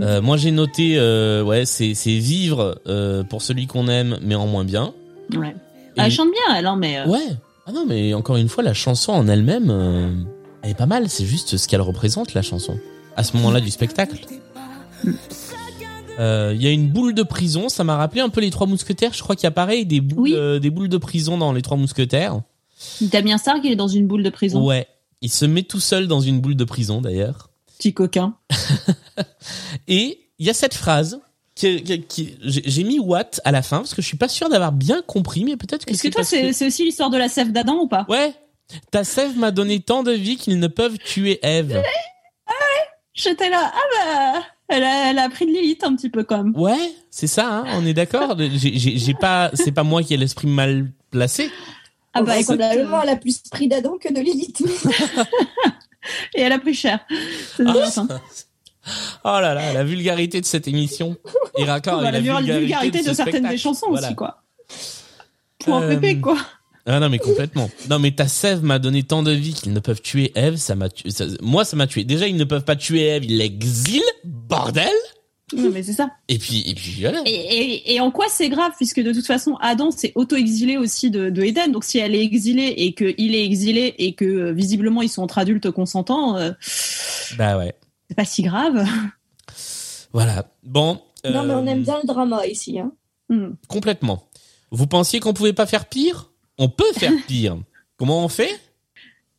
Euh, 0.02 0.22
moi 0.22 0.38
j'ai 0.38 0.50
noté 0.52 0.96
euh, 0.98 1.44
ouais 1.44 1.66
c'est 1.66 1.94
c'est 1.94 2.18
vivre 2.18 2.82
euh, 2.88 3.24
pour 3.24 3.42
celui 3.44 3.68
qu'on 3.68 3.88
aime 3.88 4.18
mais 4.24 4.34
en 4.36 4.48
moins 4.48 4.64
bien. 4.66 4.94
Ouais. 5.36 5.56
Et- 5.96 6.02
Elle 6.02 6.12
chante 6.12 6.30
bien, 6.32 6.56
elle, 6.58 6.66
hein, 6.66 6.76
mais 6.76 6.98
euh, 7.00 7.06
Ouais, 7.08 7.28
Ah 7.68 7.72
non, 7.72 7.86
mais 7.88 8.14
encore 8.16 8.38
une 8.38 8.50
fois, 8.50 8.64
la 8.64 8.74
chanson 8.74 9.12
en 9.12 9.28
elle-même, 9.28 9.70
euh, 9.70 10.10
elle 10.64 10.72
est 10.72 10.78
pas 10.78 10.88
mal. 10.88 11.08
C'est 11.10 11.26
juste 11.26 11.56
ce 11.58 11.68
qu'elle 11.68 11.82
représente, 11.82 12.34
la 12.34 12.42
chanson. 12.42 12.78
À 13.16 13.24
ce 13.24 13.38
moment-là 13.38 13.60
du 13.62 13.70
spectacle. 13.70 14.18
Euh, 16.20 16.52
Il 16.56 16.62
y 16.64 16.68
a 16.68 16.72
une 16.72 16.90
boule 16.90 17.14
de 17.14 17.24
prison, 17.24 17.70
ça 17.70 17.84
m'a 17.84 17.96
rappelé 17.96 18.22
un 18.22 18.30
peu 18.30 18.42
les 18.42 18.50
Trois 18.50 18.68
Mousquetaires. 18.68 19.14
Je 19.14 19.22
crois 19.22 19.36
qu'il 19.36 19.44
y 19.44 19.48
a 19.48 19.52
pareil 19.52 19.86
des 19.86 20.02
boules, 20.02 20.60
des 20.60 20.70
boules 20.72 20.90
de 20.90 20.98
prison 20.98 21.38
dans 21.38 21.54
les 21.54 21.62
Trois 21.62 21.78
Mousquetaires. 21.78 22.42
Damien 23.02 23.38
Stark, 23.38 23.60
il 23.64 23.72
est 23.72 23.76
dans 23.76 23.88
une 23.88 24.08
boule 24.08 24.24
de 24.24 24.30
prison. 24.32 24.66
Ouais, 24.66 24.88
il 25.22 25.32
se 25.32 25.46
met 25.46 25.64
tout 25.64 25.80
seul 25.80 26.08
dans 26.08 26.20
une 26.22 26.42
boule 26.42 26.56
de 26.56 26.64
prison 26.66 27.02
d'ailleurs. 27.02 27.50
Petit 27.78 27.94
coquin. 27.94 28.36
Et 29.88 30.20
il 30.40 30.46
y 30.46 30.50
a 30.50 30.54
cette 30.54 30.74
phrase 30.74 31.20
qui, 31.56 31.84
qui- 31.84 32.02
qui- 32.04 32.38
j'ai 32.42 32.84
mis 32.84 33.00
what 33.00 33.30
à 33.44 33.52
la 33.52 33.62
fin 33.62 33.78
parce 33.78 33.94
que 33.94 34.02
je 34.02 34.08
suis 34.08 34.18
pas 34.18 34.28
sûr 34.28 34.50
d'avoir 34.50 34.72
bien 34.72 35.02
compris, 35.06 35.44
mais 35.44 35.56
peut-être 35.58 35.86
que 35.86 35.92
Est-ce 35.92 36.04
que 36.04 36.08
c'est 36.10 36.12
toi, 36.12 36.24
c'est 36.24 36.54
c'est 36.54 36.68
aussi 36.68 36.84
l'histoire 36.86 37.10
de 37.10 37.18
la 37.18 37.30
sève 37.30 37.52
d'Adam 37.52 37.76
ou 37.82 37.88
pas? 37.88 38.06
Ouais. 38.10 38.34
Ta 38.92 39.04
sève 39.04 39.38
m'a 39.38 39.52
donné 39.52 39.80
tant 39.82 40.04
de 40.04 40.12
vie 40.12 40.38
qu'ils 40.38 40.58
ne 40.60 40.68
peuvent 40.68 40.98
tuer 40.98 41.40
Ève. 41.44 41.82
J'étais 43.16 43.50
là, 43.52 43.72
ah 43.72 43.80
bah, 44.36 44.44
elle 44.70 44.84
a, 44.84 45.12
elle 45.12 45.20
a 45.20 45.30
pris 45.30 45.46
de 45.46 45.52
Lilith 45.52 45.84
un 45.84 45.96
petit 45.96 46.10
peu 46.10 46.24
quand 46.24 46.38
même. 46.44 46.58
Ouais, 46.58 46.92
c'est 47.12 47.28
ça, 47.28 47.48
hein, 47.60 47.66
on 47.76 47.86
est 47.86 47.94
d'accord. 47.94 48.36
J'ai- 48.56 49.14
pas, 49.14 49.52
c'est 49.54 49.72
pas 49.72 49.84
moi 49.84 50.02
qui 50.02 50.16
ai 50.16 50.18
l'esprit 50.18 50.48
mal 50.48 50.92
placé. 51.12 51.52
Ah 52.16 52.24
bah, 52.24 52.40
écoute, 52.40 52.58
Probablement, 52.58 53.04
elle 53.04 53.10
a 53.10 53.16
plus 53.16 53.38
pris 53.52 53.68
d'Adam 53.68 53.98
que 54.02 54.12
de 54.12 54.20
Lilith. 54.20 54.64
Et 56.36 56.42
elle 56.42 56.52
a 56.52 56.60
pris 56.60 56.74
cher. 56.74 57.00
C'est 57.58 57.64
Ah. 57.68 57.74
Oh 59.24 59.40
là 59.40 59.54
là, 59.54 59.72
la 59.72 59.84
vulgarité 59.86 60.42
de 60.42 60.46
cette 60.46 60.68
émission. 60.68 61.16
Et 61.58 61.64
raccord 61.64 62.02
Bah, 62.02 62.10
avec 62.10 62.14
la 62.14 62.20
vulgarité, 62.20 62.60
vulgarité 62.60 63.00
de, 63.00 63.04
ce 63.06 63.14
certaines 63.14 63.34
spectacle. 63.36 63.54
des 63.54 63.58
chansons 63.58 63.86
Voilà. 63.90 64.08
aussi, 64.08 64.16
quoi. 64.16 64.44
Point 65.60 65.82
Euh, 65.84 65.90
pépé, 65.96 66.20
quoi. 66.20 66.38
Ah 66.86 67.00
non 67.00 67.08
mais 67.08 67.18
complètement. 67.20 67.70
Non 67.90 67.98
mais 67.98 68.12
ta 68.12 68.28
sève 68.28 68.62
m'a 68.62 68.78
donné 68.80 69.04
tant 69.04 69.24
de 69.24 69.32
vie 69.32 69.54
qu'ils 69.54 69.72
ne 69.72 69.80
peuvent 69.80 70.02
tuer 70.02 70.34
Ève, 70.36 70.58
ça 70.58 70.76
m'a 70.76 70.90
tué. 70.90 71.12
ça- 71.12 71.28
moi 71.42 71.64
ça 71.64 71.78
m'a 71.78 71.88
tué. 71.88 72.04
Déjà 72.04 72.28
ils 72.28 72.36
ne 72.36 72.44
peuvent 72.44 72.66
pas 72.66 72.76
tuer 72.76 73.04
Ève, 73.06 73.24
ils 73.24 73.38
l'exilent, 73.38 74.02
bordel. 74.26 74.92
Non, 75.56 75.70
mais 75.72 75.84
c'est 75.84 75.94
ça. 75.94 76.10
Et 76.30 76.38
puis 76.40 76.64
et 76.68 76.74
puis 76.74 76.98
voilà. 77.02 77.22
Et, 77.26 77.32
et, 77.32 77.94
et 77.96 78.00
en 78.00 78.12
quoi 78.12 78.26
c'est 78.30 78.50
grave 78.50 78.72
puisque 78.78 79.02
de 79.02 79.12
toute 79.12 79.28
façon 79.28 79.56
Adam 79.60 79.92
s'est 79.92 80.14
auto-exilé 80.16 80.78
aussi 80.78 81.12
de, 81.12 81.30
de 81.30 81.44
Eden 81.44 81.72
donc 81.72 81.84
si 81.84 82.00
elle 82.00 82.16
est 82.16 82.24
exilée 82.24 82.74
et 82.78 82.94
qu'il 82.94 83.36
est 83.36 83.44
exilé 83.44 83.94
et 84.00 84.14
que 84.14 84.26
euh, 84.26 84.52
visiblement 84.54 85.02
ils 85.02 85.10
sont 85.10 85.22
entre 85.22 85.38
adultes 85.38 85.70
consentants 85.70 86.38
euh, 86.38 86.52
Bah 87.38 87.58
ouais. 87.58 87.76
c'est 88.08 88.16
pas 88.16 88.26
si 88.26 88.42
grave. 88.42 88.88
Voilà. 90.14 90.46
Bon. 90.64 91.02
Non, 91.26 91.44
mais 91.44 91.54
on 91.54 91.66
euh, 91.68 91.72
aime 91.72 91.84
bien 91.84 91.98
le 92.02 92.08
drama 92.08 92.46
ici. 92.48 92.80
Hein. 92.80 92.92
Hmm. 93.30 93.52
Complètement. 93.68 94.28
Vous 94.72 94.88
pensiez 94.88 95.20
qu'on 95.20 95.34
pouvait 95.34 95.54
pas 95.54 95.66
faire 95.66 95.86
pire? 95.86 96.32
On 96.58 96.70
peut 96.70 96.92
faire 96.96 97.14
pire. 97.28 97.58
Comment 97.98 98.24
on 98.24 98.28
fait? 98.30 98.60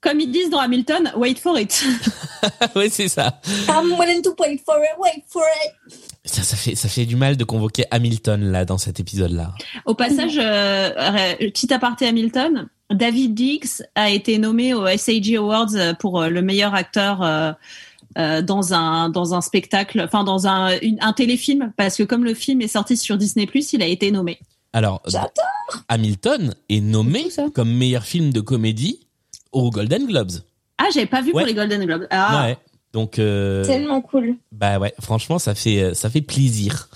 Comme 0.04 0.20
ils 0.20 0.30
disent 0.30 0.50
dans 0.50 0.58
Hamilton, 0.60 1.10
wait 1.16 1.34
for 1.40 1.58
it. 1.58 1.84
Oui 2.76 2.88
c'est 2.90 3.08
ça. 3.08 3.40
I'm 3.68 3.90
willing 3.98 4.20
to 4.22 4.34
wait 4.38 4.60
for 4.66 4.76
it, 4.76 4.90
wait 4.98 5.24
for 5.28 5.42
it. 5.64 5.94
ça. 6.26 6.42
Ça 6.42 6.56
fait 6.56 6.74
ça 6.74 6.88
fait 6.90 7.06
du 7.06 7.16
mal 7.16 7.36
de 7.38 7.44
convoquer 7.44 7.86
Hamilton 7.90 8.52
là 8.52 8.64
dans 8.66 8.76
cet 8.78 9.00
épisode 9.00 9.32
là. 9.32 9.52
Au 9.86 9.94
passage, 9.94 10.36
euh, 10.38 10.90
euh, 10.94 11.34
petit 11.50 11.72
aparté 11.72 12.06
Hamilton, 12.06 12.68
David 12.90 13.34
Diggs 13.34 13.82
a 13.94 14.10
été 14.10 14.36
nommé 14.36 14.74
aux 14.74 14.86
SAG 14.86 15.34
Awards 15.36 15.72
pour 15.98 16.20
euh, 16.20 16.28
le 16.28 16.42
meilleur 16.42 16.74
acteur 16.74 17.22
euh, 17.22 17.52
euh, 18.18 18.42
dans 18.42 18.74
un 18.74 19.08
dans 19.08 19.32
un 19.34 19.40
spectacle, 19.40 20.02
enfin 20.02 20.22
dans 20.22 20.46
un 20.46 20.78
une- 20.80 20.98
un 21.00 21.14
téléfilm 21.14 21.72
parce 21.78 21.96
que 21.96 22.02
comme 22.02 22.24
le 22.24 22.34
film 22.34 22.60
est 22.60 22.68
sorti 22.68 22.98
sur 22.98 23.16
Disney 23.16 23.48
il 23.72 23.82
a 23.82 23.86
été 23.86 24.10
nommé. 24.10 24.38
Alors 24.74 25.00
Hamilton 25.88 26.54
est 26.68 26.80
nommé 26.80 27.28
comme 27.54 27.72
meilleur 27.72 28.04
film 28.04 28.32
de 28.32 28.40
comédie 28.40 29.03
aux 29.54 29.70
Golden 29.70 30.06
Globes. 30.06 30.32
Ah, 30.78 30.88
j'avais 30.92 31.06
pas 31.06 31.22
vu 31.22 31.28
Ouais. 31.28 31.42
pour 31.42 31.46
les 31.46 31.54
Golden 31.54 31.84
Globes. 31.84 32.06
Ah, 32.10 32.44
Ouais. 32.46 32.58
Donc 32.92 33.18
euh, 33.18 33.64
Tellement 33.64 34.00
cool. 34.02 34.36
Bah 34.52 34.78
ouais, 34.78 34.94
franchement, 35.00 35.40
ça 35.40 35.54
fait 35.56 35.82
euh, 35.82 35.94
ça 35.94 36.10
fait 36.10 36.20
plaisir. 36.20 36.88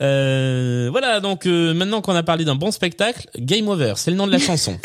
Euh, 0.00 0.88
voilà, 0.92 1.18
donc 1.20 1.46
euh, 1.46 1.74
maintenant 1.74 2.00
qu'on 2.00 2.14
a 2.14 2.22
parlé 2.22 2.44
d'un 2.44 2.54
bon 2.54 2.70
spectacle, 2.70 3.26
Game 3.38 3.66
Over, 3.68 3.94
c'est 3.96 4.10
le 4.12 4.16
nom 4.16 4.26
de 4.28 4.32
la 4.32 4.38
chanson. 4.48 4.78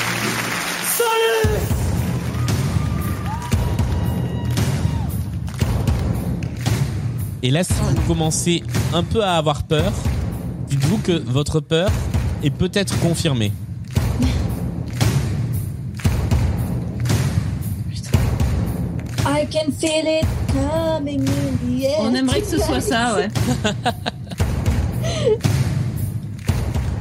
Et 7.44 7.52
là, 7.52 7.64
si 7.64 7.74
vous 7.74 8.02
commencez 8.08 8.64
un 8.94 9.04
peu 9.04 9.24
à 9.24 9.36
avoir 9.38 9.64
peur, 9.64 9.92
dites-vous 10.70 10.98
que 11.00 11.12
votre 11.12 11.60
peur 11.60 11.92
est 12.44 12.50
peut-être 12.50 13.00
confirmée. 13.00 13.52
I 19.30 19.46
can 19.52 19.72
feel 19.72 20.06
it 20.06 20.26
coming 20.54 21.20
in 21.22 21.58
the 21.80 21.84
air. 21.86 21.98
on 22.00 22.14
aimerait 22.16 22.42
que 22.42 22.48
ce 22.48 22.58
soit 22.60 22.80
ça, 22.82 23.16
ouais. 23.16 23.28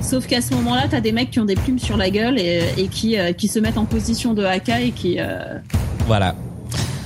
Sauf 0.01 0.27
qu'à 0.27 0.41
ce 0.41 0.55
moment-là, 0.55 0.85
t'as 0.89 1.01
des 1.01 1.11
mecs 1.13 1.31
qui 1.31 1.41
ont 1.41 1.45
des 1.45 1.57
plumes 1.57 1.79
sur 1.81 1.97
la 1.97 2.11
gueule 2.11 2.39
et, 2.39 2.63
et 2.77 2.87
qui, 2.89 3.19
euh, 3.19 3.33
qui 3.33 3.49
se 3.49 3.59
mettent 3.59 3.79
en 3.79 3.87
position 3.87 4.35
de 4.35 4.45
haka 4.45 4.81
et 4.81 4.93
qui, 4.93 5.17
euh, 5.19 5.59
Voilà. 6.07 6.37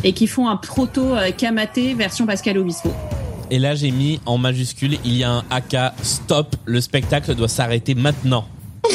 et 0.05 0.13
qui 0.13 0.27
font 0.27 0.49
un 0.49 0.57
proto 0.57 1.15
euh, 1.15 1.31
Kamaté 1.37 1.95
version 1.95 2.27
Pascal 2.27 2.59
Obispo. 2.59 2.93
Et 3.51 3.59
là, 3.59 3.75
j'ai 3.75 3.91
mis 3.91 4.21
en 4.27 4.37
majuscule, 4.39 4.99
il 5.05 5.17
y 5.17 5.25
a 5.25 5.31
un 5.31 5.45
AK, 5.51 5.95
stop, 6.03 6.57
le 6.67 6.81
spectacle 6.81 7.35
doit 7.35 7.49
s'arrêter 7.49 7.95
maintenant. 7.95 8.45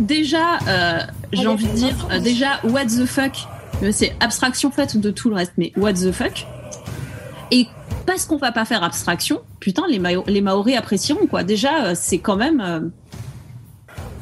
Déjà, 0.00 0.58
euh, 0.68 0.98
j'ai 1.32 1.46
envie 1.46 1.66
de 1.66 1.72
dire, 1.72 1.94
euh, 2.10 2.18
déjà, 2.20 2.60
what 2.64 2.86
the 2.86 3.04
fuck, 3.06 3.32
euh, 3.82 3.90
c'est 3.92 4.14
abstraction 4.20 4.70
faite 4.70 4.96
de 4.98 5.10
tout 5.10 5.28
le 5.28 5.36
reste, 5.36 5.52
mais 5.58 5.72
what 5.76 5.92
the 5.94 6.12
fuck? 6.12 6.46
Et 7.50 7.66
parce 8.06 8.24
qu'on 8.24 8.36
va 8.36 8.52
pas 8.52 8.64
faire 8.64 8.82
abstraction, 8.82 9.40
putain, 9.60 9.82
les, 9.88 9.98
Mao- 9.98 10.24
les 10.26 10.40
Maoris 10.40 10.76
apprécieront, 10.76 11.26
quoi. 11.26 11.42
Déjà, 11.44 11.86
euh, 11.86 11.92
c'est 11.94 12.18
quand 12.18 12.36
même. 12.36 12.90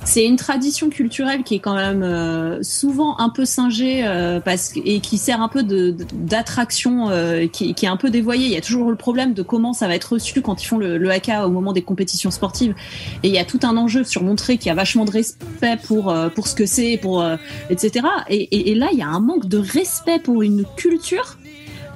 C'est 0.04 0.24
une 0.24 0.36
tradition 0.36 0.90
culturelle 0.90 1.42
qui 1.44 1.54
est 1.56 1.58
quand 1.60 1.74
même 1.74 2.02
euh, 2.02 2.62
souvent 2.62 3.18
un 3.18 3.30
peu 3.30 3.44
singée 3.44 4.06
euh, 4.06 4.38
parce 4.38 4.72
et 4.76 5.00
qui 5.00 5.16
sert 5.18 5.40
un 5.40 5.48
peu 5.48 5.62
de 5.62 5.90
de- 5.90 6.06
d'attraction 6.12 7.08
euh, 7.08 7.46
qui, 7.46 7.74
qui 7.74 7.86
est 7.86 7.88
un 7.88 7.96
peu 7.96 8.10
dévoyée. 8.10 8.44
Il 8.46 8.52
y 8.52 8.56
a 8.56 8.60
toujours 8.60 8.90
le 8.90 8.96
problème 8.96 9.32
de 9.32 9.42
comment 9.42 9.72
ça 9.72 9.88
va 9.88 9.94
être 9.94 10.12
reçu 10.14 10.42
quand 10.42 10.62
ils 10.62 10.66
font 10.66 10.78
le, 10.78 10.98
le 10.98 11.10
haka 11.10 11.46
au 11.46 11.50
moment 11.50 11.72
des 11.72 11.82
compétitions 11.82 12.30
sportives. 12.30 12.74
Et 13.22 13.28
il 13.28 13.34
y 13.34 13.38
a 13.38 13.44
tout 13.44 13.60
un 13.62 13.76
enjeu 13.76 14.04
sur 14.04 14.22
montrer 14.22 14.58
qu'il 14.58 14.66
y 14.68 14.70
a 14.70 14.74
vachement 14.74 15.04
de 15.06 15.10
respect 15.10 15.78
pour 15.84 16.10
euh, 16.10 16.28
pour 16.28 16.48
ce 16.48 16.54
que 16.54 16.66
c'est, 16.66 16.98
pour 16.98 17.22
euh, 17.22 17.36
etc. 17.70 18.06
Et, 18.28 18.42
et, 18.42 18.70
et 18.72 18.74
là, 18.74 18.88
il 18.92 18.98
y 18.98 19.02
a 19.02 19.08
un 19.08 19.20
manque 19.20 19.46
de 19.48 19.58
respect 19.58 20.18
pour 20.18 20.42
une 20.42 20.64
culture, 20.76 21.38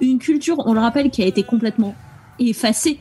une 0.01 0.19
culture, 0.19 0.57
on 0.67 0.73
le 0.73 0.81
rappelle, 0.81 1.11
qui 1.11 1.23
a 1.23 1.27
été 1.27 1.43
complètement 1.43 1.95
effacée 2.39 3.01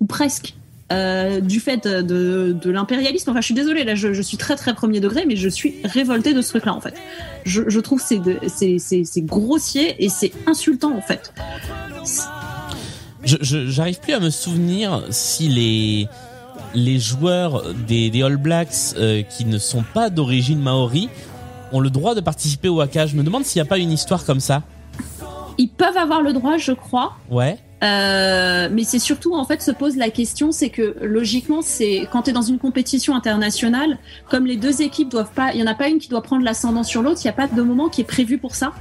ou 0.00 0.06
presque 0.06 0.54
euh, 0.92 1.40
du 1.40 1.60
fait 1.60 1.86
de, 1.86 2.70
l'impérialisme. 2.70 3.30
Enfin, 3.30 3.40
je 3.40 3.46
suis 3.46 3.54
désolée, 3.54 3.84
là, 3.84 3.94
je, 3.94 4.12
je 4.12 4.22
suis 4.22 4.36
très 4.36 4.56
très 4.56 4.74
premier 4.74 5.00
degré, 5.00 5.24
mais 5.26 5.36
je 5.36 5.48
suis 5.48 5.76
révoltée 5.84 6.34
de 6.34 6.42
ce 6.42 6.50
truc-là, 6.50 6.74
en 6.74 6.80
fait. 6.80 6.94
Je, 7.44 7.62
je 7.68 7.80
trouve 7.80 8.02
que 8.02 8.38
c'est 8.48 8.78
c'est 8.78 9.22
grossier 9.22 10.02
et 10.04 10.08
c'est 10.08 10.32
insultant, 10.46 10.96
en 10.96 11.02
fait. 11.02 11.32
J'arrive 13.24 14.00
plus 14.00 14.12
à 14.14 14.20
me 14.20 14.30
souvenir 14.30 15.04
si 15.10 15.48
les 15.48 16.08
les 16.74 16.98
joueurs 16.98 17.74
des, 17.74 18.10
des 18.10 18.22
All 18.22 18.36
Blacks 18.36 18.94
euh, 18.96 19.22
qui 19.22 19.44
ne 19.44 19.58
sont 19.58 19.84
pas 19.94 20.10
d'origine 20.10 20.58
maori 20.58 21.08
ont 21.72 21.80
le 21.80 21.90
droit 21.90 22.14
de 22.14 22.20
participer 22.20 22.68
au 22.68 22.80
haka. 22.80 23.06
Je 23.06 23.16
me 23.16 23.22
demande 23.22 23.44
s'il 23.44 23.60
n'y 23.60 23.66
a 23.66 23.68
pas 23.68 23.78
une 23.78 23.92
histoire 23.92 24.24
comme 24.24 24.40
ça. 24.40 24.62
Ils 25.58 25.68
peuvent 25.68 25.96
avoir 25.96 26.22
le 26.22 26.32
droit, 26.32 26.56
je 26.56 26.72
crois. 26.72 27.16
Ouais. 27.30 27.58
Euh, 27.82 28.68
mais 28.70 28.84
c'est 28.84 29.00
surtout 29.00 29.34
en 29.34 29.44
fait 29.44 29.60
se 29.60 29.72
pose 29.72 29.96
la 29.96 30.10
question, 30.10 30.52
c'est 30.52 30.70
que 30.70 30.94
logiquement, 31.02 31.62
c'est 31.62 32.06
quand 32.12 32.22
tu 32.22 32.30
es 32.30 32.32
dans 32.32 32.42
une 32.42 32.58
compétition 32.58 33.14
internationale, 33.14 33.98
comme 34.28 34.46
les 34.46 34.56
deux 34.56 34.82
équipes 34.82 35.08
doivent 35.08 35.32
pas, 35.34 35.52
il 35.52 35.60
y 35.60 35.62
en 35.62 35.66
a 35.66 35.74
pas 35.74 35.88
une 35.88 35.98
qui 35.98 36.08
doit 36.08 36.22
prendre 36.22 36.44
l'ascendant 36.44 36.84
sur 36.84 37.02
l'autre, 37.02 37.20
il 37.22 37.26
n'y 37.26 37.30
a 37.30 37.34
pas 37.34 37.48
de 37.48 37.62
moment 37.62 37.88
qui 37.88 38.02
est 38.02 38.04
prévu 38.04 38.38
pour 38.38 38.54
ça. 38.54 38.72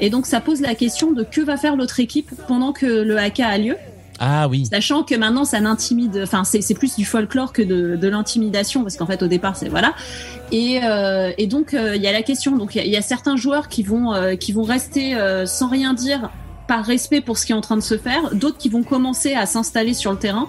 Et 0.00 0.08
donc 0.08 0.24
ça 0.24 0.40
pose 0.40 0.62
la 0.62 0.74
question 0.74 1.12
de 1.12 1.22
que 1.22 1.42
va 1.42 1.58
faire 1.58 1.76
l'autre 1.76 2.00
équipe 2.00 2.30
pendant 2.48 2.72
que 2.72 2.86
le 2.86 3.18
haka 3.18 3.48
a 3.48 3.58
lieu. 3.58 3.76
Ah 4.18 4.48
oui. 4.48 4.64
Sachant 4.66 5.02
que 5.02 5.14
maintenant 5.14 5.44
ça 5.44 5.60
n'intimide, 5.60 6.20
enfin 6.22 6.44
c'est 6.44 6.62
c'est 6.62 6.74
plus 6.74 6.96
du 6.96 7.04
folklore 7.04 7.52
que 7.52 7.60
de, 7.60 7.96
de 7.96 8.08
l'intimidation 8.08 8.82
parce 8.82 8.96
qu'en 8.96 9.06
fait 9.06 9.22
au 9.22 9.26
départ 9.26 9.56
c'est 9.56 9.68
voilà. 9.68 9.94
Et, 10.52 10.80
euh, 10.82 11.32
et 11.36 11.46
donc 11.46 11.74
euh, 11.74 11.96
il 11.96 12.02
y 12.02 12.06
a 12.06 12.12
la 12.12 12.22
question, 12.22 12.56
donc 12.56 12.76
il 12.76 12.86
y 12.86 12.90
y, 12.90 12.96
a 12.96 13.02
certains 13.02 13.36
joueurs 13.36 13.68
qui 13.68 13.82
vont 13.82 14.14
qui 14.38 14.52
vont 14.52 14.62
rester 14.62 15.16
sans 15.44 15.68
rien 15.68 15.92
dire 15.92 16.30
par 16.68 16.84
respect 16.84 17.20
pour 17.20 17.38
ce 17.38 17.46
qui 17.46 17.52
est 17.52 17.54
en 17.56 17.60
train 17.60 17.76
de 17.76 17.82
se 17.82 17.96
faire, 17.98 18.34
d'autres 18.34 18.58
qui 18.58 18.68
vont 18.68 18.82
commencer 18.82 19.34
à 19.34 19.46
s'installer 19.46 19.94
sur 19.94 20.10
le 20.12 20.18
terrain. 20.18 20.48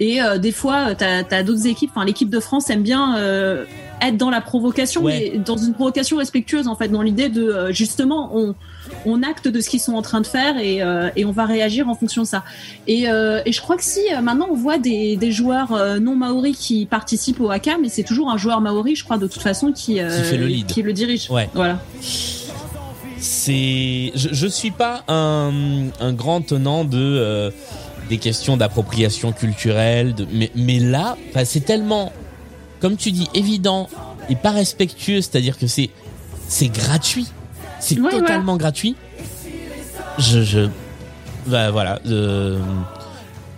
Et 0.00 0.20
euh, 0.20 0.38
des 0.38 0.50
fois, 0.50 0.88
euh, 0.90 0.94
t'as 0.98 1.22
as, 1.30 1.42
d'autres 1.44 1.66
équipes. 1.68 1.90
Enfin, 1.94 2.04
l'équipe 2.04 2.28
de 2.28 2.40
France 2.40 2.68
aime 2.68 2.82
bien 2.82 3.16
euh, 3.16 3.64
être 4.02 4.16
dans 4.16 4.28
la 4.28 4.40
provocation, 4.40 5.04
Ouais. 5.04 5.30
mais 5.34 5.38
dans 5.38 5.56
une 5.56 5.72
provocation 5.72 6.16
respectueuse 6.16 6.66
en 6.66 6.74
fait, 6.74 6.88
dans 6.88 7.00
l'idée 7.00 7.28
de 7.28 7.42
euh, 7.44 7.72
justement 7.72 8.30
on 8.36 8.54
on 9.06 9.22
acte 9.22 9.46
de 9.48 9.60
ce 9.60 9.70
qu'ils 9.70 9.80
sont 9.80 9.94
en 9.94 10.02
train 10.02 10.20
de 10.20 10.26
faire 10.26 10.58
et, 10.58 10.82
euh, 10.82 11.08
et 11.16 11.24
on 11.24 11.30
va 11.30 11.46
réagir 11.46 11.88
en 11.88 11.94
fonction 11.94 12.22
de 12.22 12.26
ça. 12.26 12.42
Et, 12.86 13.08
euh, 13.08 13.40
et 13.46 13.52
je 13.52 13.60
crois 13.62 13.76
que 13.76 13.84
si 13.84 14.00
euh, 14.12 14.20
maintenant 14.20 14.48
on 14.50 14.54
voit 14.56 14.76
des, 14.78 15.16
des 15.16 15.30
joueurs 15.32 15.72
euh, 15.72 16.00
non 16.00 16.16
maoris 16.16 16.58
qui 16.58 16.84
participent 16.86 17.40
au 17.40 17.50
haka, 17.50 17.78
mais 17.80 17.88
c'est 17.88 18.02
toujours 18.02 18.30
un 18.30 18.36
joueur 18.36 18.60
maori, 18.60 18.94
je 18.96 19.04
crois 19.04 19.16
de 19.16 19.26
toute 19.28 19.42
façon 19.42 19.72
qui 19.72 20.00
euh, 20.00 20.08
Qui 20.22 20.24
fait 20.28 20.36
le 20.36 20.46
lead. 20.48 20.66
qui 20.66 20.82
le 20.82 20.92
dirige. 20.92 21.30
Ouais. 21.30 21.48
Voilà. 21.54 21.78
C'est 23.24 24.12
je, 24.14 24.28
je 24.32 24.46
suis 24.46 24.70
pas 24.70 25.02
un, 25.08 25.52
un 26.00 26.12
grand 26.12 26.42
tenant 26.42 26.84
de 26.84 26.98
euh, 26.98 27.50
des 28.10 28.18
questions 28.18 28.56
d'appropriation 28.58 29.32
culturelle 29.32 30.14
de, 30.14 30.26
mais 30.32 30.50
mais 30.54 30.78
là 30.78 31.16
c'est 31.44 31.64
tellement 31.64 32.12
comme 32.80 32.96
tu 32.96 33.12
dis 33.12 33.28
évident 33.34 33.88
et 34.28 34.36
pas 34.36 34.50
respectueux 34.50 35.22
c'est-à-dire 35.22 35.58
que 35.58 35.66
c'est 35.66 35.90
c'est 36.48 36.68
gratuit. 36.68 37.26
C'est 37.80 37.98
Ouais, 37.98 38.10
totalement 38.10 38.56
gratuit. 38.58 38.94
Je 40.18 40.42
je 40.42 40.68
bah, 41.46 41.70
voilà 41.70 42.00
euh, 42.06 42.58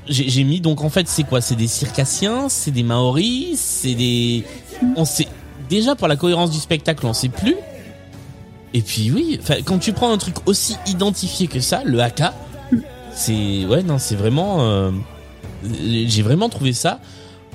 j'ai 0.08 0.44
mis 0.44 0.60
donc 0.60 0.82
en 0.82 0.90
fait 0.90 1.08
c'est 1.08 1.24
quoi? 1.24 1.40
C'est 1.40 1.56
des 1.56 1.66
circassiens 1.66 2.48
c'est 2.48 2.70
des 2.70 2.84
maoris 2.84 3.58
c'est 3.58 3.94
des 3.94 4.44
on 4.96 5.04
sait 5.04 5.26
déjà 5.68 5.96
pour 5.96 6.06
la 6.06 6.14
cohérence 6.16 6.52
du 6.52 6.58
spectacle 6.58 7.04
on 7.06 7.12
sait 7.12 7.28
plus 7.28 7.56
et 8.74 8.82
puis 8.82 9.10
oui, 9.10 9.40
quand 9.64 9.78
tu 9.78 9.92
prends 9.92 10.12
un 10.12 10.18
truc 10.18 10.36
aussi 10.46 10.76
identifié 10.86 11.46
que 11.46 11.60
ça, 11.60 11.82
le 11.84 12.00
haka, 12.00 12.34
c'est 13.12 13.64
ouais 13.64 13.82
non, 13.82 13.98
c'est 13.98 14.16
vraiment, 14.16 14.60
euh, 14.60 14.90
j'ai 15.64 16.22
vraiment 16.22 16.48
trouvé 16.48 16.72
ça 16.72 17.00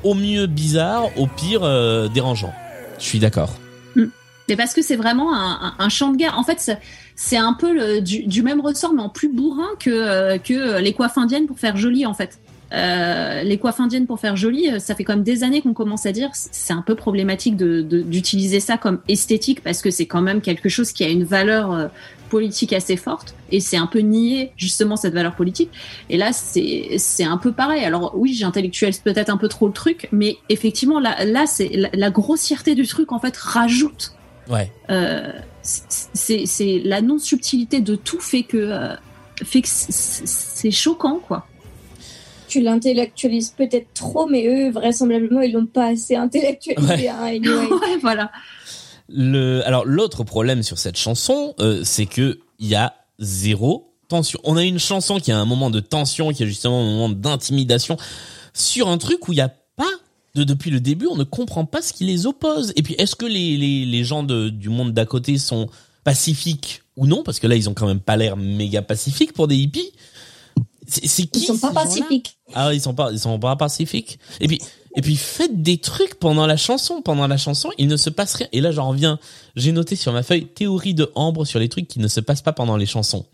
au 0.04 0.16
mieux 0.16 0.48
bizarre, 0.48 1.10
au 1.18 1.28
pire 1.28 1.62
euh, 1.64 2.08
dérangeant. 2.08 2.54
Je 2.98 3.06
suis 3.06 3.20
d'accord. 3.20 3.54
Mais 4.52 4.58
parce 4.58 4.74
que 4.74 4.82
c'est 4.82 4.98
vraiment 4.98 5.34
un, 5.34 5.88
chant 5.88 6.12
de 6.12 6.18
guerre. 6.18 6.38
En 6.38 6.44
fait, 6.44 6.60
c'est- 7.16 7.38
un 7.38 7.54
peu 7.54 8.02
du 8.02 8.44
même 8.44 8.60
ressort, 8.60 8.94
mais 8.94 9.02
en 9.02 9.08
plus 9.08 9.30
bourrin 9.30 9.70
que, 9.80 9.90
euh, 9.90 10.38
que 10.40 10.78
les 10.80 10.92
coiffes 10.92 11.18
indiennes 11.18 11.46
pour 11.46 11.58
faire 11.58 11.78
joli, 11.78 12.06
en 12.06 12.14
fait. 12.14 12.40
Euh, 12.73 13.43
les 13.43 13.57
coiffes 13.57 13.80
indiennes 13.81 14.07
pour 14.07 14.19
faire 14.19 14.35
joli, 14.38 14.69
euh, 14.69 14.80
ça 14.80 14.95
fait 14.95 15.03
quand 15.03 15.14
même 15.14 15.23
des 15.23 15.43
années 15.43 15.61
qu'on 15.61 15.73
commence 15.73 16.06
à 16.06 16.11
dire 16.14 16.30
c'est 16.34 16.72
un 16.73 16.81
peu 16.81 16.95
problématique 16.95 17.57
de- 17.57 17.81
de- 17.81 18.02
d'utiliser 18.02 18.60
ça 18.61 18.77
comme 18.77 18.99
esthétique 19.10 19.61
parce 19.61 19.81
que 19.81 19.91
c'est 19.91 20.06
quand 20.06 20.22
même 20.22 20.39
quelque 20.39 20.69
chose 20.69 20.93
qui 20.93 21.03
a 21.03 21.10
une 21.10 21.26
valeur 21.26 21.73
euh, 21.73 21.88
politique 22.30 22.72
assez 22.72 22.95
forte 22.95 23.35
et 23.52 23.60
c'est 23.60 23.76
un 23.76 23.88
peu 23.88 23.99
nier 23.99 24.53
justement 24.56 24.95
cette 24.95 25.14
valeur 25.14 25.35
politique. 25.35 25.69
Et 26.10 26.15
là, 26.18 26.31
c'est 26.31 26.95
c'est 26.98 27.26
un 27.26 27.38
peu 27.38 27.52
pareil. 27.52 27.84
Alors 27.84 28.14
oui, 28.15 28.34
j'intellectualise 28.34 28.99
peut-être 28.99 29.30
un 29.30 29.35
peu 29.38 29.49
trop 29.49 29.68
le 29.68 29.73
truc, 29.73 30.07
mais 30.14 30.38
effectivement 30.48 31.02
là, 31.02 31.26
là 31.26 31.45
c'est 31.45 31.68
la, 31.76 31.89
la 31.93 32.10
grossièreté 32.10 32.73
du 32.73 32.88
truc 32.88 33.11
en 33.11 33.19
fait 33.19 33.35
rajoute 33.35 34.14
Ouais. 34.49 34.72
euh, 34.89 35.31
c'est 35.61 36.45
c'est 36.45 36.81
la 36.85 37.02
non 37.02 37.19
subtilité 37.19 37.81
de 37.81 37.95
tout 37.95 38.19
fait 38.19 38.43
que 38.43 38.57
euh, 38.57 38.95
fait 39.43 39.61
que 39.61 39.68
c'est 39.69 40.72
choquant 40.72 41.19
quoi. 41.19 41.45
Tu 42.52 42.61
l'intellectualises 42.61 43.53
peut-être 43.56 43.88
trop, 43.94 44.28
mais 44.28 44.45
eux, 44.45 44.72
vraisemblablement, 44.72 45.40
ils 45.40 45.53
l'ont 45.53 45.65
pas 45.65 45.88
assez 45.88 46.18
intellectualisé. 46.18 46.94
Ouais. 46.94 47.07
hein, 47.07 47.23
anyway. 47.23 47.65
ouais, 47.72 47.98
voilà. 48.02 48.30
Le, 49.07 49.65
alors 49.65 49.86
l'autre 49.86 50.26
problème 50.26 50.61
sur 50.61 50.78
cette 50.78 50.98
chanson, 50.98 51.56
euh, 51.61 51.82
c'est 51.86 52.06
que 52.06 52.40
il 52.60 52.68
y 52.68 52.76
a 52.76 52.94
zéro 53.19 53.94
tension. 54.10 54.38
On 54.44 54.57
a 54.57 54.64
une 54.64 54.80
chanson 54.80 55.18
qui 55.19 55.32
a 55.32 55.38
un 55.38 55.45
moment 55.45 55.69
de 55.69 55.80
tension, 55.80 56.34
qui 56.34 56.44
a 56.44 56.45
justement 56.45 56.82
un 56.82 56.86
moment 56.86 57.10
d'intimidation 57.10 57.95
sur 58.53 58.90
un 58.90 58.98
truc 58.98 59.30
où 59.30 59.32
il 59.32 59.38
y 59.38 59.41
a 59.41 59.53
pas 59.78 59.90
de 60.36 60.44
depuis 60.44 60.72
le 60.72 60.82
début, 60.82 61.07
on 61.07 61.15
ne 61.15 61.23
comprend 61.23 61.65
pas 61.65 61.82
ce 61.82 61.94
qui 61.94 62.03
les 62.03 62.26
oppose. 62.26 62.73
Et 62.76 62.84
puis 62.84 62.95
est-ce 62.98 63.15
que 63.15 63.26
les 63.26 63.56
les, 63.56 63.86
les 63.86 64.03
gens 64.03 64.23
de, 64.23 64.49
du 64.49 64.68
monde 64.68 64.94
d'à 64.94 65.06
côté 65.06 65.38
sont 65.38 65.69
pacifiques 66.03 66.84
ou 66.98 67.07
non? 67.07 67.23
Parce 67.23 67.40
que 67.40 67.48
là, 67.48 67.56
ils 67.56 67.69
ont 67.69 67.73
quand 67.73 67.88
même 67.88 68.02
pas 68.02 68.18
l'air 68.18 68.36
méga 68.36 68.82
pacifiques 68.82 69.32
pour 69.32 69.48
des 69.48 69.56
hippies. 69.56 69.94
C'est 70.91 71.26
qui 71.27 71.39
Ils 71.39 71.45
sont 71.45 71.57
pas 71.57 71.72
pacifiques. 71.72 72.38
ah, 72.53 72.73
ils 72.73 72.81
sont 72.81 72.93
pas, 72.93 73.11
ils 73.11 73.19
sont 73.19 73.39
pas 73.39 73.55
pacifiques. 73.55 74.19
Et 74.39 74.47
puis, 74.47 74.59
et 74.95 75.01
puis 75.01 75.15
faites 75.15 75.61
des 75.61 75.77
trucs 75.77 76.15
pendant 76.15 76.45
la 76.45 76.57
chanson. 76.57 77.01
Pendant 77.01 77.27
la 77.27 77.38
chanson, 77.38 77.69
il 77.77 77.88
ne 77.88 77.97
se 77.97 78.09
passe 78.09 78.34
rien. 78.35 78.47
Et 78.51 78.61
là, 78.61 78.72
j'en 78.72 78.89
reviens. 78.89 79.19
J'ai 79.55 79.72
noté 79.72 79.95
sur 79.95 80.11
ma 80.11 80.23
feuille 80.23 80.47
théorie 80.47 80.93
de 80.93 81.09
Ambre 81.15 81.45
sur 81.45 81.59
les 81.59 81.69
trucs 81.69 81.88
qui 81.88 81.99
ne 81.99 82.07
se 82.07 82.19
passent 82.19 82.41
pas 82.41 82.53
pendant 82.53 82.77
les 82.77 82.85
chansons. 82.85 83.26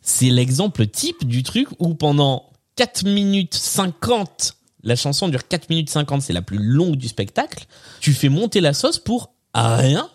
C'est 0.00 0.30
l'exemple 0.30 0.86
type 0.86 1.26
du 1.26 1.42
truc 1.42 1.68
où 1.78 1.94
pendant 1.94 2.50
4 2.76 3.04
minutes 3.04 3.54
50, 3.54 4.54
la 4.84 4.96
chanson 4.96 5.28
dure 5.28 5.46
4 5.46 5.70
minutes 5.70 5.90
50, 5.90 6.22
c'est 6.22 6.32
la 6.32 6.42
plus 6.42 6.58
longue 6.58 6.96
du 6.96 7.08
spectacle. 7.08 7.66
Tu 8.00 8.12
fais 8.12 8.28
monter 8.28 8.60
la 8.60 8.72
sauce 8.74 8.98
pour 8.98 9.32
rien 9.54 10.08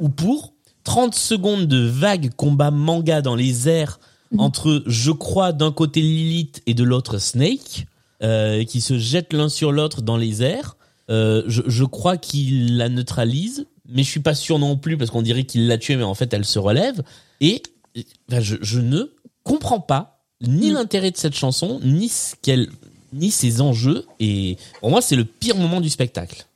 ou 0.00 0.08
pour 0.08 0.54
30 0.84 1.14
secondes 1.14 1.66
de 1.66 1.86
vagues 1.86 2.30
combat 2.36 2.70
manga 2.70 3.22
dans 3.22 3.34
les 3.34 3.68
airs 3.68 4.00
entre, 4.38 4.82
je 4.86 5.10
crois, 5.10 5.52
d'un 5.52 5.72
côté 5.72 6.00
Lilith 6.00 6.62
et 6.66 6.74
de 6.74 6.84
l'autre 6.84 7.18
Snake, 7.18 7.86
euh, 8.22 8.64
qui 8.64 8.80
se 8.80 8.98
jettent 8.98 9.32
l'un 9.32 9.48
sur 9.48 9.72
l'autre 9.72 10.02
dans 10.02 10.16
les 10.16 10.42
airs. 10.42 10.76
Euh, 11.10 11.42
je, 11.46 11.62
je 11.66 11.84
crois 11.84 12.16
qu'il 12.16 12.76
la 12.76 12.88
neutralise, 12.88 13.66
mais 13.88 14.02
je 14.02 14.10
suis 14.10 14.20
pas 14.20 14.34
sûr 14.34 14.58
non 14.58 14.76
plus 14.76 14.98
parce 14.98 15.10
qu'on 15.10 15.22
dirait 15.22 15.44
qu'il 15.44 15.66
l'a 15.66 15.78
tuée, 15.78 15.96
mais 15.96 16.02
en 16.02 16.14
fait 16.14 16.34
elle 16.34 16.44
se 16.44 16.58
relève. 16.58 17.02
Et 17.40 17.62
je, 18.28 18.56
je 18.60 18.80
ne 18.80 19.04
comprends 19.44 19.80
pas 19.80 20.18
ni 20.40 20.70
l'intérêt 20.70 21.10
de 21.10 21.16
cette 21.16 21.34
chanson, 21.34 21.80
ni 21.82 22.08
ce 22.08 22.34
qu'elle, 22.42 22.68
ni 23.12 23.30
ses 23.30 23.60
enjeux. 23.60 24.04
Et 24.20 24.56
pour 24.80 24.90
moi, 24.90 25.00
c'est 25.00 25.16
le 25.16 25.24
pire 25.24 25.56
moment 25.56 25.80
du 25.80 25.88
spectacle. 25.88 26.46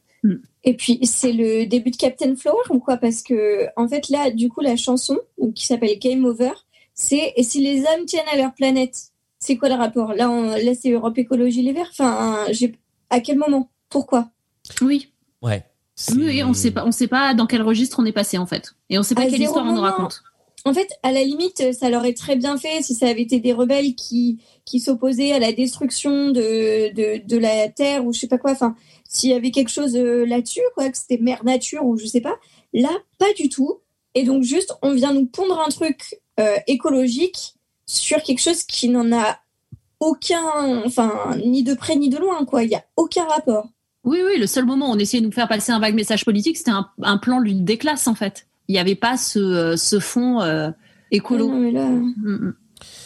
Et 0.65 0.75
puis, 0.75 1.01
c'est 1.03 1.33
le 1.33 1.67
début 1.67 1.91
de 1.91 1.97
Captain 1.97 2.37
Flower 2.37 2.63
ou 2.71 2.79
quoi? 2.79 2.97
Parce 2.97 3.23
que, 3.23 3.67
en 3.77 3.89
fait, 3.89 4.09
là, 4.09 4.31
du 4.31 4.49
coup, 4.49 4.61
la 4.61 4.77
chanson, 4.77 5.19
qui 5.55 5.67
s'appelle 5.67 5.99
Game 5.99 6.25
Over, 6.25 6.53
c'est 6.95 7.33
Et 7.37 7.43
si 7.43 7.61
les 7.61 7.81
hommes 7.81 8.05
tiennent 8.07 8.29
à 8.33 8.37
leur 8.37 8.55
planète 8.55 8.97
C'est 9.39 9.57
quoi 9.57 9.69
le 9.69 9.75
rapport? 9.75 10.15
Là, 10.15 10.31
on- 10.31 10.51
là 10.51 10.73
c'est 10.81 10.91
Europe 10.91 11.19
Écologie 11.19 11.63
Les 11.63 11.73
Verts? 11.73 11.89
Enfin, 11.91 12.47
j'ai- 12.51 12.75
à 13.11 13.21
quel 13.21 13.39
moment? 13.39 13.71
Pourquoi? 13.89 14.31
Oui. 14.81 15.13
Ouais. 15.43 15.65
Oui, 16.17 16.43
on 16.45 16.55
sait 16.55 16.71
pas, 16.71 16.85
on 16.87 16.93
sait 16.93 17.09
pas 17.09 17.35
dans 17.35 17.47
quel 17.47 17.63
registre 17.63 17.99
on 18.01 18.07
est 18.07 18.13
passé 18.13 18.39
en 18.39 18.47
fait, 18.47 18.73
et 18.89 18.99
on 18.99 19.03
sait 19.03 19.15
pas 19.15 19.23
À 19.23 19.27
quelle 19.27 19.43
histoire 19.43 19.67
on 19.67 19.75
nous 19.75 19.81
raconte. 19.83 20.23
En 20.65 20.73
fait, 20.73 20.89
à 21.03 21.11
la 21.11 21.25
limite, 21.25 21.73
ça 21.75 21.91
leur 21.91 22.05
est 22.05 22.17
très 22.17 22.37
bien 22.37 22.57
fait 22.57 22.83
si 22.83 22.95
ça 22.95 23.09
avait 23.09 23.23
été 23.23 23.41
des 23.41 23.53
rebelles 23.53 23.95
qui, 23.97 24.41
qui 24.65 24.79
s'opposaient 24.79 25.33
à 25.33 25.41
la 25.41 25.53
destruction 25.53 26.31
de, 26.31 26.93
de, 26.95 27.27
de 27.27 27.37
la 27.37 27.69
Terre 27.69 28.07
ou 28.07 28.13
je 28.13 28.21
sais 28.21 28.29
pas 28.29 28.39
quoi. 28.39 28.53
Enfin, 28.53 28.77
s'il 29.09 29.31
y 29.31 29.35
avait 29.35 29.51
quelque 29.51 29.71
chose 29.71 29.97
euh, 29.97 30.25
là-dessus, 30.25 30.61
quoi, 30.77 30.89
que 30.89 30.97
c'était 30.97 31.19
mère 31.19 31.45
nature 31.45 31.85
ou 31.85 31.99
je 31.99 32.07
sais 32.07 32.21
pas. 32.21 32.37
Là, 32.73 32.91
pas 33.19 33.33
du 33.37 33.49
tout. 33.49 33.81
Et 34.15 34.23
donc, 34.23 34.45
juste, 34.45 34.73
on 34.83 34.95
vient 34.95 35.13
nous 35.13 35.27
pondre 35.27 35.61
un 35.61 35.69
truc 35.69 36.21
euh, 36.41 36.57
écologique 36.67 37.55
sur 37.87 38.23
quelque 38.23 38.41
chose 38.41 38.63
qui 38.65 38.89
n'en 38.89 39.13
a 39.13 39.39
aucun, 40.01 40.83
enfin, 40.85 41.37
ni 41.45 41.63
de 41.63 41.75
près 41.75 41.97
ni 41.97 42.09
de 42.09 42.19
loin, 42.19 42.45
quoi. 42.45 42.65
Il 42.65 42.71
y 42.71 42.75
a 42.75 42.85
aucun 42.97 43.25
rapport. 43.25 43.69
Oui, 44.05 44.19
oui, 44.27 44.39
le 44.39 44.47
seul 44.49 44.65
moment 44.65 44.91
où 44.91 44.95
on 44.95 44.99
essayait 44.99 45.21
de 45.21 45.27
nous 45.27 45.33
faire 45.33 45.47
passer 45.49 45.71
un 45.71 45.79
vague 45.79 45.95
message 45.95 46.25
politique, 46.25 46.57
c'était 46.57 46.73
un, 46.73 46.89
un 47.03 47.19
plan 47.19 47.39
lutte 47.39 47.65
des 47.65 47.79
classes 47.79 48.09
en 48.09 48.15
fait. 48.17 48.47
Il 48.69 48.73
n'y 48.73 48.79
avait 48.81 48.97
pas 48.97 49.17
ce, 49.17 49.39
euh, 49.39 49.77
ce 49.77 50.01
fond 50.01 50.41
euh, 50.41 50.71
écolo. 51.13 51.49
Ah 51.51 51.55
non, 51.55 51.61
mais 51.61 51.71
là- 51.71 51.89
Mm, 51.89 52.15
mm. 52.25 52.55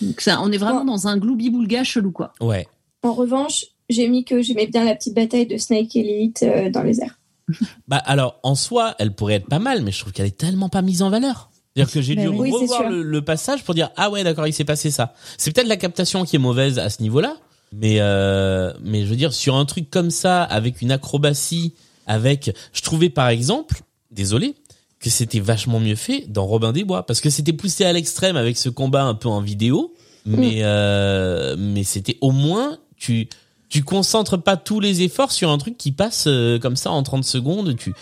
Donc 0.01 0.21
ça, 0.23 0.41
on 0.41 0.51
est 0.53 0.57
vraiment 0.57 0.87
dans 0.87 1.07
un 1.07 1.19
gloubi-boulga 1.19 1.85
chelou 1.85 2.13
quoi. 2.13 2.33
Ouais. 2.41 2.67
En 3.03 3.13
revanche, 3.13 3.67
j'ai 3.91 4.09
mis 4.09 4.25
que 4.25 4.41
j'aimais 4.41 4.67
bien 4.67 4.85
la 4.85 4.95
petite 4.95 5.15
bataille 5.15 5.47
de 5.47 5.59
Snake 5.59 5.95
euh, 6.43 6.71
dans 6.71 6.83
les 6.83 7.01
airs. 7.03 7.19
Bah 7.89 7.99
alors 8.07 8.41
en 8.43 8.55
soi, 8.55 8.95
elle 8.99 9.15
pourrait 9.15 9.35
être 9.35 9.49
pas 9.49 9.59
mal, 9.59 9.83
mais 9.83 9.93
je 9.93 10.01
trouve 10.01 10.13
qu'elle 10.15 10.27
est 10.27 10.39
tellement 10.39 10.71
pas 10.71 10.81
mise 10.81 11.03
en 11.03 11.11
valeur. 11.11 11.51
C'est-à-dire 11.77 11.93
que 11.93 12.01
j'ai 12.01 12.15
Ben 12.15 12.23
dû 12.23 12.29
oui. 12.29 12.51
Revoir 12.51 12.89
le, 12.89 13.03
le 13.03 13.23
passage 13.23 13.63
pour 13.63 13.75
dire 13.75 13.91
ah 13.97 14.09
ouais 14.09 14.25
d'accord 14.25 14.47
il 14.47 14.53
s'est 14.55 14.65
passé 14.65 14.91
ça. 14.91 15.13
C'est 15.37 15.53
peut-être 15.53 15.69
la 15.69 15.77
captation 15.77 16.25
qui 16.25 16.37
est 16.37 16.39
mauvaise 16.39 16.79
à 16.79 16.89
ce 16.89 17.03
niveau-là, 17.03 17.37
mais 17.73 17.97
euh, 18.01 18.73
mais 18.83 19.05
je 19.05 19.11
veux 19.11 19.17
dire 19.17 19.35
sur 19.35 19.57
un 19.57 19.67
truc 19.67 19.91
comme 19.91 20.11
ça 20.11 20.43
avec 20.43 20.81
une 20.81 20.91
acrobatie, 20.91 21.75
avec 22.07 22.55
je 22.73 22.81
trouvais 22.81 23.11
par 23.11 23.29
exemple, 23.29 23.83
désolé, 24.11 24.55
que 25.01 25.11
c'était 25.11 25.41
vachement 25.41 25.79
mieux 25.79 25.97
fait 25.97 26.25
dans 26.29 26.47
Robin 26.47 26.73
des 26.73 26.85
Bois 26.85 27.05
parce 27.05 27.21
que 27.21 27.29
c'était 27.29 27.53
poussé 27.53 27.85
à 27.85 27.93
l'extrême 27.93 28.37
avec 28.37 28.57
ce 28.57 28.71
combat 28.71 29.05
un 29.05 29.15
peu 29.15 29.29
en 29.29 29.43
vidéo, 29.43 29.95
mais 30.25 30.61
euh, 30.63 31.57
mais 31.59 31.85
c'était 31.85 32.17
au 32.23 32.31
moins 32.31 32.79
tu 32.97 33.29
tu 33.69 33.83
concentres 33.83 34.43
pas 34.43 34.57
tous 34.57 34.81
les 34.81 35.03
efforts 35.03 35.33
sur 35.33 35.51
un 35.51 35.59
truc 35.59 35.77
qui 35.77 35.93
passe 35.93 36.25
euh, 36.27 36.59
comme 36.59 36.77
ça 36.77 36.91
en 36.91 37.03
30 37.03 37.25
secondes, 37.25 37.77
tu 37.77 37.93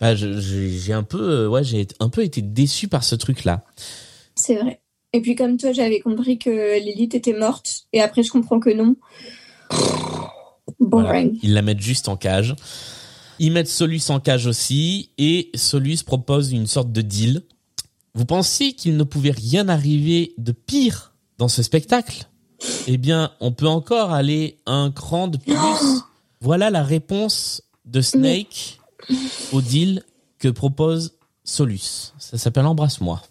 bah, 0.00 0.14
j'ai 0.14 0.92
un 0.92 1.02
peu 1.02 1.20
euh, 1.20 1.48
ouais, 1.48 1.64
j'ai 1.64 1.86
un 2.00 2.08
peu 2.08 2.22
été 2.22 2.42
déçu 2.42 2.88
par 2.88 3.04
ce 3.04 3.14
truc 3.14 3.44
là. 3.44 3.64
C'est 4.34 4.56
vrai. 4.56 4.80
Et 5.12 5.20
puis 5.20 5.34
comme 5.34 5.56
toi, 5.56 5.72
j'avais 5.72 6.00
compris 6.00 6.38
que 6.38 6.78
Lilith 6.78 7.14
était 7.14 7.32
morte. 7.32 7.86
Et 7.92 8.00
après, 8.00 8.22
je 8.22 8.30
comprends 8.30 8.60
que 8.60 8.70
non. 8.70 8.96
Boring. 10.80 11.38
Ils 11.42 11.54
la 11.54 11.62
mettent 11.62 11.80
juste 11.80 12.08
en 12.08 12.16
cage. 12.16 12.54
Ils 13.38 13.52
mettent 13.52 13.68
Solus 13.68 14.02
en 14.10 14.20
cage 14.20 14.46
aussi 14.46 15.10
et 15.16 15.50
Solus 15.54 15.98
propose 16.04 16.52
une 16.52 16.66
sorte 16.66 16.92
de 16.92 17.02
deal. 17.02 17.42
Vous 18.14 18.24
pensiez 18.24 18.72
qu'il 18.72 18.96
ne 18.96 19.04
pouvait 19.04 19.30
rien 19.30 19.68
arriver 19.68 20.34
de 20.38 20.52
pire 20.52 21.14
dans 21.38 21.48
ce 21.48 21.62
spectacle? 21.62 22.28
Eh 22.88 22.96
bien, 22.96 23.32
on 23.40 23.52
peut 23.52 23.68
encore 23.68 24.12
aller 24.12 24.58
un 24.66 24.90
cran 24.90 25.28
de 25.28 25.38
plus. 25.38 25.54
Voilà 26.40 26.70
la 26.70 26.84
réponse 26.84 27.62
de 27.84 28.00
Snake 28.00 28.77
au 29.52 29.60
deal 29.60 30.02
que 30.38 30.48
propose 30.48 31.14
Solus. 31.44 32.12
Ça 32.18 32.38
s'appelle 32.38 32.66
Embrasse-moi. 32.66 33.22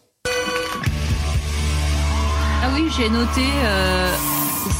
Ah 2.63 2.69
oui, 2.73 2.87
j'ai 2.97 3.09
noté. 3.09 3.41
euh, 3.63 4.15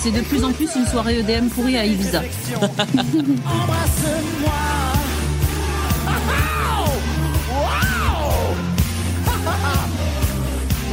c'est 0.02 0.12
de 0.12 0.22
plus 0.22 0.44
en 0.44 0.52
plus 0.52 0.70
une 0.76 0.86
soirée 0.88 1.20
EDM 1.20 1.48
pourrie 1.50 1.78
à 1.78 1.86
Ibiza. 1.86 2.22
Embrasse-moi. 2.62 4.54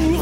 Ou 0.00 0.16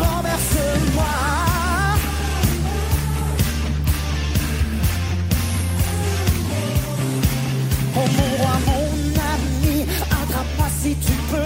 si 10.83 10.97
tu 10.97 11.13
peux. 11.31 11.37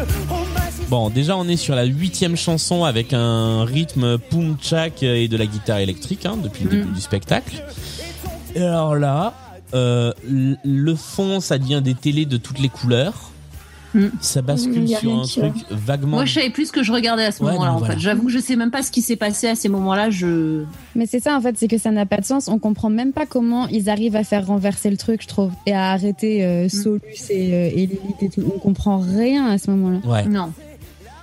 Vas-y. 0.55 0.89
Bon, 0.89 1.11
déjà 1.11 1.37
on 1.37 1.47
est 1.47 1.57
sur 1.57 1.75
la 1.75 1.85
huitième 1.85 2.37
chanson 2.37 2.85
avec 2.85 3.13
un 3.13 3.65
rythme 3.65 4.19
poum 4.19 4.57
tchak 4.57 5.03
et 5.03 5.29
de 5.29 5.37
la 5.37 5.47
guitare 5.47 5.79
électrique 5.79 6.25
hein, 6.25 6.39
depuis 6.43 6.65
le 6.65 6.71
début 6.71 6.93
du 6.93 7.01
spectacle. 7.01 7.63
Et 8.55 8.63
alors 8.63 8.97
là, 8.97 9.35
euh, 9.75 10.13
le 10.25 10.95
fond, 10.95 11.41
ça 11.41 11.59
devient 11.59 11.83
des 11.85 11.95
télés 11.95 12.25
de 12.25 12.39
toutes 12.39 12.61
les 12.61 12.71
couleurs. 12.71 13.31
Ça 14.21 14.43
bascule 14.43 14.83
Mm, 14.83 14.87
y 14.87 14.95
a 14.95 14.99
sur 14.99 15.19
un 15.19 15.23
truc 15.25 15.55
va. 15.71 15.77
vaguement. 15.77 16.17
Moi, 16.17 16.25
je 16.25 16.35
savais 16.35 16.51
plus 16.51 16.67
ce 16.67 16.73
que 16.73 16.83
je 16.83 16.93
regardais 16.93 17.25
à 17.25 17.33
ce 17.33 17.43
Ouais, 17.43 17.51
moment-là. 17.53 17.69
donc 17.71 17.77
En 17.77 17.79
voilà. 17.81 17.95
fait, 17.95 18.01
j'avoue 18.01 18.27
que 18.27 18.33
je 18.33 18.39
sais 18.39 18.57
même 18.57 18.71
pas 18.71 18.83
ce 18.83 18.91
qui 18.91 19.03
s'est 19.03 19.17
passé 19.17 19.49
à 19.49 19.55
ces 19.55 19.69
moments-là. 19.69 20.11
Je. 20.11 20.65
Mais 20.95 21.07
c'est 21.07 21.21
ça 21.21 21.37
en 21.37 21.41
fait, 21.41 21.57
c'est 21.59 21.69
que 21.69 21.79
ça 21.79 21.91
n'a 21.91 22.07
pas 22.07 22.19
de 22.19 22.25
sens. 22.25 22.49
On 22.49 22.59
comprend 22.59 22.91
même 22.91 23.13
pas 23.13 23.27
comment 23.27 23.67
ils 23.69 23.89
arrivent 23.91 24.17
à 24.17 24.25
faire 24.25 24.47
renverser 24.47 24.91
le 24.91 24.97
truc, 24.97 25.23
je 25.23 25.29
trouve, 25.29 25.51
et 25.67 25.73
à 25.73 25.91
arrêter 25.93 26.45
euh, 26.45 26.69
Solus 26.69 27.01
et, 27.31 27.55
euh, 27.55 27.67
et 27.73 27.87
Lilith 27.87 28.23
et 28.23 28.29
tout. 28.29 28.43
On 28.55 28.59
comprend 28.59 28.99
rien 28.99 29.47
à 29.47 29.59
ce 29.59 29.71
moment-là. 29.71 29.99
Ouais. 30.09 30.25
Non. 30.27 30.53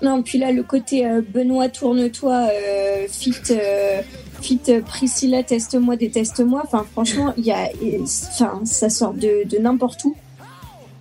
Non, 0.01 0.21
puis 0.21 0.37
là, 0.37 0.51
le 0.51 0.63
côté 0.63 1.05
euh, 1.05 1.21
Benoît, 1.33 1.69
tourne-toi, 1.69 2.49
euh, 2.51 3.05
fit, 3.09 3.31
euh, 3.51 4.01
fit 4.41 4.59
Priscilla, 4.85 5.43
teste-moi, 5.43 5.95
déteste-moi. 5.95 6.61
Enfin, 6.65 6.85
franchement, 6.91 7.33
il 7.37 7.45
y 7.45 7.51
a, 7.51 7.69
enfin, 8.03 8.59
ça 8.65 8.89
sort 8.89 9.13
de, 9.13 9.47
de 9.49 9.57
n'importe 9.59 10.03
où. 10.03 10.13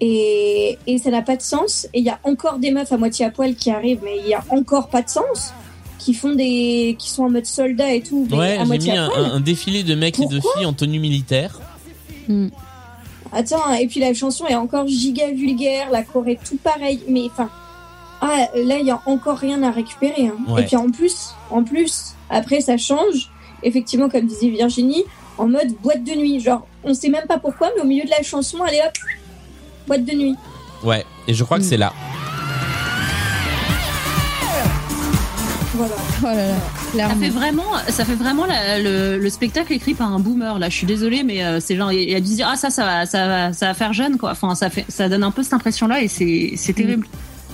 Et, 0.04 0.78
et 0.88 0.98
ça 0.98 1.10
n'a 1.10 1.22
pas 1.22 1.36
de 1.36 1.42
sens. 1.42 1.86
Et 1.94 2.00
il 2.00 2.04
y 2.04 2.10
a 2.10 2.18
encore 2.24 2.58
des 2.58 2.72
meufs 2.72 2.90
à 2.90 2.96
moitié 2.96 3.24
à 3.24 3.30
poil 3.30 3.54
qui 3.54 3.70
arrivent, 3.70 4.00
mais 4.02 4.18
il 4.18 4.26
y 4.26 4.34
a 4.34 4.42
encore 4.50 4.88
pas 4.88 5.00
de 5.02 5.08
sens. 5.08 5.52
Qui 6.00 6.12
font 6.14 6.34
des, 6.34 6.96
qui 6.98 7.08
sont 7.08 7.22
en 7.22 7.30
mode 7.30 7.46
soldat 7.46 7.92
et 7.94 8.00
tout, 8.02 8.26
mais 8.28 8.36
Ouais, 8.36 8.56
à 8.56 8.62
j'ai 8.62 8.66
moitié 8.66 8.92
mis 8.92 8.98
un, 8.98 9.38
défilé 9.38 9.84
de 9.84 9.94
mecs 9.94 10.18
et 10.18 10.26
de 10.26 10.40
filles 10.40 10.66
en 10.66 10.72
tenue 10.72 10.98
militaire. 10.98 11.60
Attends, 13.32 13.72
et 13.72 13.86
puis 13.86 14.00
la 14.00 14.12
chanson 14.12 14.44
est 14.46 14.54
encore 14.56 14.86
giga 14.88 15.30
vulgaire, 15.30 15.90
la 15.90 16.02
choré 16.02 16.38
tout 16.44 16.56
pareil, 16.56 17.00
mais 17.08 17.22
enfin, 17.26 17.48
ah, 18.20 18.48
là 18.54 18.78
il 18.78 18.86
y 18.86 18.90
a 18.90 19.00
encore 19.06 19.38
rien 19.38 19.62
à 19.62 19.70
récupérer. 19.70 20.26
hein. 20.26 20.36
Ouais. 20.52 20.62
Et 20.62 20.66
puis 20.66 20.76
en 20.76 20.90
plus, 20.90 21.30
en 21.50 21.62
plus, 21.62 22.14
après 22.28 22.60
ça 22.60 22.76
change, 22.76 23.30
effectivement 23.62 24.08
comme 24.10 24.26
disait 24.26 24.48
Virginie, 24.50 25.04
en 25.38 25.46
mode 25.48 25.72
boîte 25.82 26.04
de 26.04 26.12
nuit, 26.12 26.40
genre 26.40 26.66
on 26.84 26.92
sait 26.94 27.08
même 27.08 27.26
pas 27.26 27.38
pourquoi, 27.38 27.70
mais 27.76 27.82
au 27.82 27.86
milieu 27.86 28.04
de 28.04 28.10
la 28.10 28.22
chanson, 28.22 28.58
allez 28.62 28.80
hop, 28.84 28.92
boîte 29.86 30.04
de 30.04 30.12
nuit. 30.12 30.34
Ouais, 30.82 31.04
et 31.28 31.34
je 31.34 31.44
crois 31.44 31.58
que 31.58 31.64
c'est 31.64 31.76
là. 31.76 31.92
Voilà. 35.74 35.94
Oh 36.22 36.26
là 36.26 36.34
là, 36.94 37.08
Ça 37.08 37.14
fait 37.16 37.30
vraiment, 37.30 37.62
ça 37.88 38.04
fait 38.04 38.14
vraiment 38.14 38.44
la- 38.44 38.78
le, 38.78 39.18
le 39.18 39.30
spectacle 39.30 39.72
écrit 39.72 39.94
par 39.94 40.12
un 40.12 40.20
boomer. 40.20 40.58
Là, 40.58 40.68
je 40.68 40.76
suis 40.76 40.86
désolée, 40.86 41.22
mais 41.24 41.42
euh, 41.44 41.60
c'est 41.60 41.76
genre, 41.76 41.90
il 41.92 42.14
a 42.14 42.20
dû 42.20 42.28
se 42.28 42.34
dire 42.36 42.48
ah 42.50 42.56
ça, 42.56 42.68
ça 42.70 42.84
va, 42.84 43.06
ça 43.06 43.26
va, 43.26 43.52
ça 43.54 43.66
va 43.68 43.74
faire 43.74 43.92
jeune 43.92 44.18
quoi. 44.18 44.32
Enfin, 44.32 44.54
ça 44.54 44.68
fait, 44.70 44.84
ça 44.88 45.08
donne 45.08 45.24
un 45.24 45.30
peu 45.30 45.42
cette 45.42 45.54
impression-là 45.54 46.02
et 46.02 46.08
c'est, 46.08 46.52
c'est 46.56 46.74
terrible. 46.74 47.06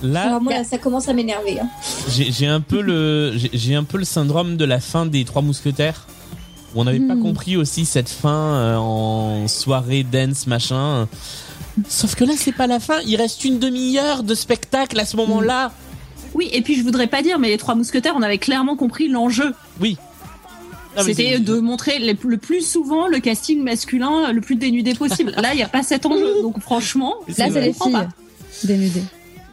Là, 0.03 0.23
Alors 0.23 0.41
moi 0.41 0.53
là, 0.53 0.63
ça 0.63 0.77
commence 0.77 1.07
à 1.07 1.13
m'énerver. 1.13 1.59
hein. 1.61 1.67
j'ai 2.09 2.31
j'ai 2.31 2.47
un 2.47 2.61
peu 2.61 2.81
le 2.81 3.33
j'ai- 3.35 3.49
j'ai 3.53 3.75
un 3.75 3.83
peu 3.83 3.97
le 3.97 4.05
syndrome 4.05 4.55
de 4.57 4.65
la 4.65 4.79
fin 4.79 5.05
des 5.05 5.23
Trois 5.25 5.41
Mousquetaires 5.41 6.05
où 6.75 6.81
on 6.81 6.83
n'avait 6.85 6.99
pas 6.99 7.15
Hmm. 7.15 7.21
compris 7.23 7.57
aussi 7.57 7.85
cette 7.85 8.09
fin 8.09 8.29
euh, 8.53 8.75
en 8.77 9.47
soirée 9.47 10.03
dance 10.03 10.45
machin. 10.45 11.07
Sauf 11.87 12.15
que 12.15 12.23
là 12.23 12.33
c'est 12.35 12.51
pas 12.51 12.67
la 12.67 12.79
fin, 12.79 12.99
il 13.05 13.15
reste 13.15 13.43
une 13.45 13.59
demi-heure 13.59 14.23
de 14.23 14.35
spectacle 14.35 14.99
à 14.99 15.05
ce 15.05 15.15
moment-là. 15.17 15.71
Oui, 16.35 16.49
et 16.53 16.61
puis 16.61 16.75
je 16.75 16.83
voudrais 16.83 17.07
pas 17.07 17.21
dire, 17.21 17.39
mais 17.39 17.49
les 17.49 17.57
trois 17.57 17.75
mousquetaires, 17.75 18.13
on 18.15 18.21
avait 18.21 18.37
clairement 18.37 18.75
compris 18.75 19.07
l'enjeu. 19.07 19.53
Oui. 19.81 19.97
Mais 20.95 21.03
C'était 21.03 21.39
de 21.39 21.59
montrer 21.59 21.99
les- 21.99 22.17
le 22.21 22.37
plus 22.37 22.61
souvent 22.67 23.07
le 23.07 23.19
casting 23.19 23.63
masculin 23.63 24.31
le 24.31 24.41
plus 24.41 24.55
dénudé 24.55 24.93
possible. 24.95 25.31
Là, 25.37 25.53
il 25.53 25.57
n'y 25.57 25.63
a 25.63 25.67
pas 25.69 25.83
cet 25.83 26.05
enjeu. 26.05 26.41
Donc 26.41 26.59
franchement, 26.59 27.15
Là, 27.27 27.33
c'est 27.51 27.61
les 27.61 27.73
filles 27.73 27.91
pas. 27.91 28.07
dénudées. 28.63 29.03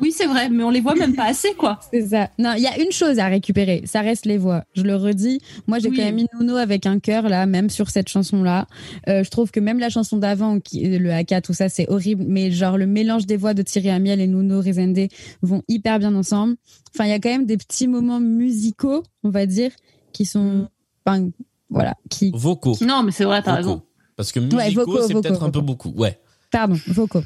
Oui, 0.00 0.12
c'est 0.12 0.26
vrai, 0.26 0.48
mais 0.50 0.62
on 0.62 0.70
les 0.70 0.80
voit 0.80 0.94
même 0.94 1.14
pas 1.14 1.24
assez, 1.24 1.54
quoi. 1.54 1.80
C'est 1.92 2.08
ça. 2.08 2.28
Non, 2.38 2.52
il 2.56 2.62
y 2.62 2.66
a 2.66 2.78
une 2.80 2.92
chose 2.92 3.18
à 3.18 3.26
récupérer. 3.28 3.82
Ça 3.86 4.02
reste 4.02 4.26
les 4.26 4.36
voix. 4.36 4.64
Je 4.74 4.82
le 4.82 4.94
redis. 4.94 5.40
Moi, 5.66 5.78
j'ai 5.78 5.88
Oui. 5.88 5.96
quand 5.96 6.04
même 6.04 6.14
mis 6.16 6.26
Nuno 6.38 6.56
avec 6.56 6.84
un 6.86 6.98
cœur 6.98 7.28
là, 7.28 7.46
même 7.46 7.70
sur 7.70 7.88
cette 7.90 8.08
chanson-là. 8.08 8.66
Euh, 9.08 9.24
je 9.24 9.30
trouve 9.30 9.50
que 9.50 9.58
même 9.60 9.78
la 9.78 9.88
chanson 9.88 10.18
d'avant, 10.18 10.60
qui 10.60 10.86
le 10.86 11.10
AK, 11.12 11.42
tout 11.42 11.54
ça, 11.54 11.68
c'est 11.68 11.88
horrible. 11.88 12.24
Mais 12.28 12.50
genre 12.50 12.76
le 12.76 12.86
mélange 12.86 13.26
des 13.26 13.36
voix 13.38 13.54
de 13.54 13.62
Thierry 13.62 13.88
Amiel 13.90 14.20
et 14.20 14.26
Nuno 14.26 14.60
Rezende 14.60 15.08
vont 15.42 15.62
hyper 15.68 15.98
bien 15.98 16.14
ensemble. 16.14 16.56
Enfin, 16.94 17.04
il 17.06 17.10
y 17.10 17.14
a 17.14 17.18
quand 17.18 17.30
même 17.30 17.46
des 17.46 17.56
petits 17.56 17.88
moments 17.88 18.20
musicaux, 18.20 19.02
on 19.24 19.30
va 19.30 19.46
dire, 19.46 19.70
qui 20.12 20.26
sont, 20.26 20.68
enfin, 21.06 21.28
voilà, 21.70 21.94
qui. 22.10 22.32
Vocaux. 22.34 22.76
Non, 22.82 23.02
mais 23.02 23.12
c'est 23.12 23.24
vrai, 23.24 23.42
t'as 23.42 23.52
Vocaux. 23.52 23.68
raison. 23.68 23.82
Parce 24.16 24.32
que 24.32 24.40
Ouais, 24.40 24.64
musicaux, 24.66 24.84
vocaux, 24.86 25.02
c'est 25.06 25.14
peut-être 25.14 25.42
un 25.42 25.50
peu 25.50 25.60
beaucoup. 25.60 25.90
Ouais. 25.96 26.18
Pardon, 26.50 26.76
vocaux, 26.86 27.22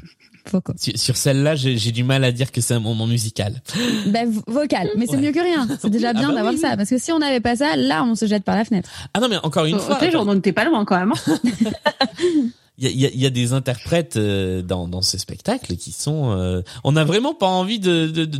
vocaux. 0.51 0.73
Sur, 0.77 0.97
sur 0.97 1.17
celle-là, 1.17 1.55
j'ai 1.55 1.77
j'ai 1.77 1.91
du 1.91 2.03
mal 2.03 2.23
à 2.23 2.31
dire 2.31 2.51
que 2.51 2.61
c'est 2.61 2.73
un 2.73 2.79
moment 2.79 3.07
musical. 3.07 3.61
Ben, 4.07 4.29
vo- 4.31 4.43
vocal. 4.47 4.89
Mais 4.97 5.05
c'est 5.05 5.15
Ouais. 5.17 5.21
mieux 5.23 5.31
que 5.31 5.39
rien. 5.39 5.67
C'est 5.81 5.89
déjà 5.89 6.09
Ah 6.09 6.13
bien 6.13 6.29
bah 6.29 6.35
d'avoir 6.35 6.53
oui, 6.53 6.59
ça. 6.59 6.75
Parce 6.77 6.89
que 6.89 6.97
si 6.97 7.11
on 7.11 7.19
n'avait 7.19 7.39
pas 7.41 7.55
ça, 7.55 7.75
là, 7.75 8.03
on 8.03 8.15
se 8.15 8.25
jette 8.25 8.43
par 8.43 8.55
la 8.55 8.65
fenêtre. 8.65 8.89
Ah 9.13 9.19
non, 9.19 9.27
mais 9.29 9.37
encore 9.43 9.65
une 9.65 9.77
fois, 9.79 9.95
Après, 9.95 10.11
j'en 10.11 10.27
on 10.27 10.35
était 10.37 10.53
pas 10.53 10.65
loin 10.65 10.83
quand 10.85 10.97
même. 10.97 11.11
hein. 11.27 11.39
il 12.77 12.85
y 12.85 12.87
a, 12.87 12.89
il 12.89 12.99
y 12.99 13.05
a- 13.05 13.09
il 13.13 13.19
y 13.21 13.25
a 13.25 13.29
des 13.29 13.53
interprètes 13.53 14.17
euh, 14.17 14.61
dans, 14.61 14.87
dans 14.87 15.01
ce 15.01 15.17
spectacle 15.17 15.75
qui 15.75 15.91
sont. 15.91 16.31
euh, 16.31 16.61
on 16.83 16.93
n'a 16.93 17.03
vraiment 17.03 17.33
pas 17.33 17.47
envie 17.47 17.79
de, 17.79 18.07
de, 18.07 18.25
de, 18.25 18.37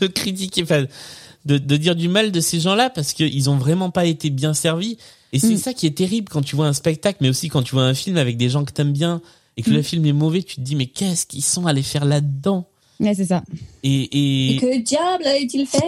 de- 0.00 0.06
critiquer, 0.06 0.62
enfin, 0.62 0.84
de, 1.44 1.58
de 1.58 1.76
dire 1.76 1.94
du 1.94 2.08
mal 2.08 2.32
de 2.32 2.40
ces 2.40 2.60
gens-là 2.60 2.88
parce 2.90 3.12
qu'ils 3.12 3.50
ont 3.50 3.56
vraiment 3.56 3.90
pas 3.90 4.06
été 4.06 4.30
bien 4.30 4.54
servis. 4.54 4.96
Et 5.32 5.38
c'est 5.40 5.54
Mm. 5.54 5.58
ça 5.58 5.72
qui 5.74 5.86
est 5.86 5.96
terrible 5.96 6.28
quand 6.30 6.42
tu 6.42 6.54
vois 6.56 6.66
un 6.68 6.72
spectacle, 6.72 7.18
mais 7.20 7.28
aussi 7.28 7.48
quand 7.48 7.62
tu 7.62 7.74
vois 7.74 7.84
un 7.84 7.94
film 7.94 8.16
avec 8.16 8.36
des 8.36 8.48
gens 8.48 8.64
que 8.64 8.70
t'aimes 8.72 8.92
bien 8.92 9.20
et 9.56 9.62
que 9.62 9.70
Mm. 9.70 9.74
le 9.74 9.82
film 9.82 10.06
est 10.06 10.12
mauvais, 10.12 10.42
tu 10.42 10.56
te 10.56 10.60
dis 10.60 10.74
mais 10.76 10.86
qu'est-ce 10.86 11.26
qu'ils 11.26 11.44
sont 11.44 11.66
allés 11.66 11.82
faire 11.82 12.04
là-dedans 12.04 12.68
Ouais, 13.00 13.14
c'est 13.14 13.26
ça. 13.26 13.42
et, 13.82 13.90
Et 13.92 14.54
et 14.54 14.56
que 14.58 14.78
diable 14.82 15.26
allait-il 15.26 15.66
faire 15.66 15.82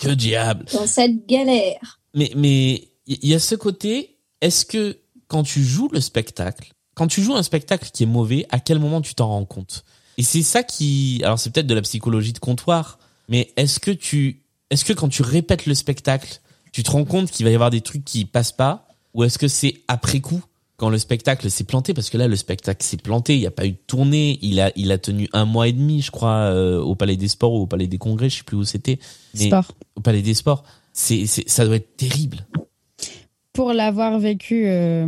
que 0.00 0.08
diable 0.10 0.64
dans 0.72 0.86
cette 0.86 1.26
galère 1.26 2.00
Mais 2.14 2.30
mais 2.36 2.88
il 3.06 3.28
y 3.28 3.34
a 3.34 3.38
ce 3.40 3.54
côté. 3.54 4.16
Est-ce 4.40 4.64
que 4.64 4.98
quand 5.28 5.42
tu 5.44 5.62
joues 5.64 5.88
le 5.92 6.00
spectacle, 6.00 6.72
quand 6.94 7.06
tu 7.06 7.22
joues 7.22 7.34
un 7.34 7.42
spectacle 7.42 7.90
qui 7.92 8.02
est 8.02 8.06
mauvais, 8.06 8.46
à 8.50 8.58
quel 8.60 8.78
moment 8.78 9.00
tu 9.00 9.14
t'en 9.14 9.28
rends 9.28 9.44
compte? 9.44 9.84
Et 10.18 10.22
c'est 10.22 10.42
ça 10.42 10.62
qui. 10.62 11.20
Alors 11.24 11.38
c'est 11.38 11.50
peut-être 11.50 11.66
de 11.66 11.74
la 11.74 11.82
psychologie 11.82 12.32
de 12.32 12.38
comptoir, 12.38 12.98
mais 13.28 13.52
est-ce 13.56 13.78
que 13.80 13.90
tu, 13.92 14.42
est-ce 14.70 14.84
que 14.84 14.92
quand 14.92 15.08
tu 15.08 15.22
répètes 15.22 15.66
le 15.66 15.74
spectacle, 15.74 16.40
tu 16.72 16.82
te 16.82 16.90
rends 16.90 17.04
compte 17.04 17.30
qu'il 17.30 17.44
va 17.44 17.50
y 17.50 17.54
avoir 17.54 17.70
des 17.70 17.80
trucs 17.80 18.04
qui 18.04 18.24
passent 18.24 18.52
pas, 18.52 18.88
ou 19.14 19.24
est-ce 19.24 19.38
que 19.38 19.48
c'est 19.48 19.82
après 19.88 20.20
coup? 20.20 20.42
Quand 20.82 20.90
le 20.90 20.98
spectacle 20.98 21.48
s'est 21.48 21.62
planté 21.62 21.94
Parce 21.94 22.10
que 22.10 22.18
là, 22.18 22.26
le 22.26 22.34
spectacle 22.34 22.84
s'est 22.84 22.96
planté. 22.96 23.36
Il 23.36 23.38
n'y 23.38 23.46
a 23.46 23.52
pas 23.52 23.66
eu 23.66 23.70
de 23.70 23.78
tournée. 23.86 24.40
Il 24.42 24.60
a, 24.60 24.72
il 24.74 24.90
a 24.90 24.98
tenu 24.98 25.28
un 25.32 25.44
mois 25.44 25.68
et 25.68 25.72
demi, 25.72 26.02
je 26.02 26.10
crois, 26.10 26.50
euh, 26.50 26.80
au 26.80 26.96
Palais 26.96 27.16
des 27.16 27.28
Sports 27.28 27.52
ou 27.52 27.58
au 27.60 27.66
Palais 27.68 27.86
des 27.86 27.98
Congrès, 27.98 28.28
je 28.28 28.38
sais 28.38 28.42
plus 28.42 28.56
où 28.56 28.64
c'était. 28.64 28.98
Sport. 29.32 29.76
Au 29.94 30.00
Palais 30.00 30.22
des 30.22 30.34
Sports. 30.34 30.64
C'est, 30.92 31.26
ça 31.26 31.64
doit 31.66 31.76
être 31.76 31.96
terrible. 31.96 32.48
Pour 33.52 33.72
l'avoir 33.72 34.18
vécu 34.18 34.66
euh, 34.66 35.06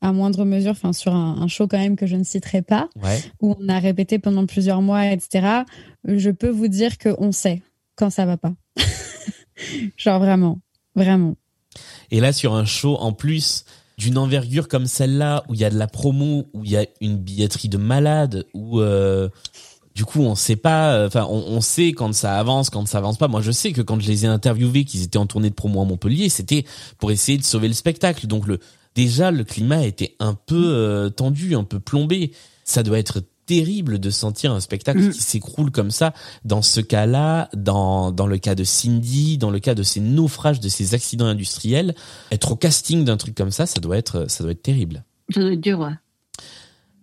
à 0.00 0.12
moindre 0.12 0.46
mesure, 0.46 0.70
enfin 0.70 0.94
sur 0.94 1.14
un, 1.14 1.36
un 1.42 1.48
show 1.48 1.68
quand 1.68 1.76
même 1.78 1.96
que 1.96 2.06
je 2.06 2.16
ne 2.16 2.24
citerai 2.24 2.62
pas, 2.62 2.88
Ouais. 3.02 3.20
où 3.42 3.54
on 3.60 3.68
a 3.68 3.78
répété 3.78 4.18
pendant 4.18 4.46
plusieurs 4.46 4.80
mois, 4.80 5.04
etc. 5.12 5.64
Je 6.06 6.30
peux 6.30 6.48
vous 6.48 6.68
dire 6.68 6.96
qu'on 6.96 7.30
sait 7.30 7.60
quand 7.94 8.08
ça 8.08 8.24
va 8.24 8.38
pas. 8.38 8.54
Genre 9.98 10.18
vraiment, 10.18 10.60
vraiment. 10.96 11.36
Et 12.10 12.20
là, 12.20 12.32
sur 12.32 12.54
un 12.54 12.64
show 12.64 12.96
en 12.96 13.12
plus 13.12 13.66
d'une 14.00 14.16
envergure 14.16 14.66
comme 14.66 14.86
celle-là, 14.86 15.44
où 15.48 15.54
il 15.54 15.60
y 15.60 15.64
a 15.64 15.68
de 15.68 15.78
la 15.78 15.86
promo, 15.86 16.46
où 16.54 16.64
il 16.64 16.70
y 16.70 16.76
a 16.78 16.86
une 17.02 17.18
billetterie 17.18 17.68
de 17.68 17.76
malade, 17.76 18.46
où 18.54 18.80
euh, 18.80 19.28
du 19.94 20.06
coup 20.06 20.22
on 20.22 20.34
sait 20.34 20.56
pas, 20.56 20.94
euh, 20.94 21.06
enfin 21.06 21.26
on, 21.28 21.60
sait 21.60 21.92
quand 21.92 22.14
ça 22.14 22.38
avance, 22.38 22.70
quand 22.70 22.86
ça 22.88 22.96
avance 22.96 23.18
pas. 23.18 23.28
Moi, 23.28 23.42
je 23.42 23.50
sais 23.50 23.72
que 23.72 23.82
quand 23.82 24.00
je 24.00 24.08
les 24.08 24.24
ai 24.24 24.28
interviewés, 24.28 24.86
qu'ils 24.86 25.02
étaient 25.02 25.18
en 25.18 25.26
tournée 25.26 25.50
de 25.50 25.54
promo 25.54 25.82
à 25.82 25.84
Montpellier, 25.84 26.30
c'était 26.30 26.64
pour 26.98 27.10
essayer 27.10 27.36
de 27.36 27.44
sauver 27.44 27.68
le 27.68 27.74
spectacle. 27.74 28.26
Donc 28.26 28.46
le 28.46 28.58
déjà 28.94 29.30
le 29.30 29.44
climat 29.44 29.84
était 29.84 30.16
un 30.18 30.32
peu 30.32 30.64
euh, 30.68 31.10
tendu, 31.10 31.54
un 31.54 31.64
peu 31.64 31.78
plombé. 31.78 32.32
Ça 32.64 32.82
doit 32.82 32.98
être 32.98 33.22
terrible 33.50 33.98
de 33.98 34.10
sentir 34.10 34.52
un 34.52 34.60
spectacle 34.60 35.00
Mm. 35.00 35.10
qui 35.10 35.20
s'écroule 35.20 35.70
comme 35.72 35.90
ça. 35.90 36.14
Dans 36.44 36.62
ce 36.62 36.80
cas-là, 36.80 37.48
dans, 37.56 38.12
dans 38.12 38.28
le 38.28 38.38
cas 38.38 38.54
de 38.54 38.62
Cindy, 38.62 39.38
dans 39.38 39.50
le 39.50 39.58
cas 39.58 39.74
de 39.74 39.82
ces 39.82 39.98
naufrages, 40.00 40.60
de 40.60 40.68
ces 40.68 40.94
accidents 40.94 41.26
industriels, 41.26 41.96
être 42.30 42.52
au 42.52 42.56
casting 42.56 43.04
d'un 43.04 43.16
truc 43.16 43.34
comme 43.34 43.50
ça, 43.50 43.66
ça 43.66 43.80
doit 43.80 43.98
être, 43.98 44.26
ça 44.30 44.44
doit 44.44 44.52
être 44.52 44.62
terrible. 44.62 45.02
Ça 45.34 45.40
doit 45.40 45.52
être 45.52 45.60
dur, 45.60 45.80
ouais. 45.80 45.92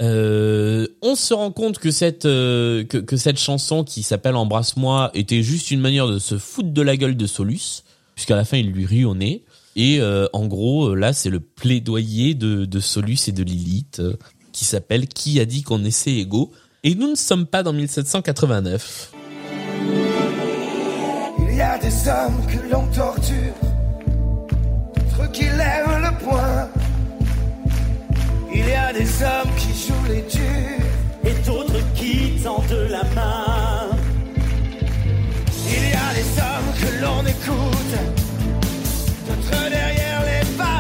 Euh, 0.01 0.88
on 1.01 1.16
se 1.16 1.34
rend 1.34 1.51
compte 1.51 1.80
que 1.80 1.90
cette 1.92 2.26
euh, 2.26 2.84
que, 2.84 2.98
que 3.00 3.17
cette 3.17 3.40
chanson 3.40 3.84
qui 3.84 4.03
s'appelle 4.03 4.35
Embrasse-moi 4.35 5.09
était 5.16 5.42
juste 5.42 5.72
une 5.72 5.80
manière 5.82 6.08
de 6.08 6.19
se 6.19 6.38
foutre 6.38 6.72
de 6.72 6.82
la 6.84 6.95
gueule 6.98 7.17
de 7.17 7.26
Solus, 7.26 7.84
puisqu'à 8.14 8.35
la 8.35 8.45
fin 8.45 8.58
il 8.58 8.72
lui 8.72 8.85
rit 8.85 9.06
au 9.06 9.16
nez. 9.16 9.43
Et 9.76 10.00
euh, 10.00 10.27
en 10.34 10.48
gros, 10.48 10.95
là, 10.95 11.14
c'est 11.14 11.30
le 11.30 11.40
plaidoyer 11.40 12.34
de, 12.35 12.66
de 12.66 12.80
Solus 12.80 13.17
et 13.27 13.32
de 13.32 13.43
Lilith 13.43 14.01
qui 14.57 14.65
s'appelle 14.65 15.07
Qui 15.07 15.39
a 15.39 15.45
dit 15.45 15.61
qu'on 15.61 15.83
essaie 15.85 16.13
égaux 16.13 16.51
Et 16.83 16.95
nous 16.95 17.11
ne 17.11 17.15
sommes 17.15 17.45
pas 17.45 17.61
dans 17.61 17.73
1789. 17.73 19.11
Il 21.47 21.55
y 21.55 21.61
a 21.61 21.77
des 21.77 22.07
hommes 22.07 22.43
que 22.47 22.71
l'on 22.71 22.87
torture, 22.87 23.53
d'autres 24.95 25.31
qui 25.31 25.43
lèvent 25.43 26.01
le 26.01 26.25
poing. 26.25 26.69
Il 28.51 28.67
y 28.67 28.73
a 28.73 28.91
des 28.93 29.07
hommes 29.21 29.53
qui 29.57 29.73
jouent 29.79 30.07
les 30.09 30.23
durs 30.23 30.85
et 31.23 31.45
d'autres 31.45 31.93
qui 31.93 32.41
tendent 32.43 32.87
la 32.89 33.03
main. 33.13 33.89
Il 35.67 35.83
y 35.83 35.93
a 35.93 36.13
des 36.15 36.29
hommes 36.41 36.71
que 36.81 37.01
l'on 37.01 37.21
écoute, 37.27 37.93
d'autres 39.27 39.69
derrière 39.69 40.21
les 40.25 40.57
barreaux. 40.57 40.76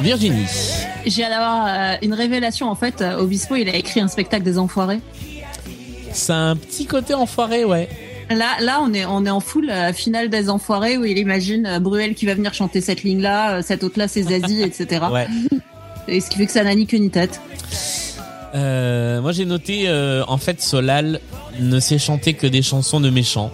Virginie. 0.00 0.46
J'ai 1.06 1.22
d'avoir 1.22 1.66
euh, 1.66 1.96
une 2.02 2.14
révélation 2.14 2.68
en 2.68 2.74
fait. 2.74 3.00
euh, 3.02 3.18
Obispo, 3.18 3.56
il 3.56 3.68
a 3.68 3.76
écrit 3.76 4.00
un 4.00 4.08
spectacle 4.08 4.42
des 4.44 4.58
enfoirés. 4.58 5.00
C'est 6.12 6.32
un 6.32 6.56
petit 6.56 6.86
côté 6.86 7.14
enfoiré, 7.14 7.64
ouais. 7.64 7.88
Là, 8.30 8.60
là, 8.60 8.80
on 8.82 8.92
est, 8.94 9.04
on 9.04 9.24
est 9.26 9.30
en 9.30 9.40
full 9.40 9.70
euh, 9.70 9.92
finale 9.92 10.28
des 10.30 10.50
enfoirés 10.50 10.96
où 10.96 11.04
il 11.04 11.18
imagine 11.18 11.66
euh, 11.66 11.80
Bruel 11.80 12.14
qui 12.14 12.26
va 12.26 12.34
venir 12.34 12.54
chanter 12.54 12.80
cette 12.80 13.02
ligne-là, 13.02 13.56
euh, 13.56 13.62
cette 13.64 13.82
autre-là, 13.82 14.06
c'est 14.08 14.22
Zazie, 14.22 14.62
etc. 14.62 15.04
Ouais. 15.10 15.26
Et 16.08 16.20
ce 16.20 16.30
qui 16.30 16.38
fait 16.38 16.46
que 16.46 16.52
ça 16.52 16.64
n'a 16.64 16.74
ni 16.74 16.86
queue 16.86 16.98
ni 16.98 17.10
tête. 17.10 17.40
Moi 18.54 19.32
j'ai 19.32 19.44
noté, 19.44 19.88
en 20.26 20.38
fait, 20.38 20.60
Solal 20.60 21.20
ne 21.60 21.78
sait 21.78 21.98
chanter 21.98 22.34
que 22.34 22.46
des 22.46 22.62
chansons 22.62 23.00
de 23.00 23.10
méchants. 23.10 23.50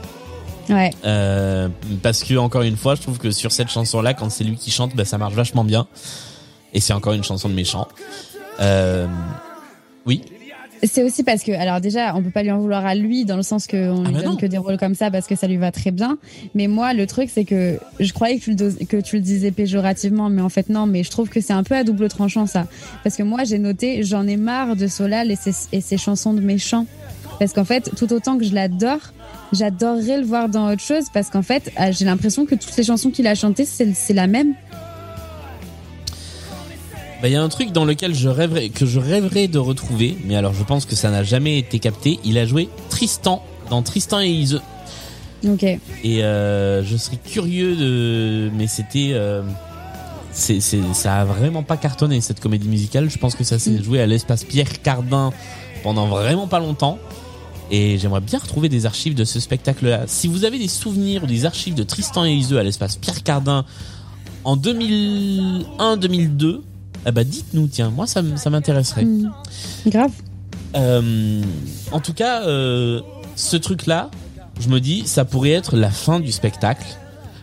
Ouais. 0.69 0.91
Euh, 1.05 1.69
parce 2.03 2.25
que 2.25 2.35
encore 2.37 2.63
une 2.63 2.77
fois, 2.77 2.95
je 2.95 3.03
trouve 3.03 3.19
que 3.19 3.31
sur 3.31 3.53
cette 3.53 3.69
chanson-là, 3.69 4.15
quand 4.15 4.31
c'est 4.31 4.45
lui 4.45 4.57
qui 4.57 4.71
chante, 4.71 4.95
bah, 4.97 5.05
ça 5.05 5.19
marche 5.19 5.35
vachement 5.35 5.65
bien. 5.65 5.87
Et 6.77 6.81
c'est 6.81 6.93
encore 6.93 7.15
une 7.15 7.25
chanson 7.25 7.49
de 7.49 7.55
méchant. 7.55 7.89
Euh, 8.61 9.07
oui. 10.05 10.23
C'est 10.83 11.03
aussi 11.03 11.25
parce 11.25 11.43
que, 11.43 11.53
alors 11.53 11.81
déjà, 11.81 12.15
on 12.15 12.23
peut 12.23 12.29
pas 12.31 12.43
lui 12.43 12.51
en 12.51 12.59
vouloir 12.59 12.85
à 12.85 12.95
lui 12.95 13.25
dans 13.25 13.37
le 13.37 13.43
sens 13.43 13.67
qu'on 13.67 14.03
lui 14.05 14.13
bah 14.13 14.21
donne 14.21 14.33
non. 14.33 14.37
que 14.37 14.45
des 14.45 14.59
rôles 14.59 14.77
comme 14.77 14.95
ça 14.95 15.11
parce 15.11 15.27
que 15.27 15.35
ça 15.35 15.47
lui 15.47 15.57
va 15.57 15.73
très 15.73 15.91
bien. 15.91 16.19
Mais 16.55 16.67
moi, 16.67 16.93
le 16.93 17.07
truc, 17.07 17.31
c'est 17.33 17.47
que 17.47 17.79
je 17.99 18.13
croyais 18.13 18.39
que 18.39 18.45
tu, 18.45 18.51
le 18.51 18.57
dos- 18.57 18.85
que 18.87 18.99
tu 18.99 19.17
le 19.17 19.23
disais 19.23 19.53
péjorativement, 19.53 20.29
mais 20.29 20.43
en 20.43 20.51
fait 20.51 20.69
non. 20.69 20.87
Mais 20.87 21.03
je 21.03 21.11
trouve 21.11 21.31
que 21.31 21.41
c'est 21.41 21.55
un 21.55 21.63
peu 21.63 21.75
à 21.75 21.83
double 21.83 22.09
tranchant 22.11 22.47
ça, 22.47 22.67
parce 23.03 23.17
que 23.17 23.23
moi, 23.23 23.45
j'ai 23.45 23.59
noté, 23.59 24.03
j'en 24.03 24.27
ai 24.27 24.37
marre 24.37 24.77
de 24.77 24.87
Solal 24.87 25.31
et 25.31 25.37
ses, 25.37 25.55
et 25.73 25.81
ses 25.81 25.97
chansons 25.97 26.35
de 26.35 26.43
méchants. 26.43 26.85
Parce 27.39 27.55
qu'en 27.55 27.65
fait, 27.65 27.91
tout 27.97 28.13
autant 28.13 28.37
que 28.37 28.45
je 28.45 28.55
l'adore, 28.55 29.01
j'adorerais 29.55 30.19
le 30.19 30.27
voir 30.27 30.51
dans 30.51 30.71
autre 30.71 30.83
chose 30.83 31.05
parce 31.13 31.31
qu'en 31.31 31.43
fait, 31.43 31.73
euh, 31.81 31.91
j'ai 31.91 32.05
l'impression 32.05 32.45
que 32.45 32.55
toutes 32.55 32.77
les 32.77 32.85
chansons 32.85 33.11
qu'il 33.11 33.27
a 33.27 33.35
chantées, 33.35 33.65
c'est 33.65 34.13
la 34.15 34.27
même. 34.27 34.53
Bah, 37.27 37.31
il 37.31 37.33
y 37.33 37.37
a 37.37 37.43
un 37.43 37.49
truc 37.49 37.73
dans 37.73 37.85
lequel 37.85 38.15
je 38.15 38.29
rêverais, 38.29 38.69
que 38.69 38.87
je 38.87 39.01
rêverais 39.01 39.49
de 39.49 39.59
retrouver, 39.59 40.17
mais 40.27 40.37
alors 40.37 40.55
je 40.55 40.63
pense 40.63 40.87
que 40.87 40.95
ça 40.95 41.11
n'a 41.11 41.25
jamais 41.25 41.59
été 41.59 41.81
capté. 41.81 42.21
Il 42.25 42.39
a 42.39 42.47
joué 42.47 42.69
Tristan 42.89 43.43
dans 43.69 43.83
Tristan 43.83 44.21
et 44.21 44.29
Iseult. 44.29 44.63
Ok. 45.45 45.65
Et 45.65 46.23
euh, 46.23 46.85
je 46.85 46.97
serais 46.97 47.17
curieux 47.17 47.75
de, 47.75 48.49
mais 48.55 48.69
c'était, 48.69 49.11
euh, 49.15 49.43
c'est, 50.31 50.61
ça 50.61 51.17
a 51.17 51.25
vraiment 51.25 51.65
pas 51.65 51.77
cartonné 51.77 52.21
cette 52.21 52.39
comédie 52.39 52.69
musicale. 52.69 53.11
Je 53.11 53.19
pense 53.19 53.35
que 53.35 53.43
ça 53.43 53.59
s'est 53.59 53.83
joué 53.83 54.01
à 54.01 54.07
l'espace 54.07 54.45
Pierre 54.45 54.81
Cardin 54.81 55.33
pendant 55.83 56.07
vraiment 56.07 56.47
pas 56.47 56.61
longtemps. 56.61 56.97
Et 57.73 57.99
j'aimerais 57.99 58.21
bien 58.21 58.39
retrouver 58.39 58.69
des 58.69 58.87
archives 58.87 59.17
de 59.17 59.25
ce 59.25 59.41
spectacle-là. 59.41 60.05
Si 60.07 60.29
vous 60.29 60.45
avez 60.45 60.61
des 60.61 60.69
souvenirs 60.69 61.25
ou 61.25 61.27
des 61.27 61.45
archives 61.45 61.75
de 61.75 61.83
Tristan 61.83 62.25
et 62.25 62.33
Iseult 62.33 62.59
à 62.59 62.63
l'espace 62.63 62.95
Pierre 62.95 63.25
Cardin 63.25 63.65
en 64.45 64.57
2001-2002, 64.57 66.61
eh 67.07 67.13
ben 67.13 67.25
dites-nous, 67.25 67.67
tiens, 67.69 67.91
moi 67.91 68.07
ça, 68.07 68.21
m- 68.21 68.37
ça 68.37 68.51
m'intéresserait. 68.51 69.05
Hmm. 69.05 69.31
Grave. 69.87 70.13
Euh, 70.77 71.43
en 71.93 72.01
tout 72.01 72.13
cas, 72.13 72.43
euh, 72.47 73.01
ce 73.35 73.57
truc-là, 73.57 74.11
je 74.61 74.69
me 74.69 74.81
dis, 74.81 75.07
ça 75.07 75.25
pourrait 75.25 75.51
être 75.51 75.77
la 75.77 75.91
fin 75.91 76.21
du 76.21 76.33
spectacle. 76.33 76.87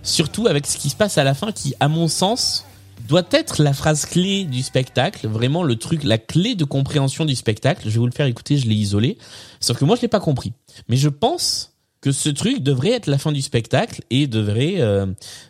Surtout 0.03 0.47
avec 0.47 0.67
ce 0.67 0.77
qui 0.77 0.89
se 0.89 0.95
passe 0.95 1.17
à 1.17 1.23
la 1.23 1.33
fin, 1.33 1.51
qui, 1.51 1.73
à 1.79 1.87
mon 1.87 2.07
sens, 2.07 2.65
doit 3.07 3.23
être 3.31 3.61
la 3.61 3.73
phrase 3.73 4.05
clé 4.05 4.43
du 4.43 4.61
spectacle. 4.63 5.27
Vraiment 5.27 5.63
le 5.63 5.75
truc, 5.77 6.03
la 6.03 6.17
clé 6.17 6.55
de 6.55 6.65
compréhension 6.65 7.25
du 7.25 7.35
spectacle. 7.35 7.81
Je 7.85 7.91
vais 7.91 7.99
vous 7.99 8.05
le 8.05 8.11
faire 8.11 8.25
écouter, 8.25 8.57
je 8.57 8.67
l'ai 8.67 8.75
isolé. 8.75 9.17
Sauf 9.59 9.77
que 9.77 9.85
moi, 9.85 9.95
je 9.95 10.01
l'ai 10.01 10.07
pas 10.07 10.19
compris. 10.19 10.53
Mais 10.89 10.97
je 10.97 11.09
pense 11.09 11.71
que 12.01 12.11
ce 12.11 12.29
truc 12.29 12.61
devrait 12.61 12.91
être 12.91 13.07
la 13.07 13.17
fin 13.17 13.31
du 13.31 13.41
spectacle 13.41 14.01
et 14.09 14.27
devrait, 14.27 14.75
euh, 14.79 15.05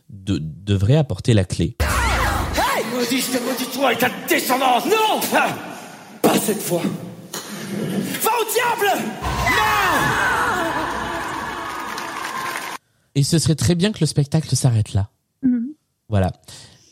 de- 0.09 0.39
devrait 0.41 0.97
apporter 0.97 1.33
la 1.33 1.45
clé. 1.45 1.75
Hey 3.03 3.09
Maudit, 3.09 3.21
je 3.21 3.37
te 3.37 3.43
maudis 3.43 3.65
toi 3.73 3.91
et 3.93 3.97
ta 3.97 4.09
descendance 4.29 4.85
Non 4.85 5.19
Ah, 5.35 5.53
Pas 6.21 6.39
cette 6.39 6.61
fois 6.61 6.81
Va 6.81 8.29
au 8.39 8.53
diable 8.53 9.03
Et 13.15 13.23
ce 13.23 13.39
serait 13.39 13.55
très 13.55 13.75
bien 13.75 13.91
que 13.91 13.99
le 13.99 14.05
spectacle 14.05 14.55
s'arrête 14.55 14.93
là. 14.93 15.09
Mhm. 15.41 15.73
Voilà. 16.07 16.31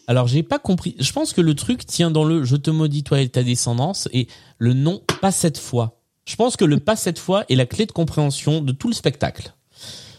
Alors 0.08 0.28
j'ai 0.28 0.44
pas 0.44 0.60
compris. 0.60 0.96
Je 1.00 1.12
pense 1.14 1.32
que 1.32 1.40
le 1.42 1.56
truc 1.56 1.86
tient 1.86 2.12
dans 2.12 2.26
le 2.26 2.44
je 2.44 2.58
te 2.58 2.70
maudis 2.72 3.04
toi 3.04 3.22
et 3.22 3.30
ta 3.30 3.44
descendance 3.44 4.10
et 4.12 4.28
le 4.58 4.74
non 4.74 5.02
pas 5.22 5.32
cette 5.32 5.58
fois. 5.60 6.02
Je 6.26 6.36
pense 6.36 6.58
que 6.58 6.66
le 6.66 6.80
pas 6.80 6.98
cette 6.98 7.20
fois 7.20 7.46
est 7.48 7.56
la 7.56 7.66
clé 7.66 7.86
de 7.86 7.92
compréhension 7.94 8.60
de 8.62 8.74
tout 8.74 8.90
le 8.90 8.94
spectacle. 8.94 9.54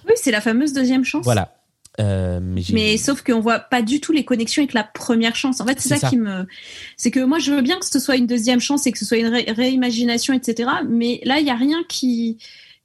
Oui, 0.09 0.15
c'est 0.17 0.31
la 0.31 0.41
fameuse 0.41 0.73
deuxième 0.73 1.05
chance. 1.05 1.25
Voilà. 1.25 1.62
Euh, 2.01 2.41
mais 2.73 2.97
sauf 2.97 3.23
qu'on 3.23 3.41
voit 3.41 3.59
pas 3.59 3.83
du 3.83 4.01
tout 4.01 4.13
les 4.13 4.25
connexions 4.25 4.63
avec 4.63 4.73
la 4.73 4.85
première 4.85 5.37
chance. 5.37 5.61
En 5.61 5.67
fait, 5.67 5.79
c'est 5.79 5.91
ça, 5.91 5.97
ça. 5.97 6.09
qui 6.09 6.17
me, 6.17 6.47
c'est 6.97 7.11
que 7.11 7.21
moi 7.21 7.39
je 7.39 7.53
veux 7.53 7.61
bien 7.61 7.79
que 7.79 7.85
ce 7.85 7.99
soit 7.99 8.17
une 8.17 8.27
deuxième 8.27 8.61
chance 8.61 8.87
et 8.87 8.93
que 8.93 8.99
ce 8.99 9.05
soit 9.05 9.19
une 9.19 9.27
ré- 9.27 9.45
réimagination, 9.49 10.33
etc. 10.33 10.71
Mais 10.89 11.21
là, 11.25 11.39
il 11.39 11.47
y 11.47 11.51
a 11.51 11.55
rien 11.55 11.83
qui 11.89 12.39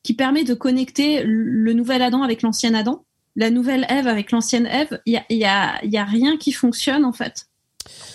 qui 0.03 0.13
permet 0.13 0.43
de 0.43 0.53
connecter 0.53 1.23
le 1.25 1.73
nouvel 1.73 2.01
Adam 2.01 2.21
avec 2.21 2.41
l'ancien 2.41 2.73
Adam, 2.73 3.05
la 3.35 3.49
nouvelle 3.49 3.85
Ève 3.89 4.07
avec 4.07 4.31
l'ancienne 4.31 4.65
Ève. 4.65 5.01
Il 5.05 5.13
y 5.13 5.17
a, 5.17 5.23
y 5.29 5.45
a, 5.45 5.85
y 5.85 5.97
a 5.97 6.05
rien 6.05 6.37
qui 6.37 6.51
fonctionne 6.51 7.03
en 7.05 7.13
fait. 7.13 7.47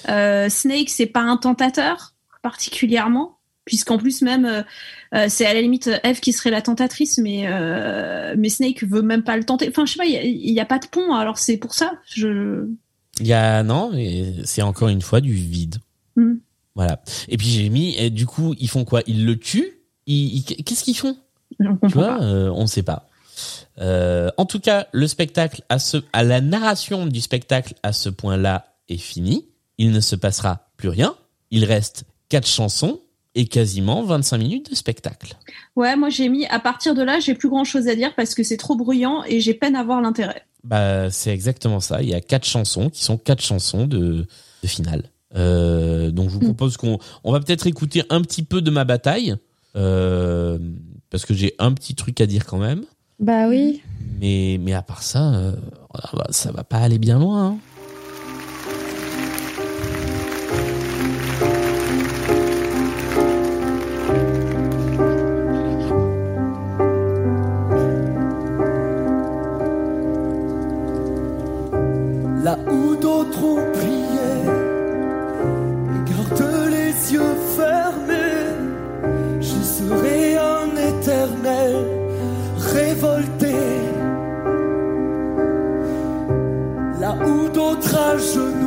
Euh, 0.09 0.49
Snake, 0.49 0.91
c'est 0.91 1.07
pas 1.07 1.21
un 1.21 1.37
tentateur 1.37 2.15
particulièrement, 2.43 3.39
puisqu'en 3.65 3.99
plus 3.99 4.23
même 4.23 4.45
euh, 4.45 4.63
euh, 5.15 5.27
c'est 5.29 5.47
à 5.47 5.55
la 5.55 5.61
limite 5.63 5.91
Eve 6.05 6.21
qui 6.21 6.33
serait 6.33 6.51
la 6.51 6.63
tentatrice, 6.63 7.19
mais 7.19 7.45
euh, 7.47 8.35
mais 8.39 8.49
Snake 8.49 8.83
veut 8.85 9.03
même 9.03 9.23
pas 9.23 9.37
le 9.37 9.45
tenter. 9.45 9.69
Enfin, 9.69 9.87
je 9.87 9.93
sais 9.93 9.99
pas, 9.99 10.07
il 10.07 10.51
y 10.51 10.61
a- 10.61 10.65
pas 10.67 10.79
de 10.79 10.87
pont, 10.87 11.13
alors 11.15 11.39
c'est 11.39 11.57
pour 11.57 11.75
ça. 11.75 11.93
Je 12.07 12.67
Il 13.21 13.27
y 13.27 13.33
a 13.33 13.63
non, 13.63 13.91
mais 13.93 14.33
c'est 14.45 14.63
encore 14.63 14.89
une 14.89 15.03
fois 15.03 15.21
du 15.21 15.33
vide. 15.35 15.77
Hmm. 16.17 16.35
Voilà. 16.75 17.03
Et 17.29 17.37
puis 17.37 17.47
j'ai 17.49 17.69
mis 17.69 17.95
et 17.99 18.11
du 18.11 18.27
coup 18.27 18.55
ils 18.59 18.69
font 18.69 18.85
quoi? 18.85 19.03
Ils 19.07 19.27
le 19.27 19.39
tuent? 19.39 19.73
Ils, 20.07 20.37
ils- 20.39 20.65
qu'est-ce 20.65 20.85
qu'ils 20.85 20.97
font? 20.97 21.17
Tu 21.61 21.67
vois 21.93 22.19
pas. 22.19 22.23
euh, 22.25 22.51
On 22.55 22.67
sait 22.67 22.83
pas. 22.83 23.09
Euh, 23.79 24.31
en 24.37 24.45
tout 24.47 24.61
cas, 24.61 24.87
le 24.93 25.07
spectacle 25.07 25.63
à 25.69 25.79
ce, 25.79 25.99
à 26.13 26.23
la 26.25 26.41
narration 26.41 27.07
du 27.07 27.21
spectacle 27.21 27.75
à 27.83 27.93
ce 27.93 28.09
point-là 28.09 28.75
est 28.89 28.97
fini. 28.99 29.47
Il 29.79 29.91
ne 29.93 30.01
se 30.01 30.17
passera 30.17 30.69
plus 30.77 30.89
rien. 30.89 31.15
Il 31.51 31.65
reste 31.65 32.05
quatre 32.29 32.49
chansons 32.49 33.01
et 33.35 33.47
quasiment 33.47 34.02
25 34.02 34.39
minutes 34.39 34.70
de 34.70 34.75
spectacle. 34.75 35.36
Ouais, 35.77 35.97
moi 35.97 36.09
j'ai 36.11 36.28
mis 36.28 36.47
à 36.47 36.59
partir 36.61 36.94
de 36.94 37.02
là, 37.02 37.19
j'ai 37.20 37.35
plus 37.35 37.49
grand 37.49 37.65
chose 37.65 37.89
à 37.89 37.94
dire 37.94 38.15
parce 38.15 38.35
que 38.35 38.43
c'est 38.43 38.57
trop 38.57 38.77
bruyant 38.77 39.23
et 39.27 39.41
j'ai 39.41 39.55
peine 39.55 39.75
à 39.77 39.83
voir 39.85 40.01
l'intérêt. 40.02 40.43
Bah, 40.65 41.11
c'est 41.11 41.33
exactement 41.33 41.81
ça. 41.81 42.02
Il 42.02 42.09
y 42.09 42.15
a 42.15 42.20
quatre 42.20 42.47
chansons 42.47 42.89
qui 42.91 43.02
sont 43.05 43.17
quatre 43.19 43.43
chansons 43.43 43.86
de, 43.86 44.27
de 44.62 44.69
finale. 44.69 45.05
Euh, 45.35 46.11
donc 46.11 46.28
je 46.28 46.35
vous 46.35 46.41
propose 46.41 46.77
qu'on 46.77 46.99
on 47.25 47.33
va 47.33 47.41
peut-être 47.41 47.67
écouter 47.67 48.02
un 48.11 48.20
petit 48.20 48.43
peu 48.43 48.61
de 48.61 48.70
ma 48.70 48.85
bataille 48.85 49.35
euh, 49.77 50.59
parce 51.11 51.25
que 51.25 51.33
j'ai 51.35 51.55
un 51.59 51.73
petit 51.73 51.94
truc 51.94 52.20
à 52.20 52.27
dire 52.27 52.44
quand 52.47 52.59
même. 52.59 52.83
Bah 53.19 53.49
oui. 53.49 53.81
Mais 54.20 54.59
mais 54.61 54.73
à 54.75 54.83
part 54.83 55.02
ça, 55.02 55.33
euh, 55.35 55.52
ça 56.31 56.52
va 56.52 56.65
pas 56.65 56.78
aller 56.78 56.99
bien 56.99 57.19
loin. 57.19 57.47
hein. 57.47 57.57
trop. 73.33 73.59
Garde 76.09 76.70
les 76.70 77.12
yeux 77.12 77.36
fermés, 77.57 78.51
je 79.41 79.59
serai 79.77 80.36
un 80.36 80.70
éternel 80.91 81.75
révolté. 82.75 83.55
Là 87.01 87.17
où 87.27 87.49
d'autres 87.49 87.97
à 87.97 88.17
genoux 88.17 88.62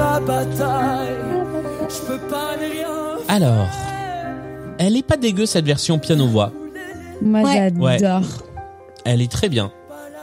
ma 0.00 0.20
bataille. 0.20 1.16
Je 1.88 2.06
peux 2.06 2.18
pas 2.28 2.56
ne 2.56 2.70
rien 2.72 2.88
Alors, 3.28 3.66
elle 4.78 4.96
est 4.96 5.02
pas 5.06 5.16
dégueu 5.16 5.46
cette 5.46 5.64
version 5.66 5.98
piano-voix. 5.98 6.52
Moi, 7.22 7.42
Ouais. 7.42 7.98
j'adore. 7.98 8.26
Elle 9.04 9.20
est 9.22 9.30
très 9.30 9.48
bien. 9.48 9.70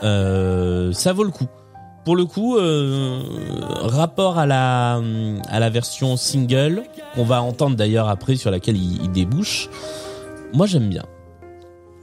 Euh, 0.02 0.92
ça 0.92 1.12
vaut 1.12 1.24
le 1.24 1.30
coup. 1.30 1.46
Pour 2.04 2.16
le 2.16 2.24
coup, 2.24 2.56
euh, 2.56 3.20
rapport 3.82 4.38
à 4.38 4.46
la 4.46 5.00
à 5.50 5.60
la 5.60 5.68
version 5.70 6.16
single 6.16 6.82
qu'on 7.14 7.24
va 7.24 7.42
entendre 7.42 7.76
d'ailleurs 7.76 8.08
après 8.08 8.36
sur 8.36 8.50
laquelle 8.50 8.76
il, 8.76 9.02
il 9.02 9.12
débouche. 9.12 9.68
Moi, 10.54 10.66
j'aime 10.66 10.88
bien. 10.88 11.04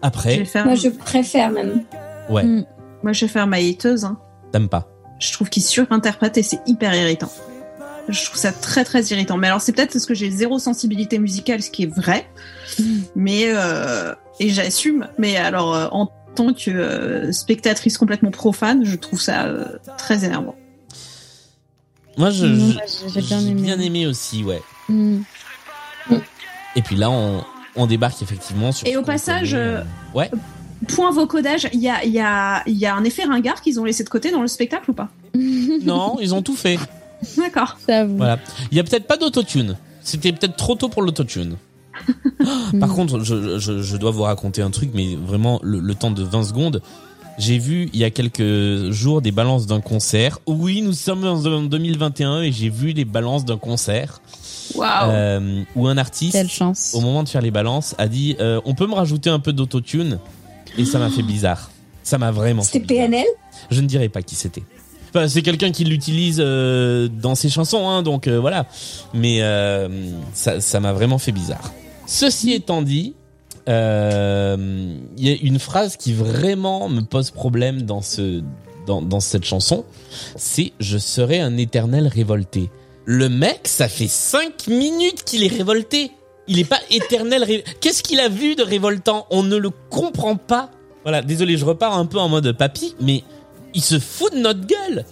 Après, 0.04 0.44
Moi, 0.64 0.76
je 0.76 0.90
préfère 0.90 1.50
même. 1.50 1.84
ouais, 2.30 2.44
Mm. 2.44 2.66
Moi, 3.04 3.14
je 3.14 3.22
vais 3.26 3.32
faire 3.32 3.48
ma. 3.48 3.58
Hein. 3.58 4.18
t'aimes 4.52 4.70
pas. 4.70 4.88
Je 5.20 5.32
trouve 5.34 5.50
qu'il 5.50 5.64
surinterprète 5.64 6.38
et 6.38 6.44
c'est 6.44 6.60
hyper 6.68 6.94
irritant. 6.94 7.30
Je 8.08 8.26
trouve 8.26 8.38
ça 8.38 8.52
très 8.52 8.84
très 8.84 9.04
irritant. 9.06 9.38
Mais 9.38 9.48
alors 9.48 9.62
c'est 9.62 9.72
peut-être 9.72 9.94
parce 9.94 10.06
que 10.06 10.14
j'ai 10.14 10.30
zéro 10.32 10.60
sensibilité 10.60 11.20
musicale, 11.20 11.62
ce 11.62 11.72
qui 11.72 11.84
est 11.84 11.94
vrai. 11.94 12.28
Mais 13.16 13.46
euh, 13.48 14.14
et 14.40 14.50
j'assume. 14.50 15.08
Mais 15.18 15.38
alors 15.38 15.76
euh, 15.76 15.88
en 15.92 16.12
tant 16.36 16.54
que 16.54 16.70
euh, 16.70 17.32
spectatrice 17.32 17.98
complètement 17.98 18.32
profane, 18.32 18.86
je 18.86 18.96
trouve 18.96 19.22
ça 19.22 19.46
euh, 19.46 19.66
très 19.98 20.26
énervant. 20.26 20.56
Moi, 22.18 22.30
je, 22.30 22.46
moi, 22.46 22.82
j'ai 23.14 23.22
bien 23.22 23.40
aimé. 23.42 23.62
bien 23.62 23.80
aimé 23.80 24.08
aussi, 24.08 24.44
ouais. 24.44 24.62
Mm. 24.88 25.22
Et 26.78 26.82
puis 26.82 26.96
là, 26.96 27.10
on, 27.10 27.44
on 27.76 27.88
débarque 27.88 28.22
effectivement 28.22 28.72
sur. 28.72 28.88
Et 28.88 28.96
au 28.96 29.02
passage, 29.02 29.52
connaît, 29.52 29.64
euh, 29.64 29.84
ouais. 30.14 30.32
Point 30.88 31.12
vocodage, 31.12 31.68
il 31.74 31.80
y 31.80 31.90
a, 31.90 32.04
il 32.04 32.12
y, 32.12 32.20
a, 32.20 32.64
il 32.68 32.78
y 32.78 32.86
a 32.86 32.94
un 32.94 33.04
effet 33.04 33.24
ringard 33.24 33.62
qu'ils 33.62 33.80
ont 33.80 33.86
laissé 33.86 34.04
de 34.04 34.10
côté 34.10 34.32
dans 34.32 34.42
le 34.42 34.48
spectacle 34.48 34.92
ou 34.92 34.94
pas? 34.94 35.10
Non, 35.34 36.18
ils 36.22 36.36
ont 36.36 36.42
tout 36.42 36.56
fait. 36.56 36.78
D'accord. 37.38 37.78
Voilà. 37.88 38.40
Il 38.72 38.78
y 38.78 38.80
a 38.80 38.84
peut-être 38.84 39.08
pas 39.08 39.18
d'autotune. 39.18 39.78
C'était 40.02 40.32
peut-être 40.32 40.56
trop 40.56 40.76
tôt 40.76 40.90
pour 40.90 41.02
l'autotune. 41.02 41.58
Par 42.80 42.90
contre, 42.90 43.24
je, 43.24 43.58
je, 43.58 43.82
je 43.82 43.98
dois 43.98 44.12
vous 44.12 44.24
raconter 44.24 44.62
un 44.62 44.70
truc, 44.70 44.92
mais 44.94 45.16
vraiment 45.16 45.60
le, 45.64 45.80
le 45.80 45.96
temps 45.96 46.12
de 46.12 46.24
20 46.24 46.44
secondes. 46.44 46.82
J'ai 47.38 47.58
vu 47.58 47.90
il 47.94 48.00
y 48.00 48.04
a 48.04 48.12
quelques 48.12 48.92
jours 48.92 49.22
des 49.22 49.32
balances 49.32 49.66
d'un 49.66 49.82
concert. 49.82 50.40
Oui, 50.46 50.82
nous 50.82 50.94
sommes 50.94 51.26
en 51.26 51.64
2021 51.64 52.44
et 52.44 52.52
j'ai 52.52 52.70
vu 52.70 52.92
les 52.94 53.04
balances 53.04 53.44
d'un 53.44 53.58
concert. 53.58 54.22
Waouh. 54.74 55.12
Euh, 55.12 55.64
où 55.76 55.88
un 55.88 55.98
artiste, 55.98 56.38
au 56.94 57.02
moment 57.02 57.24
de 57.24 57.30
faire 57.30 57.42
les 57.42 57.52
balances, 57.52 57.94
a 57.98 58.08
dit 58.08 58.36
euh, 58.40 58.62
on 58.66 58.74
peut 58.74 58.88
me 58.88 58.94
rajouter 58.96 59.30
un 59.30 59.40
peu 59.40 59.54
d'autotune 59.54 60.20
et 60.78 60.86
ça 60.86 60.98
m'a 60.98 61.10
fait 61.10 61.24
bizarre. 61.24 61.70
Ça 62.04 62.18
m'a 62.18 62.32
vraiment. 62.32 62.64
fait 62.64 62.80
C'était 62.80 62.96
PNL 62.96 63.26
je 63.70 63.82
ne 63.82 63.88
dirais 63.88 64.10
pas 64.10 64.22
qui 64.22 64.36
c'était. 64.36 64.64
C'est 65.28 65.42
quelqu'un 65.42 65.72
qui 65.72 65.84
l'utilise 65.84 66.38
euh, 66.40 67.08
dans 67.08 67.36
ses 67.36 67.50
chansons, 67.50 67.88
hein, 67.88 68.04
donc 68.04 68.28
euh, 68.28 68.40
voilà. 68.40 68.66
Mais 69.14 69.42
euh, 69.42 69.88
ça 70.34 70.60
ça 70.62 70.80
m'a 70.80 70.94
vraiment 70.94 71.18
fait 71.18 71.32
bizarre. 71.32 71.72
Ceci 72.08 72.54
étant 72.54 72.82
dit, 72.82 73.14
il 73.68 73.74
y 73.74 75.30
a 75.30 75.36
une 75.42 75.60
phrase 75.60 75.98
qui 75.98 76.14
vraiment 76.14 76.88
me 76.90 77.02
pose 77.02 77.32
problème 77.32 77.82
dans 77.84 78.02
ce 78.02 78.44
dans, 78.86 79.20
cette 79.20 79.46
chanson, 79.46 79.84
c'est 80.36 80.72
je 80.80 80.98
serai 80.98 81.40
un 81.40 81.58
éternel 81.58 82.08
révolté. 82.08 82.70
Le 83.06 83.30
mec, 83.30 83.62
ça 83.64 83.88
fait 83.88 84.08
cinq 84.08 84.68
minutes 84.68 85.24
qu'il 85.24 85.44
est 85.44 85.48
révolté. 85.56 86.12
Il 86.48 86.60
est 86.60 86.70
pas 86.70 86.80
éternel. 86.92 87.44
ré- 87.44 87.64
Qu'est-ce 87.82 88.04
qu'il 88.04 88.20
a 88.20 88.30
vu 88.30 88.56
de 88.56 88.64
révoltant? 88.64 89.26
On 89.32 89.44
ne 89.44 89.56
le 89.58 89.70
comprend 89.90 90.36
pas. 90.36 90.70
Voilà, 91.04 91.22
désolé, 91.22 91.58
je 91.58 91.66
repars 91.66 91.98
un 91.98 92.06
peu 92.06 92.20
en 92.20 92.30
mode 92.30 92.52
papy, 92.54 92.96
mais 93.00 93.24
il 93.76 93.84
se 93.84 94.00
fout 94.00 94.34
de 94.34 94.40
notre 94.40 94.66
gueule. 94.66 95.06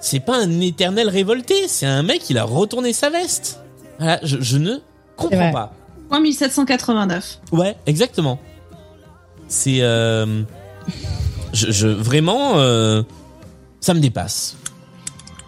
C'est 0.00 0.20
pas 0.20 0.38
un 0.42 0.60
éternel 0.60 1.10
révolté, 1.10 1.68
c'est 1.68 1.84
un 1.84 2.02
mec, 2.02 2.30
il 2.30 2.38
a 2.38 2.44
retourné 2.44 2.94
sa 2.94 3.10
veste. 3.10 3.60
Voilà, 3.98 4.18
je, 4.22 4.38
je 4.40 4.56
ne 4.56 4.76
comprends 5.16 5.52
pas. 5.52 5.74
Point 6.08 6.20
1789. 6.20 7.40
Ouais, 7.52 7.76
exactement. 7.86 8.38
C'est 9.46 9.82
euh, 9.82 10.42
je, 11.52 11.70
je 11.70 11.88
vraiment 11.88 12.58
euh, 12.58 13.02
ça 13.80 13.92
me 13.92 14.00
dépasse. 14.00 14.56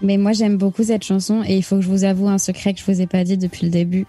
Mais 0.03 0.19
moi, 0.19 0.33
j'aime 0.33 0.57
beaucoup 0.59 0.83
cette 0.83 1.05
chanson 1.05 1.43
et 1.47 1.57
il 1.57 1.63
faut 1.63 1.77
que 1.77 1.83
je 1.83 1.89
vous 1.89 2.05
avoue 2.05 2.29
un 2.29 2.39
secret 2.39 2.75
que 2.75 2.81
je 2.81 2.85
vous 2.85 3.01
ai 3.01 3.07
pas 3.07 3.25
dit 3.25 3.39
depuis 3.39 3.65
le 3.65 3.71
début. 3.71 4.07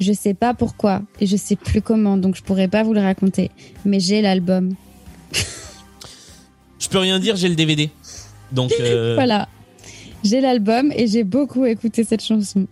Je 0.00 0.12
sais 0.12 0.34
pas 0.34 0.54
pourquoi 0.54 1.02
et 1.20 1.26
je 1.26 1.36
sais 1.36 1.56
plus 1.56 1.82
comment, 1.82 2.16
donc 2.16 2.36
je 2.36 2.42
pourrais 2.42 2.68
pas 2.68 2.84
vous 2.84 2.94
le 2.94 3.00
raconter. 3.00 3.50
Mais 3.84 3.98
j'ai 4.00 4.22
l'album. 4.22 4.74
Je 6.88 6.92
peux 6.92 6.98
rien 6.98 7.18
dire, 7.18 7.36
j'ai 7.36 7.48
le 7.48 7.54
DVD. 7.54 7.90
Donc 8.50 8.72
euh, 8.80 9.14
Voilà. 9.14 9.46
J'ai 10.24 10.40
l'album 10.40 10.90
et 10.96 11.06
j'ai 11.06 11.22
beaucoup 11.22 11.64
écouté 11.66 12.02
cette 12.04 12.24
chanson. 12.24 12.66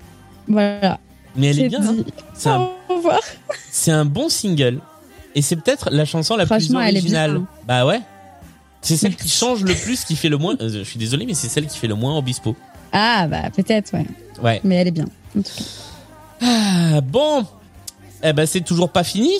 Voilà. 0.48 0.98
mais 1.36 1.48
elle 1.48 1.60
est 1.60 1.68
bien. 1.68 1.80
hein. 1.86 1.92
dit. 1.92 2.04
C'est 2.34 2.48
un, 2.48 2.68
Au 2.88 2.94
revoir. 2.96 3.20
c'est 3.70 3.90
un 3.92 4.04
bon 4.04 4.28
single 4.28 4.80
et 5.34 5.42
c'est 5.42 5.56
peut-être 5.56 5.90
la 5.90 6.04
chanson 6.04 6.34
la 6.36 6.44
plus 6.46 6.48
Franchement, 6.60 6.80
elle 6.80 6.96
est 6.96 7.02
bien, 7.02 7.24
originale. 7.28 7.36
hein. 7.36 7.46
Bah 7.68 7.84
ouais. 7.86 8.00
C'est 8.80 8.96
celle 8.96 9.16
qui 9.16 9.28
change 9.28 9.62
le 9.64 9.74
plus, 9.74 10.04
qui 10.04 10.16
fait 10.16 10.28
le 10.28 10.38
moins. 10.38 10.56
euh, 10.60 10.68
je 10.70 10.82
suis 10.82 10.98
désolé, 10.98 11.26
mais 11.26 11.34
c'est 11.34 11.48
celle 11.48 11.66
qui 11.66 11.76
fait 11.76 11.88
le 11.88 11.94
moins 11.96 12.16
Obispo. 12.16 12.54
Ah, 12.92 13.26
bah, 13.28 13.50
peut-être, 13.54 13.92
ouais. 13.94 14.06
Ouais. 14.42 14.60
Mais 14.64 14.76
elle 14.76 14.88
est 14.88 14.92
bien. 14.92 15.06
en 15.36 15.42
tout 15.42 15.50
cas. 15.56 15.64
Ah, 16.40 17.00
bon, 17.00 17.44
eh 18.22 18.32
ben 18.32 18.46
c'est 18.46 18.60
toujours 18.60 18.90
pas 18.90 19.02
fini. 19.04 19.32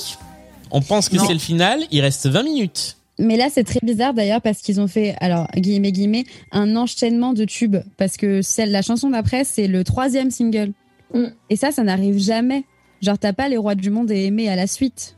On 0.70 0.80
pense 0.82 1.08
que 1.08 1.18
c'est 1.18 1.32
le 1.32 1.38
final. 1.38 1.80
Il 1.92 2.00
reste 2.00 2.26
20 2.28 2.42
minutes. 2.42 2.96
Mais 3.18 3.36
là, 3.36 3.48
c'est 3.50 3.64
très 3.64 3.80
bizarre 3.82 4.12
d'ailleurs 4.12 4.42
parce 4.42 4.60
qu'ils 4.60 4.80
ont 4.80 4.88
fait, 4.88 5.16
alors, 5.20 5.48
guillemets, 5.56 5.92
guillemets, 5.92 6.24
un 6.52 6.76
enchaînement 6.76 7.32
de 7.32 7.44
tubes. 7.44 7.78
Parce 7.96 8.16
que 8.16 8.42
celle, 8.42 8.70
la 8.70 8.82
chanson 8.82 9.10
d'après, 9.10 9.44
c'est 9.44 9.68
le 9.68 9.84
troisième 9.84 10.30
single. 10.30 10.72
Mm. 11.14 11.24
Et 11.50 11.56
ça, 11.56 11.70
ça 11.70 11.82
n'arrive 11.82 12.18
jamais. 12.18 12.64
Genre, 13.00 13.18
t'as 13.18 13.32
pas 13.32 13.48
les 13.48 13.56
rois 13.56 13.74
du 13.74 13.90
monde 13.90 14.10
et 14.10 14.24
aimé 14.24 14.48
à 14.48 14.56
la 14.56 14.66
suite. 14.66 15.16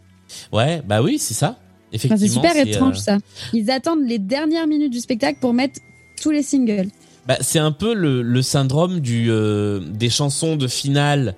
Ouais, 0.52 0.82
bah 0.86 1.02
oui, 1.02 1.18
c'est 1.18 1.34
ça. 1.34 1.46
Enfin, 1.48 1.56
Effectivement. 1.92 2.42
c'est 2.42 2.48
super 2.48 2.56
étrange 2.56 2.98
euh, 2.98 3.00
ça. 3.00 3.18
Ils 3.52 3.70
attendent 3.70 4.06
les 4.06 4.18
dernières 4.18 4.66
minutes 4.66 4.92
du 4.92 5.00
spectacle 5.00 5.38
pour 5.40 5.54
mettre 5.54 5.80
tous 6.20 6.30
les 6.30 6.42
singles. 6.42 6.88
Bah, 7.26 7.36
c'est 7.40 7.58
un 7.58 7.72
peu 7.72 7.94
le, 7.94 8.22
le 8.22 8.42
syndrome 8.42 9.00
du 9.00 9.26
euh, 9.30 9.80
des 9.80 10.10
chansons 10.10 10.56
de 10.56 10.66
finale 10.66 11.34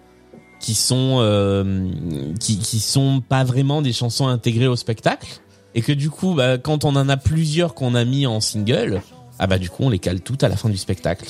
qui 0.60 0.74
sont 0.74 1.18
euh, 1.20 1.89
qui 2.39 2.58
qui 2.58 2.80
sont 2.80 3.22
pas 3.26 3.44
vraiment 3.44 3.80
des 3.80 3.92
chansons 3.92 4.26
intégrées 4.26 4.66
au 4.66 4.76
spectacle 4.76 5.40
et 5.74 5.82
que 5.82 5.92
du 5.92 6.10
coup 6.10 6.34
bah, 6.34 6.58
quand 6.58 6.84
on 6.84 6.97
en 6.97 7.08
a 7.08 7.16
plusieurs 7.16 7.74
qu'on 7.74 7.94
a 7.94 8.05
mis 8.05 8.26
en 8.26 8.40
single 8.40 9.02
ah 9.39 9.47
bah 9.47 9.58
du 9.58 9.70
coup 9.70 9.84
on 9.84 9.90
les 9.90 9.99
cale 9.99 10.20
toutes 10.20 10.42
à 10.44 10.49
la 10.49 10.57
fin 10.57 10.68
du 10.68 10.76
spectacle 10.76 11.26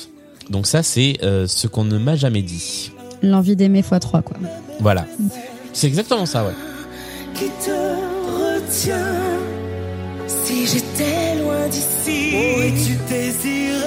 donc 0.49 0.67
ça 0.67 0.83
c'est 0.83 1.19
euh, 1.23 1.47
ce 1.47 1.67
qu'on 1.67 1.85
ne 1.85 1.99
m'a 1.99 2.17
jamais 2.17 2.43
dit 2.43 2.91
L'envie 3.23 3.55
d'aimer 3.57 3.83
x3, 3.83 4.23
quoi. 4.23 4.37
voilà 4.81 5.07
c'est 5.73 5.87
exactement 5.87 6.27
ça 6.27 6.45
ouais 6.45 6.53
qui 7.35 7.45
te 7.65 7.71
retient. 7.71 8.97
Si 10.27 10.67
j'étais 10.67 11.41
loin 11.41 11.69
d'ici, 11.69 12.33
désiré? 13.09 13.85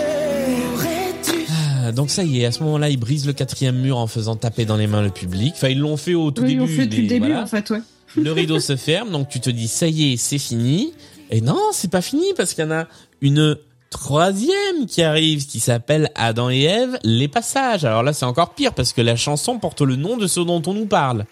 Aurais-tu? 0.76 1.46
Ah, 1.86 1.92
donc 1.92 2.10
ça 2.10 2.24
y 2.24 2.42
est 2.42 2.46
à 2.46 2.52
ce 2.52 2.64
moment-là 2.64 2.90
ils 2.90 2.98
brisent 2.98 3.28
le 3.28 3.34
quatrième 3.34 3.78
mur 3.80 3.98
en 3.98 4.08
faisant 4.08 4.36
taper 4.36 4.66
dans 4.66 4.78
les 4.78 4.88
mains 4.88 5.02
le 5.02 5.10
public 5.10 5.54
enfin 5.56 5.68
ils 5.70 5.80
l'ont 5.80 5.98
fait 5.98 6.14
au 6.14 6.32
tout 6.32 6.42
Oui, 6.44 6.52
ils 6.54 6.58
début 6.58 6.62
l'ont 6.72 6.78
fait 6.78 6.86
depuis 6.88 7.02
le 7.04 7.08
début 7.08 7.26
voilà. 7.28 7.44
en 7.44 7.48
fait, 7.48 7.70
ouais. 7.70 7.82
Le 8.16 8.32
rideau 8.32 8.60
se 8.60 8.76
ferme, 8.76 9.12
donc 9.12 9.30
tu 9.30 9.40
te 9.40 9.50
dis 9.50 9.68
ça 9.68 9.88
y 9.88 10.14
est, 10.14 10.18
c'est 10.18 10.38
fini. 10.38 10.94
Et 11.32 11.42
non, 11.42 11.60
c'est 11.72 11.90
pas 11.92 12.02
fini 12.02 12.26
parce 12.38 12.54
qu'il 12.54 12.64
y 12.64 12.68
en 12.68 12.72
a 12.72 12.86
une 13.22 13.58
troisième 13.90 14.86
qui 14.88 15.02
arrive 15.04 15.46
qui 15.48 15.60
s'appelle 15.60 16.10
Adam 16.16 16.50
et 16.50 16.62
Ève, 16.64 16.98
les 17.04 17.28
passages. 17.28 17.86
Alors 17.86 18.04
là, 18.04 18.14
c'est 18.14 18.26
encore 18.26 18.54
pire 18.54 18.74
parce 18.74 18.94
que 18.94 19.02
la 19.02 19.16
chanson 19.16 19.58
porte 19.60 19.82
le 19.82 19.96
nom 19.96 20.18
de 20.18 20.28
ce 20.28 20.40
dont 20.40 20.62
on 20.66 20.74
nous 20.74 20.86
parle. 20.86 21.26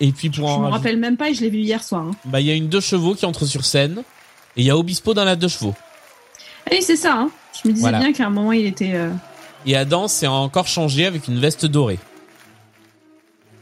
Et 0.00 0.12
puis 0.12 0.28
pour 0.30 0.48
Je 0.48 0.52
en 0.54 0.60
me 0.60 0.68
rappelle 0.68 0.98
même 0.98 1.16
pas 1.16 1.30
et 1.30 1.34
je 1.34 1.40
l'ai 1.42 1.50
vu 1.50 1.58
hier 1.58 1.82
soir. 1.82 2.02
hein. 2.06 2.10
bah 2.24 2.40
il 2.40 2.46
y 2.46 2.50
a 2.50 2.54
une 2.54 2.68
deux 2.68 2.80
chevaux 2.80 3.14
qui 3.14 3.26
entre 3.26 3.46
sur 3.46 3.64
scène 3.64 4.02
et 4.56 4.62
il 4.62 4.64
y 4.66 4.70
a 4.70 4.76
Obispo 4.76 5.14
dans 5.14 5.24
la 5.24 5.36
deux 5.36 5.48
chevaux. 5.48 5.74
Et 6.70 6.80
c'est 6.80 6.96
ça, 6.96 7.14
hein. 7.14 7.30
Je 7.62 7.68
me 7.68 7.72
disais 7.74 7.82
Voilà. 7.82 7.98
bien 8.00 8.12
qu'à 8.12 8.26
un 8.26 8.30
moment 8.30 8.52
il 8.52 8.66
était. 8.66 8.92
euh, 8.94 9.10
Et 9.66 9.76
Adam 9.76 10.08
s'est 10.08 10.26
encore 10.26 10.66
changé 10.66 11.06
avec 11.06 11.28
une 11.28 11.38
veste 11.38 11.66
dorée. 11.66 11.98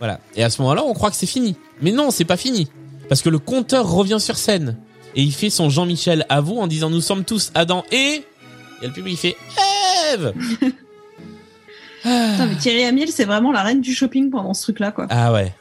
Voilà. 0.02 0.18
Et 0.34 0.42
à 0.42 0.50
ce 0.50 0.60
moment-là, 0.62 0.82
on 0.82 0.94
croit 0.94 1.10
que 1.10 1.16
c'est 1.16 1.26
fini. 1.26 1.54
Mais 1.80 1.92
non, 1.92 2.10
c'est 2.10 2.24
pas 2.24 2.36
fini. 2.36 2.66
Parce 3.08 3.22
que 3.22 3.28
le 3.28 3.38
compteur 3.38 3.88
revient 3.88 4.18
sur 4.18 4.36
scène. 4.36 4.76
Et 5.14 5.22
il 5.22 5.32
fait 5.32 5.48
son 5.48 5.70
Jean-Michel 5.70 6.26
à 6.28 6.40
vous 6.40 6.56
en 6.56 6.66
disant 6.66 6.90
nous 6.90 7.00
sommes 7.00 7.22
tous 7.22 7.52
Adam 7.54 7.84
et... 7.92 8.24
Et 8.82 8.86
le 8.88 8.92
public 8.92 9.14
il 9.14 9.16
fait 9.16 9.36
Ève 10.12 10.34
Putain, 12.02 12.46
mais 12.46 12.56
Thierry 12.56 12.82
Amiel, 12.82 13.10
c'est 13.10 13.26
vraiment 13.26 13.52
la 13.52 13.62
reine 13.62 13.80
du 13.80 13.94
shopping 13.94 14.28
pendant 14.28 14.54
ce 14.54 14.62
truc-là, 14.62 14.90
quoi. 14.90 15.06
Ah 15.08 15.32
ouais. 15.32 15.54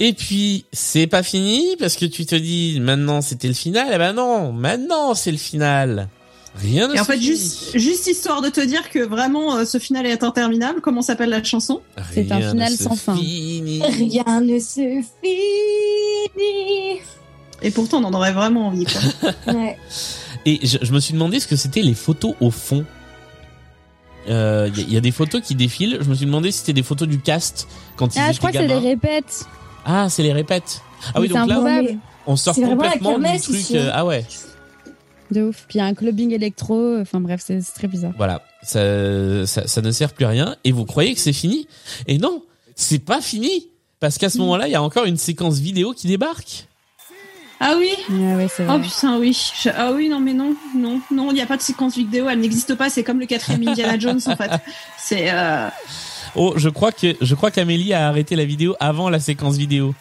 Et 0.00 0.12
puis, 0.12 0.64
c'est 0.72 1.06
pas 1.06 1.22
fini 1.22 1.76
parce 1.78 1.94
que 1.94 2.04
tu 2.04 2.26
te 2.26 2.34
dis 2.34 2.80
maintenant 2.80 3.20
c'était 3.20 3.46
le 3.46 3.54
final. 3.54 3.90
Eh 3.94 3.98
ben 3.98 4.12
non, 4.12 4.50
maintenant 4.50 5.14
c'est 5.14 5.30
le 5.30 5.38
final. 5.38 6.08
Rien 6.58 6.88
ne 6.88 6.94
Et 6.94 7.00
en 7.00 7.04
fait, 7.04 7.20
juste, 7.20 7.76
juste 7.78 8.06
histoire 8.06 8.40
de 8.40 8.48
te 8.48 8.60
dire 8.60 8.88
que 8.90 8.98
vraiment 9.00 9.56
euh, 9.56 9.64
ce 9.66 9.78
final 9.78 10.06
est 10.06 10.22
interminable, 10.22 10.80
comment 10.80 11.02
s'appelle 11.02 11.28
la 11.30 11.42
chanson? 11.44 11.82
C'est 12.14 12.30
un 12.32 12.36
Rien 12.36 12.46
ne 12.46 12.50
final 12.52 12.72
se 12.72 12.84
sans 12.84 12.96
fin. 12.96 13.14
finit. 13.16 13.82
Rien 13.82 14.40
ne 14.40 14.58
se 14.58 15.02
finit. 15.22 17.00
Et 17.62 17.70
pourtant, 17.70 17.98
on 18.02 18.04
en 18.04 18.14
aurait 18.14 18.32
vraiment 18.32 18.68
envie. 18.68 18.84
Quoi. 18.86 19.32
Ouais. 19.54 19.78
Et 20.44 20.60
je, 20.66 20.78
je 20.82 20.92
me 20.92 21.00
suis 21.00 21.12
demandé 21.12 21.40
ce 21.40 21.46
que 21.46 21.56
c'était 21.56 21.82
les 21.82 21.94
photos 21.94 22.34
au 22.40 22.50
fond. 22.50 22.84
Il 24.28 24.32
euh, 24.32 24.68
y, 24.76 24.80
a- 24.80 24.88
y 24.94 24.96
a 24.96 25.00
des 25.00 25.10
photos 25.12 25.40
qui 25.42 25.54
défilent. 25.54 25.98
Je 26.00 26.08
me 26.08 26.14
suis 26.14 26.26
demandé 26.26 26.50
si 26.52 26.58
c'était 26.60 26.72
des 26.72 26.82
photos 26.82 27.08
du 27.08 27.18
cast 27.20 27.66
quand 27.96 28.14
ils 28.14 28.18
Ah, 28.18 28.24
étaient 28.26 28.32
je 28.34 28.38
crois 28.38 28.52
que 28.52 28.58
c'est 28.58 28.66
les 28.66 28.74
répètes. 28.78 29.44
Ah, 29.84 30.08
c'est 30.08 30.22
les 30.22 30.32
répètes. 30.32 30.80
Ah 31.14 31.20
oui, 31.20 31.28
Mais 31.28 31.28
donc 31.38 31.48
là, 31.48 31.54
improbable. 31.56 31.98
on 32.26 32.36
sort 32.36 32.54
C'est 32.54 32.62
vraiment 32.62 32.82
la 32.82 32.92
complètement 32.92 33.32
du 33.32 33.40
truc. 33.40 33.56
ici, 33.56 33.76
hein. 33.78 33.82
euh, 33.82 33.90
ah 33.92 34.04
ouais, 34.06 34.24
De 35.30 35.42
ouf. 35.42 35.64
Puis 35.68 35.78
il 35.78 35.78
y 35.78 35.80
a 35.80 35.86
un 35.86 35.94
clubbing 35.94 36.32
électro. 36.32 36.98
Enfin 37.00 37.20
bref, 37.20 37.40
c'est 37.44 37.60
très 37.74 37.88
bizarre. 37.88 38.12
voilà. 38.16 38.42
Ça, 38.62 39.46
ça, 39.46 39.66
ça 39.66 39.80
ne 39.82 39.90
sert 39.90 40.12
plus 40.12 40.24
à 40.24 40.28
rien. 40.28 40.56
Et 40.64 40.72
vous 40.72 40.84
croyez 40.84 41.14
que 41.14 41.20
c'est 41.20 41.32
fini? 41.32 41.66
Et 42.06 42.18
non, 42.18 42.42
c'est 42.74 42.98
pas 42.98 43.20
fini. 43.20 43.68
Parce 44.00 44.18
qu'à 44.18 44.28
ce 44.28 44.38
moment-là, 44.38 44.68
il 44.68 44.72
y 44.72 44.74
a 44.76 44.82
encore 44.82 45.04
une 45.06 45.16
séquence 45.16 45.58
vidéo 45.58 45.92
qui 45.92 46.06
débarque. 46.06 46.66
Ah 47.58 47.74
oui? 47.78 47.90
Ah 48.10 48.36
ouais, 48.36 48.48
c'est 48.54 48.66
Oh 48.68 48.78
putain, 48.78 49.18
oui. 49.18 49.32
Je- 49.62 49.70
Ah 49.74 49.92
oui, 49.92 50.10
non, 50.10 50.20
mais 50.20 50.34
non, 50.34 50.54
non, 50.76 51.00
non, 51.10 51.30
il 51.30 51.34
n'y 51.34 51.40
a 51.40 51.46
pas 51.46 51.56
de 51.56 51.62
séquence 51.62 51.96
vidéo, 51.96 52.28
elle 52.28 52.40
n'existe 52.40 52.74
pas, 52.74 52.90
c'est 52.90 53.02
comme 53.02 53.18
le 53.18 53.24
quatrième 53.24 53.66
Indiana 53.66 53.98
Jones 53.98 54.20
en 54.26 54.36
fait. 54.36 54.50
C'est. 54.98 55.30
Euh... 55.30 55.68
Oh, 56.34 56.52
je 56.56 56.68
crois 56.68 56.92
que 56.92 57.16
je 57.18 57.34
crois 57.34 57.50
qu'Amélie 57.50 57.94
a 57.94 58.08
arrêté 58.08 58.36
la 58.36 58.44
vidéo 58.44 58.76
avant 58.78 59.08
la 59.08 59.20
séquence 59.20 59.56
vidéo. 59.56 59.94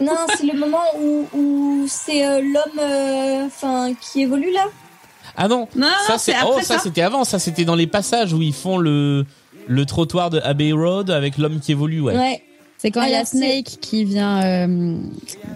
Non, 0.00 0.16
c'est 0.36 0.46
le 0.46 0.58
moment 0.58 0.82
où, 1.00 1.26
où 1.36 1.84
c'est 1.88 2.26
euh, 2.26 2.40
l'homme 2.40 2.78
euh, 2.80 3.46
enfin 3.46 3.92
qui 4.00 4.22
évolue 4.22 4.52
là. 4.52 4.64
Ah 5.36 5.48
non, 5.48 5.68
Non, 5.76 5.88
ça 6.06 6.18
c'est 6.18 6.34
oh 6.46 6.56
ça 6.60 6.76
ça. 6.76 6.78
c'était 6.78 7.02
avant, 7.02 7.24
ça 7.24 7.38
c'était 7.38 7.64
dans 7.64 7.74
les 7.74 7.86
passages 7.86 8.32
où 8.32 8.42
ils 8.42 8.52
font 8.54 8.78
le 8.78 9.24
le 9.66 9.86
trottoir 9.86 10.30
de 10.30 10.40
Abbey 10.40 10.72
Road 10.72 11.10
avec 11.10 11.38
l'homme 11.38 11.58
qui 11.60 11.72
évolue, 11.72 12.00
ouais. 12.00 12.42
C'est 12.76 12.90
quand 12.90 13.02
il 13.04 13.12
y 13.12 13.14
a 13.14 13.24
Snake 13.24 13.78
qui 13.80 14.04
vient 14.04 14.42
euh, 14.44 14.96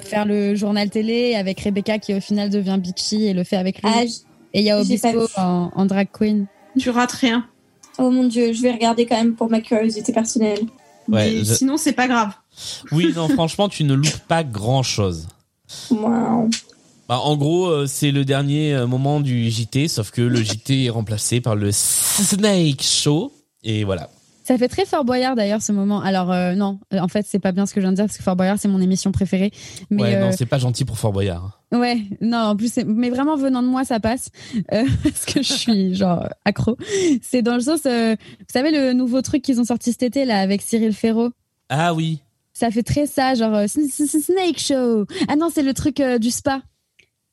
faire 0.00 0.24
le 0.24 0.54
journal 0.54 0.88
télé 0.88 1.34
avec 1.34 1.60
Rebecca 1.60 1.98
qui 1.98 2.14
au 2.14 2.20
final 2.20 2.48
devient 2.48 2.78
bitchy 2.80 3.26
et 3.26 3.34
le 3.34 3.44
fait 3.44 3.56
avec 3.56 3.82
lui. 3.82 3.90
Ah, 3.94 4.02
et 4.54 4.60
il 4.60 4.64
y 4.64 4.70
a 4.70 4.80
Obispo 4.80 5.26
en, 5.36 5.70
en 5.74 5.84
drag 5.86 6.08
queen. 6.10 6.46
Tu 6.78 6.88
rates 6.88 7.12
rien. 7.12 7.44
oh 7.98 8.10
mon 8.10 8.24
dieu, 8.24 8.52
je 8.54 8.62
vais 8.62 8.72
regarder 8.72 9.04
quand 9.04 9.16
même 9.18 9.34
pour 9.34 9.50
ma 9.50 9.60
curiosité 9.60 10.12
personnelle. 10.12 10.60
Ouais, 11.06 11.32
je- 11.44 11.52
Sinon, 11.54 11.76
c'est 11.76 11.92
pas 11.92 12.06
grave. 12.08 12.30
Oui, 12.92 13.12
non, 13.14 13.28
franchement, 13.28 13.68
tu 13.68 13.84
ne 13.84 13.94
loupes 13.94 14.20
pas 14.28 14.44
grand-chose. 14.44 15.28
Wow. 15.90 16.50
Bah, 17.08 17.20
en 17.20 17.36
gros, 17.36 17.66
euh, 17.68 17.86
c'est 17.86 18.10
le 18.10 18.24
dernier 18.24 18.74
euh, 18.74 18.86
moment 18.86 19.20
du 19.20 19.50
JT, 19.50 19.88
sauf 19.88 20.10
que 20.10 20.22
le 20.22 20.42
JT 20.42 20.84
est 20.84 20.90
remplacé 20.90 21.40
par 21.40 21.56
le 21.56 21.70
Snake 21.72 22.82
Show. 22.82 23.32
Et 23.62 23.84
voilà. 23.84 24.08
Ça 24.48 24.56
fait 24.56 24.68
très 24.68 24.86
Fort 24.86 25.04
Boyard 25.04 25.36
d'ailleurs 25.36 25.60
ce 25.60 25.72
moment. 25.72 26.00
Alors 26.00 26.32
euh, 26.32 26.54
non, 26.54 26.80
en 26.90 27.08
fait 27.08 27.26
c'est 27.28 27.38
pas 27.38 27.52
bien 27.52 27.66
ce 27.66 27.74
que 27.74 27.82
je 27.82 27.84
viens 27.84 27.90
de 27.90 27.96
dire 27.96 28.06
parce 28.06 28.16
que 28.16 28.22
Fort 28.22 28.34
Boyard 28.34 28.56
c'est 28.58 28.66
mon 28.66 28.80
émission 28.80 29.12
préférée. 29.12 29.50
Mais 29.90 30.02
ouais, 30.02 30.14
euh, 30.14 30.20
non, 30.20 30.32
c'est 30.32 30.46
pas 30.46 30.56
gentil 30.56 30.86
pour 30.86 30.96
Fort 30.96 31.12
Boyard. 31.12 31.60
ouais, 31.70 31.98
non 32.22 32.38
en 32.38 32.56
plus 32.56 32.78
mais 32.86 33.10
vraiment 33.10 33.36
venant 33.36 33.62
de 33.62 33.68
moi 33.68 33.84
ça 33.84 34.00
passe 34.00 34.30
euh, 34.72 34.86
parce 35.02 35.26
que 35.26 35.42
je 35.42 35.52
suis 35.52 35.94
genre 35.94 36.30
accro. 36.46 36.78
C'est 37.20 37.42
dans 37.42 37.56
le 37.56 37.60
sens, 37.60 37.80
euh, 37.84 38.16
vous 38.38 38.46
savez 38.50 38.70
le 38.70 38.94
nouveau 38.94 39.20
truc 39.20 39.42
qu'ils 39.42 39.60
ont 39.60 39.64
sorti 39.64 39.92
cet 39.92 40.02
été 40.02 40.24
là 40.24 40.40
avec 40.40 40.62
Cyril 40.62 40.94
Ferraud? 40.94 41.28
Ah 41.68 41.92
oui. 41.92 42.22
Ça 42.58 42.72
fait 42.72 42.82
très 42.82 43.06
ça, 43.06 43.34
genre 43.36 43.54
euh, 43.54 43.66
Sn- 43.66 43.88
Sn- 43.88 44.08
Sn- 44.08 44.20
Snake 44.20 44.58
Show. 44.58 45.06
Ah 45.28 45.36
non, 45.36 45.48
c'est 45.54 45.62
le 45.62 45.72
truc 45.74 46.00
euh, 46.00 46.18
du 46.18 46.32
spa. 46.32 46.60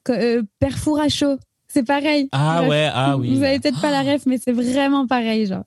Euh, 0.10 0.44
Perfoura 0.60 1.10
Show. 1.10 1.38
C'est 1.68 1.82
pareil. 1.82 2.30
Ah 2.32 2.64
ouais, 2.68 2.88
ah 2.94 3.18
oui. 3.18 3.36
Vous 3.36 3.42
avez 3.42 3.60
peut-être 3.60 3.82
pas 3.82 3.90
la 3.90 4.04
ref, 4.04 4.28
mais 4.28 4.38
c'est 4.38 4.52
vraiment 4.52 5.08
pareil, 5.08 5.48
genre. 5.48 5.64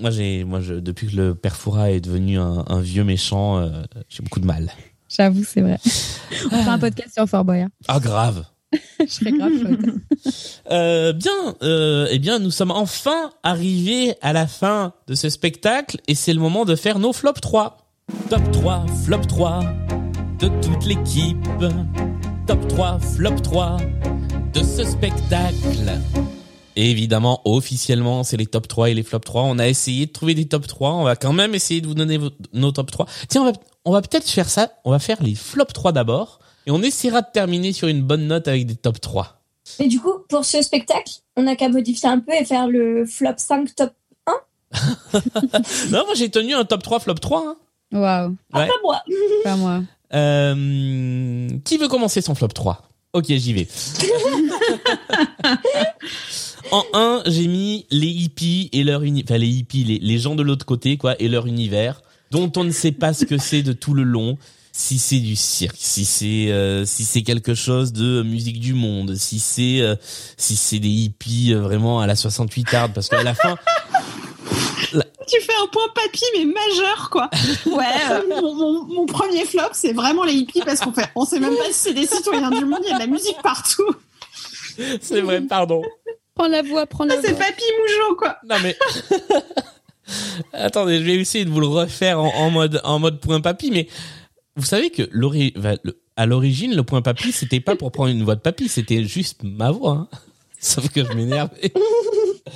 Moi, 0.00 0.08
j'ai, 0.10 0.44
moi, 0.44 0.60
je, 0.60 0.72
depuis 0.72 1.08
que 1.08 1.16
le 1.16 1.34
père 1.34 1.54
Foura 1.54 1.90
est 1.90 2.00
devenu 2.00 2.38
un, 2.38 2.64
un 2.66 2.80
vieux 2.80 3.04
méchant, 3.04 3.58
euh, 3.58 3.82
j'ai 4.08 4.22
beaucoup 4.22 4.40
de 4.40 4.46
mal. 4.46 4.72
J'avoue, 5.14 5.44
c'est 5.44 5.60
vrai. 5.60 5.78
On 6.46 6.62
fera 6.62 6.72
un 6.72 6.78
podcast 6.78 7.12
sur 7.12 7.28
Fort 7.28 7.44
Boyard. 7.44 7.68
Ah, 7.86 8.00
grave. 8.00 8.46
Je 9.00 9.06
serais 9.06 9.32
grave. 9.32 9.52
Euh, 10.70 11.12
bien, 11.12 11.54
euh, 11.62 12.08
eh 12.10 12.18
bien, 12.18 12.38
nous 12.38 12.50
sommes 12.50 12.70
enfin 12.70 13.30
arrivés 13.42 14.14
à 14.22 14.32
la 14.32 14.46
fin 14.46 14.94
de 15.06 15.14
ce 15.14 15.28
spectacle 15.28 15.98
et 16.08 16.14
c'est 16.14 16.32
le 16.32 16.40
moment 16.40 16.64
de 16.64 16.74
faire 16.74 16.98
nos 16.98 17.12
flop 17.12 17.34
3. 17.34 17.83
Top 18.28 18.42
3, 18.52 18.86
flop 19.04 19.20
3 19.28 19.60
de 20.38 20.48
toute 20.60 20.84
l'équipe. 20.84 21.38
Top 22.46 22.68
3, 22.68 22.98
flop 23.00 23.36
3 23.42 23.76
de 24.52 24.62
ce 24.62 24.84
spectacle. 24.84 25.98
Et 26.76 26.90
évidemment, 26.90 27.40
officiellement, 27.44 28.22
c'est 28.24 28.36
les 28.36 28.46
top 28.46 28.68
3 28.68 28.90
et 28.90 28.94
les 28.94 29.02
flop 29.02 29.20
3. 29.20 29.42
On 29.44 29.58
a 29.58 29.68
essayé 29.68 30.06
de 30.06 30.12
trouver 30.12 30.34
des 30.34 30.46
top 30.46 30.66
3. 30.66 30.92
On 30.92 31.04
va 31.04 31.16
quand 31.16 31.32
même 31.32 31.54
essayer 31.54 31.80
de 31.80 31.86
vous 31.86 31.94
donner 31.94 32.18
vos- 32.18 32.30
nos 32.52 32.72
top 32.72 32.90
3. 32.90 33.06
Tiens, 33.28 33.42
on 33.42 33.44
va, 33.46 33.52
on 33.84 33.92
va 33.92 34.02
peut-être 34.02 34.28
faire 34.28 34.48
ça. 34.50 34.70
On 34.84 34.90
va 34.90 34.98
faire 34.98 35.22
les 35.22 35.34
flop 35.34 35.66
3 35.66 35.92
d'abord. 35.92 36.40
Et 36.66 36.70
on 36.70 36.82
essaiera 36.82 37.22
de 37.22 37.28
terminer 37.32 37.72
sur 37.72 37.88
une 37.88 38.02
bonne 38.02 38.26
note 38.26 38.48
avec 38.48 38.66
des 38.66 38.76
top 38.76 39.00
3. 39.00 39.40
Et 39.78 39.88
du 39.88 40.00
coup, 40.00 40.12
pour 40.28 40.44
ce 40.44 40.60
spectacle, 40.62 41.12
on 41.36 41.42
n'a 41.44 41.56
qu'à 41.56 41.68
modifier 41.68 42.08
un 42.08 42.18
peu 42.20 42.32
et 42.32 42.44
faire 42.44 42.66
le 42.68 43.06
flop 43.06 43.34
5 43.38 43.74
top. 43.74 43.92
Non, 45.90 46.02
moi 46.04 46.14
j'ai 46.16 46.28
tenu 46.30 46.52
un 46.54 46.64
top 46.64 46.82
3, 46.82 46.98
flop 46.98 47.14
3. 47.14 47.44
Hein. 47.46 47.56
Waouh. 47.94 48.36
Ouais. 48.52 48.66
Pas 48.66 48.74
moi. 48.82 49.02
Pas 49.44 49.56
moi. 49.56 49.82
Euh, 50.12 51.48
qui 51.64 51.78
veut 51.78 51.88
commencer 51.88 52.20
son 52.20 52.34
flop 52.34 52.48
3 52.48 52.88
Ok, 53.12 53.26
j'y 53.28 53.52
vais. 53.52 53.68
en 56.72 56.84
1, 56.92 57.22
j'ai 57.26 57.46
mis 57.46 57.86
les 57.90 58.08
hippies 58.08 58.68
et 58.72 58.82
leur 58.82 59.04
univers. 59.04 59.26
Enfin, 59.30 59.38
les 59.38 59.48
hippies, 59.48 59.84
les, 59.84 59.98
les 60.00 60.18
gens 60.18 60.34
de 60.34 60.42
l'autre 60.42 60.66
côté, 60.66 60.96
quoi, 60.96 61.14
et 61.20 61.28
leur 61.28 61.46
univers, 61.46 62.02
dont 62.32 62.50
on 62.56 62.64
ne 62.64 62.72
sait 62.72 62.92
pas 62.92 63.12
ce 63.12 63.24
que 63.24 63.38
c'est 63.38 63.62
de 63.62 63.72
tout 63.72 63.94
le 63.94 64.02
long. 64.02 64.36
Si 64.76 64.98
c'est 64.98 65.20
du 65.20 65.36
cirque, 65.36 65.76
si 65.78 66.04
c'est 66.04 66.50
euh, 66.50 66.84
si 66.84 67.04
c'est 67.04 67.22
quelque 67.22 67.54
chose 67.54 67.92
de 67.92 68.22
musique 68.22 68.58
du 68.58 68.74
monde, 68.74 69.14
si 69.14 69.38
c'est 69.38 69.80
euh, 69.80 69.94
si 70.36 70.56
c'est 70.56 70.80
des 70.80 70.88
hippies 70.88 71.54
euh, 71.54 71.60
vraiment 71.60 72.00
à 72.00 72.08
la 72.08 72.16
68 72.16 72.74
hard, 72.74 72.92
parce 72.92 73.08
qu'à 73.08 73.22
la 73.22 73.34
fin, 73.34 73.56
Tu 75.26 75.40
fais 75.40 75.52
un 75.62 75.66
point 75.68 75.88
papy, 75.94 76.22
mais 76.36 76.44
majeur, 76.44 77.10
quoi. 77.10 77.30
Ouais, 77.66 77.84
euh, 78.10 78.40
mon, 78.42 78.54
mon- 78.54 78.84
mon 78.84 79.06
premier 79.06 79.44
flop, 79.44 79.70
c'est 79.72 79.92
vraiment 79.92 80.24
les 80.24 80.34
hippies 80.34 80.62
parce 80.64 80.80
qu'on 80.80 80.92
fait, 80.92 81.06
on 81.14 81.24
sait 81.24 81.40
même 81.40 81.56
pas 81.56 81.66
si 81.66 81.74
c'est 81.74 81.94
des 81.94 82.06
citoyens 82.06 82.50
du 82.50 82.64
monde, 82.64 82.80
il 82.84 82.88
y 82.90 82.92
a 82.92 82.94
de 82.94 83.00
la 83.00 83.06
musique 83.06 83.40
partout. 83.42 83.94
c'est 85.00 85.20
vrai, 85.20 85.40
pardon. 85.42 85.82
Prends 86.34 86.48
la 86.48 86.62
voix, 86.62 86.86
prends 86.86 87.04
la 87.04 87.20
C'est 87.22 87.30
voix. 87.32 87.38
papy 87.46 87.62
mougeot, 87.80 88.16
quoi. 88.16 88.36
Non 88.48 88.56
mais 88.62 88.76
attendez, 90.52 90.98
je 90.98 91.04
vais 91.04 91.14
essayer 91.14 91.44
de 91.44 91.50
vous 91.50 91.60
le 91.60 91.66
refaire 91.66 92.20
en, 92.20 92.34
en 92.34 92.50
mode 92.50 92.80
en 92.84 92.98
mode 92.98 93.20
point 93.20 93.40
papy, 93.40 93.70
mais 93.70 93.88
vous 94.56 94.64
savez 94.64 94.90
que 94.90 95.02
l'ori- 95.12 95.52
va- 95.56 95.76
le- 95.82 96.00
à 96.16 96.26
l'origine 96.26 96.74
le 96.76 96.82
point 96.82 97.02
papy 97.02 97.32
c'était 97.32 97.60
pas 97.60 97.74
pour 97.76 97.90
prendre 97.92 98.10
une 98.10 98.22
voix 98.24 98.34
de 98.34 98.40
papy, 98.40 98.68
c'était 98.68 99.04
juste 99.04 99.42
ma 99.42 99.70
voix. 99.70 99.92
hein. 99.92 100.08
Sauf 100.60 100.88
que 100.88 101.04
je 101.04 101.12
m'énervais. 101.12 101.72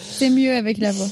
C'est 0.01 0.31
mieux 0.31 0.55
avec 0.55 0.79
la 0.79 0.93
voix. 0.93 1.07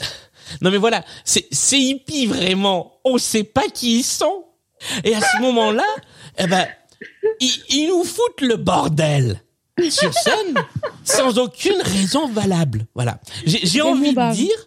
Non 0.61 0.71
mais 0.71 0.77
voilà, 0.79 1.05
c'est 1.25 1.47
c'est 1.51 1.81
hippie 1.81 2.27
vraiment. 2.27 2.99
On 3.05 3.19
sait 3.19 3.45
pas 3.45 3.69
qui 3.73 3.99
ils 4.01 4.05
sont. 4.05 4.45
Et 5.05 5.15
à 5.15 5.21
ce 5.21 5.41
moment-là, 5.41 5.87
eh 6.39 6.47
ben 6.47 6.67
ils, 7.41 7.63
ils 7.71 7.89
nous 7.89 8.05
foutent 8.05 8.41
le 8.43 8.57
bordel 8.57 9.43
sur 9.91 10.13
scène 10.15 10.55
sans 11.05 11.39
aucune 11.39 11.81
raison 11.83 12.29
valable. 12.29 12.87
Voilà. 12.95 13.21
J'ai 13.47 13.83
envie 13.83 14.15
de 14.15 14.33
dire, 14.35 14.67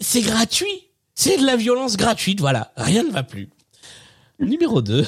c'est 0.00 0.22
gratuit. 0.22 0.88
C'est 1.14 1.36
de 1.36 1.44
la 1.44 1.56
violence 1.56 1.96
gratuite, 1.96 2.40
voilà. 2.40 2.72
Rien 2.76 3.02
ne 3.04 3.10
va 3.10 3.22
plus. 3.22 3.50
Numéro 4.38 4.80
2, 4.80 5.06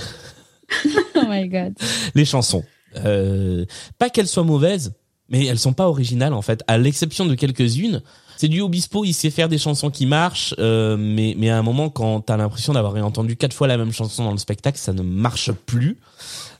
Oh 1.14 1.20
my 1.26 1.48
god. 1.48 1.74
les 2.14 2.24
chansons. 2.24 2.64
Euh, 2.96 3.64
pas 3.98 4.10
qu'elles 4.10 4.28
soient 4.28 4.44
mauvaises, 4.44 4.92
mais 5.30 5.46
elles 5.46 5.58
sont 5.58 5.72
pas 5.72 5.88
originales 5.88 6.34
en 6.34 6.42
fait. 6.42 6.62
À 6.66 6.76
l'exception 6.76 7.24
de 7.24 7.34
quelques-unes, 7.34 8.02
c'est 8.42 8.48
du 8.48 8.60
Obispo, 8.60 9.04
il 9.04 9.12
sait 9.12 9.30
faire 9.30 9.48
des 9.48 9.56
chansons 9.56 9.88
qui 9.88 10.04
marchent, 10.04 10.52
euh, 10.58 10.96
mais 10.98 11.36
mais 11.38 11.48
à 11.48 11.56
un 11.56 11.62
moment 11.62 11.90
quand 11.90 12.22
t'as 12.22 12.36
l'impression 12.36 12.72
d'avoir 12.72 12.96
entendu 12.96 13.36
quatre 13.36 13.54
fois 13.54 13.68
la 13.68 13.76
même 13.76 13.92
chanson 13.92 14.24
dans 14.24 14.32
le 14.32 14.38
spectacle, 14.38 14.78
ça 14.78 14.92
ne 14.92 15.02
marche 15.02 15.52
plus. 15.52 16.00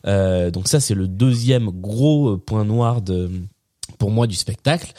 Euh, 0.07 0.53
donc 0.53 0.69
ça 0.69 0.79
c'est 0.79 0.95
le 0.95 1.09
deuxième 1.09 1.71
gros 1.71 2.35
euh, 2.35 2.39
point 2.39 2.65
noir 2.65 3.03
de 3.03 3.29
pour 3.99 4.13
moi 4.13 4.29
du 4.29 4.37
spectacle. 4.37 4.93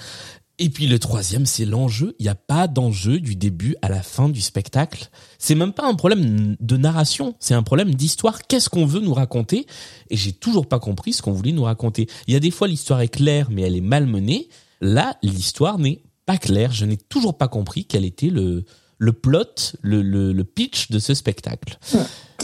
Et 0.59 0.69
puis 0.69 0.87
le 0.87 0.99
troisième, 0.99 1.45
c'est 1.45 1.63
l'enjeu. 1.63 2.17
Il 2.19 2.23
n'y 2.23 2.29
a 2.29 2.35
pas 2.35 2.67
d'enjeu 2.67 3.21
du 3.21 3.37
début 3.37 3.77
à 3.81 3.87
la 3.87 4.03
fin 4.03 4.27
du 4.27 4.41
spectacle. 4.41 5.07
C'est 5.39 5.55
même 5.55 5.71
pas 5.71 5.87
un 5.87 5.95
problème 5.95 6.57
de 6.59 6.75
narration, 6.75 7.33
c'est 7.39 7.53
un 7.53 7.63
problème 7.63 7.95
d'histoire. 7.95 8.41
Qu'est-ce 8.45 8.69
qu'on 8.69 8.85
veut 8.85 8.99
nous 8.99 9.13
raconter? 9.13 9.67
Et 10.09 10.17
j'ai 10.17 10.33
toujours 10.33 10.67
pas 10.67 10.79
compris 10.79 11.13
ce 11.13 11.21
qu'on 11.21 11.31
voulait 11.31 11.53
nous 11.53 11.63
raconter. 11.63 12.09
Il 12.27 12.33
y 12.33 12.37
a 12.37 12.41
des 12.41 12.51
fois 12.51 12.67
l'histoire 12.67 12.99
est 12.99 13.07
claire, 13.07 13.47
mais 13.49 13.61
elle 13.61 13.77
est 13.77 13.81
mal 13.81 14.05
menée. 14.05 14.49
Là, 14.81 15.15
l'histoire 15.23 15.79
n'est 15.79 16.01
pas 16.25 16.37
claire. 16.37 16.71
Je 16.71 16.85
n'ai 16.85 16.97
toujours 16.97 17.37
pas 17.37 17.47
compris 17.47 17.85
quel 17.85 18.05
était 18.05 18.27
le 18.29 18.63
le 18.99 19.11
plot, 19.11 19.73
le, 19.81 20.01
le, 20.01 20.31
le 20.31 20.43
pitch 20.45 20.89
de 20.89 20.97
ce 20.99 21.13
spectacle. 21.13 21.77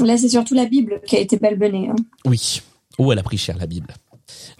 Là, 0.04 0.18
c'est 0.18 0.28
surtout 0.28 0.56
la 0.56 0.66
Bible 0.66 1.00
qui 1.06 1.16
a 1.16 1.20
été 1.20 1.38
balbonnée. 1.38 1.88
hein. 1.90 1.96
Oui. 2.26 2.62
Oh, 2.98 3.12
elle 3.14 3.20
a 3.20 3.24
pris 3.24 3.38
cher 3.38 3.58
la 3.58 3.66
Bible. 3.66 3.94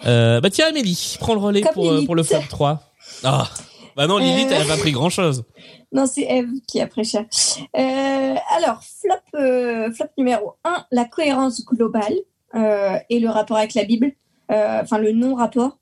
Euh, 0.06 0.40
bah 0.40 0.48
tiens, 0.48 0.68
Amélie, 0.68 1.16
prends 1.20 1.34
le 1.34 1.40
relais 1.40 1.60
Comme 1.60 1.72
pour, 1.74 1.90
euh, 1.90 2.04
pour 2.06 2.14
le 2.14 2.22
flop 2.22 2.38
3. 2.48 2.82
Ah, 3.22 3.50
bah 3.96 4.06
non, 4.06 4.16
Lilith, 4.16 4.48
Euh. 4.50 4.54
elle 4.56 4.62
a 4.62 4.64
pas 4.64 4.78
pris 4.78 4.92
grand 4.92 5.10
chose. 5.10 5.44
Non, 5.92 6.06
c'est 6.06 6.22
Eve 6.22 6.48
qui 6.66 6.80
a 6.80 6.86
pris 6.86 7.04
cher. 7.04 7.26
Alors, 7.74 8.82
flop, 8.82 9.92
flop 9.94 10.06
numéro 10.16 10.54
1, 10.64 10.86
la 10.92 11.04
cohérence 11.04 11.64
globale 11.66 12.14
et 12.54 13.20
le 13.20 13.28
rapport 13.28 13.58
avec 13.58 13.74
la 13.74 13.84
Bible. 13.84 14.12
Euh, 14.50 14.80
Enfin, 14.82 14.98
le 14.98 15.12
non-rapport. 15.12 15.78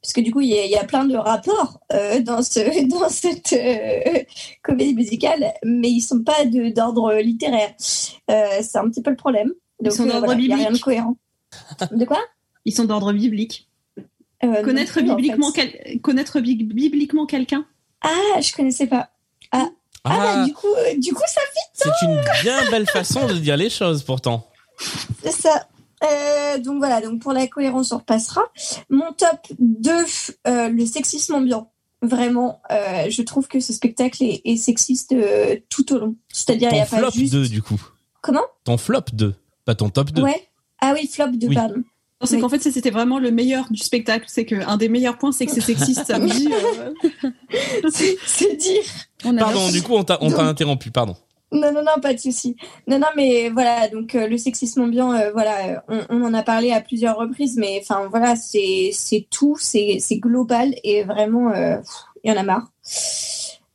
Parce 0.00 0.12
que 0.14 0.20
du 0.20 0.32
coup, 0.32 0.40
il 0.40 0.48
y, 0.48 0.58
a- 0.58 0.64
il 0.64 0.70
y 0.70 0.76
a 0.76 0.84
plein 0.84 1.04
de 1.04 1.16
rapports 1.16 1.80
euh, 1.92 2.20
dans, 2.20 2.42
ce, 2.42 2.86
dans 2.88 3.08
cette 3.08 3.52
euh, 3.52 4.20
comédie 4.62 4.94
musicale, 4.94 5.52
mais 5.64 5.90
ils 5.90 6.00
sont 6.02 6.22
pas 6.22 6.44
de- 6.44 6.68
d'ordre 6.72 7.14
littéraire. 7.14 7.72
Euh, 8.30 8.46
c'est 8.62 8.78
un 8.78 8.88
petit 8.88 9.02
peu 9.02 9.10
le 9.10 9.16
problème. 9.16 9.50
Ils 9.84 9.90
sont 9.90 10.04
euh, 10.04 10.08
d'ordre 10.12 10.26
voilà, 10.26 10.40
il 10.40 10.46
y 10.46 10.52
a 10.52 10.56
rien 10.56 10.64
de 10.66 10.68
biblique. 10.70 10.84
cohérent. 10.84 11.16
De 11.90 12.04
quoi? 12.04 12.20
Ils 12.64 12.72
sont 12.74 12.84
d'ordre 12.84 13.12
biblique. 13.12 13.68
Euh, 14.44 14.62
Connaître 14.62 15.00
non 15.00 15.12
en 15.12 15.16
bibliquement, 15.16 15.52
fait. 15.52 15.72
quel- 15.84 16.00
connaître 16.00 16.40
bibliquement 16.40 17.26
quelqu'un? 17.26 17.64
Ah, 18.02 18.40
je 18.40 18.52
connaissais 18.52 18.86
pas. 18.86 19.10
Ah, 19.52 19.66
ah, 20.04 20.08
bah, 20.08 20.34
Ah, 20.38 20.44
du 20.44 20.52
coup, 20.52 20.66
euh, 20.68 20.96
du 20.98 21.12
coup, 21.12 21.22
ça 21.26 21.40
fit. 21.52 21.70
c'est 22.00 22.06
une 22.06 22.20
bien 22.42 22.70
belle 22.70 22.86
façon 22.88 23.26
de 23.26 23.34
dire 23.34 23.56
les 23.56 23.70
choses 23.70 24.02
pourtant. 24.04 24.46
C'est 25.22 25.30
ça. 25.32 25.68
Euh, 26.04 26.58
donc 26.58 26.78
voilà, 26.78 27.00
donc 27.00 27.20
pour 27.20 27.32
la 27.32 27.46
cohérence, 27.46 27.92
on 27.92 27.98
repassera. 27.98 28.42
Mon 28.90 29.12
top 29.12 29.40
2, 29.58 29.90
euh, 30.46 30.68
le 30.68 30.86
sexisme 30.86 31.34
ambiant. 31.34 31.70
Vraiment, 32.02 32.60
euh, 32.72 33.08
je 33.10 33.22
trouve 33.22 33.46
que 33.46 33.60
ce 33.60 33.72
spectacle 33.72 34.24
est, 34.24 34.40
est 34.44 34.56
sexiste 34.56 35.12
euh, 35.12 35.56
tout 35.68 35.92
au 35.92 35.98
long. 35.98 36.16
C'est-à-dire, 36.32 36.70
il 36.72 36.74
n'y 36.74 36.80
Ton 36.80 36.96
a 36.96 37.00
pas 37.02 37.10
flop 37.10 37.10
juste... 37.12 37.32
2 37.32 37.48
du 37.48 37.62
coup. 37.62 37.80
Comment? 38.22 38.42
Ton 38.64 38.76
flop 38.76 39.04
2, 39.12 39.34
pas 39.64 39.74
ton 39.76 39.88
top 39.88 40.10
2. 40.10 40.22
Ouais. 40.22 40.48
Ah 40.80 40.94
oui, 40.94 41.06
flop 41.06 41.28
2, 41.34 41.46
Oui. 41.46 41.54
pardon. 41.54 41.82
C'est 42.24 42.36
Oui. 42.36 42.40
qu'en 42.40 42.48
fait, 42.48 42.60
c'était 42.62 42.90
vraiment 42.90 43.18
le 43.18 43.30
meilleur 43.32 43.66
du 43.70 43.80
spectacle. 43.82 44.26
C'est 44.28 44.44
qu'un 44.44 44.76
des 44.76 44.88
meilleurs 44.88 45.18
points, 45.18 45.32
c'est 45.32 45.44
que 45.46 45.52
c'est 45.52 45.60
sexiste. 45.60 46.04
Ça 46.06 46.18
me 46.20 46.28
dit, 46.28 46.48
C'est 48.26 48.56
dire. 48.56 48.82
On 49.24 49.36
a 49.36 49.40
Pardon, 49.40 49.70
du 49.70 49.82
coup, 49.82 49.94
on 49.94 50.04
t'a 50.04 50.18
interrompu, 50.20 50.90
pardon. 50.90 51.16
Non, 51.52 51.70
non, 51.70 51.82
non, 51.82 52.00
pas 52.00 52.14
de 52.14 52.18
souci. 52.18 52.56
Non, 52.86 52.98
non, 52.98 53.08
mais 53.14 53.50
voilà, 53.50 53.88
donc 53.88 54.14
euh, 54.14 54.26
le 54.26 54.38
sexisme 54.38 54.80
ambiant, 54.80 55.12
euh, 55.12 55.30
voilà, 55.32 55.82
euh, 55.90 56.04
on, 56.08 56.22
on 56.22 56.24
en 56.24 56.34
a 56.34 56.42
parlé 56.42 56.72
à 56.72 56.80
plusieurs 56.80 57.16
reprises, 57.18 57.58
mais 57.58 57.78
enfin 57.82 58.08
voilà, 58.08 58.36
c'est 58.36 58.92
tout, 59.30 59.56
c'est 59.58 60.00
global 60.12 60.74
et 60.82 61.04
vraiment, 61.04 61.50
euh, 61.50 61.76
il 62.24 62.30
y 62.30 62.34
en 62.34 62.38
a 62.38 62.42
marre. 62.42 62.68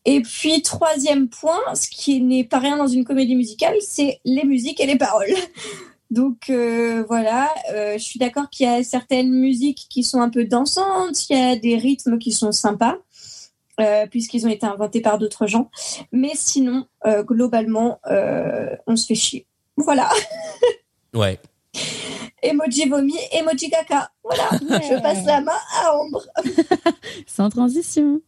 Et 0.06 0.22
puis 0.22 0.61
troisième 0.64 1.30
point, 1.30 1.59
ce 1.75 1.88
qui 1.89 2.22
n'est 2.22 2.45
pas 2.45 2.59
rien 2.59 2.77
dans 2.77 2.88
une 2.88 3.06
comédie 3.06 3.35
musicale, 3.35 3.75
c'est 3.80 4.22
les 4.25 4.43
musiques 4.43 4.81
et 4.81 4.88
les 4.88 4.97
paroles. 4.97 5.33
Donc 6.09 6.49
euh, 6.49 7.03
voilà, 7.09 7.53
je 7.69 8.01
suis 8.01 8.17
d'accord 8.17 8.49
qu'il 8.49 8.65
y 8.65 8.69
a 8.69 8.81
certaines 8.81 9.30
musiques 9.30 9.88
qui 9.89 10.03
sont 10.03 10.22
un 10.22 10.30
peu 10.30 10.45
dansantes, 10.45 11.30
il 11.30 11.38
y 11.38 11.41
a 11.41 11.56
des 11.57 11.75
rythmes 11.75 12.17
qui 12.17 12.31
sont 12.31 12.53
sympas, 12.53 12.97
euh, 13.80 14.06
puisqu'ils 14.07 14.45
ont 14.45 14.49
été 14.49 14.65
inventés 14.65 15.01
par 15.01 15.17
d'autres 15.17 15.47
gens. 15.47 15.69
Mais 16.11 16.31
sinon, 16.33 16.85
euh, 17.06 17.23
globalement, 17.23 17.99
euh, 18.07 18.75
on 18.88 18.95
se 18.95 19.06
fait 19.06 19.15
chier. 19.15 19.45
Voilà. 19.75 20.09
Ouais. 21.14 21.39
Emoji 22.43 22.88
vomi, 22.88 23.15
emoji 23.31 23.69
caca. 23.69 24.11
Voilà. 24.23 24.49
Je 24.61 25.01
passe 25.01 25.25
la 25.25 25.41
main 25.41 25.51
à 25.83 25.95
Ambre. 25.95 26.22
Sans 27.25 27.49
transition. 27.49 28.22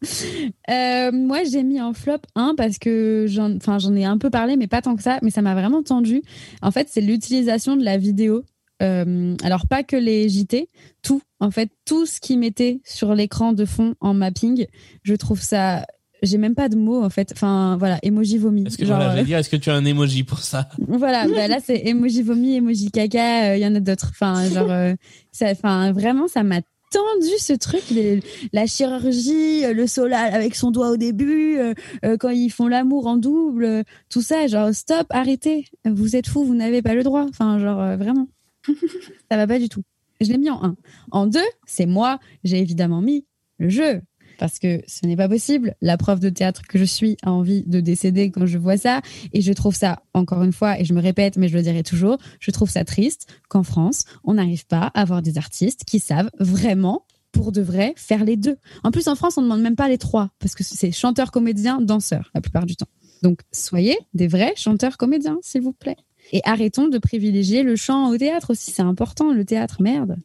Euh, 0.69 1.11
moi, 1.11 1.43
j'ai 1.43 1.61
mis 1.61 1.79
en 1.79 1.93
flop 1.93 2.21
1 2.35 2.55
parce 2.55 2.79
que 2.79 3.25
j'en 3.27 3.55
enfin, 3.55 3.77
j'en 3.77 3.95
ai 3.95 4.05
un 4.05 4.17
peu 4.17 4.31
parlé, 4.31 4.55
mais 4.57 4.67
pas 4.67 4.81
tant 4.81 4.95
que 4.95 5.03
ça, 5.03 5.19
mais 5.21 5.29
ça 5.29 5.41
m'a 5.41 5.53
vraiment 5.53 5.83
tendu. 5.83 6.23
En 6.63 6.71
fait, 6.71 6.87
c'est 6.89 7.01
l'utilisation 7.01 7.75
de 7.75 7.83
la 7.83 7.97
vidéo. 7.97 8.43
Euh, 8.81 9.35
alors, 9.43 9.67
pas 9.67 9.83
que 9.83 9.95
les 9.95 10.29
JT, 10.29 10.69
tout. 11.01 11.21
En 11.39 11.51
fait, 11.51 11.69
tout 11.85 12.05
ce 12.05 12.19
qu'ils 12.19 12.39
mettaient 12.39 12.81
sur 12.85 13.13
l'écran 13.15 13.53
de 13.53 13.65
fond 13.65 13.95
en 13.99 14.13
mapping, 14.13 14.65
je 15.03 15.13
trouve 15.15 15.41
ça. 15.41 15.85
J'ai 16.21 16.37
même 16.37 16.55
pas 16.55 16.67
de 16.67 16.75
mots, 16.75 17.01
en 17.03 17.09
fait. 17.09 17.31
Enfin, 17.33 17.77
voilà, 17.77 17.97
emoji 18.03 18.37
vomi. 18.37 18.65
Est-ce 18.67 18.77
que 18.77 18.85
Genre, 18.85 18.97
voilà, 18.97 19.13
euh, 19.21 19.23
dire, 19.23 19.37
est-ce 19.37 19.49
que 19.49 19.55
tu 19.55 19.69
as 19.69 19.75
un 19.75 19.85
emoji 19.85 20.23
pour 20.23 20.39
ça? 20.39 20.67
Voilà, 20.87 21.27
bah 21.29 21.47
là 21.47 21.59
c'est 21.63 21.87
emoji 21.87 22.21
vomi, 22.23 22.55
emoji 22.55 22.91
caca, 22.91 23.55
il 23.55 23.61
y 23.61 23.65
en 23.65 23.73
a 23.75 23.79
d'autres. 23.79 24.09
Enfin, 24.11 24.49
genre, 24.49 24.69
euh, 24.69 24.93
ça, 25.31 25.47
enfin, 25.51 25.93
vraiment, 25.93 26.27
ça 26.27 26.43
m'a 26.43 26.59
tendu 26.91 27.29
ce 27.37 27.53
truc, 27.53 27.83
les- 27.91 28.19
la 28.51 28.65
chirurgie, 28.65 29.63
euh, 29.63 29.73
le 29.73 29.87
solal 29.87 30.33
avec 30.33 30.55
son 30.55 30.71
doigt 30.71 30.89
au 30.89 30.97
début, 30.97 31.57
euh, 31.57 31.73
euh, 32.03 32.17
quand 32.17 32.29
ils 32.31 32.49
font 32.49 32.67
l'amour 32.67 33.07
en 33.07 33.15
double, 33.15 33.63
euh, 33.63 33.83
tout 34.09 34.21
ça, 34.21 34.47
genre 34.47 34.73
stop, 34.73 35.07
arrêtez, 35.11 35.65
vous 35.85 36.15
êtes 36.15 36.27
fous, 36.27 36.43
vous 36.43 36.55
n'avez 36.55 36.81
pas 36.81 36.95
le 36.95 37.03
droit. 37.03 37.25
Enfin, 37.29 37.59
genre 37.59 37.79
euh, 37.79 37.95
vraiment, 37.95 38.27
ça 38.65 39.37
va 39.37 39.47
pas 39.47 39.59
du 39.59 39.69
tout. 39.69 39.83
Je 40.21 40.31
l'ai 40.31 40.37
mis 40.37 40.49
en 40.49 40.63
1. 40.63 40.75
En 41.11 41.27
2, 41.27 41.39
c'est 41.65 41.85
moi, 41.85 42.19
j'ai 42.43 42.59
évidemment 42.59 43.01
mis 43.01 43.25
le 43.57 43.69
jeu. 43.69 44.01
Parce 44.37 44.57
que 44.57 44.81
ce 44.87 45.05
n'est 45.05 45.17
pas 45.17 45.27
possible. 45.27 45.75
La 45.81 45.97
prof 45.97 46.19
de 46.19 46.29
théâtre 46.29 46.61
que 46.67 46.79
je 46.79 46.85
suis 46.85 47.17
a 47.23 47.31
envie 47.31 47.63
de 47.63 47.81
décéder 47.81 48.31
quand 48.31 48.45
je 48.45 48.57
vois 48.57 48.77
ça. 48.77 49.01
Et 49.33 49.41
je 49.41 49.51
trouve 49.51 49.75
ça, 49.75 50.01
encore 50.13 50.43
une 50.43 50.53
fois, 50.53 50.79
et 50.79 50.85
je 50.85 50.93
me 50.93 51.01
répète, 51.01 51.35
mais 51.37 51.49
je 51.49 51.57
le 51.57 51.63
dirai 51.63 51.83
toujours, 51.83 52.17
je 52.39 52.51
trouve 52.51 52.69
ça 52.69 52.85
triste 52.85 53.27
qu'en 53.49 53.63
France, 53.63 54.05
on 54.23 54.35
n'arrive 54.35 54.65
pas 54.65 54.91
à 54.93 55.01
avoir 55.01 55.21
des 55.21 55.37
artistes 55.37 55.83
qui 55.85 55.99
savent 55.99 56.31
vraiment, 56.39 57.05
pour 57.33 57.51
de 57.51 57.61
vrai, 57.61 57.93
faire 57.97 58.23
les 58.23 58.37
deux. 58.37 58.55
En 58.83 58.91
plus, 58.91 59.09
en 59.09 59.15
France, 59.15 59.37
on 59.37 59.41
ne 59.41 59.45
demande 59.47 59.61
même 59.61 59.75
pas 59.75 59.89
les 59.89 59.97
trois, 59.97 60.29
parce 60.39 60.55
que 60.55 60.63
c'est 60.63 60.91
chanteur, 60.91 61.31
comédien, 61.31 61.81
danseur, 61.81 62.31
la 62.33 62.39
plupart 62.39 62.65
du 62.65 62.77
temps. 62.77 62.87
Donc, 63.21 63.41
soyez 63.51 63.97
des 64.13 64.27
vrais 64.27 64.53
chanteurs, 64.55 64.95
comédiens, 64.95 65.37
s'il 65.41 65.61
vous 65.61 65.73
plaît. 65.73 65.97
Et 66.31 66.41
arrêtons 66.43 66.87
de 66.87 66.97
privilégier 66.97 67.63
le 67.63 67.75
chant 67.75 68.09
au 68.09 68.17
théâtre 68.17 68.51
aussi, 68.51 68.71
c'est 68.71 68.81
important, 68.81 69.33
le 69.33 69.45
théâtre, 69.45 69.81
merde. 69.81 70.17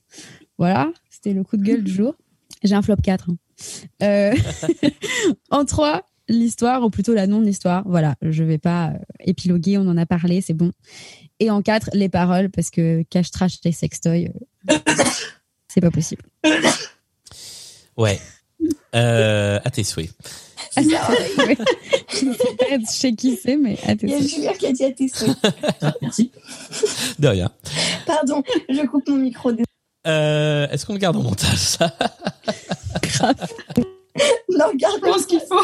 Voilà, 0.58 0.92
c'était 1.10 1.32
le 1.32 1.42
coup 1.44 1.56
de 1.56 1.62
gueule 1.62 1.82
du 1.82 1.92
jour. 1.94 2.14
J'ai 2.62 2.74
un 2.74 2.82
flop 2.82 2.96
4. 3.02 3.30
hein. 3.30 3.36
Euh, 4.02 4.34
en 5.50 5.64
3, 5.64 6.02
l'histoire, 6.28 6.82
ou 6.84 6.90
plutôt 6.90 7.14
la 7.14 7.26
non-histoire. 7.26 7.82
Voilà, 7.86 8.16
je 8.22 8.44
vais 8.44 8.58
pas 8.58 8.88
euh, 8.90 8.98
épiloguer, 9.20 9.78
on 9.78 9.88
en 9.88 9.96
a 9.96 10.06
parlé, 10.06 10.40
c'est 10.40 10.54
bon. 10.54 10.72
Et 11.40 11.50
en 11.50 11.62
4, 11.62 11.90
les 11.94 12.08
paroles, 12.08 12.50
parce 12.50 12.70
que 12.70 13.02
cache 13.10 13.30
trash 13.30 13.58
les 13.64 13.72
sextoys, 13.72 14.30
euh, 14.70 14.78
c'est 15.68 15.80
pas 15.80 15.90
possible. 15.90 16.22
Ouais. 17.96 18.18
Euh, 18.94 19.58
à 19.64 19.70
tes 19.70 19.84
souhaits. 19.84 20.10
Ah. 20.76 20.80
Je 22.08 22.24
ne 22.24 22.32
sais 22.34 22.56
pas 22.58 22.64
chez 22.92 23.14
qui 23.14 23.36
c'est, 23.40 23.56
mais 23.56 23.78
à 23.86 23.94
tes 23.94 24.06
Il 24.06 24.10
y 24.10 24.14
a 24.14 24.18
souhaits. 24.18 24.30
Julien 24.34 24.52
qui 24.54 24.66
a 24.66 24.72
dit 24.72 24.84
à 24.84 24.90
tes 24.92 25.08
souhaits. 25.08 25.36
Merci. 26.02 26.32
De 27.20 27.28
rien. 27.28 27.50
Pardon, 28.06 28.42
je 28.68 28.80
coupe 28.86 29.08
mon 29.08 29.16
micro. 29.16 29.52
Euh, 30.06 30.66
Est-ce 30.68 30.84
qu'on 30.86 30.94
le 30.94 30.98
garde 30.98 31.16
en 31.16 31.22
montage 31.22 31.58
ça? 31.58 31.92
Non, 34.48 34.66
garde 34.74 34.96
Je 34.96 35.00
pense 35.10 35.26
qu'il 35.26 35.40
faut. 35.40 35.60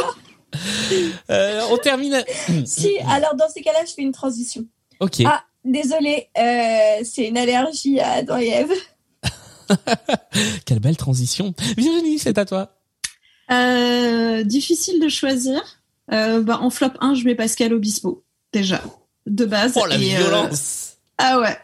Euh, 1.30 1.62
On 1.70 1.76
termine. 1.78 2.22
Si, 2.66 2.96
alors 3.08 3.34
dans 3.36 3.48
ces 3.48 3.62
cas-là, 3.62 3.80
je 3.86 3.92
fais 3.92 4.02
une 4.02 4.12
transition. 4.12 4.64
Ok. 5.00 5.22
Ah, 5.24 5.42
désolé, 5.64 6.28
euh, 6.38 7.02
c'est 7.04 7.28
une 7.28 7.38
allergie 7.38 7.98
à 8.00 8.12
Adam 8.12 8.38
et 8.38 8.48
Ève. 8.48 8.72
Quelle 10.66 10.80
belle 10.80 10.96
transition. 10.96 11.54
Virginie, 11.76 12.18
c'est 12.18 12.38
à 12.38 12.44
toi. 12.44 12.76
Euh, 13.52 14.42
difficile 14.44 15.00
de 15.00 15.08
choisir. 15.08 15.60
Euh, 16.12 16.42
bah, 16.42 16.58
en 16.60 16.70
flop 16.70 16.92
1, 17.00 17.14
je 17.14 17.24
mets 17.24 17.34
Pascal 17.34 17.72
Obispo, 17.72 18.24
déjà, 18.52 18.82
de 19.26 19.44
base. 19.44 19.74
Oh 19.76 19.86
la 19.86 19.96
Et, 19.96 20.14
euh, 20.16 20.18
violence. 20.18 20.96
Ah 21.18 21.40
ouais. 21.40 21.56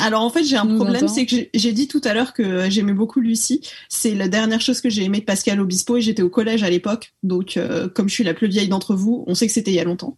Alors 0.00 0.22
en 0.22 0.30
fait, 0.30 0.42
j'ai 0.42 0.56
un 0.56 0.66
problème, 0.66 1.06
c'est 1.06 1.26
que 1.26 1.36
j'ai- 1.54 1.72
dit 1.72 1.86
tout 1.86 2.00
à 2.02 2.12
l'heure 2.12 2.32
que 2.32 2.68
j'aimais 2.68 2.92
beaucoup 2.92 3.20
Lucie. 3.20 3.60
C'est 3.88 4.16
la 4.16 4.26
dernière 4.26 4.60
chose 4.60 4.80
que 4.80 4.90
j'ai 4.90 5.04
aimé 5.04 5.20
de 5.20 5.24
Pascal 5.24 5.60
Obispo 5.60 5.96
et 5.96 6.00
j'étais 6.00 6.22
au 6.22 6.28
collège 6.28 6.64
à 6.64 6.70
l'époque. 6.70 7.14
Donc 7.22 7.56
euh, 7.56 7.88
comme 7.88 8.08
je 8.08 8.14
suis 8.14 8.24
la 8.24 8.34
plus 8.34 8.48
vieille 8.48 8.66
d'entre 8.68 8.96
vous, 8.96 9.22
on 9.28 9.36
sait 9.36 9.46
que 9.46 9.52
c'était 9.52 9.70
il 9.70 9.74
y 9.74 9.80
a 9.80 9.84
longtemps. 9.84 10.16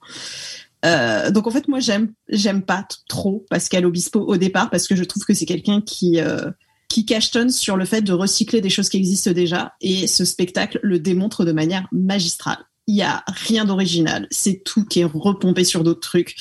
Euh, 0.87 1.31
donc 1.31 1.47
en 1.47 1.51
fait, 1.51 1.69
moi 1.69 1.81
j'aime 1.81 2.13
j'aime 2.31 2.63
pas 2.63 2.87
trop 3.09 3.45
Pascal 3.51 3.85
Obispo 3.85 4.21
au 4.21 4.39
départ 4.39 4.71
parce 4.71 4.89
que 4.89 4.97
je 4.97 5.05
trouve 5.05 5.25
que 5.27 5.35
c'est 5.35 5.45
quelqu'un 5.47 5.83
qui 5.83 6.19
euh, 6.19 6.51
qui 6.89 7.05
cachetonne 7.05 7.51
sur 7.51 7.77
le 7.77 7.85
fait 7.85 8.03
de 8.03 8.13
recycler 8.13 8.61
des 8.61 8.71
choses 8.71 8.89
qui 8.89 8.97
existent 8.97 9.33
déjà 9.33 9.75
et 9.81 10.07
ce 10.07 10.25
spectacle 10.25 10.81
le 10.83 10.99
démontre 10.99 11.45
de 11.45 11.53
manière 11.53 11.87
magistrale. 11.93 12.59
Il 12.87 12.97
y 12.97 13.03
a 13.03 13.23
rien 13.27 13.67
d'original, 13.67 14.27
c'est 14.31 14.63
tout 14.65 14.85
qui 14.87 15.01
est 15.01 15.05
repompé 15.05 15.65
sur 15.65 15.85
d'autres 15.85 16.01
trucs 16.01 16.37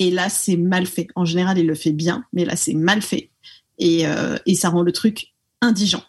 et 0.00 0.10
là 0.10 0.28
c'est 0.28 0.56
mal 0.56 0.86
fait. 0.86 1.06
En 1.14 1.24
général, 1.24 1.58
il 1.58 1.66
le 1.66 1.76
fait 1.76 1.92
bien, 1.92 2.24
mais 2.32 2.44
là 2.44 2.56
c'est 2.56 2.74
mal 2.74 3.02
fait 3.02 3.30
et 3.78 4.06
euh, 4.06 4.36
ça 4.54 4.70
rend 4.70 4.82
le 4.82 4.92
truc 4.92 5.32
indigent. 5.60 6.02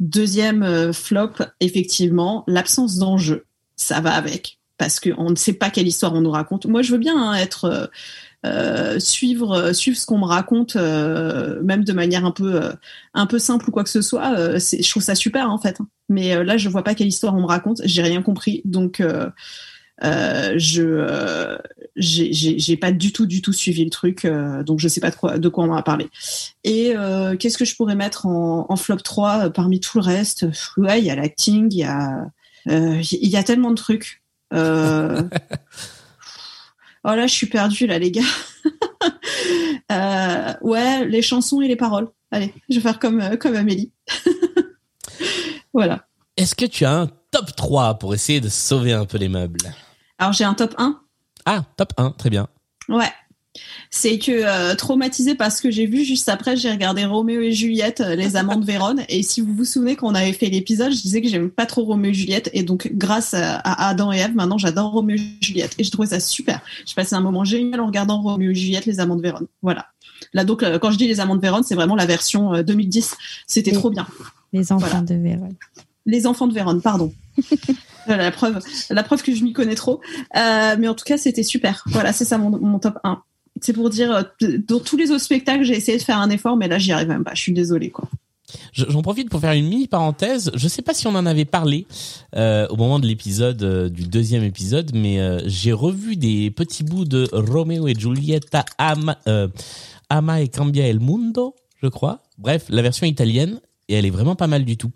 Deuxième 0.00 0.62
euh, 0.62 0.92
flop, 0.92 1.34
effectivement, 1.60 2.44
l'absence 2.46 2.96
d'enjeu. 2.96 3.44
Ça 3.76 4.00
va 4.00 4.12
avec 4.12 4.58
parce 4.80 4.98
qu'on 4.98 5.28
ne 5.28 5.36
sait 5.36 5.52
pas 5.52 5.68
quelle 5.68 5.86
histoire 5.86 6.14
on 6.14 6.22
nous 6.22 6.30
raconte. 6.30 6.64
Moi, 6.64 6.80
je 6.80 6.92
veux 6.92 6.98
bien 6.98 7.14
hein, 7.14 7.34
être 7.34 7.66
euh, 7.66 7.86
suivre 8.98 9.52
euh, 9.52 9.72
suivre 9.72 9.96
ce 9.98 10.06
qu'on 10.06 10.18
me 10.18 10.24
raconte, 10.24 10.76
euh, 10.76 11.62
même 11.62 11.84
de 11.84 11.92
manière 11.92 12.24
un 12.24 12.30
peu 12.30 12.62
euh, 12.62 12.72
un 13.14 13.26
peu 13.26 13.38
simple 13.38 13.68
ou 13.68 13.72
quoi 13.72 13.84
que 13.84 13.90
ce 13.90 14.00
soit. 14.02 14.34
euh, 14.38 14.58
je 14.58 14.88
trouve 14.90 15.02
ça 15.02 15.14
super 15.14 15.50
en 15.50 15.58
fait. 15.58 15.78
Mais 16.08 16.34
euh, 16.34 16.42
là, 16.44 16.56
je 16.56 16.68
vois 16.68 16.82
pas 16.82 16.94
quelle 16.94 17.08
histoire 17.08 17.34
on 17.34 17.40
me 17.42 17.46
raconte. 17.46 17.80
J'ai 17.84 18.02
rien 18.02 18.22
compris. 18.22 18.62
Donc 18.64 19.00
euh, 19.00 19.28
Euh, 20.02 20.54
je 20.56 20.82
euh, 20.82 21.58
j'ai- 21.96 22.76
pas 22.78 22.90
du 22.90 23.12
tout 23.12 23.26
du 23.26 23.42
tout 23.42 23.52
suivi 23.52 23.84
le 23.84 23.90
truc, 23.90 24.24
euh, 24.24 24.62
donc 24.62 24.78
je 24.80 24.88
sais 24.88 25.00
pas 25.00 25.10
de 25.10 25.14
quoi 25.16 25.38
de 25.38 25.48
quoi 25.50 25.64
on 25.64 25.74
va 25.74 25.82
parler. 25.82 26.08
Et 26.64 26.96
euh, 26.96 27.36
qu'est-ce 27.36 27.58
que 27.58 27.66
je 27.66 27.76
pourrais 27.76 27.96
mettre 27.96 28.24
en, 28.24 28.76
flop 28.76 28.96
3 29.04 29.46
euh, 29.46 29.50
parmi 29.50 29.78
tout 29.78 29.98
le 29.98 30.04
reste? 30.04 30.46
Ouais, 30.78 31.00
il 31.00 31.04
y 31.04 31.10
a 31.10 31.16
l'acting, 31.16 31.68
il 31.70 31.78
y 31.80 31.84
a 31.84 32.30
euh, 32.68 33.02
il 33.12 33.28
y 33.28 33.36
a 33.36 33.42
tellement 33.42 33.70
de 33.70 33.74
trucs. 33.76 34.22
Oh 37.04 37.14
là, 37.14 37.26
je 37.26 37.34
suis 37.34 37.46
perdue 37.46 37.86
là, 37.86 37.98
les 37.98 38.10
gars. 38.10 38.22
Euh, 39.90 40.52
ouais, 40.60 41.04
les 41.06 41.20
chansons 41.20 41.60
et 41.60 41.66
les 41.66 41.74
paroles. 41.74 42.08
Allez, 42.30 42.54
je 42.68 42.76
vais 42.76 42.80
faire 42.80 43.00
comme 43.00 43.20
euh, 43.20 43.36
comme 43.36 43.56
Amélie. 43.56 43.92
voilà. 45.72 46.06
Est-ce 46.36 46.54
que 46.54 46.64
tu 46.64 46.84
as 46.84 46.92
un 46.92 47.06
top 47.32 47.56
3 47.56 47.98
pour 47.98 48.14
essayer 48.14 48.40
de 48.40 48.48
sauver 48.48 48.92
un 48.92 49.04
peu 49.04 49.18
les 49.18 49.28
meubles? 49.28 49.58
Alors 50.18 50.32
j'ai 50.32 50.44
un 50.44 50.54
top 50.54 50.76
1. 50.78 51.00
Ah, 51.44 51.64
top 51.76 51.92
1, 51.96 52.10
très 52.12 52.30
bien. 52.30 52.46
Ouais. 52.88 53.10
C'est 53.90 54.18
que 54.18 54.30
euh, 54.30 54.74
traumatisée 54.76 55.34
parce 55.34 55.60
que 55.60 55.70
j'ai 55.70 55.86
vu 55.86 56.04
juste 56.04 56.28
après, 56.28 56.56
j'ai 56.56 56.70
regardé 56.70 57.04
Roméo 57.04 57.40
et 57.40 57.52
Juliette, 57.52 58.00
euh, 58.00 58.14
les 58.14 58.36
amants 58.36 58.56
de 58.56 58.64
Vérone. 58.64 59.02
Et 59.08 59.22
si 59.22 59.40
vous 59.40 59.52
vous 59.52 59.64
souvenez 59.64 59.96
qu'on 59.96 60.14
avait 60.14 60.32
fait 60.32 60.48
l'épisode, 60.48 60.92
je 60.92 61.00
disais 61.02 61.20
que 61.20 61.28
j'aime 61.28 61.50
pas 61.50 61.66
trop 61.66 61.84
Roméo 61.84 62.12
et 62.12 62.14
Juliette. 62.14 62.50
Et 62.52 62.62
donc, 62.62 62.90
grâce 62.94 63.34
à, 63.34 63.56
à 63.56 63.88
Adam 63.88 64.12
et 64.12 64.18
Ève, 64.18 64.34
maintenant 64.34 64.58
j'adore 64.58 64.92
Roméo 64.92 65.16
et 65.16 65.44
Juliette. 65.44 65.74
Et 65.78 65.84
je 65.84 65.90
trouvais 65.90 66.08
ça 66.08 66.20
super. 66.20 66.60
J'ai 66.86 66.94
passé 66.94 67.14
un 67.16 67.20
moment 67.20 67.44
génial 67.44 67.80
en 67.80 67.86
regardant 67.86 68.20
Roméo 68.22 68.50
et 68.50 68.54
Juliette, 68.54 68.86
les 68.86 69.00
amants 69.00 69.16
de 69.16 69.22
Vérone. 69.22 69.46
Voilà. 69.62 69.86
Là, 70.32 70.44
donc, 70.44 70.62
euh, 70.62 70.78
quand 70.78 70.90
je 70.92 70.98
dis 70.98 71.08
les 71.08 71.18
amants 71.20 71.36
de 71.36 71.40
Vérone, 71.40 71.62
c'est 71.64 71.74
vraiment 71.74 71.96
la 71.96 72.06
version 72.06 72.54
euh, 72.54 72.62
2010. 72.62 73.16
C'était 73.46 73.72
trop 73.72 73.90
bien. 73.90 74.06
Les 74.52 74.70
enfants 74.72 74.86
Voilà. 74.86 75.00
de 75.04 75.14
Vérone. 75.14 75.54
Les 76.06 76.26
enfants 76.26 76.46
de 76.46 76.54
Vérone, 76.54 76.80
pardon. 76.80 77.12
Voilà, 78.06 78.24
la 78.24 78.30
preuve, 78.30 78.58
la 78.88 79.02
preuve 79.02 79.22
que 79.22 79.34
je 79.34 79.44
m'y 79.44 79.52
connais 79.52 79.74
trop. 79.74 80.00
Euh, 80.34 80.74
mais 80.78 80.88
en 80.88 80.94
tout 80.94 81.04
cas, 81.04 81.18
c'était 81.18 81.42
super. 81.42 81.84
Voilà, 81.86 82.14
c'est 82.14 82.24
ça 82.24 82.38
mon, 82.38 82.50
mon 82.58 82.78
top 82.78 82.98
1. 83.04 83.22
C'est 83.60 83.72
pour 83.72 83.90
dire, 83.90 84.12
euh, 84.42 84.58
dans 84.66 84.80
tous 84.80 84.96
les 84.96 85.10
autres 85.10 85.22
spectacles, 85.22 85.64
j'ai 85.64 85.76
essayé 85.76 85.98
de 85.98 86.02
faire 86.02 86.18
un 86.18 86.30
effort, 86.30 86.56
mais 86.56 86.68
là, 86.68 86.78
j'y 86.78 86.92
arrive 86.92 87.08
même 87.08 87.24
pas. 87.24 87.34
Je 87.34 87.40
suis 87.42 87.52
désolée, 87.52 87.90
quoi. 87.90 88.08
Je- 88.72 88.84
J'en 88.88 89.02
profite 89.02 89.28
pour 89.30 89.40
faire 89.40 89.52
une 89.52 89.68
mini 89.68 89.86
parenthèse. 89.86 90.50
Je 90.54 90.66
sais 90.66 90.82
pas 90.82 90.92
si 90.94 91.06
on 91.06 91.14
en 91.14 91.24
avait 91.26 91.44
parlé 91.44 91.86
euh, 92.34 92.66
au 92.68 92.76
moment 92.76 92.98
de 92.98 93.06
l'épisode 93.06 93.62
euh, 93.62 93.88
du 93.88 94.04
deuxième 94.04 94.42
épisode, 94.42 94.90
mais 94.94 95.18
j'ai 95.46 95.72
revu 95.72 96.16
des 96.16 96.50
petits 96.50 96.82
bouts 96.82 97.04
de 97.04 97.28
Romeo 97.32 97.86
et 97.86 97.94
Giulietta 97.94 98.64
Ama, 98.78 99.18
Ama 100.08 100.42
e 100.42 100.46
Cambia 100.46 100.88
el 100.88 100.98
Mundo, 100.98 101.54
je 101.82 101.86
crois. 101.88 102.20
Bref, 102.38 102.66
la 102.70 102.82
version 102.82 103.06
italienne 103.06 103.60
et 103.88 103.94
elle 103.94 104.06
est 104.06 104.10
vraiment 104.10 104.34
pas 104.36 104.48
mal 104.48 104.64
du 104.64 104.76
tout. 104.76 104.90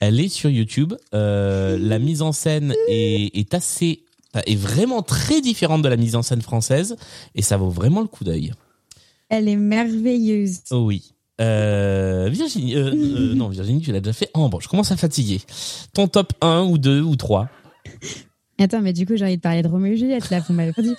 Elle 0.00 0.20
est 0.20 0.28
sur 0.28 0.50
YouTube. 0.50 0.92
La 1.12 1.98
mise 1.98 2.20
en 2.22 2.32
scène 2.32 2.74
est 2.88 3.54
assez 3.54 4.02
est 4.46 4.56
vraiment 4.56 5.02
très 5.02 5.40
différente 5.40 5.82
de 5.82 5.88
la 5.88 5.96
mise 5.96 6.16
en 6.16 6.22
scène 6.22 6.42
française 6.42 6.96
et 7.34 7.42
ça 7.42 7.56
vaut 7.56 7.70
vraiment 7.70 8.00
le 8.00 8.06
coup 8.06 8.24
d'œil. 8.24 8.52
Elle 9.28 9.48
est 9.48 9.56
merveilleuse. 9.56 10.58
Oh 10.70 10.84
oui. 10.86 11.12
Euh, 11.40 12.28
Virginie, 12.30 12.76
euh, 12.76 12.92
euh, 12.92 13.34
non 13.34 13.48
Virginie, 13.48 13.80
tu 13.80 13.92
l'as 13.92 14.00
déjà 14.00 14.12
fait. 14.12 14.30
Oh 14.34 14.48
bon, 14.48 14.60
je 14.60 14.68
commence 14.68 14.92
à 14.92 14.96
fatiguer. 14.96 15.40
Ton 15.94 16.06
top 16.08 16.32
1 16.40 16.64
ou 16.64 16.78
2 16.78 17.00
ou 17.00 17.16
3 17.16 17.48
Attends, 18.58 18.82
mais 18.82 18.92
du 18.92 19.06
coup, 19.06 19.16
j'ai 19.16 19.24
envie 19.24 19.36
de 19.36 19.40
parler 19.40 19.62
de 19.62 19.68
Roméo 19.68 19.94
et 19.94 19.96
Juliette, 19.96 20.28
là, 20.28 20.40
vous 20.46 20.52
m'avez 20.52 20.72
pas 20.74 20.82
dit. 20.82 20.94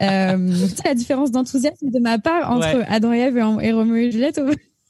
euh, 0.00 0.66
la 0.86 0.94
différence 0.94 1.30
d'enthousiasme 1.30 1.90
de 1.90 1.98
ma 1.98 2.18
part 2.18 2.50
entre 2.50 2.78
Ouais. 2.78 2.86
Adam 2.88 3.12
et 3.12 3.18
Ève 3.18 3.36
et, 3.36 3.66
et 3.66 3.72
Roméo 3.72 3.96
et 3.96 4.10
Juliette. 4.10 4.40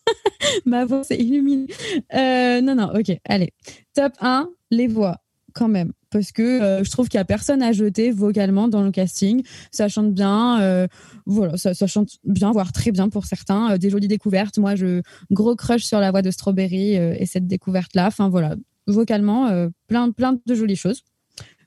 ma 0.67 0.85
voix 0.85 1.03
s'est 1.03 1.19
illuminée. 1.19 1.67
Euh, 2.15 2.61
non, 2.61 2.77
non, 2.77 2.93
ok, 2.95 3.17
allez. 3.25 3.53
Top 3.95 4.13
1, 4.21 4.49
les 4.71 4.87
voix, 4.87 5.17
quand 5.53 5.67
même. 5.69 5.93
Parce 6.13 6.31
que 6.31 6.43
euh, 6.43 6.85
je 6.85 6.91
trouve 6.91 7.09
qu'il 7.09 7.19
y 7.19 7.21
a 7.21 7.25
personne 7.25 7.63
à 7.63 7.73
jeter 7.73 8.11
vocalement 8.11 8.69
dans 8.69 8.83
le 8.83 8.91
casting. 8.91 9.43
Ça 9.71 9.89
chante 9.89 10.13
bien, 10.13 10.61
euh, 10.61 10.87
voilà, 11.27 11.57
ça, 11.57 11.75
ça 11.75 11.87
chante 11.87 12.19
bien, 12.25 12.53
voire 12.53 12.73
très 12.73 12.93
bien 12.93 13.09
pour 13.09 13.25
certains. 13.25 13.73
Euh, 13.73 13.79
des 13.79 13.91
jolies 13.91 14.09
découvertes. 14.09 14.59
Moi, 14.59 14.77
je 14.77 15.03
gros 15.31 15.57
crush 15.57 15.83
sur 15.83 15.99
la 15.99 16.11
voix 16.11 16.23
de 16.23 16.31
Strawberry 16.31 16.99
euh, 16.99 17.15
et 17.19 17.27
cette 17.27 17.47
découverte-là. 17.47 18.07
Enfin 18.07 18.29
voilà, 18.29 18.55
vocalement, 18.87 19.49
euh, 19.49 19.69
plein, 19.89 20.11
plein 20.11 20.39
de 20.45 20.55
jolies 20.55 20.77
choses. 20.77 21.03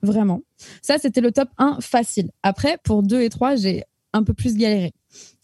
Vraiment. 0.02 0.42
Ça, 0.82 0.98
c'était 1.00 1.22
le 1.22 1.32
top 1.32 1.50
1 1.58 1.80
facile. 1.82 2.30
Après, 2.44 2.78
pour 2.84 3.02
2 3.02 3.22
et 3.22 3.30
3, 3.30 3.56
j'ai 3.56 3.84
un 4.14 4.24
peu 4.24 4.34
plus 4.34 4.56
galéré. 4.56 4.94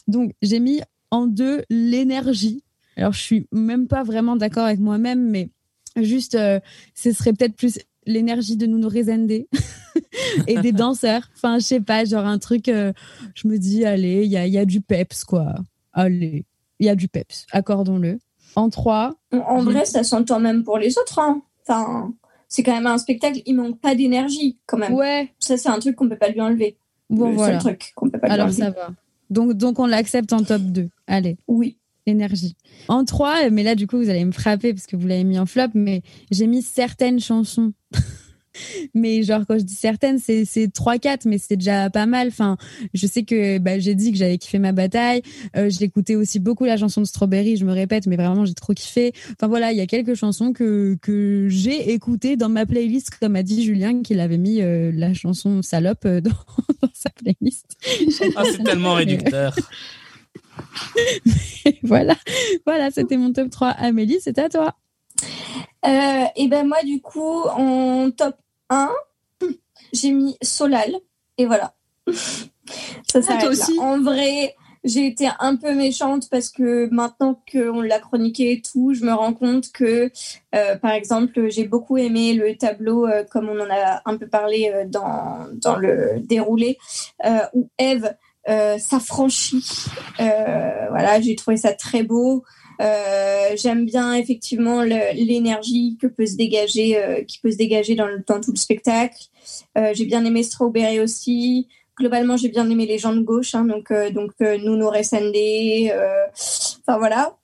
Donc, 0.08 0.34
j'ai 0.42 0.60
mis 0.60 0.82
en 1.10 1.26
2 1.26 1.64
l'énergie. 1.70 2.64
Alors, 2.96 3.14
je 3.14 3.20
suis 3.20 3.48
même 3.52 3.88
pas 3.88 4.04
vraiment 4.04 4.36
d'accord 4.36 4.66
avec 4.66 4.80
moi-même, 4.80 5.30
mais 5.30 5.50
juste, 5.96 6.36
euh, 6.36 6.60
ce 6.94 7.12
serait 7.12 7.34
peut-être 7.34 7.56
plus 7.56 7.80
l'énergie 8.06 8.58
de 8.58 8.66
Nuno 8.66 8.90
Rezende 8.90 9.32
et 10.48 10.58
des 10.60 10.72
danseurs. 10.72 11.30
Enfin, 11.36 11.60
je 11.60 11.64
sais 11.66 11.82
pas, 11.82 12.06
genre 12.06 12.26
un 12.26 12.40
truc, 12.40 12.68
euh, 12.70 12.94
je 13.36 13.48
me 13.48 13.58
dis, 13.58 13.86
allez, 13.86 14.26
il 14.26 14.32
y 14.32 14.38
a, 14.38 14.48
y 14.48 14.58
a 14.58 14.66
du 14.66 14.82
peps, 14.82 15.24
quoi. 15.24 15.54
Allez, 15.94 16.46
il 16.80 16.86
y 16.86 16.90
a 16.90 16.96
du 16.96 17.08
peps, 17.08 17.46
accordons-le. 17.52 18.20
En 18.56 18.70
3, 18.70 19.16
En, 19.32 19.38
en 19.38 19.64
vrai, 19.64 19.86
ça 19.86 20.04
s'entend 20.04 20.40
même 20.40 20.64
pour 20.64 20.78
les 20.78 20.98
autres. 20.98 21.20
hein. 21.20 21.42
Enfin, 21.66 22.14
c'est 22.50 22.64
quand 22.64 22.74
même 22.74 22.88
un 22.88 22.98
spectacle, 22.98 23.42
il 23.46 23.56
manque 23.56 23.80
pas 23.80 23.96
d'énergie 23.96 24.58
quand 24.66 24.78
même. 24.78 24.94
Ouais. 24.94 25.34
Ça, 25.40 25.56
c'est 25.56 25.70
un 25.70 25.80
truc 25.80 25.96
qu'on 25.96 26.10
peut 26.10 26.18
pas 26.18 26.30
lui 26.30 26.42
enlever. 26.42 26.76
Bon, 27.10 27.30
le 27.30 27.36
voilà. 27.36 27.60
seul 27.62 27.78
truc 27.78 27.92
qu'on 27.96 28.10
peut 28.10 28.20
pas 28.20 28.28
lui 28.28 28.34
Alors 28.34 28.48
enlever. 28.48 28.58
ça 28.62 28.72
va. 28.72 28.90
Donc, 29.30 29.54
donc 29.54 29.80
on 29.80 29.86
l'accepte 29.86 30.34
en 30.34 30.44
top 30.44 30.62
2. 30.64 30.90
Allez. 31.08 31.38
Oui. 31.48 31.78
Énergie. 32.06 32.56
En 32.88 33.06
3, 33.06 33.50
mais 33.52 33.64
là 33.64 33.76
du 33.76 33.88
coup 33.88 33.98
vous 33.98 34.10
allez 34.10 34.26
me 34.26 34.32
frapper 34.32 34.74
parce 34.74 34.88
que 34.88 34.96
vous 34.96 35.08
l'avez 35.08 35.24
mis 35.24 35.38
en 35.38 35.46
flop, 35.46 35.70
mais 35.74 36.02
j'ai 36.32 36.48
mis 36.48 36.62
certaines 36.62 37.20
chansons. 37.20 37.74
mais 38.94 39.24
genre 39.24 39.44
quand 39.48 39.58
je 39.58 39.64
dis 39.64 39.76
certaines, 39.76 40.20
c'est 40.20 40.46
c'est 40.46 40.68
3-4, 40.68 41.22
mais 41.26 41.38
c'est 41.38 41.56
déjà 41.56 41.90
pas 41.90 42.06
mal. 42.06 42.28
Enfin, 42.28 42.58
je 42.94 43.08
sais 43.08 43.24
que 43.24 43.58
bah, 43.58 43.80
j'ai 43.80 43.96
dit 43.96 44.12
que 44.12 44.18
j'avais 44.18 44.38
kiffé 44.38 44.60
ma 44.60 44.72
bataille. 44.72 45.22
Euh, 45.56 45.70
j'ai 45.70 45.86
écouté 45.86 46.16
aussi 46.16 46.40
beaucoup 46.40 46.66
la 46.66 46.78
chanson 46.78 47.02
de 47.02 47.06
Strawberry, 47.06 47.58
je 47.58 47.66
me 47.66 47.74
répète, 47.74 48.08
mais 48.08 48.16
vraiment 48.16 48.46
j'ai 48.46 48.54
trop 48.54 48.74
kiffé. 48.74 49.14
Enfin 49.34 49.48
voilà, 49.48 49.72
il 49.72 49.78
y 49.78 49.82
a 49.82 49.88
quelques 49.88 50.16
chansons 50.16 50.54
que, 50.54 50.98
que 51.02 51.48
j'ai 51.50 51.92
écoutées 51.94 52.36
dans 52.36 52.50
ma 52.50 52.66
playlist, 52.66 53.12
comme 53.20 53.36
a 53.36 53.44
dit 53.44 53.64
Julien 53.64 54.02
qu'il 54.02 54.20
avait 54.20 54.38
mis 54.38 54.62
euh, 54.62 54.92
la 54.94 55.14
chanson 55.14 55.62
Salope 55.62 56.06
euh, 56.06 56.22
dans, 56.22 56.32
dans 56.82 56.90
sa 56.94 57.10
playlist. 57.10 57.78
Ah, 58.36 58.44
c'est 58.52 58.64
tellement 58.64 58.94
réducteur. 58.94 59.56
voilà, 61.84 62.16
voilà, 62.66 62.92
c'était 62.92 63.18
mon 63.18 63.34
top 63.34 63.50
3. 63.50 63.70
Amélie, 63.70 64.20
c'est 64.22 64.38
à 64.40 64.50
toi. 64.50 64.76
Euh, 65.86 66.26
et 66.36 66.48
ben 66.48 66.68
moi, 66.68 66.82
du 66.84 67.02
coup, 67.02 67.42
en 67.44 68.12
top 68.12 68.36
1, 68.70 68.90
j'ai 69.94 70.12
mis 70.12 70.38
Solal. 70.42 70.96
Et 71.38 71.46
voilà. 71.46 71.74
Ça 73.08 73.22
s'arrête 73.22 73.44
là. 73.44 73.50
aussi 73.50 73.80
En 73.80 74.00
vrai, 74.02 74.56
j'ai 74.84 75.06
été 75.06 75.30
un 75.40 75.56
peu 75.56 75.76
méchante 75.76 76.28
parce 76.30 76.50
que 76.50 76.90
maintenant 76.92 77.42
qu'on 77.52 77.82
l'a 77.82 78.00
chroniqué 78.00 78.54
et 78.54 78.62
tout, 78.62 78.94
je 78.94 79.06
me 79.06 79.14
rends 79.14 79.34
compte 79.34 79.72
que, 79.72 80.12
euh, 80.56 80.76
par 80.78 80.92
exemple, 80.92 81.50
j'ai 81.50 81.68
beaucoup 81.68 81.98
aimé 81.98 82.34
le 82.34 82.56
tableau, 82.56 83.06
euh, 83.06 83.24
comme 83.30 83.50
on 83.50 83.60
en 83.60 83.70
a 83.70 84.02
un 84.06 84.18
peu 84.18 84.28
parlé 84.28 84.72
euh, 84.74 84.86
dans, 84.88 85.48
dans 85.54 85.76
le 85.76 86.20
déroulé, 86.20 86.78
où 87.54 87.70
Eve 87.78 88.14
s'affranchit. 88.48 89.86
Euh, 90.20 90.88
voilà, 90.90 91.22
j'ai 91.22 91.36
trouvé 91.36 91.58
ça 91.58 91.74
très 91.74 92.04
beau. 92.04 92.44
Euh, 92.82 93.56
J'aime 93.56 93.86
bien 93.86 94.14
effectivement 94.14 94.82
l'énergie 94.82 95.98
que 96.02 96.08
peut 96.08 96.26
se 96.26 96.36
dégager, 96.36 96.98
euh, 96.98 97.24
qui 97.24 97.40
peut 97.40 97.52
se 97.52 97.58
dégager 97.58 97.96
dans, 97.96 98.08
tout 98.42 98.52
le 98.52 98.58
spectacle. 98.58 99.18
Euh, 99.78 99.92
j'ai 99.94 100.06
bien 100.06 100.26
aimé 100.26 100.44
Strawberry 100.44 101.00
aussi. 101.00 101.68
Globalement, 101.98 102.38
j'ai 102.38 102.50
bien 102.50 102.70
aimé 102.70 102.86
les 102.86 102.98
gens 102.98 103.14
de 103.14 103.22
gauche, 103.22 103.54
hein, 103.54 103.66
donc 103.66 103.92
euh, 103.92 104.10
donc 104.10 104.32
euh, 104.42 104.58
Nuno 104.58 104.90
Resende. 104.90 105.36
euh, 105.36 106.26
Enfin 106.80 106.98
voilà. 106.98 107.36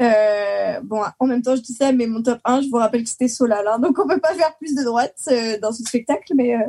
Euh, 0.00 0.80
bon, 0.82 1.02
en 1.18 1.26
même 1.26 1.42
temps, 1.42 1.54
je 1.56 1.60
dis 1.60 1.74
ça, 1.74 1.92
mais 1.92 2.06
mon 2.06 2.22
top 2.22 2.38
1, 2.44 2.62
je 2.62 2.68
vous 2.68 2.76
rappelle 2.76 3.02
que 3.02 3.08
c'était 3.08 3.28
Solal, 3.28 3.66
donc 3.82 3.98
on 3.98 4.08
peut 4.08 4.20
pas 4.20 4.34
faire 4.34 4.56
plus 4.56 4.74
de 4.74 4.82
droite 4.82 5.16
euh, 5.28 5.58
dans 5.60 5.72
ce 5.72 5.82
spectacle, 5.82 6.32
mais 6.34 6.56
euh, 6.56 6.60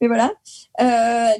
mais 0.00 0.08
voilà. 0.08 0.32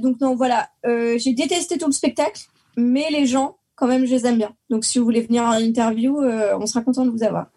Donc 0.01 0.21
non, 0.21 0.37
voilà. 0.37 0.69
J'ai 0.85 1.33
détesté 1.33 1.79
tout 1.79 1.87
le 1.87 1.93
spectacle, 1.93 2.43
mais 2.77 3.07
les 3.11 3.27
gens, 3.27 3.57
quand 3.75 3.87
même, 3.87 4.07
je 4.07 4.15
les 4.15 4.27
aime 4.27 4.39
bien. 4.39 4.55
Donc 4.71 4.85
si 4.85 4.99
vous 4.99 5.05
voulez 5.05 5.23
venir 5.23 5.43
en 5.43 5.53
interview, 5.53 6.21
on 6.21 6.67
sera 6.67 6.83
content 6.83 7.05
de 7.05 7.11
vous 7.11 7.25
avoir. 7.25 7.49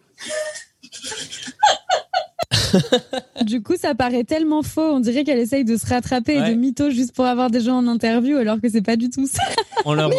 Du 3.43 3.61
coup, 3.63 3.75
ça 3.77 3.95
paraît 3.95 4.23
tellement 4.23 4.63
faux. 4.63 4.81
On 4.81 4.99
dirait 4.99 5.23
qu'elle 5.23 5.39
essaye 5.39 5.63
de 5.63 5.77
se 5.77 5.85
rattraper 5.85 6.33
et 6.35 6.49
de 6.49 6.55
mytho 6.55 6.89
juste 6.89 7.13
pour 7.13 7.25
avoir 7.25 7.49
des 7.49 7.61
gens 7.61 7.77
en 7.77 7.87
interview, 7.87 8.37
alors 8.37 8.59
que 8.61 8.69
c'est 8.69 8.81
pas 8.81 8.95
du 8.97 9.09
tout 9.09 9.27
ça. 9.27 9.41
On, 9.85 9.93
leur, 9.93 10.09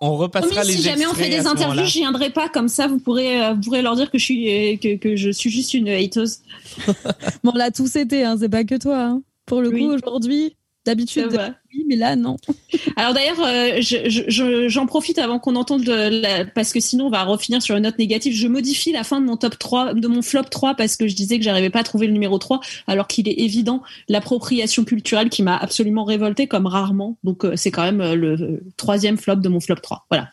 on, 0.00 0.08
on 0.12 0.16
repassera 0.16 0.62
les 0.64 0.72
si 0.74 0.82
jamais 0.82 1.06
on 1.06 1.12
fait 1.14 1.28
des 1.28 1.46
interviews, 1.46 1.84
je 1.84 1.98
viendrai 1.98 2.30
pas 2.30 2.48
comme 2.48 2.68
ça. 2.68 2.86
Vous 2.86 2.98
pourrez, 2.98 3.42
euh, 3.44 3.54
vous 3.54 3.60
pourrez 3.62 3.82
leur 3.82 3.96
dire 3.96 4.10
que 4.10 4.18
je 4.18 4.24
suis 4.24 4.78
que, 4.78 4.96
que 4.96 5.16
je 5.16 5.30
suis 5.30 5.50
juste 5.50 5.74
une 5.74 5.88
hateuse. 5.88 6.38
Bon, 7.44 7.52
là, 7.54 7.70
tout 7.70 7.86
c'était, 7.86 8.22
hein, 8.24 8.36
c'est 8.38 8.48
pas 8.48 8.64
que 8.64 8.76
toi. 8.76 8.98
hein. 9.02 9.22
Pour 9.46 9.60
le 9.62 9.70
Oui. 9.70 9.80
coup, 9.80 9.92
aujourd'hui, 9.92 10.54
D'habitude, 10.88 11.28
oui, 11.74 11.84
mais 11.86 11.96
là, 11.96 12.16
non. 12.16 12.36
Alors 12.96 13.12
d'ailleurs, 13.14 13.40
euh, 13.44 13.80
je- 13.80 14.08
je- 14.08 14.22
je- 14.28 14.68
j'en 14.68 14.86
profite 14.86 15.18
avant 15.18 15.38
qu'on 15.38 15.54
entende 15.56 15.84
le- 15.86 16.08
la- 16.20 16.44
parce 16.46 16.72
que 16.72 16.80
sinon 16.80 17.06
on 17.06 17.10
va 17.10 17.24
refinir 17.24 17.60
sur 17.62 17.76
une 17.76 17.82
note 17.82 17.98
négative. 17.98 18.34
Je 18.34 18.48
modifie 18.48 18.90
la 18.92 19.04
fin 19.04 19.20
de 19.20 19.26
mon 19.26 19.36
top 19.36 19.58
3, 19.58 19.92
de 19.94 20.08
mon 20.08 20.22
flop 20.22 20.44
3 20.44 20.74
parce 20.74 20.96
que 20.96 21.06
je 21.06 21.14
disais 21.14 21.38
que 21.38 21.44
j'arrivais 21.44 21.70
pas 21.70 21.80
à 21.80 21.84
trouver 21.84 22.06
le 22.06 22.12
numéro 22.14 22.38
3 22.38 22.60
alors 22.86 23.06
qu'il 23.06 23.28
est 23.28 23.38
évident 23.38 23.82
l'appropriation 24.08 24.84
culturelle 24.84 25.28
qui 25.28 25.42
m'a 25.42 25.56
absolument 25.56 26.04
révolté 26.04 26.46
comme 26.46 26.66
rarement. 26.66 27.18
Donc 27.24 27.44
euh, 27.44 27.52
c'est 27.56 27.70
quand 27.70 27.82
même 27.84 28.00
euh, 28.00 28.14
le 28.14 28.62
troisième 28.76 29.18
flop 29.18 29.36
de 29.36 29.48
mon 29.48 29.60
flop 29.60 29.76
3. 29.76 30.06
Voilà. 30.10 30.30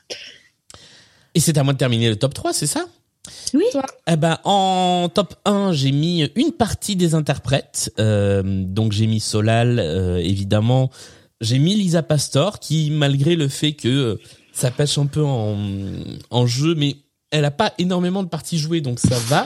Et 1.33 1.39
c'est 1.41 1.57
à 1.57 1.63
moi 1.63 1.73
de 1.73 1.77
terminer 1.77 2.09
le 2.09 2.15
top 2.15 2.33
3, 2.33 2.53
c'est 2.53 2.67
ça? 2.67 2.85
Oui. 3.53 3.63
Eh 4.07 4.15
ben, 4.15 4.37
en 4.43 5.09
top 5.13 5.35
1, 5.45 5.71
j'ai 5.73 5.91
mis 5.91 6.29
une 6.35 6.51
partie 6.51 6.95
des 6.95 7.15
interprètes. 7.15 7.93
Euh, 7.99 8.41
donc, 8.43 8.91
j'ai 8.91 9.07
mis 9.07 9.19
Solal, 9.19 9.79
euh, 9.79 10.17
évidemment. 10.17 10.89
J'ai 11.41 11.59
mis 11.59 11.75
Lisa 11.75 12.03
Pastor, 12.03 12.59
qui, 12.59 12.91
malgré 12.91 13.35
le 13.35 13.47
fait 13.47 13.73
que 13.73 13.87
euh, 13.87 14.21
ça 14.53 14.71
pêche 14.71 14.97
un 14.97 15.05
peu 15.05 15.23
en, 15.23 15.57
en 16.29 16.47
jeu, 16.47 16.75
mais 16.75 16.97
elle 17.31 17.45
a 17.45 17.51
pas 17.51 17.73
énormément 17.77 18.23
de 18.23 18.29
parties 18.29 18.57
jouées, 18.57 18.81
donc 18.81 18.99
ça 18.99 19.17
va. 19.27 19.45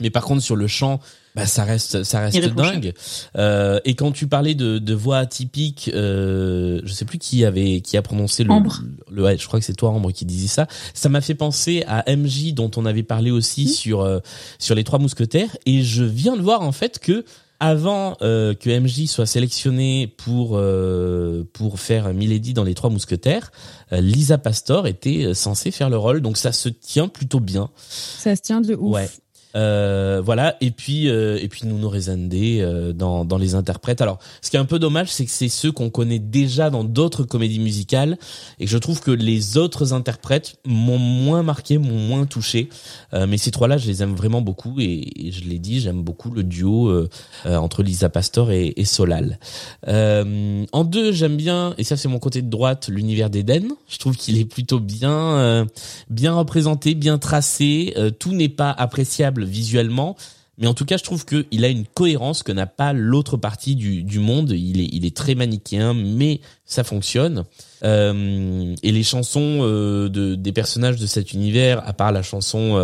Mais 0.00 0.10
par 0.10 0.24
contre, 0.24 0.42
sur 0.42 0.56
le 0.56 0.66
chant, 0.66 1.00
bah, 1.34 1.46
ça 1.46 1.64
reste, 1.64 2.04
ça 2.04 2.20
reste 2.20 2.38
dingue. 2.54 2.94
Euh, 3.36 3.80
et 3.84 3.94
quand 3.94 4.12
tu 4.12 4.28
parlais 4.28 4.54
de, 4.54 4.78
de 4.78 4.94
voix 4.94 5.18
atypique, 5.18 5.90
euh, 5.92 6.80
je 6.84 6.92
sais 6.92 7.04
plus 7.04 7.18
qui 7.18 7.44
avait, 7.44 7.80
qui 7.80 7.96
a 7.96 8.02
prononcé 8.02 8.44
le, 8.44 8.52
Ambre. 8.52 8.82
le, 9.10 9.22
ouais, 9.24 9.36
je 9.36 9.46
crois 9.46 9.58
que 9.58 9.66
c'est 9.66 9.74
toi, 9.74 9.90
Ambre, 9.90 10.12
qui 10.12 10.24
disait 10.24 10.46
ça. 10.46 10.68
Ça 10.94 11.08
m'a 11.08 11.20
fait 11.20 11.34
penser 11.34 11.84
à 11.88 12.04
MJ, 12.14 12.54
dont 12.54 12.70
on 12.76 12.86
avait 12.86 13.02
parlé 13.02 13.32
aussi 13.32 13.68
sur, 13.68 14.02
euh, 14.02 14.20
sur 14.60 14.76
les 14.76 14.84
trois 14.84 15.00
mousquetaires. 15.00 15.56
Et 15.66 15.82
je 15.82 16.04
viens 16.04 16.36
de 16.36 16.42
voir, 16.42 16.62
en 16.62 16.72
fait, 16.72 17.00
que, 17.00 17.24
avant 17.60 18.16
euh, 18.20 18.54
que 18.54 18.68
MJ 18.68 19.06
soit 19.06 19.26
sélectionné 19.26 20.06
pour 20.06 20.52
euh, 20.54 21.44
pour 21.52 21.80
faire 21.80 22.12
Milady 22.12 22.52
dans 22.52 22.64
les 22.64 22.74
Trois 22.74 22.90
Mousquetaires, 22.90 23.52
euh, 23.92 24.00
Lisa 24.00 24.38
Pastor 24.38 24.86
était 24.86 25.24
euh, 25.24 25.34
censée 25.34 25.70
faire 25.70 25.88
le 25.88 25.96
rôle, 25.96 26.20
donc 26.20 26.36
ça 26.36 26.52
se 26.52 26.68
tient 26.68 27.08
plutôt 27.08 27.40
bien. 27.40 27.70
Ça 27.78 28.36
se 28.36 28.42
tient 28.42 28.60
de 28.60 28.74
ouf. 28.74 28.94
Ouais. 28.94 29.08
Euh, 29.56 30.20
voilà 30.24 30.56
et 30.60 30.72
puis 30.72 31.08
euh, 31.08 31.38
et 31.40 31.46
puis 31.46 31.60
Nuno 31.64 31.88
Rezende 31.88 32.34
euh, 32.34 32.92
dans 32.92 33.24
dans 33.24 33.38
les 33.38 33.54
interprètes. 33.54 34.00
Alors, 34.00 34.18
ce 34.42 34.50
qui 34.50 34.56
est 34.56 34.60
un 34.60 34.64
peu 34.64 34.78
dommage, 34.78 35.12
c'est 35.12 35.24
que 35.24 35.30
c'est 35.30 35.48
ceux 35.48 35.70
qu'on 35.70 35.90
connaît 35.90 36.18
déjà 36.18 36.70
dans 36.70 36.82
d'autres 36.82 37.22
comédies 37.24 37.60
musicales 37.60 38.18
et 38.58 38.66
je 38.66 38.78
trouve 38.78 39.00
que 39.00 39.10
les 39.10 39.56
autres 39.56 39.92
interprètes 39.92 40.56
m'ont 40.66 40.98
moins 40.98 41.42
marqué, 41.42 41.78
m'ont 41.78 41.98
moins 41.98 42.26
touché. 42.26 42.68
Euh, 43.12 43.26
mais 43.28 43.38
ces 43.38 43.50
trois-là, 43.50 43.76
je 43.76 43.86
les 43.86 44.02
aime 44.02 44.14
vraiment 44.14 44.40
beaucoup 44.40 44.80
et, 44.80 45.30
je 45.30 45.44
l'ai 45.44 45.58
dit, 45.58 45.80
j'aime 45.80 46.02
beaucoup 46.02 46.30
le 46.30 46.42
duo 46.42 46.88
euh, 46.88 47.08
entre 47.44 47.82
Lisa 47.82 48.08
Pastor 48.08 48.50
et, 48.50 48.72
et 48.76 48.84
Solal. 48.84 49.38
En 49.86 50.84
deux, 50.84 51.12
j'aime 51.12 51.36
bien 51.36 51.74
et 51.78 51.84
ça 51.84 51.96
c'est 51.96 52.08
mon 52.08 52.18
côté 52.18 52.42
de 52.42 52.50
droite, 52.50 52.88
l'univers 52.88 53.30
d'Eden. 53.30 53.68
Je 53.88 53.98
trouve 53.98 54.16
qu'il 54.16 54.38
est 54.38 54.44
plutôt 54.44 54.80
bien 54.80 55.66
bien 56.10 56.34
représenté, 56.34 56.94
bien 56.94 57.18
tracé. 57.18 57.94
Tout 58.18 58.32
n'est 58.32 58.48
pas 58.48 58.70
appréciable 58.70 59.43
visuellement, 59.44 60.16
mais 60.58 60.66
en 60.66 60.74
tout 60.74 60.84
cas, 60.84 60.96
je 60.96 61.02
trouve 61.02 61.24
qu'il 61.24 61.64
a 61.64 61.68
une 61.68 61.84
cohérence 61.84 62.42
que 62.42 62.52
n'a 62.52 62.66
pas 62.66 62.92
l'autre 62.92 63.36
partie 63.36 63.74
du, 63.74 64.04
du 64.04 64.20
monde. 64.20 64.50
Il 64.50 64.80
est, 64.80 64.88
il 64.92 65.04
est 65.04 65.16
très 65.16 65.34
manichéen, 65.34 65.94
mais 65.94 66.40
ça 66.64 66.84
fonctionne. 66.84 67.44
Euh, 67.82 68.74
et 68.82 68.92
les 68.92 69.02
chansons 69.02 69.58
euh, 69.62 70.08
de, 70.08 70.36
des 70.36 70.52
personnages 70.52 70.96
de 70.96 71.06
cet 71.06 71.32
univers, 71.32 71.86
à 71.86 71.92
part 71.92 72.12
la 72.12 72.22
chanson 72.22 72.76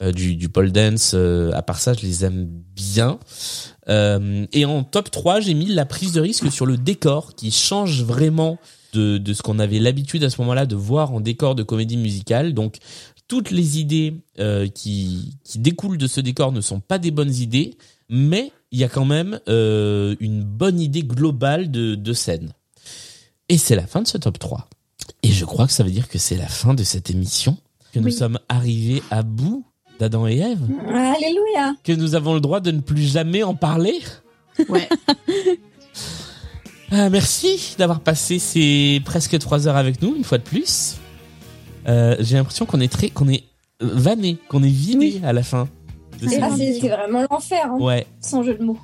euh, 0.00 0.12
du, 0.12 0.36
du 0.36 0.48
pole 0.48 0.70
dance, 0.70 1.14
à 1.14 1.62
part 1.62 1.80
ça, 1.80 1.92
je 1.92 2.02
les 2.02 2.24
aime 2.24 2.48
bien. 2.76 3.18
Et 3.88 4.64
en 4.64 4.84
top 4.84 5.10
3, 5.10 5.40
j'ai 5.40 5.54
mis 5.54 5.66
la 5.66 5.86
prise 5.86 6.12
de 6.12 6.20
risque 6.20 6.52
sur 6.52 6.66
le 6.66 6.76
décor, 6.76 7.34
qui 7.34 7.50
change 7.50 8.04
vraiment 8.04 8.58
de, 8.92 9.18
de 9.18 9.32
ce 9.32 9.42
qu'on 9.42 9.58
avait 9.58 9.80
l'habitude 9.80 10.22
à 10.24 10.30
ce 10.30 10.40
moment-là 10.42 10.66
de 10.66 10.76
voir 10.76 11.12
en 11.12 11.20
décor 11.20 11.54
de 11.54 11.62
comédie 11.62 11.96
musicale. 11.96 12.54
Donc, 12.54 12.76
toutes 13.28 13.50
les 13.50 13.78
idées 13.78 14.14
euh, 14.38 14.66
qui, 14.68 15.36
qui 15.44 15.58
découlent 15.58 15.98
de 15.98 16.06
ce 16.06 16.20
décor 16.20 16.50
ne 16.50 16.62
sont 16.62 16.80
pas 16.80 16.98
des 16.98 17.10
bonnes 17.10 17.34
idées, 17.34 17.76
mais 18.08 18.50
il 18.72 18.78
y 18.78 18.84
a 18.84 18.88
quand 18.88 19.04
même 19.04 19.38
euh, 19.48 20.16
une 20.18 20.42
bonne 20.42 20.80
idée 20.80 21.02
globale 21.02 21.70
de, 21.70 21.94
de 21.94 22.12
scène. 22.14 22.52
Et 23.50 23.58
c'est 23.58 23.76
la 23.76 23.86
fin 23.86 24.02
de 24.02 24.08
ce 24.08 24.18
top 24.18 24.38
3. 24.38 24.68
Et 25.22 25.30
je 25.30 25.44
crois 25.44 25.66
que 25.66 25.72
ça 25.72 25.84
veut 25.84 25.90
dire 25.90 26.08
que 26.08 26.18
c'est 26.18 26.36
la 26.36 26.48
fin 26.48 26.74
de 26.74 26.82
cette 26.82 27.10
émission, 27.10 27.56
que 27.92 28.00
nous 28.00 28.10
sommes 28.10 28.38
arrivés 28.48 29.02
à 29.10 29.22
bout 29.22 29.64
d'Adam 29.98 30.26
et 30.26 30.38
Ève, 30.38 30.60
Alléluia. 30.88 31.74
que 31.82 31.92
nous 31.92 32.14
avons 32.14 32.34
le 32.34 32.40
droit 32.40 32.60
de 32.60 32.70
ne 32.70 32.80
plus 32.80 33.02
jamais 33.04 33.42
en 33.42 33.54
parler. 33.54 33.98
Ouais. 34.68 34.88
Euh, 36.92 37.10
merci 37.10 37.74
d'avoir 37.78 38.00
passé 38.00 38.38
ces 38.38 39.00
presque 39.04 39.38
trois 39.38 39.66
heures 39.66 39.76
avec 39.76 40.00
nous, 40.02 40.14
une 40.16 40.24
fois 40.24 40.38
de 40.38 40.44
plus. 40.44 40.96
Euh, 41.88 42.16
J'ai 42.20 42.36
l'impression 42.36 42.66
qu'on 42.66 42.80
est 42.80 42.92
très, 42.92 43.08
qu'on 43.10 43.28
est 43.28 43.44
vanné, 43.80 44.36
qu'on 44.48 44.62
est 44.62 44.68
vidé 44.68 45.20
à 45.24 45.32
la 45.32 45.42
fin. 45.42 45.68
Ah. 46.42 46.50
C'était 46.56 46.88
vraiment 46.88 47.24
l'enfer, 47.30 47.66
hein, 47.70 47.76
Ouais. 47.78 48.06
sans 48.20 48.42
jeu 48.42 48.54
de 48.54 48.62
mots. 48.64 48.78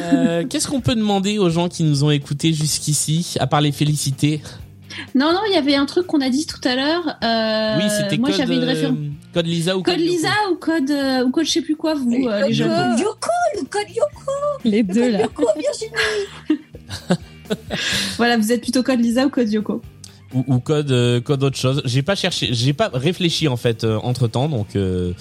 Euh, 0.00 0.44
Qu'est-ce 0.48 0.66
qu'on 0.68 0.80
peut 0.80 0.94
demander 0.94 1.38
aux 1.38 1.50
gens 1.50 1.68
qui 1.68 1.82
nous 1.84 2.02
ont 2.04 2.10
écoutés 2.10 2.52
jusqu'ici, 2.52 3.36
à 3.40 3.46
part 3.46 3.60
les 3.60 3.72
féliciter? 3.72 4.40
Non, 5.14 5.32
non, 5.34 5.40
il 5.48 5.52
y 5.52 5.56
avait 5.58 5.74
un 5.74 5.84
truc 5.84 6.06
qu'on 6.06 6.22
a 6.22 6.30
dit 6.30 6.46
tout 6.46 6.60
à 6.66 6.74
l'heure. 6.74 7.16
Euh, 7.22 7.76
Oui, 7.76 7.90
c'était 7.94 8.16
Moi, 8.16 8.30
code, 8.30 8.38
j'avais 8.38 8.54
une 8.56 8.62
euh, 8.62 8.66
référence. 8.66 8.96
code 9.34 9.46
Lisa 9.46 9.76
ou 9.76 9.82
Code 9.82 9.98
Yoko 10.00 10.10
Lisa 10.10 10.30
ou 10.50 10.54
code, 10.56 10.90
euh, 10.90 11.24
ou 11.26 11.30
code 11.30 11.44
je 11.44 11.50
sais 11.50 11.60
plus 11.60 11.76
quoi, 11.76 11.94
vous, 11.94 12.10
euh, 12.10 12.46
les 12.46 12.54
jeunes. 12.54 12.70
Yoko, 12.70 13.02
Yoko, 13.02 13.30
le 13.60 13.64
code 13.66 13.90
Yoko, 13.94 14.32
Les 14.64 14.82
le 14.82 14.94
deux, 14.94 15.00
code 15.02 15.12
là. 15.12 15.20
Yoko, 15.20 15.44
Virginie. 15.58 16.58
Voilà, 18.16 18.36
vous 18.38 18.50
êtes 18.50 18.60
plutôt 18.62 18.82
code 18.82 19.00
Lisa 19.00 19.26
ou 19.26 19.30
code 19.30 19.50
Yoko. 19.52 19.80
Ou, 20.34 20.58
code 20.58 20.90
euh, 20.90 21.20
code 21.20 21.42
autre 21.42 21.56
chose. 21.56 21.82
J'ai 21.84 22.02
pas 22.02 22.14
cherché, 22.14 22.48
j'ai 22.52 22.72
pas 22.72 22.90
réfléchi 22.92 23.48
en 23.48 23.56
fait 23.56 23.84
entre 23.84 24.28
temps, 24.28 24.48
donc 24.48 24.76
euh, 24.76 25.12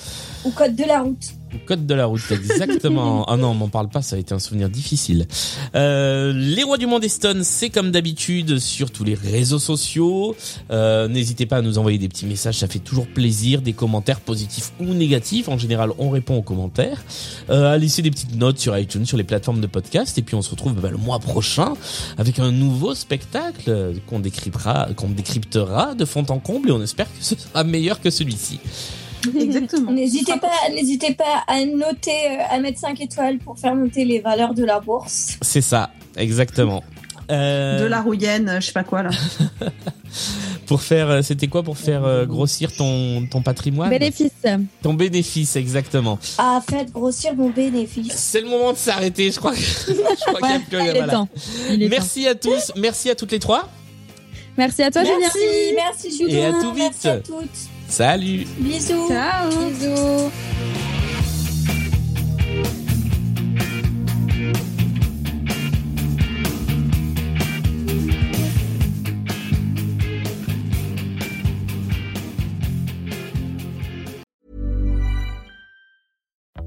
Ou 0.44 0.52
code 0.52 0.76
de 0.76 0.84
la 0.84 1.02
route. 1.02 1.34
Code 1.56 1.86
de 1.86 1.94
la 1.94 2.06
route 2.06 2.32
exactement. 2.32 3.26
ah 3.28 3.38
non, 3.38 3.50
on 3.50 3.54
m'en 3.54 3.70
parle 3.70 3.90
pas, 3.90 4.02
ça 4.02 4.16
a 4.16 4.20
été 4.20 4.34
un 4.34 4.40
souvenir 4.40 4.70
difficile. 4.70 5.28
Euh, 5.76 6.34
les 6.34 6.64
rois 6.64 6.78
du 6.78 6.88
monde 6.88 7.06
Stone, 7.08 7.44
c'est 7.44 7.70
comme 7.70 7.92
d'habitude 7.92 8.60
sur 8.60 8.92
tous 8.92 9.04
les 9.04 9.14
réseaux 9.14 9.60
sociaux. 9.60 10.36
Euh, 10.72 11.08
N'hésitez 11.08 11.46
pas 11.46 11.58
à 11.58 11.62
nous 11.62 11.78
envoyer 11.78 11.98
des 11.98 12.08
petits 12.08 12.26
messages, 12.26 12.58
ça 12.60 12.68
fait 12.68 12.80
toujours 12.80 13.08
plaisir, 13.08 13.62
des 13.62 13.74
commentaires 13.74 14.20
positifs 14.20 14.72
ou 14.80 14.86
négatifs. 14.86 15.50
En 15.50 15.58
général, 15.58 15.92
on 15.98 16.10
répond 16.10 16.38
aux 16.38 16.42
commentaires. 16.42 17.04
Euh, 17.50 17.74
à 17.74 17.78
laisser 17.78 18.02
des 18.02 18.12
petites 18.12 18.36
notes 18.36 18.60
sur 18.60 18.78
iTunes, 18.78 19.06
sur 19.06 19.18
les 19.18 19.24
plateformes 19.24 19.62
de 19.62 19.68
podcast, 19.68 20.18
et 20.18 20.22
puis 20.22 20.36
on 20.36 20.42
se 20.42 20.50
retrouve 20.50 20.74
bah, 20.74 20.90
le 20.90 20.98
mois 20.98 21.20
prochain 21.20 21.74
avec 22.18 22.40
un 22.40 22.52
nouveau 22.52 22.96
spectacle 22.96 23.94
qu'on 24.08 24.20
décryptera, 24.20 24.90
qu'on 24.96 25.10
décryptera 25.10 25.96
de 25.96 26.06
fond 26.06 26.26
en 26.30 26.40
comble, 26.40 26.70
et 26.70 26.72
on 26.72 26.82
espère 26.82 27.08
que 27.08 27.24
ce 27.24 27.36
sera 27.36 27.64
meilleur 27.64 28.02
que 28.02 28.10
celui-ci. 28.10 28.60
Exactement. 29.40 29.92
N'hésitez 29.92 30.38
pas, 30.40 30.70
n'hésitez 30.74 31.14
pas 31.14 31.44
à 31.48 31.64
noter, 31.66 32.12
euh, 32.12 32.44
à 32.56 32.60
mettre 32.60 32.80
5 32.80 33.00
étoiles 33.02 33.38
pour 33.40 33.58
faire 33.58 33.76
monter 33.76 34.06
les 34.06 34.20
valeurs 34.20 34.54
de 34.54 34.64
la 34.64 34.80
bourse. 34.80 35.38
C'est 35.42 35.62
ça, 35.62 35.92
exactement. 36.16 36.84
Euh, 37.32 37.80
De 37.80 37.86
la 37.86 38.02
rouillenne, 38.02 38.58
je 38.60 38.68
sais 38.68 38.72
pas 38.72 38.84
quoi 38.84 39.04
là. 39.04 39.10
Pour 40.68 40.82
faire, 40.82 41.10
euh, 41.10 41.22
c'était 41.22 41.48
quoi 41.48 41.62
pour 41.62 41.78
faire 41.78 42.04
euh, 42.06 42.26
grossir 42.26 42.76
ton 42.76 43.28
ton 43.28 43.42
patrimoine? 43.42 43.90
Bénéfice. 43.90 44.32
Ton 44.82 44.94
bénéfice, 44.94 45.56
exactement. 45.56 46.18
À 46.38 46.62
fait 46.68 46.92
grossir 46.92 47.36
mon 47.36 47.50
bénéfice. 47.50 48.14
C'est 48.16 48.42
le 48.42 48.48
moment 48.48 48.74
de 48.74 48.78
s'arrêter. 48.78 49.32
Je 49.32 49.38
crois 49.38 49.52
que 49.52 49.58
je 49.58 49.94
crois 50.26 50.40
qu'il 50.40 50.50
y 50.50 50.54
a 50.54 50.60
plus 50.60 50.78
rien. 50.78 50.86
Il 50.86 50.90
est 50.90 51.00
voilà. 51.00 51.14
temps. 51.14 51.30
Il 51.70 51.84
est 51.84 51.90
temps. 51.90 51.96
Merci 51.96 52.28
à 52.28 52.36
tous, 52.36 52.72
merci 52.76 53.10
à 53.10 53.16
toutes 53.16 53.32
les 53.32 53.40
trois. 53.40 53.70
Merci 54.58 54.84
à 54.84 54.90
toi, 54.90 55.04
Julien. 55.04 55.18
Merci, 55.20 55.40
merci 55.76 56.18
Julien. 56.18 56.38
Et 56.38 56.46
à 56.46 56.52
tout 56.54 56.74
vite. 56.74 56.84
Merci 56.84 57.08
à 57.10 57.18
toutes. 57.18 57.75
Salut. 57.96 58.46
Bisous. 58.58 59.08
Ciao. 59.08 59.50
Bisous. 59.70 60.30